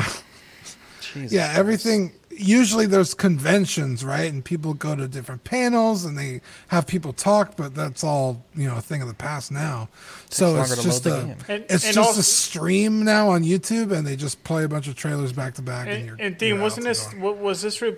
Jesus 1.02 1.32
yeah, 1.32 1.54
everything. 1.56 2.14
Usually 2.36 2.88
there's 2.88 3.14
conventions, 3.14 4.04
right? 4.04 4.32
And 4.32 4.44
people 4.44 4.74
go 4.74 4.96
to 4.96 5.08
different 5.08 5.44
panels 5.44 6.04
and 6.06 6.18
they 6.18 6.42
have 6.70 6.88
people 6.88 7.14
talk, 7.14 7.56
but 7.56 7.76
that's 7.76 8.04
all 8.04 8.44
you 8.56 8.68
know, 8.68 8.78
a 8.78 8.82
thing 8.82 9.04
of 9.04 9.08
the 9.08 9.14
past 9.14 9.52
now. 9.52 9.90
so 10.32 10.54
longer 10.54 10.74
it's 10.74 10.84
just 10.84 11.06
a. 11.06 11.36
And- 11.48 11.66
it's 11.70 11.86
and 11.86 11.94
just 11.94 11.98
also- 11.98 12.20
a 12.22 12.24
stream 12.24 13.04
now 13.04 13.30
on 13.30 13.44
YouTube, 13.44 13.92
and 13.92 14.06
they 14.08 14.16
just 14.16 14.44
play 14.44 14.64
a 14.64 14.68
bunch 14.68 14.88
of 14.88 14.96
trailers 14.96 15.32
back 15.32 15.54
to 15.56 15.62
back. 15.62 15.88
And, 15.88 16.10
And, 16.10 16.22
and 16.22 16.38
Dean, 16.38 16.56
you're 16.56 16.64
wasn't 16.64 16.86
this 16.88 17.06
the 17.06 17.18
what 17.20 17.38
was 17.38 17.62
this 17.62 17.82
re- 17.82 17.96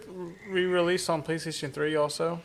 re-released 0.49 1.09
on 1.09 1.23
PlayStation 1.23 1.71
Three 1.73 1.95
also? 1.95 2.41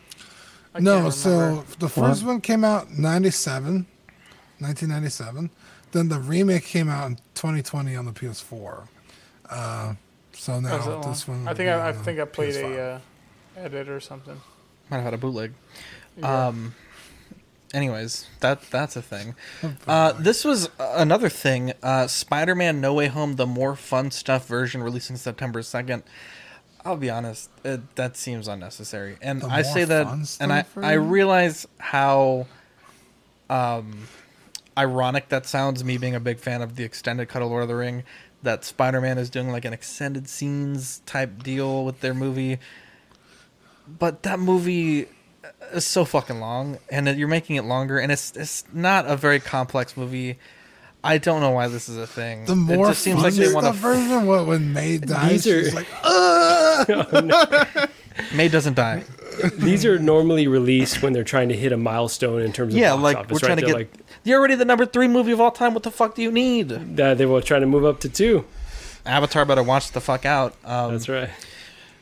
I 0.73 0.79
No, 0.79 1.11
so 1.11 1.65
the 1.81 1.89
first 1.89 2.23
one 2.23 2.41
came 2.41 2.63
out 2.63 2.89
in 2.91 3.03
97, 3.03 3.87
1997. 4.61 5.51
Then 5.93 6.09
the 6.09 6.19
remake 6.19 6.65
came 6.65 6.89
out 6.89 7.07
in 7.09 7.17
2020 7.35 7.97
on 7.97 8.05
the 8.05 8.13
PS4. 8.13 8.87
Uh, 9.49 9.95
so 10.33 10.61
now 10.61 10.79
How's 10.79 11.07
this 11.07 11.29
one. 11.29 11.49
I 11.49 11.55
think 11.55 11.69
I, 11.69 11.89
I 11.89 11.93
think 11.93 12.19
I 12.21 12.25
played 12.25 12.55
PS5. 12.55 12.77
a 12.77 12.81
uh, 12.81 12.99
edit 13.57 13.89
or 13.89 14.01
something. 14.01 14.41
Might 14.91 14.99
have 14.99 15.05
had 15.07 15.15
a 15.15 15.19
bootleg. 15.19 15.53
Yeah. 16.17 16.49
Um. 16.49 16.75
Anyways, 17.73 18.27
that 18.41 18.63
that's 18.71 18.97
a 18.97 19.03
thing. 19.03 19.37
Uh, 19.87 20.13
this 20.13 20.45
was 20.45 20.69
another 20.79 21.29
thing. 21.29 21.73
Uh, 21.83 22.09
Spider-Man: 22.09 22.81
No 22.81 22.95
Way 22.95 23.07
Home, 23.07 23.37
the 23.37 23.47
more 23.47 23.77
fun 23.77 24.11
stuff 24.11 24.49
version, 24.49 24.83
releasing 24.83 25.17
September 25.17 25.63
second. 25.63 26.03
I'll 26.85 26.97
be 26.97 27.11
honest, 27.11 27.51
it, 27.65 27.95
that 27.97 28.17
seems 28.17 28.49
unnecessary, 28.49 29.19
and 29.21 29.43
The 29.43 29.49
I 29.49 29.63
say 29.63 29.85
that, 29.85 30.07
and 30.41 30.53
I 30.53 30.65
I 30.77 30.95
realize 30.95 31.67
how, 31.79 32.47
um, 33.51 34.09
ironic 34.81 35.29
that 35.29 35.47
sounds. 35.47 35.85
Me 35.85 35.97
being 35.99 36.15
a 36.15 36.21
big 36.21 36.39
fan 36.39 36.63
of 36.63 36.77
the 36.77 36.85
extended 36.85 37.29
cut 37.29 37.43
of 37.43 37.49
Lord 37.51 37.63
of 37.63 37.69
the 37.69 37.77
Ring, 37.77 38.03
that 38.43 38.65
Spider-Man 38.65 39.19
is 39.19 39.31
doing 39.31 39.51
like 39.51 39.65
an 39.65 39.73
extended 39.73 40.29
scenes 40.29 41.01
type 41.07 41.43
deal 41.43 41.85
with 41.85 42.01
their 42.01 42.15
movie 42.15 42.59
but 43.99 44.23
that 44.23 44.39
movie 44.39 45.07
is 45.73 45.85
so 45.85 46.05
fucking 46.05 46.39
long, 46.41 46.79
and 46.91 47.09
you're 47.19 47.27
making 47.27 47.57
it 47.57 47.65
longer, 47.65 47.99
and 47.99 48.13
it's 48.13 48.31
it's 48.37 48.65
not 48.73 49.05
a 49.07 49.17
very 49.17 49.41
complex 49.41 49.97
movie. 49.97 50.39
I 51.03 51.19
don't 51.19 51.41
know 51.41 51.51
why 51.51 51.67
this 51.69 51.89
is 51.89 51.97
a 51.97 52.07
thing. 52.07 52.45
The 52.45 52.55
more 52.55 52.87
it 52.87 52.91
just 52.91 53.03
seems 53.03 53.17
fun 53.17 53.25
like 53.25 53.35
they 53.35 53.47
stuff 53.47 53.63
want 53.65 53.75
to. 53.75 53.81
version, 53.81 54.27
what 54.27 54.47
when 54.47 54.73
May 54.73 54.99
dies, 54.99 55.43
These 55.45 55.47
are- 55.49 55.65
she's 55.65 55.75
like, 55.75 55.89
"Ugh!" 56.05 56.87
Oh, 56.89 57.87
May 58.35 58.49
doesn't 58.49 58.75
die. 58.75 59.05
These 59.55 59.85
are 59.87 59.99
normally 59.99 60.47
released 60.49 61.03
when 61.03 61.13
they're 61.13 61.25
trying 61.25 61.49
to 61.49 61.57
hit 61.57 61.73
a 61.73 61.77
milestone 61.77 62.43
in 62.43 62.53
terms 62.53 62.75
of 62.75 62.81
Yeah, 62.81 62.91
box 62.93 63.03
like 63.03 63.17
office, 63.17 63.31
we're 63.33 63.39
trying 63.39 63.51
right? 63.57 63.61
to 63.67 63.73
They're 63.73 63.85
get. 63.85 64.01
you're 64.25 64.39
already 64.39 64.55
the 64.57 64.65
number 64.65 64.85
three 64.85 65.09
movie 65.09 65.33
of 65.33 65.41
all 65.41 65.51
time. 65.51 65.73
What 65.75 65.83
the 65.83 65.91
fuck 65.91 66.15
do 66.15 66.23
you 66.23 66.31
need? 66.31 66.71
like 66.73 66.97
that 66.97 67.19
they 67.19 67.27
were 67.27 67.41
trying 67.41 67.63
to 67.63 67.67
move 67.67 67.85
up 67.85 68.01
to 68.01 68.09
two. 68.09 68.45
Avatar 69.07 69.45
better 69.47 69.63
watch 69.63 69.93
the 69.93 70.01
fuck 70.01 70.27
out. 70.27 70.55
Um, 70.65 70.93
That's 70.93 71.09
right. 71.09 71.31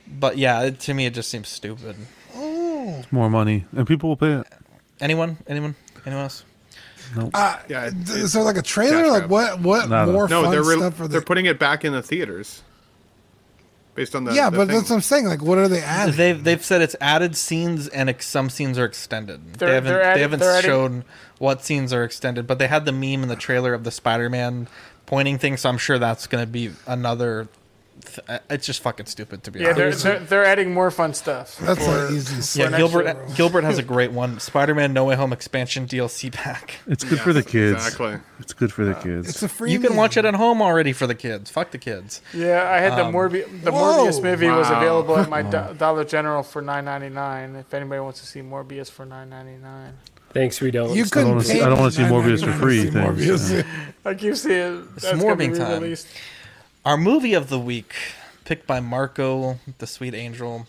But 0.09 0.39
yeah, 0.39 0.63
it, 0.63 0.81
to 0.81 0.95
me 0.95 1.07
it 1.07 1.15
just 1.15 1.29
seems 1.31 1.49
stupid. 1.49 1.95
It's 2.35 3.13
more 3.13 3.29
money, 3.31 3.67
and 3.77 3.87
people 3.87 4.09
will 4.09 4.17
pay 4.17 4.33
it. 4.41 4.47
Anyone? 5.01 5.37
Anyone? 5.47 5.75
Anyone 6.07 6.25
else? 6.25 6.45
Uh, 7.35 7.57
Yeah, 7.69 7.91
d- 7.91 7.97
it- 7.97 8.09
is 8.09 8.33
there 8.33 8.43
like 8.43 8.57
a 8.57 8.63
trailer? 8.63 9.07
Like 9.09 9.29
what? 9.31 9.61
What 9.61 9.89
Nada. 9.89 10.11
more 10.13 10.29
No, 10.29 10.43
fun 10.43 10.51
they're 10.51 10.63
re- 10.65 10.77
stuff 10.77 11.01
are 11.01 11.09
they're 11.09 11.21
putting 11.23 11.47
it 11.47 11.59
back 11.59 11.85
in 11.85 11.93
the 11.93 12.03
theaters. 12.03 12.63
Based 13.99 14.15
on 14.15 14.23
the 14.23 14.33
yeah, 14.33 14.49
the 14.49 14.59
but 14.59 14.69
thing. 14.69 14.77
that's 14.77 14.91
what 14.91 14.95
I'm 14.97 15.03
saying. 15.03 15.27
Like, 15.27 15.43
what 15.43 15.59
are 15.59 15.67
they 15.67 15.81
adding? 15.81 16.15
They've 16.15 16.45
they've 16.45 16.65
said 16.65 16.83
it's 16.83 16.95
added 17.01 17.37
scenes 17.37 17.89
and 17.89 18.09
ex- 18.09 18.29
some 18.29 18.49
scenes 18.49 18.79
are 18.79 18.85
extended. 18.85 19.55
They're- 19.55 19.69
they 19.71 19.75
haven't 19.75 19.93
they're 19.93 20.03
adding- 20.03 20.15
they 20.15 20.23
haven't 20.23 20.39
they're 20.39 20.53
adding- 20.53 20.71
shown 20.71 21.05
what 21.39 21.65
scenes 21.65 21.93
are 21.93 22.05
extended, 22.05 22.47
but 22.47 22.61
they 22.61 22.69
had 22.69 22.85
the 22.85 22.93
meme 22.93 23.25
in 23.25 23.29
the 23.29 23.35
trailer 23.35 23.75
of 23.75 23.83
the 23.83 23.91
Spider-Man 23.91 24.69
pointing 25.07 25.37
thing, 25.37 25.57
so 25.57 25.69
I'm 25.69 25.79
sure 25.79 25.99
that's 25.99 26.29
going 26.29 26.43
to 26.45 26.47
be 26.51 26.71
another. 26.87 27.49
Th- 28.15 28.41
it's 28.51 28.67
just 28.67 28.81
fucking 28.83 29.07
stupid 29.07 29.43
to 29.45 29.51
be 29.51 29.61
Yeah, 29.61 29.73
they're, 29.73 29.93
they're 29.93 30.19
they're 30.21 30.45
adding 30.45 30.73
more 30.73 30.91
fun 30.91 31.15
stuff. 31.15 31.59
That's 31.59 31.85
for- 31.85 32.07
an 32.09 32.15
easy. 32.15 32.37
for 32.37 32.43
sell. 32.43 32.71
yeah, 32.71 32.77
Gilbert 32.77 33.05
year. 33.05 33.27
Gilbert 33.37 33.65
has 33.65 33.79
a 33.79 33.83
great 33.83 34.13
one. 34.13 34.41
Spider-Man 34.41 34.93
No 34.93 35.05
Way 35.05 35.17
Home 35.17 35.33
expansion 35.33 35.87
DLC 35.87 36.33
pack. 36.33 36.77
It's 36.87 37.05
good 37.05 37.21
for 37.21 37.33
the 37.33 37.43
kids. 37.43 37.77
exactly. 37.85 38.19
It's 38.41 38.53
good 38.53 38.73
for 38.73 38.85
the 38.85 38.95
kids. 38.95 39.29
It's 39.29 39.43
a 39.43 39.49
free. 39.49 39.73
You 39.73 39.81
can 39.81 39.97
watch 39.97 40.17
it 40.17 40.25
at 40.25 40.35
home 40.35 40.61
already 40.63 40.93
for 40.93 41.07
the 41.07 41.15
kids. 41.15 41.51
Fuck 41.51 41.71
the 41.71 41.79
kids. 41.79 42.23
Yeah, 42.33 42.71
I 42.71 42.79
had 42.79 42.93
the 42.99 43.05
Um, 43.07 43.13
Morbi- 43.15 43.63
the 43.63 43.73
Whoa, 43.73 44.07
Morbius 44.07 44.23
movie 44.23 44.49
was 44.49 44.69
wow. 44.71 44.79
available 44.81 45.17
at 45.19 45.29
my 45.29 45.43
Do- 45.51 45.75
Dollar 45.77 46.05
General 46.05 46.43
for 46.43 46.63
nine 46.63 46.85
ninety 46.85 47.09
nine. 47.09 47.57
If 47.57 47.73
anybody 47.75 48.01
wants 48.01 48.21
to 48.21 48.27
see 48.27 48.41
Morbius 48.41 48.91
for 48.91 49.05
nine 49.05 49.29
ninety 49.31 49.57
nine, 49.57 49.95
Thanks, 50.31 50.61
we 50.61 50.71
don't. 50.71 50.91
You 50.95 50.95
I 50.95 50.97
don't 51.05 51.11
couldn't. 51.11 51.29
wanna 51.31 51.43
see- 51.45 51.53
pay 51.55 51.63
I 51.63 51.69
don't 51.71 51.79
wanna 51.79 51.91
see 51.91 52.03
$9.99 52.03 52.11
Morbius 52.11 52.41
for 52.41 52.47
to 52.47 52.53
free, 52.53 52.83
see 52.83 52.91
thanks. 52.91 53.23
Morbius. 53.23 53.67
I 54.05 54.15
keep 54.15 54.37
seeing 54.37 54.89
It's 54.95 55.03
that's 55.05 55.23
gonna 55.23 55.37
be 55.37 55.49
Morbing 55.49 55.57
time. 55.57 55.69
re-released. 55.81 56.07
Our 56.89 56.97
movie 56.97 57.35
of 57.35 57.51
the 57.51 57.59
week, 57.59 57.95
picked 58.47 58.67
by 58.67 58.81
Marco, 58.81 59.59
the 59.77 59.87
sweet 59.87 60.15
angel, 60.15 60.67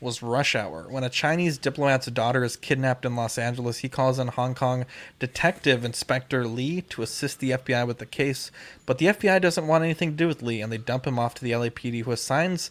was 0.00 0.22
Rush 0.22 0.54
Hour. 0.54 0.86
When 0.88 1.04
a 1.04 1.10
Chinese 1.10 1.58
diplomat's 1.58 2.06
daughter 2.06 2.42
is 2.42 2.56
kidnapped 2.56 3.04
in 3.04 3.14
Los 3.14 3.36
Angeles, 3.36 3.80
he 3.80 3.90
calls 3.90 4.18
in 4.18 4.28
Hong 4.28 4.54
Kong 4.54 4.86
Detective 5.18 5.84
Inspector 5.84 6.46
Lee 6.46 6.80
to 6.80 7.02
assist 7.02 7.40
the 7.40 7.50
FBI 7.50 7.86
with 7.86 7.98
the 7.98 8.06
case. 8.06 8.50
But 8.86 8.96
the 8.96 9.08
FBI 9.08 9.42
doesn't 9.42 9.66
want 9.66 9.84
anything 9.84 10.12
to 10.12 10.16
do 10.16 10.26
with 10.26 10.40
Lee, 10.40 10.62
and 10.62 10.72
they 10.72 10.78
dump 10.78 11.06
him 11.06 11.18
off 11.18 11.34
to 11.34 11.44
the 11.44 11.52
LAPD, 11.52 12.04
who 12.04 12.12
assigns 12.12 12.70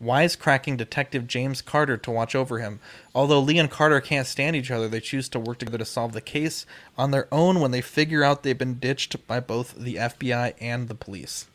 wisecracking 0.00 0.76
Detective 0.76 1.26
James 1.26 1.60
Carter 1.60 1.96
to 1.96 2.12
watch 2.12 2.36
over 2.36 2.60
him. 2.60 2.78
Although 3.12 3.40
Lee 3.40 3.58
and 3.58 3.72
Carter 3.72 4.00
can't 4.00 4.24
stand 4.24 4.54
each 4.54 4.70
other, 4.70 4.86
they 4.86 5.00
choose 5.00 5.28
to 5.30 5.40
work 5.40 5.58
together 5.58 5.78
to 5.78 5.84
solve 5.84 6.12
the 6.12 6.20
case 6.20 6.64
on 6.96 7.10
their 7.10 7.26
own 7.32 7.58
when 7.58 7.72
they 7.72 7.80
figure 7.80 8.22
out 8.22 8.44
they've 8.44 8.56
been 8.56 8.78
ditched 8.78 9.26
by 9.26 9.40
both 9.40 9.74
the 9.74 9.96
FBI 9.96 10.54
and 10.60 10.86
the 10.86 10.94
police. 10.94 11.46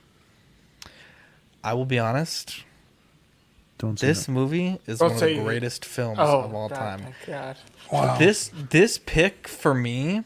I 1.63 1.73
will 1.73 1.85
be 1.85 1.99
honest. 1.99 2.63
Don't 3.77 3.99
say 3.99 4.07
This 4.07 4.25
that. 4.25 4.31
movie 4.31 4.79
is 4.85 4.99
Don't 4.99 5.09
one 5.09 5.15
of 5.15 5.19
the 5.21 5.35
say- 5.35 5.43
greatest 5.43 5.85
films 5.85 6.19
Oh, 6.21 6.41
of 6.41 6.53
all 6.53 6.69
God, 6.69 6.75
time. 6.75 6.99
thank 6.99 7.15
God. 7.27 7.57
Wow. 7.91 8.17
This 8.17 8.51
this 8.53 8.99
pick 8.99 9.47
for 9.47 9.73
me 9.73 10.23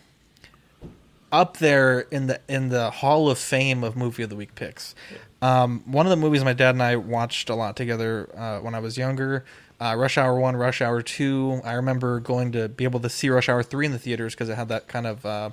up 1.31 1.57
there 1.57 2.01
in 2.11 2.27
the 2.27 2.39
in 2.47 2.69
the 2.69 2.91
Hall 2.91 3.29
of 3.29 3.37
Fame 3.37 3.83
of 3.83 3.95
movie 3.95 4.23
of 4.23 4.29
the 4.29 4.35
week 4.35 4.55
picks. 4.55 4.93
Um, 5.41 5.83
one 5.85 6.05
of 6.05 6.09
the 6.09 6.15
movies 6.15 6.43
my 6.43 6.53
dad 6.53 6.75
and 6.75 6.83
I 6.83 6.95
watched 6.95 7.49
a 7.49 7.55
lot 7.55 7.75
together 7.75 8.29
uh, 8.37 8.59
when 8.59 8.73
I 8.75 8.79
was 8.79 8.97
younger. 8.97 9.45
Uh, 9.79 9.93
Rush 9.97 10.17
Hour 10.17 10.39
One, 10.39 10.55
Rush 10.55 10.81
Hour 10.81 11.01
Two. 11.01 11.61
I 11.63 11.73
remember 11.73 12.19
going 12.19 12.51
to 12.53 12.69
be 12.69 12.83
able 12.85 12.99
to 13.01 13.09
see 13.09 13.29
Rush 13.29 13.49
Hour 13.49 13.61
Three 13.63 13.85
in 13.85 13.91
the 13.91 13.99
theaters 13.99 14.33
because 14.33 14.49
it 14.49 14.55
had 14.55 14.69
that 14.69 14.87
kind 14.87 15.05
of 15.07 15.25
uh, 15.25 15.49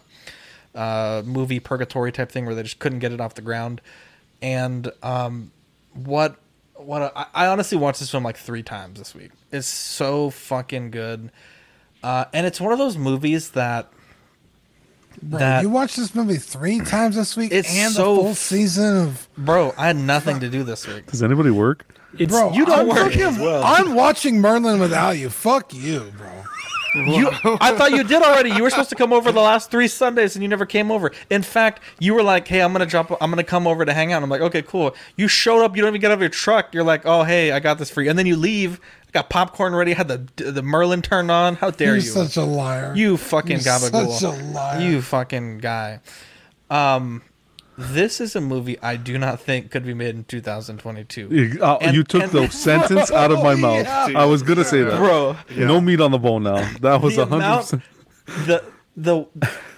uh, 0.74 1.22
movie 1.24 1.60
purgatory 1.60 2.12
type 2.12 2.30
thing 2.30 2.46
where 2.46 2.54
they 2.54 2.62
just 2.62 2.78
couldn't 2.78 3.00
get 3.00 3.12
it 3.12 3.20
off 3.20 3.34
the 3.34 3.42
ground. 3.42 3.80
And 4.40 4.90
um, 5.02 5.50
what 5.94 6.36
what 6.74 7.02
a, 7.02 7.12
I 7.18 7.26
I 7.34 7.46
honestly 7.48 7.78
watched 7.78 8.00
this 8.00 8.10
film 8.10 8.24
like 8.24 8.36
three 8.36 8.62
times 8.62 8.98
this 8.98 9.14
week. 9.14 9.30
It's 9.50 9.66
so 9.66 10.30
fucking 10.30 10.90
good, 10.90 11.30
uh, 12.02 12.24
and 12.32 12.46
it's 12.46 12.60
one 12.60 12.72
of 12.72 12.78
those 12.78 12.96
movies 12.96 13.50
that 13.50 13.90
Bro, 15.22 15.38
that 15.38 15.62
you 15.62 15.68
watched 15.70 15.96
this 15.96 16.14
movie 16.14 16.36
three 16.36 16.80
times 16.80 17.16
this 17.16 17.36
week 17.36 17.52
It's 17.52 17.72
and 17.76 17.92
so 17.92 18.16
the 18.16 18.22
full 18.22 18.34
season 18.34 18.96
of. 18.96 19.28
bro. 19.36 19.72
I 19.76 19.86
had 19.88 19.96
nothing 19.96 20.40
to 20.40 20.48
do 20.48 20.62
this 20.64 20.86
week. 20.88 21.06
Does 21.06 21.22
anybody 21.22 21.50
work? 21.50 21.84
It's 22.18 22.32
Bro, 22.32 22.52
you 22.54 22.64
don't 22.66 22.80
I'm, 22.80 22.88
work 22.88 22.98
fucking- 22.98 23.20
as 23.22 23.38
well. 23.38 23.62
I'm 23.64 23.94
watching 23.94 24.40
Merlin 24.40 24.80
without 24.80 25.12
you. 25.18 25.30
Fuck 25.30 25.72
you, 25.74 26.12
bro. 26.16 26.30
You, 26.94 27.30
I 27.60 27.74
thought 27.76 27.92
you 27.92 28.04
did 28.04 28.22
already. 28.22 28.50
You 28.50 28.62
were 28.62 28.70
supposed 28.70 28.90
to 28.90 28.96
come 28.96 29.12
over 29.12 29.32
the 29.32 29.40
last 29.40 29.70
three 29.70 29.88
Sundays, 29.88 30.36
and 30.36 30.42
you 30.42 30.48
never 30.48 30.66
came 30.66 30.90
over. 30.90 31.10
In 31.30 31.42
fact, 31.42 31.80
you 31.98 32.12
were 32.14 32.22
like, 32.22 32.46
"Hey, 32.46 32.60
I'm 32.60 32.72
gonna 32.72 32.84
drop. 32.86 33.10
I'm 33.20 33.30
gonna 33.30 33.44
come 33.44 33.66
over 33.66 33.84
to 33.84 33.92
hang 33.94 34.12
out." 34.12 34.22
I'm 34.22 34.28
like, 34.28 34.40
"Okay, 34.42 34.62
cool." 34.62 34.94
You 35.16 35.26
showed 35.28 35.62
up. 35.64 35.74
You 35.74 35.82
don't 35.82 35.88
even 35.90 36.00
get 36.00 36.10
out 36.10 36.14
of 36.14 36.20
your 36.20 36.28
truck. 36.28 36.74
You're 36.74 36.84
like, 36.84 37.02
"Oh, 37.06 37.22
hey, 37.22 37.52
I 37.52 37.60
got 37.60 37.78
this 37.78 37.90
for 37.90 38.02
you," 38.02 38.10
and 38.10 38.18
then 38.18 38.26
you 38.26 38.36
leave. 38.36 38.78
I 39.08 39.10
got 39.12 39.30
popcorn 39.30 39.74
ready. 39.74 39.92
Had 39.94 40.08
the 40.08 40.50
the 40.50 40.62
Merlin 40.62 41.00
turned 41.02 41.30
on. 41.30 41.56
How 41.56 41.70
dare 41.70 41.88
You're 41.88 41.96
you? 41.96 42.02
such 42.02 42.36
a 42.36 42.44
liar. 42.44 42.92
You 42.94 43.16
fucking 43.16 43.50
You're 43.60 43.60
gabagool. 43.60 44.12
such 44.18 44.38
a 44.38 44.42
liar. 44.52 44.80
You 44.80 45.00
fucking 45.02 45.58
guy. 45.58 46.00
Um, 46.70 47.22
this 47.92 48.20
is 48.20 48.36
a 48.36 48.40
movie 48.40 48.78
I 48.82 48.96
do 48.96 49.18
not 49.18 49.40
think 49.40 49.70
could 49.70 49.84
be 49.84 49.94
made 49.94 50.14
in 50.14 50.24
2022. 50.24 51.28
You, 51.30 51.58
uh, 51.62 51.78
And- 51.80 51.94
you 51.96 52.04
took 52.04 52.22
and- 52.24 52.32
the 52.32 52.48
sentence 52.68 53.10
out 53.10 53.30
of 53.32 53.42
my 53.42 53.54
mouth. 53.54 53.84
Yeah. 53.84 54.12
I 54.16 54.24
was 54.26 54.42
gonna 54.42 54.64
say 54.64 54.82
that, 54.82 54.96
Bro. 54.96 55.36
No 55.56 55.80
meat 55.80 56.00
on 56.00 56.10
the 56.10 56.18
bone 56.18 56.42
now. 56.44 56.68
That 56.80 57.00
was 57.02 57.16
The 57.16 57.22
a 57.22 57.26
hundred 57.26 57.44
amount- 57.44 57.62
percent. 57.62 57.82
the 58.46 58.64
the 58.96 59.26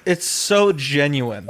it's 0.04 0.26
so 0.26 0.72
genuine. 0.72 1.48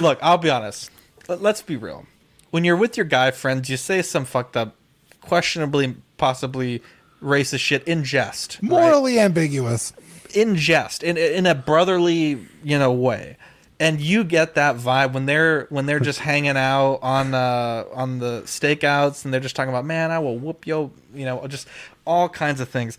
Look, 0.00 0.18
I'll 0.22 0.38
be 0.38 0.50
honest. 0.50 0.90
Let- 1.28 1.42
Let's 1.42 1.62
be 1.62 1.76
real. 1.76 2.06
When 2.50 2.64
you're 2.64 2.76
with 2.76 2.96
your 2.96 3.06
guy 3.06 3.30
friends, 3.30 3.68
you 3.70 3.76
say 3.76 4.02
some 4.02 4.24
fucked 4.24 4.56
up, 4.56 4.74
questionably, 5.20 5.96
possibly 6.16 6.82
racist 7.22 7.60
shit 7.60 7.84
in 7.86 8.02
jest. 8.04 8.58
right? 8.62 8.70
Morally 8.70 9.18
ambiguous. 9.20 9.92
in 10.34 10.54
jest 10.56 11.02
in 11.02 11.16
in 11.16 11.44
a 11.46 11.54
brotherly 11.56 12.38
you 12.62 12.78
know 12.78 12.92
way 12.92 13.36
and 13.80 14.00
you 14.00 14.22
get 14.22 14.54
that 14.54 14.76
vibe 14.76 15.12
when 15.14 15.26
they're 15.26 15.66
when 15.70 15.86
they're 15.86 15.98
just 15.98 16.20
hanging 16.20 16.56
out 16.56 17.00
on 17.02 17.34
uh 17.34 17.84
on 17.92 18.18
the 18.20 18.42
stakeouts 18.42 19.24
and 19.24 19.34
they're 19.34 19.40
just 19.40 19.56
talking 19.56 19.70
about 19.70 19.84
man 19.84 20.10
i 20.12 20.18
will 20.20 20.38
whoop 20.38 20.66
yo 20.66 20.92
you 21.14 21.24
know 21.24 21.44
just 21.48 21.66
all 22.06 22.28
kinds 22.28 22.60
of 22.60 22.68
things. 22.68 22.98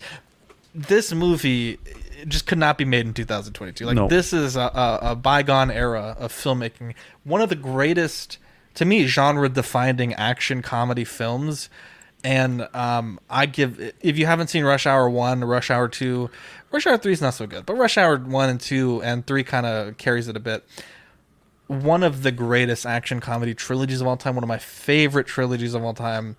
This 0.74 1.12
movie 1.12 1.78
just 2.26 2.46
could 2.46 2.56
not 2.56 2.78
be 2.78 2.84
made 2.86 3.04
in 3.06 3.12
2022 3.12 3.84
like 3.84 3.94
No. 3.96 4.08
this 4.08 4.32
is 4.32 4.56
a, 4.56 4.60
a, 4.60 4.98
a 5.12 5.16
bygone 5.16 5.70
era 5.70 6.16
of 6.18 6.32
filmmaking. 6.32 6.94
One 7.24 7.42
of 7.42 7.48
the 7.50 7.56
greatest 7.56 8.38
to 8.74 8.84
me 8.86 9.06
genre 9.06 9.48
defining 9.50 10.14
action 10.14 10.62
comedy 10.62 11.04
films. 11.04 11.68
And 12.24 12.68
um, 12.72 13.18
I 13.28 13.46
give 13.46 13.92
if 14.00 14.16
you 14.16 14.24
haven't 14.26 14.46
seen 14.48 14.64
Rush 14.64 14.86
Hour 14.86 15.10
one, 15.10 15.44
Rush 15.44 15.70
Hour 15.70 15.88
two, 15.88 16.30
Rush 16.72 16.86
Hour 16.86 16.96
three 16.96 17.12
is 17.12 17.20
not 17.20 17.34
so 17.34 17.46
good, 17.46 17.66
but 17.66 17.74
Rush 17.74 17.98
Hour 17.98 18.16
one 18.18 18.48
and 18.48 18.60
two 18.60 19.02
and 19.02 19.26
three 19.26 19.44
kind 19.44 19.66
of 19.66 19.98
carries 19.98 20.28
it 20.28 20.36
a 20.36 20.40
bit. 20.40 20.64
One 21.66 22.02
of 22.02 22.22
the 22.22 22.32
greatest 22.32 22.86
action 22.86 23.20
comedy 23.20 23.54
trilogies 23.54 24.00
of 24.00 24.06
all 24.06 24.16
time, 24.16 24.34
one 24.34 24.44
of 24.44 24.48
my 24.48 24.58
favorite 24.58 25.26
trilogies 25.26 25.74
of 25.74 25.84
all 25.84 25.94
time, 25.94 26.36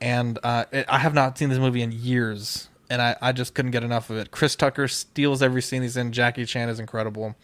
and 0.00 0.38
uh, 0.42 0.64
it, 0.72 0.86
I 0.88 0.98
have 0.98 1.14
not 1.14 1.38
seen 1.38 1.48
this 1.48 1.58
movie 1.58 1.82
in 1.82 1.92
years, 1.92 2.68
and 2.90 3.00
I, 3.00 3.16
I 3.22 3.32
just 3.32 3.54
couldn't 3.54 3.70
get 3.70 3.84
enough 3.84 4.10
of 4.10 4.16
it. 4.18 4.30
Chris 4.30 4.56
Tucker 4.56 4.88
steals 4.88 5.42
every 5.42 5.62
scene 5.62 5.82
he's 5.82 5.96
in. 5.96 6.12
Jackie 6.12 6.44
Chan 6.44 6.68
is 6.68 6.78
incredible. 6.78 7.36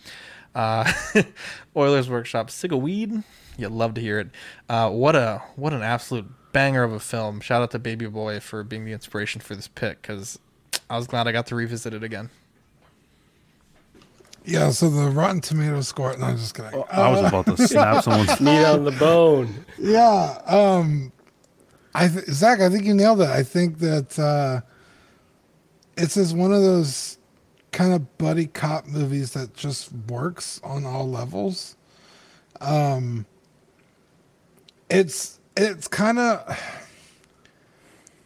Uh, 0.55 0.91
Oilers 1.77 2.11
Workshop, 2.11 2.51
Sig 2.51 2.73
Weed. 2.73 3.23
You'd 3.57 3.73
love 3.73 3.95
to 3.95 4.01
hear 4.01 4.19
it. 4.19 4.29
Uh, 4.69 4.91
what 4.91 5.17
a 5.17 5.43
what 5.57 5.73
an 5.73 5.83
absolute 5.83 6.27
banger 6.53 6.83
of 6.83 6.93
a 6.93 7.01
film. 7.01 7.41
Shout 7.41 7.63
out 7.63 7.71
to 7.73 7.79
Baby 7.79 8.07
Boy 8.07 8.41
for 8.41 8.63
being 8.65 8.85
the 8.85 8.93
inspiration 8.93 9.41
for 9.41 9.55
this 9.55 9.69
pick 9.69 10.03
because 10.03 10.39
I 10.93 10.97
was 10.97 11.07
glad 11.07 11.27
I 11.27 11.33
got 11.33 11.47
to 11.47 11.55
revisit 11.55 11.95
it 11.95 12.03
again. 12.03 12.29
Yeah, 14.45 14.69
so 14.73 14.91
the 14.91 15.09
Rotten 15.09 15.41
Tomatoes 15.41 15.89
score. 15.89 16.15
No, 16.19 16.27
I'm 16.27 16.37
just 16.37 16.55
kidding. 16.55 16.85
I 16.93 17.09
was 17.09 17.21
about 17.27 17.47
to 17.47 17.67
snap 17.67 18.05
someone's 18.05 18.39
meat 18.43 18.63
on 18.63 18.85
the 18.85 18.91
bone. 18.91 19.65
Yeah, 19.79 20.39
um, 20.47 21.11
I 21.95 22.09
th- 22.09 22.27
Zach, 22.27 22.61
I 22.61 22.69
think 22.69 22.85
you 22.85 22.93
nailed 22.93 23.23
it. 23.23 23.31
I 23.31 23.43
think 23.43 23.79
that 23.79 24.19
uh, 24.19 24.61
it's 25.97 26.17
just 26.17 26.37
one 26.37 26.53
of 26.53 26.61
those 26.61 27.17
kind 27.71 27.95
of 27.95 28.19
buddy 28.19 28.47
cop 28.47 28.87
movies 28.87 29.33
that 29.33 29.55
just 29.55 29.91
works 30.11 30.61
on 30.63 30.85
all 30.85 31.09
levels. 31.09 31.75
Um, 32.61 33.25
it's 34.91 35.41
it's 35.57 35.89
kind 35.89 36.19
of 36.19 36.82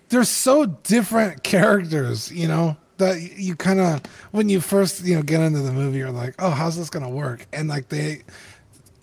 they're 0.09 0.25
so 0.25 0.67
different 0.67 1.43
characters, 1.43 2.31
you 2.33 2.49
know, 2.49 2.77
that 2.99 3.21
you 3.39 3.57
kind 3.57 3.81
of 3.81 4.03
when 4.31 4.49
you 4.49 4.61
first 4.61 5.05
you 5.05 5.17
know 5.17 5.23
get 5.23 5.41
into 5.41 5.61
the 5.61 5.73
movie, 5.73 5.99
you're 5.99 6.11
like, 6.11 6.35
oh, 6.39 6.51
how's 6.51 6.77
this 6.77 6.91
gonna 6.91 7.11
work? 7.11 7.47
And 7.53 7.69
like 7.69 7.89
they, 7.89 8.23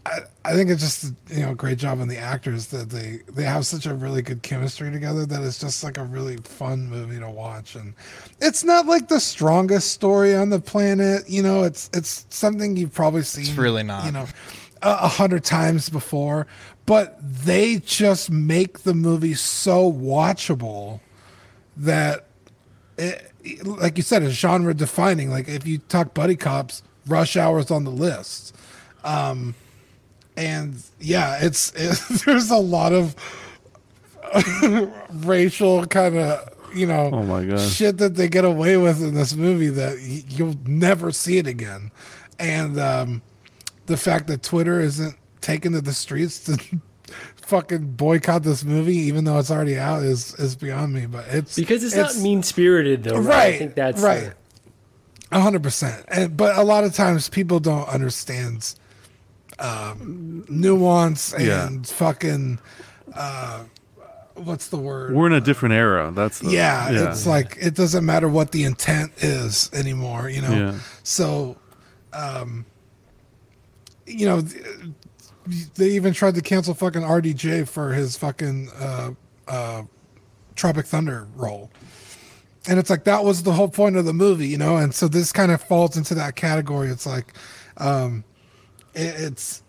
I, 0.06 0.20
I 0.46 0.54
think 0.54 0.70
it's 0.70 0.82
just 0.82 1.14
you 1.30 1.42
know 1.42 1.52
a 1.52 1.56
great 1.56 1.78
job 1.78 2.02
on 2.02 2.08
the 2.08 2.18
actors 2.18 2.68
that 2.68 2.90
they 2.90 3.20
they 3.32 3.44
have 3.44 3.66
such 3.66 3.86
a 3.86 3.94
really 3.94 4.22
good 4.22 4.42
chemistry 4.42 4.92
together 4.92 5.26
that 5.26 5.42
it's 5.44 5.60
just 5.60 5.84
like 5.84 5.98
a 5.98 6.04
really 6.04 6.38
fun 6.38 6.90
movie 6.90 7.20
to 7.20 7.30
watch 7.30 7.76
and 7.76 7.94
it's 8.42 8.64
not 8.64 8.86
like 8.86 9.08
the 9.08 9.20
strongest 9.20 9.92
story 9.92 10.36
on 10.36 10.50
the 10.50 10.60
planet 10.60 11.30
you 11.30 11.42
know 11.42 11.64
it's 11.64 11.90
it's 11.94 12.26
something 12.30 12.76
you've 12.76 12.94
probably 12.94 13.22
seen 13.22 13.56
really 13.56 13.84
not. 13.84 14.06
you 14.06 14.12
know 14.12 14.28
a 14.82 14.90
a 14.90 15.08
hundred 15.08 15.46
times 15.46 15.90
before 15.90 16.46
but 16.85 17.18
they 17.22 17.77
just 17.77 18.30
make 18.30 18.80
the 18.80 18.93
movie 18.93 19.34
so 19.35 19.91
watchable 19.91 20.99
that 21.77 22.26
it, 22.97 23.31
like 23.65 23.97
you 23.97 24.03
said 24.03 24.23
it's 24.23 24.35
genre 24.35 24.73
defining. 24.73 25.30
Like 25.30 25.47
if 25.47 25.65
you 25.65 25.77
talk 25.80 26.14
buddy 26.14 26.35
cops 26.35 26.84
rush 27.07 27.35
hours 27.38 27.72
on 27.72 27.84
the 27.84 27.91
list. 27.91 28.55
Um 29.03 29.55
and 30.38 30.81
yeah 30.99 31.38
it's 31.41 31.72
it, 31.76 31.99
there's 32.26 32.49
a 32.51 32.57
lot 32.57 32.91
of 32.93 33.15
racial 35.26 35.85
kind 35.85 36.18
of 36.18 36.49
you 36.76 36.88
know 36.88 37.10
Oh 37.14 37.23
my 37.23 37.45
God. 37.45 37.60
shit 37.60 37.97
that 37.99 38.15
they 38.15 38.27
get 38.27 38.45
away 38.45 38.77
with 38.77 39.01
in 39.03 39.14
this 39.14 39.35
movie 39.35 39.69
that 39.69 39.99
you'll 40.30 40.55
never 40.65 41.11
see 41.11 41.38
it 41.38 41.47
again. 41.47 41.91
And 42.39 42.80
um 42.80 43.22
the 43.85 43.97
fact 43.97 44.27
that 44.27 44.41
twitter 44.43 44.80
isn't 44.80 45.15
taken 45.44 45.74
to 45.74 45.82
the 45.82 45.94
streets 45.94 46.40
to 46.45 46.57
fucking 47.36 47.91
boycott 47.91 48.41
this 48.44 48.64
movie 48.64 48.95
even 48.95 49.26
though 49.26 49.38
it's 49.38 49.52
already 49.52 49.78
out 49.78 50.02
is 50.02 50.34
is 50.36 50.56
beyond 50.56 50.94
me 50.94 51.06
but 51.06 51.26
it's 51.28 51.56
Because 51.56 51.84
it's, 51.84 51.95
not 51.95 52.15
mean 52.24 52.41
spirited 52.41 53.03
though, 53.03 53.18
right? 53.18 53.26
right 53.28 53.53
I 53.53 53.57
think 53.57 53.76
that's 53.76 54.02
right 54.02 54.32
a 55.32 55.40
hundred 55.41 55.64
percent. 55.64 56.06
But 56.38 56.56
a 56.57 56.64
lot 56.64 56.84
of 56.84 56.94
times 56.94 57.28
people 57.28 57.60
don't 57.60 57.88
understand 57.90 58.76
um, 59.60 60.45
nuance 60.48 61.34
and 61.34 61.45
Yeah. 61.45 61.70
fucking 61.86 62.60
uh, 63.15 63.64
what's 64.36 64.68
the 64.70 64.78
word? 64.78 65.15
We're 65.15 65.28
in 65.28 65.34
a 65.34 65.41
different 65.41 65.74
era. 65.74 66.11
That's 66.14 66.40
the, 66.40 66.52
yeah, 66.52 67.10
it's 67.10 67.26
like 67.26 67.57
it 67.60 67.74
doesn't 67.76 68.06
matter 68.06 68.30
what 68.30 68.52
the 68.52 68.64
intent 68.64 69.11
is 69.24 69.70
anymore. 69.74 70.30
You 70.30 70.41
know, 70.44 70.52
Yeah. 70.52 70.80
so 71.03 71.57
um, 72.14 72.65
you 74.06 74.26
know. 74.28 74.44
Th- 75.49 75.74
They 75.76 75.90
even 75.90 76.14
tried 76.14 76.36
to 76.36 76.41
cancel 76.41 76.74
fucking 76.74 77.02
RDJ 77.02 77.68
for 77.68 77.94
his 77.94 78.18
fucking 78.18 78.70
uh, 78.80 79.11
uh, 79.48 79.84
Tropic 80.56 80.86
Thunder 80.86 81.28
role. 81.36 81.70
And 82.68 82.80
it's 82.80 82.90
like 82.90 83.03
that 83.03 83.24
was 83.26 83.44
the 83.44 83.52
whole 83.53 83.68
point 83.68 83.98
of 83.98 84.06
the 84.06 84.14
movie 84.14 84.48
you 84.48 84.57
know? 84.57 84.78
And 84.78 84.94
so 84.94 85.07
this 85.07 85.32
kind 85.34 85.52
of 85.52 85.61
falls 85.61 85.98
into 85.98 86.15
that 86.15 86.36
category. 86.36 86.88
It's 86.90 87.06
like 87.06 87.34
um 87.78 88.24
it, 88.94 89.15
it's 89.18 89.64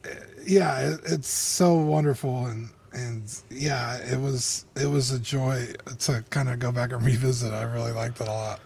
yeah 0.46 0.90
it, 0.92 1.00
it's 1.04 1.28
so 1.28 1.74
wonderful. 1.74 2.46
And 2.46 2.68
and 2.92 3.22
yeah 3.50 3.96
it 3.96 4.20
was 4.20 4.66
it 4.76 4.86
was 4.86 5.10
a 5.10 5.18
joy 5.18 5.66
to 6.00 6.22
kind 6.30 6.48
of 6.48 6.60
go 6.60 6.70
back 6.70 6.92
and 6.92 7.04
revisit. 7.04 7.52
I 7.52 7.62
really 7.64 7.90
liked 7.92 8.20
it 8.20 8.28
a 8.28 8.32
lot. 8.32 8.60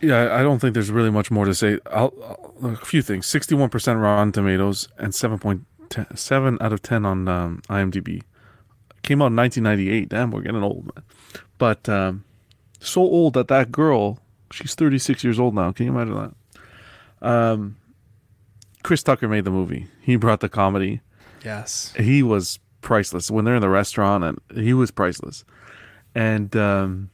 Yeah, 0.00 0.36
I 0.36 0.42
don't 0.42 0.60
think 0.60 0.74
there's 0.74 0.90
really 0.90 1.10
much 1.10 1.30
more 1.30 1.46
to 1.46 1.54
say. 1.54 1.78
I'll, 1.86 2.12
I'll- 2.22 2.52
a 2.62 2.76
few 2.76 3.02
things: 3.02 3.26
sixty-one 3.26 3.70
percent 3.70 3.98
Rotten 3.98 4.30
Tomatoes 4.30 4.88
and 4.98 5.14
seven 5.14 5.38
point 5.38 5.64
seven 6.14 6.58
out 6.60 6.72
of 6.72 6.82
ten 6.82 7.04
on 7.04 7.28
um, 7.28 7.62
IMDb. 7.68 8.22
Came 9.02 9.22
out 9.22 9.26
in 9.26 9.34
nineteen 9.34 9.64
ninety-eight. 9.64 10.08
Damn, 10.08 10.30
we're 10.30 10.40
getting 10.40 10.62
old, 10.62 10.84
man. 10.94 11.04
But 11.58 11.88
um, 11.88 12.24
so 12.80 13.00
old 13.00 13.34
that 13.34 13.48
that 13.48 13.70
girl, 13.70 14.18
she's 14.50 14.74
thirty-six 14.74 15.22
years 15.22 15.38
old 15.38 15.54
now. 15.54 15.72
Can 15.72 15.86
you 15.86 15.92
imagine 15.92 16.14
that? 16.14 17.28
Um, 17.28 17.76
Chris 18.82 19.02
Tucker 19.02 19.28
made 19.28 19.44
the 19.44 19.50
movie. 19.50 19.86
He 20.00 20.16
brought 20.16 20.40
the 20.40 20.48
comedy. 20.48 21.00
Yes. 21.44 21.92
He 21.96 22.22
was 22.22 22.58
priceless 22.80 23.30
when 23.30 23.44
they're 23.44 23.56
in 23.56 23.62
the 23.62 23.68
restaurant, 23.68 24.24
and 24.24 24.40
he 24.64 24.74
was 24.74 24.90
priceless. 24.90 25.44
And 26.14 26.54
um, 26.56 27.10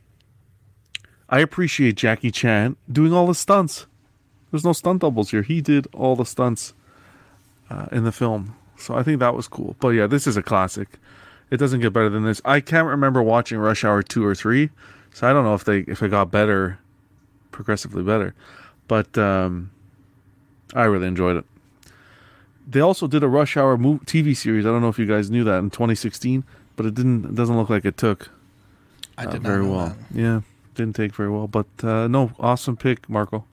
I 1.28 1.40
appreciate 1.40 1.96
Jackie 1.96 2.30
Chan 2.30 2.76
doing 2.90 3.12
all 3.12 3.26
the 3.26 3.34
stunts. 3.34 3.86
There's 4.50 4.64
no 4.64 4.72
stunt 4.74 5.00
doubles 5.00 5.30
here. 5.30 5.42
He 5.42 5.60
did 5.62 5.86
all 5.94 6.14
the 6.14 6.26
stunts 6.26 6.74
uh, 7.70 7.86
in 7.90 8.04
the 8.04 8.12
film, 8.12 8.54
so 8.82 8.94
I 8.94 9.02
think 9.02 9.20
that 9.20 9.34
was 9.34 9.48
cool. 9.48 9.76
But 9.80 9.90
yeah, 9.90 10.06
this 10.06 10.26
is 10.26 10.36
a 10.36 10.42
classic. 10.42 10.98
It 11.50 11.58
doesn't 11.58 11.80
get 11.80 11.92
better 11.92 12.08
than 12.08 12.24
this. 12.24 12.40
I 12.44 12.60
can't 12.60 12.86
remember 12.86 13.22
watching 13.22 13.58
Rush 13.58 13.84
Hour 13.84 14.02
two 14.02 14.24
or 14.24 14.34
three, 14.34 14.70
so 15.12 15.28
I 15.28 15.32
don't 15.32 15.44
know 15.44 15.54
if 15.54 15.64
they 15.64 15.80
if 15.80 16.02
it 16.02 16.08
got 16.10 16.30
better, 16.30 16.78
progressively 17.50 18.02
better. 18.02 18.34
But 18.88 19.16
um, 19.16 19.70
I 20.74 20.84
really 20.84 21.06
enjoyed 21.06 21.36
it. 21.36 21.44
They 22.66 22.80
also 22.80 23.06
did 23.06 23.22
a 23.22 23.28
Rush 23.28 23.56
Hour 23.56 23.76
mov 23.76 24.04
TV 24.04 24.36
series. 24.36 24.64
I 24.64 24.70
don't 24.70 24.82
know 24.82 24.88
if 24.88 24.98
you 24.98 25.06
guys 25.06 25.30
knew 25.30 25.44
that 25.44 25.58
in 25.58 25.70
2016, 25.70 26.44
but 26.76 26.86
it 26.86 26.94
didn't. 26.94 27.24
It 27.24 27.34
doesn't 27.34 27.56
look 27.56 27.70
like 27.70 27.84
it 27.84 27.96
took. 27.96 28.30
I 29.18 29.26
uh, 29.26 29.38
very 29.38 29.66
well. 29.66 29.88
that. 29.88 30.18
Yeah, 30.18 30.40
didn't 30.74 30.96
take 30.96 31.14
very 31.14 31.30
well, 31.30 31.46
but 31.46 31.66
uh, 31.82 32.08
no, 32.08 32.32
awesome 32.40 32.76
pick, 32.76 33.08
Marco. 33.08 33.44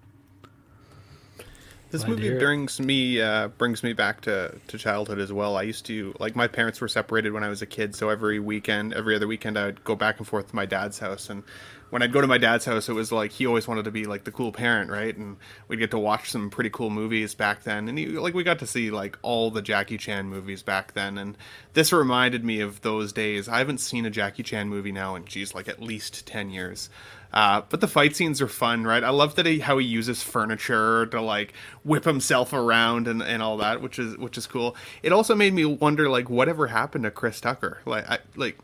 This 1.91 2.03
Glad 2.03 2.19
movie 2.19 2.37
brings 2.37 2.79
me 2.79 3.19
uh, 3.19 3.47
brings 3.47 3.81
me 3.81 3.93
back 3.93 4.21
to, 4.21 4.55
to 4.67 4.77
childhood 4.77 5.17
as 5.17 5.33
well. 5.33 5.57
I 5.57 5.63
used 5.63 5.87
to 5.87 6.13
like 6.19 6.35
my 6.35 6.47
parents 6.47 6.79
were 6.79 6.87
separated 6.87 7.33
when 7.33 7.43
I 7.43 7.49
was 7.49 7.63
a 7.63 7.65
kid, 7.65 7.95
so 7.95 8.09
every 8.09 8.39
weekend, 8.39 8.93
every 8.93 9.15
other 9.15 9.27
weekend, 9.27 9.57
I 9.57 9.65
would 9.65 9.83
go 9.83 9.95
back 9.95 10.19
and 10.19 10.27
forth 10.27 10.49
to 10.49 10.55
my 10.55 10.67
dad's 10.67 10.99
house. 10.99 11.31
And 11.31 11.43
when 11.89 12.03
I'd 12.03 12.13
go 12.13 12.21
to 12.21 12.27
my 12.27 12.37
dad's 12.37 12.65
house, 12.65 12.89
it 12.89 12.93
was 12.93 13.11
like 13.11 13.31
he 13.31 13.47
always 13.47 13.67
wanted 13.67 13.85
to 13.85 13.91
be 13.91 14.05
like 14.05 14.23
the 14.23 14.31
cool 14.31 14.51
parent, 14.51 14.91
right? 14.91 15.17
And 15.17 15.37
we'd 15.67 15.79
get 15.79 15.89
to 15.89 15.97
watch 15.97 16.29
some 16.29 16.51
pretty 16.51 16.69
cool 16.69 16.91
movies 16.91 17.33
back 17.33 17.63
then. 17.63 17.89
And 17.89 17.97
he, 17.97 18.05
like 18.05 18.35
we 18.35 18.43
got 18.43 18.59
to 18.59 18.67
see 18.67 18.91
like 18.91 19.17
all 19.23 19.49
the 19.49 19.63
Jackie 19.63 19.97
Chan 19.97 20.27
movies 20.27 20.61
back 20.61 20.93
then. 20.93 21.17
And 21.17 21.35
this 21.73 21.91
reminded 21.91 22.45
me 22.45 22.61
of 22.61 22.81
those 22.81 23.13
days. 23.13 23.49
I 23.49 23.57
haven't 23.57 23.79
seen 23.79 24.05
a 24.05 24.11
Jackie 24.11 24.43
Chan 24.43 24.69
movie 24.69 24.91
now 24.91 25.15
in 25.15 25.25
geez, 25.25 25.55
like 25.55 25.67
at 25.67 25.81
least 25.81 26.27
ten 26.27 26.51
years. 26.51 26.91
Uh, 27.31 27.61
but 27.69 27.79
the 27.79 27.87
fight 27.87 28.15
scenes 28.15 28.41
are 28.41 28.47
fun, 28.47 28.85
right? 28.85 29.03
I 29.03 29.09
love 29.11 29.35
that 29.35 29.45
he, 29.45 29.59
how 29.59 29.77
he 29.77 29.85
uses 29.85 30.23
furniture 30.23 31.05
to 31.07 31.21
like 31.21 31.53
whip 31.83 32.05
himself 32.05 32.53
around 32.53 33.07
and, 33.07 33.21
and 33.21 33.43
all 33.43 33.57
that, 33.57 33.81
which 33.81 33.99
is 33.99 34.17
which 34.17 34.37
is 34.37 34.47
cool. 34.47 34.75
It 35.03 35.11
also 35.11 35.35
made 35.35 35.53
me 35.53 35.63
wonder 35.65 36.09
like 36.09 36.29
whatever 36.29 36.67
happened 36.67 37.03
to 37.03 37.11
Chris 37.11 37.39
Tucker, 37.39 37.79
like 37.85 38.09
I, 38.09 38.17
like 38.35 38.57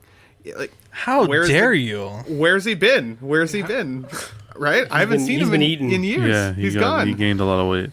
like 0.57 0.71
How 0.89 1.25
where's 1.27 1.47
dare 1.49 1.71
the- 1.71 1.77
you? 1.79 2.07
Where's 2.27 2.65
he 2.65 2.73
been? 2.75 3.17
Where's 3.21 3.51
he 3.51 3.61
been? 3.61 4.07
Right? 4.57 4.87
I 4.89 4.99
haven't 4.99 5.17
been- 5.17 5.25
seen 5.27 5.39
him 5.41 5.53
in, 5.53 5.61
in 5.61 6.03
years. 6.05 6.29
Yeah, 6.29 6.53
he 6.53 6.61
He's 6.61 6.75
got, 6.75 6.99
gone. 6.99 7.07
He 7.09 7.13
gained 7.13 7.41
a 7.41 7.43
lot 7.43 7.59
of 7.59 7.69
weight. 7.69 7.89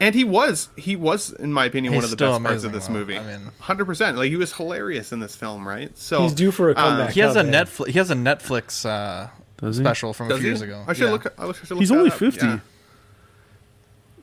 And 0.00 0.12
he 0.12 0.24
was, 0.24 0.68
he 0.76 0.96
was, 0.96 1.30
in 1.34 1.52
my 1.52 1.66
opinion, 1.66 1.94
one 1.94 2.02
of 2.02 2.10
the 2.10 2.16
best 2.16 2.42
parts 2.42 2.64
of 2.64 2.72
amazing, 2.72 2.72
this 2.72 2.86
though. 2.88 2.92
movie. 2.94 3.16
I 3.16 3.22
mean- 3.24 3.52
hundred 3.60 3.84
percent. 3.84 4.16
Like 4.16 4.28
he 4.28 4.34
was 4.36 4.52
hilarious 4.52 5.12
in 5.12 5.20
this 5.20 5.36
film, 5.36 5.68
right? 5.68 5.96
So 5.96 6.22
He's 6.22 6.32
due 6.32 6.50
for 6.50 6.70
a 6.70 6.72
uh, 6.72 6.74
comeback. 6.74 7.10
He 7.14 7.20
has 7.20 7.36
a. 7.36 7.42
Netflix. 7.44 7.86
He 7.86 7.98
has 8.00 8.10
a 8.10 8.14
Netflix 8.16 8.84
uh, 8.84 9.28
Does 9.60 9.76
he? 9.78 9.82
special 9.84 10.12
from 10.12 10.26
a 10.30 10.34
few 10.34 10.38
he? 10.42 10.46
years 10.48 10.62
ago. 10.62 10.84
I 10.86 10.92
should 10.92 11.04
Yeah. 11.04 11.10
look. 11.12 11.26
I 11.38 11.52
should 11.52 11.70
look 11.70 11.78
He's 11.80 11.88
that 11.90 11.98
only 11.98 12.10
up. 12.10 12.16
50. 12.18 12.46
Yeah. 12.46 12.58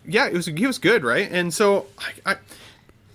yeah, 0.06 0.28
it 0.28 0.34
was 0.34 0.46
he 0.46 0.66
was 0.66 0.78
good, 0.80 1.04
right? 1.04 1.30
And 1.32 1.54
so 1.54 1.88
I, 2.26 2.32
I 2.34 2.36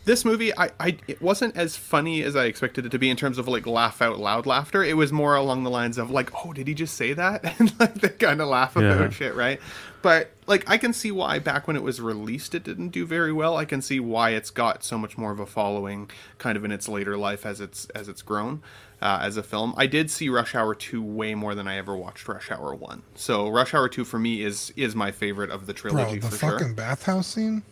this 0.05 0.25
movie 0.25 0.57
I, 0.57 0.71
I 0.81 0.97
it 1.07 1.23
wasn't 1.23 1.57
as 1.57 1.77
funny 1.77 2.23
as 2.23 2.35
I 2.37 2.45
expected 2.47 2.85
it 2.87 2.89
to 2.91 2.99
be 2.99 3.09
in 3.09 3.17
terms 3.17 3.39
of 3.39 3.49
like 3.49 3.67
laugh 3.67 4.03
out 4.03 4.19
loud 4.19 4.47
laughter. 4.47 4.83
It 4.83 4.97
was 4.97 5.13
more 5.13 5.35
along 5.37 5.65
the 5.65 5.71
lines 5.71 5.97
of 5.97 6.11
like, 6.11 6.31
oh, 6.45 6.53
did 6.53 6.67
he 6.69 6.75
just 6.75 6.95
say 6.97 7.13
that? 7.15 7.45
And 7.59 7.73
like 7.81 7.95
they 7.95 8.09
kind 8.11 8.41
of 8.41 8.49
laugh 8.49 8.77
about 8.77 9.01
Yeah. 9.01 9.11
shit, 9.11 9.35
right? 9.35 9.61
But 10.03 10.33
like 10.47 10.69
I 10.69 10.77
can 10.77 10.93
see 10.93 11.13
why 11.13 11.39
back 11.39 11.67
when 11.67 11.77
it 11.77 11.83
was 11.83 12.01
released 12.01 12.55
it 12.55 12.65
didn't 12.65 12.89
do 12.89 13.07
very 13.07 13.33
well. 13.33 13.57
I 13.57 13.65
can 13.65 13.81
see 13.81 14.01
why 14.01 14.31
it's 14.31 14.51
got 14.51 14.85
so 14.85 14.99
much 14.99 15.17
more 15.17 15.31
of 15.31 15.39
a 15.41 15.47
following 15.47 16.11
kind 16.39 16.57
of 16.57 16.65
in 16.65 16.73
its 16.73 16.89
later 16.89 17.17
life 17.17 17.47
as 17.47 17.61
it's 17.61 17.87
as 17.95 18.09
it's 18.09 18.23
grown. 18.23 18.61
Uh, 19.03 19.19
as 19.21 19.37
a 19.37 19.43
film, 19.43 19.75
I 19.77 19.87
did 19.87 20.11
see 20.11 20.29
Rush 20.29 20.55
Hour 20.55 20.75
two 20.77 21.03
way 21.03 21.35
more 21.35 21.55
than 21.57 21.67
I 21.67 21.77
ever 21.77 21.97
watched 21.97 22.29
Rush 22.29 22.51
Hour 22.53 22.73
one. 22.75 23.03
So 23.17 23.49
Rush 23.49 23.75
Hour 23.75 23.89
two 23.89 24.05
for 24.05 24.19
me 24.19 24.43
is 24.43 24.73
is 24.77 24.95
my 24.95 25.11
favorite 25.11 25.51
of 25.51 25.67
the 25.67 25.73
trilogy 25.73 25.97
Bro, 25.97 26.05
trilogy 26.05 26.21
the 26.21 26.31
for 26.31 26.37
fucking 26.37 26.67
sure. 26.69 26.75
bathhouse 26.75 27.27
scene. 27.27 27.63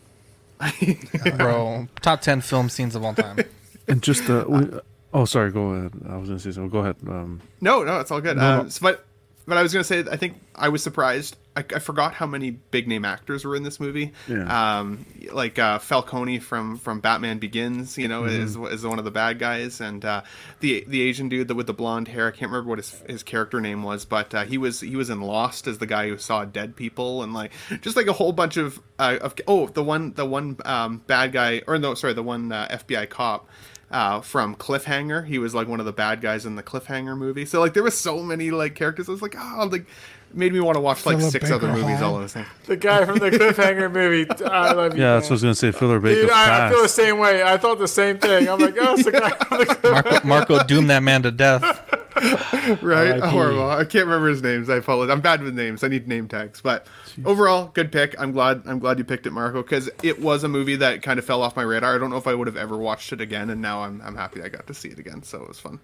Bro, 1.37 1.89
top 2.03 2.21
ten 2.21 2.41
film 2.41 2.69
scenes 2.69 2.95
of 2.95 3.05
all 3.05 3.15
time. 3.15 3.39
And 3.89 4.03
just 4.03 4.31
uh, 4.31 4.45
we, 4.47 4.69
oh, 5.13 5.25
sorry. 5.25 5.51
Go 5.51 5.71
ahead. 5.71 5.93
I 6.09 6.17
was 6.17 6.29
gonna 6.29 6.39
say 6.39 6.53
something. 6.53 6.71
Go 6.71 6.81
ahead. 6.81 6.95
Um, 7.09 7.41
No, 7.61 7.83
no, 7.83 7.99
it's 7.99 8.13
all 8.13 8.21
good. 8.21 8.37
No, 8.37 8.43
uh, 8.43 8.63
no. 8.63 8.69
so- 8.69 8.83
but 8.83 9.05
but 9.47 9.57
I 9.57 9.63
was 9.63 9.73
gonna 9.73 9.85
say, 9.85 10.05
I 10.11 10.17
think 10.17 10.41
I 10.55 10.69
was 10.69 10.83
surprised. 10.83 11.37
I, 11.57 11.65
I 11.75 11.81
forgot 11.81 12.15
how 12.15 12.27
many 12.27 12.53
big 12.53 12.87
name 12.87 13.05
actors 13.05 13.45
were 13.45 13.57
in 13.57 13.65
this 13.65 13.81
movie. 13.81 14.13
Yeah. 14.29 14.79
Um, 14.79 15.05
like 15.33 15.59
uh, 15.59 15.81
Falcone 15.81 16.39
from 16.39 16.77
from 16.79 17.01
Batman 17.01 17.39
Begins, 17.39 17.99
you 17.99 18.07
know, 18.07 18.25
is 18.25 18.57
Mhm. 18.57 18.73
is 18.73 18.87
one 18.87 19.01
of 19.01 19.05
the 19.05 19.11
bad 19.11 19.41
guys, 19.41 19.81
and 19.81 20.05
uh, 20.05 20.23
the 20.61 20.85
the 20.87 21.03
Asian 21.03 21.29
dude 21.29 21.49
that 21.49 21.57
with 21.57 21.67
the 21.67 21.73
blonde 21.75 22.07
hair. 22.09 22.29
I 22.29 22.31
can't 22.31 22.53
remember 22.53 22.69
what 22.69 22.79
his 22.79 23.03
his 23.09 23.23
character 23.25 23.61
name 23.61 23.83
was, 23.83 24.05
but 24.05 24.33
uh, 24.33 24.45
he 24.45 24.59
was 24.59 24.81
he 24.81 24.95
was 24.95 25.11
in 25.11 25.21
Lost 25.23 25.67
as 25.67 25.79
the 25.79 25.87
guy 25.87 26.09
who 26.09 26.19
saw 26.19 26.45
dead 26.45 26.77
people, 26.77 27.23
and 27.25 27.35
like 27.35 27.51
just 27.81 27.97
like 27.97 28.07
a 28.07 28.13
whole 28.13 28.33
bunch 28.33 28.57
of 28.57 28.81
uh, 29.01 29.19
of 29.21 29.35
oh 29.49 29.67
the 29.67 29.83
one 29.83 30.13
the 30.13 30.25
one 30.27 30.57
um, 30.65 30.99
bad 31.09 31.33
guy 31.33 31.63
or 31.67 31.79
no 31.79 31.95
sorry 31.95 32.13
the 32.13 32.23
one 32.23 32.53
uh, 32.53 32.69
FBI 32.71 33.09
cop 33.11 33.49
uh, 33.91 34.21
from 34.21 34.55
Cliffhanger. 34.55 35.27
He 35.27 35.39
was 35.39 35.55
like 35.55 35.69
one 35.69 35.81
of 35.81 35.87
the 35.87 35.93
bad 35.93 36.21
guys 36.21 36.47
in 36.47 36.57
the 36.57 36.63
Cliffhanger 36.63 37.17
movie. 37.17 37.45
So 37.45 37.61
like 37.61 37.75
there 37.75 37.83
was 37.83 37.99
so 37.99 38.23
many 38.23 38.51
like 38.51 38.75
characters. 38.75 39.09
I 39.09 39.13
was 39.13 39.23
like, 39.23 39.37
oh, 39.39 39.69
like 39.71 39.87
made 40.33 40.53
me 40.53 40.61
want 40.61 40.77
to 40.77 40.81
watch 40.81 41.05
like 41.07 41.19
Philip 41.19 41.33
six 41.33 41.45
Baker 41.45 41.55
other 41.55 41.73
movies 41.73 41.99
Hall. 41.99 42.15
all 42.15 42.21
at 42.21 42.23
the 42.23 42.29
same. 42.29 42.47
The 42.67 42.77
guy 42.77 43.05
from 43.05 43.19
the 43.19 43.31
cliffhanger 43.31 43.91
movie. 43.93 44.31
I 44.45 44.73
love 44.73 44.95
you. 44.95 45.03
yeah, 45.03 45.13
man. 45.13 45.21
that's 45.21 45.27
what 45.27 45.31
I 45.31 45.35
was 45.35 45.43
gonna 45.43 45.55
say. 45.55 45.73
Philip 45.73 46.03
Baker 46.03 46.23
Dude, 46.23 46.31
I, 46.31 46.67
I 46.67 46.71
feel 46.71 46.83
the 46.83 46.89
same 46.89 47.19
way. 47.19 47.43
I 47.43 47.57
thought 47.57 47.79
the 47.79 47.89
same 47.89 48.19
thing. 48.19 48.49
I'm 48.49 48.59
like, 48.59 48.77
oh, 48.79 48.95
it's 48.95 49.05
the 49.05 49.13
guy 49.13 49.31
from 49.45 49.59
the 49.59 49.91
Marco, 49.91 50.27
Marco 50.27 50.65
doomed 50.65 50.91
that 50.91 51.03
man 51.03 51.23
to 51.23 51.31
death. 51.31 51.63
right? 52.83 53.13
R.I.P. 53.13 53.29
Horrible. 53.29 53.71
I 53.71 53.85
can't 53.85 54.05
remember 54.05 54.29
his 54.29 54.43
names. 54.43 54.69
I 54.69 54.77
apologize. 54.77 55.13
I'm 55.13 55.21
bad 55.21 55.43
with 55.43 55.55
names. 55.55 55.83
I 55.83 55.89
need 55.89 56.07
name 56.07 56.29
tags. 56.29 56.61
But 56.61 56.87
overall, 57.25 57.71
good 57.73 57.91
pick. 57.91 58.15
I'm 58.21 58.33
glad. 58.33 58.63
I'm 58.67 58.79
glad 58.79 58.99
you 58.99 59.05
picked 59.05 59.27
it, 59.27 59.33
Marco, 59.33 59.63
because 59.63 59.89
it 60.03 60.21
was 60.21 60.45
a 60.45 60.49
movie 60.49 60.77
that 60.77 61.03
kind 61.03 61.19
of 61.19 61.25
fell 61.25 61.43
off 61.43 61.57
my 61.57 61.63
radar. 61.63 61.95
I 61.95 61.99
don't 61.99 62.11
know 62.11 62.19
if 62.19 62.27
I 62.27 62.35
would 62.35 62.47
have 62.47 62.57
ever 62.57 62.77
watched 62.77 63.13
it 63.13 63.21
again, 63.21 63.51
and 63.51 63.63
now 63.63 63.83
I'm 63.83 64.01
I'm 64.03 64.17
happy 64.17 64.43
I 64.43 64.49
got 64.49 64.67
to 64.67 64.75
see 64.75 64.89
it 64.89 64.99
again. 64.99 65.23
So 65.23 65.43
it 65.43 65.49
was 65.49 65.59
fun. 65.59 65.81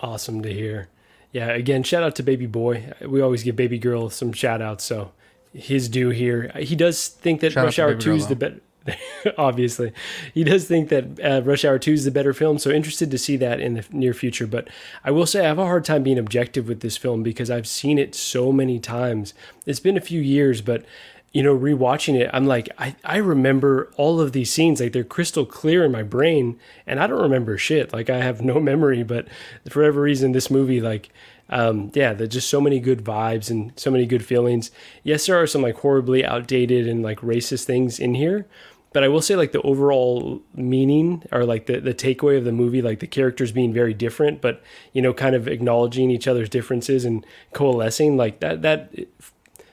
Awesome 0.00 0.42
to 0.42 0.52
hear. 0.52 0.88
Yeah, 1.32 1.48
again, 1.50 1.82
shout 1.82 2.02
out 2.02 2.16
to 2.16 2.22
Baby 2.22 2.46
Boy. 2.46 2.92
We 3.06 3.20
always 3.20 3.42
give 3.42 3.56
Baby 3.56 3.78
Girl 3.78 4.10
some 4.10 4.32
shout 4.32 4.60
outs, 4.60 4.84
so 4.84 5.12
his 5.52 5.88
due 5.88 6.10
here. 6.10 6.50
He 6.58 6.76
does 6.76 7.08
think 7.08 7.40
that 7.40 7.52
Shout 7.52 7.64
Rush 7.64 7.78
Hour 7.78 7.94
2 7.94 8.14
is 8.14 8.26
the 8.26 8.36
better. 8.36 8.60
Obviously, 9.38 9.92
he 10.32 10.42
does 10.42 10.66
think 10.66 10.88
that 10.88 11.20
uh, 11.22 11.42
Rush 11.42 11.64
Hour 11.64 11.78
2 11.78 11.92
is 11.92 12.04
the 12.04 12.10
better 12.10 12.32
film, 12.32 12.58
so 12.58 12.70
interested 12.70 13.10
to 13.10 13.18
see 13.18 13.36
that 13.36 13.60
in 13.60 13.74
the 13.74 13.84
near 13.90 14.14
future. 14.14 14.46
But 14.46 14.68
I 15.04 15.10
will 15.10 15.26
say 15.26 15.40
I 15.40 15.48
have 15.48 15.58
a 15.58 15.66
hard 15.66 15.84
time 15.84 16.02
being 16.02 16.18
objective 16.18 16.66
with 16.66 16.80
this 16.80 16.96
film 16.96 17.22
because 17.22 17.50
I've 17.50 17.68
seen 17.68 17.98
it 17.98 18.14
so 18.14 18.52
many 18.52 18.78
times. 18.78 19.34
It's 19.66 19.80
been 19.80 19.98
a 19.98 20.00
few 20.00 20.20
years, 20.20 20.62
but 20.62 20.84
you 21.32 21.42
know, 21.44 21.56
rewatching 21.56 22.18
it, 22.18 22.28
I'm 22.32 22.46
like, 22.46 22.68
I, 22.76 22.96
I 23.04 23.18
remember 23.18 23.92
all 23.96 24.20
of 24.20 24.32
these 24.32 24.52
scenes, 24.52 24.80
like 24.80 24.92
they're 24.92 25.04
crystal 25.04 25.46
clear 25.46 25.84
in 25.84 25.92
my 25.92 26.02
brain, 26.02 26.58
and 26.86 26.98
I 26.98 27.06
don't 27.06 27.22
remember 27.22 27.56
shit. 27.56 27.92
Like 27.92 28.10
I 28.10 28.18
have 28.18 28.42
no 28.42 28.58
memory, 28.60 29.02
but 29.02 29.28
for 29.68 29.80
whatever 29.80 30.00
reason, 30.02 30.32
this 30.32 30.50
movie, 30.50 30.80
like, 30.80 31.10
um, 31.48 31.90
yeah, 31.94 32.14
there's 32.14 32.30
just 32.30 32.48
so 32.48 32.60
many 32.60 32.80
good 32.80 33.04
vibes 33.04 33.50
and 33.50 33.72
so 33.76 33.90
many 33.90 34.06
good 34.06 34.24
feelings. 34.24 34.70
Yes, 35.02 35.26
there 35.26 35.40
are 35.40 35.46
some 35.46 35.62
like 35.62 35.76
horribly 35.76 36.24
outdated 36.24 36.88
and 36.88 37.02
like 37.02 37.20
racist 37.20 37.64
things 37.64 38.00
in 38.00 38.14
here, 38.14 38.46
but 38.92 39.04
I 39.04 39.08
will 39.08 39.22
say 39.22 39.36
like 39.36 39.52
the 39.52 39.62
overall 39.62 40.42
meaning 40.54 41.24
or 41.30 41.44
like 41.44 41.66
the, 41.66 41.80
the 41.80 41.94
takeaway 41.94 42.38
of 42.38 42.44
the 42.44 42.52
movie, 42.52 42.82
like 42.82 43.00
the 43.00 43.06
characters 43.06 43.52
being 43.52 43.72
very 43.72 43.94
different, 43.94 44.40
but 44.40 44.62
you 44.92 45.02
know, 45.02 45.12
kind 45.12 45.36
of 45.36 45.46
acknowledging 45.46 46.10
each 46.10 46.26
other's 46.26 46.48
differences 46.48 47.04
and 47.04 47.24
coalescing, 47.52 48.16
like 48.16 48.40
that, 48.40 48.62
that 48.62 48.92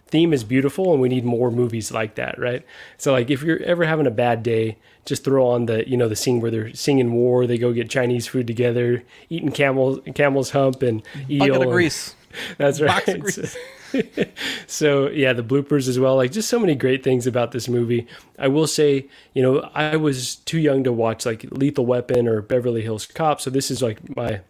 theme 0.10 0.34
is 0.34 0.44
beautiful 0.44 0.92
and 0.94 1.02
we 1.02 1.10
need 1.10 1.26
more 1.26 1.52
movies 1.52 1.92
like 1.92 2.16
that 2.16 2.38
right 2.40 2.66
so 2.98 3.12
like 3.12 3.30
if 3.30 3.42
you're 3.44 3.62
ever 3.64 3.86
having 3.86 4.08
a 4.08 4.12
bad 4.12 4.44
day 4.44 4.78
just 5.06 5.24
throw 5.24 5.48
on 5.48 5.66
the 5.66 5.88
you 5.90 5.96
know 5.98 6.08
the 6.08 6.16
scene 6.16 6.40
where 6.42 6.52
they're 6.52 6.74
singing 6.74 7.12
war 7.14 7.46
they 7.48 7.58
go 7.58 7.72
get 7.74 7.90
chinese 7.90 8.28
food 8.28 8.48
together 8.48 9.04
eating 9.30 9.52
camel 9.52 9.98
camel's 10.16 10.52
hump 10.52 10.82
and 10.82 11.04
eel 11.30 11.40
Bucket 11.40 11.56
of 11.56 11.62
and- 11.64 11.72
grease. 11.72 12.16
that's 12.58 12.80
right 12.82 13.06
Box 13.06 13.08
of 13.08 13.20
grease. 13.22 13.58
so 14.68 15.10
yeah 15.10 15.34
the 15.34 15.44
bloopers 15.44 15.88
as 15.88 15.98
well 15.98 16.16
like 16.18 16.32
just 16.32 16.50
so 16.50 16.60
many 16.60 16.76
great 16.76 17.04
things 17.04 17.26
about 17.26 17.52
this 17.52 17.68
movie 17.70 18.06
i 18.38 18.48
will 18.48 18.68
say 18.68 19.08
you 19.34 19.42
know 19.42 19.60
i 19.74 19.96
was 19.96 20.36
too 20.36 20.60
young 20.60 20.84
to 20.84 20.92
watch 20.92 21.26
like 21.26 21.46
lethal 21.52 21.86
weapon 21.86 22.28
or 22.28 22.42
beverly 22.42 22.82
hills 22.82 23.06
cop 23.06 23.40
so 23.40 23.50
this 23.50 23.72
is 23.72 23.82
like 23.82 24.16
my 24.16 24.42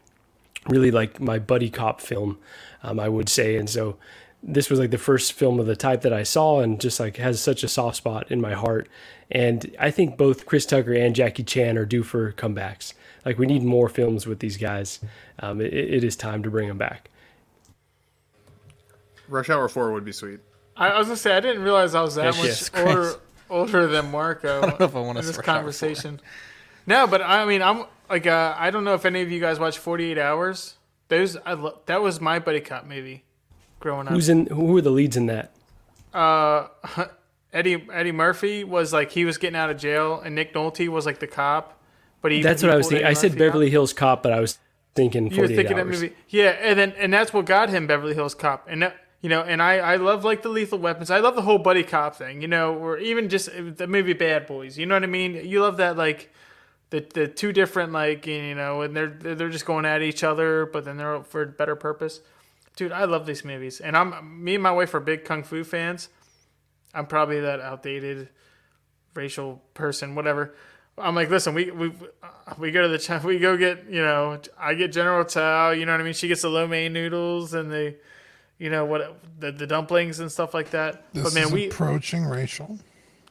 really 0.68 0.92
like 0.92 1.20
my 1.20 1.38
buddy 1.40 1.70
cop 1.70 2.02
film 2.02 2.38
um, 2.84 3.00
i 3.00 3.08
would 3.08 3.30
say 3.30 3.56
and 3.56 3.70
so 3.70 3.96
this 4.44 4.70
was 4.70 4.80
like 4.80 4.92
the 4.92 4.98
first 4.98 5.34
film 5.34 5.60
of 5.60 5.66
the 5.66 5.76
type 5.76 6.02
that 6.02 6.14
i 6.14 6.24
saw 6.24 6.60
and 6.60 6.80
just 6.80 7.00
like 7.00 7.18
has 7.18 7.42
such 7.42 7.64
a 7.64 7.68
soft 7.68 7.98
spot 7.98 8.30
in 8.32 8.40
my 8.40 8.54
heart 8.54 8.88
and 9.32 9.76
i 9.80 9.90
think 9.92 10.18
both 10.18 10.46
chris 10.46 10.66
tucker 10.66 10.94
and 10.94 11.16
jackie 11.16 11.44
chan 11.44 11.78
are 11.78 11.86
due 11.86 12.04
for 12.04 12.32
comebacks 12.34 12.94
like 13.26 13.38
we 13.38 13.46
need 13.46 13.64
more 13.64 13.90
films 13.90 14.26
with 14.28 14.40
these 14.40 14.58
guys 14.58 15.00
um, 15.40 15.60
it, 15.60 15.74
it 15.74 16.04
is 16.04 16.16
time 16.16 16.44
to 16.44 16.50
bring 16.50 16.68
them 16.68 16.78
back 16.78 17.10
Rush 19.28 19.50
Hour 19.50 19.68
Four 19.68 19.92
would 19.94 20.06
be 20.06 20.12
sweet. 20.12 20.40
I, 20.76 20.90
I 20.90 20.98
was 21.00 21.08
gonna 21.08 21.18
say 21.18 21.36
I 21.36 21.40
didn't 21.40 21.64
realize 21.64 21.96
I 21.96 22.02
was 22.02 22.16
that 22.16 22.34
Jesus 22.36 22.72
much 22.74 22.86
older, 22.86 23.16
older 23.50 23.88
than 23.88 24.12
Marco. 24.12 24.62
I 24.64 24.70
don't 24.70 24.80
know 24.80 24.86
if 24.86 24.96
I 24.96 25.00
wanna 25.00 25.20
in 25.20 25.26
this 25.26 25.38
conversation. 25.38 26.20
No, 26.86 27.08
but 27.08 27.22
I 27.22 27.46
mean, 27.46 27.62
I'm 27.62 27.86
like, 28.10 28.26
uh, 28.26 28.56
I 28.58 28.72
don't 28.72 28.84
know 28.84 28.94
if 28.94 29.06
any 29.06 29.22
of 29.22 29.32
you 29.32 29.40
guys 29.40 29.60
watch 29.60 29.78
48 29.78 30.18
Hours. 30.18 30.76
Those, 31.10 31.38
I 31.38 31.54
lo- 31.54 31.80
that 31.86 32.02
was 32.02 32.20
my 32.22 32.40
buddy 32.40 32.60
cop 32.60 32.86
movie, 32.86 33.24
growing 33.80 34.08
up. 34.08 34.14
who's 34.14 34.30
in 34.30 34.48
who 34.48 34.66
were 34.66 34.82
the 34.82 34.90
leads 34.92 35.16
in 35.18 35.26
that 35.28 35.52
uh, 36.14 36.68
Eddie 37.54 37.86
Eddie 37.92 38.12
Murphy 38.12 38.64
was 38.64 38.92
like 38.94 39.12
he 39.12 39.26
was 39.26 39.38
getting 39.38 39.56
out 39.56 39.70
of 39.70 39.78
jail, 39.78 40.20
and 40.24 40.36
Nick 40.36 40.54
Nolte 40.54 40.88
was 40.90 41.06
like 41.06 41.20
the 41.20 41.28
cop. 41.28 41.80
But 42.22 42.32
he 42.32 42.42
that's 42.42 42.62
he 42.62 42.68
what 42.68 42.74
i 42.74 42.78
was 42.78 42.88
thinking 42.88 43.06
Eddie 43.06 43.12
i 43.12 43.14
said 43.14 43.32
Murphy 43.32 43.44
out. 43.44 43.48
beverly 43.48 43.70
hills 43.70 43.94
cop 43.94 44.24
but 44.24 44.34
i 44.34 44.40
was 44.40 44.58
thinking 44.96 45.26
You 45.32 45.42
were 45.42 45.48
48 45.48 45.56
thinking 45.56 45.78
hours. 45.80 46.00
that 46.00 46.06
movie, 46.08 46.16
yeah, 46.30 46.50
and 46.62 46.78
then 46.80 46.94
and 46.98 47.14
that's 47.14 47.32
what 47.32 47.46
got 47.46 47.70
him 47.70 47.86
Beverly 47.88 48.16
Hills 48.16 48.34
Cop, 48.34 48.66
and 48.68 48.82
that, 48.82 48.96
you 49.22 49.30
know, 49.30 49.42
and 49.42 49.62
I 49.62 49.76
I 49.78 49.96
love 49.98 50.24
like 50.26 50.42
the 50.42 50.50
Lethal 50.50 50.80
Weapons, 50.80 51.12
I 51.12 51.20
love 51.20 51.36
the 51.36 51.44
whole 51.44 51.60
buddy 51.60 51.84
cop 51.84 52.16
thing, 52.16 52.42
you 52.42 52.48
know, 52.48 52.74
or 52.74 52.98
even 52.98 53.30
just 53.30 53.50
the 53.78 53.86
movie 53.86 54.14
Bad 54.14 54.48
Boys, 54.48 54.78
you 54.80 54.88
know 54.88 54.96
what 54.96 55.04
I 55.04 55.08
mean? 55.08 55.36
You 55.48 55.62
love 55.62 55.78
that 55.78 55.96
like 55.98 56.34
the 56.90 57.06
the 57.14 57.28
two 57.28 57.54
different 57.54 57.92
like 57.92 58.26
you 58.26 58.56
know, 58.56 58.82
and 58.82 58.96
they're 58.98 59.10
they're 59.36 59.50
just 59.50 59.68
going 59.68 59.86
at 59.86 60.02
each 60.02 60.24
other, 60.24 60.66
but 60.66 60.84
then 60.84 60.98
they're 60.98 61.22
for 61.24 61.44
a 61.44 61.48
better 61.48 61.76
purpose. 61.76 62.22
Dude, 62.78 62.92
I 62.92 63.06
love 63.06 63.26
these 63.26 63.44
movies, 63.44 63.82
and 63.82 63.98
I'm 63.98 64.44
me 64.44 64.54
and 64.54 64.62
my 64.62 64.72
wife 64.72 64.94
are 64.94 65.00
big 65.00 65.26
kung 65.26 65.44
fu 65.44 65.64
fans. 65.64 66.10
I'm 66.94 67.08
probably 67.08 67.40
that 67.42 67.60
outdated 67.60 68.30
racial 69.16 69.64
person, 69.74 70.14
whatever. 70.14 70.56
I'm 70.96 71.16
like, 71.16 71.30
listen, 71.32 71.56
we 71.56 71.72
we 71.72 71.92
uh, 72.24 72.54
we 72.60 72.70
go 72.70 72.84
to 72.84 72.88
the 72.88 73.22
we 73.26 73.40
go 73.40 73.58
get 73.58 73.86
you 73.90 74.02
know 74.02 74.40
I 74.60 74.76
get 74.76 74.92
General 74.92 75.26
Tao, 75.26 75.72
you 75.72 75.88
know 75.88 75.92
what 75.92 76.02
I 76.02 76.04
mean. 76.04 76.14
She 76.14 76.28
gets 76.28 76.44
the 76.44 76.50
lo 76.50 76.68
mein 76.68 76.94
noodles 76.94 77.56
and 77.56 77.72
the, 77.72 77.96
you 78.60 78.70
know 78.70 78.86
what 78.86 79.20
the, 79.40 79.52
the 79.52 79.66
dumplings 79.66 80.20
and 80.20 80.32
stuff 80.32 80.54
like 80.54 80.70
that. 80.70 81.12
This 81.14 81.24
but 81.24 81.34
man, 81.34 81.48
is 81.48 81.52
we 81.52 81.68
approaching 81.68 82.26
racial. 82.26 82.78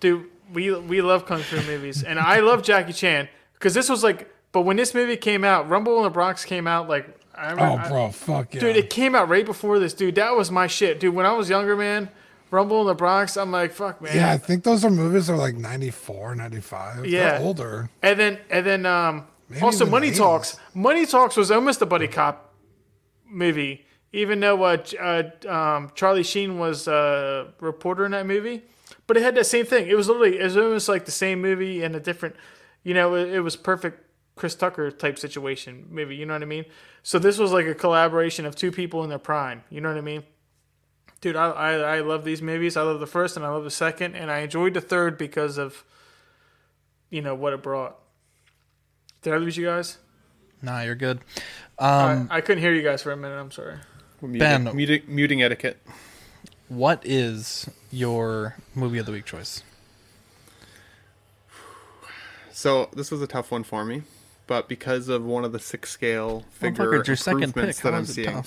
dude, 0.00 0.26
we 0.52 0.74
we 0.74 1.00
love 1.02 1.24
kung 1.24 1.40
fu 1.40 1.56
movies, 1.62 2.02
and 2.02 2.18
I 2.18 2.40
love 2.40 2.64
Jackie 2.64 2.92
Chan 2.92 3.28
because 3.54 3.74
this 3.74 3.88
was 3.88 4.02
like. 4.02 4.32
But 4.52 4.62
when 4.62 4.76
this 4.76 4.94
movie 4.94 5.18
came 5.18 5.44
out, 5.44 5.68
Rumble 5.68 5.98
in 5.98 6.04
the 6.04 6.10
Bronx 6.10 6.44
came 6.44 6.66
out 6.66 6.88
like. 6.88 7.06
I 7.38 7.52
Oh, 7.52 7.54
remember, 7.54 7.88
bro, 7.88 8.10
fuck 8.10 8.54
yeah. 8.54 8.60
Dude, 8.60 8.76
it 8.76 8.90
came 8.90 9.14
out 9.14 9.28
right 9.28 9.44
before 9.44 9.78
this, 9.78 9.94
dude. 9.94 10.14
That 10.16 10.34
was 10.36 10.50
my 10.50 10.66
shit, 10.66 11.00
dude. 11.00 11.14
When 11.14 11.26
I 11.26 11.32
was 11.32 11.48
younger, 11.50 11.76
man, 11.76 12.08
Rumble 12.50 12.80
in 12.82 12.86
the 12.86 12.94
Bronx, 12.94 13.36
I'm 13.36 13.50
like, 13.50 13.72
fuck, 13.72 14.00
man. 14.00 14.14
yeah, 14.16 14.32
I 14.32 14.38
think 14.38 14.64
those 14.64 14.84
are 14.84 14.90
movies 14.90 15.28
are 15.28 15.36
like 15.36 15.54
94, 15.56 16.34
95. 16.36 17.06
Yeah. 17.06 17.32
They're 17.32 17.40
older. 17.46 17.90
And 18.02 18.18
then 18.18 18.38
and 18.50 18.64
then 18.66 18.86
um 18.86 19.26
Maybe 19.48 19.62
also 19.62 19.86
Money 19.86 20.10
80s. 20.10 20.16
Talks. 20.16 20.58
Money 20.74 21.06
Talks 21.06 21.36
was 21.36 21.50
almost 21.50 21.80
a 21.82 21.86
buddy 21.86 22.08
cop 22.08 22.52
movie, 23.28 23.84
even 24.12 24.40
though 24.40 24.62
uh, 24.64 24.76
uh 25.00 25.22
um 25.48 25.92
Charlie 25.94 26.22
Sheen 26.22 26.58
was 26.58 26.88
a 26.88 27.52
reporter 27.60 28.04
in 28.04 28.12
that 28.12 28.26
movie. 28.26 28.62
But 29.06 29.16
it 29.16 29.22
had 29.22 29.34
that 29.36 29.46
same 29.46 29.66
thing. 29.66 29.88
It 29.88 29.96
was 29.96 30.08
literally 30.08 30.38
it 30.38 30.44
was 30.44 30.56
almost 30.56 30.88
like 30.88 31.04
the 31.04 31.10
same 31.12 31.40
movie 31.40 31.82
and 31.82 31.94
a 31.94 32.00
different 32.00 32.36
you 32.82 32.94
know, 32.94 33.14
it, 33.16 33.28
it 33.34 33.40
was 33.40 33.56
perfect 33.56 34.02
Chris 34.36 34.54
Tucker 34.54 34.90
type 34.90 35.18
situation 35.18 35.86
maybe, 35.90 36.14
you 36.14 36.24
know 36.26 36.34
what 36.34 36.42
I 36.42 36.46
mean? 36.46 36.66
So 37.02 37.18
this 37.18 37.38
was 37.38 37.52
like 37.52 37.66
a 37.66 37.74
collaboration 37.74 38.46
of 38.46 38.54
two 38.54 38.70
people 38.70 39.02
in 39.02 39.08
their 39.10 39.18
prime, 39.18 39.64
you 39.70 39.80
know 39.80 39.88
what 39.88 39.98
I 39.98 40.02
mean? 40.02 40.22
Dude, 41.22 41.34
I, 41.34 41.48
I 41.50 41.72
I 41.96 42.00
love 42.00 42.24
these 42.24 42.42
movies. 42.42 42.76
I 42.76 42.82
love 42.82 43.00
the 43.00 43.06
first 43.06 43.36
and 43.36 43.44
I 43.44 43.48
love 43.48 43.64
the 43.64 43.70
second, 43.70 44.14
and 44.14 44.30
I 44.30 44.40
enjoyed 44.40 44.74
the 44.74 44.82
third 44.82 45.16
because 45.16 45.56
of 45.56 45.82
you 47.08 47.22
know 47.22 47.34
what 47.34 47.54
it 47.54 47.62
brought. 47.62 47.96
Did 49.22 49.32
I 49.32 49.38
lose 49.38 49.56
you 49.56 49.64
guys? 49.64 49.96
Nah, 50.60 50.82
you're 50.82 50.94
good. 50.94 51.20
Um, 51.78 52.28
I, 52.30 52.36
I 52.36 52.40
couldn't 52.42 52.62
hear 52.62 52.74
you 52.74 52.82
guys 52.82 53.02
for 53.02 53.12
a 53.12 53.16
minute. 53.16 53.34
I'm 53.34 53.50
sorry. 53.50 53.76
Muting, 54.20 54.38
Ben. 54.38 54.76
muting, 54.76 55.02
muting 55.08 55.42
etiquette. 55.42 55.78
what 56.68 57.00
is 57.04 57.68
your 57.90 58.56
movie 58.74 58.98
of 58.98 59.06
the 59.06 59.12
week 59.12 59.24
choice? 59.24 59.62
So 62.52 62.88
this 62.94 63.10
was 63.10 63.20
a 63.22 63.26
tough 63.26 63.50
one 63.50 63.64
for 63.64 63.84
me, 63.84 64.02
but 64.46 64.68
because 64.68 65.08
of 65.08 65.24
one 65.24 65.44
of 65.44 65.52
the 65.52 65.58
six 65.58 65.90
scale 65.90 66.44
figure 66.50 67.02
your 67.06 67.16
second 67.16 67.42
improvements 67.44 67.78
pick. 67.80 67.84
that 67.84 67.94
I'm 67.94 68.06
seeing. 68.06 68.44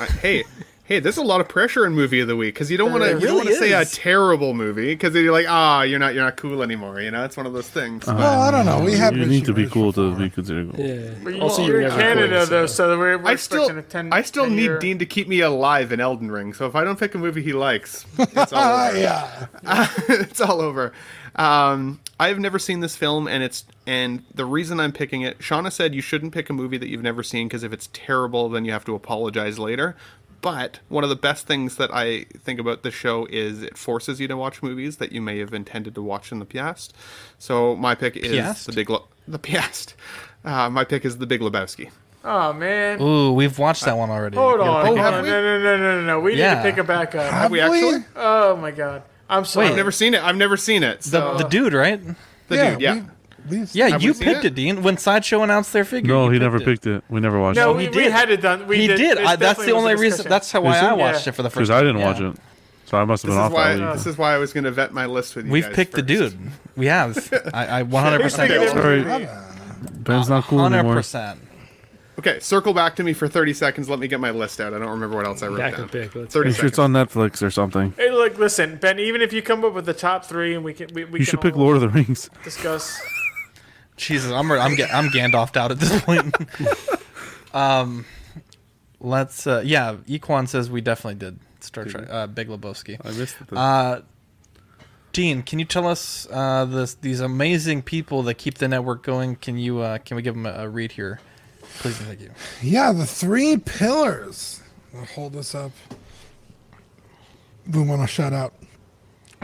I- 0.00 0.06
hey, 0.06 0.44
hey, 0.84 1.00
there's 1.00 1.16
a 1.16 1.22
lot 1.22 1.40
of 1.40 1.48
pressure 1.48 1.86
in 1.86 1.94
movie 1.94 2.20
of 2.20 2.28
the 2.28 2.36
week 2.36 2.54
because 2.54 2.70
you 2.70 2.76
don't 2.76 2.92
want 2.92 3.02
to 3.02 3.08
There 3.10 3.18
you 3.18 3.26
don't 3.26 3.36
want 3.36 3.48
to 3.48 3.54
really 3.54 3.70
say 3.70 3.72
a 3.80 3.84
terrible 3.84 4.52
movie 4.54 4.94
because 4.94 5.14
you're 5.14 5.32
like 5.32 5.46
ah 5.48 5.82
you're 5.82 5.98
not 5.98 6.14
you're 6.14 6.24
not 6.24 6.36
cool 6.36 6.62
anymore. 6.62 7.00
You 7.00 7.10
know, 7.10 7.24
it's 7.24 7.36
one 7.36 7.46
of 7.46 7.52
those 7.52 7.68
things. 7.68 8.06
Well, 8.06 8.40
I 8.42 8.50
don't 8.50 8.66
know. 8.66 8.80
We 8.84 8.92
have 8.92 9.16
You 9.16 9.26
need 9.26 9.44
to 9.46 9.52
be 9.52 9.62
Richie 9.62 9.72
cool 9.74 9.92
to 9.94 10.14
be 10.14 10.30
considered 10.30 10.70
cool. 10.74 10.84
Yeah. 10.84 11.10
But 11.22 11.34
you, 11.34 11.40
Also, 11.40 11.64
you're 11.66 11.80
you're 11.80 11.90
in 11.90 11.96
Canada 11.96 12.38
cool, 12.40 12.46
though, 12.46 12.66
so 12.66 12.98
we're, 12.98 13.18
we're 13.18 13.30
I 13.30 13.36
still 13.36 13.68
a 13.68 13.82
10 13.82 14.12
I 14.12 14.22
still 14.22 14.46
need 14.46 14.62
year- 14.62 14.78
Dean 14.78 14.98
to 14.98 15.06
keep 15.06 15.26
me 15.26 15.40
alive 15.40 15.90
in 15.92 16.00
Elden 16.00 16.30
Ring. 16.30 16.52
So 16.54 16.66
if 16.66 16.74
I 16.74 16.84
don't 16.84 16.98
pick 16.98 17.14
a 17.14 17.18
movie 17.18 17.42
he 17.42 17.52
likes, 17.52 18.04
it's 18.18 18.52
all 18.52 18.88
over. 18.88 18.98
yeah. 18.98 19.46
it's 20.08 20.40
all 20.40 20.60
over. 20.60 20.92
Um, 21.36 22.00
I've 22.20 22.38
never 22.38 22.58
seen 22.60 22.78
this 22.80 22.94
film, 22.94 23.26
and 23.26 23.42
it's 23.42 23.64
and 23.86 24.22
the 24.32 24.44
reason 24.44 24.78
I'm 24.78 24.92
picking 24.92 25.22
it. 25.22 25.38
Shauna 25.40 25.72
said 25.72 25.94
you 25.94 26.00
shouldn't 26.00 26.32
pick 26.32 26.48
a 26.48 26.52
movie 26.52 26.78
that 26.78 26.88
you've 26.88 27.02
never 27.02 27.22
seen 27.22 27.48
because 27.48 27.64
if 27.64 27.72
it's 27.72 27.88
terrible, 27.92 28.48
then 28.48 28.64
you 28.64 28.70
have 28.72 28.84
to 28.84 28.94
apologize 28.94 29.58
later. 29.58 29.96
But 30.44 30.80
one 30.90 31.04
of 31.04 31.08
the 31.10 31.16
best 31.16 31.46
things 31.46 31.76
that 31.76 31.88
I 31.90 32.24
think 32.44 32.60
about 32.60 32.82
this 32.82 32.92
show 32.92 33.24
is 33.30 33.62
it 33.62 33.78
forces 33.78 34.20
you 34.20 34.28
to 34.28 34.36
watch 34.36 34.62
movies 34.62 34.98
that 34.98 35.10
you 35.10 35.22
may 35.22 35.38
have 35.38 35.54
intended 35.54 35.94
to 35.94 36.02
watch 36.02 36.30
in 36.32 36.38
the 36.38 36.44
past. 36.44 36.92
So 37.38 37.74
my 37.76 37.94
pick 37.94 38.14
is 38.14 38.36
Past? 38.38 38.66
the 38.66 38.72
Big 38.74 38.90
Le- 38.90 39.04
the 39.26 39.38
past. 39.38 39.94
Uh, 40.44 40.68
my 40.68 40.84
pick 40.84 41.06
is 41.06 41.16
the 41.16 41.26
Big 41.26 41.40
Lebowski. 41.40 41.90
Oh 42.22 42.52
man. 42.52 43.00
Ooh, 43.00 43.32
we've 43.32 43.58
watched 43.58 43.86
that 43.86 43.96
one 43.96 44.10
already. 44.10 44.36
Hold 44.36 44.60
on. 44.60 44.82
pick 44.82 44.86
hold 44.86 44.98
it 44.98 45.04
on. 45.14 45.24
No, 45.24 45.42
no, 45.42 45.58
no, 45.62 45.76
no, 45.76 45.76
no, 45.78 46.00
no. 46.06 46.20
We 46.20 46.34
Yeah. 46.36 46.50
need 46.56 46.62
to 46.62 46.70
pick 46.70 46.78
it 46.78 46.86
back 46.86 47.14
up. 47.14 47.32
Have 47.32 47.50
we 47.50 47.60
actually? 47.60 48.04
Oh 48.14 48.54
my 48.56 48.70
god. 48.70 49.02
I'm 49.30 49.46
sorry. 49.46 49.64
Wait. 49.66 49.70
I've 49.70 49.76
never 49.78 49.92
seen 49.92 50.12
it. 50.12 50.22
I've 50.22 50.36
never 50.36 50.58
seen 50.58 50.82
it. 50.82 51.00
The, 51.00 51.08
So 51.08 51.34
the 51.38 51.44
dude, 51.48 51.72
right? 51.72 51.98
the 52.48 52.54
yeah, 52.56 52.70
dude, 52.72 52.80
yeah. 52.82 53.02
We, 53.48 53.60
we, 53.60 53.66
Yeah, 53.72 53.88
Have 53.90 54.02
you 54.02 54.14
seen 54.14 54.24
picked 54.24 54.44
it? 54.44 54.48
it? 54.48 54.54
Dean. 54.54 54.82
When 54.82 54.96
Sideshow 54.96 55.42
announced 55.42 55.72
their 55.72 55.84
figure. 55.84 56.12
No, 56.14 56.26
you 56.26 56.32
he 56.32 56.38
never 56.38 56.56
it. 56.58 56.64
picked 56.64 56.86
it. 56.86 57.04
We 57.08 57.20
never 57.20 57.38
watched 57.40 57.56
No, 57.56 57.72
it 57.72 57.76
we, 57.76 57.82
he 57.84 57.88
we 57.90 57.94
did. 58.04 58.12
had 58.12 58.30
it 58.30 58.40
done. 58.40 58.66
We 58.66 58.78
he 58.78 58.86
did. 58.86 58.96
did. 58.96 59.18
This 59.18 59.26
I, 59.26 59.36
that's 59.36 59.58
definitely 59.58 59.66
the 59.66 59.74
was 59.74 59.82
a 59.82 59.86
only 59.90 59.94
reason. 60.02 60.08
discussion. 60.16 60.30
That's 60.30 60.52
how 60.52 60.60
why 60.62 60.76
Is 60.76 60.82
it? 60.82 60.86
I 60.86 60.92
watched 60.94 61.26
Yeah. 61.26 61.30
it 61.30 61.34
for 61.36 61.42
the 61.42 61.50
first. 61.50 61.54
because 61.56 61.70
I 61.70 61.80
didn't 61.82 61.98
yeah. 61.98 62.06
watch 62.06 62.20
it, 62.20 62.36
so 62.86 62.98
I 62.98 63.04
must 63.04 63.22
have 63.22 63.28
This 63.30 63.36
been 63.36 63.44
is 63.44 63.46
off 63.46 63.52
why. 63.52 63.74
that 63.76 63.80
week. 63.86 63.94
This 63.96 64.06
is 64.06 64.18
why 64.18 64.34
I 64.34 64.38
was 64.38 64.52
going 64.52 64.64
to 64.64 64.70
vet 64.70 64.92
my 64.92 65.06
list 65.06 65.36
with 65.36 65.46
you. 65.46 65.52
We've 65.52 65.64
guys 65.64 65.74
picked 65.74 65.92
the 65.92 65.98
first. 65.98 66.36
dude. 66.38 66.38
We 66.76 66.86
have. 66.86 67.16
I, 67.52 67.66
I 67.66 67.82
100 67.82 68.20
percent. 68.22 68.50
Pick 68.50 68.60
it. 68.62 68.70
Sorry, 68.70 69.28
Ben's 70.02 70.28
not 70.28 70.44
cool 70.44 70.58
100 70.58 70.78
anymore. 70.78 70.94
percent. 70.96 71.40
Okay, 72.16 72.38
circle 72.38 72.72
back 72.72 72.94
to 72.96 73.02
me 73.02 73.12
for 73.12 73.26
30 73.26 73.52
seconds. 73.54 73.90
Let 73.90 73.98
me 73.98 74.06
get 74.06 74.20
my 74.20 74.30
list 74.30 74.60
out. 74.60 74.72
I 74.72 74.78
don't 74.78 74.88
remember 74.90 75.16
what 75.16 75.26
else 75.26 75.42
I 75.42 75.48
wrote 75.48 75.58
Back 75.58 75.72
down. 75.72 75.82
and 75.82 75.90
pick. 75.92 76.14
Let's 76.14 76.32
30 76.32 76.48
Make 76.50 76.56
sure 76.56 76.66
it's 76.66 76.78
on 76.78 76.92
Netflix 76.92 77.42
or 77.42 77.50
something. 77.50 77.92
Hey, 77.96 78.10
look, 78.12 78.38
listen, 78.38 78.76
Ben. 78.76 79.00
Even 79.00 79.20
if 79.20 79.32
you 79.32 79.42
come 79.42 79.64
up 79.64 79.74
with 79.74 79.84
the 79.84 79.94
top 79.94 80.24
three, 80.24 80.54
and 80.54 80.62
we 80.64 80.72
can, 80.74 80.88
we, 80.94 81.04
we 81.04 81.10
You 81.10 81.16
can 81.18 81.24
should 81.24 81.40
pick 81.40 81.54
all 81.56 81.62
Lord 81.64 81.74
of 81.76 81.82
the 81.82 81.88
Rings. 81.88 82.30
discuss. 82.44 83.00
Jesus, 83.96 84.32
I'm 84.32 84.50
I'm 84.52 84.72
I'm 84.92 85.08
Gandalfed 85.10 85.56
out 85.56 85.70
at 85.70 85.78
this 85.78 86.00
point. 86.02 86.34
um, 87.54 88.04
let's. 89.00 89.46
Uh, 89.46 89.62
yeah, 89.64 89.96
Equan 90.06 90.48
says 90.48 90.70
we 90.70 90.80
definitely 90.80 91.20
did 91.20 91.38
Star 91.60 91.84
Trek. 91.84 92.06
Uh, 92.10 92.26
Big 92.26 92.48
Lebowski. 92.48 92.98
I 93.04 93.12
missed 93.12 93.36
it. 93.40 93.56
Uh, 93.56 94.00
Dean, 95.12 95.42
can 95.44 95.60
you 95.60 95.64
tell 95.64 95.86
us 95.86 96.26
uh, 96.32 96.64
this, 96.64 96.94
these 96.94 97.20
amazing 97.20 97.82
people 97.82 98.24
that 98.24 98.34
keep 98.34 98.58
the 98.58 98.66
network 98.66 99.04
going? 99.04 99.36
Can 99.36 99.56
you 99.56 99.78
uh, 99.78 99.98
can 99.98 100.16
we 100.16 100.22
give 100.22 100.34
them 100.34 100.44
a, 100.44 100.64
a 100.64 100.68
read 100.68 100.92
here, 100.92 101.20
please 101.78 101.96
thank 101.98 102.20
you. 102.20 102.30
yeah, 102.60 102.92
the 102.92 103.06
three 103.06 103.56
pillars. 103.56 104.60
I'll 104.92 105.04
hold 105.04 105.34
this 105.34 105.54
up. 105.54 105.70
We 107.70 107.80
want 107.82 108.02
to 108.02 108.08
shout 108.08 108.32
out 108.32 108.54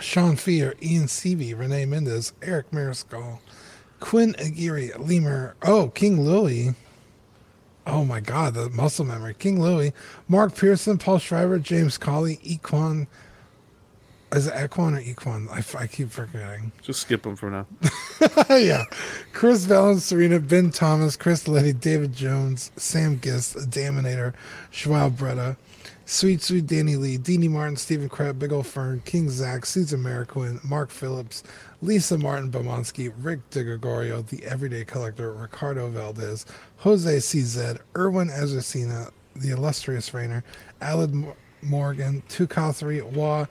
Sean 0.00 0.34
Fear, 0.36 0.74
Ian 0.82 1.04
Seavey, 1.04 1.56
Renee 1.58 1.86
Mendez, 1.86 2.32
Eric 2.42 2.72
Mariscal, 2.72 3.38
Quinn 4.00 4.34
Aguirre, 4.38 4.90
Lemur, 4.98 5.54
oh, 5.62 5.88
King 5.88 6.22
Louie. 6.22 6.74
Oh 7.86 8.04
my 8.04 8.20
God, 8.20 8.54
the 8.54 8.68
muscle 8.70 9.04
memory. 9.04 9.34
King 9.34 9.60
Louie, 9.60 9.92
Mark 10.28 10.54
Pearson, 10.54 10.98
Paul 10.98 11.18
Schreiber, 11.18 11.58
James 11.58 11.98
Colley, 11.98 12.36
Equan. 12.38 13.06
Is 14.32 14.46
it 14.46 14.54
Equan 14.54 14.96
or 14.96 15.02
Equan? 15.02 15.74
I 15.74 15.86
keep 15.86 16.10
forgetting. 16.10 16.70
Just 16.82 17.00
skip 17.00 17.22
them 17.22 17.34
for 17.34 17.50
now. 17.50 17.66
yeah. 18.50 18.84
Chris 19.32 19.64
Valens, 19.64 20.04
Serena, 20.04 20.38
Ben 20.38 20.70
Thomas, 20.70 21.16
Chris 21.16 21.48
Letty, 21.48 21.72
David 21.72 22.12
Jones, 22.12 22.70
Sam 22.76 23.20
Gist, 23.20 23.56
Daminator, 23.70 24.34
Schwab 24.70 25.16
Bretta, 25.16 25.56
Sweet 26.06 26.42
Sweet 26.42 26.66
Danny 26.66 26.94
Lee, 26.94 27.18
Deanie 27.18 27.50
Martin, 27.50 27.76
Stephen 27.76 28.08
Kratt, 28.08 28.38
Big 28.38 28.52
Ol' 28.52 28.62
Fern, 28.62 29.02
King 29.04 29.30
Zach, 29.30 29.66
Susan 29.66 30.00
Mariquin, 30.00 30.62
Mark 30.62 30.90
Phillips, 30.90 31.42
Lisa 31.82 32.18
Martin 32.18 32.50
Bomansky, 32.50 33.12
Rick 33.18 33.48
DeGregorio, 33.50 34.26
The 34.26 34.44
Everyday 34.44 34.84
Collector, 34.84 35.32
Ricardo 35.32 35.88
Valdez, 35.88 36.44
Jose 36.78 37.16
CZ, 37.16 37.78
Erwin 37.96 38.28
Ezracina, 38.28 39.10
The 39.34 39.50
Illustrious 39.50 40.12
Rainer, 40.12 40.44
Alad 40.82 41.12
Mo- 41.12 41.36
Morgan, 41.62 42.22
Tukathri, 42.28 43.02
Wa, 43.02 43.46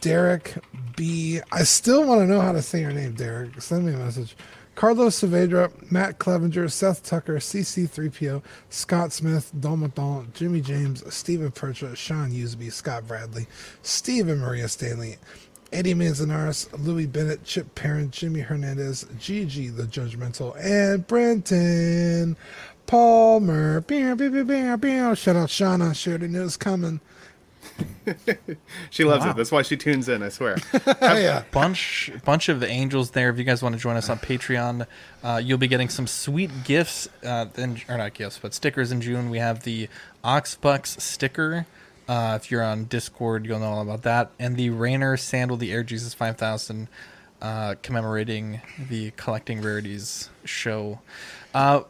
Derek 0.00 0.54
B. 0.96 1.40
I 1.52 1.62
still 1.64 2.06
want 2.06 2.20
to 2.20 2.26
know 2.26 2.40
how 2.40 2.52
to 2.52 2.62
say 2.62 2.80
your 2.80 2.92
name, 2.92 3.14
Derek. 3.14 3.60
Send 3.60 3.86
me 3.86 3.94
a 3.94 3.98
message. 3.98 4.36
Carlos 4.74 5.20
Saavedra, 5.20 5.70
Matt 5.90 6.18
Clevenger, 6.18 6.68
Seth 6.68 7.04
Tucker, 7.04 7.36
CC3PO, 7.36 8.42
Scott 8.70 9.12
Smith, 9.12 9.52
Don 9.60 10.30
Jimmy 10.34 10.60
James, 10.60 11.02
Stephen 11.14 11.52
Percha, 11.52 11.94
Sean 11.94 12.32
Usby, 12.32 12.72
Scott 12.72 13.06
Bradley, 13.06 13.46
Steve 13.82 14.28
and 14.28 14.40
Maria 14.40 14.66
Stanley, 14.66 15.16
Eddie 15.74 15.94
Manzanares, 15.94 16.68
Louis 16.78 17.06
Bennett, 17.06 17.44
Chip 17.44 17.74
Perrin, 17.74 18.10
Jimmy 18.10 18.40
Hernandez, 18.40 19.06
Gigi 19.18 19.68
the 19.68 19.82
Judgmental, 19.84 20.56
and 20.64 21.04
Brenton 21.06 22.36
Palmer. 22.86 23.80
Beow, 23.80 24.14
beow, 24.14 24.30
beow, 24.30 24.44
beow, 24.44 24.76
beow. 24.76 25.14
Shout 25.14 25.36
out 25.36 25.48
Shauna. 25.48 25.94
She 25.94 26.10
already 26.10 26.28
knew 26.28 26.44
it's 26.44 26.56
coming. 26.56 27.00
She 28.90 29.02
loves 29.04 29.24
Wow. 29.24 29.30
it. 29.32 29.36
That's 29.36 29.50
why 29.50 29.62
she 29.62 29.76
tunes 29.76 30.08
in, 30.08 30.22
I 30.22 30.28
swear. 30.28 30.56
yeah. 31.02 31.42
bunch 31.50 32.12
bunch 32.24 32.48
of 32.48 32.62
angels 32.62 33.10
there. 33.12 33.30
If 33.30 33.38
you 33.38 33.44
guys 33.44 33.62
want 33.62 33.74
to 33.74 33.80
join 33.80 33.96
us 33.96 34.08
on 34.08 34.18
Patreon, 34.18 34.86
uh, 35.24 35.40
you'll 35.42 35.58
be 35.58 35.66
getting 35.66 35.88
some 35.88 36.06
sweet 36.06 36.50
gifts, 36.64 37.08
uh, 37.24 37.46
in, 37.56 37.80
or 37.88 37.96
not 37.98 38.14
gifts, 38.14 38.38
but 38.40 38.54
stickers 38.54 38.92
in 38.92 39.00
June. 39.00 39.30
We 39.30 39.38
have 39.38 39.64
the 39.64 39.88
Oxbucks 40.22 41.00
sticker. 41.00 41.66
Uh, 42.08 42.38
if 42.40 42.50
you're 42.50 42.62
on 42.62 42.84
Discord, 42.84 43.46
you'll 43.46 43.60
know 43.60 43.72
all 43.72 43.82
about 43.82 44.02
that. 44.02 44.30
And 44.38 44.56
the 44.56 44.70
Rainer 44.70 45.16
Sandal, 45.16 45.56
the 45.56 45.72
Air 45.72 45.82
Jesus 45.82 46.14
5000 46.14 46.88
uh, 47.40 47.74
commemorating 47.82 48.60
the 48.88 49.10
Collecting 49.12 49.60
Rarities 49.60 50.30
show. 50.44 51.00
Uh, 51.52 51.82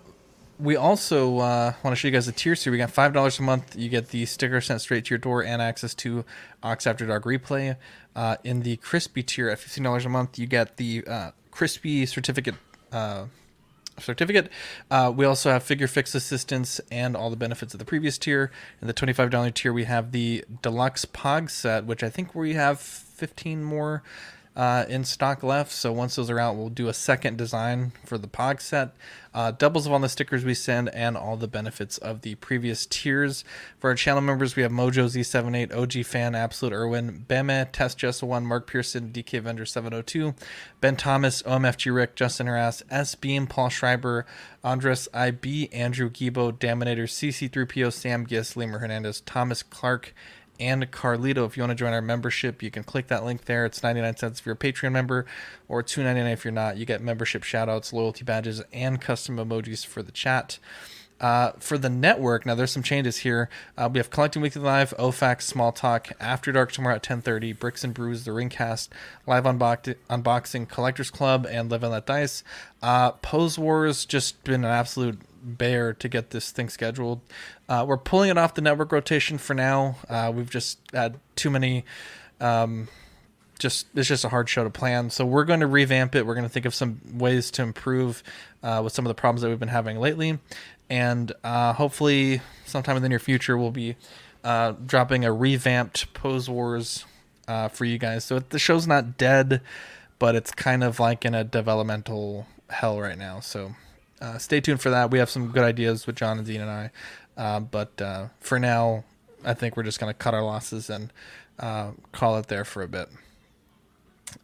we 0.58 0.76
also 0.76 1.38
uh, 1.38 1.72
want 1.82 1.94
to 1.94 1.96
show 1.96 2.08
you 2.08 2.12
guys 2.12 2.26
the 2.26 2.32
tiers 2.32 2.62
here. 2.62 2.72
We 2.72 2.78
got 2.78 2.90
five 2.90 3.12
dollars 3.12 3.38
a 3.38 3.42
month. 3.42 3.76
You 3.76 3.88
get 3.88 4.08
the 4.08 4.24
sticker 4.26 4.60
sent 4.60 4.80
straight 4.80 5.04
to 5.06 5.10
your 5.10 5.18
door 5.18 5.44
and 5.44 5.60
access 5.60 5.94
to 5.96 6.24
Ox 6.62 6.86
After 6.86 7.06
Dark 7.06 7.24
replay. 7.24 7.76
Uh, 8.14 8.36
in 8.44 8.62
the 8.62 8.76
crispy 8.76 9.22
tier 9.22 9.48
at 9.48 9.58
fifteen 9.58 9.84
dollars 9.84 10.04
a 10.04 10.08
month, 10.08 10.38
you 10.38 10.46
get 10.46 10.76
the 10.76 11.04
uh, 11.06 11.30
crispy 11.50 12.06
certificate. 12.06 12.54
Certificate. 13.98 14.50
Uh, 14.90 15.12
we 15.14 15.24
also 15.24 15.50
have 15.50 15.62
figure 15.62 15.86
fix 15.86 16.14
assistance 16.14 16.80
and 16.90 17.16
all 17.16 17.30
the 17.30 17.36
benefits 17.36 17.74
of 17.74 17.78
the 17.78 17.84
previous 17.84 18.18
tier. 18.18 18.50
In 18.80 18.88
the 18.88 18.92
twenty-five 18.92 19.30
dollar 19.30 19.50
tier, 19.52 19.72
we 19.72 19.84
have 19.84 20.10
the 20.10 20.44
deluxe 20.62 21.04
Pog 21.04 21.48
set, 21.48 21.84
which 21.84 22.02
I 22.02 22.10
think 22.10 22.34
we 22.34 22.54
have 22.54 22.80
fifteen 22.80 23.62
more 23.62 24.02
uh, 24.56 24.84
in 24.88 25.04
stock 25.04 25.42
left. 25.42 25.72
So 25.72 25.92
once 25.92 26.16
those 26.16 26.30
are 26.30 26.38
out, 26.38 26.56
we'll 26.56 26.68
do 26.68 26.88
a 26.88 26.94
second 26.94 27.36
design 27.36 27.92
for 28.04 28.18
the 28.18 28.28
Pog 28.28 28.60
set. 28.60 28.90
Uh, 29.34 29.50
doubles 29.50 29.84
of 29.84 29.92
all 29.92 29.98
the 29.98 30.08
stickers 30.08 30.44
we 30.44 30.54
send 30.54 30.88
and 30.90 31.16
all 31.16 31.36
the 31.36 31.48
benefits 31.48 31.98
of 31.98 32.20
the 32.20 32.36
previous 32.36 32.86
tiers. 32.86 33.44
For 33.80 33.90
our 33.90 33.96
channel 33.96 34.20
members, 34.20 34.54
we 34.54 34.62
have 34.62 34.70
Mojo 34.70 35.06
Z78, 35.06 35.74
OG 35.74 36.06
Fan, 36.06 36.36
Absolute 36.36 36.72
Irwin, 36.72 37.24
Beme, 37.26 37.66
Test 37.72 37.98
Just 37.98 38.22
One, 38.22 38.46
Mark 38.46 38.68
Pearson, 38.68 39.10
DK 39.10 39.42
Vendor 39.42 39.66
702, 39.66 40.34
Ben 40.80 40.94
Thomas, 40.94 41.42
OMFG 41.42 41.92
Rick, 41.92 42.14
Justin 42.14 42.46
Harass, 42.46 42.84
S 42.90 43.16
Beam, 43.16 43.48
Paul 43.48 43.70
Schreiber, 43.70 44.24
Andres 44.62 45.08
IB, 45.12 45.68
Andrew 45.72 46.08
Gibo, 46.08 46.52
Daminator, 46.52 47.08
CC3PO, 47.08 47.92
Sam 47.92 48.24
Gis, 48.24 48.56
Lemur 48.56 48.78
Hernandez, 48.78 49.20
Thomas 49.22 49.64
Clark, 49.64 50.14
and 50.58 50.90
Carlito. 50.90 51.46
If 51.46 51.56
you 51.56 51.62
want 51.62 51.70
to 51.70 51.74
join 51.74 51.92
our 51.92 52.02
membership, 52.02 52.62
you 52.62 52.70
can 52.70 52.84
click 52.84 53.08
that 53.08 53.24
link 53.24 53.44
there. 53.44 53.64
It's 53.64 53.82
99 53.82 54.16
cents 54.16 54.40
if 54.40 54.46
you're 54.46 54.54
a 54.54 54.58
Patreon 54.58 54.92
member 54.92 55.26
or 55.68 55.82
2.99 55.82 56.32
if 56.32 56.44
you're 56.44 56.52
not. 56.52 56.76
You 56.76 56.86
get 56.86 57.02
membership 57.02 57.42
shoutouts, 57.42 57.92
loyalty 57.92 58.24
badges, 58.24 58.62
and 58.72 59.00
custom 59.00 59.36
emojis 59.36 59.84
for 59.84 60.02
the 60.02 60.12
chat. 60.12 60.58
Uh, 61.20 61.52
for 61.58 61.78
the 61.78 61.88
network, 61.88 62.44
now 62.44 62.54
there's 62.54 62.72
some 62.72 62.82
changes 62.82 63.18
here. 63.18 63.48
Uh, 63.78 63.88
we 63.90 63.98
have 63.98 64.10
Collecting 64.10 64.42
Weekly 64.42 64.60
Live, 64.60 64.92
OFAX, 64.98 65.42
Small 65.42 65.72
Talk, 65.72 66.10
After 66.20 66.50
Dark 66.50 66.72
tomorrow 66.72 66.96
at 66.96 67.02
10:30, 67.02 67.52
Bricks 67.52 67.84
and 67.84 67.94
Brews, 67.94 68.24
The 68.24 68.32
Ringcast, 68.32 68.88
Live 69.26 69.44
unbox- 69.44 69.94
Unboxing, 70.10 70.68
Collectors 70.68 71.10
Club, 71.10 71.46
and 71.48 71.70
Live 71.70 71.84
and 71.84 71.92
Let 71.92 72.06
Dice. 72.06 72.42
Uh, 72.82 73.12
Pose 73.12 73.58
Wars 73.58 74.04
just 74.04 74.42
been 74.44 74.64
an 74.64 74.70
absolute 74.70 75.20
bear 75.44 75.92
to 75.92 76.08
get 76.08 76.30
this 76.30 76.50
thing 76.50 76.68
scheduled. 76.68 77.20
Uh, 77.68 77.84
we're 77.86 77.98
pulling 77.98 78.30
it 78.30 78.38
off 78.38 78.54
the 78.54 78.62
network 78.62 78.92
rotation 78.92 79.38
for 79.38 79.54
now. 79.54 79.96
Uh, 80.08 80.32
we've 80.34 80.50
just 80.50 80.78
had 80.92 81.18
too 81.36 81.50
many. 81.50 81.84
Um, 82.40 82.88
just 83.58 83.86
it's 83.94 84.08
just 84.08 84.24
a 84.24 84.28
hard 84.28 84.48
show 84.48 84.64
to 84.64 84.70
plan. 84.70 85.10
So 85.10 85.24
we're 85.24 85.44
going 85.44 85.60
to 85.60 85.66
revamp 85.66 86.14
it. 86.14 86.26
We're 86.26 86.34
going 86.34 86.46
to 86.46 86.52
think 86.52 86.66
of 86.66 86.74
some 86.74 87.00
ways 87.12 87.50
to 87.52 87.62
improve 87.62 88.22
uh, 88.62 88.80
with 88.82 88.92
some 88.92 89.06
of 89.06 89.08
the 89.08 89.14
problems 89.14 89.42
that 89.42 89.48
we've 89.48 89.60
been 89.60 89.68
having 89.68 89.98
lately, 90.00 90.38
and 90.90 91.32
uh, 91.44 91.72
hopefully 91.72 92.40
sometime 92.64 92.96
in 92.96 93.02
the 93.02 93.08
near 93.08 93.18
future 93.18 93.56
we'll 93.56 93.70
be 93.70 93.96
uh, 94.42 94.72
dropping 94.84 95.24
a 95.24 95.32
revamped 95.32 96.12
Pose 96.14 96.48
Wars 96.50 97.04
uh, 97.48 97.68
for 97.68 97.84
you 97.84 97.98
guys. 97.98 98.24
So 98.24 98.38
the 98.40 98.58
show's 98.58 98.86
not 98.86 99.16
dead, 99.16 99.60
but 100.18 100.34
it's 100.34 100.50
kind 100.50 100.82
of 100.82 100.98
like 101.00 101.24
in 101.24 101.34
a 101.34 101.44
developmental 101.44 102.46
hell 102.70 103.00
right 103.00 103.18
now. 103.18 103.40
So 103.40 103.74
uh, 104.24 104.38
stay 104.38 104.60
tuned 104.60 104.80
for 104.80 104.90
that. 104.90 105.10
We 105.10 105.18
have 105.18 105.28
some 105.28 105.48
good 105.48 105.64
ideas 105.64 106.06
with 106.06 106.16
John 106.16 106.38
and 106.38 106.46
Dean 106.46 106.62
and 106.62 106.70
I. 106.70 106.90
Uh, 107.36 107.60
but 107.60 108.00
uh, 108.00 108.28
for 108.40 108.58
now, 108.58 109.04
I 109.44 109.52
think 109.52 109.76
we're 109.76 109.82
just 109.82 110.00
going 110.00 110.10
to 110.10 110.16
cut 110.16 110.32
our 110.32 110.42
losses 110.42 110.88
and 110.88 111.12
uh, 111.58 111.90
call 112.12 112.38
it 112.38 112.46
there 112.46 112.64
for 112.64 112.82
a 112.82 112.88
bit. 112.88 113.08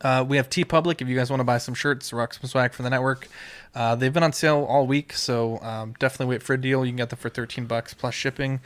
Uh, 0.02 0.25
we 0.28 0.36
have 0.36 0.50
TeePublic. 0.50 1.00
If 1.00 1.09
you 1.09 1.17
guys 1.17 1.31
want 1.31 1.41
to 1.41 1.44
buy 1.44 1.57
some 1.57 1.75
shirts, 1.75 2.12
rock 2.12 2.34
some 2.34 2.49
swag 2.49 2.75
for 2.75 2.83
the 2.83 2.91
network, 2.91 3.28
uh, 3.75 3.94
they've 3.94 4.12
been 4.12 4.23
on 4.23 4.34
sale 4.34 4.67
all 4.68 4.86
week. 4.86 5.15
So 5.15 5.59
um, 5.62 5.94
definitely 5.99 6.34
wait 6.34 6.42
for 6.42 6.52
a 6.52 6.60
deal. 6.60 6.84
You 6.84 6.92
can 6.92 6.99
get 6.99 7.09
them 7.09 7.18
for 7.18 7.31
13 7.31 7.65
bucks 7.65 7.94
plus 7.94 8.15
shipping. 8.15 8.60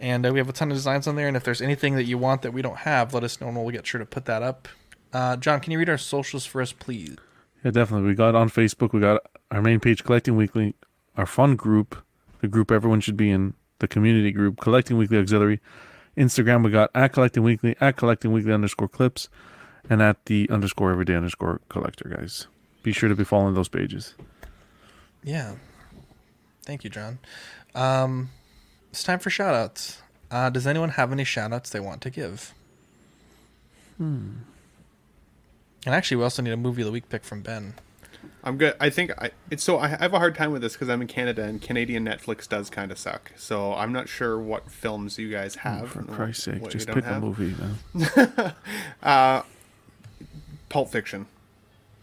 And 0.00 0.30
we 0.30 0.38
have 0.38 0.48
a 0.48 0.52
ton 0.52 0.72
of 0.72 0.76
designs 0.76 1.06
on 1.06 1.14
there. 1.14 1.28
And 1.28 1.36
if 1.36 1.44
there's 1.44 1.62
anything 1.62 1.94
that 1.94 2.04
you 2.04 2.18
want 2.18 2.42
that 2.42 2.52
we 2.52 2.60
don't 2.60 2.78
have, 2.78 3.14
let 3.14 3.22
us 3.22 3.40
know 3.40 3.48
and 3.48 3.56
we'll 3.56 3.70
get 3.70 3.86
sure 3.86 4.00
to 4.00 4.04
put 4.04 4.24
that 4.24 4.42
up. 4.42 4.68
John, 5.40 5.60
can 5.60 5.72
you 5.72 5.78
read 5.78 5.88
our 5.88 5.96
socials 5.96 6.44
for 6.44 6.60
us, 6.60 6.72
please? 6.72 7.16
Yeah, 7.66 7.72
definitely. 7.72 8.06
We 8.06 8.14
got 8.14 8.36
on 8.36 8.48
Facebook. 8.48 8.92
We 8.92 9.00
got 9.00 9.22
our 9.50 9.60
main 9.60 9.80
page, 9.80 10.04
Collecting 10.04 10.36
Weekly, 10.36 10.76
our 11.16 11.26
fun 11.26 11.56
group, 11.56 12.00
the 12.40 12.46
group 12.46 12.70
everyone 12.70 13.00
should 13.00 13.16
be 13.16 13.28
in, 13.28 13.54
the 13.80 13.88
community 13.88 14.30
group, 14.30 14.60
Collecting 14.60 14.96
Weekly 14.96 15.18
Auxiliary. 15.18 15.60
Instagram, 16.16 16.64
we 16.64 16.70
got 16.70 16.92
at 16.94 17.12
Collecting 17.12 17.42
Weekly, 17.42 17.74
at 17.80 17.96
Collecting 17.96 18.30
Weekly 18.30 18.52
underscore 18.52 18.86
clips, 18.86 19.28
and 19.90 20.00
at 20.00 20.26
the 20.26 20.48
underscore 20.48 20.92
everyday 20.92 21.16
underscore 21.16 21.60
collector, 21.68 22.08
guys. 22.08 22.46
Be 22.84 22.92
sure 22.92 23.08
to 23.08 23.16
be 23.16 23.24
following 23.24 23.54
those 23.54 23.68
pages. 23.68 24.14
Yeah. 25.24 25.56
Thank 26.62 26.84
you, 26.84 26.90
John. 26.90 27.18
Um, 27.74 28.30
it's 28.92 29.02
time 29.02 29.18
for 29.18 29.30
shout 29.30 29.56
outs. 29.56 30.02
Uh, 30.30 30.50
does 30.50 30.68
anyone 30.68 30.90
have 30.90 31.10
any 31.10 31.24
shout 31.24 31.52
outs 31.52 31.70
they 31.70 31.80
want 31.80 32.00
to 32.02 32.10
give? 32.10 32.54
Hmm. 33.96 34.34
And 35.86 35.94
actually, 35.94 36.18
we 36.18 36.24
also 36.24 36.42
need 36.42 36.50
a 36.50 36.56
movie 36.56 36.82
of 36.82 36.86
the 36.86 36.92
week 36.92 37.08
pick 37.08 37.24
from 37.24 37.42
Ben. 37.42 37.74
I'm 38.42 38.58
good. 38.58 38.74
I 38.80 38.90
think 38.90 39.10
I, 39.18 39.30
it's 39.50 39.62
so 39.62 39.78
I 39.78 39.88
have 39.88 40.12
a 40.12 40.18
hard 40.18 40.34
time 40.34 40.52
with 40.52 40.62
this 40.62 40.74
because 40.74 40.88
I'm 40.88 41.00
in 41.00 41.08
Canada 41.08 41.44
and 41.44 41.62
Canadian 41.62 42.04
Netflix 42.04 42.48
does 42.48 42.70
kind 42.70 42.92
of 42.92 42.98
suck. 42.98 43.32
So 43.36 43.74
I'm 43.74 43.92
not 43.92 44.08
sure 44.08 44.38
what 44.38 44.70
films 44.70 45.18
you 45.18 45.30
guys 45.30 45.56
have. 45.56 45.84
Oh, 45.84 45.86
for 45.86 46.02
Christ's 46.02 46.44
sake, 46.44 46.62
what 46.62 46.70
just 46.70 46.88
pick 46.88 47.04
don't 47.04 47.14
a 47.14 47.20
movie, 47.20 47.54
man. 47.94 48.54
uh, 49.02 49.42
Pulp 50.68 50.90
Fiction. 50.90 51.26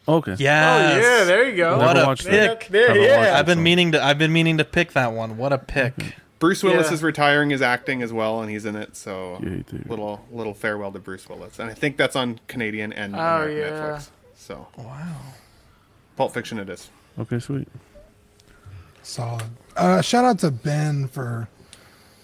Okay. 0.06 0.36
Yeah. 0.38 0.94
Oh, 0.96 0.98
yeah, 1.00 1.24
there 1.24 1.50
you 1.50 1.56
go. 1.56 1.78
What 1.78 1.94
Never 1.94 2.12
a 2.12 2.16
pick! 2.16 2.68
There, 2.68 2.98
yeah. 2.98 3.38
I've 3.38 3.46
been 3.46 3.64
meaning 3.64 3.94
to. 3.94 4.04
I've 4.04 4.18
been 4.18 4.34
meaning 4.34 4.58
to 4.58 4.66
pick 4.66 4.94
that 4.94 5.14
one. 5.14 5.38
What 5.38 5.54
a 5.54 5.58
pick! 5.58 6.16
Bruce 6.40 6.62
Willis 6.64 6.88
Yeah. 6.88 6.94
is 6.94 7.04
retiring 7.04 7.50
his 7.52 7.62
acting 7.62 8.02
as 8.02 8.12
well, 8.12 8.42
and 8.42 8.50
he's 8.52 8.66
in 8.66 8.76
it. 8.76 8.96
So 8.98 9.42
little 9.88 10.26
little 10.32 10.54
farewell 10.54 10.92
to 10.92 11.00
Bruce 11.00 11.28
Willis, 11.30 11.60
and 11.60 11.70
I 11.70 11.74
think 11.74 11.96
that's 11.98 12.16
on 12.16 12.40
Canadian 12.48 12.92
and 12.94 13.16
Oh, 13.16 13.20
American 13.20 13.58
yeah. 13.58 13.70
Netflix. 13.98 14.10
So 14.36 14.68
wow, 14.78 15.16
Pulp 16.18 16.34
Fiction 16.34 16.60
it 16.60 16.70
is. 16.70 16.90
Okay, 17.18 17.40
sweet. 17.40 17.68
Solid. 19.04 19.44
Uh, 19.76 20.02
shout 20.02 20.26
out 20.26 20.40
to 20.40 20.52
Ben 20.52 21.08
for 21.08 21.48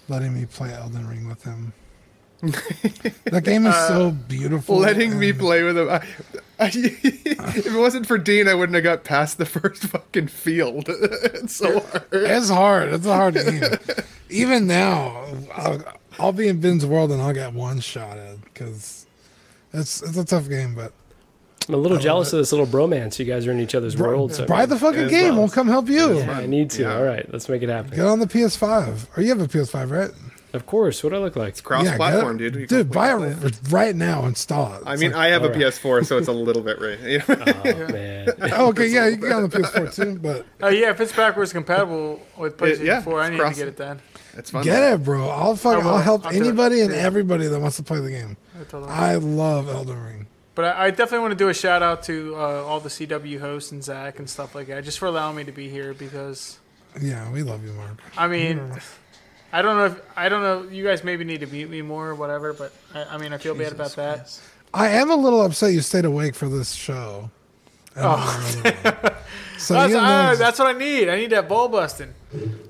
letting 0.07 0.33
me 0.33 0.45
play 0.45 0.73
Elden 0.73 1.07
Ring 1.07 1.27
with 1.27 1.43
him. 1.43 1.73
That 2.41 3.41
game 3.43 3.65
is 3.65 3.73
uh, 3.73 3.87
so 3.87 4.11
beautiful. 4.11 4.77
Letting 4.77 5.19
me 5.19 5.33
play 5.33 5.63
with 5.63 5.77
him. 5.77 5.89
I, 5.89 5.95
I, 6.57 6.67
if 6.73 7.67
it 7.67 7.77
wasn't 7.77 8.07
for 8.07 8.17
Dean, 8.17 8.47
I 8.47 8.53
wouldn't 8.53 8.75
have 8.75 8.83
got 8.83 9.03
past 9.03 9.37
the 9.37 9.45
first 9.45 9.83
fucking 9.83 10.27
field. 10.27 10.85
it's 10.87 11.55
so 11.55 11.79
hard. 11.81 12.07
It's 12.11 12.49
hard. 12.49 12.93
It's 12.93 13.05
a 13.05 13.15
hard 13.15 13.33
game. 13.35 13.63
Even 14.29 14.67
now, 14.67 15.25
I'll, 15.53 15.83
I'll 16.17 16.33
be 16.33 16.47
in 16.47 16.61
Ben's 16.61 16.85
world 16.85 17.11
and 17.11 17.21
I'll 17.21 17.33
get 17.33 17.53
one 17.53 17.79
shot 17.79 18.17
at 18.17 18.41
because 18.43 19.05
it's 19.73 20.01
it's 20.01 20.17
a 20.17 20.25
tough 20.25 20.47
game. 20.47 20.75
But 20.75 20.93
I'm 21.67 21.73
a 21.73 21.77
little 21.77 21.97
jealous 21.97 22.31
of 22.31 22.39
this 22.39 22.53
little 22.53 22.67
bromance. 22.67 23.19
You 23.19 23.25
guys 23.25 23.47
are 23.47 23.51
in 23.51 23.59
each 23.59 23.75
other's 23.75 23.97
worlds. 23.97 24.37
so- 24.37 24.45
buy 24.45 24.65
the 24.65 24.77
fucking 24.77 25.09
game. 25.09 25.33
Uh, 25.33 25.37
we'll 25.39 25.49
come 25.49 25.67
help 25.67 25.89
you. 25.89 26.19
Yeah, 26.19 26.37
I 26.37 26.45
need 26.45 26.69
to. 26.71 26.85
All 26.89 27.03
right, 27.03 27.29
let's 27.33 27.49
make 27.49 27.63
it 27.63 27.69
happen. 27.69 27.91
Get 27.91 28.05
on 28.05 28.19
the 28.19 28.27
PS5. 28.27 29.17
Or 29.17 29.21
you 29.21 29.29
have 29.29 29.41
a 29.41 29.47
PS5, 29.47 29.91
right? 29.91 30.11
Of 30.53 30.65
course. 30.65 31.03
What 31.03 31.11
do 31.11 31.17
I 31.17 31.19
look 31.19 31.35
like? 31.35 31.49
It's 31.49 31.61
cross-platform, 31.61 32.37
get 32.37 32.53
dude. 32.53 32.61
You 32.61 32.67
Dude, 32.67 32.91
buy 32.91 33.13
it 33.15 33.59
right 33.69 33.95
now. 33.95 34.25
Install 34.25 34.75
it. 34.75 34.83
I 34.85 34.95
mean, 34.95 35.11
like- 35.11 35.19
I 35.19 35.27
have 35.27 35.43
a 35.43 35.47
Alright. 35.47 35.61
PS4, 35.61 36.05
so 36.05 36.17
it's 36.17 36.27
a 36.27 36.31
little 36.31 36.61
bit 36.63 36.79
right. 36.81 36.99
You 37.09 37.19
know? 37.19 37.25
Oh, 37.27 37.87
man. 37.91 38.29
okay, 38.69 38.87
yeah, 38.87 39.07
you 39.07 39.17
can 39.17 39.21
get 39.27 39.31
on 39.33 39.43
the 39.49 39.59
PS4 39.59 39.93
too, 39.95 40.19
but 40.19 40.45
Oh 40.61 40.69
yeah, 40.69 40.89
if 40.89 40.99
it's 41.01 41.15
backwards 41.15 41.53
compatible 41.53 42.19
with 42.37 42.57
PlayStation 42.57 42.85
yeah, 42.85 43.01
4, 43.01 43.19
I 43.21 43.25
it's 43.25 43.31
need 43.31 43.39
cross- 43.39 43.53
to 43.53 43.59
get 43.59 43.67
it 43.67 43.77
then. 43.77 44.01
It's 44.37 44.51
fun. 44.51 44.63
get 44.63 44.93
it, 44.93 45.03
bro. 45.03 45.27
I'll 45.29 45.55
fuck, 45.55 45.75
I 45.75 45.77
will. 45.79 45.89
I'll 45.95 45.97
help 46.01 46.25
I'll 46.25 46.33
anybody 46.33 46.81
and 46.81 46.91
Yeah. 46.93 46.99
everybody 46.99 47.47
that 47.47 47.59
wants 47.59 47.77
to 47.77 47.83
play 47.83 47.99
the 47.99 48.09
game. 48.11 48.37
I. 48.73 49.11
I 49.13 49.15
love 49.15 49.67
Elden 49.69 50.01
Ring. 50.03 50.27
But 50.55 50.65
I, 50.65 50.85
I 50.85 50.89
definitely 50.91 51.19
want 51.19 51.31
to 51.31 51.37
do 51.37 51.49
a 51.49 51.53
shout 51.53 51.81
out 51.83 52.03
to 52.03 52.35
uh, 52.35 52.39
all 52.63 52.79
the 52.79 52.89
CW 52.89 53.39
hosts 53.39 53.71
and 53.71 53.83
Zach 53.83 54.19
and 54.19 54.29
stuff 54.29 54.55
like 54.55 54.67
that, 54.67 54.83
just 54.83 54.99
for 54.99 55.05
allowing 55.07 55.35
me 55.35 55.43
to 55.45 55.51
be 55.51 55.69
here 55.69 55.93
because 55.93 56.59
Yeah, 57.01 57.29
we 57.31 57.43
love 57.43 57.65
you, 57.65 57.71
Mark. 57.73 57.99
I 58.17 58.27
mean, 58.27 58.71
I 59.51 59.61
don't 59.61 59.77
know 59.77 59.85
if 59.85 60.01
I 60.15 60.29
don't 60.29 60.41
know. 60.41 60.63
You 60.69 60.83
guys 60.83 61.03
maybe 61.03 61.23
need 61.23 61.39
to 61.41 61.47
mute 61.47 61.69
me 61.69 61.81
more 61.81 62.09
or 62.09 62.15
whatever, 62.15 62.53
but 62.53 62.71
I, 62.93 63.03
I 63.15 63.17
mean, 63.17 63.33
I 63.33 63.37
feel 63.37 63.55
bad 63.55 63.71
about 63.71 63.95
that. 63.95 64.39
I 64.73 64.89
am 64.89 65.09
a 65.09 65.15
little 65.15 65.41
upset 65.41 65.73
you 65.73 65.81
stayed 65.81 66.05
awake 66.05 66.35
for 66.35 66.47
this 66.47 66.73
show. 66.73 67.31
And 67.99 68.05
Oh. 68.07 68.61
not 68.63 68.75
another 68.85 68.99
one. 69.03 69.13
so 69.59 69.73
that's, 69.73 69.89
you 69.91 69.97
know, 69.97 70.03
uh, 70.03 70.35
that's 70.35 70.59
what 70.59 70.73
I 70.75 70.77
need. 70.77 71.09
I 71.09 71.15
need 71.17 71.31
that 71.31 71.47
ball 71.49 71.67
busting, 71.67 72.13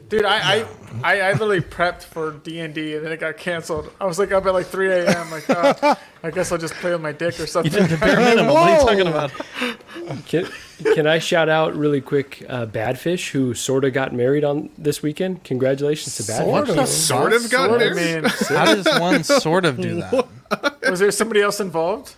dude. 0.10 0.26
I, 0.26 0.62
I, 0.62 0.66
I, 1.04 1.22
I 1.22 1.32
literally 1.34 1.62
prepped 1.62 2.02
for 2.04 2.32
D 2.32 2.60
and 2.60 2.74
D, 2.74 2.96
and 2.96 3.06
then 3.06 3.12
it 3.12 3.20
got 3.20 3.38
canceled. 3.38 3.92
I 4.02 4.06
was 4.06 4.18
like 4.18 4.32
up 4.32 4.46
at 4.48 4.54
like 4.54 4.66
3 4.66 4.92
a.m. 4.92 5.30
Like, 5.32 5.46
oh, 5.50 5.96
I 6.24 6.32
guess 6.32 6.52
I'll 6.52 6.58
just 6.58 6.74
play 6.76 6.92
with 6.92 7.02
my 7.02 7.12
dick 7.12 7.40
or 7.40 7.46
something. 7.46 7.72
You 7.72 7.80
did 7.80 7.90
the 7.92 7.98
bare 7.98 8.20
minimum. 8.20 8.54
What 8.54 8.70
are 8.70 8.74
you 8.74 8.80
talking 9.04 9.08
about? 9.08 9.32
Can, 10.26 10.48
can 10.96 11.06
I 11.08 11.20
shout 11.20 11.50
out 11.50 11.76
really 11.76 12.02
quick 12.02 12.44
uh, 12.50 12.66
Badfish, 12.66 13.30
who 13.32 13.54
sort 13.54 13.86
of 13.86 13.94
got 13.94 14.12
married 14.14 14.44
on 14.44 14.70
this 14.78 15.04
weekend? 15.04 15.44
Congratulations 15.44 16.16
to 16.18 16.24
Badfish. 16.24 16.66
Sort 16.66 16.70
of. 16.70 16.88
Sort 16.88 17.34
of 17.34 17.50
got 17.52 17.70
Sort 17.70 17.82
of, 17.84 17.96
married. 17.96 18.24
man. 18.24 18.32
How 18.50 18.74
does 18.74 19.00
one 19.00 19.24
sort 19.24 19.66
of 19.66 19.78
do 19.80 19.96
that? 20.02 20.80
Was 20.90 21.00
there 21.00 21.12
somebody 21.12 21.42
else 21.42 21.60
involved? 21.60 22.16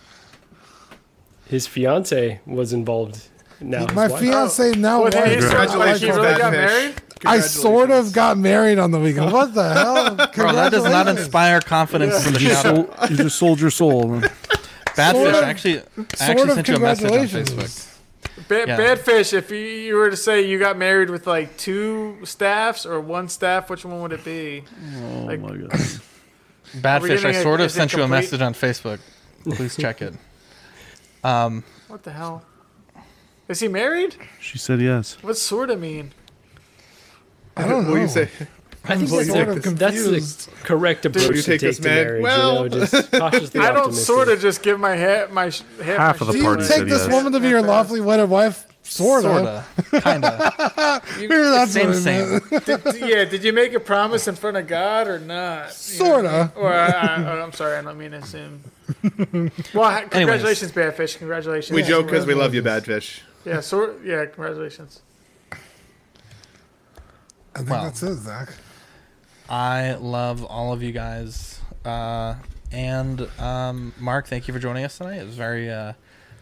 His 1.52 1.66
fiance 1.68 2.40
was 2.46 2.72
involved. 2.72 3.28
Now 3.60 3.86
his 3.86 3.94
My 3.94 4.08
wife. 4.08 4.20
fiance 4.20 4.70
oh. 4.70 4.74
now 4.74 5.00
What, 5.02 5.14
wife. 5.14 5.24
he- 5.34 5.40
so, 5.40 5.48
Congratulations, 5.48 6.00
he 6.00 6.10
really 6.10 6.22
Bad 6.22 6.38
got 6.40 6.52
Fish. 6.52 6.70
married? 6.72 6.94
I 7.24 7.38
sort 7.38 7.90
of 7.92 8.12
got 8.12 8.36
married 8.36 8.78
on 8.80 8.90
the 8.90 8.98
weekend. 8.98 9.30
What 9.32 9.54
the 9.54 9.72
hell? 9.74 10.16
Bro, 10.16 10.52
that 10.54 10.72
does 10.72 10.82
not 10.82 11.06
Congratulations. 11.06 11.18
inspire 11.20 11.60
confidence 11.60 12.26
in 12.26 12.32
the 12.32 12.40
You 12.40 12.48
just, 12.48 12.62
shout. 12.62 12.74
sold, 12.98 13.10
you 13.10 13.16
just 13.16 13.38
sold 13.38 13.60
your 13.60 13.70
soul. 13.70 14.04
Badfish, 14.96 15.12
Sort 15.12 15.34
of- 15.34 15.44
actually, 15.44 15.78
I 15.78 15.82
Sort 15.82 16.20
actually 16.20 16.42
of 16.42 16.54
sent 16.54 16.68
you 16.68 16.74
a 16.76 16.80
message 16.80 17.04
on 17.04 17.10
congratulations. 17.10 17.50
Facebook. 17.50 18.48
Bad, 18.48 18.68
Yeah. 18.68 18.76
bad 18.76 18.98
fish. 19.00 19.32
If 19.32 19.50
you, 19.50 19.56
you 19.58 19.94
were 19.94 20.10
to 20.10 20.16
say 20.16 20.42
you 20.48 20.58
got 20.58 20.76
married 20.76 21.10
with 21.10 21.26
like 21.28 21.56
two 21.56 22.18
staffs 22.24 22.84
or 22.84 23.00
one 23.00 23.28
staff, 23.28 23.70
which 23.70 23.84
one 23.84 24.00
would 24.02 24.12
it 24.12 24.24
be? 24.24 24.64
Oh 24.98 25.24
Like- 25.26 25.40
my 25.40 25.48
god. 25.56 25.70
Badfish, 26.76 27.04
I 27.04 27.08
getting 27.08 27.36
a- 27.36 27.42
sort 27.42 27.60
of 27.60 27.66
is 27.66 27.72
it 27.72 27.76
sent 27.76 27.92
you 27.92 27.98
a 28.00 28.02
complete? 28.02 28.16
message 28.18 28.40
on 28.40 28.54
Facebook. 28.54 28.98
Please 29.44 29.76
check 29.76 30.02
it. 30.02 30.14
Um, 31.24 31.64
What 31.88 32.02
the 32.02 32.12
hell? 32.12 32.42
Is 33.48 33.60
he 33.60 33.68
married? 33.68 34.16
She 34.40 34.58
said 34.58 34.80
yes. 34.80 35.16
What's 35.22 35.42
sort 35.42 35.70
of 35.70 35.80
mean? 35.80 36.12
I 37.56 37.66
don't 37.68 37.84
know. 37.84 37.90
What 37.90 37.96
do 37.96 38.00
you 38.02 38.08
say? 38.08 38.28
I 38.84 38.96
think 38.96 39.10
that's, 39.10 39.28
sort 39.28 39.62
the, 39.62 39.68
of 39.68 39.78
that's 39.78 40.46
the 40.46 40.50
correct 40.64 41.06
approach 41.06 41.26
you 41.28 41.34
to 41.34 41.42
take 41.42 41.60
take 41.60 41.60
this 41.60 41.76
to 41.78 41.82
man? 41.84 41.94
marriage. 42.04 42.22
Well- 42.22 42.64
you 42.64 42.70
know, 42.70 42.86
just 42.86 43.12
cautiously 43.12 43.60
I 43.60 43.66
don't 43.68 43.76
optimistic. 43.78 44.06
sort 44.06 44.28
of 44.28 44.40
just 44.40 44.62
give 44.62 44.80
my 44.80 44.96
hat 44.96 45.32
my 45.32 45.50
sh- 45.50 45.62
half, 45.82 45.96
Half 45.98 46.20
my 46.20 46.26
of 46.26 46.26
the 46.26 46.32
Do 46.32 46.32
shit 46.32 46.38
you 46.38 46.44
party 46.44 46.62
take 46.62 46.76
said 46.78 46.86
this 46.88 47.02
yes. 47.06 47.12
woman 47.12 47.32
to 47.32 47.40
be 47.40 47.48
your 47.48 47.62
lawfully 47.62 48.00
wedded 48.00 48.28
wife? 48.28 48.66
Sort 48.82 49.24
of. 49.24 49.64
kinda. 50.02 50.44
Maybe 51.18 51.28
that's 51.28 51.70
Same, 51.72 51.94
same. 51.94 52.40
Did, 52.64 52.82
yeah, 52.96 53.24
did 53.24 53.44
you 53.44 53.52
make 53.52 53.72
a 53.74 53.80
promise 53.80 54.26
in 54.26 54.34
front 54.34 54.56
of 54.56 54.66
God 54.66 55.06
or 55.06 55.20
not? 55.20 55.76
You 55.92 56.02
know 56.02 56.10
what 56.10 56.26
I 56.26 56.32
mean? 56.32 56.48
Sorta. 56.48 56.52
Or 56.56 56.72
I, 56.72 56.86
I, 56.88 57.40
I'm 57.42 57.52
sorry, 57.52 57.76
I 57.78 57.82
don't 57.82 57.96
mean 57.96 58.10
to 58.10 58.16
assume. 58.18 58.64
Well, 59.74 59.90
ha- 59.90 60.04
congratulations, 60.10 60.72
Badfish. 60.72 61.18
Congratulations. 61.18 61.74
We 61.74 61.82
joke 61.82 62.06
because 62.06 62.26
we 62.26 62.34
love 62.34 62.54
you, 62.54 62.62
Badfish. 62.62 63.20
Yeah, 63.44 63.60
sort. 63.60 64.00
Yeah, 64.04 64.24
congratulations. 64.26 65.02
I 67.54 67.58
think 67.58 67.70
Well. 67.70 67.84
that's 67.84 68.02
it, 68.02 68.16
Zach. 68.16 68.48
I 69.48 69.94
love 69.94 70.44
all 70.44 70.72
of 70.72 70.82
you 70.82 70.92
guys. 70.92 71.60
Uh, 71.84 72.36
and 72.70 73.28
um, 73.38 73.92
Mark, 73.98 74.26
thank 74.26 74.48
you 74.48 74.54
for 74.54 74.60
joining 74.60 74.84
us 74.84 74.96
tonight. 74.98 75.16
It 75.18 75.26
was 75.26 75.36
very 75.36 75.70
uh, 75.70 75.92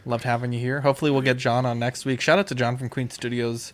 loved 0.06 0.24
having 0.24 0.52
you 0.52 0.60
here. 0.60 0.80
Hopefully, 0.80 1.10
we'll 1.10 1.22
get 1.22 1.36
John 1.36 1.66
on 1.66 1.78
next 1.78 2.04
week. 2.04 2.20
Shout 2.20 2.38
out 2.38 2.46
to 2.48 2.54
John 2.54 2.76
from 2.76 2.88
Queen 2.88 3.10
Studios. 3.10 3.72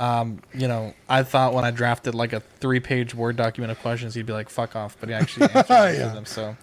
Um, 0.00 0.40
you 0.54 0.68
know, 0.68 0.94
I 1.08 1.24
thought 1.24 1.54
when 1.54 1.64
I 1.64 1.72
drafted 1.72 2.14
like 2.14 2.32
a 2.32 2.40
three-page 2.60 3.14
Word 3.16 3.36
document 3.36 3.72
of 3.72 3.80
questions, 3.80 4.14
he'd 4.14 4.26
be 4.26 4.32
like, 4.32 4.48
"Fuck 4.48 4.76
off," 4.76 4.96
but 5.00 5.08
he 5.08 5.14
actually 5.14 5.48
answered 5.54 5.68
Yeah. 5.98 6.14
them. 6.14 6.24
So, 6.24 6.56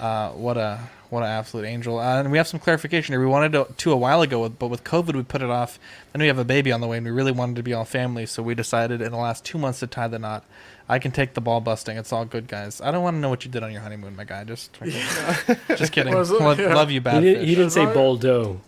uh, 0.00 0.30
what 0.30 0.56
a 0.56 0.80
what 1.10 1.22
an 1.22 1.28
absolute 1.28 1.64
angel! 1.66 1.98
Uh, 1.98 2.20
and 2.20 2.32
we 2.32 2.38
have 2.38 2.48
some 2.48 2.58
clarification 2.60 3.12
here. 3.12 3.20
We 3.20 3.26
wanted 3.26 3.52
to, 3.52 3.66
to 3.76 3.92
a 3.92 3.96
while 3.96 4.22
ago, 4.22 4.48
but 4.48 4.68
with 4.68 4.82
COVID, 4.84 5.14
we 5.14 5.22
put 5.22 5.42
it 5.42 5.50
off. 5.50 5.78
Then 6.12 6.20
we 6.20 6.26
have 6.28 6.38
a 6.38 6.44
baby 6.44 6.72
on 6.72 6.80
the 6.80 6.86
way, 6.86 6.96
and 6.96 7.06
we 7.06 7.12
really 7.12 7.32
wanted 7.32 7.56
to 7.56 7.62
be 7.62 7.72
all 7.72 7.84
family, 7.84 8.26
so 8.26 8.42
we 8.42 8.54
decided 8.54 9.00
in 9.00 9.12
the 9.12 9.18
last 9.18 9.44
two 9.44 9.58
months 9.58 9.80
to 9.80 9.86
tie 9.86 10.08
the 10.08 10.18
knot. 10.18 10.44
I 10.88 10.98
can 10.98 11.12
take 11.12 11.32
the 11.34 11.40
ball 11.40 11.60
busting. 11.60 11.96
It's 11.96 12.12
all 12.12 12.24
good, 12.26 12.46
guys. 12.46 12.80
I 12.80 12.90
don't 12.90 13.02
want 13.02 13.14
to 13.16 13.20
know 13.20 13.30
what 13.30 13.44
you 13.44 13.50
did 13.50 13.62
on 13.62 13.72
your 13.72 13.80
honeymoon, 13.80 14.16
my 14.16 14.24
guy. 14.24 14.44
Just, 14.44 14.76
just 15.68 15.92
kidding. 15.92 16.12
Was? 16.14 16.30
Love, 16.30 16.60
Yeah. 16.60 16.74
love 16.74 16.90
you, 16.90 16.96
He 16.96 17.00
bad 17.00 17.20
didn't, 17.22 17.44
he 17.46 17.54
didn't 17.54 17.70
say 17.70 17.86
Right. 17.86 17.96
Boldo. 17.96 18.58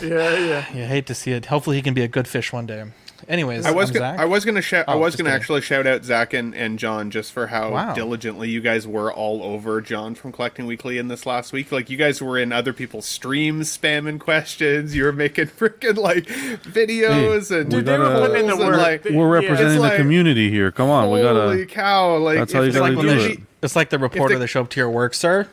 Yeah, 0.00 0.36
yeah. 0.38 0.72
You 0.72 0.84
hate 0.84 1.06
to 1.06 1.14
see 1.14 1.32
it. 1.32 1.46
Hopefully, 1.46 1.74
he 1.76 1.82
can 1.82 1.94
be 1.94 2.02
a 2.02 2.08
good 2.08 2.28
fish 2.28 2.52
one 2.52 2.66
day. 2.66 2.84
Anyways, 3.26 3.66
I 3.66 3.72
was 3.72 3.90
I'm 3.90 3.94
gonna, 3.94 4.12
Zach. 4.12 4.18
I 4.20 4.24
was 4.26 4.44
gonna 4.44 4.62
shout 4.62 4.84
I 4.88 4.92
Oh, 4.94 4.98
was 4.98 5.16
gonna 5.16 5.30
kidding. 5.30 5.40
actually 5.40 5.60
shout 5.62 5.86
out 5.86 6.04
Zach 6.04 6.32
and, 6.34 6.54
and 6.54 6.78
John 6.78 7.10
just 7.10 7.32
for 7.32 7.48
how 7.48 7.72
Wow. 7.72 7.94
diligently 7.94 8.48
you 8.48 8.60
guys 8.60 8.86
were 8.86 9.12
all 9.12 9.42
over 9.42 9.80
John 9.80 10.14
from 10.14 10.30
Collecting 10.32 10.66
Weekly 10.66 10.98
in 10.98 11.08
this 11.08 11.26
last 11.26 11.52
week. 11.52 11.72
Like 11.72 11.90
you 11.90 11.96
guys 11.96 12.22
were 12.22 12.38
in 12.38 12.52
other 12.52 12.72
people's 12.72 13.06
streams 13.06 13.76
spamming 13.76 14.20
questions. 14.20 14.94
You 14.94 15.04
were 15.04 15.12
making 15.12 15.46
freaking 15.58 15.96
like 15.96 16.26
videos 16.26 17.50
and 17.50 17.72
we 17.72 17.80
they 17.80 17.98
were 17.98 18.04
gotta- 18.04 18.26
putting 18.28 18.40
in 18.42 18.46
the 18.46 18.52
and, 18.54 18.60
work. 18.66 18.76
like 18.78 19.02
They- 19.02 19.14
We're 19.14 19.28
representing 19.28 19.82
It's 19.82 19.90
the 19.92 19.96
community 19.96 20.50
here. 20.50 20.70
Come 20.70 20.88
on, 20.90 21.10
we 21.10 21.20
gotta. 21.20 21.40
Holy 21.40 21.66
cow! 21.66 22.16
Like 22.18 22.38
That's 22.38 22.52
how 22.52 22.60
you 22.62 22.68
if- 22.68 22.74
gotta 22.74 22.94
like, 22.94 23.00
do 23.06 23.08
it. 23.32 23.38
It's 23.62 23.74
like 23.74 23.90
the 23.90 23.98
reporter 23.98 24.34
the- 24.34 24.40
that 24.40 24.46
showed 24.46 24.62
up 24.62 24.70
to 24.70 24.80
your 24.80 24.90
work, 24.90 25.14
sir. 25.14 25.48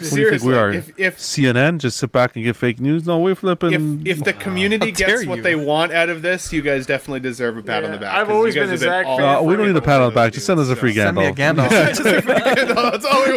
What 0.00 0.10
do 0.10 0.20
you 0.20 0.30
think 0.30 0.42
we 0.42 0.52
seriously, 0.52 0.54
are? 0.56 0.70
If, 0.72 0.98
if 0.98 1.18
CNN? 1.18 1.78
Just 1.78 1.98
sit 1.98 2.10
back 2.12 2.34
and 2.36 2.44
get 2.44 2.56
fake 2.56 2.80
news? 2.80 3.06
No, 3.06 3.18
we're 3.18 3.34
flipping. 3.34 4.00
if, 4.06 4.18
if 4.18 4.24
the 4.24 4.32
community 4.32 4.90
How 4.90 4.96
gets 4.96 5.26
what 5.26 5.36
you. 5.36 5.42
they 5.42 5.54
want 5.56 5.92
out 5.92 6.08
of 6.08 6.22
this, 6.22 6.52
you 6.52 6.62
guys 6.62 6.86
definitely 6.86 7.20
deserve 7.20 7.56
a 7.58 7.62
pat 7.62 7.84
on 7.84 7.92
the 7.92 7.98
back. 7.98 8.14
I've 8.14 8.30
always 8.30 8.54
been 8.54 8.64
a 8.64 8.70
have 8.70 8.78
Zach 8.78 9.06
all- 9.06 9.18
fan. 9.18 9.36
Uh, 9.36 9.42
we 9.42 9.56
don't 9.56 9.66
need 9.66 9.76
a 9.76 9.82
pat 9.82 10.00
on 10.00 10.08
the 10.10 10.14
back. 10.14 10.32
Just 10.32 10.46
send 10.46 10.58
us 10.58 10.68
a 10.70 10.76
free 10.76 10.94
Send 10.94 11.16
me 11.16 11.26
a 11.26 11.32
Gandalf. 11.32 11.68
Gandalf. 11.68 12.24
That's 12.92 13.04
all 13.04 13.24
we 13.26 13.36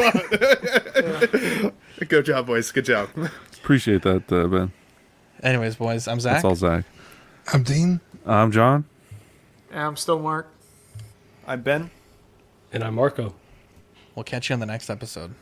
want. 1.61 1.73
Good 2.09 2.25
job, 2.25 2.47
boys. 2.47 2.71
Good 2.71 2.85
job. 2.85 3.09
Appreciate 3.61 4.01
that, 4.03 4.31
uh, 4.31 4.47
Ben. 4.47 4.71
Anyways, 5.41 5.75
boys, 5.75 6.07
I'm 6.07 6.19
Zach. 6.19 6.33
That's 6.33 6.45
all, 6.45 6.55
Zach. 6.55 6.85
I'm 7.51 7.63
Dean. 7.63 7.99
I'm 8.25 8.51
John. 8.51 8.85
Yeah, 9.71 9.87
I'm 9.87 9.95
still 9.97 10.19
Mark. 10.19 10.47
I'm 11.45 11.61
Ben. 11.61 11.91
And 12.71 12.83
I'm 12.83 12.95
Marco. 12.95 13.35
We'll 14.15 14.23
catch 14.23 14.49
you 14.49 14.53
on 14.53 14.59
the 14.59 14.65
next 14.65 14.89
episode. 14.89 15.33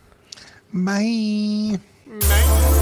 Bye. 0.74 1.80
Night. 2.08 2.81